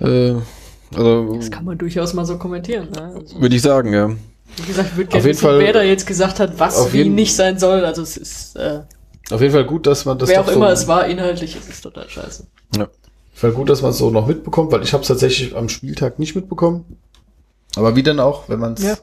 äh, 0.00 0.34
also 0.94 1.34
Das 1.36 1.50
kann 1.50 1.64
man 1.64 1.78
durchaus 1.78 2.12
mal 2.12 2.26
so 2.26 2.36
kommentieren. 2.36 2.88
Ne? 2.94 3.14
Also, 3.20 3.40
würde 3.40 3.56
ich 3.56 3.62
sagen, 3.62 3.92
ja. 3.94 4.10
wie 4.10 4.66
gesagt, 4.66 4.90
ich 4.92 4.96
würde 4.98 5.08
Auf 5.08 5.12
gerne 5.12 5.24
jeden 5.24 5.24
wissen, 5.24 5.40
Fall- 5.40 5.58
wer 5.60 5.72
da 5.72 5.82
jetzt 5.82 6.06
gesagt 6.06 6.40
hat, 6.40 6.58
was 6.60 6.76
auf 6.76 6.92
wie 6.92 6.98
jeden- 6.98 7.14
nicht 7.14 7.34
sein 7.34 7.58
soll. 7.58 7.86
Also 7.86 8.02
es 8.02 8.18
ist, 8.18 8.56
äh, 8.56 8.80
Auf 9.30 9.40
jeden 9.40 9.52
Fall 9.52 9.64
gut, 9.64 9.86
dass 9.86 10.04
man 10.04 10.18
das 10.18 10.28
wer 10.28 10.38
doch 10.38 10.44
auch 10.44 10.50
so, 10.50 10.56
immer 10.56 10.70
es 10.70 10.86
war, 10.86 11.06
inhaltlich 11.06 11.56
ist 11.56 11.68
es 11.68 11.80
total 11.80 12.08
scheiße. 12.08 12.46
ja. 12.76 12.84
Auf 12.84 13.42
jeden 13.42 13.52
Fall 13.52 13.52
gut, 13.52 13.68
dass 13.68 13.82
man 13.82 13.90
es 13.90 13.98
so 13.98 14.10
noch 14.10 14.26
mitbekommt, 14.26 14.72
weil 14.72 14.82
ich 14.82 14.92
habe 14.92 15.02
es 15.02 15.08
tatsächlich 15.08 15.54
am 15.54 15.68
Spieltag 15.68 16.18
nicht 16.18 16.34
mitbekommen. 16.34 16.84
Aber 17.76 17.94
wie 17.94 18.02
denn 18.02 18.18
auch, 18.18 18.48
wenn 18.48 18.60
man 18.60 18.74
es 18.74 18.82
Ja. 18.82 18.96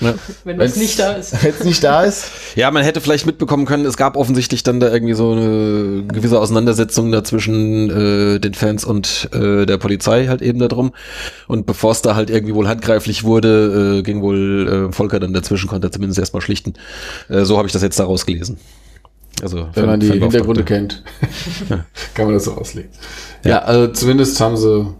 Ja. 0.00 0.14
Wenn 0.44 0.58
das 0.58 0.76
nicht 0.76 0.98
da 0.98 1.12
ist. 1.12 1.32
Wenn 1.44 1.50
es 1.50 1.64
nicht 1.64 1.84
da 1.84 2.04
ist. 2.04 2.24
ja, 2.56 2.70
man 2.70 2.82
hätte 2.82 3.00
vielleicht 3.00 3.26
mitbekommen 3.26 3.66
können, 3.66 3.84
es 3.84 3.96
gab 3.98 4.16
offensichtlich 4.16 4.62
dann 4.62 4.80
da 4.80 4.90
irgendwie 4.90 5.12
so 5.12 5.32
eine 5.32 6.04
gewisse 6.06 6.40
Auseinandersetzung 6.40 7.12
da 7.12 7.22
zwischen 7.22 7.90
äh, 7.90 8.40
den 8.40 8.54
Fans 8.54 8.84
und 8.84 9.28
äh, 9.32 9.66
der 9.66 9.76
Polizei 9.76 10.26
halt 10.28 10.40
eben 10.40 10.58
darum. 10.58 10.92
Und 11.48 11.66
bevor 11.66 11.92
es 11.92 12.00
da 12.00 12.14
halt 12.14 12.30
irgendwie 12.30 12.54
wohl 12.54 12.66
handgreiflich 12.66 13.24
wurde, 13.24 13.98
äh, 13.98 14.02
ging 14.02 14.22
wohl 14.22 14.88
äh, 14.90 14.92
Volker 14.92 15.20
dann 15.20 15.34
dazwischen, 15.34 15.68
konnte 15.68 15.88
er 15.88 15.92
zumindest 15.92 16.18
erstmal 16.18 16.40
schlichten. 16.40 16.74
Äh, 17.28 17.44
so 17.44 17.58
habe 17.58 17.66
ich 17.66 17.72
das 17.72 17.82
jetzt 17.82 18.00
daraus 18.00 18.24
gelesen. 18.24 18.58
Also 19.42 19.68
Wenn 19.74 19.86
man 19.86 20.00
die. 20.00 20.10
Hintergründe 20.10 20.64
kennt, 20.64 21.02
kann 22.14 22.26
man 22.26 22.34
das 22.34 22.44
so 22.44 22.54
auslegen. 22.54 22.90
Ja, 23.44 23.60
also 23.60 23.92
zumindest 23.92 24.40
haben 24.40 24.56
sie 24.56 24.94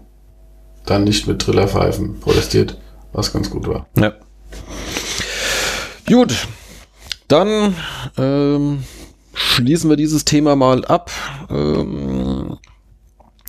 dann 0.85 1.03
nicht 1.03 1.27
mit 1.27 1.39
Trillerpfeifen 1.39 2.19
protestiert, 2.19 2.77
was 3.13 3.33
ganz 3.33 3.49
gut 3.49 3.67
war. 3.67 3.87
Ja. 3.97 4.13
Gut, 6.07 6.47
dann 7.27 7.75
ähm, 8.17 8.83
schließen 9.33 9.89
wir 9.89 9.97
dieses 9.97 10.25
Thema 10.25 10.55
mal 10.55 10.83
ab. 10.85 11.11
Ähm, 11.49 12.57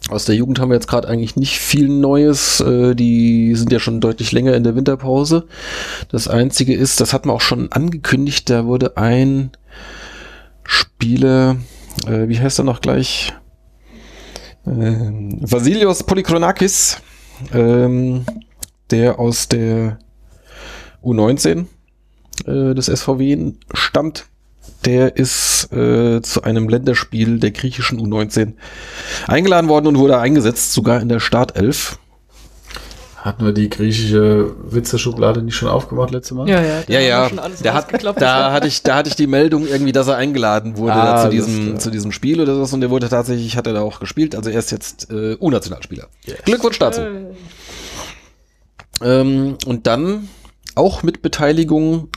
aus 0.09 0.25
der 0.27 0.35
Jugend 0.35 0.61
haben 0.61 0.69
wir 0.69 0.75
jetzt 0.75 0.89
gerade 0.89 1.09
eigentlich 1.09 1.37
nicht 1.37 1.59
viel 1.59 1.89
Neues. 1.89 2.61
Äh, 2.61 2.95
die 2.95 3.55
sind 3.55 3.73
ja 3.73 3.81
schon 3.81 4.01
deutlich 4.01 4.33
länger 4.33 4.55
in 4.55 4.65
der 4.65 4.77
Winterpause. 4.77 5.47
Das 6.11 6.29
Einzige 6.29 6.75
ist, 6.75 7.01
das 7.01 7.13
hat 7.13 7.27
man 7.27 7.35
auch 7.35 7.41
schon 7.41 7.73
angekündigt, 7.73 8.51
da 8.51 8.67
wurde 8.67 8.97
ein 8.97 9.53
Spieler, 10.73 11.57
äh, 12.07 12.29
wie 12.29 12.41
heißt 12.41 12.59
er 12.59 12.65
noch 12.65 12.81
gleich? 12.81 13.35
Ähm, 14.67 15.39
Vasilios 15.41 16.03
Polychronakis, 16.03 16.97
ähm, 17.53 18.25
der 18.91 19.19
aus 19.19 19.49
der 19.49 19.99
U19 21.03 21.67
äh, 22.47 22.75
des 22.75 22.87
SVW 22.87 23.53
stammt. 23.75 24.27
Der 24.87 25.17
ist 25.17 25.73
äh, 25.73 26.23
zu 26.23 26.43
einem 26.43 26.69
Länderspiel 26.69 27.39
der 27.39 27.51
griechischen 27.51 28.01
U19 28.01 28.55
eingeladen 29.27 29.69
worden 29.69 29.89
und 29.89 29.99
wurde 29.99 30.19
eingesetzt, 30.19 30.73
sogar 30.73 31.01
in 31.01 31.09
der 31.09 31.21
Startelf. 31.21 31.99
Hatten 33.23 33.45
wir 33.45 33.53
die 33.53 33.71
griechische 33.71 34.53
Witzerschublade 34.65 35.43
nicht 35.43 35.55
schon 35.55 35.69
aufgemacht 35.69 36.11
letzte 36.11 36.35
Mal? 36.35 36.49
Ja, 36.49 36.61
ja. 36.61 36.83
da 36.85 36.93
Ja, 36.93 36.99
ja, 37.01 37.29
schon 37.29 37.39
alles 37.39 37.61
der 37.63 37.73
hat, 37.73 37.87
da 38.21 38.51
hatte 38.51 38.67
ich, 38.67 38.83
da 38.83 38.97
hatte 38.97 39.11
ich 39.11 39.15
die 39.15 39.29
Meldung 39.29 39.65
irgendwie, 39.69 39.93
dass 39.93 40.09
er 40.09 40.17
eingeladen 40.17 40.77
wurde 40.77 40.95
Ah, 40.95 41.23
zu 41.23 41.31
diesem, 41.31 41.79
zu 41.79 41.93
diesem 41.93 42.11
Spiel 42.11 42.41
oder 42.41 42.65
so 42.67 42.75
und 42.75 42.81
der 42.81 42.91
wurde 42.91 43.09
tatsächlich, 43.09 43.57
hat 43.57 43.69
er 43.69 43.75
da 43.75 43.83
auch 43.83 44.01
gespielt, 44.01 44.35
also 44.35 44.51
er 44.51 44.59
ist 44.59 44.73
jetzt 44.73 45.09
äh, 45.13 45.37
U-Nationalspieler. 45.41 46.09
Glückwunsch 46.45 46.81
dazu. 46.81 47.01
Äh, 47.03 47.11
Ähm, 49.03 49.57
und 49.67 49.87
dann 49.87 50.29
auch 50.75 51.05
mit 51.05 51.23
Beteiligung 51.23 52.09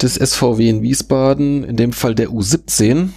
des 0.00 0.14
SVW 0.14 0.68
in 0.68 0.82
Wiesbaden, 0.82 1.64
in 1.64 1.76
dem 1.76 1.92
Fall 1.92 2.14
der 2.14 2.28
U17, 2.28 3.08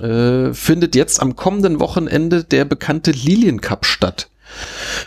äh, 0.00 0.52
findet 0.54 0.94
jetzt 0.94 1.20
am 1.20 1.34
kommenden 1.34 1.80
Wochenende 1.80 2.44
der 2.44 2.64
bekannte 2.64 3.10
Lilien 3.10 3.60
Cup 3.60 3.84
statt. 3.84 4.28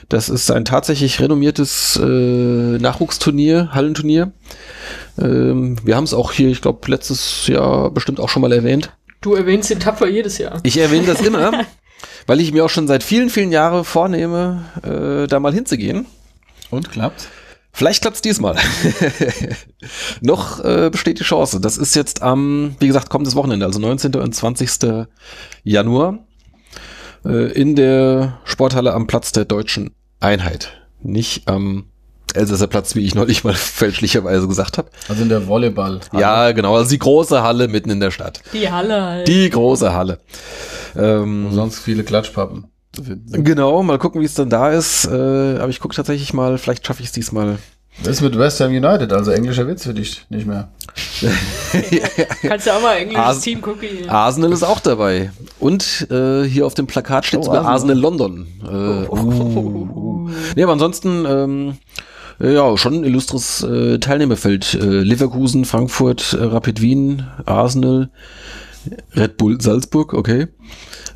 Das 0.09 0.29
ist 0.29 0.51
ein 0.51 0.65
tatsächlich 0.65 1.19
renommiertes 1.19 1.99
äh, 2.01 2.77
Nachwuchsturnier, 2.77 3.69
Hallenturnier. 3.71 4.31
Ähm, 5.19 5.77
wir 5.83 5.95
haben 5.95 6.03
es 6.03 6.13
auch 6.13 6.31
hier, 6.31 6.49
ich 6.49 6.61
glaube, 6.61 6.89
letztes 6.89 7.47
Jahr 7.47 7.91
bestimmt 7.91 8.19
auch 8.19 8.29
schon 8.29 8.41
mal 8.41 8.51
erwähnt. 8.51 8.91
Du 9.21 9.35
erwähnst 9.35 9.69
den 9.69 9.79
tapfer 9.79 10.07
jedes 10.07 10.37
Jahr. 10.37 10.59
Ich 10.63 10.77
erwähne 10.77 11.07
das 11.07 11.21
immer, 11.21 11.65
weil 12.27 12.39
ich 12.39 12.51
mir 12.51 12.65
auch 12.65 12.69
schon 12.69 12.87
seit 12.87 13.03
vielen, 13.03 13.29
vielen 13.29 13.51
Jahren 13.51 13.83
vornehme, 13.83 14.65
äh, 14.83 15.27
da 15.27 15.39
mal 15.39 15.53
hinzugehen. 15.53 16.05
Und 16.69 16.91
klappt? 16.91 17.27
Vielleicht 17.71 18.01
klappt's 18.01 18.21
diesmal. 18.21 18.57
Noch 20.21 20.63
äh, 20.63 20.89
besteht 20.89 21.19
die 21.19 21.23
Chance. 21.23 21.61
Das 21.61 21.77
ist 21.77 21.95
jetzt 21.95 22.21
am, 22.21 22.75
wie 22.79 22.87
gesagt, 22.87 23.09
kommendes 23.09 23.35
Wochenende, 23.35 23.65
also 23.65 23.79
19. 23.79 24.15
und 24.15 24.33
20. 24.33 25.05
Januar 25.63 26.19
äh, 27.25 27.51
in 27.51 27.75
der 27.75 28.39
Sporthalle 28.43 28.93
am 28.93 29.07
Platz 29.07 29.31
der 29.31 29.45
Deutschen 29.45 29.91
Einheit. 30.19 30.81
Nicht 31.01 31.47
am 31.47 31.85
Elsässer 32.33 32.67
Platz, 32.67 32.95
wie 32.95 33.05
ich 33.05 33.15
neulich 33.15 33.43
mal 33.43 33.53
fälschlicherweise 33.55 34.47
gesagt 34.47 34.77
habe. 34.77 34.89
Also 35.07 35.23
in 35.23 35.29
der 35.29 35.47
Volleyball. 35.47 35.99
Ja, 36.13 36.51
genau, 36.51 36.75
also 36.75 36.89
die 36.89 36.99
große 36.99 37.41
Halle 37.41 37.67
mitten 37.67 37.89
in 37.89 37.99
der 37.99 38.11
Stadt. 38.11 38.41
Die 38.53 38.69
Halle 38.69 39.01
halt. 39.01 39.27
Die 39.27 39.49
große 39.49 39.93
Halle. 39.93 40.19
Ähm, 40.95 41.47
Wo 41.49 41.55
sonst 41.55 41.79
viele 41.79 42.03
Klatschpappen 42.03 42.67
zu 42.91 43.03
finden 43.03 43.27
sind. 43.29 43.43
genau, 43.43 43.81
mal 43.83 43.97
gucken, 43.97 44.21
wie 44.21 44.25
es 44.25 44.33
dann 44.33 44.49
da 44.49 44.71
ist. 44.71 45.05
Äh, 45.05 45.57
aber 45.57 45.69
ich 45.69 45.79
gucke 45.79 45.95
tatsächlich 45.95 46.33
mal, 46.33 46.57
vielleicht 46.57 46.85
schaffe 46.85 47.01
ich 47.01 47.07
es 47.07 47.13
diesmal. 47.13 47.57
Das 48.03 48.15
ist 48.17 48.21
mit 48.21 48.37
West 48.37 48.59
Ham 48.61 48.69
United, 48.71 49.11
also 49.11 49.31
englischer 49.31 49.67
Witz 49.67 49.83
für 49.83 49.93
dich 49.93 50.25
nicht 50.29 50.47
mehr. 50.47 50.69
Kannst 52.41 52.67
du 52.67 52.71
auch 52.71 52.81
mal 52.81 52.95
englisches 52.97 53.25
As- 53.25 53.41
Team 53.41 53.61
gucken. 53.61 53.89
Arsenal 54.09 54.51
ist 54.53 54.63
auch 54.63 54.79
dabei. 54.79 55.31
Und 55.59 56.07
äh, 56.09 56.43
hier 56.43 56.65
auf 56.65 56.73
dem 56.73 56.87
Plakat 56.87 57.25
steht 57.25 57.41
Oh, 57.41 57.43
sogar 57.43 57.65
Arsenal, 57.65 57.97
Arsenal. 57.97 57.97
London. 57.97 58.47
Äh, 58.63 59.09
uh, 59.09 60.27
uh. 60.27 60.29
Nee, 60.55 60.63
aber 60.63 60.73
ansonsten, 60.73 61.25
ähm, 61.27 61.73
äh, 62.39 62.53
ja, 62.53 62.77
schon 62.77 62.93
ein 62.95 63.03
illustres 63.03 63.63
äh, 63.63 63.99
Teilnehmerfeld. 63.99 64.75
Äh, 64.75 64.85
Leverkusen, 65.01 65.65
Frankfurt, 65.65 66.33
äh, 66.39 66.43
Rapid 66.45 66.81
Wien, 66.81 67.27
Arsenal, 67.45 68.09
Red 69.15 69.37
Bull 69.37 69.59
Salzburg, 69.61 70.13
okay. 70.13 70.47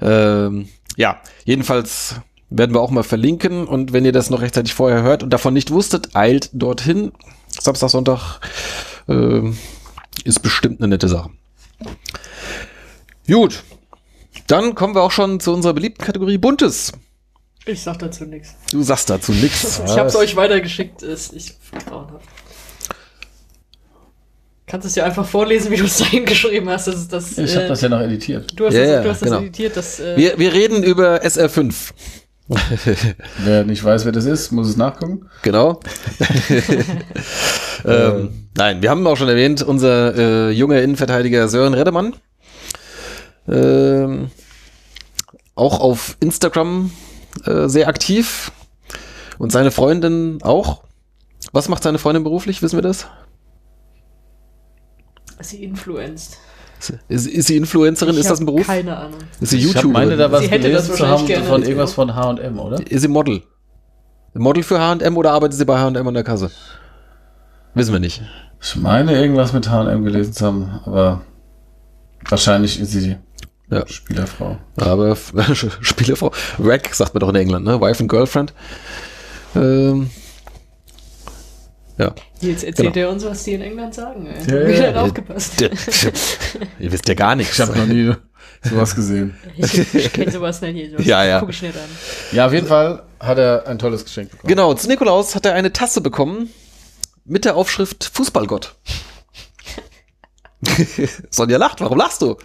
ähm, 0.02 0.68
ja, 0.96 1.20
jedenfalls 1.44 2.16
werden 2.50 2.74
wir 2.74 2.80
auch 2.80 2.90
mal 2.90 3.02
verlinken 3.02 3.66
und 3.66 3.92
wenn 3.92 4.04
ihr 4.04 4.12
das 4.12 4.30
noch 4.30 4.40
rechtzeitig 4.40 4.74
vorher 4.74 5.02
hört 5.02 5.22
und 5.22 5.30
davon 5.30 5.54
nicht 5.54 5.70
wusstet, 5.70 6.14
eilt 6.14 6.50
dorthin. 6.52 7.12
Samstag, 7.48 7.90
Sonntag 7.90 8.40
ähm, 9.08 9.56
ist 10.24 10.40
bestimmt 10.40 10.80
eine 10.80 10.88
nette 10.88 11.08
Sache. 11.08 11.30
Gut. 13.26 13.62
Dann 14.46 14.74
kommen 14.74 14.94
wir 14.94 15.02
auch 15.02 15.10
schon 15.10 15.40
zu 15.40 15.52
unserer 15.52 15.74
beliebten 15.74 16.04
Kategorie 16.04 16.38
Buntes. 16.38 16.92
Ich 17.64 17.82
sag 17.82 17.98
dazu 17.98 18.24
nichts. 18.24 18.56
Du 18.70 18.82
sagst 18.82 19.08
dazu 19.08 19.32
nichts. 19.32 19.80
Ich 19.86 19.96
hab's 19.96 20.16
euch 20.16 20.34
weitergeschickt. 20.34 21.02
Ist 21.02 21.32
ich 21.32 21.54
grauenhaft. 21.86 22.26
Kannst 24.72 24.86
es 24.86 24.94
ja 24.94 25.04
einfach 25.04 25.26
vorlesen, 25.26 25.70
wie 25.70 25.76
du 25.76 25.84
es 25.84 25.98
dahin 25.98 26.24
geschrieben 26.24 26.66
hast. 26.70 26.86
Das 26.86 27.06
das, 27.06 27.36
Ich 27.36 27.54
äh, 27.54 27.56
habe 27.56 27.68
das 27.68 27.82
ja 27.82 27.90
noch 27.90 28.00
editiert. 28.00 28.58
Du 28.58 28.64
hast, 28.64 28.72
Ja, 28.72 28.80
das, 28.80 28.90
ja, 28.90 29.02
du 29.02 29.10
hast 29.10 29.20
genau. 29.20 29.34
das 29.34 29.42
editiert, 29.42 29.76
das. 29.76 30.00
Äh, 30.00 30.16
Wir, 30.16 30.38
wir 30.38 30.54
reden 30.54 30.82
über 30.82 31.22
SR5. 31.22 31.74
Wer 33.44 33.64
nicht 33.64 33.84
weiß, 33.84 34.06
wer 34.06 34.12
das 34.12 34.24
ist, 34.24 34.50
muss 34.50 34.68
es 34.68 34.78
nachgucken. 34.78 35.28
Genau. 35.42 35.80
ähm, 37.84 38.48
nein, 38.56 38.80
wir 38.80 38.88
haben 38.88 39.06
auch 39.06 39.16
schon 39.18 39.28
erwähnt, 39.28 39.62
unser 39.62 40.16
äh, 40.16 40.50
junger 40.52 40.80
Innenverteidiger 40.80 41.48
Sören 41.48 41.74
Reddemann. 41.74 42.14
Ähm, 43.46 44.30
auch 45.54 45.80
auf 45.80 46.16
Instagram 46.20 46.92
äh, 47.44 47.68
sehr 47.68 47.88
aktiv. 47.88 48.52
Und 49.36 49.52
seine 49.52 49.70
Freundin 49.70 50.38
auch. 50.42 50.84
Was 51.52 51.68
macht 51.68 51.82
seine 51.82 51.98
Freundin 51.98 52.24
beruflich? 52.24 52.62
Wissen 52.62 52.78
wir 52.78 52.82
das? 52.82 53.06
Sie 55.50 55.64
influenzt. 55.64 56.38
Ist, 57.08 57.28
ist 57.28 57.46
sie 57.46 57.56
Influencerin? 57.56 58.14
Ich 58.14 58.20
ist 58.22 58.30
das 58.30 58.40
ein 58.40 58.46
Beruf? 58.46 58.66
Keine 58.66 58.96
Ahnung. 58.96 59.18
Ist 59.40 59.50
sie 59.50 59.58
Ich 59.58 59.64
YouTuberin? 59.64 59.92
meine 59.92 60.16
da 60.16 60.32
was 60.32 60.40
Sie 60.42 60.48
hätte 60.48 60.70
das 60.72 60.86
gelesen 60.88 60.96
zu 60.96 61.08
wahrscheinlich 61.08 61.36
haben 61.38 61.46
von 61.46 61.62
irgendwas 61.62 61.92
von 61.92 62.14
H&M, 62.16 62.58
oder? 62.58 62.84
Ist 62.90 63.02
sie 63.02 63.08
Model? 63.08 63.42
Model 64.34 64.62
für 64.64 64.80
H&M 64.80 65.16
oder 65.16 65.30
arbeitet 65.32 65.58
sie 65.58 65.64
bei 65.64 65.78
H&M 65.78 66.08
an 66.08 66.14
der 66.14 66.24
Kasse? 66.24 66.50
Wissen 67.74 67.92
wir 67.92 68.00
nicht. 68.00 68.20
Ich 68.60 68.74
meine 68.76 69.12
irgendwas 69.16 69.52
mit 69.52 69.68
H&M 69.70 70.04
gelesen 70.04 70.32
zu 70.32 70.44
haben, 70.46 70.80
aber 70.84 71.20
wahrscheinlich 72.28 72.80
ist 72.80 72.90
sie 72.90 73.16
Ja. 73.70 73.86
Spielerfrau. 73.86 74.58
Aber 74.76 75.16
Spielerfrau. 75.82 76.32
Rack 76.58 76.92
sagt 76.94 77.14
man 77.14 77.20
doch 77.20 77.28
in 77.28 77.36
England, 77.36 77.64
ne? 77.64 77.80
Wife 77.80 78.00
and 78.00 78.10
Girlfriend. 78.10 78.52
Ähm, 79.54 80.10
ja. 81.98 82.14
Jetzt 82.40 82.64
erzählt 82.64 82.94
Genau. 82.94 83.06
er 83.06 83.12
uns, 83.12 83.24
was 83.24 83.44
die 83.44 83.54
in 83.54 83.62
England 83.62 83.94
sagen. 83.94 84.26
Ey. 84.26 84.40
Ja, 84.62 84.68
Wieder 84.68 84.90
ja. 84.92 85.02
aufgepasst. 85.02 85.60
Der, 85.60 85.70
ihr 86.78 86.92
wisst 86.92 87.08
ja 87.08 87.14
gar 87.14 87.34
nichts. 87.36 87.58
Ich 87.58 87.60
habe 87.66 87.78
noch 87.78 87.86
nie 87.86 88.12
sowas 88.62 88.94
gesehen. 88.94 89.36
Ich, 89.56 89.94
ich 89.94 90.12
kenne 90.12 90.30
sowas 90.30 90.60
nicht. 90.60 90.74
hier, 90.74 90.90
Sowas 90.92 91.06
Ja, 91.06 91.24
ja. 91.24 91.40
Guck 91.40 91.50
ich 91.50 91.62
nicht 91.62 91.76
an. 91.76 91.82
Ja, 92.32 92.46
auf 92.46 92.52
jeden 92.52 92.66
Fall 92.66 93.02
hat 93.20 93.38
er 93.38 93.66
ein 93.66 93.78
tolles 93.78 94.04
Geschenk 94.04 94.30
bekommen. 94.30 94.48
Genau, 94.48 94.74
zu 94.74 94.88
Nikolaus 94.88 95.34
hat 95.34 95.46
er 95.46 95.54
eine 95.54 95.72
Tasse 95.72 96.00
bekommen 96.00 96.50
mit 97.24 97.44
der 97.44 97.56
Aufschrift 97.56 98.10
Fußballgott. 98.12 98.74
Sonja 101.30 101.58
lacht, 101.58 101.80
warum 101.80 101.98
lachst 101.98 102.22
du? 102.22 102.36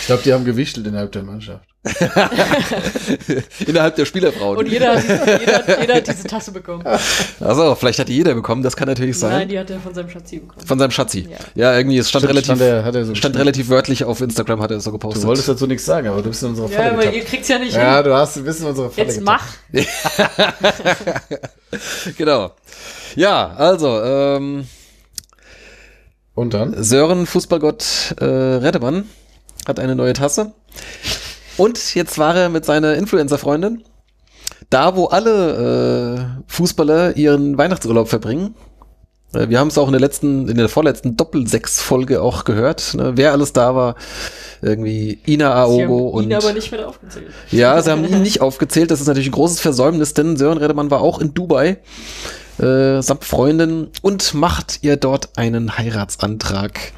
Ich 0.00 0.06
glaube, 0.06 0.22
die 0.24 0.32
haben 0.32 0.44
gewichtelt 0.44 0.86
innerhalb 0.86 1.12
der 1.12 1.22
Mannschaft. 1.22 1.64
Innerhalb 3.66 3.96
der 3.96 4.04
Spielerfrauen. 4.04 4.56
Und 4.56 4.68
jeder 4.68 4.94
hat, 4.94 5.02
jeder, 5.40 5.80
jeder 5.80 5.94
hat 5.96 6.06
diese 6.06 6.22
Tasse 6.28 6.52
bekommen. 6.52 6.84
Also, 7.40 7.74
vielleicht 7.74 7.98
hat 7.98 8.06
die 8.08 8.14
jeder 8.14 8.34
bekommen, 8.34 8.62
das 8.62 8.76
kann 8.76 8.86
natürlich 8.86 9.18
sein. 9.18 9.32
Nein, 9.32 9.48
die 9.48 9.58
hat 9.58 9.68
er 9.68 9.80
von 9.80 9.92
seinem 9.92 10.08
Schatzi 10.08 10.38
bekommen. 10.38 10.64
Von 10.64 10.78
seinem 10.78 10.92
Schatzi. 10.92 11.26
Ja. 11.28 11.36
Ja, 11.72 11.76
irgendwie, 11.76 11.98
es 11.98 12.08
stand 12.08 12.22
Stimmt, 12.22 12.30
relativ, 12.34 12.46
stand 12.56 12.60
er- 12.60 12.84
hat 12.84 12.94
er 12.94 13.04
so 13.04 13.14
stand 13.16 13.36
relativ 13.36 13.68
wörtlich 13.68 14.04
auf 14.04 14.20
Instagram, 14.20 14.60
hat 14.62 14.70
er 14.70 14.76
es 14.76 14.84
so 14.84 14.92
gepostet. 14.92 15.24
Du 15.24 15.26
wolltest 15.26 15.48
dazu 15.48 15.66
nichts 15.66 15.84
sagen, 15.84 16.06
aber 16.06 16.22
du 16.22 16.28
bist 16.28 16.42
in 16.44 16.50
unserer 16.50 16.68
Ja, 16.70 16.76
Falle 16.76 16.92
aber 16.92 17.04
ihr 17.06 17.10
getappt. 17.10 17.28
kriegt's 17.30 17.48
ja 17.48 17.58
nicht 17.58 17.74
Ja, 17.74 17.96
hin. 17.96 18.04
du 18.04 18.14
hast 18.14 18.36
ein 18.36 18.44
bisschen 18.44 18.64
in 18.66 18.70
unsere 18.70 18.90
Falle 18.90 19.06
Jetzt 19.08 19.18
getappt. 19.18 19.42
mach. 19.72 21.12
Genau. 22.16 22.52
Ja, 23.16 23.48
also, 23.56 24.02
ähm, 24.02 24.66
Und 26.34 26.54
dann? 26.54 26.82
Sören 26.82 27.26
Fußballgott 27.26 28.14
äh, 28.20 28.24
Reddemann 28.24 29.04
hat 29.66 29.78
eine 29.78 29.94
neue 29.94 30.14
Tasse. 30.14 30.52
Und 31.56 31.94
jetzt 31.94 32.18
war 32.18 32.34
er 32.34 32.48
mit 32.48 32.64
seiner 32.64 32.94
Influencer-Freundin 32.94 33.84
da, 34.70 34.96
wo 34.96 35.06
alle 35.06 36.38
äh, 36.46 36.52
Fußballer 36.52 37.16
ihren 37.16 37.58
Weihnachtsurlaub 37.58 38.08
verbringen. 38.08 38.54
Äh, 39.34 39.50
wir 39.50 39.58
haben 39.58 39.68
es 39.68 39.76
auch 39.76 39.86
in 39.86 39.92
der 39.92 40.00
letzten, 40.00 40.48
in 40.48 40.56
der 40.56 40.70
vorletzten 40.70 41.16
Doppel-Sechs-Folge 41.16 42.22
auch 42.22 42.44
gehört, 42.44 42.94
ne, 42.94 43.12
wer 43.16 43.32
alles 43.32 43.52
da 43.52 43.74
war. 43.74 43.96
Irgendwie 44.62 45.18
Ina 45.26 45.66
Sie 45.66 45.82
Aogo 45.82 45.82
haben 45.82 46.12
und 46.12 46.24
ihn 46.24 46.34
aber 46.34 46.52
nicht 46.52 46.70
mit 46.70 46.82
aufgezählt. 46.82 47.26
ja, 47.50 47.82
sie 47.82 47.90
haben 47.90 48.04
ihn 48.04 48.22
nicht 48.22 48.40
aufgezählt. 48.40 48.90
Das 48.90 49.00
ist 49.00 49.08
natürlich 49.08 49.28
ein 49.28 49.32
großes 49.32 49.60
Versäumnis, 49.60 50.14
denn 50.14 50.36
Sören 50.36 50.58
Redemann 50.58 50.90
war 50.90 51.00
auch 51.00 51.20
in 51.20 51.34
Dubai 51.34 51.78
äh, 52.58 53.00
samt 53.02 53.24
Freundin 53.24 53.88
und 54.02 54.34
macht 54.34 54.80
ihr 54.82 54.96
dort 54.96 55.36
einen 55.36 55.78
Heiratsantrag 55.78 56.92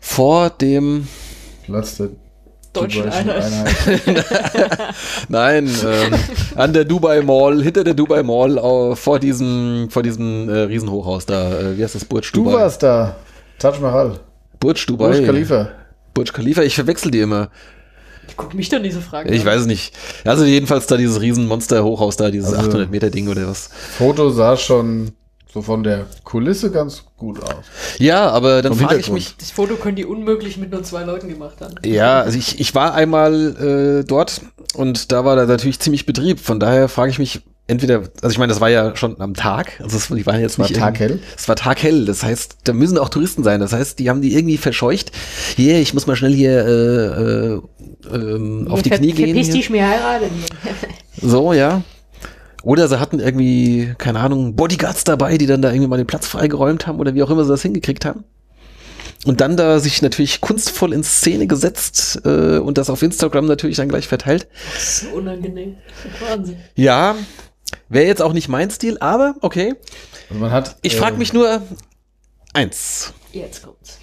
vor 0.00 0.50
dem, 0.50 1.08
Platz 1.64 1.96
der 1.96 2.08
Deutschen 2.72 3.04
Dubaischen 3.04 3.30
Einheit. 3.30 4.02
nein, 5.28 5.68
ähm, 5.84 6.14
an 6.56 6.72
der 6.72 6.84
Dubai 6.84 7.20
Mall, 7.20 7.62
hinter 7.62 7.84
der 7.84 7.94
Dubai 7.94 8.22
Mall, 8.22 8.56
äh, 8.56 8.96
vor 8.96 9.18
diesem, 9.18 9.88
vor 9.90 10.02
diesem 10.02 10.48
äh, 10.48 10.60
Riesenhochhaus 10.60 11.26
da. 11.26 11.52
Äh, 11.52 11.76
wie 11.76 11.84
heißt 11.84 11.94
das? 11.94 12.04
Burj 12.04 12.32
Du 12.32 12.44
Dubai. 12.44 12.54
warst 12.54 12.82
da. 12.82 13.16
Taj 13.58 13.78
Mahal. 13.80 14.18
Burj 14.58 14.86
Dubai. 14.86 15.08
Burj 15.10 15.26
Khalifa. 15.26 15.68
Burj 16.14 16.32
Khalifa. 16.32 16.62
Ich 16.62 16.74
verwechsel 16.74 17.10
die 17.10 17.20
immer. 17.20 17.50
Guck 18.36 18.54
mich 18.54 18.68
dann 18.68 18.82
diese 18.82 19.00
Frage 19.00 19.32
Ich 19.32 19.40
an. 19.42 19.46
weiß 19.46 19.60
es 19.62 19.66
nicht. 19.66 19.94
Also 20.24 20.44
jedenfalls 20.44 20.86
da 20.86 20.96
dieses 20.96 21.20
Riesenmonster-Hochhaus 21.20 22.16
da, 22.16 22.30
dieses 22.30 22.52
Also- 22.52 22.68
800 22.68 22.90
Meter 22.90 23.10
Ding 23.10 23.28
oder 23.28 23.46
was. 23.48 23.70
Foto 23.98 24.30
sah 24.30 24.56
schon 24.56 25.12
so 25.52 25.60
von 25.60 25.82
der 25.82 26.06
Kulisse 26.24 26.70
ganz 26.70 27.04
gut 27.18 27.42
aus. 27.42 27.64
Ja, 27.98 28.30
aber 28.30 28.62
dann 28.62 28.74
frage 28.74 29.00
ich 29.00 29.10
mich, 29.10 29.36
Das 29.36 29.50
Foto 29.50 29.76
können 29.76 29.96
die 29.96 30.06
unmöglich 30.06 30.56
mit 30.56 30.70
nur 30.72 30.82
zwei 30.82 31.02
Leuten 31.04 31.28
gemacht 31.28 31.56
haben. 31.60 31.74
Ja, 31.84 32.22
also 32.22 32.38
ich, 32.38 32.58
ich 32.58 32.74
war 32.74 32.94
einmal 32.94 34.00
äh, 34.00 34.04
dort 34.06 34.40
und 34.74 35.12
da 35.12 35.24
war 35.26 35.36
da 35.36 35.44
natürlich 35.44 35.78
ziemlich 35.78 36.06
Betrieb. 36.06 36.40
Von 36.40 36.58
daher 36.58 36.88
frage 36.88 37.10
ich 37.10 37.18
mich 37.18 37.42
entweder, 37.66 38.02
also 38.20 38.30
ich 38.30 38.38
meine, 38.38 38.50
das 38.50 38.60
war 38.60 38.70
ja 38.70 38.96
schon 38.96 39.20
am 39.20 39.34
Tag, 39.34 39.80
also 39.80 39.96
es, 39.96 40.08
die 40.08 40.26
waren 40.26 40.40
jetzt 40.40 40.58
War 40.58 40.68
nicht 40.68 40.78
taghell? 40.78 41.20
Es 41.36 41.48
war 41.48 41.56
taghell, 41.56 42.04
das 42.04 42.22
heißt, 42.22 42.58
da 42.64 42.72
müssen 42.72 42.98
auch 42.98 43.08
Touristen 43.08 43.42
sein. 43.42 43.60
Das 43.60 43.72
heißt, 43.72 43.98
die 43.98 44.10
haben 44.10 44.20
die 44.20 44.34
irgendwie 44.34 44.58
verscheucht. 44.58 45.12
Hier, 45.56 45.78
ich 45.80 45.94
muss 45.94 46.06
mal 46.06 46.16
schnell 46.16 46.34
hier 46.34 46.66
äh, 46.66 47.52
äh, 47.54 47.60
ähm, 48.14 48.66
auf 48.68 48.82
die 48.82 48.90
Knie 48.90 49.12
gehen. 49.12 49.34
Verpiss 49.34 49.50
dich 49.50 49.70
mir 49.70 49.86
heiraten. 49.86 50.30
So, 51.20 51.52
ja. 51.52 51.82
Oder 52.62 52.88
sie 52.88 53.00
hatten 53.00 53.18
irgendwie, 53.18 53.94
keine 53.98 54.20
Ahnung, 54.20 54.54
Bodyguards 54.54 55.04
dabei, 55.04 55.36
die 55.36 55.46
dann 55.46 55.62
da 55.62 55.70
irgendwie 55.70 55.88
mal 55.88 55.96
den 55.96 56.06
Platz 56.06 56.26
freigeräumt 56.26 56.86
haben 56.86 57.00
oder 57.00 57.14
wie 57.14 57.22
auch 57.22 57.30
immer 57.30 57.44
sie 57.44 57.50
das 57.50 57.62
hingekriegt 57.62 58.04
haben. 58.04 58.24
Und 59.24 59.40
dann 59.40 59.56
da 59.56 59.78
sich 59.78 60.02
natürlich 60.02 60.40
kunstvoll 60.40 60.92
in 60.92 61.04
Szene 61.04 61.46
gesetzt 61.46 62.22
äh, 62.24 62.58
und 62.58 62.76
das 62.76 62.90
auf 62.90 63.02
Instagram 63.02 63.46
natürlich 63.46 63.76
dann 63.76 63.88
gleich 63.88 64.08
verteilt. 64.08 64.48
Das 64.74 64.82
ist 64.82 65.00
so 65.00 65.16
unangenehm. 65.16 65.76
Wahnsinn. 66.28 66.56
Ja, 66.74 67.14
wäre 67.88 68.06
jetzt 68.06 68.22
auch 68.22 68.32
nicht 68.32 68.48
mein 68.48 68.70
Stil, 68.70 68.98
aber 68.98 69.34
okay. 69.40 69.74
Also 70.28 70.40
man 70.40 70.50
hat. 70.50 70.76
Ich 70.82 70.96
frage 70.96 71.16
mich 71.16 71.32
nur 71.32 71.62
eins. 72.52 73.12
Jetzt 73.32 73.62
kommt's. 73.62 73.98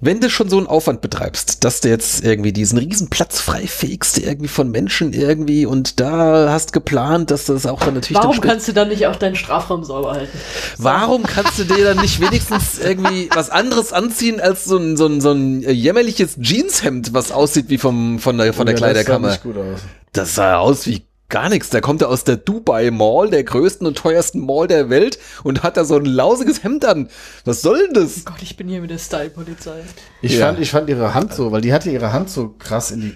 Wenn 0.00 0.20
du 0.20 0.28
schon 0.28 0.50
so 0.50 0.58
einen 0.58 0.66
Aufwand 0.66 1.00
betreibst, 1.00 1.64
dass 1.64 1.80
du 1.80 1.88
jetzt 1.88 2.22
irgendwie 2.22 2.52
diesen 2.52 2.76
riesen 2.76 3.08
Platz 3.08 3.40
freifegst, 3.40 4.18
irgendwie 4.18 4.48
von 4.48 4.70
Menschen 4.70 5.14
irgendwie 5.14 5.64
und 5.64 5.98
da 5.98 6.50
hast 6.50 6.74
geplant, 6.74 7.30
dass 7.30 7.46
das 7.46 7.64
auch 7.64 7.80
dann 7.80 7.94
natürlich 7.94 8.22
Warum 8.22 8.38
dann 8.38 8.50
kannst 8.50 8.68
du 8.68 8.74
dann 8.74 8.88
nicht 8.88 9.06
auch 9.06 9.16
deinen 9.16 9.34
Strafraum 9.34 9.82
sauber 9.82 10.12
halten? 10.12 10.38
Warum 10.76 11.22
kannst 11.22 11.58
du 11.58 11.64
dir 11.64 11.84
dann 11.84 12.02
nicht 12.02 12.20
wenigstens 12.20 12.78
irgendwie 12.78 13.30
was 13.34 13.48
anderes 13.48 13.94
anziehen 13.94 14.42
als 14.42 14.66
so 14.66 14.76
ein, 14.76 14.98
so 14.98 15.06
ein, 15.06 15.22
so 15.22 15.32
ein 15.32 15.62
jämmerliches 15.62 16.36
Jeanshemd, 16.38 17.14
was 17.14 17.32
aussieht 17.32 17.70
wie 17.70 17.78
vom, 17.78 18.18
von 18.18 18.36
der, 18.36 18.52
von 18.52 18.66
der 18.66 18.74
ja, 18.74 18.80
das 18.80 18.88
sah 18.88 18.92
Kleiderkammer? 18.92 19.28
nicht 19.30 19.42
gut 19.42 19.56
aus. 19.56 19.80
Das 20.12 20.34
sah 20.34 20.58
aus 20.58 20.86
wie 20.86 21.02
gar 21.28 21.48
nichts. 21.48 21.70
Der 21.70 21.80
kommt 21.80 22.00
ja 22.00 22.06
aus 22.06 22.24
der 22.24 22.36
Dubai 22.36 22.90
Mall, 22.90 23.30
der 23.30 23.44
größten 23.44 23.86
und 23.86 23.96
teuersten 23.98 24.44
Mall 24.44 24.66
der 24.68 24.90
Welt 24.90 25.18
und 25.42 25.62
hat 25.62 25.76
da 25.76 25.84
so 25.84 25.96
ein 25.96 26.04
lausiges 26.04 26.62
Hemd 26.62 26.84
an. 26.84 27.08
Was 27.44 27.62
soll 27.62 27.78
denn 27.86 27.94
das? 27.94 28.24
Gott, 28.24 28.42
ich 28.42 28.56
bin 28.56 28.68
hier 28.68 28.80
mit 28.80 28.90
der 28.90 28.98
Style-Polizei. 28.98 29.80
Ich, 30.22 30.38
Ja. 30.38 30.46
fand, 30.46 30.60
ich 30.60 30.70
fand 30.70 30.88
ihre 30.88 31.14
Hand 31.14 31.34
so, 31.34 31.50
weil 31.52 31.60
die 31.60 31.72
hatte 31.72 31.90
ihre 31.90 32.12
Hand 32.12 32.30
so 32.30 32.54
krass 32.58 32.90
in 32.90 33.00
die 33.00 33.14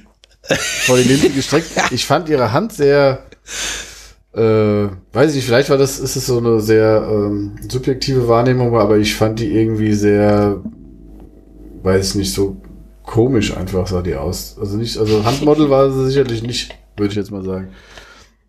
vor 0.86 0.97
die 0.97 1.05
Linse 1.05 1.30
gestreckt. 1.30 1.68
Ich 1.90 2.06
fand 2.06 2.28
ihre 2.28 2.52
Hand 2.52 2.72
sehr, 2.72 3.24
äh, 4.35 4.40
weiß 5.12 5.30
ich 5.30 5.36
nicht, 5.36 5.44
vielleicht 5.47 5.70
war 5.70 5.76
das, 5.78 5.98
ist 5.98 6.16
es 6.16 6.26
so 6.26 6.39
eine 6.39 6.60
sehr 6.60 7.06
ähm, 7.10 7.56
subjektive 7.68 8.28
Wahrnehmung, 8.28 8.76
aber 8.78 8.98
ich 8.98 9.14
fand 9.14 9.40
die 9.40 9.52
irgendwie 9.52 9.93
sehr, 9.94 10.62
weiß 11.82 12.10
ich 12.10 12.14
nicht, 12.14 12.32
so 12.32 12.56
komisch 13.05 13.56
einfach 13.56 13.86
sah 13.86 14.02
die 14.02 14.14
aus. 14.14 14.56
Also 14.60 14.76
nicht, 14.76 14.98
also 14.98 15.24
Handmodel 15.24 15.70
war 15.70 15.90
sie 15.90 16.06
sicherlich 16.06 16.43
nicht, 16.43 16.74
würde 16.97 17.10
ich 17.10 17.16
jetzt 17.16 17.30
mal 17.30 17.43
sagen. 17.44 17.68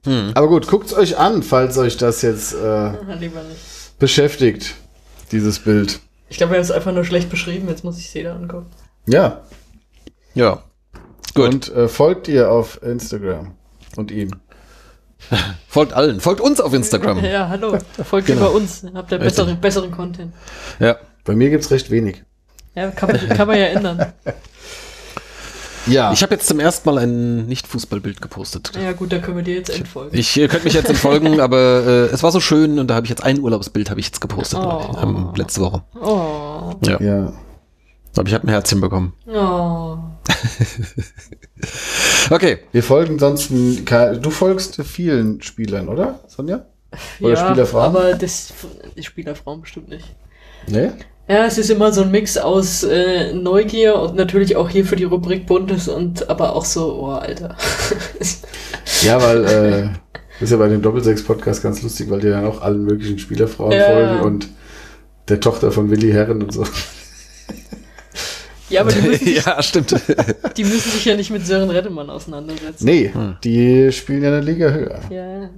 Hm. 0.10 0.32
Aber 0.34 0.48
gut, 0.48 0.66
guckt's 0.68 0.94
euch 0.94 1.18
an, 1.18 1.44
falls 1.44 1.78
euch 1.78 1.96
das 1.98 2.24
jetzt 2.24 2.54
äh, 2.54 2.92
beschäftigt, 4.00 4.74
dieses 5.32 5.60
Bild. 5.60 6.00
Ich 6.30 6.38
glaube, 6.38 6.54
wir 6.54 6.58
haben 6.58 6.64
es 6.64 6.72
einfach 6.72 6.92
nur 6.94 7.06
schlecht 7.06 7.30
beschrieben. 7.30 7.68
Jetzt 7.70 7.84
muss 7.84 8.00
ich 8.00 8.10
Seda 8.10 8.36
angucken. 8.36 8.66
Ja, 9.06 9.42
Ja. 10.34 10.64
Gut. 11.36 11.54
Und 11.54 11.76
äh, 11.76 11.88
folgt 11.88 12.28
ihr 12.28 12.52
auf 12.52 12.82
Instagram 12.82 13.52
und 13.98 14.10
ihm. 14.10 14.32
Folgt 15.68 15.94
allen. 15.94 16.20
Folgt 16.20 16.42
uns 16.42 16.60
auf 16.60 16.74
Instagram. 16.74 17.20
Ja, 17.24 17.50
hallo. 17.50 17.78
Folgt 18.04 18.28
Genau. 18.28 18.40
über 18.48 18.52
uns. 18.54 18.84
Habt 18.96 19.12
ihr 19.12 19.20
besseren, 19.20 19.62
besseren 19.62 19.92
Content. 19.92 20.34
Ja. 20.80 20.98
Bei 21.26 21.36
mir 21.36 21.52
gibt's 21.52 21.70
recht 21.70 21.92
wenig. 21.92 22.24
Ja, 22.74 22.90
kann 22.90 23.12
man, 23.12 23.30
kann 23.30 23.48
man 23.48 23.60
ja 23.60 23.66
ändern. 23.66 24.12
Ja. 25.88 26.12
Ich 26.12 26.22
habe 26.24 26.36
jetzt 26.36 26.48
zum 26.48 26.60
ersten 26.60 26.90
Mal 26.90 27.00
ein 27.00 27.46
Nicht-Fußballbild 27.48 28.22
gepostet. 28.22 28.72
Ja 28.76 28.92
gut, 28.92 29.12
da 29.12 29.20
können 29.20 29.38
wir 29.38 29.44
dir 29.44 29.56
jetzt 29.56 29.70
entfolgen. 29.70 30.18
Ich 30.18 30.38
äh, 30.38 30.48
könnte 30.48 30.66
mich 30.66 30.74
jetzt 30.74 30.90
entfolgen, 30.90 31.40
aber 31.42 31.58
äh, 31.58 32.06
es 32.08 32.24
war 32.24 32.32
so 32.32 32.40
schön 32.40 32.80
und 32.80 32.88
da 32.88 32.96
habe 32.96 33.06
ich 33.06 33.10
jetzt 33.10 33.24
ein 33.24 33.40
Urlaubsbild 33.40 33.90
habe 33.90 34.00
ich 34.00 34.08
jetzt 34.08 34.22
gepostet 34.22 34.60
Oh. 34.62 34.96
ähm, 35.02 35.32
letzte 35.36 35.62
Woche. 35.62 35.84
Oh. 36.02 36.74
Ja. 36.86 37.02
Ja. 37.02 37.34
Aber 38.18 38.28
ich 38.28 38.34
habe 38.34 38.48
ein 38.48 38.50
Herzchen 38.50 38.82
bekommen. 38.82 39.14
Oh. 39.28 39.98
Okay. 42.30 42.60
Wir 42.72 42.84
folgen 42.84 43.20
sonst, 43.20 43.50
du 43.50 44.30
folgst 44.30 44.82
vielen 44.84 45.42
Spielern, 45.42 45.90
oder, 45.90 46.20
Sonja? 46.28 46.66
Oder 47.20 47.34
ja, 47.34 47.48
Spielerfrauen? 47.48 47.86
aber 47.86 48.14
das 48.14 48.54
die 48.96 49.04
Spielerfrauen 49.04 49.62
bestimmt 49.62 49.90
nicht. 49.90 50.16
Nee? 50.68 50.92
Ja, 51.30 51.46
es 51.46 51.60
ist 51.60 51.70
immer 51.70 51.92
so 51.92 52.02
ein 52.02 52.10
Mix 52.12 52.38
aus 52.38 52.82
äh, 52.84 53.34
Neugier 53.34 53.96
und 54.00 54.16
natürlich 54.16 54.56
auch 54.56 54.68
hier 54.68 54.84
für 54.84 54.96
die 54.96 55.04
Rubrik 55.04 55.46
Buntes 55.46 55.88
und 55.88 56.28
aber 56.28 56.56
auch 56.56 56.66
so, 56.66 57.00
oh 57.02 57.12
Alter. 57.12 57.56
Ja, 59.04 59.22
weil, 59.22 59.46
äh, 59.46 59.90
das 60.40 60.42
ist 60.42 60.52
ja 60.52 60.58
bei 60.58 60.68
dem 60.68 60.82
Doppelsechs-Podcast 60.82 61.64
ganz 61.64 61.82
lustig, 61.84 62.10
weil 62.10 62.20
die 62.20 62.28
dann 62.30 62.46
auch 62.46 62.62
allen 62.62 62.84
möglichen 62.84 63.18
Spielerfrauen 63.20 63.72
Ja. 63.72 63.86
folgen 63.86 64.20
und 64.22 64.50
der 65.30 65.40
Tochter 65.40 65.72
von 65.72 65.90
Willi 65.90 66.12
Herren 66.12 66.42
und 66.44 66.52
so. 66.52 66.66
ja, 68.70 68.82
aber 68.82 68.92
die 68.92 69.02
müssen, 69.08 69.26
sich, 69.26 69.46
ja, 69.46 69.62
stimmt. 69.62 69.92
die 70.58 70.64
müssen 70.64 70.92
sich 70.92 71.06
ja 71.06 71.16
nicht 71.16 71.30
mit 71.32 71.46
Sören 71.46 71.70
Rettemann 71.70 72.10
auseinandersetzen. 72.10 72.84
Nee, 72.84 73.12
die 73.44 73.92
spielen 73.92 74.24
ja 74.24 74.30
eine 74.30 74.42
Liga 74.42 74.70
höher. 74.72 75.00
Ja. 75.10 75.50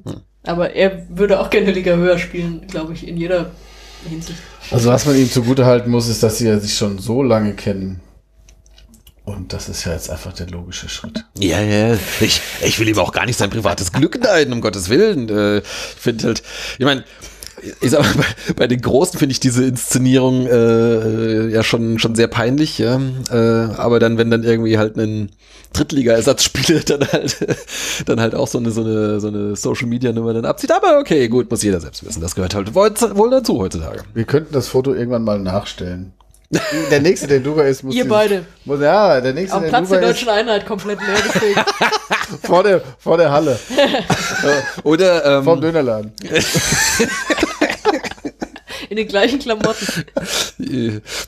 Aber 0.43 0.75
er 0.75 1.07
würde 1.09 1.39
auch 1.39 1.49
gerne 1.49 1.71
Liga 1.71 1.95
höher 1.95 2.17
spielen, 2.19 2.67
glaube 2.67 2.93
ich, 2.93 3.07
in 3.07 3.17
jeder 3.17 3.51
Hinsicht. 4.07 4.37
Also 4.71 4.89
was 4.89 5.05
man 5.05 5.15
ihm 5.17 5.29
zugutehalten 5.29 5.91
muss, 5.91 6.07
ist, 6.07 6.23
dass 6.23 6.37
sie 6.37 6.47
ja 6.47 6.59
sich 6.59 6.75
schon 6.75 6.97
so 6.99 7.21
lange 7.23 7.53
kennen. 7.53 7.99
Und 9.23 9.53
das 9.53 9.69
ist 9.69 9.85
ja 9.85 9.93
jetzt 9.93 10.09
einfach 10.09 10.33
der 10.33 10.47
logische 10.47 10.89
Schritt. 10.89 11.23
Ja, 11.37 11.61
ja. 11.61 11.97
Ich, 12.21 12.41
ich 12.61 12.79
will 12.79 12.87
ihm 12.87 12.97
auch 12.97 13.11
gar 13.11 13.25
nicht 13.25 13.37
sein 13.37 13.49
privates 13.49 13.91
Glück 13.91 14.19
neiden, 14.21 14.51
um 14.53 14.61
Gottes 14.61 14.89
Willen. 14.89 15.29
Äh, 15.29 15.59
Ich 15.59 15.63
finde 16.01 16.27
halt, 16.27 16.43
ich 16.79 16.85
meine, 16.85 17.03
ich 17.81 17.91
sag 17.91 18.01
mal, 18.01 18.13
bei, 18.15 18.53
bei 18.53 18.67
den 18.67 18.81
Großen 18.81 19.19
finde 19.19 19.33
ich 19.33 19.39
diese 19.39 19.65
Inszenierung 19.65 20.47
äh, 20.47 21.47
ja 21.49 21.63
schon, 21.63 21.99
schon 21.99 22.15
sehr 22.15 22.27
peinlich, 22.27 22.77
ja. 22.77 22.99
Äh, 23.29 23.73
aber 23.75 23.99
dann, 23.99 24.17
wenn 24.17 24.31
dann 24.31 24.43
irgendwie 24.43 24.77
halt 24.77 24.97
ein 24.97 25.29
Drittliga-Ersatzspieler 25.73 26.79
dann 26.85 27.07
halt, 27.07 27.37
dann 28.05 28.19
halt 28.19 28.35
auch 28.35 28.47
so 28.47 28.57
eine, 28.57 28.71
so 28.71 28.81
eine, 28.81 29.19
so 29.19 29.27
eine 29.27 29.55
Social-Media-Nummer 29.55 30.33
dann 30.33 30.45
abzieht. 30.45 30.71
Aber 30.71 30.99
okay, 30.99 31.27
gut, 31.27 31.49
muss 31.49 31.63
jeder 31.63 31.79
selbst 31.79 32.05
wissen. 32.05 32.21
Das 32.21 32.35
gehört 32.35 32.55
halt 32.55 32.73
wohl 32.75 33.29
dazu 33.29 33.59
heutzutage. 33.59 34.03
Wir 34.13 34.25
könnten 34.25 34.53
das 34.53 34.67
Foto 34.67 34.93
irgendwann 34.93 35.23
mal 35.23 35.39
nachstellen. 35.39 36.13
Der 36.89 36.99
nächste, 36.99 37.27
der 37.27 37.39
Dubai 37.39 37.69
ist, 37.69 37.81
muss 37.83 37.95
Ihr 37.95 38.05
beide. 38.07 38.45
Muss, 38.65 38.81
ja, 38.81 39.21
der 39.21 39.33
nächste, 39.33 39.55
Am 39.55 39.61
der 39.63 39.69
Platz 39.69 39.87
der 39.89 39.99
Dubai 39.99 40.11
ist, 40.11 40.19
deutschen 40.19 40.29
Einheit 40.29 40.65
komplett 40.65 40.99
leer 40.99 41.15
deswegen. 41.33 41.61
vor 42.43 42.63
der, 42.63 42.81
vor 42.99 43.17
der 43.17 43.31
Halle, 43.31 43.57
Oder, 44.83 45.37
ähm, 45.37 45.43
vom 45.45 45.61
Dönerladen. 45.61 46.11
In 48.89 48.97
den 48.97 49.07
gleichen 49.07 49.39
Klamotten. 49.39 49.87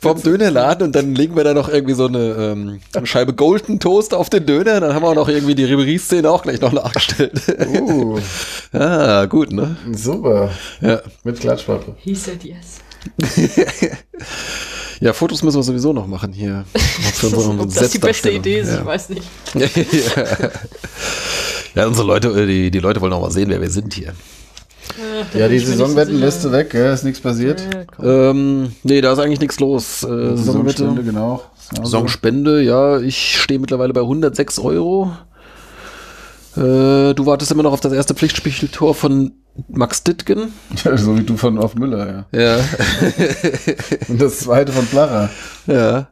vom 0.02 0.22
Dönerladen 0.22 0.88
und 0.88 0.94
dann 0.94 1.16
legen 1.16 1.38
wir 1.38 1.46
da 1.46 1.54
noch 1.54 1.70
irgendwie 1.70 1.94
so 1.94 2.08
eine, 2.08 2.18
ähm, 2.18 2.82
eine 2.94 3.08
Scheibe 3.08 3.34
Golden 3.34 3.80
Toast 3.80 4.14
auf 4.14 4.30
den 4.30 4.46
Döner. 4.46 4.82
Dann 4.82 4.94
haben 4.94 5.04
wir 5.04 5.08
auch 5.08 5.16
noch 5.16 5.30
irgendwie 5.30 5.56
die 5.56 5.64
Ribery-Szene 5.64 6.30
auch 6.30 6.44
gleich 6.44 6.60
noch 6.60 6.74
nachgestellt. 6.74 7.42
Uh, 7.66 8.20
ah, 8.74 9.24
gut, 9.28 9.54
ne? 9.54 9.78
super. 9.94 10.52
Ja. 10.82 11.02
Mit 11.24 11.40
Klatschpappe. 11.40 11.96
He 12.00 12.14
said 12.14 12.44
yes. 12.44 12.82
Ja, 15.04 15.12
Fotos 15.14 15.44
müssen 15.44 15.58
wir 15.58 15.64
sowieso 15.64 15.92
noch 15.92 16.08
machen 16.08 16.32
hier. 16.32 16.64
Ob 17.60 17.74
das 17.74 17.92
die 17.92 18.00
beste. 18.00 18.30
Idee 18.32 18.60
ist, 18.60 18.70
ja. 18.70 18.80
ich 18.80 18.86
weiß 18.86 19.10
nicht. 19.10 19.24
ja. 19.54 20.50
ja, 21.76 21.88
unsere 21.88 22.08
Leute, 22.08 22.30
äh, 22.30 22.46
die, 22.46 22.72
die 22.72 22.80
Leute 22.80 23.02
wollen 23.02 23.12
auch 23.12 23.22
mal 23.22 23.32
sehen, 23.32 23.50
wer 23.50 23.60
wir 23.60 23.70
sind 23.70 23.94
hier. 23.94 24.14
Ach, 24.92 25.26
da 25.34 25.40
Ja, 25.40 25.48
die 25.50 25.60
so 25.60 25.72
Saisonwettenliste 25.72 26.44
sicher. 26.44 26.54
weg, 26.54 26.70
gell? 26.70 26.94
ist 26.94 27.04
nichts 27.04 27.20
passiert. 27.20 27.62
Ja. 28.02 28.30
Ähm, 28.30 28.74
nee, 28.84 29.02
da 29.02 29.12
ist 29.12 29.20
eigentlich 29.20 29.42
nichts 29.42 29.60
los. 29.60 30.04
Äh, 30.04 30.08
Saisonwette, 30.38 30.84
Saisonwette. 30.84 31.04
genau. 31.04 31.44
Saisonspende, 31.58 32.62
ja, 32.62 33.00
ich 33.00 33.42
stehe 33.42 33.60
mittlerweile 33.60 33.92
bei 33.94 34.02
106 34.02 34.60
Euro. 34.60 35.12
Äh, 36.56 37.14
du 37.14 37.26
wartest 37.26 37.52
immer 37.52 37.64
noch 37.64 37.74
auf 37.74 37.82
das 37.82 37.94
erste 37.94 38.14
Pflichtspieltor 38.14 38.94
von 38.96 39.32
Max 39.70 40.04
Dittgen. 40.04 40.52
Ja, 40.84 40.98
so 40.98 41.18
wie 41.18 41.24
du 41.24 41.38
von 41.38 41.58
auf 41.58 41.76
Müller, 41.76 42.26
ja. 42.32 42.40
Ja, 42.40 42.58
Und 44.08 44.22
das 44.22 44.40
zweite 44.40 44.72
von 44.72 44.86
Placher. 44.88 45.30
ja. 45.68 46.08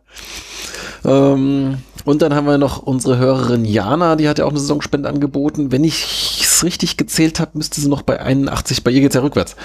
Ähm, 1.04 1.78
und 2.06 2.22
dann 2.22 2.34
haben 2.34 2.46
wir 2.46 2.58
noch 2.58 2.82
unsere 2.84 3.18
Hörerin 3.18 3.66
Jana, 3.66 4.16
die 4.16 4.28
hat 4.28 4.40
ja 4.40 4.46
auch 4.46 4.50
eine 4.50 4.60
Saisonspende 4.60 5.08
angeboten. 5.10 5.72
Wenn 5.72 5.84
ich 5.84 6.40
es 6.44 6.64
richtig 6.64 6.98
gezählt 6.98 7.40
habe, 7.40 7.52
müsste 7.56 7.80
sie 7.82 7.90
noch 7.90 8.02
bei 8.02 8.20
81, 8.20 8.84
bei 8.84 8.92
ihr 8.92 9.02
geht's 9.02 9.16
ja 9.16 9.22
rückwärts, 9.22 9.56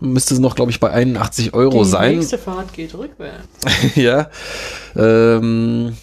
müsste 0.00 0.34
sie 0.34 0.40
noch, 0.40 0.54
glaube 0.54 0.70
ich, 0.70 0.80
bei 0.80 0.90
81 0.90 1.54
Euro 1.54 1.84
Die 1.84 1.88
sein. 1.90 2.16
nächste 2.16 2.38
Fahrt 2.38 2.72
geht 2.72 2.94
rückwärts. 2.94 3.46
ja. 3.94 4.28
Ähm, 4.94 5.96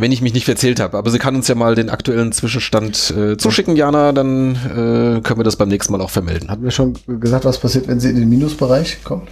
wenn 0.00 0.12
ich 0.12 0.20
mich 0.22 0.34
nicht 0.34 0.44
verzählt 0.44 0.80
habe. 0.80 0.96
Aber 0.98 1.10
sie 1.10 1.18
kann 1.18 1.34
uns 1.36 1.48
ja 1.48 1.54
mal 1.54 1.74
den 1.74 1.90
aktuellen 1.90 2.32
Zwischenstand 2.32 3.10
äh, 3.16 3.36
zuschicken, 3.36 3.76
Jana, 3.76 4.12
dann 4.12 4.54
äh, 4.54 5.20
können 5.22 5.38
wir 5.38 5.44
das 5.44 5.56
beim 5.56 5.68
nächsten 5.68 5.92
Mal 5.92 6.00
auch 6.00 6.10
vermelden. 6.10 6.50
Hatten 6.50 6.64
wir 6.64 6.70
schon 6.70 6.94
gesagt, 7.06 7.44
was 7.44 7.58
passiert, 7.58 7.88
wenn 7.88 8.00
sie 8.00 8.10
in 8.10 8.16
den 8.16 8.28
Minusbereich 8.28 9.02
kommt? 9.04 9.28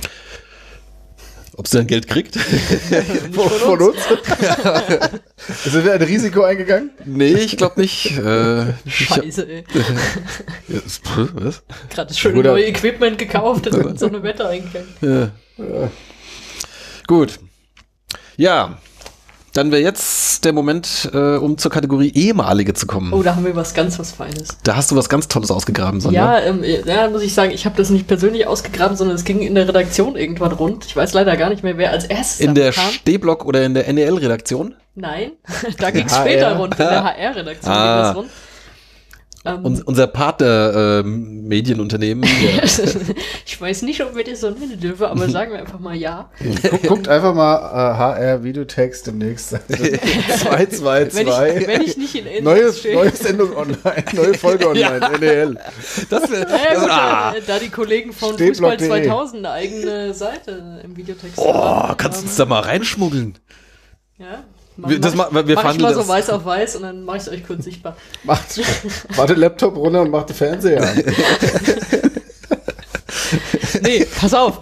Ob 1.57 1.67
sie 1.67 1.77
dann 1.79 1.89
Geld 1.89 2.07
kriegt? 2.07 2.37
Nicht 2.91 3.35
Von 3.35 3.81
uns? 3.83 3.97
Sind 5.65 5.85
wir 5.85 5.93
ein 5.95 6.03
Risiko 6.03 6.43
eingegangen? 6.45 6.91
nee, 7.05 7.33
ich 7.33 7.57
glaube 7.57 7.81
nicht. 7.81 8.17
Äh, 8.17 8.71
ich 8.85 9.11
hab- 9.11 9.25
Scheiße, 9.25 9.49
ey. 9.49 9.65
Ja, 10.69 10.79
was? 11.35 11.63
Gerade 11.91 12.09
das 12.09 12.19
schöne 12.19 12.45
neue 12.45 12.65
Equipment 12.67 13.19
gekauft 13.19 13.67
und 13.67 13.87
in 13.87 13.97
so 13.99 14.07
eine 14.07 14.23
Wette 14.23 14.49
eingegangen. 14.49 14.89
Ja. 15.01 15.31
Gut. 17.09 17.41
Ja. 18.37 18.79
Dann 19.59 19.73
wäre 19.73 19.83
jetzt 19.83 20.45
der 20.45 20.53
Moment, 20.53 21.11
äh, 21.13 21.35
um 21.37 21.59
zur 21.59 21.73
Kategorie 21.73 22.13
ehemalige 22.15 22.75
zu 22.75 22.87
kommen. 22.87 23.13
Oh, 23.13 23.25
da 23.25 23.35
haben 23.35 23.45
wir 23.45 23.57
was 23.57 23.75
ganz 23.75 23.99
was 23.99 24.13
Feines. 24.13 24.51
Da 24.63 24.77
hast 24.77 24.93
du 24.93 24.95
was 24.95 25.09
ganz 25.09 25.27
Tolles 25.27 25.51
ausgegraben, 25.51 26.01
Sonja. 26.01 26.39
Ja, 26.39 26.45
ähm, 26.45 26.63
ja, 26.63 27.09
muss 27.11 27.23
ich 27.23 27.35
sagen, 27.35 27.51
ich 27.51 27.65
habe 27.67 27.77
das 27.77 27.91
nicht 27.91 28.07
persönlich 28.07 28.47
ausgegraben, 28.47 28.97
sondern 28.97 29.17
es 29.17 29.25
ging 29.25 29.41
in 29.41 29.57
der 29.57 29.67
Redaktion 29.67 30.15
irgendwann 30.15 30.53
rund. 30.53 30.87
Ich 30.87 30.95
weiß 30.95 31.13
leider 31.13 31.37
gar 31.37 31.49
nicht 31.51 31.65
mehr, 31.65 31.77
wer 31.77 31.91
als 31.91 32.05
erstes 32.05 32.39
In 32.39 32.55
der. 32.55 32.71
Stehblock 32.71 33.45
oder 33.47 33.65
in 33.65 33.75
der 33.75 33.93
NEL-Redaktion. 33.93 34.77
Nein, 34.95 35.33
da 35.79 35.91
ging 35.91 36.07
es 36.07 36.15
später 36.15 36.57
rund. 36.57 36.75
In 36.75 36.79
der 36.79 37.03
HR-Redaktion 37.03 37.73
Ah. 37.75 37.95
ging 37.95 38.03
das 38.05 38.17
rund. 38.17 38.31
Ähm, 39.49 39.65
Un 39.65 39.83
unser 39.83 40.07
Partner 40.07 41.01
äh, 41.01 41.03
Medienunternehmen. 41.03 42.29
ich 43.47 43.61
weiß 43.61 43.83
nicht, 43.83 44.03
ob 44.03 44.15
wir 44.15 44.25
das 44.25 44.43
so 44.43 44.51
nennen 44.51 44.79
dürfen, 44.79 45.05
aber 45.05 45.29
sagen 45.31 45.53
wir 45.53 45.61
einfach 45.61 45.79
mal 45.79 45.97
ja. 45.97 46.31
Guckt, 46.71 46.87
guckt 46.87 47.09
einfach 47.09 47.35
mal 47.35 47.57
äh, 47.57 47.97
HR 47.97 48.45
Videotext 48.45 49.07
demnächst. 49.07 49.51
222. 49.69 51.15
Wenn 51.15 51.29
ich, 51.29 51.67
wenn 51.67 51.83
ich 51.83 51.97
nicht 51.97 52.15
in 52.15 52.27
Index 52.27 52.45
Neue, 52.45 52.73
stehe. 52.73 52.95
neue 52.95 53.11
Sendung 53.11 53.57
online, 53.57 54.05
neue 54.13 54.35
Folge 54.35 54.69
online, 54.69 55.19
NEL. 55.19 55.59
das 56.11 56.31
wär, 56.31 56.41
Ja, 56.41 56.81
gut, 56.81 56.91
ah, 56.91 57.35
äh, 57.35 57.41
da 57.47 57.59
die 57.59 57.71
Kollegen 57.71 58.13
von 58.13 58.37
Fußball 58.37 58.75
Stehblock.de. 58.75 59.07
2000 59.07 59.39
eine 59.39 59.51
eigene 59.55 60.15
Seite 60.15 60.81
im 60.85 60.97
Videotext 60.97 61.39
oh, 61.39 61.55
haben, 61.55 61.97
kannst 61.97 62.21
du 62.21 62.27
uns 62.27 62.37
da 62.37 62.45
mal 62.45 62.61
reinschmuggeln? 62.61 63.39
Ja. 64.19 64.45
Wir- 64.87 65.01
das 65.01 65.15
ma- 65.15 65.29
wir 65.33 65.43
mach 65.57 65.75
ich 65.75 65.81
mal 65.81 65.93
so 65.93 66.01
das. 66.01 66.09
weiß 66.09 66.31
auf 66.31 66.45
weiß 66.45 66.77
und 66.77 66.83
dann 66.83 67.05
mache 67.05 67.17
ich 67.17 67.23
es 67.25 67.29
euch 67.29 67.45
kurz 67.47 67.65
sichtbar. 67.65 67.97
Macht, 68.25 68.61
macht 69.17 69.29
den 69.31 69.39
Laptop 69.39 69.77
runter 69.77 70.03
und 70.03 70.11
macht 70.11 70.29
den 70.29 70.37
Fernseher 70.37 70.83
an. 70.83 71.03
Nee, 73.83 74.07
pass 74.21 74.35
auf. 74.35 74.61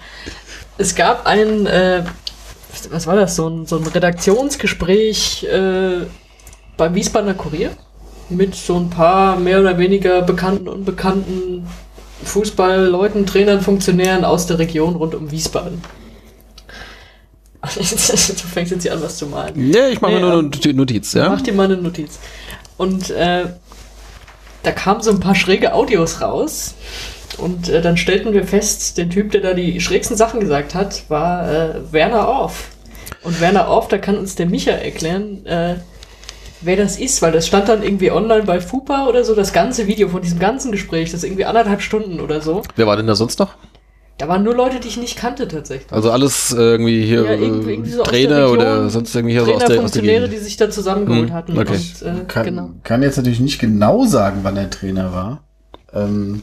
Es 0.78 0.94
gab 0.94 1.26
ein, 1.26 1.66
äh, 1.66 2.02
was 2.90 3.06
war 3.06 3.16
das, 3.16 3.36
so 3.36 3.48
ein, 3.48 3.66
so 3.66 3.76
ein 3.78 3.86
Redaktionsgespräch 3.86 5.44
äh, 5.44 6.06
beim 6.76 6.94
Wiesbadener 6.94 7.34
Kurier 7.34 7.70
mit 8.28 8.54
so 8.54 8.76
ein 8.76 8.90
paar 8.90 9.38
mehr 9.38 9.60
oder 9.60 9.78
weniger 9.78 10.22
bekannten 10.22 10.68
und 10.68 10.78
unbekannten 10.78 11.66
Fußballleuten, 12.24 13.24
Trainern, 13.26 13.60
Funktionären 13.60 14.24
aus 14.24 14.46
der 14.46 14.58
Region 14.58 14.96
rund 14.96 15.14
um 15.14 15.30
Wiesbaden. 15.30 15.80
du 17.76 18.48
fängst 18.48 18.72
jetzt 18.72 18.82
hier 18.82 18.92
an, 18.92 19.02
was 19.02 19.18
zu 19.18 19.26
malen. 19.26 19.72
Ja, 19.72 19.88
ich 19.88 20.00
mache 20.00 20.12
Nee, 20.12 20.20
mir 20.20 20.26
nur 20.26 20.38
ähm, 20.40 20.50
eine 20.62 20.74
Notiz, 20.74 21.12
ja. 21.14 21.28
Mach 21.28 21.40
dir 21.40 21.52
mal 21.52 21.64
eine 21.64 21.76
Notiz. 21.76 22.18
Und 22.76 23.10
äh, 23.10 23.46
da 24.62 24.72
kamen 24.72 25.00
so 25.02 25.10
ein 25.10 25.20
paar 25.20 25.34
schräge 25.34 25.72
Audios 25.74 26.20
raus. 26.20 26.74
Und 27.38 27.68
äh, 27.68 27.82
dann 27.82 27.96
stellten 27.96 28.32
wir 28.32 28.44
fest, 28.46 28.98
der 28.98 29.08
Typ, 29.08 29.32
der 29.32 29.40
da 29.40 29.52
die 29.52 29.80
schrägsten 29.80 30.16
Sachen 30.16 30.40
gesagt 30.40 30.74
hat, 30.74 31.04
war 31.08 31.50
äh, 31.50 31.92
Werner 31.92 32.28
Orff. 32.28 32.68
Und 33.22 33.40
Werner 33.40 33.68
Orff, 33.68 33.88
da 33.88 33.98
kann 33.98 34.16
uns 34.16 34.36
der 34.36 34.46
Micha 34.46 34.72
erklären, 34.72 35.44
äh, 35.46 35.76
wer 36.60 36.76
das 36.76 36.98
ist, 36.98 37.22
weil 37.22 37.32
das 37.32 37.46
stand 37.46 37.68
dann 37.68 37.82
irgendwie 37.82 38.10
online 38.10 38.44
bei 38.44 38.60
FUPA 38.60 39.06
oder 39.06 39.24
so, 39.24 39.34
das 39.34 39.52
ganze 39.52 39.86
Video 39.86 40.08
von 40.08 40.22
diesem 40.22 40.38
ganzen 40.38 40.72
Gespräch, 40.72 41.10
das 41.10 41.22
ist 41.22 41.24
irgendwie 41.24 41.44
anderthalb 41.44 41.82
Stunden 41.82 42.20
oder 42.20 42.40
so. 42.40 42.62
Wer 42.76 42.86
war 42.86 42.96
denn 42.96 43.06
da 43.06 43.14
sonst 43.14 43.38
noch? 43.38 43.54
Da 44.18 44.28
waren 44.28 44.42
nur 44.42 44.54
Leute, 44.54 44.80
die 44.80 44.88
ich 44.88 44.96
nicht 44.96 45.16
kannte 45.18 45.46
tatsächlich. 45.46 45.92
Also 45.92 46.10
alles 46.10 46.52
äh, 46.52 46.56
irgendwie 46.56 47.04
hier 47.04 47.24
Ja, 47.24 47.32
irgendwie- 47.32 47.70
äh, 47.70 47.72
irgendwie 47.74 47.90
so 47.90 48.02
Trainer 48.02 48.36
Region, 48.44 48.56
oder 48.56 48.88
sonst 48.88 49.14
irgendwie 49.14 49.34
hier 49.34 49.44
so 49.44 49.52
aus 49.52 49.58
Trainer, 49.64 49.74
der, 49.74 49.84
aus 49.84 49.90
der 49.92 50.02
Funktionäre, 50.02 50.28
die 50.30 50.38
sich 50.38 50.56
da 50.56 50.70
zusammengeholt 50.70 51.28
Hm, 51.28 51.34
hatten. 51.34 51.58
okay. 51.58 51.74
Und, 51.74 52.02
äh, 52.02 52.24
Kann, 52.26 52.44
genau. 52.46 52.70
kann 52.82 53.02
jetzt 53.02 53.16
natürlich 53.18 53.40
nicht 53.40 53.58
genau 53.58 54.06
sagen, 54.06 54.40
wann 54.42 54.56
er 54.56 54.70
Trainer 54.70 55.12
war 55.12 55.42
ähm, 55.92 56.42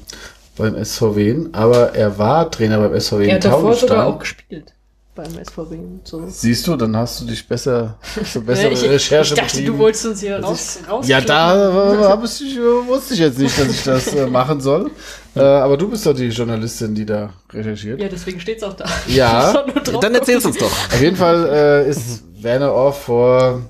beim 0.56 0.76
SVW, 0.86 1.48
aber 1.52 1.96
er 1.96 2.18
war 2.20 2.52
Trainer 2.52 2.78
beim 2.78 3.00
SVW 3.00 3.24
Er 3.24 3.30
in 3.30 3.36
hat 3.36 3.46
davor 3.46 3.74
sogar 3.74 4.06
auch 4.06 4.20
gespielt 4.20 4.74
beim 5.16 5.32
SVW 5.44 5.78
so. 6.04 6.24
Siehst 6.28 6.68
du, 6.68 6.76
dann 6.76 6.96
hast 6.98 7.22
du 7.22 7.26
dich 7.26 7.48
besser, 7.48 7.98
Ja, 8.36 8.42
bessere 8.42 8.72
ich, 8.74 8.84
Recherche 8.84 9.34
ich 9.34 9.40
dachte, 9.40 9.58
betrieben. 9.58 9.74
du 9.74 9.80
wolltest 9.80 10.06
uns 10.08 10.20
hier 10.22 10.40
raus, 10.40 10.80
raus 10.90 11.08
Ja, 11.08 11.22
da 11.22 11.70
äh, 11.94 12.16
ich, 12.24 12.60
wusste 12.88 13.14
ich 13.14 13.20
jetzt 13.20 13.38
nicht, 13.40 13.60
dass 13.60 13.68
ich 13.70 13.84
das 13.84 14.08
äh, 14.14 14.28
machen 14.28 14.60
soll. 14.62 14.92
Äh, 15.36 15.40
aber 15.42 15.78
du 15.78 15.90
bist 15.90 16.06
doch 16.06 16.14
die 16.14 16.28
Journalistin, 16.28 16.94
die 16.94 17.06
da 17.06 17.34
recherchiert. 17.52 18.00
Ja, 18.00 18.08
deswegen 18.08 18.40
steht's 18.40 18.64
auch 18.64 18.74
da. 18.74 18.86
Ja. 19.08 19.66
Dann 20.02 20.14
erzähl's 20.14 20.46
uns 20.46 20.58
doch. 20.58 20.72
Auf 20.72 21.02
jeden 21.02 21.16
Fall 21.16 21.50
äh, 21.50 21.90
ist 21.90 22.24
Werner 22.42 22.72
Orff 22.72 23.04
vor, 23.04 23.62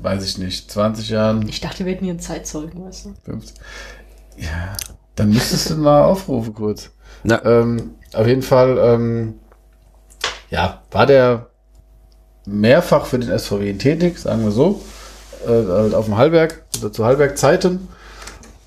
weiß 0.00 0.24
ich 0.24 0.38
nicht, 0.38 0.70
20 0.70 1.10
Jahren, 1.10 1.46
Ich 1.48 1.60
dachte, 1.60 1.84
wir 1.84 1.92
hätten 1.92 2.04
hier 2.04 2.12
einen 2.12 2.20
Zeitzeugen, 2.20 2.86
weißt 2.86 3.06
du? 3.06 3.14
50. 3.24 3.56
Ja, 4.38 4.74
dann 5.14 5.28
müsstest 5.30 5.70
du 5.70 5.74
mal 5.76 6.04
aufrufen 6.04 6.54
kurz. 6.54 6.90
Na, 7.22 7.44
Ähm, 7.44 7.94
auf 8.14 8.26
jeden 8.26 8.42
Fall, 8.42 8.78
ähm, 8.78 9.34
ja, 10.50 10.82
war 10.90 11.06
der 11.06 11.48
mehrfach 12.46 13.06
für 13.06 13.18
den 13.18 13.36
SVW 13.38 13.74
tätig, 13.74 14.18
sagen 14.18 14.42
wir 14.42 14.50
so, 14.50 14.82
äh, 15.46 15.48
halt 15.50 15.94
auf 15.94 16.06
dem 16.06 16.16
Hallberg, 16.16 16.64
oder 16.80 16.92
zu 16.92 17.04
Hallberg-Zeiten. 17.04 17.88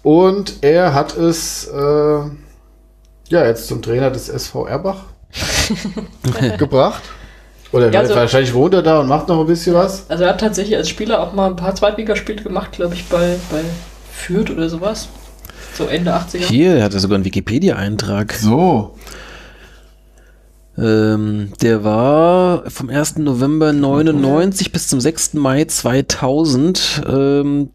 Und 0.05 0.57
er 0.61 0.93
hat 0.93 1.17
es, 1.17 1.65
äh, 1.67 1.79
ja, 1.79 2.29
jetzt 3.45 3.65
zum 3.67 3.81
Trainer 3.81 4.11
des 4.11 4.29
SV 4.29 4.67
Erbach 4.67 4.97
gebracht. 6.59 7.01
Oder 7.71 7.91
Ja, 7.91 8.01
also- 8.01 8.13
wahrscheinlich 8.15 8.53
wohnt 8.53 8.75
er 8.75 8.83
da 8.83 8.99
und 8.99 9.07
macht 9.07 9.27
noch 9.29 9.39
ein 9.39 9.47
bisschen 9.47 9.73
was. 9.73 10.07
Also 10.07 10.23
er 10.25 10.29
hat 10.29 10.39
tatsächlich 10.39 10.77
als 10.77 10.89
Spieler 10.89 11.21
auch 11.23 11.33
mal 11.33 11.47
ein 11.49 11.55
paar 11.55 11.73
Zweitligaspiele 11.73 12.43
gemacht, 12.43 12.73
glaube 12.73 12.93
ich, 12.93 13.05
bei, 13.09 13.35
bei 13.51 13.61
Fürth 14.13 14.51
oder 14.51 14.69
sowas. 14.69 15.07
So 15.75 15.85
Ende 15.87 16.13
80er. 16.13 16.37
hier 16.37 16.83
hat 16.83 16.93
er 16.93 16.99
sogar 16.99 17.15
einen 17.15 17.25
Wikipedia-Eintrag. 17.25 18.31
So, 18.33 18.95
Ähm, 20.77 21.51
der 21.63 21.83
war 21.83 22.69
vom 22.69 22.89
1. 22.89 23.17
November 23.17 23.73
99 23.73 24.71
bis 24.71 24.87
zum 24.87 25.01
6. 25.01 25.33
Mai 25.33 25.65
2000 25.65 27.01
ähm, 27.09 27.69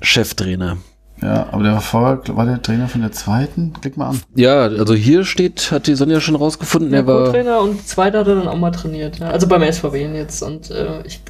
Cheftrainer. 0.00 0.76
Ja, 1.22 1.48
aber 1.50 1.62
der 1.62 1.72
war 1.72 1.80
vorher, 1.80 2.20
war 2.36 2.46
der 2.46 2.62
Trainer 2.62 2.88
von 2.88 3.00
der 3.00 3.12
zweiten? 3.12 3.72
Klick 3.80 3.96
mal 3.96 4.10
an. 4.10 4.20
Ja, 4.34 4.62
also 4.62 4.94
hier 4.94 5.24
steht, 5.24 5.72
hat 5.72 5.86
die 5.86 5.94
Sonja 5.94 6.20
schon 6.20 6.36
rausgefunden, 6.36 6.90
Der 6.90 7.00
er 7.00 7.06
war. 7.06 7.24
Co-Trainer 7.26 7.60
und 7.60 7.86
zweiter 7.86 8.20
hat 8.20 8.28
er 8.28 8.36
dann 8.36 8.48
auch 8.48 8.56
mal 8.58 8.70
trainiert. 8.70 9.18
Ja. 9.18 9.30
Also 9.30 9.46
beim 9.46 9.62
SVW 9.70 10.06
jetzt. 10.14 10.42
Und 10.42 10.70
äh, 10.70 11.02
ich 11.06 11.20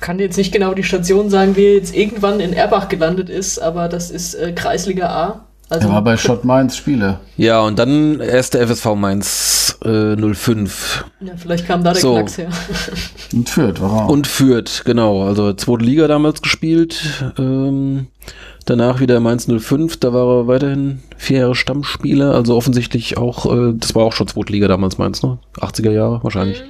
kann 0.00 0.18
jetzt 0.18 0.36
nicht 0.36 0.52
genau 0.52 0.74
die 0.74 0.84
Station 0.84 1.28
sagen, 1.30 1.56
wie 1.56 1.64
er 1.66 1.74
jetzt 1.74 1.94
irgendwann 1.94 2.40
in 2.40 2.52
Erbach 2.52 2.88
gelandet 2.88 3.28
ist, 3.28 3.58
aber 3.58 3.88
das 3.88 4.10
ist 4.10 4.34
äh, 4.34 4.52
Kreisliga 4.52 5.08
A. 5.08 5.44
Also 5.70 5.88
Er 5.88 5.94
war 5.94 6.02
bei 6.02 6.16
Schott 6.16 6.46
Mainz 6.46 6.76
Spieler. 6.78 7.20
Ja, 7.36 7.60
und 7.60 7.78
dann 7.78 8.20
erst 8.20 8.54
der 8.54 8.66
FSV 8.66 8.94
Mainz 8.94 9.78
äh, 9.84 10.16
05 10.16 11.04
ja, 11.20 11.32
vielleicht 11.36 11.66
kam 11.66 11.84
da 11.84 11.92
der 11.92 12.00
So. 12.00 12.14
Knacks 12.14 12.38
her. 12.38 12.48
Und 13.34 13.50
Fürth 13.50 13.80
war 13.82 13.92
auch. 14.06 14.08
und 14.08 14.26
Fürth, 14.26 14.84
genau. 14.86 15.24
Also 15.24 15.52
zweite 15.52 15.84
Liga 15.84 16.08
damals 16.08 16.40
gespielt. 16.40 16.98
Ähm, 17.38 18.06
danach 18.68 19.00
wieder 19.00 19.20
Mainz 19.20 19.46
05, 19.46 19.98
da 19.98 20.12
war 20.12 20.40
er 20.40 20.46
weiterhin 20.46 21.00
vier 21.16 21.40
Jahre 21.40 21.54
Stammspieler. 21.54 22.34
Also 22.34 22.56
offensichtlich 22.56 23.16
auch, 23.16 23.46
äh, 23.46 23.74
das 23.74 23.94
war 23.94 24.04
auch 24.04 24.12
schon 24.12 24.28
zweite 24.28 24.52
Liga 24.52 24.68
damals 24.68 24.98
Mainz, 24.98 25.22
ne? 25.22 25.38
80er 25.56 25.90
Jahre 25.90 26.22
wahrscheinlich. 26.22 26.62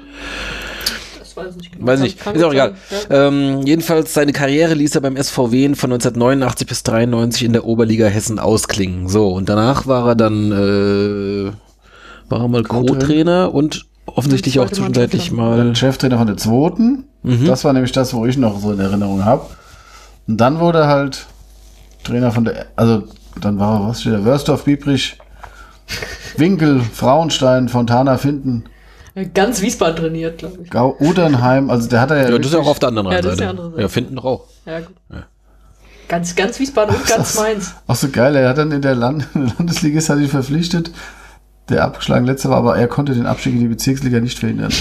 Das 1.18 1.36
weiß 1.36 1.50
ich 1.50 1.56
nicht 1.56 1.72
genau. 1.72 1.86
Weiß 1.86 2.00
nicht, 2.00 2.18
ist 2.26 2.42
auch 2.42 2.52
egal. 2.52 2.74
ja. 3.10 3.28
Ähm, 3.28 3.62
jedenfalls 3.62 4.14
seine 4.14 4.32
Karriere 4.32 4.74
ließ 4.74 4.94
er 4.94 5.00
beim 5.00 5.16
SVW 5.16 5.74
von 5.74 5.92
1989 5.92 6.66
bis 6.66 6.82
93 6.84 7.44
in 7.44 7.52
der 7.52 7.64
Oberliga 7.64 8.06
Hessen 8.06 8.38
ausklingen. 8.38 9.08
So, 9.08 9.28
und 9.32 9.48
danach 9.48 9.86
war 9.86 10.08
er 10.08 10.14
dann, 10.14 10.52
äh, 10.52 11.52
war 12.28 12.40
er 12.40 12.48
mal 12.48 12.62
Co-Trainer. 12.62 13.52
Und 13.52 13.86
offensichtlich 14.06 14.58
auch 14.60 14.70
zwischenzeitlich 14.70 15.32
mal. 15.32 15.74
Cheftrainer 15.74 16.18
von 16.18 16.26
der 16.26 16.36
zweiten. 16.36 17.04
Mhm. 17.22 17.44
Das 17.46 17.64
war 17.64 17.72
nämlich 17.72 17.92
das, 17.92 18.14
wo 18.14 18.24
ich 18.26 18.36
noch 18.36 18.60
so 18.60 18.72
in 18.72 18.80
Erinnerung 18.80 19.24
habe. 19.24 19.46
Und 20.26 20.38
dann 20.38 20.60
wurde 20.60 20.80
er 20.80 20.88
halt 20.88 21.26
Trainer 22.08 22.32
von 22.32 22.44
der, 22.44 22.66
also 22.76 23.04
dann 23.40 23.58
war 23.58 23.80
er, 23.80 23.88
was 23.88 24.00
steht 24.00 24.14
da, 24.14 24.24
Wörsdorf, 24.24 24.64
Biebrich, 24.64 25.18
Winkel, 26.36 26.80
Frauenstein, 26.80 27.68
Fontana, 27.68 28.18
Finden, 28.18 28.64
Ganz 29.34 29.60
Wiesbaden 29.60 29.96
trainiert, 29.96 30.38
glaube 30.38 30.58
ich. 30.62 30.70
Gau, 30.70 30.96
Udernheim, 31.00 31.70
also 31.70 31.88
der 31.88 32.00
hat 32.00 32.10
er 32.12 32.18
ja. 32.18 32.30
Ja, 32.30 32.38
das 32.38 32.46
ist 32.46 32.52
ja 32.52 32.60
auch 32.60 32.68
auf 32.68 32.78
der 32.78 32.90
anderen 32.90 33.10
Ja, 33.10 33.20
das 33.20 33.32
ist 33.32 33.38
Seite. 33.38 33.42
die 33.42 33.48
andere 33.50 33.70
Seite. 33.70 33.82
Ja, 33.82 33.88
finden 33.88 34.16
doch 34.16 34.24
auch. 34.24 34.44
Ja, 34.64 34.80
gut. 34.80 34.94
Ganz, 36.08 36.34
ganz 36.36 36.58
Wiesbaden 36.58 36.94
und 36.94 37.06
ganz 37.06 37.34
Mainz. 37.34 37.74
Auch 37.86 37.96
so 37.96 38.08
geil, 38.08 38.34
er 38.36 38.48
hat 38.48 38.58
dann 38.58 38.70
in 38.72 38.80
der 38.80 38.94
Land 38.94 39.26
Landesliga 39.34 39.98
ist 39.98 40.08
er 40.08 40.16
sich 40.16 40.30
verpflichtet, 40.30 40.90
der 41.68 41.84
abgeschlagen 41.84 42.24
letzte 42.24 42.48
war, 42.48 42.58
aber 42.58 42.78
er 42.78 42.88
konnte 42.88 43.12
den 43.12 43.26
Abstieg 43.26 43.54
in 43.54 43.60
die 43.60 43.68
Bezirksliga 43.68 44.20
nicht 44.20 44.38
verhindern. 44.38 44.72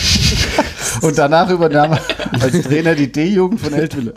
Und 1.01 1.17
danach 1.17 1.49
übernahm 1.49 1.93
er 1.93 2.41
als 2.41 2.61
Trainer 2.61 2.95
die 2.95 3.11
D-Jugend 3.11 3.59
von 3.59 3.73
Eltville. 3.73 4.13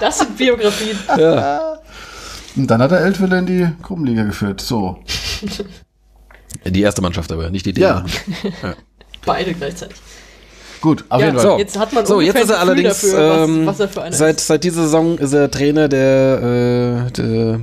Das 0.00 0.18
sind 0.18 0.36
Biografien. 0.36 0.98
Und 2.58 2.66
dann 2.66 2.82
hat 2.82 2.92
er 2.92 3.00
Eltville 3.00 3.38
in 3.38 3.46
die 3.46 3.68
Gruppenliga 3.82 4.24
geführt. 4.24 4.60
So. 4.60 4.98
Die 6.66 6.80
erste 6.82 7.02
Mannschaft 7.02 7.30
aber, 7.30 7.50
nicht 7.50 7.66
die 7.66 7.78
Ja. 7.78 8.00
D. 8.00 8.52
Beide 9.26 9.52
gleichzeitig. 9.54 9.96
Gut, 10.80 11.04
auf 11.08 11.20
Ja, 11.20 11.26
jeden 11.26 11.38
Fall. 11.38 11.46
So. 11.50 11.58
Jetzt 11.58 11.78
hat 11.78 11.92
man 11.92 12.06
So, 12.06 12.20
jetzt 12.20 12.40
ist 12.40 12.50
er 12.50 12.58
allerdings, 12.60 13.00
dafür, 13.00 13.30
was, 13.42 13.48
ähm, 13.48 13.66
was 13.66 13.80
er 13.80 13.88
für 13.88 14.02
einer 14.02 14.16
seit, 14.16 14.36
ist. 14.36 14.46
seit 14.46 14.64
dieser 14.64 14.82
Saison 14.82 15.18
ist 15.18 15.32
er 15.32 15.50
Trainer 15.50 15.88
der, 15.88 17.06
äh, 17.08 17.10
der 17.12 17.60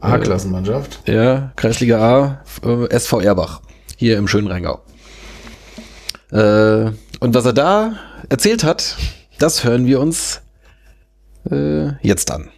A-Klassenmannschaft. 0.00 1.00
Ja, 1.06 1.52
Kreisliga 1.56 1.98
A, 2.00 2.44
äh, 2.66 2.88
SV 2.88 3.20
Erbach, 3.20 3.60
hier 3.96 4.16
im 4.18 4.26
schönen 4.28 4.46
Rheingau. 4.48 4.80
Äh, 6.32 6.90
und 7.20 7.34
was 7.34 7.44
er 7.44 7.52
da 7.52 7.92
erzählt 8.28 8.64
hat, 8.64 8.96
das 9.38 9.64
hören 9.64 9.86
wir 9.86 10.00
uns 10.00 10.40
äh, 11.50 11.88
jetzt 12.02 12.30
an. 12.30 12.48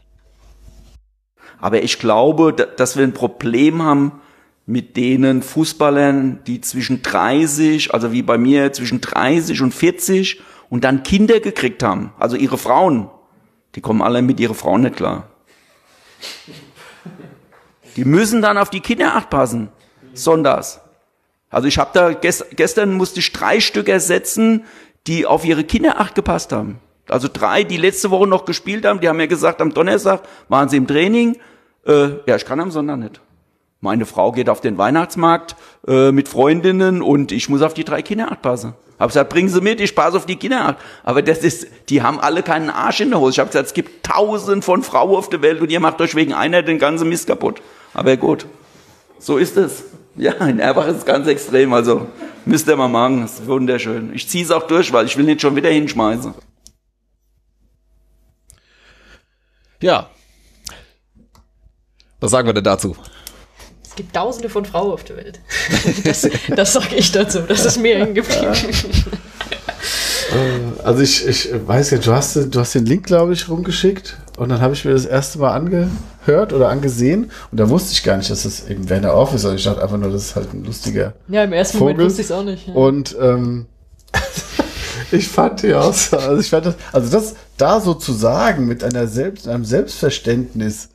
Aber 1.63 1.83
ich 1.83 1.99
glaube, 1.99 2.53
da- 2.53 2.65
dass 2.67 2.97
wir 2.97 3.05
ein 3.05 3.15
Problem 3.15 3.83
haben 3.83 4.21
mit 4.67 4.97
denen 4.97 5.43
Fußballern, 5.43 6.41
die 6.47 6.61
zwischen 6.61 7.03
30, 7.03 7.95
also 7.95 8.13
wie 8.13 8.23
bei 8.23 8.37
mir, 8.37 8.73
zwischen 8.73 9.01
30 9.01 9.63
und 9.63 9.73
40 9.73 10.43
und 10.69 10.85
dann 10.85 11.03
Kinder 11.05 11.41
gekriegt 11.41 11.83
haben. 11.83 12.13
Also 12.19 12.37
ihre 12.37 12.59
Frauen. 12.59 13.09
Die 13.77 13.81
kommen 13.81 14.03
alle 14.03 14.23
mit 14.23 14.41
ihren 14.41 14.55
Frauen 14.57 14.83
nicht 14.83 14.97
klar. 14.97 15.29
Die 17.97 18.05
müssen 18.05 18.43
dann 18.43 18.59
auf 18.59 18.71
die 18.71 18.81
Kinder 18.81 19.15
acht 19.15 19.31
passen. 19.31 19.69
Sonntags. 20.15 20.81
Also 21.51 21.69
ich 21.69 21.79
habe 21.79 21.91
da 21.93 22.13
ges 22.13 22.45
gestern 22.57 22.95
musste 22.95 23.21
ich 23.21 23.33
drei 23.33 23.61
Stück 23.61 23.89
ersetzen, 23.89 24.65
die 25.07 25.27
auf 25.27 25.45
ihre 25.45 25.65
Kinder 25.65 26.01
acht 26.01 26.15
gepasst 26.15 26.53
haben. 26.53 26.79
Also 27.09 27.29
drei, 27.33 27.63
die 27.65 27.77
letzte 27.77 28.11
Woche 28.11 28.27
noch 28.27 28.47
gespielt 28.47 28.85
haben, 28.85 29.01
die 29.01 29.09
haben 29.09 29.17
mir 29.17 29.29
gesagt, 29.29 29.61
am 29.61 29.75
Donnerstag 29.75 30.23
waren 30.49 30.69
sie 30.69 30.77
im 30.77 30.87
Training. 30.87 31.37
Äh, 31.87 32.09
ja, 32.27 32.37
ich 32.37 32.45
kann 32.45 32.61
am 32.61 32.71
Sonntag 32.71 32.99
nicht. 32.99 33.21
Meine 33.81 34.07
Frau 34.07 34.31
geht 34.31 34.49
auf 34.49 34.61
den 34.61 34.79
Weihnachtsmarkt 34.79 35.57
äh, 35.89 36.13
mit 36.13 36.29
Freundinnen 36.29 37.03
und 37.03 37.33
ich 37.33 37.49
muss 37.49 37.63
auf 37.63 37.75
die 37.75 37.85
drei 37.85 38.01
Kinder 38.03 38.31
acht 38.31 38.41
passen. 38.41 38.75
Hab 38.99 39.09
gesagt, 39.09 39.31
bringen 39.31 39.49
Sie 39.49 39.61
mit, 39.61 39.81
ich 39.81 39.97
passe 39.97 40.17
auf 40.17 40.27
die 40.27 40.37
Kinder 40.37 40.69
acht. 40.69 40.77
Aber 41.03 41.23
das 41.23 41.39
ist, 41.39 41.67
die 41.89 42.03
haben 42.03 42.21
alle 42.21 42.45
keinen 42.45 42.71
Arsch 42.71 43.01
in 43.01 43.11
der 43.11 43.19
Hose. 43.19 43.33
Ich 43.33 43.39
habe 43.41 43.49
gesagt, 43.49 43.67
es 43.67 43.75
gibt 43.75 44.07
tausend 44.07 44.65
von 44.65 44.85
Frauen 44.85 45.17
auf 45.17 45.29
der 45.29 45.43
Welt 45.43 45.61
und 45.61 45.73
ihr 45.73 45.81
macht 45.81 46.01
euch 46.01 46.15
wegen 46.15 46.33
einer 46.33 46.63
den 46.63 46.79
ganzen 46.79 47.09
Mist 47.09 47.27
kaputt. 47.27 47.61
Aber 47.93 48.17
gut, 48.17 48.47
so 49.19 49.37
ist 49.39 49.57
es. 49.57 49.83
Ja, 50.15 50.33
in 50.47 50.61
Erbach 50.61 50.87
ist 50.87 50.99
es 50.99 51.05
ganz 51.05 51.27
extrem. 51.27 51.73
Also 51.73 52.07
müsst 52.45 52.69
ihr 52.69 52.77
mal 52.77 52.87
machen, 52.87 53.23
das 53.23 53.41
ist 53.41 53.47
wunderschön. 53.49 54.13
Ich 54.15 54.29
ziehe 54.29 54.45
es 54.45 54.53
auch 54.53 54.69
durch, 54.69 54.93
weil 54.93 55.07
ich 55.07 55.17
will 55.17 55.25
nicht 55.25 55.41
schon 55.41 55.57
wieder 55.57 55.71
hinschmeißen. 55.71 56.35
Ja. 59.81 60.11
Was 62.23 62.31
sagen 62.31 62.47
wir 62.47 62.55
denn 62.55 62.63
dazu? 62.63 62.95
Es 63.83 63.97
gibt 63.97 64.15
tausende 64.15 64.49
von 64.49 64.65
Frauen 64.65 64.93
auf 64.93 65.03
der 65.05 65.17
Welt. 65.17 65.41
Das, 66.05 66.29
das 66.55 66.73
sage 66.73 66.95
ich 66.95 67.11
dazu. 67.11 67.41
Das 67.41 67.67
ist 67.67 67.79
mir 67.79 67.99
hängen 67.99 68.15
geblieben. 68.15 68.53
Also 70.85 71.03
ich, 71.03 71.27
ich 71.27 71.51
weiß 71.67 71.91
ja, 71.91 71.99
du 71.99 72.13
hast, 72.13 72.37
du 72.37 72.61
hast 72.61 72.75
den 72.75 72.87
Link, 72.87 73.07
glaube 73.07 73.33
ich, 73.33 73.49
rumgeschickt 73.49 74.17
und 74.39 74.49
dann 74.49 74.61
habe 74.61 74.73
ich 74.73 74.85
mir 74.85 74.93
das 74.93 75.05
erste 75.05 75.41
Mal 75.41 75.53
angehört 75.53 76.53
oder 76.53 76.69
angesehen 76.69 77.31
und 77.51 77.59
da 77.61 77.69
wusste 77.69 77.93
ich 77.93 78.03
gar 78.03 78.17
nicht, 78.17 78.31
dass 78.31 78.45
das 78.45 78.69
eben 78.69 78.89
Werner 78.89 79.15
Off 79.15 79.35
ist. 79.35 79.45
Also 79.45 79.57
ich 79.57 79.65
dachte 79.65 79.83
einfach 79.83 79.99
nur, 79.99 80.11
das 80.11 80.23
ist 80.23 80.37
halt 80.37 80.55
ein 80.55 80.65
lustiger 80.65 81.13
Ja, 81.29 81.45
im 81.45 81.53
ersten 81.53 81.77
Vogel. 81.79 81.95
Moment 81.95 82.09
wusste 82.09 82.23
ich 82.23 82.29
es 82.29 82.33
auch 82.33 82.45
nicht. 82.45 82.69
Ja. 82.69 82.75
Und 82.75 83.17
ähm, 83.21 83.67
ich 85.13 85.29
fand 85.29 85.63
die 85.63 85.75
aus, 85.75 86.13
also 86.13 86.41
ich 86.41 86.51
fand 86.51 86.67
das, 86.67 86.75
also 86.93 87.11
das 87.11 87.35
da 87.57 87.81
so 87.81 87.95
zu 87.95 88.13
sagen 88.13 88.67
mit 88.67 88.83
einer 88.85 89.07
Selbst, 89.07 89.49
einem 89.49 89.65
Selbstverständnis, 89.65 90.91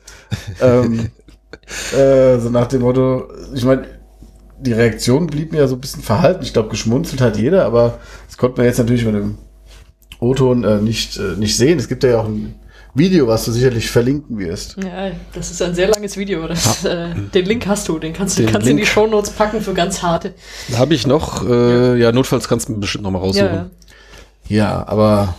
ähm, 0.60 1.10
äh, 1.96 2.38
so 2.38 2.50
nach 2.50 2.66
dem 2.66 2.82
Motto, 2.82 3.28
ich 3.54 3.64
meine, 3.64 3.86
die 4.60 4.72
Reaktion 4.72 5.26
blieb 5.26 5.52
mir 5.52 5.58
ja 5.58 5.68
so 5.68 5.76
ein 5.76 5.80
bisschen 5.80 6.02
verhalten. 6.02 6.42
Ich 6.42 6.52
glaube, 6.52 6.68
geschmunzelt 6.68 7.20
hat 7.20 7.36
jeder, 7.36 7.64
aber 7.64 7.98
das 8.26 8.36
konnte 8.36 8.58
man 8.58 8.66
jetzt 8.66 8.78
natürlich 8.78 9.04
mit 9.04 9.14
dem 9.14 9.38
O-Ton 10.20 10.64
äh, 10.64 10.80
nicht, 10.80 11.16
äh, 11.16 11.36
nicht 11.36 11.56
sehen. 11.56 11.78
Es 11.78 11.88
gibt 11.88 12.02
ja 12.02 12.20
auch 12.20 12.26
ein 12.26 12.56
Video, 12.94 13.28
was 13.28 13.44
du 13.44 13.52
sicherlich 13.52 13.90
verlinken 13.90 14.38
wirst. 14.38 14.76
Ja, 14.82 15.12
das 15.32 15.50
ist 15.50 15.62
ein 15.62 15.74
sehr 15.74 15.88
langes 15.88 16.16
Video. 16.16 16.46
Das, 16.48 16.84
äh, 16.84 17.14
den 17.32 17.46
Link 17.46 17.66
hast 17.66 17.88
du, 17.88 17.98
den 17.98 18.12
kannst 18.12 18.38
du 18.38 18.42
Den 18.42 18.52
kannst 18.52 18.66
in 18.66 18.76
die 18.76 18.82
Link. 18.82 18.92
Shownotes 18.92 19.30
packen 19.30 19.60
für 19.60 19.74
ganz 19.74 20.02
harte. 20.02 20.34
Habe 20.74 20.94
ich 20.94 21.06
noch. 21.06 21.48
Äh, 21.48 22.00
ja. 22.00 22.10
notfalls 22.10 22.48
kannst 22.48 22.68
du 22.68 22.80
bestimmt 22.80 23.04
noch 23.04 23.12
mal 23.12 23.18
raussuchen. 23.18 23.46
Ja, 23.46 23.54
ja. 23.54 23.70
Ja, 24.48 24.86
aber 24.86 25.34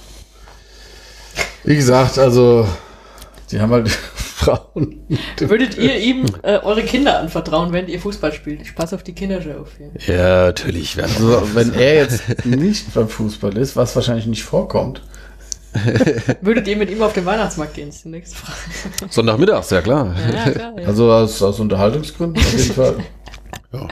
wie 1.64 1.76
gesagt, 1.76 2.18
also 2.18 2.68
die 3.52 3.60
haben 3.60 3.72
halt 3.72 3.90
Frauen. 4.40 5.06
Würdet 5.40 5.78
ihr 5.78 5.98
ihm 5.98 6.26
äh, 6.44 6.60
eure 6.60 6.84
Kinder 6.84 7.20
anvertrauen, 7.20 7.74
während 7.74 7.90
ihr 7.90 8.00
Fußball 8.00 8.32
spielt? 8.32 8.62
Ich 8.62 8.76
passe 8.76 8.96
auf 8.96 9.04
die 9.04 9.14
Kinder 9.14 9.42
schon 9.42 9.58
auf. 9.58 9.70
Ja. 10.08 10.16
Ja, 10.16 10.46
natürlich. 10.46 11.02
Also, 11.02 11.42
wenn 11.54 11.74
er 11.74 11.96
jetzt 11.96 12.46
nicht 12.46 12.94
beim 12.94 13.10
Fußball 13.10 13.58
ist, 13.58 13.76
was 13.76 13.96
wahrscheinlich 13.96 14.28
nicht 14.28 14.44
vorkommt, 14.44 15.02
Würdet 16.42 16.68
ihr 16.68 16.78
mit 16.78 16.90
ihm 16.90 17.02
auf 17.02 17.14
den 17.14 17.26
Weihnachtsmarkt 17.26 17.76
gehen? 17.76 17.90
ist 17.90 18.04
die 18.04 18.10
nächste 18.10 18.38
Frage. 18.38 19.12
Sonntagmittags, 19.12 19.70
ja 19.70 19.82
klar. 19.82 20.16
Ja, 20.18 20.36
ja, 20.46 20.52
klar. 20.52 20.74
Ja. 20.80 20.88
also 20.88 21.12
aus, 21.12 21.42
aus 21.44 21.60
Unterhaltungsgründen 21.60 22.42
auf 22.42 22.52
jeden 22.52 22.74
Fall. 22.74 22.96
Ja, 23.72 23.88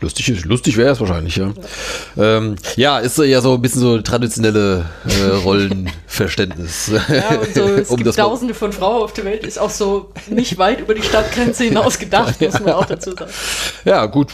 lustig, 0.00 0.28
ist- 0.28 0.44
lustig 0.44 0.76
wäre 0.76 0.90
es 0.92 1.00
wahrscheinlich, 1.00 1.36
ja. 1.36 1.50
Ähm, 2.16 2.56
ja, 2.76 2.98
ist 2.98 3.18
ja 3.18 3.40
so 3.40 3.54
ein 3.54 3.62
bisschen 3.62 3.80
so 3.80 4.00
traditionelle 4.00 4.84
äh, 5.06 5.34
Rollenverständnis. 5.44 6.90
Ja, 7.08 7.38
und 7.38 7.54
so, 7.54 7.62
es 7.76 7.90
Um 7.90 7.96
gibt 7.98 8.14
tausende 8.16 8.54
von 8.54 8.72
Frauen 8.72 9.02
auf 9.02 9.12
der 9.12 9.24
Welt, 9.24 9.44
ist 9.46 9.58
auch 9.58 9.70
so 9.70 10.12
nicht 10.28 10.58
weit 10.58 10.80
über 10.80 10.94
die 10.94 11.02
Stadtgrenze 11.02 11.64
hinaus 11.68 11.98
gedacht, 11.98 12.40
muss 12.40 12.60
man 12.60 12.72
auch 12.74 12.86
dazu 12.86 13.12
sagen. 13.12 13.30
Ja, 13.84 14.06
gut, 14.06 14.32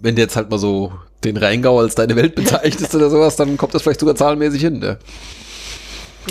wenn 0.00 0.14
du 0.16 0.22
jetzt 0.22 0.36
halt 0.36 0.50
mal 0.50 0.58
so 0.58 0.92
den 1.24 1.36
Rheingau 1.36 1.80
als 1.80 1.94
deine 1.96 2.14
Welt 2.14 2.34
bezeichnest 2.36 2.94
oder 2.94 3.10
sowas, 3.10 3.34
dann 3.36 3.56
kommt 3.56 3.74
das 3.74 3.82
vielleicht 3.82 4.00
sogar 4.00 4.14
zahlenmäßig 4.14 4.60
hin. 4.60 4.78
Ne? 4.78 4.98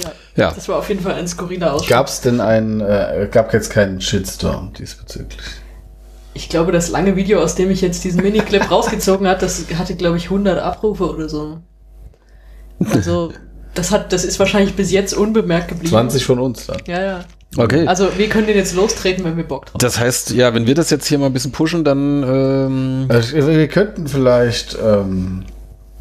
Ja. 0.02 0.12
Ja. 0.36 0.52
Das 0.52 0.70
war 0.70 0.78
auf 0.78 0.88
jeden 0.90 1.02
Fall 1.02 1.16
ein 1.16 1.28
skurriler 1.28 1.74
Ausschnitt. 1.74 1.90
Gab 1.90 2.08
es 2.08 2.22
denn 2.22 2.40
einen, 2.40 2.80
äh, 2.82 3.28
gab 3.32 3.52
jetzt 3.54 3.70
keinen 3.72 4.00
Shitstorm 4.00 4.72
diesbezüglich? 4.74 5.40
Ich 6.38 6.50
glaube, 6.50 6.72
das 6.72 6.90
lange 6.90 7.16
Video, 7.16 7.42
aus 7.42 7.56
dem 7.56 7.72
ich 7.72 7.82
jetzt 7.82 8.04
diesen 8.04 8.22
Miniclip 8.22 8.70
rausgezogen 8.72 9.28
hat, 9.28 9.42
das 9.42 9.66
hatte, 9.76 9.96
glaube 9.96 10.18
ich, 10.18 10.26
100 10.26 10.60
Abrufe 10.60 11.10
oder 11.10 11.28
so. 11.28 11.58
Also, 12.92 13.32
das 13.74 13.92
hat, 13.92 14.14
das 14.14 14.24
ist 14.24 14.38
wahrscheinlich 14.38 14.76
bis 14.76 14.92
jetzt 14.92 15.14
unbemerkt 15.14 15.70
geblieben. 15.70 15.90
20 15.90 16.26
von 16.26 16.38
uns 16.38 16.68
dann. 16.68 16.78
Ja, 16.86 17.02
ja. 17.02 17.26
Okay. 17.58 17.88
Also, 17.88 18.10
wir 18.18 18.30
können 18.30 18.46
den 18.46 18.56
jetzt 18.56 18.76
lostreten, 18.76 19.24
wenn 19.26 19.36
wir 19.36 19.46
Bock 19.46 19.66
drauf 19.66 19.74
haben. 19.74 19.80
das 19.80 20.00
heißt, 20.00 20.30
ja, 20.32 20.54
wenn 20.54 20.68
wir 20.68 20.76
das 20.76 20.92
jetzt 20.92 21.08
hier 21.08 21.18
mal 21.18 21.26
ein 21.26 21.34
bisschen 21.34 21.52
pushen, 21.52 21.84
dann 21.84 22.22
ähm, 22.22 23.06
Also, 23.10 23.36
wir 23.36 23.68
könnten 23.68 24.08
vielleicht 24.08 24.78
ähm, 24.80 25.44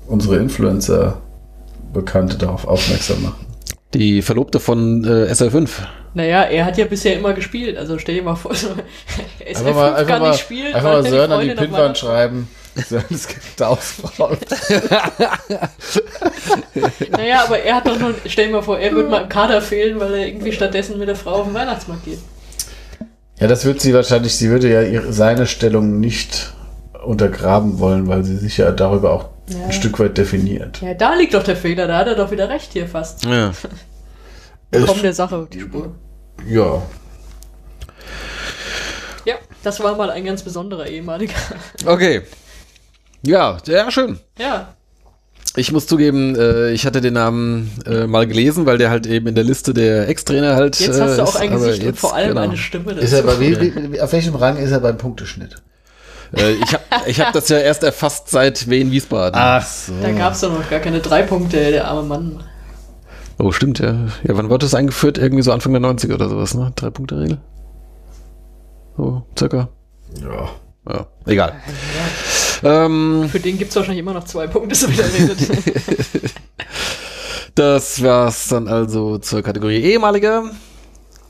unsere 0.06 0.36
Influencer-Bekannte 0.36 2.36
darauf 2.36 2.66
aufmerksam 2.66 3.22
machen. 3.22 3.46
die 3.94 4.20
Verlobte 4.20 4.60
von 4.60 5.02
äh, 5.04 5.32
SL5. 5.32 5.68
Naja, 6.16 6.44
er 6.44 6.64
hat 6.64 6.78
ja 6.78 6.86
bisher 6.86 7.14
immer 7.14 7.34
gespielt, 7.34 7.76
also 7.76 7.98
stell 7.98 8.14
dir 8.14 8.22
mal 8.22 8.36
vor, 8.36 8.54
so, 8.54 8.68
SF 9.38 9.66
Einfach 9.66 9.74
mal, 9.74 9.94
einfach 9.96 10.06
kann 10.06 10.22
mal, 10.22 10.30
nicht 10.30 10.40
spielen, 10.40 10.74
einfach 10.74 10.92
weil 10.94 11.02
mal 11.02 11.10
Sören 11.10 11.32
an 11.32 11.40
die 11.42 11.56
Weihnachten- 11.58 11.94
schreiben. 11.94 12.48
Sören, 12.88 13.04
es 13.10 13.28
gibt 13.28 13.42
tausend 13.58 14.10
Frauen. 14.14 14.38
Naja, 17.10 17.44
aber 17.44 17.58
er 17.58 17.76
hat 17.76 17.86
doch 17.86 17.98
noch, 17.98 18.10
stell 18.26 18.46
dir 18.46 18.52
mal 18.52 18.62
vor, 18.62 18.78
er 18.78 18.92
würde 18.92 19.10
mal 19.10 19.22
im 19.24 19.28
Kader 19.28 19.60
fehlen, 19.60 20.00
weil 20.00 20.14
er 20.14 20.26
irgendwie 20.26 20.52
stattdessen 20.52 20.98
mit 20.98 21.08
der 21.08 21.16
Frau 21.16 21.32
auf 21.32 21.44
den 21.46 21.54
Weihnachtsmarkt 21.54 22.04
geht. 22.06 22.18
Ja, 23.38 23.46
das 23.46 23.66
wird 23.66 23.80
sie 23.82 23.92
wahrscheinlich, 23.92 24.34
sie 24.36 24.48
würde 24.48 24.70
ja 24.72 24.80
ihre, 24.82 25.12
seine 25.12 25.46
Stellung 25.46 26.00
nicht 26.00 26.54
untergraben 27.04 27.78
wollen, 27.78 28.06
weil 28.08 28.24
sie 28.24 28.36
sich 28.36 28.56
ja 28.56 28.70
darüber 28.72 29.12
auch 29.12 29.28
Ja. 29.50 29.66
ein 29.66 29.72
Stück 29.72 29.98
weit 29.98 30.16
definiert. 30.16 30.80
Ja, 30.80 30.94
da 30.94 31.14
liegt 31.14 31.34
doch 31.34 31.42
der 31.44 31.56
Fehler, 31.56 31.86
da 31.86 31.98
hat 31.98 32.06
er 32.06 32.14
doch 32.14 32.30
wieder 32.30 32.48
recht 32.48 32.72
hier 32.72 32.88
fast. 32.88 33.24
Ja. 33.26 33.52
Komm 34.86 35.02
der 35.02 35.12
Sache 35.12 35.36
auf 35.36 35.48
die 35.50 35.60
Spur. 35.60 35.94
Ja. 36.48 36.82
Ja, 39.24 39.34
das 39.62 39.80
war 39.80 39.96
mal 39.96 40.10
ein 40.10 40.24
ganz 40.24 40.42
besonderer 40.42 40.86
ehemaliger. 40.86 41.34
Okay. 41.84 42.22
Ja, 43.22 43.58
ja, 43.66 43.90
schön. 43.90 44.20
Ja, 44.38 44.74
Ich 45.56 45.72
muss 45.72 45.86
zugeben, 45.86 46.36
äh, 46.36 46.70
ich 46.70 46.84
hatte 46.84 47.00
den 47.00 47.14
Namen 47.14 47.72
äh, 47.86 48.06
mal 48.06 48.26
gelesen, 48.26 48.66
weil 48.66 48.76
der 48.76 48.90
halt 48.90 49.06
eben 49.06 49.26
in 49.26 49.34
der 49.34 49.44
Liste 49.44 49.72
der 49.72 50.08
Ex-Trainer 50.08 50.54
halt 50.54 50.78
jetzt 50.78 51.00
hast 51.00 51.16
du 51.16 51.22
äh, 51.22 51.24
auch 51.24 51.34
ist, 51.34 51.40
ein 51.40 51.50
Gesicht 51.50 51.80
und 51.80 51.86
jetzt, 51.86 52.00
vor 52.00 52.14
allem 52.14 52.28
genau. 52.28 52.42
eine 52.42 52.56
Stimme. 52.58 52.92
Ist 52.92 53.12
er 53.14 53.22
bei, 53.22 53.40
wie, 53.40 53.92
wie, 53.92 54.00
auf 54.00 54.12
welchem 54.12 54.34
Rang 54.34 54.58
ist 54.58 54.70
er 54.70 54.80
beim 54.80 54.98
Punkteschnitt? 54.98 55.56
Äh, 56.36 56.52
ich 56.52 56.74
habe 56.74 56.84
ich 57.06 57.20
hab 57.20 57.32
das 57.32 57.48
ja 57.48 57.58
erst 57.58 57.82
erfasst 57.82 58.28
seit 58.30 58.68
Wien 58.68 58.90
Wiesbaden. 58.90 59.40
so. 59.62 59.92
Da 60.02 60.12
gab 60.12 60.34
es 60.34 60.40
doch 60.40 60.52
noch 60.52 60.68
gar 60.68 60.80
keine 60.80 61.00
drei 61.00 61.22
Punkte, 61.22 61.56
der 61.56 61.86
arme 61.88 62.02
Mann. 62.02 62.44
Oh, 63.38 63.52
stimmt, 63.52 63.78
ja. 63.80 64.06
Ja, 64.24 64.36
wann 64.36 64.48
wurde 64.48 64.64
das 64.66 64.74
eingeführt? 64.74 65.18
Irgendwie 65.18 65.42
so 65.42 65.52
Anfang 65.52 65.72
der 65.72 65.82
90er 65.82 66.14
oder 66.14 66.28
sowas, 66.28 66.54
ne? 66.54 66.72
Drei-Punkte-Regel? 66.74 67.38
So, 68.96 69.26
circa. 69.36 69.68
Ja. 70.22 70.48
Ja, 70.88 71.06
egal. 71.26 71.54
Ähm, 72.62 73.28
Für 73.28 73.40
den 73.40 73.58
gibt 73.58 73.70
es 73.70 73.76
wahrscheinlich 73.76 74.00
immer 74.00 74.14
noch 74.14 74.24
zwei 74.24 74.46
Punkte, 74.46 74.74
so 74.74 74.88
wie 74.88 74.96
der 74.96 75.12
redet. 75.12 75.38
das 77.54 78.02
war's 78.02 78.48
dann 78.48 78.68
also 78.68 79.18
zur 79.18 79.42
Kategorie 79.42 79.80
ehemaliger. 79.80 80.50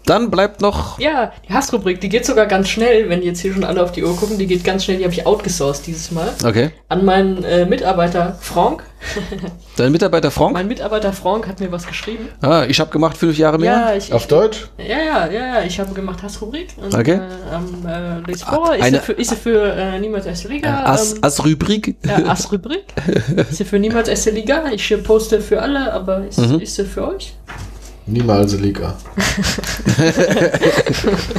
Dann 0.06 0.30
bleibt 0.30 0.60
noch. 0.60 0.98
ja, 0.98 1.32
die 1.48 1.52
Hassrubrik, 1.52 2.00
die 2.00 2.08
geht 2.08 2.24
sogar 2.24 2.46
ganz 2.46 2.68
schnell, 2.68 3.08
wenn 3.08 3.22
jetzt 3.22 3.40
hier 3.40 3.52
schon 3.52 3.64
alle 3.64 3.82
auf 3.82 3.92
die 3.92 4.04
Uhr 4.04 4.16
gucken, 4.16 4.38
die 4.38 4.46
geht 4.46 4.62
ganz 4.64 4.84
schnell, 4.84 4.98
die 4.98 5.04
habe 5.04 5.12
ich 5.12 5.26
outgesourced 5.26 5.86
dieses 5.86 6.10
Mal. 6.12 6.28
Okay. 6.44 6.70
An 6.88 7.04
meinen 7.04 7.42
äh, 7.44 7.66
Mitarbeiter 7.66 8.36
Frank. 8.40 8.84
Dein 9.76 9.92
Mitarbeiter 9.92 10.30
Frank? 10.30 10.52
Mein 10.54 10.68
Mitarbeiter 10.68 11.12
Frank 11.12 11.46
hat 11.46 11.60
mir 11.60 11.70
was 11.70 11.86
geschrieben. 11.86 12.28
Ah, 12.40 12.64
ich 12.68 12.80
habe 12.80 12.90
gemacht 12.90 13.16
fünf 13.16 13.36
Jahre 13.36 13.58
mehr. 13.58 13.72
Ja, 13.72 13.94
ich, 13.94 14.12
Auf 14.12 14.26
Deutsch? 14.26 14.68
Ja, 14.78 14.98
ja, 14.98 15.26
ja, 15.26 15.46
ja, 15.58 15.62
ich 15.62 15.78
habe 15.78 15.92
gemacht 15.92 16.22
Hassrubrik. 16.22 16.68
Und, 16.80 16.94
Okay. 16.94 17.20
Äh, 17.20 17.54
am 17.54 17.86
äh, 18.26 18.36
vor, 18.36 18.74
ist 18.74 18.82
eine- 18.82 18.98
sie 18.98 19.02
für, 19.04 19.12
ist 19.12 19.34
für 19.34 19.72
äh, 19.72 19.98
Niemals 19.98 20.26
Erste 20.26 20.48
Liga. 20.48 20.84
As, 20.84 21.12
ähm, 21.14 21.18
als 21.22 21.44
Rubrik. 21.44 21.96
ja, 22.06 22.26
Ass-Rubrik. 22.26 22.84
ist 23.50 23.56
sie 23.58 23.64
für 23.64 23.78
Niemals 23.78 24.08
Erste 24.08 24.30
Liga. 24.30 24.64
Ich 24.72 24.94
poste 25.04 25.40
für 25.40 25.60
alle, 25.60 25.92
aber 25.92 26.24
ist, 26.26 26.38
Mhm. 26.38 26.60
ist 26.60 26.74
sie 26.76 26.84
für 26.84 27.08
euch? 27.08 27.34
Niemals 28.06 28.58
Liga. 28.58 28.96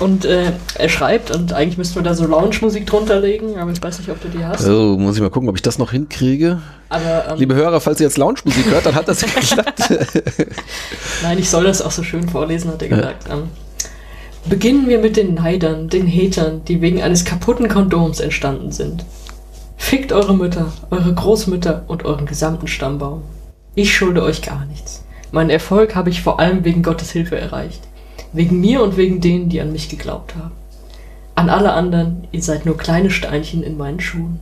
Und 0.00 0.24
äh, 0.24 0.52
er 0.76 0.88
schreibt, 0.88 1.32
und 1.34 1.52
eigentlich 1.52 1.76
müssten 1.76 1.96
wir 1.96 2.02
da 2.02 2.14
so 2.14 2.24
Lounge-Musik 2.24 2.86
drunter 2.86 3.18
legen, 3.18 3.58
aber 3.58 3.72
ich 3.72 3.82
weiß 3.82 3.98
nicht, 3.98 4.08
ob 4.10 4.20
du 4.22 4.28
die 4.28 4.44
hast. 4.44 4.64
Oh, 4.68 4.96
muss 4.96 5.16
ich 5.16 5.22
mal 5.22 5.30
gucken, 5.30 5.48
ob 5.48 5.56
ich 5.56 5.62
das 5.62 5.78
noch 5.78 5.90
hinkriege. 5.90 6.62
Aber 6.88 7.24
ähm, 7.30 7.38
Liebe 7.38 7.56
Hörer, 7.56 7.80
falls 7.80 7.98
ihr 7.98 8.06
jetzt 8.06 8.16
Lounge-Musik 8.16 8.66
hört, 8.70 8.86
dann 8.86 8.94
hat 8.94 9.08
das 9.08 9.20
geklappt. 9.34 9.90
nein, 11.22 11.38
ich 11.38 11.50
soll 11.50 11.64
das 11.64 11.82
auch 11.82 11.90
so 11.90 12.04
schön 12.04 12.28
vorlesen, 12.28 12.70
hat 12.70 12.82
er 12.82 12.88
gesagt. 12.88 13.24
Ähm, 13.28 13.48
beginnen 14.48 14.86
wir 14.86 15.00
mit 15.00 15.16
den 15.16 15.34
Neidern, 15.34 15.88
den 15.88 16.06
Hatern, 16.06 16.64
die 16.66 16.80
wegen 16.80 17.02
eines 17.02 17.24
kaputten 17.24 17.68
Kondoms 17.68 18.20
entstanden 18.20 18.70
sind. 18.70 19.04
Fickt 19.76 20.12
eure 20.12 20.34
Mütter, 20.34 20.72
eure 20.90 21.12
Großmütter 21.12 21.84
und 21.88 22.04
euren 22.04 22.26
gesamten 22.26 22.68
Stammbaum. 22.68 23.22
Ich 23.74 23.94
schulde 23.94 24.22
euch 24.22 24.42
gar 24.42 24.64
nichts. 24.66 25.04
Meinen 25.30 25.50
Erfolg 25.50 25.94
habe 25.94 26.10
ich 26.10 26.22
vor 26.22 26.40
allem 26.40 26.64
wegen 26.64 26.82
Gottes 26.82 27.10
Hilfe 27.10 27.38
erreicht. 27.38 27.82
Wegen 28.32 28.60
mir 28.60 28.82
und 28.82 28.96
wegen 28.96 29.20
denen, 29.20 29.48
die 29.48 29.60
an 29.60 29.72
mich 29.72 29.88
geglaubt 29.88 30.34
haben. 30.36 30.52
An 31.34 31.50
alle 31.50 31.72
anderen, 31.72 32.26
ihr 32.32 32.42
seid 32.42 32.66
nur 32.66 32.76
kleine 32.76 33.10
Steinchen 33.10 33.62
in 33.62 33.76
meinen 33.76 34.00
Schuhen. 34.00 34.40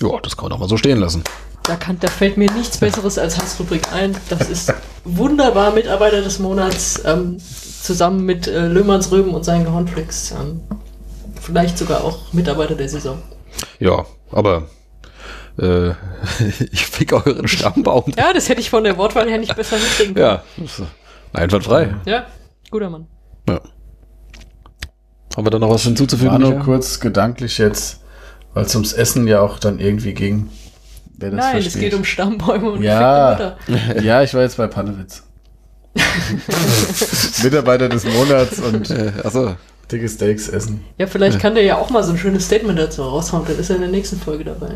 ja, 0.00 0.20
das 0.22 0.36
kann 0.36 0.44
man 0.44 0.50
doch 0.50 0.58
mal 0.58 0.68
so 0.68 0.76
stehen 0.76 0.98
lassen. 0.98 1.24
Da, 1.64 1.76
kann, 1.76 1.98
da 2.00 2.08
fällt 2.08 2.36
mir 2.36 2.50
nichts 2.52 2.78
Besseres 2.78 3.18
als 3.18 3.38
Hassrubrik 3.38 3.92
ein. 3.92 4.16
Das 4.28 4.48
ist 4.48 4.72
wunderbar 5.04 5.72
Mitarbeiter 5.72 6.20
des 6.20 6.38
Monats, 6.38 7.02
ähm, 7.04 7.38
zusammen 7.38 8.24
mit 8.24 8.46
äh, 8.46 8.66
Löhmanns 8.66 9.10
Röben 9.12 9.34
und 9.34 9.44
seinen 9.44 9.72
Hornflakes. 9.72 10.32
Ähm, 10.32 10.60
vielleicht 11.40 11.78
sogar 11.78 12.04
auch 12.04 12.32
Mitarbeiter 12.32 12.74
der 12.74 12.88
Saison. 12.88 13.18
Ja, 13.78 14.06
aber 14.32 14.68
äh, 15.58 15.90
ich 16.72 16.86
fick 16.86 17.12
euren 17.12 17.48
Stammbaum. 17.48 18.04
Ja, 18.16 18.32
das 18.32 18.48
hätte 18.48 18.60
ich 18.60 18.70
von 18.70 18.84
der 18.84 18.96
Wortwahl 18.96 19.28
her 19.28 19.38
nicht 19.38 19.54
besser 19.56 19.76
hinkriegen 19.76 20.14
können. 20.14 20.26
Ja, 20.26 20.42
einwandfrei. 21.32 21.94
Ja, 22.06 22.26
guter 22.70 22.90
Mann. 22.90 23.06
Ja. 23.48 23.60
Haben 25.36 25.46
wir 25.46 25.50
da 25.50 25.58
noch 25.58 25.70
was 25.70 25.84
War 25.84 25.88
hinzuzufügen? 25.90 26.38
nur 26.40 26.50
Micha? 26.50 26.62
kurz 26.64 27.00
gedanklich 27.00 27.58
jetzt, 27.58 28.00
weil 28.54 28.64
es 28.66 28.74
ums 28.74 28.92
Essen 28.92 29.26
ja 29.26 29.40
auch 29.40 29.58
dann 29.58 29.78
irgendwie 29.78 30.12
ging. 30.14 30.50
Wer 31.16 31.30
das 31.30 31.38
Nein, 31.40 31.56
es 31.58 31.62
versteht. 31.64 31.82
geht 31.82 31.94
um 31.94 32.04
Stammbäume 32.04 32.70
und 32.72 32.82
Ja, 32.82 33.56
ja, 34.02 34.22
ich 34.22 34.34
war 34.34 34.42
jetzt 34.42 34.56
bei 34.56 34.66
Panewitz. 34.66 35.22
Mitarbeiter 37.42 37.88
des 37.88 38.04
Monats 38.04 38.58
und 38.60 38.90
Äh, 38.90 39.12
achso. 39.22 39.56
dicke 39.90 40.08
Steaks 40.08 40.48
essen. 40.48 40.84
Ja, 40.98 41.06
vielleicht 41.06 41.38
kann 41.38 41.54
der 41.54 41.64
ja 41.64 41.76
auch 41.78 41.90
mal 41.90 42.02
so 42.02 42.12
ein 42.12 42.18
schönes 42.18 42.46
Statement 42.46 42.78
dazu 42.78 43.02
raushauen. 43.02 43.44
Dann 43.46 43.58
ist 43.58 43.70
er 43.70 43.76
in 43.76 43.82
der 43.82 43.90
nächsten 43.90 44.18
Folge 44.18 44.44
dabei. 44.44 44.70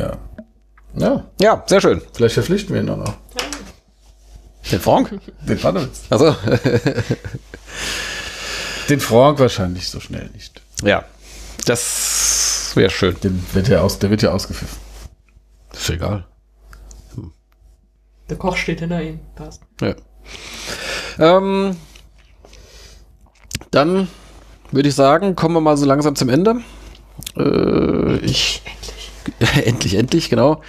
Ja. 0.00 0.18
Ja, 0.96 1.24
Ja, 1.40 1.62
sehr 1.66 1.80
schön. 1.80 2.02
vielleicht 2.14 2.34
verpflichten 2.34 2.74
wir 2.74 2.82
ihn 2.82 2.90
auch 2.90 2.96
noch. 2.96 3.14
Den 4.70 4.80
Frank? 4.80 5.18
Den 5.46 5.58
Panewitz. 5.58 6.02
Achso. 6.10 6.34
Den 8.88 9.00
Frank 9.00 9.38
wahrscheinlich 9.38 9.88
so 9.88 10.00
schnell 10.00 10.28
nicht. 10.34 10.60
Ja, 10.82 11.04
das 11.66 12.72
wäre 12.74 12.90
schön. 12.90 13.16
Den 13.22 13.44
wird 13.52 13.68
ja 13.68 13.80
aus, 13.82 13.98
der 14.00 14.10
wird 14.10 14.22
ja 14.22 14.32
ausgepfiffen. 14.32 14.78
Ist 15.72 15.90
egal. 15.90 16.26
Der 18.28 18.36
Koch 18.36 18.56
steht 18.56 18.80
hinter 18.80 19.02
ihm. 19.02 19.20
Passt. 19.34 19.62
Ja. 19.80 19.94
Ähm, 21.18 21.76
dann 23.70 24.08
würde 24.72 24.88
ich 24.88 24.94
sagen, 24.94 25.36
kommen 25.36 25.54
wir 25.54 25.60
mal 25.60 25.76
so 25.76 25.86
langsam 25.86 26.16
zum 26.16 26.28
Ende. 26.28 26.56
Äh, 27.36 28.16
ich 28.18 28.62
endlich, 28.64 28.99
endlich, 29.64 30.30
genau. 30.30 30.62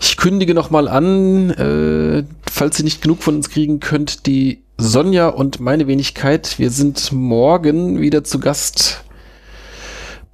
Ich 0.00 0.16
kündige 0.16 0.54
noch 0.54 0.70
mal 0.70 0.88
an, 0.88 1.50
äh, 1.50 2.24
falls 2.50 2.78
ihr 2.78 2.84
nicht 2.84 3.02
genug 3.02 3.22
von 3.22 3.36
uns 3.36 3.50
kriegen 3.50 3.80
könnt, 3.80 4.26
die 4.26 4.62
Sonja 4.78 5.28
und 5.28 5.60
meine 5.60 5.86
Wenigkeit. 5.86 6.58
Wir 6.58 6.70
sind 6.70 7.12
morgen 7.12 8.00
wieder 8.00 8.24
zu 8.24 8.40
Gast 8.40 9.02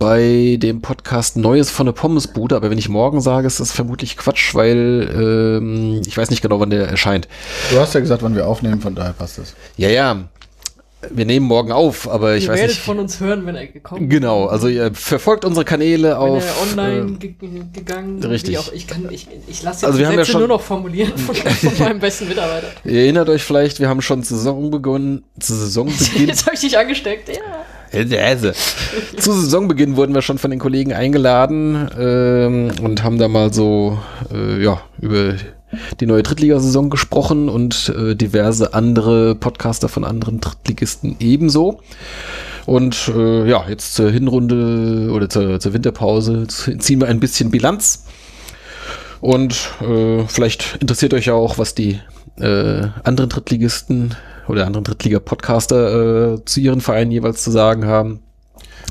bei 0.03 0.57
dem 0.61 0.83
Podcast 0.83 1.37
Neues 1.37 1.71
von 1.71 1.87
der 1.87 1.93
Pommesbude. 1.93 2.57
Aber 2.57 2.71
wenn 2.71 2.79
ich 2.79 2.89
morgen 2.89 3.21
sage, 3.21 3.47
ist 3.47 3.61
das 3.61 3.71
vermutlich 3.71 4.17
Quatsch, 4.17 4.53
weil 4.53 5.09
ähm, 5.15 6.03
ich 6.05 6.19
weiß 6.19 6.31
nicht 6.31 6.43
genau, 6.43 6.59
wann 6.59 6.71
der 6.71 6.89
erscheint. 6.89 7.29
Du 7.71 7.79
hast 7.79 7.95
ja 7.95 8.01
gesagt, 8.01 8.21
wann 8.25 8.35
wir 8.35 8.49
aufnehmen, 8.49 8.81
von 8.81 8.97
daher 8.97 9.13
passt 9.13 9.39
das. 9.39 9.55
Ja, 9.77 9.91
ja. 9.91 10.25
Wir 11.11 11.25
nehmen 11.27 11.47
morgen 11.47 11.73
auf, 11.73 12.09
aber 12.09 12.37
ich 12.37 12.45
Ihr 12.45 12.51
weiß 12.51 12.59
werdet 12.61 12.77
nicht. 12.77 12.85
von 12.85 12.99
uns 13.01 13.19
hören, 13.19 13.45
wenn 13.47 13.57
er 13.57 13.67
gekommen 13.67 14.09
Genau, 14.09 14.47
also 14.47 14.69
ihr 14.69 14.95
verfolgt 14.95 15.45
unsere 15.45 15.65
Kanäle 15.65 16.11
Wenn 16.11 16.15
auf. 16.17 16.45
er 16.45 16.63
online 16.63 17.13
äh, 17.13 17.17
ge 17.17 17.35
gegangen 17.73 18.23
richtig. 18.23 18.57
Auch, 18.59 18.73
ich 18.73 18.87
kann, 18.87 19.09
ich, 19.11 19.27
ich 19.49 19.63
lasse 19.63 19.87
Also 19.87 19.99
jetzt 19.99 19.99
wir 19.99 19.99
die 19.99 20.07
haben 20.07 20.13
ja 20.19 20.19
Sätze 20.25 20.33
schon- 20.33 20.41
nur 20.43 20.49
noch 20.49 20.61
formulieren 20.61 21.17
von, 21.19 21.35
von 21.71 21.79
meinem 21.79 21.99
besten 21.99 22.29
Mitarbeiter. 22.29 22.69
ihr 22.85 23.01
erinnert 23.01 23.29
euch 23.29 23.43
vielleicht, 23.43 23.81
wir 23.81 23.89
haben 23.89 24.01
schon 24.03 24.23
Saison 24.23 24.71
begonnen. 24.71 25.25
Zu 25.41 25.55
Saisonbeginn. 25.57 26.29
Jetzt 26.29 26.47
habe 26.47 26.55
ich 26.55 26.61
dich 26.61 26.79
angesteckt, 26.79 27.29
ja. 27.29 27.35
Zu 29.19 29.33
Saisonbeginn 29.33 29.97
wurden 29.97 30.15
wir 30.15 30.23
schon 30.23 30.39
von 30.39 30.51
den 30.51 30.61
Kollegen 30.61 30.93
eingeladen 30.93 31.89
ähm, 31.99 32.71
und 32.83 33.03
haben 33.03 33.19
da 33.19 33.29
mal 33.29 33.53
so 33.53 33.99
äh, 34.33 34.63
ja, 34.63 34.81
über 35.01 35.35
die 36.01 36.07
neue 36.07 36.23
Drittligasaison 36.23 36.91
gesprochen 36.91 37.49
und 37.49 37.93
äh, 37.97 38.15
diverse 38.15 38.75
andere 38.75 39.35
Podcaster 39.35 39.89
von 39.89 40.05
anderen 40.05 40.41
Drittligisten 40.41 41.17
ebenso. 41.21 41.81
Und 42.67 43.11
äh, 43.15 43.49
ja, 43.49 43.65
jetzt 43.69 43.95
zur 43.95 44.11
Hinrunde 44.11 45.11
oder 45.13 45.29
zur, 45.29 45.59
zur 45.59 45.73
Winterpause 45.73 46.47
ziehen 46.47 47.01
wir 47.01 47.09
ein 47.09 47.21
bisschen 47.21 47.51
Bilanz. 47.51 48.05
Und 49.21 49.71
äh, 49.81 50.25
vielleicht 50.27 50.79
interessiert 50.81 51.15
euch 51.15 51.27
ja 51.27 51.35
auch, 51.35 51.59
was 51.59 51.75
die 51.75 52.01
äh, 52.39 52.87
anderen 53.05 53.31
Drittligisten 53.31 54.15
oder 54.49 54.67
anderen 54.67 54.85
Drittliga-Podcaster 54.85 56.35
äh, 56.35 56.45
zu 56.45 56.61
ihren 56.61 56.81
Vereinen 56.81 57.11
jeweils 57.11 57.43
zu 57.43 57.51
sagen 57.51 57.87
haben. 57.87 58.21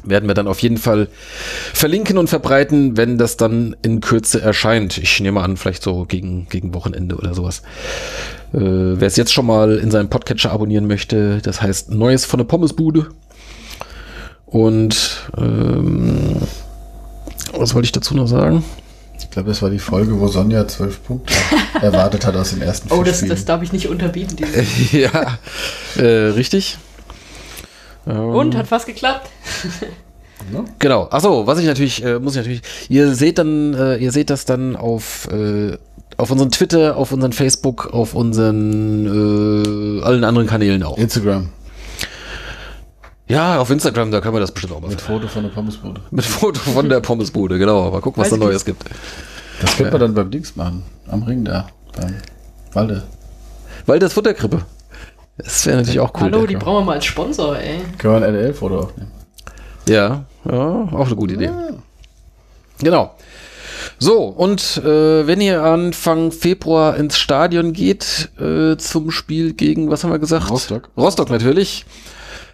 Werden 0.04 0.28
wir 0.28 0.34
dann 0.34 0.48
auf 0.48 0.60
jeden 0.60 0.78
Fall 0.78 1.10
verlinken 1.74 2.18
und 2.18 2.28
verbreiten, 2.28 2.98
wenn 2.98 3.18
das 3.18 3.38
dann 3.38 3.76
in 3.84 4.02
Kürze 4.02 4.42
erscheint. 4.42 4.98
Ich 4.98 5.20
nehme 5.20 5.42
an, 5.42 5.58
vielleicht 5.58 5.84
so 5.84 6.06
gegen, 6.06 6.48
gegen 6.50 6.74
Wochenende 6.74 7.16
oder 7.16 7.36
sowas. 7.36 7.62
Äh, 8.54 8.60
Wer 8.60 9.08
es 9.08 9.16
jetzt 9.16 9.34
schon 9.34 9.46
mal 9.46 9.78
in 9.78 9.92
seinem 9.92 10.10
Podcatcher 10.10 10.52
abonnieren 10.52 10.88
möchte, 10.88 11.40
das 11.44 11.62
heißt 11.62 11.92
Neues 11.92 12.26
von 12.26 12.40
der 12.40 12.46
Pommesbude. 12.46 13.10
Und 14.46 15.30
ähm, 15.38 16.38
was 17.54 17.76
wollte 17.76 17.86
ich 17.86 17.92
dazu 17.92 18.16
noch 18.16 18.28
sagen? 18.28 18.64
Ich 19.32 19.34
glaube, 19.34 19.48
das 19.48 19.62
war 19.62 19.70
die 19.70 19.80
Folge, 19.80 20.20
wo 20.20 20.28
Sonja 20.28 20.68
zwölf 20.68 21.02
Punkte 21.06 21.34
erwartet 21.82 22.26
hat 22.26 22.36
aus 22.36 22.50
den 22.50 22.62
ersten 22.62 22.90
vier 22.90 22.98
Oh, 22.98 23.02
das, 23.02 23.26
das 23.26 23.46
darf 23.46 23.62
ich 23.62 23.72
nicht 23.72 23.88
unterbieten. 23.88 24.36
Ja, 24.92 25.38
äh, 25.96 26.04
richtig. 26.36 26.78
Ähm, 28.06 28.18
Und 28.26 28.58
hat 28.58 28.68
fast 28.68 28.88
geklappt. 28.88 29.30
Genau. 30.80 31.08
Achso, 31.10 31.48
was 31.48 31.60
ich 31.60 31.66
natürlich, 31.66 32.04
äh, 32.04 32.20
muss 32.20 32.34
ich 32.34 32.40
natürlich, 32.40 32.62
ihr 32.90 33.16
seht 33.16 33.38
dann, 33.38 33.74
äh, 33.74 33.96
ihr 34.00 34.12
seht 34.12 34.30
das 34.30 34.44
dann 34.44 34.76
auf, 34.76 35.30
äh, 35.32 35.78
auf 36.18 36.30
unseren 36.30 36.52
Twitter, 36.52 36.98
auf 36.98 37.14
unseren 37.14 37.32
Facebook, 37.32 37.94
auf 37.94 38.14
unseren 38.14 39.06
äh, 39.06 40.02
allen 40.04 40.26
anderen 40.26 40.48
Kanälen 40.48 40.84
auch. 40.84 40.98
Instagram. 40.98 41.48
Ja, 43.32 43.60
auf 43.60 43.70
Instagram, 43.70 44.12
da 44.12 44.20
können 44.20 44.36
wir 44.36 44.42
das 44.42 44.52
bestimmt 44.52 44.74
auch 44.74 44.82
mal 44.82 44.90
Mit 44.90 45.00
Foto 45.00 45.26
von 45.30 45.44
der 45.44 45.52
Pommesbude. 45.52 46.02
Mit 46.12 46.26
Foto 46.26 46.60
von 46.60 46.90
der 46.90 47.00
Pommesbude, 47.00 47.58
genau. 47.58 47.90
Mal 47.90 48.02
gucken, 48.02 48.22
was 48.22 48.30
Weiß 48.30 48.38
da 48.38 48.46
Neues 48.46 48.66
gibt. 48.66 48.84
Das 49.62 49.78
könnte 49.78 49.94
man 49.94 50.02
dann 50.02 50.14
beim 50.14 50.32
Dings 50.32 50.58
machen. 50.58 50.84
Am 51.08 51.24
Ring 51.24 51.46
da. 51.46 51.68
Beim 51.96 52.16
Walde. 52.74 53.04
Weil 53.86 54.00
das 54.00 54.12
Futterkrippe. 54.12 54.66
Das 55.38 55.66
wäre 55.66 55.78
natürlich 55.78 56.02
auch 56.02 56.12
cool. 56.16 56.24
Hallo, 56.24 56.46
die 56.46 56.58
brauchen 56.58 56.82
wir 56.82 56.86
mal 56.88 56.94
als 56.96 57.06
Sponsor, 57.06 57.58
ey. 57.58 57.80
Können 57.98 58.16
wir 58.16 58.28
ein 58.28 58.36
RDL-Foto 58.36 58.80
aufnehmen. 58.80 59.12
Ja, 59.88 60.26
ja, 60.44 60.90
auch 60.92 61.06
eine 61.06 61.16
gute 61.16 61.36
Idee. 61.36 61.52
Genau. 62.80 63.16
So, 63.98 64.26
und 64.26 64.82
äh, 64.84 65.26
wenn 65.26 65.40
ihr 65.40 65.64
Anfang 65.64 66.34
Februar 66.34 66.98
ins 66.98 67.18
Stadion 67.18 67.72
geht, 67.72 68.30
äh, 68.42 68.76
zum 68.76 69.10
Spiel 69.10 69.54
gegen, 69.54 69.90
was 69.90 70.04
haben 70.04 70.12
wir 70.12 70.20
gesagt? 70.20 70.50
Rostock. 70.50 70.90
Rostock 70.98 71.30
natürlich. 71.30 71.86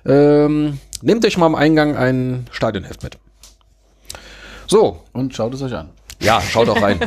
Ähm, 0.07 0.79
nehmt 1.01 1.25
euch 1.25 1.37
mal 1.37 1.45
am 1.45 1.55
Eingang 1.55 1.95
ein 1.97 2.47
Stadionheft 2.51 3.03
mit. 3.03 3.17
So, 4.67 5.01
Und 5.13 5.33
schaut 5.35 5.53
es 5.53 5.61
euch 5.61 5.73
an. 5.73 5.89
ja, 6.19 6.41
schaut 6.41 6.67
auch 6.67 6.81
rein. 6.81 6.99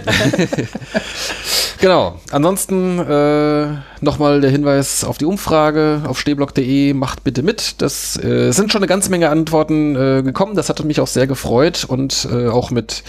genau. 1.78 2.18
Ansonsten 2.30 2.98
äh, 2.98 3.66
nochmal 4.00 4.40
der 4.40 4.50
Hinweis 4.50 5.04
auf 5.04 5.18
die 5.18 5.26
Umfrage 5.26 6.02
auf 6.06 6.18
stehblock.de. 6.18 6.94
Macht 6.94 7.22
bitte 7.24 7.42
mit. 7.42 7.82
Das 7.82 8.16
äh, 8.16 8.48
es 8.48 8.56
sind 8.56 8.72
schon 8.72 8.78
eine 8.78 8.86
ganze 8.86 9.10
Menge 9.10 9.28
Antworten 9.28 9.94
äh, 9.94 10.22
gekommen. 10.22 10.54
Das 10.54 10.68
hat 10.70 10.82
mich 10.84 11.00
auch 11.00 11.06
sehr 11.06 11.26
gefreut 11.26 11.84
und 11.86 12.28
äh, 12.32 12.48
auch 12.48 12.70
mit 12.70 13.02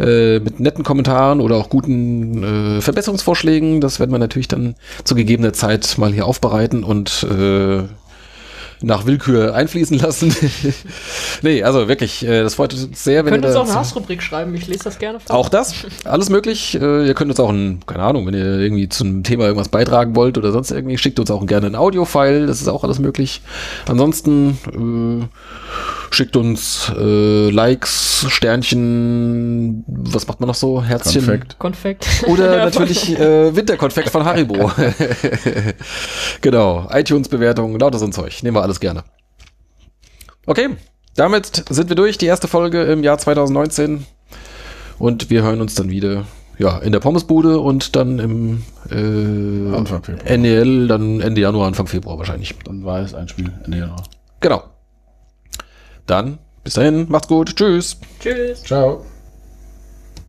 äh, 0.00 0.40
mit 0.40 0.58
netten 0.58 0.82
Kommentaren 0.82 1.40
oder 1.40 1.56
auch 1.56 1.68
guten 1.68 2.78
äh, 2.78 2.80
Verbesserungsvorschlägen. 2.80 3.80
Das 3.80 4.00
werden 4.00 4.10
wir 4.10 4.18
natürlich 4.18 4.48
dann 4.48 4.74
zu 5.04 5.14
gegebener 5.14 5.52
Zeit 5.52 5.98
mal 5.98 6.12
hier 6.12 6.26
aufbereiten 6.26 6.82
und 6.82 7.24
äh, 7.30 7.84
nach 8.84 9.06
Willkür 9.06 9.54
einfließen 9.54 9.98
lassen. 9.98 10.34
nee, 11.42 11.62
also 11.62 11.88
wirklich, 11.88 12.24
äh, 12.24 12.42
das 12.42 12.54
freut 12.54 12.74
uns 12.74 13.02
sehr, 13.02 13.24
wenn 13.24 13.32
Könnt 13.32 13.44
ihr 13.44 13.48
uns 13.48 13.54
da 13.54 13.62
auch 13.62 13.68
eine 13.68 13.74
Hassrubrik 13.74 14.22
schreiben, 14.22 14.54
ich 14.54 14.66
lese 14.66 14.84
das 14.84 14.98
gerne 14.98 15.20
vor. 15.20 15.34
auch 15.34 15.48
das, 15.48 15.74
alles 16.04 16.30
möglich. 16.30 16.74
Äh, 16.80 17.06
ihr 17.06 17.14
könnt 17.14 17.30
uns 17.30 17.40
auch 17.40 17.50
ein, 17.50 17.80
keine 17.86 18.02
Ahnung, 18.02 18.26
wenn 18.26 18.34
ihr 18.34 18.58
irgendwie 18.58 18.88
zum 18.88 19.22
Thema 19.22 19.44
irgendwas 19.44 19.68
beitragen 19.68 20.16
wollt 20.16 20.38
oder 20.38 20.52
sonst 20.52 20.70
irgendwie, 20.70 20.98
schickt 20.98 21.18
uns 21.18 21.30
auch 21.30 21.44
gerne 21.46 21.66
ein 21.66 21.76
Audio-File, 21.76 22.46
das 22.46 22.60
ist 22.60 22.68
auch 22.68 22.84
alles 22.84 22.98
möglich. 22.98 23.42
Ansonsten 23.86 24.58
äh, 24.72 25.26
schickt 26.14 26.36
uns 26.36 26.90
äh, 26.96 27.50
Likes, 27.50 28.26
Sternchen, 28.28 29.84
was 29.86 30.26
macht 30.26 30.40
man 30.40 30.46
noch 30.46 30.54
so? 30.54 30.82
Herzchen. 30.82 31.24
Konfekt. 31.24 31.58
Konfekt. 31.58 32.06
Oder 32.26 32.56
Ja, 32.58 32.64
natürlich 32.64 33.18
äh, 33.18 33.54
Winterkonfekt 33.54 34.10
von 34.10 34.24
Haribo. 34.24 34.70
genau, 36.40 36.88
iTunes-Bewertungen, 36.90 37.78
lauter 37.78 37.98
so 37.98 38.06
ein 38.06 38.12
Zeug. 38.12 38.42
Nehmen 38.42 38.56
wir 38.56 38.62
alles 38.62 38.80
gerne. 38.80 39.04
Okay, 40.46 40.70
damit 41.16 41.64
sind 41.68 41.88
wir 41.88 41.96
durch. 41.96 42.18
Die 42.18 42.26
erste 42.26 42.48
Folge 42.48 42.82
im 42.84 43.02
Jahr 43.02 43.18
2019. 43.18 44.06
Und 44.98 45.30
wir 45.30 45.42
hören 45.42 45.60
uns 45.60 45.74
dann 45.74 45.90
wieder 45.90 46.24
ja, 46.58 46.78
in 46.78 46.92
der 46.92 47.00
Pommesbude 47.00 47.58
und 47.58 47.96
dann 47.96 48.18
im 48.20 48.62
äh, 48.90 49.74
Anfang 49.74 50.04
Februar. 50.04 50.36
NEL, 50.36 50.86
dann 50.86 51.20
Ende 51.20 51.40
Januar, 51.40 51.66
Anfang 51.66 51.88
Februar 51.88 52.18
wahrscheinlich. 52.18 52.54
Dann 52.64 52.84
war 52.84 53.00
es 53.00 53.14
ein 53.14 53.28
Spiel 53.28 53.52
Ende 53.64 53.78
Januar. 53.78 54.04
Genau. 54.40 54.62
Dann, 56.06 56.38
bis 56.62 56.74
dahin, 56.74 57.06
macht's 57.08 57.28
gut. 57.28 57.56
Tschüss. 57.56 57.98
Tschüss. 58.20 58.62
Ciao. 58.62 59.04